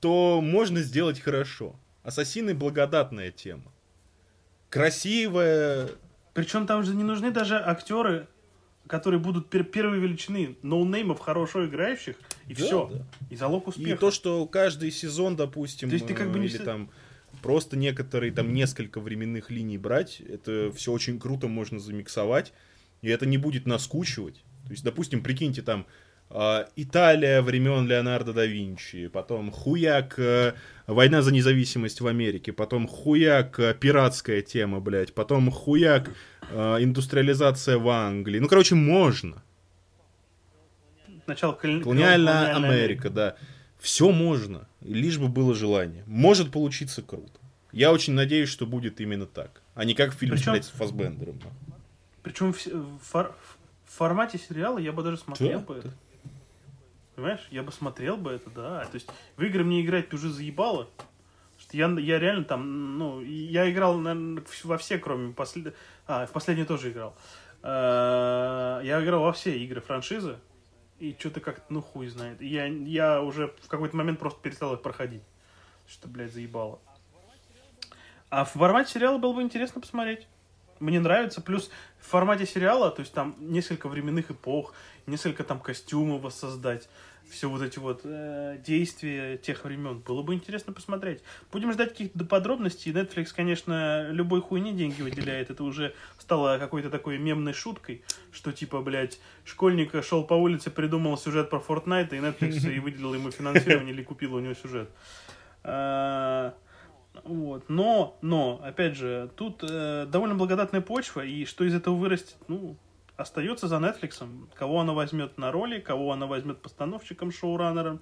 то 0.00 0.42
можно 0.42 0.82
сделать 0.82 1.20
хорошо. 1.20 1.74
Ассасины 2.02 2.52
благодатная 2.54 3.30
тема. 3.30 3.72
Красивая. 4.68 5.88
Причем 6.34 6.66
там 6.66 6.82
же 6.84 6.94
не 6.94 7.02
нужны 7.02 7.30
даже 7.30 7.56
актеры, 7.56 8.26
которые 8.86 9.20
будут 9.20 9.48
пер- 9.52 9.64
первой 9.64 10.00
величины, 10.00 10.58
ноунеймов 10.62 11.18
хорошо 11.18 11.64
играющих, 11.64 12.16
и 12.48 12.54
Да, 12.54 12.62
все. 12.62 12.90
да. 12.92 13.06
И 13.30 13.36
залог 13.36 13.68
И 13.68 13.70
успеха. 13.70 13.96
то, 13.98 14.10
что 14.10 14.46
каждый 14.46 14.90
сезон, 14.90 15.34
допустим, 15.34 15.88
То 15.88 15.94
есть 15.94 16.06
ты 16.06 16.12
как 16.12 16.30
бы 16.30 16.38
не 16.40 16.44
или 16.48 16.56
все- 16.56 16.64
там 16.64 16.90
просто 17.40 17.78
некоторые, 17.78 18.32
там, 18.32 18.52
несколько 18.52 19.00
временных 19.00 19.50
линий 19.50 19.78
брать, 19.78 20.20
это 20.20 20.70
все 20.76 20.92
очень 20.92 21.18
круто 21.18 21.48
можно 21.48 21.78
замиксовать, 21.78 22.52
и 23.06 23.08
это 23.08 23.24
не 23.24 23.38
будет 23.38 23.66
наскучивать. 23.66 24.42
То 24.64 24.72
есть, 24.72 24.82
допустим, 24.82 25.22
прикиньте, 25.22 25.62
там, 25.62 25.86
а, 26.28 26.66
Италия 26.74 27.40
времен 27.40 27.86
Леонардо 27.86 28.32
да 28.32 28.44
Винчи, 28.44 29.06
потом 29.06 29.52
хуяк 29.52 30.18
э, 30.18 30.54
война 30.88 31.22
за 31.22 31.32
независимость 31.32 32.00
в 32.00 32.06
Америке, 32.08 32.52
потом 32.52 32.88
хуяк 32.88 33.60
э, 33.60 33.74
пиратская 33.78 34.42
тема, 34.42 34.80
блядь, 34.80 35.14
потом 35.14 35.52
хуяк 35.52 36.10
э, 36.50 36.76
индустриализация 36.80 37.78
в 37.78 37.88
Англии. 37.88 38.40
Ну, 38.40 38.48
короче, 38.48 38.74
можно. 38.74 39.40
Начало 41.28 41.52
колони... 41.52 41.82
Колониальная 41.82 42.56
Америка, 42.56 43.08
да. 43.08 43.36
Все 43.78 44.10
можно, 44.10 44.66
лишь 44.80 45.18
бы 45.18 45.28
было 45.28 45.54
желание. 45.54 46.02
Может 46.06 46.50
получиться 46.50 47.02
круто. 47.02 47.38
Я 47.70 47.92
очень 47.92 48.14
надеюсь, 48.14 48.48
что 48.48 48.66
будет 48.66 49.00
именно 49.00 49.26
так, 49.26 49.62
а 49.76 49.84
не 49.84 49.94
как 49.94 50.12
фильм 50.12 50.34
Причем... 50.34 50.60
с 50.60 50.70
Фасбендером. 50.70 51.38
Причем 52.26 52.52
в, 52.52 52.58
фор... 53.04 53.36
в 53.84 53.92
формате 53.98 54.36
сериала 54.36 54.78
я 54.78 54.90
бы 54.90 55.04
даже 55.04 55.16
смотрел 55.16 55.60
да, 55.60 55.64
бы 55.64 55.74
это. 55.76 55.92
Понимаешь, 57.14 57.46
я 57.52 57.62
бы 57.62 57.70
смотрел 57.70 58.16
бы 58.16 58.32
это, 58.32 58.50
да. 58.50 58.84
То 58.86 58.96
есть 58.96 59.08
в 59.36 59.42
игры 59.44 59.62
мне 59.62 59.80
играть 59.80 60.12
уже 60.12 60.28
заебало. 60.28 60.88
Что 61.56 61.76
я, 61.76 61.86
я 61.86 62.18
реально 62.18 62.44
там, 62.44 62.98
ну, 62.98 63.20
я 63.20 63.70
играл, 63.70 63.96
наверное, 63.98 64.42
во 64.64 64.76
все, 64.76 64.98
кроме 64.98 65.34
последнего. 65.34 65.76
А, 66.08 66.26
в 66.26 66.32
последний 66.32 66.64
тоже 66.64 66.90
играл. 66.90 67.16
А, 67.62 68.80
я 68.80 69.00
играл 69.04 69.22
во 69.22 69.32
все 69.32 69.56
игры 69.56 69.80
франшизы. 69.80 70.36
И 70.98 71.14
что-то 71.16 71.38
как-то, 71.38 71.72
ну, 71.72 71.80
хуй 71.80 72.08
знает. 72.08 72.42
И 72.42 72.48
я, 72.48 72.66
я 72.66 73.22
уже 73.22 73.54
в 73.62 73.68
какой-то 73.68 73.96
момент 73.96 74.18
просто 74.18 74.40
перестал 74.40 74.74
их 74.74 74.82
проходить. 74.82 75.22
Что, 75.86 76.08
блядь, 76.08 76.32
заебало. 76.32 76.80
А 78.30 78.44
в 78.44 78.50
формате 78.50 78.94
сериала 78.94 79.18
было 79.18 79.32
бы 79.32 79.42
интересно 79.42 79.80
посмотреть. 79.80 80.26
Мне 80.80 81.00
нравится. 81.00 81.40
Плюс 81.40 81.70
в 82.00 82.06
формате 82.08 82.46
сериала, 82.46 82.90
то 82.90 83.00
есть 83.00 83.12
там 83.12 83.34
несколько 83.38 83.88
временных 83.88 84.30
эпох, 84.30 84.74
несколько 85.06 85.44
там 85.44 85.60
костюмов 85.60 86.22
воссоздать, 86.22 86.88
все 87.30 87.48
вот 87.48 87.62
эти 87.62 87.78
вот 87.78 88.02
э, 88.04 88.58
действия 88.64 89.36
тех 89.36 89.64
времен. 89.64 89.98
Было 89.98 90.22
бы 90.22 90.34
интересно 90.34 90.72
посмотреть. 90.72 91.22
Будем 91.50 91.72
ждать 91.72 91.90
каких-то 91.90 92.24
подробностей. 92.24 92.92
Netflix, 92.92 93.28
конечно, 93.34 94.08
любой 94.10 94.40
хуйне 94.40 94.72
деньги 94.72 95.02
выделяет. 95.02 95.50
Это 95.50 95.64
уже 95.64 95.94
стало 96.18 96.58
какой-то 96.58 96.90
такой 96.90 97.18
мемной 97.18 97.52
шуткой, 97.52 98.02
что 98.32 98.52
типа, 98.52 98.80
блядь, 98.80 99.18
школьник 99.44 99.92
шел 100.04 100.24
по 100.24 100.34
улице, 100.34 100.70
придумал 100.70 101.18
сюжет 101.18 101.50
про 101.50 101.58
Fortnite, 101.58 102.16
и 102.16 102.20
Netflix 102.20 102.72
и 102.72 102.78
выделил 102.78 103.14
ему 103.14 103.30
финансирование 103.30 103.92
или 103.92 104.02
купил 104.02 104.34
у 104.34 104.40
него 104.40 104.54
сюжет. 104.54 104.88
Вот. 107.24 107.68
Но, 107.68 108.16
но, 108.20 108.60
опять 108.62 108.96
же, 108.96 109.30
тут 109.36 109.62
э, 109.62 110.06
довольно 110.10 110.34
благодатная 110.34 110.80
почва, 110.80 111.24
и 111.24 111.44
что 111.44 111.64
из 111.64 111.74
этого 111.74 111.94
вырастет, 111.94 112.36
ну, 112.48 112.76
остается 113.16 113.68
за 113.68 113.76
Netflix. 113.76 114.24
Кого 114.54 114.80
она 114.80 114.92
возьмет 114.92 115.38
на 115.38 115.52
роли, 115.52 115.80
кого 115.80 116.12
она 116.12 116.26
возьмет 116.26 116.60
постановщиком, 116.60 117.32
шоураннером. 117.32 118.00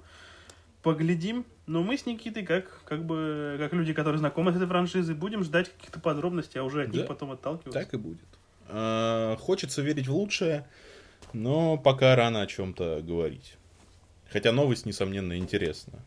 Поглядим. 0.83 1.47
Но 1.67 1.83
мы 1.83 1.97
с 1.97 2.05
Никитой, 2.05 2.45
как, 2.45 2.83
как 2.85 3.05
бы, 3.07 3.57
как 3.59 3.73
люди, 3.73 3.95
которые 3.95 4.19
знакомы 4.19 4.53
с 4.53 4.57
этой 4.57 4.69
франшизой, 4.69 5.15
будем 5.15 5.43
ждать 5.43 5.73
каких-то 5.73 5.99
подробностей, 5.99 6.61
а 6.61 6.65
уже 6.65 6.83
от 6.83 6.91
да, 6.91 6.99
них 6.99 7.07
потом 7.07 7.33
отталкиваться. 7.33 7.81
Так 7.81 7.95
и 7.95 7.97
будет. 7.97 8.27
А, 8.69 9.37
хочется 9.37 9.81
верить 9.81 10.09
в 10.09 10.15
лучшее, 10.15 10.67
но 11.33 11.79
пока 11.79 12.15
рано 12.17 12.43
о 12.43 12.47
чем-то 12.47 13.01
говорить. 13.03 13.57
Хотя 14.31 14.53
новость, 14.53 14.85
несомненно, 14.85 15.39
интересна. 15.39 16.05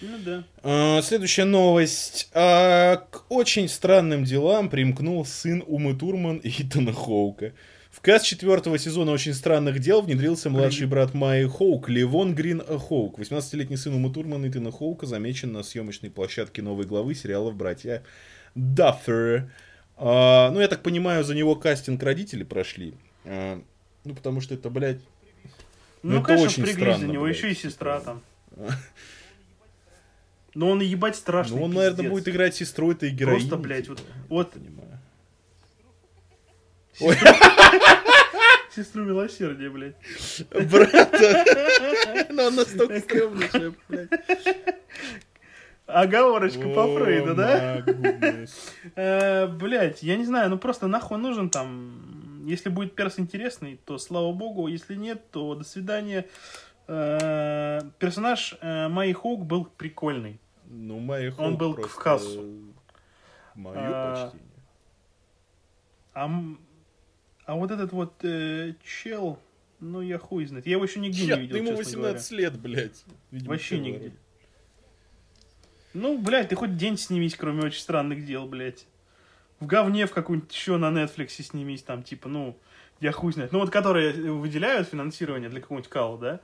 Ну 0.00 0.18
да. 0.24 0.44
А, 0.62 1.02
следующая 1.02 1.44
новость. 1.44 2.28
А, 2.34 2.96
к 3.10 3.24
очень 3.30 3.68
странным 3.68 4.24
делам 4.24 4.68
примкнул 4.68 5.24
сын 5.24 5.62
Умы 5.66 5.94
Турман 5.94 6.38
и 6.38 6.50
Итана 6.62 6.92
Хоука. 6.92 7.52
В 7.90 8.00
каст 8.02 8.26
четвертого 8.26 8.78
сезона 8.78 9.12
«Очень 9.12 9.32
странных 9.32 9.78
дел» 9.78 10.02
внедрился 10.02 10.50
младший 10.50 10.86
брат 10.86 11.14
Майи 11.14 11.46
Хоук, 11.48 11.88
Левон 11.88 12.34
Грин 12.34 12.60
Хоук. 12.60 13.18
18-летний 13.18 13.78
сын 13.78 13.94
Умы 13.94 14.12
Турмана 14.12 14.46
и 14.46 14.52
Тина 14.52 14.70
Хоука 14.70 15.06
замечен 15.06 15.52
на 15.52 15.62
съемочной 15.62 16.10
площадке 16.10 16.60
новой 16.60 16.84
главы 16.84 17.14
сериалов 17.14 17.56
«Братья 17.56 18.02
Даффер». 18.54 19.50
А, 19.96 20.50
ну, 20.50 20.60
я 20.60 20.68
так 20.68 20.82
понимаю, 20.82 21.24
за 21.24 21.34
него 21.34 21.56
кастинг 21.56 22.02
родители 22.02 22.44
прошли. 22.44 22.92
А, 23.24 23.62
ну, 24.04 24.14
потому 24.14 24.42
что 24.42 24.52
это, 24.52 24.68
блядь... 24.68 25.00
Ну, 26.02 26.12
ну 26.12 26.16
это 26.18 26.26
конечно, 26.26 26.64
очень 26.64 26.74
странно, 26.74 26.98
за 26.98 27.06
него, 27.06 27.24
блядь. 27.24 27.36
еще 27.36 27.50
и 27.50 27.54
сестра 27.54 28.00
там. 28.00 28.20
Но 30.56 30.70
он 30.70 30.80
ебать 30.80 31.16
страшный. 31.16 31.58
Ну, 31.58 31.64
он, 31.64 31.70
пиздец. 31.72 31.90
наверное, 31.90 32.10
будет 32.10 32.28
играть 32.28 32.54
сестру 32.54 32.90
этой 32.90 33.10
героини. 33.10 33.40
Просто, 33.40 33.56
блядь, 33.58 33.88
вот, 33.88 34.02
вот 34.30 34.52
понимаю. 34.52 34.98
Сестру 38.74 39.04
милосердия, 39.04 39.68
блядь. 39.68 39.96
Брата. 40.50 41.44
Ну, 42.30 42.46
она 42.46 42.56
настолько 42.56 43.00
стрёмная, 43.00 43.74
блядь. 43.88 44.08
Оговорочка 45.86 46.68
по 46.68 46.86
Фрейду, 46.98 47.34
да? 47.34 47.84
Э, 48.96 49.46
блять, 49.48 50.02
я 50.02 50.16
не 50.16 50.24
знаю, 50.24 50.48
ну 50.48 50.58
просто 50.58 50.86
нахуй 50.86 51.18
нужен 51.18 51.50
там... 51.50 52.44
Если 52.46 52.70
будет 52.70 52.94
перс 52.94 53.18
интересный, 53.18 53.78
то 53.84 53.98
слава 53.98 54.32
богу. 54.32 54.68
Если 54.68 54.94
нет, 54.94 55.30
то 55.30 55.54
до 55.54 55.64
свидания. 55.64 56.26
Э, 56.88 57.82
персонаж 57.98 58.56
э, 58.62 58.88
Майи 58.88 59.12
Хоук 59.12 59.44
был 59.44 59.66
прикольный. 59.66 60.40
Ну, 60.68 60.98
Майи 60.98 61.30
Хоук 61.30 61.40
Он 61.40 61.56
был 61.56 61.74
в 61.74 61.96
кассу. 61.96 62.44
Мое 63.54 63.74
почтение. 63.74 64.42
А 66.12 66.30
а 67.46 67.54
вот 67.54 67.70
этот 67.70 67.92
вот 67.92 68.24
э, 68.24 68.74
чел, 68.84 69.38
ну 69.78 70.00
я 70.00 70.18
хуй 70.18 70.44
знает. 70.46 70.66
Я 70.66 70.72
его 70.72 70.84
еще 70.84 70.98
нигде 70.98 71.26
Чет, 71.26 71.36
не 71.36 71.42
видел, 71.42 71.56
ему 71.56 71.76
18 71.76 72.30
говоря. 72.30 72.44
лет, 72.44 72.60
блядь. 72.60 73.04
Видимо, 73.30 73.52
Вообще 73.52 73.78
нигде. 73.78 74.12
Ну, 75.94 76.18
блядь, 76.18 76.48
ты 76.48 76.56
хоть 76.56 76.76
день 76.76 76.98
снимись, 76.98 77.36
кроме 77.36 77.62
очень 77.62 77.80
странных 77.80 78.26
дел, 78.26 78.46
блядь. 78.46 78.86
В 79.60 79.66
говне 79.66 80.06
в 80.06 80.10
какую-нибудь 80.10 80.52
еще 80.52 80.76
на 80.76 80.90
Netflix 80.90 81.28
снимись, 81.42 81.82
там, 81.82 82.02
типа, 82.02 82.28
ну, 82.28 82.58
я 83.00 83.12
хуй 83.12 83.32
знает. 83.32 83.52
Ну, 83.52 83.60
вот 83.60 83.70
которые 83.70 84.12
выделяют 84.32 84.88
финансирование 84.88 85.48
для 85.48 85.60
какого-нибудь 85.60 85.88
кала, 85.88 86.18
да? 86.18 86.40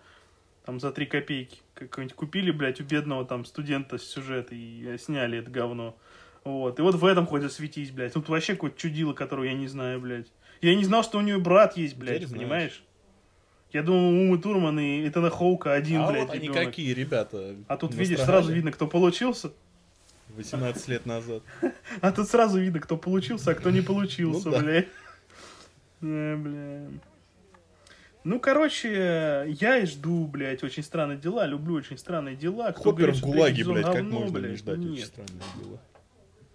Там 0.65 0.79
за 0.79 0.93
три 0.93 1.07
копейки. 1.07 1.59
Какой-нибудь 1.75 2.17
купили, 2.17 2.51
блядь, 2.51 2.81
у 2.81 2.85
бедного 2.85 3.25
там 3.25 3.45
студента 3.45 3.99
сюжет 3.99 4.49
и 4.51 4.97
сняли 4.99 5.39
это 5.39 5.51
говно. 5.51 5.97
Вот. 6.45 6.79
И 6.79 6.83
вот 6.83 6.95
в 6.95 7.05
этом 7.05 7.27
хоть 7.27 7.43
засветись, 7.43 7.91
блядь. 7.91 8.13
Тут 8.13 8.29
вообще 8.29 8.55
какое-то 8.55 8.79
чудило, 8.79 9.13
которое 9.13 9.51
я 9.51 9.55
не 9.55 9.69
знаю, 9.69 10.01
блядь. 10.01 10.27
Я 10.61 10.75
не 10.75 10.85
знал, 10.85 11.03
что 11.03 11.19
у 11.19 11.21
нее 11.21 11.39
брат 11.39 11.77
есть, 11.77 11.97
блядь, 11.97 12.23
Теперь 12.23 12.39
понимаешь? 12.39 12.73
Знаешь. 12.73 12.85
Я 13.73 13.83
думал, 13.83 14.11
Умы 14.11 14.39
Турман 14.39 14.79
и 14.79 15.09
Этана 15.09 15.31
Хоука 15.31 15.73
один, 15.73 16.03
а 16.03 16.11
блядь, 16.11 16.27
вот 16.27 16.35
они 16.35 16.49
ребенок. 16.49 16.67
какие, 16.67 16.93
ребята. 16.93 17.57
А 17.69 17.77
тут, 17.77 17.95
видишь, 17.95 18.21
сразу 18.21 18.53
видно, 18.53 18.71
кто 18.71 18.87
получился. 18.87 19.53
18 20.37 20.89
лет 20.89 21.07
назад. 21.07 21.43
А 22.01 22.13
тут 22.13 22.29
сразу 22.29 22.59
видно, 22.59 22.81
кто 22.81 22.97
получился, 22.97 23.51
а 23.51 23.55
кто 23.55 23.71
не 23.71 23.81
получился, 23.81 24.51
ну, 24.51 24.57
да. 24.57 24.61
блядь. 24.61 24.89
Бля. 26.01 26.89
Ну, 28.25 28.39
короче, 28.39 29.47
я 29.61 29.79
и 29.79 29.87
жду, 29.87 30.27
блядь, 30.27 30.63
очень 30.63 30.83
странные 30.83 31.19
дела. 31.19 31.47
Люблю 31.47 31.75
очень 31.75 31.99
странные 31.99 32.37
дела. 32.37 32.73
Кто 32.73 32.91
Хоппер 32.91 33.07
говорит, 33.13 33.23
в 33.23 33.25
ГУЛАГе, 33.25 33.65
блядь, 33.65 33.85
говно, 33.85 33.93
как 33.93 34.03
можно 34.05 34.31
блядь? 34.31 34.51
не 34.51 34.57
ждать 34.57 34.79
Нет. 34.79 34.91
очень 34.91 35.05
странные 35.07 35.43
дела? 35.61 35.81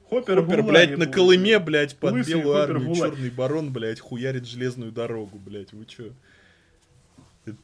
Хоппер, 0.10 0.42
Хоппер 0.42 0.64
блядь, 0.64 0.98
на 0.98 1.06
Колыме, 1.08 1.60
блядь, 1.60 1.98
под 1.98 2.14
Лысый 2.14 2.36
белую 2.36 2.56
Хоппер 2.56 2.76
армию, 2.76 2.96
черный 2.96 3.30
барон, 3.30 3.74
блядь, 3.74 4.00
хуярит 4.00 4.46
железную 4.46 4.94
дорогу, 4.94 5.38
блядь, 5.38 5.74
вы 5.74 5.86
чё? 5.86 6.14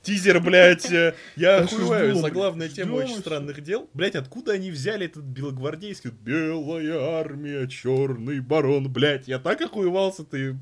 Тизер, 0.02 0.40
блядь, 0.40 0.90
э, 0.92 1.14
я 1.36 1.58
охуеваю. 1.58 2.16
Заглавная 2.16 2.70
тема 2.70 2.96
очень 2.96 3.18
странных 3.18 3.62
дел. 3.62 3.90
Блядь, 3.94 4.16
откуда 4.16 4.54
они 4.54 4.72
взяли 4.72 5.08
этот 5.08 5.24
белогвардейский? 5.24 6.12
Белая 6.12 7.20
армия, 7.20 7.68
черный 7.68 8.40
барон, 8.40 8.92
блядь. 8.92 9.28
Я 9.28 9.40
так 9.40 9.62
охуевался 9.62 10.24
ты 10.24 10.58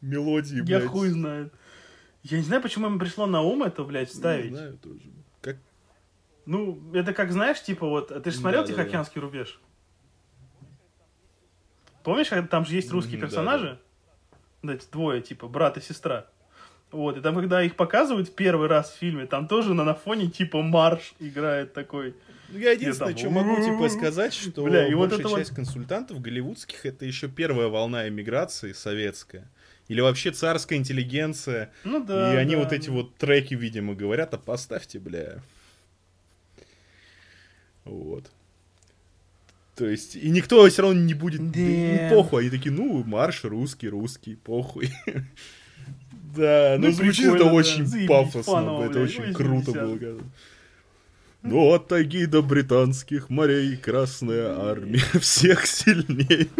мелодии, 0.00 0.60
блядь. 0.60 0.82
Я 0.82 0.88
хуй 0.88 1.08
знает. 1.08 1.52
Я 2.22 2.38
не 2.38 2.44
знаю, 2.44 2.62
почему 2.62 2.86
им 2.86 2.98
пришло 2.98 3.26
на 3.26 3.40
ум 3.40 3.62
это, 3.62 3.82
блядь, 3.84 4.12
ставить. 4.12 4.50
Не 4.50 4.56
знаю 4.56 4.78
тоже. 4.78 5.00
Как? 5.40 5.56
Ну, 6.46 6.80
это 6.92 7.14
как, 7.14 7.32
знаешь, 7.32 7.62
типа 7.62 7.86
вот, 7.86 8.22
ты 8.22 8.30
же 8.30 8.36
смотрел 8.36 8.62
да, 8.62 8.68
Тихоокеанский 8.68 9.14
да, 9.16 9.20
да. 9.20 9.26
рубеж? 9.26 9.60
Помнишь, 12.02 12.28
там 12.50 12.64
же 12.64 12.74
есть 12.74 12.90
русские 12.90 13.20
персонажи? 13.20 13.78
Да, 14.62 14.74
да. 14.74 14.80
двое, 14.92 15.22
типа, 15.22 15.48
брат 15.48 15.76
и 15.76 15.80
сестра. 15.80 16.26
Вот, 16.90 17.16
и 17.16 17.20
там, 17.20 17.36
когда 17.36 17.62
их 17.62 17.76
показывают 17.76 18.34
первый 18.34 18.68
раз 18.68 18.90
в 18.90 18.96
фильме, 18.96 19.26
там 19.26 19.46
тоже 19.46 19.74
на, 19.74 19.84
на 19.84 19.94
фоне, 19.94 20.28
типа, 20.28 20.60
марш 20.60 21.14
играет 21.20 21.72
такой. 21.72 22.16
Ну, 22.48 22.58
я 22.58 22.72
единственное, 22.72 23.16
что 23.16 23.30
могу, 23.30 23.56
типа, 23.62 23.88
сказать, 23.88 24.34
что 24.34 24.64
Бля, 24.64 24.88
и 24.88 24.94
большая 24.94 25.22
вот 25.22 25.36
часть 25.36 25.50
вот... 25.50 25.56
консультантов 25.56 26.20
голливудских 26.20 26.84
это 26.84 27.04
еще 27.04 27.28
первая 27.28 27.68
волна 27.68 28.08
эмиграции 28.08 28.72
советская. 28.72 29.48
Или 29.90 30.02
вообще 30.02 30.30
царская 30.30 30.78
интеллигенция. 30.78 31.72
Ну 31.82 31.98
да. 32.04 32.32
И 32.32 32.36
они 32.36 32.54
да, 32.54 32.60
вот 32.60 32.72
эти 32.72 32.88
вот 32.90 33.16
треки, 33.16 33.54
видимо, 33.54 33.96
говорят, 33.96 34.32
а 34.32 34.38
поставьте, 34.38 35.00
бля. 35.00 35.42
Вот. 37.84 38.30
То 39.74 39.88
есть, 39.88 40.14
и 40.14 40.30
никто 40.30 40.68
все 40.68 40.82
равно 40.82 41.00
не 41.00 41.14
будет, 41.14 41.44
да. 41.50 41.58
Да. 41.58 41.60
им 41.60 42.10
похуй. 42.10 42.42
Они 42.42 42.50
такие, 42.50 42.70
ну, 42.70 43.02
марш 43.02 43.42
русский, 43.42 43.88
русский, 43.88 44.36
похуй. 44.36 44.90
Да, 46.36 46.76
ну 46.78 46.86
Ну, 46.86 46.92
звучит 46.92 47.26
это 47.26 47.46
да. 47.46 47.52
очень 47.52 48.06
пафосно, 48.06 48.86
это 48.88 49.00
очень 49.00 49.34
круто 49.34 49.72
80. 49.72 49.82
было. 49.82 50.22
Ну, 51.42 51.72
от 51.72 51.88
тайги 51.88 52.26
до 52.26 52.42
британских 52.42 53.30
морей 53.30 53.76
Красная 53.76 54.58
армия 54.58 55.02
всех 55.20 55.66
сильней. 55.66 56.50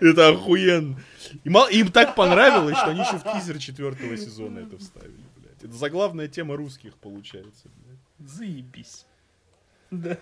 Это 0.00 0.28
охуенно. 0.28 1.00
Им 1.44 1.90
так 1.90 2.14
понравилось, 2.14 2.76
что 2.76 2.90
они 2.90 3.00
еще 3.00 3.18
в 3.18 3.24
тизер 3.24 3.58
четвертого 3.58 4.16
сезона 4.16 4.60
это 4.60 4.76
вставили, 4.78 5.24
блядь. 5.36 5.62
Это 5.62 5.72
заглавная 5.72 6.28
тема 6.28 6.56
русских, 6.56 6.94
получается, 6.96 7.68
блядь. 7.84 8.30
Заебись. 8.30 9.06
Да. 9.90 10.18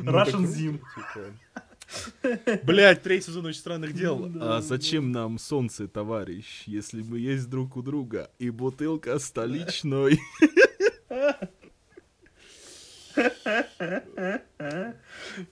Ну, 0.00 0.12
Russian 0.12 0.44
Zim. 0.46 0.80
типа. 0.94 2.60
Блять, 2.62 3.02
третий 3.02 3.26
сезон 3.26 3.46
очень 3.46 3.58
странных 3.58 3.94
дел. 3.94 4.18
Да, 4.28 4.58
а 4.58 4.62
зачем 4.62 5.12
нам 5.12 5.38
солнце, 5.38 5.88
товарищ, 5.88 6.62
если 6.66 7.02
мы 7.02 7.18
есть 7.18 7.50
друг 7.50 7.76
у 7.76 7.82
друга 7.82 8.30
и 8.38 8.50
бутылка 8.50 9.18
столичной? 9.18 10.20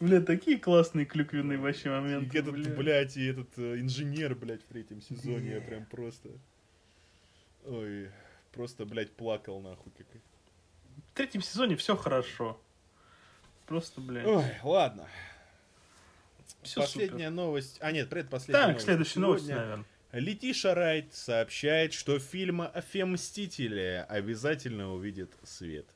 Бля, 0.01 0.21
такие 0.21 0.59
классные 0.59 1.07
клюквенные 1.07 1.59
вообще 1.59 1.89
И 1.89 1.93
моменты. 1.93 2.39
этот, 2.39 2.55
бля. 2.55 2.75
блядь, 2.75 3.17
и 3.17 3.27
этот 3.27 3.59
э, 3.59 3.81
инженер, 3.81 4.35
блядь, 4.35 4.63
в 4.63 4.67
третьем 4.67 5.01
сезоне, 5.01 5.55
я 5.55 5.61
прям 5.61 5.85
просто... 5.87 6.29
Ой, 7.65 8.11
просто, 8.53 8.85
блядь, 8.85 9.13
плакал 9.13 9.61
нахуй. 9.61 9.93
Как... 9.97 10.07
В 11.09 11.13
третьем 11.15 11.43
сезоне 11.43 11.77
все 11.77 11.97
хорошо. 11.97 12.61
Просто, 13.67 14.01
блядь. 14.01 14.27
Ой, 14.27 14.45
ладно. 14.63 15.09
Всё 16.63 16.81
Последняя 16.81 17.31
новость. 17.31 17.79
А 17.81 17.93
нет, 17.93 18.09
предпоследняя 18.09 18.61
Так, 18.63 18.69
новость. 18.71 18.85
следующая 18.85 19.21
новость, 19.21 19.45
Сегодня 19.45 19.63
наверное. 19.63 19.87
Летиша 20.13 20.75
Райт 20.75 21.15
сообщает, 21.15 21.93
что 21.93 22.19
фильм 22.19 22.65
«Фемстители» 22.93 24.05
обязательно 24.09 24.93
увидит 24.93 25.31
свет. 25.45 25.87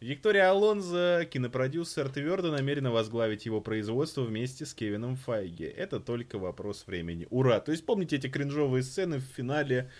Виктория 0.00 0.48
Алонзо, 0.50 1.26
кинопродюсер, 1.28 2.08
твердо 2.08 2.52
намерена 2.52 2.92
возглавить 2.92 3.46
его 3.46 3.60
производство 3.60 4.22
вместе 4.22 4.64
с 4.64 4.72
Кевином 4.72 5.16
Файги. 5.16 5.64
Это 5.64 5.98
только 5.98 6.38
вопрос 6.38 6.84
времени. 6.86 7.26
Ура! 7.30 7.58
То 7.58 7.72
есть 7.72 7.84
помните 7.84 8.14
эти 8.14 8.28
кринжовые 8.28 8.84
сцены 8.84 9.18
в 9.18 9.24
финале 9.24 9.90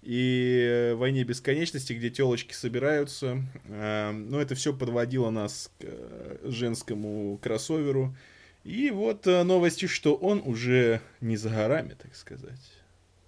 и 0.00 0.66
э, 0.66 0.94
«Войне 0.94 1.24
бесконечности», 1.24 1.92
где 1.92 2.08
телочки 2.08 2.54
собираются. 2.54 3.42
Э, 3.68 4.12
Ну, 4.12 4.38
это 4.38 4.54
все 4.54 4.72
подводило 4.72 5.28
нас 5.28 5.70
к 5.78 5.84
э, 5.84 6.38
женскому 6.44 7.38
кроссоверу. 7.42 8.16
И 8.64 8.90
вот 8.90 9.26
э, 9.26 9.42
новости, 9.42 9.86
что 9.86 10.14
он 10.14 10.40
уже 10.42 11.02
не 11.20 11.36
за 11.36 11.50
горами, 11.50 11.94
так 12.02 12.14
сказать. 12.16 12.72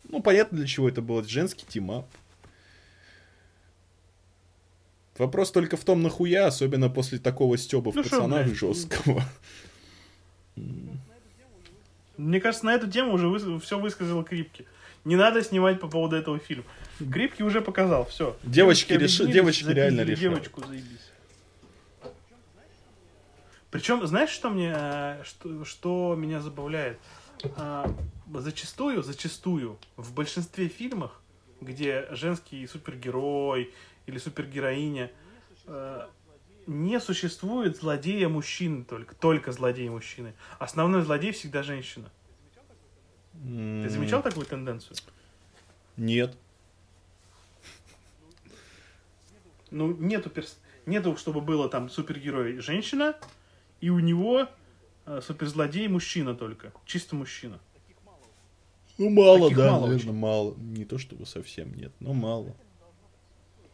Ну, 0.09 0.23
понятно, 0.23 0.57
для 0.57 0.67
чего 0.67 0.89
это 0.89 1.03
был 1.03 1.23
женский 1.25 1.67
team-up. 1.69 2.07
Вопрос 5.19 5.51
только 5.53 5.77
в 5.77 5.85
том, 5.85 6.03
нахуя, 6.03 6.47
особенно 6.47 6.89
после 6.91 7.19
такого 7.19 7.57
стеба 7.57 7.91
в 7.91 7.95
Ну 7.97 8.03
шо, 8.05 8.11
пацанах 8.11 8.47
жесткого. 8.55 9.23
Мне 12.17 12.41
кажется, 12.41 12.67
на 12.67 12.75
эту 12.75 12.91
тему 12.91 13.13
уже 13.15 13.59
все 13.61 13.79
высказал 13.79 14.23
Крипки. 14.25 14.67
Не 15.05 15.17
надо 15.17 15.43
снимать 15.43 15.81
по 15.81 15.87
поводу 15.89 16.17
этого 16.17 16.39
фильма. 16.39 16.65
Крипки 16.99 17.43
уже 17.43 17.61
показал, 17.61 18.07
все. 18.07 18.37
Девочки 18.43 18.95
реши- 18.95 19.31
девочки 19.31 19.65
реально 19.65 20.01
решают. 20.01 20.21
Девочку 20.21 20.65
заебись. 20.67 21.11
Причем, 23.71 24.07
знаешь, 24.07 24.31
что 24.31 24.49
мне, 24.51 24.73
э, 24.75 25.23
что, 25.25 25.65
что 25.65 26.15
меня 26.17 26.41
забавляет? 26.41 26.99
А, 27.57 27.93
Зачастую, 28.35 29.03
зачастую, 29.05 29.79
в 29.97 30.13
большинстве 30.13 30.67
фильмов, 30.69 31.13
где 31.61 32.07
женский 32.11 32.67
супергерой 32.67 33.73
или 34.07 34.19
супергероиня, 34.19 35.11
э, 35.67 36.07
не 36.67 37.01
существует 37.01 37.77
злодея 37.77 38.29
мужчины 38.29 38.85
только, 38.85 39.15
только 39.15 39.53
злодея 39.53 39.91
мужчины. 39.91 40.35
Основной 40.59 41.03
злодей 41.03 41.33
всегда 41.33 41.63
женщина. 41.63 42.11
Ты 43.33 43.89
замечал 43.89 44.23
такую 44.23 44.47
тенденцию? 44.47 44.97
Нет. 45.97 46.37
Ну, 49.71 49.95
нету, 49.97 50.31
перс... 50.31 50.59
нету, 50.87 51.17
чтобы 51.17 51.41
было 51.41 51.69
там 51.69 51.91
супергерой 51.91 52.59
женщина, 52.61 53.17
и 53.81 53.91
у 53.91 53.99
него 53.99 54.49
э, 55.05 55.21
суперзлодей 55.21 55.89
мужчина 55.89 56.35
только. 56.35 56.73
Чисто 56.85 57.17
мужчина. 57.17 57.59
Ну, 58.99 59.11
мало, 59.11 59.51
Таких 59.51 59.59
да, 59.59 59.73
мало 59.73 59.87
наверное, 59.87 60.11
очень. 60.11 60.19
мало. 60.19 60.55
Не 60.55 60.85
то, 60.85 60.99
чтобы 60.99 61.27
совсем 61.27 61.75
нет, 61.75 61.93
но 62.01 62.15
мало. 62.15 62.57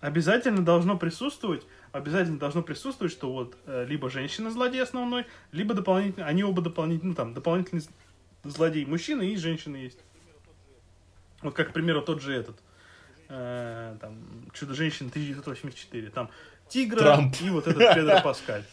Обязательно 0.03 0.65
должно 0.65 0.99
присутствовать, 0.99 1.65
обязательно 1.93 2.37
должно 2.37 2.61
присутствовать, 2.65 3.13
что 3.13 3.33
вот 3.33 3.57
э, 3.67 3.87
либо 3.89 4.11
женщина 4.11 4.51
злодей 4.51 4.83
основной, 4.83 5.27
либо 5.53 5.75
дополнительно, 5.75 6.27
они 6.27 6.43
оба 6.43 6.61
дополнительно, 6.61 7.11
ну 7.11 7.15
там, 7.15 7.35
дополнительный 7.35 7.85
злодей 8.43 8.85
мужчина 8.85 9.23
и 9.23 9.37
женщина 9.37 9.77
есть. 9.77 10.01
Вот 11.41 11.55
как, 11.55 11.69
к 11.69 11.73
примеру, 11.73 12.03
тот 12.03 12.21
же 12.21 12.35
этот, 12.35 12.59
э, 13.29 13.97
там, 14.01 14.19
Чудо-женщина 14.53 15.09
1984, 15.09 16.11
там, 16.11 16.31
Тигра 16.69 16.99
Трамп. 16.99 17.41
и 17.41 17.51
вот 17.51 17.69
этот 17.69 17.95
Педро 17.95 18.21
Паскаль. 18.25 18.65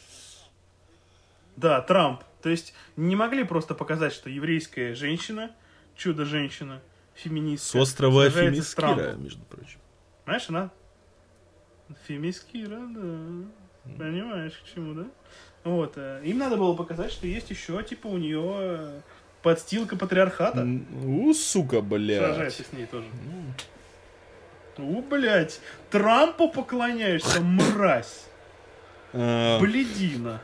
Да, 1.58 1.80
Трамп. 1.82 2.24
То 2.42 2.50
есть 2.50 2.74
не 2.96 3.16
могли 3.16 3.44
просто 3.44 3.76
показать, 3.76 4.14
что 4.14 4.32
еврейская 4.32 4.96
женщина, 4.96 5.52
чудо-женщина, 5.96 6.82
феминистка. 7.14 7.78
С 7.78 7.82
острова 7.82 8.28
Фемискира, 8.32 9.14
между 9.14 9.44
прочим. 9.44 9.80
Знаешь, 10.26 10.50
она 10.50 10.72
Фемискира, 12.08 12.80
да. 12.80 13.48
Понимаешь, 13.98 14.54
к 14.64 14.74
чему, 14.74 14.94
да? 14.94 15.06
Вот. 15.64 15.94
э, 15.98 16.22
Им 16.24 16.38
надо 16.38 16.58
было 16.58 16.76
показать, 16.76 17.12
что 17.12 17.28
есть 17.28 17.50
еще, 17.50 17.82
типа, 17.84 18.08
у 18.08 18.18
нее 18.18 18.56
э, 18.60 19.02
подстилка 19.42 19.96
патриархата. 19.96 20.68
У, 21.06 21.34
сука, 21.34 21.82
блядь. 21.82 22.20
Сражается 22.20 22.64
с 22.64 22.74
ней 22.74 22.86
тоже. 22.86 23.08
У, 24.78 25.02
блядь, 25.02 25.60
Трампу 25.90 26.50
поклоняешься, 26.50 27.42
мразь. 27.42 28.26
А, 29.12 29.60
Бледина. 29.60 30.42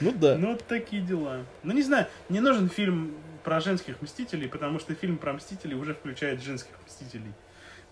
Ну 0.00 0.12
да. 0.12 0.36
Ну, 0.36 0.52
вот 0.52 0.64
такие 0.66 1.02
дела. 1.02 1.44
Ну, 1.62 1.72
не 1.72 1.82
знаю, 1.82 2.06
не 2.28 2.40
нужен 2.40 2.68
фильм 2.68 3.14
про 3.44 3.60
женских 3.60 4.00
Мстителей, 4.02 4.48
потому 4.48 4.80
что 4.80 4.94
фильм 4.94 5.16
про 5.16 5.32
Мстителей 5.32 5.76
уже 5.76 5.94
включает 5.94 6.42
женских 6.42 6.72
Мстителей. 6.86 7.32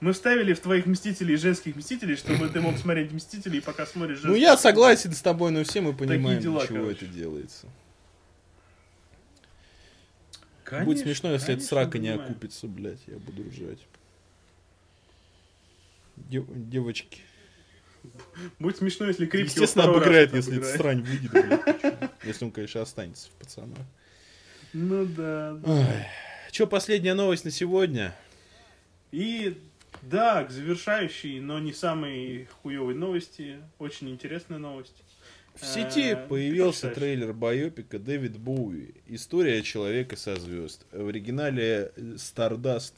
Мы 0.01 0.13
вставили 0.13 0.53
в 0.55 0.61
твоих 0.61 0.87
Мстителей 0.87 1.37
женских 1.37 1.75
Мстителей, 1.75 2.17
чтобы 2.17 2.49
ты 2.49 2.61
мог 2.61 2.79
смотреть 2.79 3.11
Мстителей, 3.13 3.61
пока 3.61 3.85
смотришь 3.85 4.21
Ну 4.23 4.35
я 4.35 4.57
согласен 4.57 5.13
с 5.13 5.21
тобой, 5.21 5.51
но 5.51 5.65
все 5.65 5.81
мы 5.81 5.93
понимаем, 5.93 6.41
дела, 6.41 6.67
чего 6.67 6.79
короче. 6.79 7.07
это 7.07 7.15
делается. 7.15 7.67
Конечно, 10.65 10.85
Будет 10.87 11.03
смешно, 11.03 11.33
если 11.33 11.47
конечно, 11.47 11.67
срака 11.69 11.99
не 11.99 12.09
понимаю. 12.11 12.31
окупится, 12.31 12.67
блядь, 12.67 13.01
я 13.07 13.17
буду 13.17 13.43
ржать. 13.49 13.79
Дев- 16.17 16.47
девочки. 16.49 17.21
Будет 18.59 18.77
смешно, 18.77 19.07
если 19.07 19.27
Крипки 19.27 19.51
Естественно, 19.53 19.87
обыграет, 19.87 20.33
если 20.35 20.59
эта 20.59 20.67
срань 20.77 21.03
выйдет, 21.03 21.31
блядь. 21.33 22.11
Если 22.23 22.45
он, 22.45 22.53
конечно, 22.53 22.83
останется 22.83 23.29
в 23.29 23.33
пацанах. 23.33 23.79
Ну 24.73 25.07
да. 25.07 25.55
да. 25.55 26.07
Че, 26.51 26.67
последняя 26.67 27.15
новость 27.15 27.45
на 27.45 27.51
сегодня? 27.51 28.15
И 29.11 29.59
да, 30.03 30.45
к 30.45 30.51
завершающей, 30.51 31.41
но 31.41 31.59
не 31.59 31.73
самой 31.73 32.49
хуевой 32.63 32.95
новости. 32.95 33.57
Очень 33.79 34.11
интересная 34.11 34.59
новость. 34.59 35.03
В 35.55 35.67
сети 35.67 36.13
Э, 36.13 36.17
появился 36.29 36.89
трейлер 36.91 37.33
байопика 37.33 37.99
Дэвид 37.99 38.39
Боуи. 38.39 38.95
История 39.07 39.63
человека 39.63 40.17
со 40.17 40.37
звезд. 40.37 40.87
В 40.93 41.09
оригинале 41.09 41.91
э, 41.97 42.01
Stardust. 42.17 42.93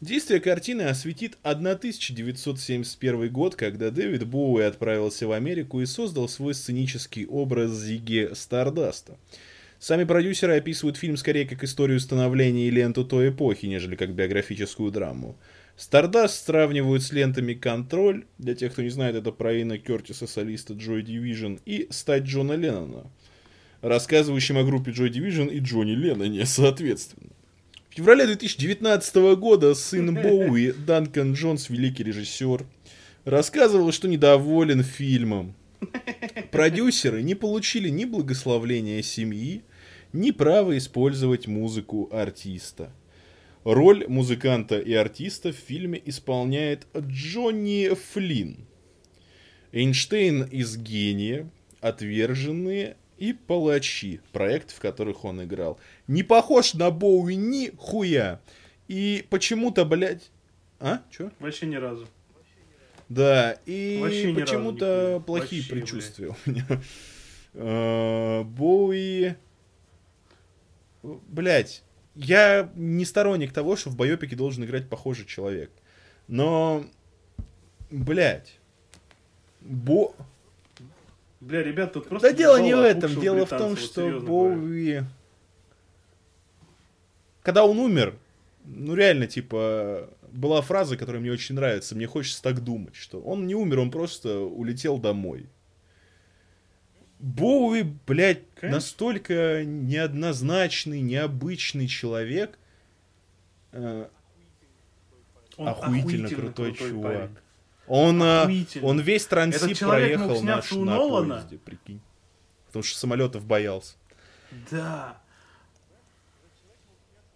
Действие 0.00 0.40
картины 0.40 0.82
осветит 0.82 1.36
1971 1.42 3.30
год, 3.30 3.54
когда 3.54 3.90
Дэвид 3.90 4.26
Боуи 4.26 4.62
отправился 4.62 5.26
в 5.26 5.32
Америку 5.32 5.80
и 5.80 5.86
создал 5.86 6.28
свой 6.28 6.54
сценический 6.54 7.26
образ 7.26 7.72
Зиги 7.72 8.30
Стардаста. 8.34 9.18
Сами 9.78 10.04
продюсеры 10.04 10.56
описывают 10.56 10.96
фильм 10.96 11.16
скорее 11.18 11.46
как 11.46 11.62
историю 11.64 12.00
становления 12.00 12.68
и 12.68 12.70
ленту 12.70 13.04
той 13.04 13.28
эпохи, 13.28 13.66
нежели 13.66 13.96
как 13.96 14.14
биографическую 14.14 14.90
драму. 14.90 15.36
Стардаст 15.76 16.46
сравнивают 16.46 17.02
с 17.02 17.10
лентами 17.10 17.52
«Контроль», 17.54 18.26
для 18.38 18.54
тех, 18.54 18.72
кто 18.72 18.82
не 18.82 18.90
знает, 18.90 19.16
это 19.16 19.32
про 19.32 19.60
Ина 19.60 19.76
Кертиса, 19.76 20.28
солиста 20.28 20.74
Joy 20.74 21.02
Division, 21.02 21.60
и 21.66 21.88
«Стать 21.90 22.24
Джона 22.24 22.52
Леннона», 22.52 23.10
рассказывающим 23.80 24.56
о 24.56 24.62
группе 24.62 24.92
Joy 24.92 25.10
Division 25.10 25.52
и 25.52 25.58
Джонни 25.58 25.92
Ленноне, 25.92 26.46
соответственно. 26.46 27.30
В 27.90 27.96
феврале 27.96 28.26
2019 28.26 29.16
года 29.36 29.74
сын 29.74 30.14
Боуи, 30.22 30.72
Данкан 30.72 31.34
Джонс, 31.34 31.68
великий 31.68 32.04
режиссер, 32.04 32.64
рассказывал, 33.24 33.90
что 33.90 34.06
недоволен 34.06 34.84
фильмом. 34.84 35.54
Продюсеры 36.52 37.22
не 37.22 37.34
получили 37.34 37.88
ни 37.88 38.04
благословления 38.04 39.02
семьи, 39.02 39.62
ни 40.12 40.30
права 40.30 40.78
использовать 40.78 41.48
музыку 41.48 42.08
артиста. 42.12 42.92
Роль 43.64 44.06
музыканта 44.08 44.78
и 44.78 44.92
артиста 44.92 45.50
в 45.50 45.56
фильме 45.56 46.00
исполняет 46.04 46.86
Джонни 46.96 47.94
Флинн. 47.94 48.66
Эйнштейн 49.72 50.44
из 50.44 50.76
«Гения», 50.76 51.50
«Отверженные» 51.80 52.96
и 53.16 53.32
«Палачи», 53.32 54.20
проект, 54.32 54.70
в 54.70 54.80
которых 54.80 55.24
он 55.24 55.42
играл. 55.44 55.80
Не 56.06 56.22
похож 56.22 56.74
на 56.74 56.90
Боуи 56.90 57.36
ни 57.36 57.70
хуя. 57.76 58.40
И 58.86 59.24
почему-то, 59.30 59.86
блядь... 59.86 60.30
А? 60.78 61.00
Чё? 61.10 61.30
Вообще 61.40 61.66
ни 61.66 61.76
разу. 61.76 62.06
Да, 63.08 63.58
и 63.64 63.98
почему-то 64.34 65.22
плохие 65.26 65.62
Вообще, 65.62 65.74
предчувствия 65.74 66.28
у 66.28 66.50
меня. 66.50 66.66
Э, 67.54 68.42
Боуи... 68.42 69.36
Блять, 71.02 71.83
я 72.14 72.70
не 72.74 73.04
сторонник 73.04 73.52
того, 73.52 73.76
что 73.76 73.90
в 73.90 73.96
байопике 73.96 74.36
должен 74.36 74.64
играть 74.64 74.88
похожий 74.88 75.26
человек. 75.26 75.70
Но, 76.28 76.84
блять, 77.90 78.58
Бо... 79.64 80.14
Бля, 81.40 81.62
ребят, 81.62 81.92
тут 81.92 82.08
просто... 82.08 82.30
Да 82.30 82.36
дело 82.36 82.60
не 82.60 82.74
в 82.74 82.80
этом. 82.80 83.20
Дело 83.20 83.46
в 83.46 83.50
том, 83.50 83.76
что 83.76 84.02
серьезно. 84.02 84.28
Боуи... 84.28 85.02
Когда 87.42 87.66
он 87.66 87.78
умер, 87.78 88.14
ну 88.64 88.94
реально, 88.94 89.26
типа, 89.26 90.08
была 90.32 90.62
фраза, 90.62 90.96
которая 90.96 91.20
мне 91.20 91.30
очень 91.32 91.54
нравится. 91.54 91.94
Мне 91.94 92.06
хочется 92.06 92.42
так 92.42 92.62
думать, 92.62 92.96
что 92.96 93.20
он 93.20 93.46
не 93.46 93.54
умер, 93.54 93.80
он 93.80 93.90
просто 93.90 94.40
улетел 94.40 94.98
домой. 94.98 95.46
Боуи, 97.24 97.82
блядь, 98.06 98.42
Конечно. 98.56 98.76
настолько 98.76 99.64
неоднозначный, 99.64 101.00
необычный 101.00 101.86
человек. 101.88 102.58
э, 103.72 104.08
Он 105.56 105.68
охуительно 105.68 106.28
крутой 106.28 106.74
чувак. 106.74 107.02
парень. 107.02 107.36
Он, 107.86 108.22
э, 108.22 108.42
Охуительно. 108.42 108.86
он 108.88 109.00
весь 109.00 109.26
трансип 109.26 109.78
проехал 109.78 110.42
наш 110.42 110.70
у 110.72 110.84
на 110.84 110.96
Нолана. 110.96 111.34
поезде, 111.36 111.56
прикинь. 111.58 112.00
Потому 112.66 112.82
что 112.82 112.98
самолетов 112.98 113.46
боялся. 113.46 113.94
Да. 114.70 115.16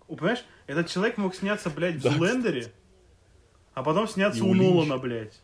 Понимаешь, 0.07 0.45
этот 0.67 0.89
человек 0.89 1.17
мог 1.17 1.35
сняться, 1.35 1.71
блядь, 1.71 1.97
в 1.97 2.03
Да, 2.03 2.11
Зулендере, 2.11 2.73
а 3.75 3.83
потом 3.83 4.07
сняться 4.07 4.41
И 4.41 4.43
у 4.43 4.51
у. 4.51 4.55
Нолана, 4.55 4.99
блядь. 4.99 5.41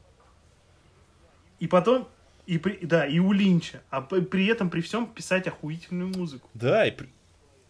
И 1.60 1.66
потом, 1.66 2.08
и 2.46 2.58
при, 2.58 2.78
да, 2.84 3.06
и 3.06 3.18
у 3.18 3.32
Линча. 3.32 3.82
А 3.90 4.00
при 4.02 4.46
этом, 4.46 4.70
при 4.70 4.80
всем, 4.80 5.06
писать 5.06 5.46
охуительную 5.46 6.08
музыку. 6.08 6.48
Да, 6.54 6.86
и, 6.86 6.90
при- 6.90 7.08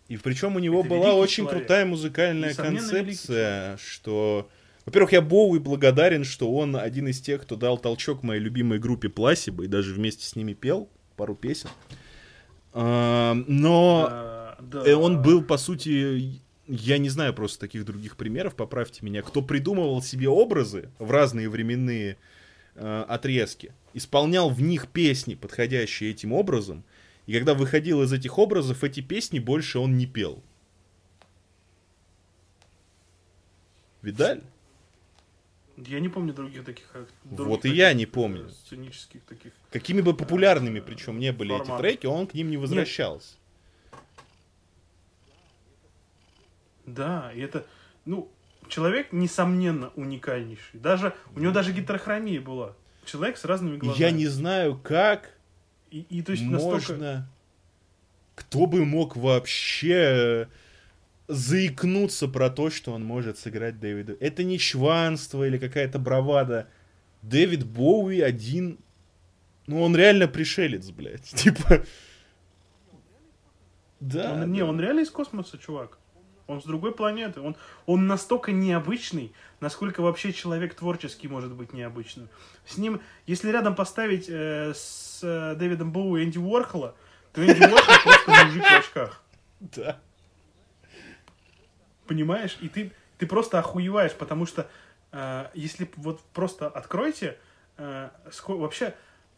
и 0.08 0.16
причем 0.16 0.56
у 0.56 0.58
него 0.58 0.80
Это 0.80 0.88
была 0.88 1.14
очень 1.14 1.44
человек. 1.44 1.60
крутая 1.60 1.86
музыкальная 1.86 2.50
Несомненно, 2.50 2.78
концепция, 2.78 3.76
что... 3.78 4.48
Во-первых, 4.84 5.12
я 5.12 5.22
Боуи 5.22 5.58
благодарен, 5.60 6.24
что 6.24 6.52
он 6.52 6.76
один 6.76 7.08
из 7.08 7.18
тех, 7.20 7.42
кто 7.42 7.56
дал 7.56 7.78
толчок 7.78 8.22
моей 8.22 8.40
любимой 8.40 8.78
группе 8.78 9.08
Пласиба 9.08 9.64
и 9.64 9.66
даже 9.66 9.94
вместе 9.94 10.26
с 10.26 10.36
ними 10.36 10.52
пел 10.52 10.90
пару 11.16 11.34
песен. 11.34 11.70
А, 12.72 13.34
Но 13.46 14.06
Да, 14.60 14.82
да. 14.84 14.98
он 14.98 15.22
был, 15.22 15.42
по 15.42 15.56
сути, 15.56 16.40
я 16.66 16.98
не 16.98 17.08
знаю 17.08 17.32
просто 17.34 17.60
таких 17.60 17.84
других 17.84 18.16
примеров, 18.16 18.54
поправьте 18.56 19.04
меня, 19.04 19.22
кто 19.22 19.42
придумывал 19.42 20.02
себе 20.02 20.28
образы 20.28 20.90
в 20.98 21.10
разные 21.10 21.48
временные 21.48 22.16
э, 22.74 23.04
отрезки, 23.08 23.72
исполнял 23.92 24.50
в 24.50 24.60
них 24.60 24.88
песни, 24.88 25.34
подходящие 25.34 26.10
этим 26.10 26.32
образом, 26.32 26.84
и 27.26 27.32
когда 27.32 27.54
выходил 27.54 28.02
из 28.02 28.12
этих 28.12 28.38
образов, 28.38 28.84
эти 28.84 29.00
песни 29.00 29.38
больше 29.38 29.78
он 29.78 29.96
не 29.96 30.06
пел. 30.06 30.42
Видали? 34.02 34.42
Я 35.76 35.98
не 35.98 36.08
помню 36.08 36.32
других 36.34 36.64
таких... 36.64 36.86
э, 36.94 37.06
других 37.24 37.46
Вот 37.46 37.58
и 37.60 37.62
таких, 37.62 37.76
я 37.76 37.92
не 37.94 38.04
э, 38.04 38.06
помню. 38.06 38.48
Сценических 38.50 39.22
таких. 39.24 39.52
Какими 39.70 40.02
бы 40.02 40.14
популярными, 40.14 40.80
причем 40.80 41.18
не 41.18 41.32
были 41.32 41.54
эти 41.54 41.64
Формат. 41.64 41.80
треки, 41.80 42.06
он 42.06 42.26
к 42.26 42.34
ним 42.34 42.50
не 42.50 42.56
возвращался. 42.56 43.34
Да, 46.86 47.32
и 47.34 47.40
это, 47.40 47.66
ну, 48.04 48.30
человек, 48.68 49.12
несомненно, 49.12 49.90
уникальнейший. 49.96 50.80
Даже, 50.80 51.14
у 51.34 51.40
него 51.40 51.52
даже 51.52 51.72
гетерохромия 51.72 52.40
была. 52.40 52.74
Человек 53.04 53.36
с 53.36 53.44
разными 53.44 53.76
глазами. 53.76 54.02
я 54.02 54.10
не 54.10 54.26
знаю, 54.26 54.78
как 54.82 55.30
И, 55.90 56.00
и 56.00 56.22
то 56.22 56.32
есть 56.32 56.44
настолько... 56.44 56.92
можно... 56.92 57.28
Кто 58.34 58.66
бы 58.66 58.84
мог 58.84 59.16
вообще 59.16 60.48
заикнуться 61.28 62.26
про 62.26 62.50
то, 62.50 62.68
что 62.70 62.92
он 62.92 63.04
может 63.04 63.38
сыграть 63.38 63.78
Дэвида? 63.78 64.16
Это 64.18 64.42
не 64.42 64.58
чванство 64.58 65.46
или 65.46 65.58
какая-то 65.58 65.98
бравада. 65.98 66.68
Дэвид 67.22 67.64
Боуи 67.64 68.20
один... 68.20 68.78
Ну, 69.66 69.82
он 69.82 69.96
реально 69.96 70.28
пришелец, 70.28 70.90
блядь. 70.90 71.22
Типа... 71.34 71.84
Да. 74.00 74.32
Он- 74.32 74.52
не, 74.52 74.60
да. 74.60 74.66
он 74.66 74.80
реально 74.80 75.00
из 75.00 75.10
космоса, 75.10 75.58
чувак. 75.58 75.98
Он 76.47 76.60
с 76.60 76.64
другой 76.64 76.92
планеты. 76.92 77.40
Он, 77.40 77.56
он 77.86 78.06
настолько 78.06 78.52
необычный, 78.52 79.32
насколько 79.60 80.02
вообще 80.02 80.32
человек 80.32 80.74
творческий 80.74 81.28
может 81.28 81.52
быть 81.52 81.73
необычным. 81.73 82.28
С 82.66 82.76
ним, 82.76 83.00
если 83.26 83.50
рядом 83.50 83.74
поставить 83.74 84.26
э, 84.28 84.73
с 84.74 85.20
э, 85.23 85.55
Дэвидом 85.55 85.90
Боуи 85.90 86.23
Энди 86.23 86.39
Уорхола, 86.39 86.94
то 87.32 87.44
Энди 87.44 87.62
Уорхол 87.62 87.94
просто 88.05 88.44
мужик 88.44 88.62
в 88.62 88.78
очках. 88.78 89.23
Да. 89.60 89.98
Понимаешь? 92.06 92.58
И 92.60 92.68
ты, 92.68 92.92
ты 93.16 93.26
просто 93.26 93.58
охуеваешь, 93.58 94.12
потому 94.12 94.44
что 94.44 94.68
э, 95.12 95.47
если 95.55 95.90
вот 95.97 96.20
просто 96.34 96.68
откройте, 96.68 97.39
э, 97.78 98.10
ско- 98.31 98.58
вообще 98.58 98.94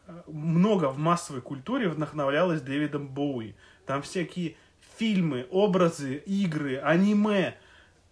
э, 0.07 0.21
много 0.27 0.89
в 0.89 0.97
массовой 0.97 1.41
культуре 1.41 1.87
вдохновлялось 1.87 2.61
Дэвидом 2.61 3.07
Боуи. 3.07 3.55
Там 3.85 4.01
всякие 4.01 4.57
фильмы, 4.97 5.47
образы, 5.51 6.17
игры, 6.25 6.77
аниме. 6.77 7.55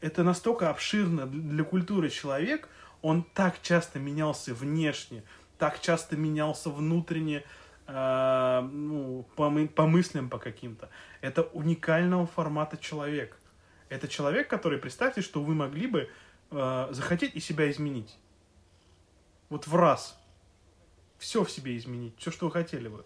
Это 0.02 0.24
настолько 0.24 0.70
обширно 0.70 1.26
для 1.26 1.64
культуры 1.64 2.10
человек, 2.10 2.70
он 3.02 3.24
так 3.24 3.62
часто 3.62 4.00
менялся 4.00 4.54
внешне, 4.54 5.24
так 5.58 5.80
часто 5.82 6.16
менялся 6.18 6.70
внутренне, 6.70 7.44
э, 7.88 8.70
ну, 8.72 9.28
по, 9.36 9.50
мы- 9.50 9.68
по 9.68 9.86
мыслям 9.88 10.30
по 10.30 10.38
каким-то. 10.38 10.90
Это 11.22 11.44
уникального 11.44 12.28
формата 12.28 12.78
человек. 12.78 13.38
Это 13.90 14.08
человек, 14.08 14.48
который, 14.48 14.80
представьте, 14.80 15.22
что 15.22 15.42
вы 15.42 15.54
могли 15.54 15.88
бы 15.88 16.10
э, 16.52 16.88
захотеть 16.92 17.36
и 17.36 17.40
себя 17.40 17.70
изменить. 17.72 18.18
Вот 19.50 19.68
в 19.68 19.76
раз. 19.76 20.20
Все 21.18 21.44
в 21.44 21.52
себе 21.52 21.78
изменить. 21.78 22.14
Все, 22.18 22.32
что 22.32 22.48
вы 22.48 22.52
хотели 22.52 22.88
бы. 22.88 23.06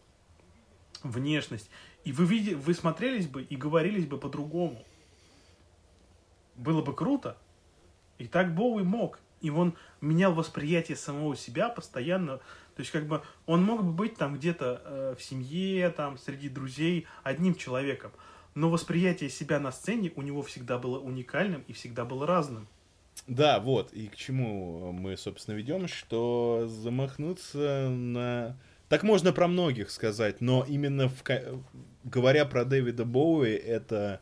Внешность. 1.03 1.69
И 2.03 2.11
вы, 2.11 2.25
види, 2.25 2.53
вы 2.53 2.73
смотрелись 2.73 3.27
бы 3.27 3.43
и 3.43 3.55
говорились 3.55 4.05
бы 4.05 4.17
по-другому. 4.17 4.83
Было 6.55 6.81
бы 6.81 6.93
круто. 6.93 7.37
И 8.17 8.27
так 8.27 8.53
Боуи 8.53 8.83
мог. 8.83 9.19
И 9.41 9.49
он 9.49 9.75
менял 10.01 10.33
восприятие 10.33 10.97
самого 10.97 11.35
себя 11.35 11.69
постоянно. 11.69 12.37
То 12.37 12.81
есть, 12.81 12.91
как 12.91 13.07
бы, 13.07 13.21
он 13.45 13.63
мог 13.63 13.83
бы 13.83 13.91
быть 13.91 14.15
там 14.15 14.35
где-то 14.35 14.81
э, 14.83 15.15
в 15.17 15.23
семье, 15.23 15.89
там, 15.89 16.17
среди 16.17 16.49
друзей, 16.49 17.07
одним 17.23 17.55
человеком. 17.55 18.11
Но 18.55 18.69
восприятие 18.69 19.29
себя 19.29 19.59
на 19.59 19.71
сцене 19.71 20.11
у 20.15 20.21
него 20.21 20.41
всегда 20.41 20.77
было 20.77 20.99
уникальным 20.99 21.63
и 21.67 21.73
всегда 21.73 22.03
было 22.03 22.25
разным. 22.27 22.67
Да, 23.27 23.59
вот, 23.59 23.93
и 23.93 24.07
к 24.07 24.15
чему 24.15 24.91
мы, 24.91 25.15
собственно, 25.17 25.55
ведем, 25.55 25.87
что 25.87 26.65
замахнуться 26.67 27.89
на... 27.89 28.57
Так 28.89 29.03
можно 29.03 29.31
про 29.31 29.47
многих 29.47 29.91
сказать, 29.91 30.41
но 30.41 30.65
именно 30.67 31.09
в... 31.09 31.23
говоря 32.03 32.45
про 32.45 32.65
Дэвида 32.65 33.05
Боуи, 33.05 33.53
это 33.53 34.19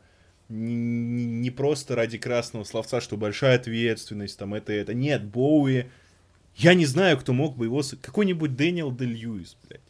не, 0.50 1.50
просто 1.50 1.94
ради 1.94 2.18
красного 2.18 2.64
словца, 2.64 3.00
что 3.00 3.16
большая 3.16 3.56
ответственность, 3.56 4.38
там, 4.38 4.54
это, 4.54 4.72
это. 4.72 4.94
Нет, 4.94 5.24
Боуи... 5.24 5.86
Я 6.54 6.74
не 6.74 6.86
знаю, 6.86 7.16
кто 7.18 7.32
мог 7.32 7.56
бы 7.56 7.66
его... 7.66 7.82
Какой-нибудь 8.02 8.56
Дэниел 8.56 8.90
Де 8.90 9.04
Льюис, 9.04 9.56
блядь. 9.66 9.80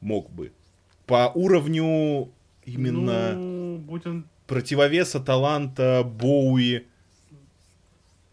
Мог 0.00 0.30
бы. 0.30 0.52
По 1.06 1.32
уровню 1.34 2.30
именно 2.64 3.32
Ну, 3.32 3.78
будь 3.78 4.06
он... 4.06 4.26
противовеса 4.46 5.20
таланта 5.20 6.04
Боуи. 6.04 6.86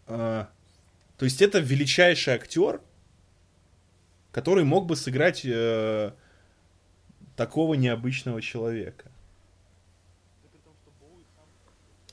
А, 0.06 0.48
то 1.18 1.24
есть 1.24 1.42
это 1.42 1.58
величайший 1.58 2.34
актер, 2.34 2.80
который 4.32 4.64
мог 4.64 4.86
бы 4.86 4.96
сыграть 4.96 5.42
э, 5.44 6.12
такого 7.36 7.74
необычного 7.74 8.40
человека. 8.42 9.10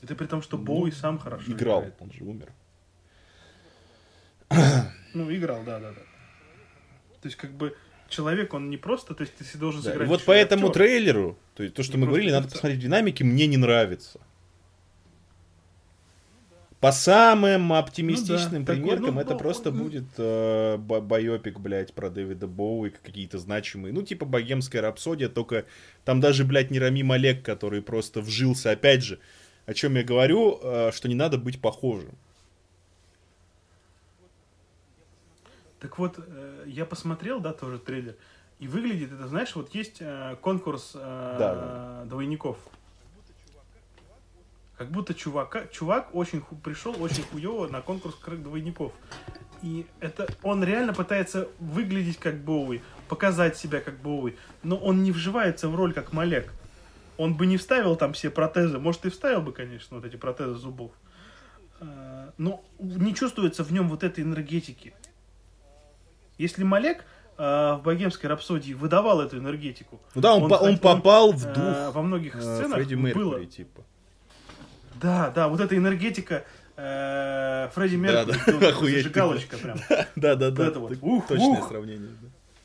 Это 0.02 0.14
при 0.14 0.26
том, 0.26 0.42
что 0.42 0.56
Ну, 0.56 0.64
Боуи 0.64 0.90
сам 0.92 1.18
хорошо 1.18 1.52
Играл, 1.52 1.80
играет. 1.80 1.94
он 2.00 2.12
же 2.12 2.24
умер. 2.24 2.52
Ну, 5.14 5.34
играл, 5.34 5.64
да, 5.64 5.80
да, 5.80 5.90
да. 5.92 6.00
То 7.20 7.26
есть, 7.26 7.36
как 7.36 7.50
бы, 7.50 7.74
человек, 8.08 8.54
он 8.54 8.70
не 8.70 8.76
просто, 8.76 9.14
то 9.14 9.22
есть 9.22 9.34
ты 9.34 9.58
должен 9.58 9.82
Да, 9.82 9.94
и 9.94 10.06
вот 10.06 10.24
по 10.24 10.32
этому 10.32 10.70
трейлеру, 10.70 11.38
то 11.54 11.62
есть 11.62 11.74
то, 11.74 11.82
что 11.82 11.94
Не 11.94 12.00
мы 12.00 12.06
просто 12.06 12.12
говорили, 12.12 12.30
надо 12.32 12.48
посмотреть 12.48 12.80
динамики, 12.80 13.22
мне 13.22 13.46
не 13.46 13.56
нравится. 13.56 14.20
По 16.80 16.92
самым 16.92 17.72
оптимистичным 17.72 18.60
Ну 18.60 18.66
да, 18.66 18.74
такой, 18.74 18.82
примеркам, 18.82 19.14
ну, 19.16 19.20
это 19.20 19.32
ну, 19.32 19.38
просто 19.38 19.72
ну. 19.72 19.82
будет 19.82 20.04
э, 20.16 20.76
бо- 20.76 21.00
байопик, 21.00 21.58
блядь, 21.58 21.92
про 21.92 22.08
Дэвида 22.08 22.46
Боуи, 22.46 22.90
какие-то 22.90 23.38
значимые. 23.38 23.92
Ну, 23.92 24.02
типа 24.02 24.24
богемская 24.24 24.80
рапсодия, 24.80 25.28
только 25.28 25.64
там 26.04 26.20
даже, 26.20 26.44
блядь, 26.44 26.70
не 26.70 26.78
Рами 26.78 27.02
Малек, 27.02 27.44
который 27.44 27.82
просто 27.82 28.20
вжился. 28.20 28.70
Опять 28.70 29.02
же, 29.02 29.18
о 29.66 29.74
чем 29.74 29.96
я 29.96 30.04
говорю, 30.04 30.60
э, 30.62 30.92
что 30.92 31.08
не 31.08 31.16
надо 31.16 31.36
быть 31.36 31.60
похожим. 31.60 32.14
Так 35.80 35.98
вот, 35.98 36.14
э, 36.18 36.64
я 36.66 36.84
посмотрел, 36.84 37.40
да, 37.40 37.52
тоже 37.52 37.80
трейлер, 37.80 38.14
и 38.60 38.68
выглядит 38.68 39.12
это, 39.12 39.26
знаешь, 39.26 39.54
вот 39.56 39.74
есть 39.74 39.96
э, 40.00 40.36
конкурс 40.40 40.92
э, 40.94 41.36
Да, 41.38 42.04
двойников. 42.06 42.56
Как 44.78 44.90
будто 44.92 45.12
чувака, 45.12 45.66
чувак 45.66 46.14
очень 46.14 46.40
ху- 46.40 46.54
пришел 46.56 46.94
очень 47.02 47.24
хуево 47.24 47.66
на 47.66 47.80
конкурс 47.80 48.14
кры- 48.24 48.36
двойников. 48.40 48.92
И 49.60 49.86
это 49.98 50.28
он 50.44 50.62
реально 50.62 50.94
пытается 50.94 51.48
выглядеть 51.58 52.18
как 52.18 52.36
Боуи, 52.44 52.80
показать 53.08 53.56
себя 53.56 53.80
как 53.80 53.98
Боуи, 54.00 54.34
но 54.62 54.76
он 54.76 55.02
не 55.02 55.10
вживается 55.10 55.68
в 55.68 55.74
роль 55.74 55.92
как 55.92 56.12
Малек. 56.12 56.52
Он 57.16 57.34
бы 57.34 57.46
не 57.46 57.56
вставил 57.56 57.96
там 57.96 58.12
все 58.12 58.30
протезы, 58.30 58.78
может 58.78 59.04
и 59.04 59.10
вставил 59.10 59.40
бы, 59.42 59.52
конечно, 59.52 59.96
вот 59.96 60.06
эти 60.06 60.14
протезы 60.14 60.54
зубов. 60.54 60.92
Э, 61.80 62.30
Но 62.38 62.64
не 62.78 63.12
чувствуется 63.16 63.64
в 63.64 63.72
нем 63.72 63.88
вот 63.88 64.04
этой 64.04 64.22
энергетики. 64.22 64.94
Если 66.38 66.62
Малек 66.62 67.04
э, 67.36 67.42
в 67.42 67.80
богемской 67.82 68.30
рапсодии 68.30 68.74
выдавал 68.74 69.20
эту 69.20 69.38
энергетику. 69.38 70.00
Ну 70.14 70.20
да, 70.22 70.34
он, 70.36 70.48
по- 70.48 70.54
он 70.54 70.78
попал 70.78 71.32
в 71.32 71.44
э, 71.44 71.52
дух 71.54 71.94
во 71.94 72.02
многих 72.02 72.40
сценах 72.40 72.74
Фредди 72.74 72.94
Меркьюри, 72.94 73.24
было. 73.28 73.44
типа. 73.46 73.82
Да, 75.00 75.30
да, 75.30 75.48
вот 75.48 75.60
эта 75.60 75.76
энергетика 75.76 76.44
э, 76.76 77.68
Фредди 77.74 77.96
Меркьюри, 77.96 78.58
да, 78.60 78.72
зажигалочка 78.72 79.56
прям. 79.58 79.78
Да, 80.16 80.34
да, 80.34 80.50
да. 80.50 80.68
это 80.68 80.80
вот. 80.80 80.96
Ух, 81.00 81.26
Точное 81.26 81.60
ух. 81.60 81.68
сравнение. 81.68 82.10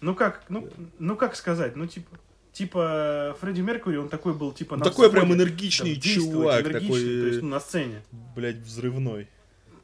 Ну 0.02 0.16
как, 0.16 0.44
ну, 0.50 0.68
ну 1.00 1.16
как 1.16 1.36
сказать, 1.36 1.76
ну 1.76 1.88
типа, 1.88 2.18
типа 2.52 3.38
Фредди 3.40 3.62
Меркьюри, 3.62 3.98
он 3.98 4.10
такой 4.10 4.34
был 4.34 4.52
типа 4.52 4.76
на 4.78 4.84
такой 4.84 5.12
прям 5.12 5.34
энергичный 5.34 5.96
чувак, 5.96 6.62
энергичный, 6.62 6.80
такой, 6.82 7.02
то 7.02 7.28
есть 7.28 7.42
ну, 7.42 7.50
на 7.50 7.60
сцене. 7.60 8.02
Блядь, 8.36 8.58
взрывной. 8.58 9.28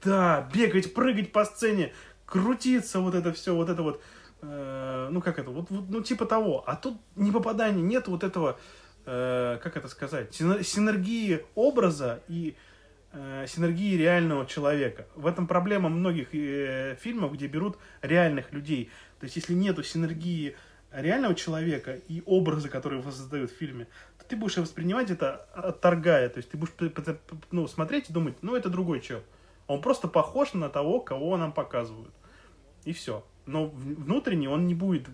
Да, 0.03 0.49
бегать, 0.53 0.93
прыгать 0.93 1.31
по 1.31 1.45
сцене, 1.45 1.93
крутиться, 2.25 2.99
вот 2.99 3.15
это 3.15 3.33
все, 3.33 3.55
вот 3.55 3.69
это 3.69 3.83
вот, 3.83 4.01
э, 4.41 5.09
ну 5.11 5.21
как 5.21 5.39
это, 5.39 5.49
вот, 5.51 5.67
вот, 5.69 5.89
ну 5.89 6.01
типа 6.01 6.25
того. 6.25 6.63
А 6.67 6.75
тут 6.75 6.97
не 7.15 7.31
попадание, 7.31 7.81
нет 7.81 8.07
вот 8.07 8.23
этого, 8.23 8.59
э, 9.09 9.57
как 9.61 9.75
это 9.77 9.87
сказать, 9.87 10.33
синер- 10.33 10.63
синергии 10.63 11.43
образа 11.55 12.21
и 12.27 12.55
э, 13.11 13.45
синергии 13.47 13.97
реального 13.97 14.45
человека. 14.45 15.07
В 15.15 15.25
этом 15.25 15.47
проблема 15.47 15.89
многих 15.89 16.35
э, 16.35 16.95
фильмов, 17.01 17.33
где 17.33 17.47
берут 17.47 17.77
реальных 18.01 18.53
людей. 18.53 18.91
То 19.19 19.25
есть 19.25 19.35
если 19.35 19.53
нету 19.53 19.83
синергии 19.83 20.55
реального 20.91 21.35
человека 21.35 21.99
и 22.07 22.21
образа, 22.25 22.69
который 22.69 22.99
воссоздают 23.01 23.51
в 23.51 23.55
фильме, 23.55 23.87
то 24.19 24.25
ты 24.25 24.35
будешь 24.35 24.57
воспринимать 24.57 25.09
это 25.09 25.47
отторгая. 25.53 26.29
То 26.29 26.37
есть 26.37 26.51
ты 26.51 26.57
будешь 26.57 26.73
ну, 27.51 27.67
смотреть 27.67 28.09
и 28.09 28.13
думать, 28.13 28.35
ну 28.41 28.55
это 28.55 28.69
другой 28.69 29.01
чел. 29.01 29.21
Он 29.67 29.81
просто 29.81 30.07
похож 30.07 30.53
на 30.53 30.69
того, 30.69 30.99
кого 30.99 31.37
нам 31.37 31.51
показывают. 31.51 32.13
И 32.85 32.93
все. 32.93 33.23
Но 33.45 33.65
внутренне 33.65 34.49
он 34.49 34.67
не 34.67 34.75
будет 34.75 35.07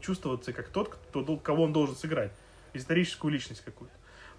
чувствоваться 0.00 0.52
как 0.52 0.68
тот, 0.68 0.88
кто, 0.88 1.36
кого 1.38 1.64
он 1.64 1.72
должен 1.72 1.96
сыграть. 1.96 2.32
Историческую 2.74 3.32
личность 3.32 3.62
какую-то. 3.64 3.94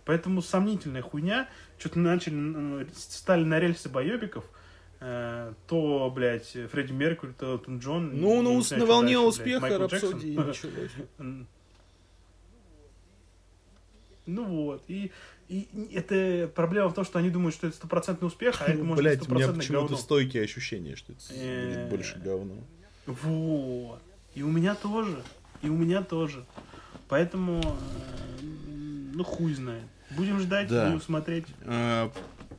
Поэтому 0.05 0.41
сомнительная 0.41 1.01
хуйня. 1.01 1.47
Что-то 1.77 1.99
начали, 1.99 2.87
стали 2.93 3.43
на 3.43 3.59
рельсы 3.59 3.89
боебиков. 3.89 4.45
Э, 4.99 5.53
то, 5.67 6.11
блядь, 6.13 6.47
Фредди 6.71 6.91
Меркьюри, 6.91 7.33
то 7.33 7.53
Элтон 7.53 7.79
Джон. 7.79 8.11
Ну, 8.19 8.61
Я 8.61 8.77
на, 8.77 8.85
волне 8.85 9.15
дальше, 9.15 9.43
блядь, 9.43 9.55
успеха 9.57 9.67
Джексон. 9.67 9.81
рапсодии 10.11 10.35
началось. 10.37 10.91
Ну 14.27 14.45
вот. 14.45 14.83
И, 14.87 15.11
и 15.49 15.67
это 15.93 16.47
проблема 16.53 16.89
в 16.89 16.93
том, 16.93 17.03
что 17.03 17.19
они 17.19 17.29
думают, 17.29 17.55
что 17.55 17.67
это 17.67 17.75
стопроцентный 17.75 18.27
успех, 18.27 18.61
а 18.61 18.65
это 18.65 18.83
может 18.83 19.03
быть 19.03 19.17
Блять, 19.17 19.27
у 19.29 19.33
меня 19.33 19.47
почему-то 19.49 19.81
говно. 19.87 19.97
стойкие 19.97 20.43
ощущения, 20.43 20.95
что 20.95 21.13
это 21.13 21.21
Э. 21.31 21.65
будет 21.87 21.89
больше 21.89 22.19
говно. 22.19 22.55
Вот. 23.07 23.99
И 24.35 24.43
у 24.43 24.49
меня 24.49 24.75
тоже. 24.75 25.21
И 25.61 25.69
у 25.69 25.75
меня 25.75 26.03
тоже. 26.03 26.45
Поэтому, 27.11 27.59
э, 27.61 28.45
ну, 29.13 29.23
хуй 29.25 29.53
знает. 29.53 29.83
Будем 30.11 30.39
ждать, 30.39 30.69
Да. 30.69 30.85
будем 30.85 31.01
смотреть. 31.01 31.45
Э, 31.65 32.09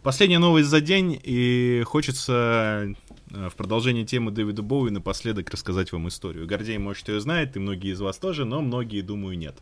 Последняя 0.02 0.38
новость 0.38 0.68
за 0.68 0.82
день, 0.82 1.18
и 1.22 1.82
хочется 1.86 2.92
э, 3.30 3.48
в 3.48 3.54
продолжении 3.54 4.04
темы 4.04 4.30
Дэвида 4.30 4.60
Боуи 4.60 4.90
напоследок 4.90 5.48
рассказать 5.48 5.90
вам 5.92 6.08
историю. 6.08 6.46
Гордей, 6.46 6.76
может, 6.76 7.08
ее 7.08 7.18
знает, 7.20 7.56
и 7.56 7.60
многие 7.60 7.92
из 7.92 8.00
вас 8.02 8.18
тоже, 8.18 8.44
но 8.44 8.60
многие, 8.60 9.00
думаю, 9.00 9.38
нет. 9.38 9.56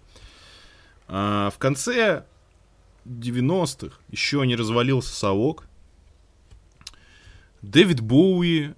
В 1.07 1.55
конце 1.59 2.25
90-х 3.07 3.97
еще 4.09 4.45
не 4.45 4.57
развалился 4.57 5.15
совок. 5.15 5.67
Дэвид 7.63 8.01
Боуи 8.01 8.75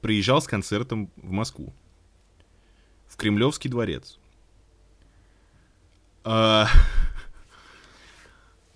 приезжал 0.00 0.42
с 0.42 0.46
концертом 0.48 1.10
в 1.16 1.30
Москву. 1.30 1.72
В 3.06 3.16
Кремлевский 3.16 3.70
дворец. 3.70 4.18
А, 6.30 6.68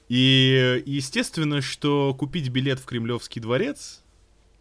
И 0.08 0.82
естественно, 0.86 1.60
что 1.60 2.14
купить 2.14 2.48
билет 2.48 2.78
в 2.78 2.86
Кремлевский 2.86 3.42
дворец 3.42 4.02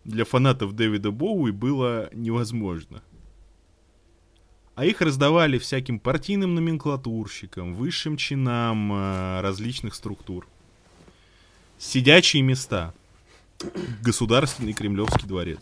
для 0.04 0.26
фанатов 0.26 0.76
Дэвида 0.76 1.12
Боуи 1.12 1.52
было 1.52 2.10
невозможно. 2.14 3.02
А 4.76 4.86
их 4.86 5.02
раздавали 5.02 5.58
всяким 5.58 6.00
партийным 6.00 6.56
номенклатурщикам, 6.56 7.76
высшим 7.76 8.18
чинам 8.18 8.92
э, 8.94 9.42
различных 9.42 9.96
структур. 9.96 10.46
Сидячие 11.78 12.44
места. 12.44 12.94
Государственный 14.02 14.74
Кремлевский 14.74 15.28
дворец. 15.28 15.62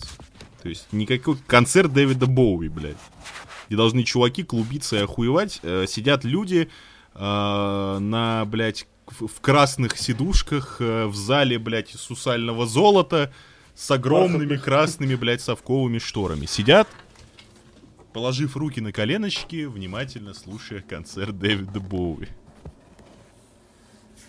То 0.64 0.70
есть 0.70 0.88
никакой 0.92 1.38
концерт 1.46 1.94
Дэвида 1.94 2.26
Боуи, 2.26 2.70
блядь. 2.70 2.98
Где 3.68 3.76
должны 3.76 4.04
чуваки 4.04 4.44
клубиться 4.44 4.98
и 4.98 5.02
охуевать. 5.02 5.60
э, 5.62 5.86
сидят 5.88 6.24
люди 6.24 6.70
на, 7.20 8.46
блядь, 8.46 8.88
в, 9.08 9.28
в 9.28 9.42
красных 9.42 9.98
сидушках 9.98 10.78
э, 10.80 11.06
в 11.06 11.16
зале, 11.16 11.60
блядь, 11.60 11.94
из 11.94 12.02
сусального 12.02 12.66
золота 12.66 13.34
с 13.76 13.90
огромными 13.92 14.58
красными, 14.58 15.16
блядь, 15.16 15.42
совковыми 15.42 16.00
шторами. 16.00 16.46
Сидят, 16.46 16.88
положив 18.14 18.56
руки 18.56 18.82
на 18.82 18.92
коленочки, 18.92 19.66
внимательно 19.66 20.34
слушая 20.34 20.82
концерт 20.82 21.38
Дэвида 21.38 21.80
Боуи. 21.80 22.28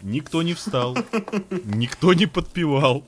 Никто 0.02 0.43
не 0.43 0.55
встал, 0.55 0.97
никто 1.65 2.15
не 2.15 2.27
подпевал. 2.27 3.05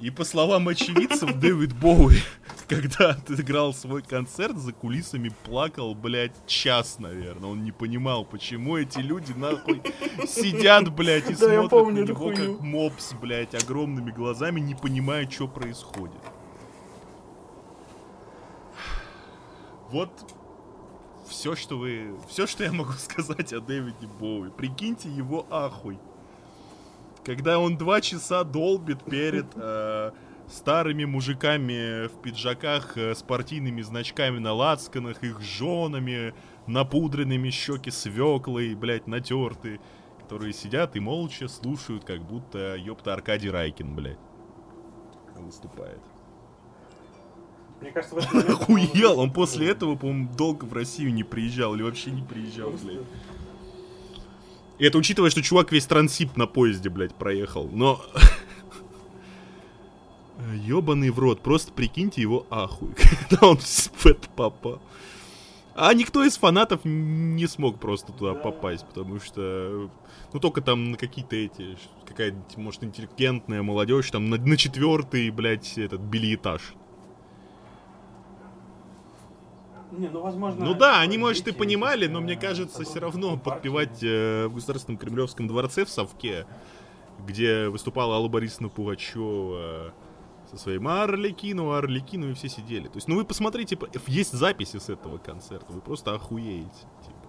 И 0.00 0.10
по 0.10 0.24
словам 0.24 0.68
очевидцев, 0.68 1.38
Дэвид 1.38 1.74
Боуи, 1.74 2.18
когда 2.68 3.10
отыграл 3.10 3.72
свой 3.72 4.02
концерт, 4.02 4.58
за 4.58 4.72
кулисами 4.72 5.30
плакал, 5.44 5.94
блядь, 5.94 6.34
час, 6.46 6.98
наверное. 6.98 7.50
Он 7.50 7.64
не 7.64 7.72
понимал, 7.72 8.24
почему 8.24 8.76
эти 8.76 8.98
люди, 8.98 9.32
нахуй, 9.32 9.82
сидят, 10.26 10.94
блядь, 10.94 11.30
и 11.30 11.34
Да, 11.34 11.38
смотрят 11.38 11.70
помню 11.70 12.04
на 12.04 12.08
него, 12.08 12.28
как 12.28 12.60
мопс, 12.60 13.14
блядь, 13.14 13.54
огромными 13.54 14.10
глазами, 14.10 14.60
не 14.60 14.74
понимая, 14.74 15.28
что 15.30 15.48
происходит. 15.48 16.20
Вот 19.90 20.10
все, 21.28 21.56
что 21.56 21.78
вы... 21.78 22.16
Все, 22.28 22.46
что 22.46 22.64
я 22.64 22.72
могу 22.72 22.92
сказать 22.98 23.52
о 23.52 23.60
Дэвиде 23.60 24.06
Боуи. 24.20 24.50
Прикиньте 24.50 25.08
его 25.08 25.46
ахуй. 25.50 25.98
Когда 27.26 27.58
он 27.58 27.76
два 27.76 28.00
часа 28.00 28.44
долбит 28.44 29.02
перед 29.02 29.46
э, 29.56 30.12
старыми 30.48 31.06
мужиками 31.06 32.06
в 32.06 32.22
пиджаках 32.22 32.96
э, 32.96 33.16
с 33.16 33.22
партийными 33.24 33.82
значками 33.82 34.38
на 34.38 34.52
лацканах, 34.52 35.24
их 35.24 35.40
женами, 35.40 36.34
напудренными 36.68 37.50
щеки 37.50 37.90
свеклой, 37.90 38.76
блядь, 38.76 39.08
натертые, 39.08 39.80
которые 40.20 40.52
сидят 40.52 40.94
и 40.94 41.00
молча 41.00 41.48
слушают, 41.48 42.04
как 42.04 42.22
будто, 42.22 42.76
ёпта, 42.76 43.14
Аркадий 43.14 43.50
Райкин, 43.50 43.96
блядь, 43.96 44.20
выступает. 45.34 46.00
Мне 47.80 47.90
кажется, 47.90 48.14
в 48.14 48.18
этот 48.20 48.34
момент... 48.34 48.50
Охуел, 48.50 49.18
он 49.18 49.32
после 49.32 49.68
этого, 49.68 49.96
по-моему, 49.96 50.28
долго 50.32 50.64
в 50.64 50.72
Россию 50.72 51.12
не 51.12 51.24
приезжал 51.24 51.74
или 51.74 51.82
вообще 51.82 52.12
не 52.12 52.22
приезжал, 52.22 52.70
блядь. 52.70 53.00
И 54.78 54.84
это 54.84 54.98
учитывая, 54.98 55.30
что 55.30 55.42
чувак 55.42 55.72
весь 55.72 55.86
трансип 55.86 56.36
на 56.36 56.46
поезде, 56.46 56.90
блядь, 56.90 57.14
проехал. 57.14 57.68
Но... 57.72 58.04
Ёбаный 60.54 61.10
в 61.10 61.18
рот, 61.18 61.40
просто 61.40 61.72
прикиньте 61.72 62.20
его 62.20 62.46
ахуй, 62.50 62.94
когда 63.28 63.48
он 63.48 63.56
в 63.56 64.06
это 64.06 64.28
попал. 64.36 64.80
А 65.74 65.92
никто 65.92 66.24
из 66.24 66.38
фанатов 66.38 66.80
не 66.84 67.46
смог 67.46 67.78
просто 67.78 68.12
туда 68.12 68.34
попасть, 68.34 68.86
потому 68.86 69.20
что, 69.20 69.90
ну, 70.32 70.40
только 70.40 70.62
там 70.62 70.92
на 70.92 70.96
какие-то 70.96 71.36
эти, 71.36 71.76
какая-нибудь, 72.06 72.56
может, 72.56 72.84
интеллигентная 72.84 73.62
молодежь, 73.62 74.10
там 74.10 74.30
на, 74.30 74.38
на 74.38 74.56
четвертый, 74.56 75.28
блядь, 75.30 75.76
этот 75.76 76.00
билетаж. 76.00 76.62
Не, 79.92 80.08
ну, 80.08 80.20
возможно... 80.20 80.64
Ну 80.64 80.74
да, 80.74 81.00
они, 81.00 81.16
может, 81.16 81.46
и 81.48 81.52
понимали, 81.52 82.06
но 82.06 82.20
мне 82.20 82.36
кажется, 82.36 82.84
все 82.84 82.98
равно 82.98 83.36
подпевать 83.36 84.02
э, 84.02 84.46
в 84.46 84.54
Государственном 84.54 84.98
Кремлевском 84.98 85.46
дворце 85.46 85.84
в 85.84 85.88
Совке, 85.88 86.46
где 87.26 87.68
выступала 87.68 88.16
Алла 88.16 88.28
Борисовна 88.28 88.68
Пугачева, 88.68 89.94
со 90.50 90.56
своим 90.58 90.88
Арликину, 90.88 91.72
Арликину, 91.72 92.30
и 92.30 92.34
все 92.34 92.48
сидели. 92.48 92.88
То 92.88 92.96
есть, 92.96 93.08
ну 93.08 93.16
вы 93.16 93.24
посмотрите, 93.24 93.78
есть 94.06 94.32
записи 94.32 94.78
с 94.78 94.88
этого 94.88 95.18
концерта, 95.18 95.72
вы 95.72 95.80
просто 95.80 96.14
охуеете. 96.14 96.70
Типа. 97.04 97.28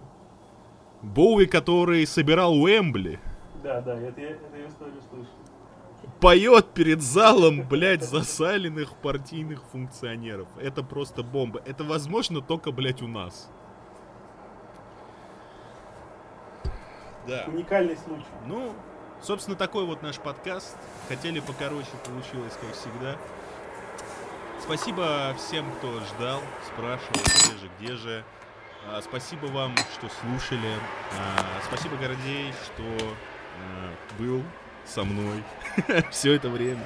Боуи, 1.01 1.45
который 1.45 2.05
собирал 2.05 2.55
Уэмбли. 2.55 3.19
Да, 3.63 3.81
да, 3.81 3.99
это 3.99 4.21
я, 4.21 4.29
это 4.31 4.57
я 4.57 4.67
историю 4.67 5.01
слышал. 5.09 5.33
Поет 6.19 6.73
перед 6.73 7.01
залом, 7.01 7.67
блядь, 7.67 8.03
засаленных 8.03 8.95
партийных 8.95 9.63
функционеров. 9.71 10.47
Это 10.59 10.83
просто 10.83 11.23
бомба. 11.23 11.61
Это 11.65 11.83
возможно 11.83 12.41
только, 12.41 12.71
блядь, 12.71 13.01
у 13.01 13.07
нас. 13.07 13.49
Да. 17.27 17.43
Уникальный 17.47 17.97
случай. 17.97 18.25
Ну, 18.47 18.73
Собственно, 19.21 19.57
такой 19.57 19.85
вот 19.85 20.03
наш 20.03 20.17
подкаст. 20.17 20.77
Хотели 21.09 21.39
покороче, 21.39 21.89
получилось, 22.05 22.53
как 22.61 22.73
всегда. 22.73 23.17
Спасибо 24.61 25.35
всем, 25.37 25.71
кто 25.73 25.99
ждал, 26.01 26.41
спрашивал, 26.67 27.21
где 27.25 27.57
же, 27.57 27.71
где 27.79 27.95
же. 27.95 28.23
А, 28.87 29.01
спасибо 29.01 29.47
вам, 29.47 29.75
что 29.93 30.07
слушали. 30.21 30.73
А, 31.17 31.61
спасибо, 31.67 31.95
Гордей, 31.97 32.53
что 32.63 32.83
а, 33.59 34.19
был 34.19 34.43
со 34.87 35.03
мной 35.03 35.43
все 36.11 36.33
это 36.33 36.49
время. 36.49 36.85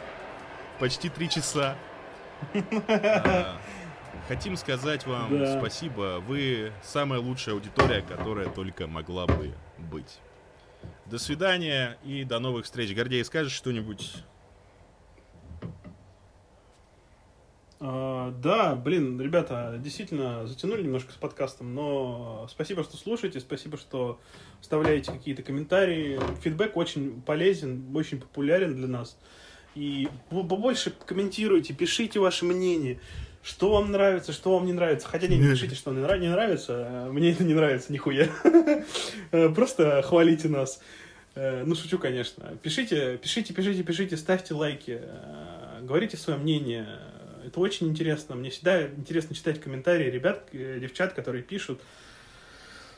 Почти 0.80 1.10
три 1.10 1.30
часа. 1.30 1.76
А, 2.88 3.58
хотим 4.28 4.58
сказать 4.58 5.06
вам 5.06 5.38
да. 5.38 5.60
спасибо. 5.60 6.20
Вы 6.26 6.72
самая 6.82 7.20
лучшая 7.20 7.56
аудитория, 7.56 8.02
которая 8.02 8.50
только 8.50 8.88
могла 8.88 9.28
бы 9.28 9.54
быть. 9.78 10.20
До 11.06 11.20
свидания 11.20 11.98
и 12.04 12.24
до 12.24 12.40
новых 12.40 12.66
встреч. 12.66 12.96
Гордей, 12.96 13.24
скажешь 13.24 13.54
что-нибудь? 13.54 14.16
Да, 17.82 18.76
блин, 18.76 19.19
ребята, 19.19 19.80
действительно 19.80 20.45
затянули 20.45 20.84
немножко 20.84 21.11
с 21.11 21.16
подкастом, 21.16 21.74
но 21.74 22.48
спасибо, 22.50 22.84
что 22.84 22.95
слушаете, 22.95 23.40
спасибо, 23.40 23.77
что 23.77 24.19
вставляете 24.61 25.11
какие-то 25.11 25.42
комментарии. 25.42 26.19
Фидбэк 26.42 26.77
очень 26.77 27.22
полезен, 27.24 27.84
очень 27.95 28.19
популярен 28.19 28.76
для 28.76 28.88
нас. 28.88 29.18
И 29.74 30.10
побольше 30.30 30.93
комментируйте, 31.06 31.74
пишите 31.74 32.19
ваше 32.19 32.45
мнение 32.45 33.00
что 33.43 33.72
вам 33.72 33.92
нравится, 33.92 34.34
что 34.34 34.53
вам 34.53 34.68
не 34.68 34.74
нравится. 34.74 35.08
Хотя 35.08 35.27
не, 35.27 35.38
не 35.38 35.50
пишите, 35.50 35.74
что 35.76 35.92
не, 35.92 36.19
не 36.19 36.27
нравится. 36.27 36.88
А 36.88 37.11
мне 37.11 37.32
это 37.32 37.43
не 37.43 37.56
нравится, 37.56 37.92
нихуя. 37.92 38.30
Просто 39.56 40.03
хвалите 40.03 40.48
нас. 40.48 40.80
Э, 41.34 41.64
ну, 41.66 41.76
шучу, 41.76 41.98
конечно. 41.98 42.56
Пишите, 42.61 43.18
пишите, 43.18 43.53
пишите, 43.53 43.84
пишите, 43.84 44.18
ставьте 44.18 44.53
лайки, 44.53 45.00
э, 45.01 45.80
говорите 45.82 46.18
свое 46.18 46.38
мнение. 46.38 46.88
Это 47.45 47.60
очень 47.60 47.88
интересно. 47.88 48.36
Мне 48.36 48.50
всегда 48.50 48.88
интересно 48.88 49.36
читать 49.36 49.61
комментарии 49.61 50.10
ребят, 50.10 50.50
э, 50.52 50.80
девчат, 50.80 51.14
которые 51.14 51.44
пишут 51.44 51.82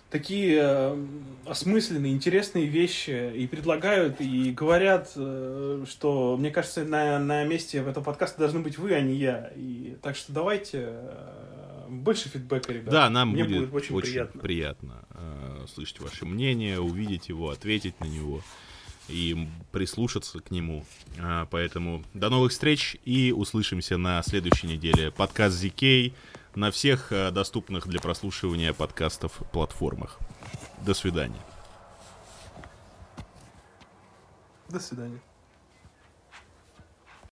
такие 0.09 0.95
осмысленные, 1.47 2.13
интересные 2.13 2.67
вещи 2.67 3.33
и 3.35 3.47
предлагают, 3.47 4.22
и 4.22 4.51
говорят, 4.51 5.09
что, 5.09 6.38
мне 6.38 6.51
кажется, 6.51 6.85
на, 6.85 7.17
на 7.17 7.43
месте 7.45 7.80
этого 7.80 8.03
подкаста 8.03 8.38
должны 8.38 8.59
быть 8.59 8.77
вы, 8.77 8.93
а 8.93 9.01
не 9.01 9.15
я. 9.15 9.51
И, 9.55 9.97
так 10.03 10.15
что 10.15 10.31
давайте 10.31 10.93
больше 11.93 12.30
фидбэка, 12.30 12.73
ребят. 12.73 12.91
Да, 12.91 13.09
нам 13.09 13.30
Мне 13.30 13.43
будет, 13.43 13.69
будет 13.69 13.73
очень, 13.73 13.95
очень 13.95 14.11
приятно, 14.11 14.41
приятно 14.41 15.05
э, 15.11 15.65
слышать 15.73 15.99
ваше 15.99 16.25
мнение, 16.25 16.80
увидеть 16.80 17.30
его, 17.30 17.49
ответить 17.49 17.99
на 17.99 18.05
него 18.05 18.41
и 19.07 19.48
прислушаться 19.72 20.40
к 20.40 20.51
нему. 20.51 20.85
А, 21.19 21.48
поэтому 21.49 22.03
до 22.14 22.30
новых 22.30 22.51
встреч 22.51 22.98
и 23.06 23.32
услышимся 23.32 23.98
на 23.98 24.22
следующей 24.23 24.67
неделе. 24.67 25.11
Подкаст 25.11 25.61
ZK 25.61 26.14
на 26.56 26.72
всех 26.72 27.11
а, 27.11 27.32
доступных 27.32 27.88
для 27.88 27.99
прослушивания 27.99 28.73
подкастов 28.73 29.41
платформах. 29.51 30.19
До 30.85 30.93
свидания. 30.93 31.41
До 34.69 34.80
свидания. 34.80 35.22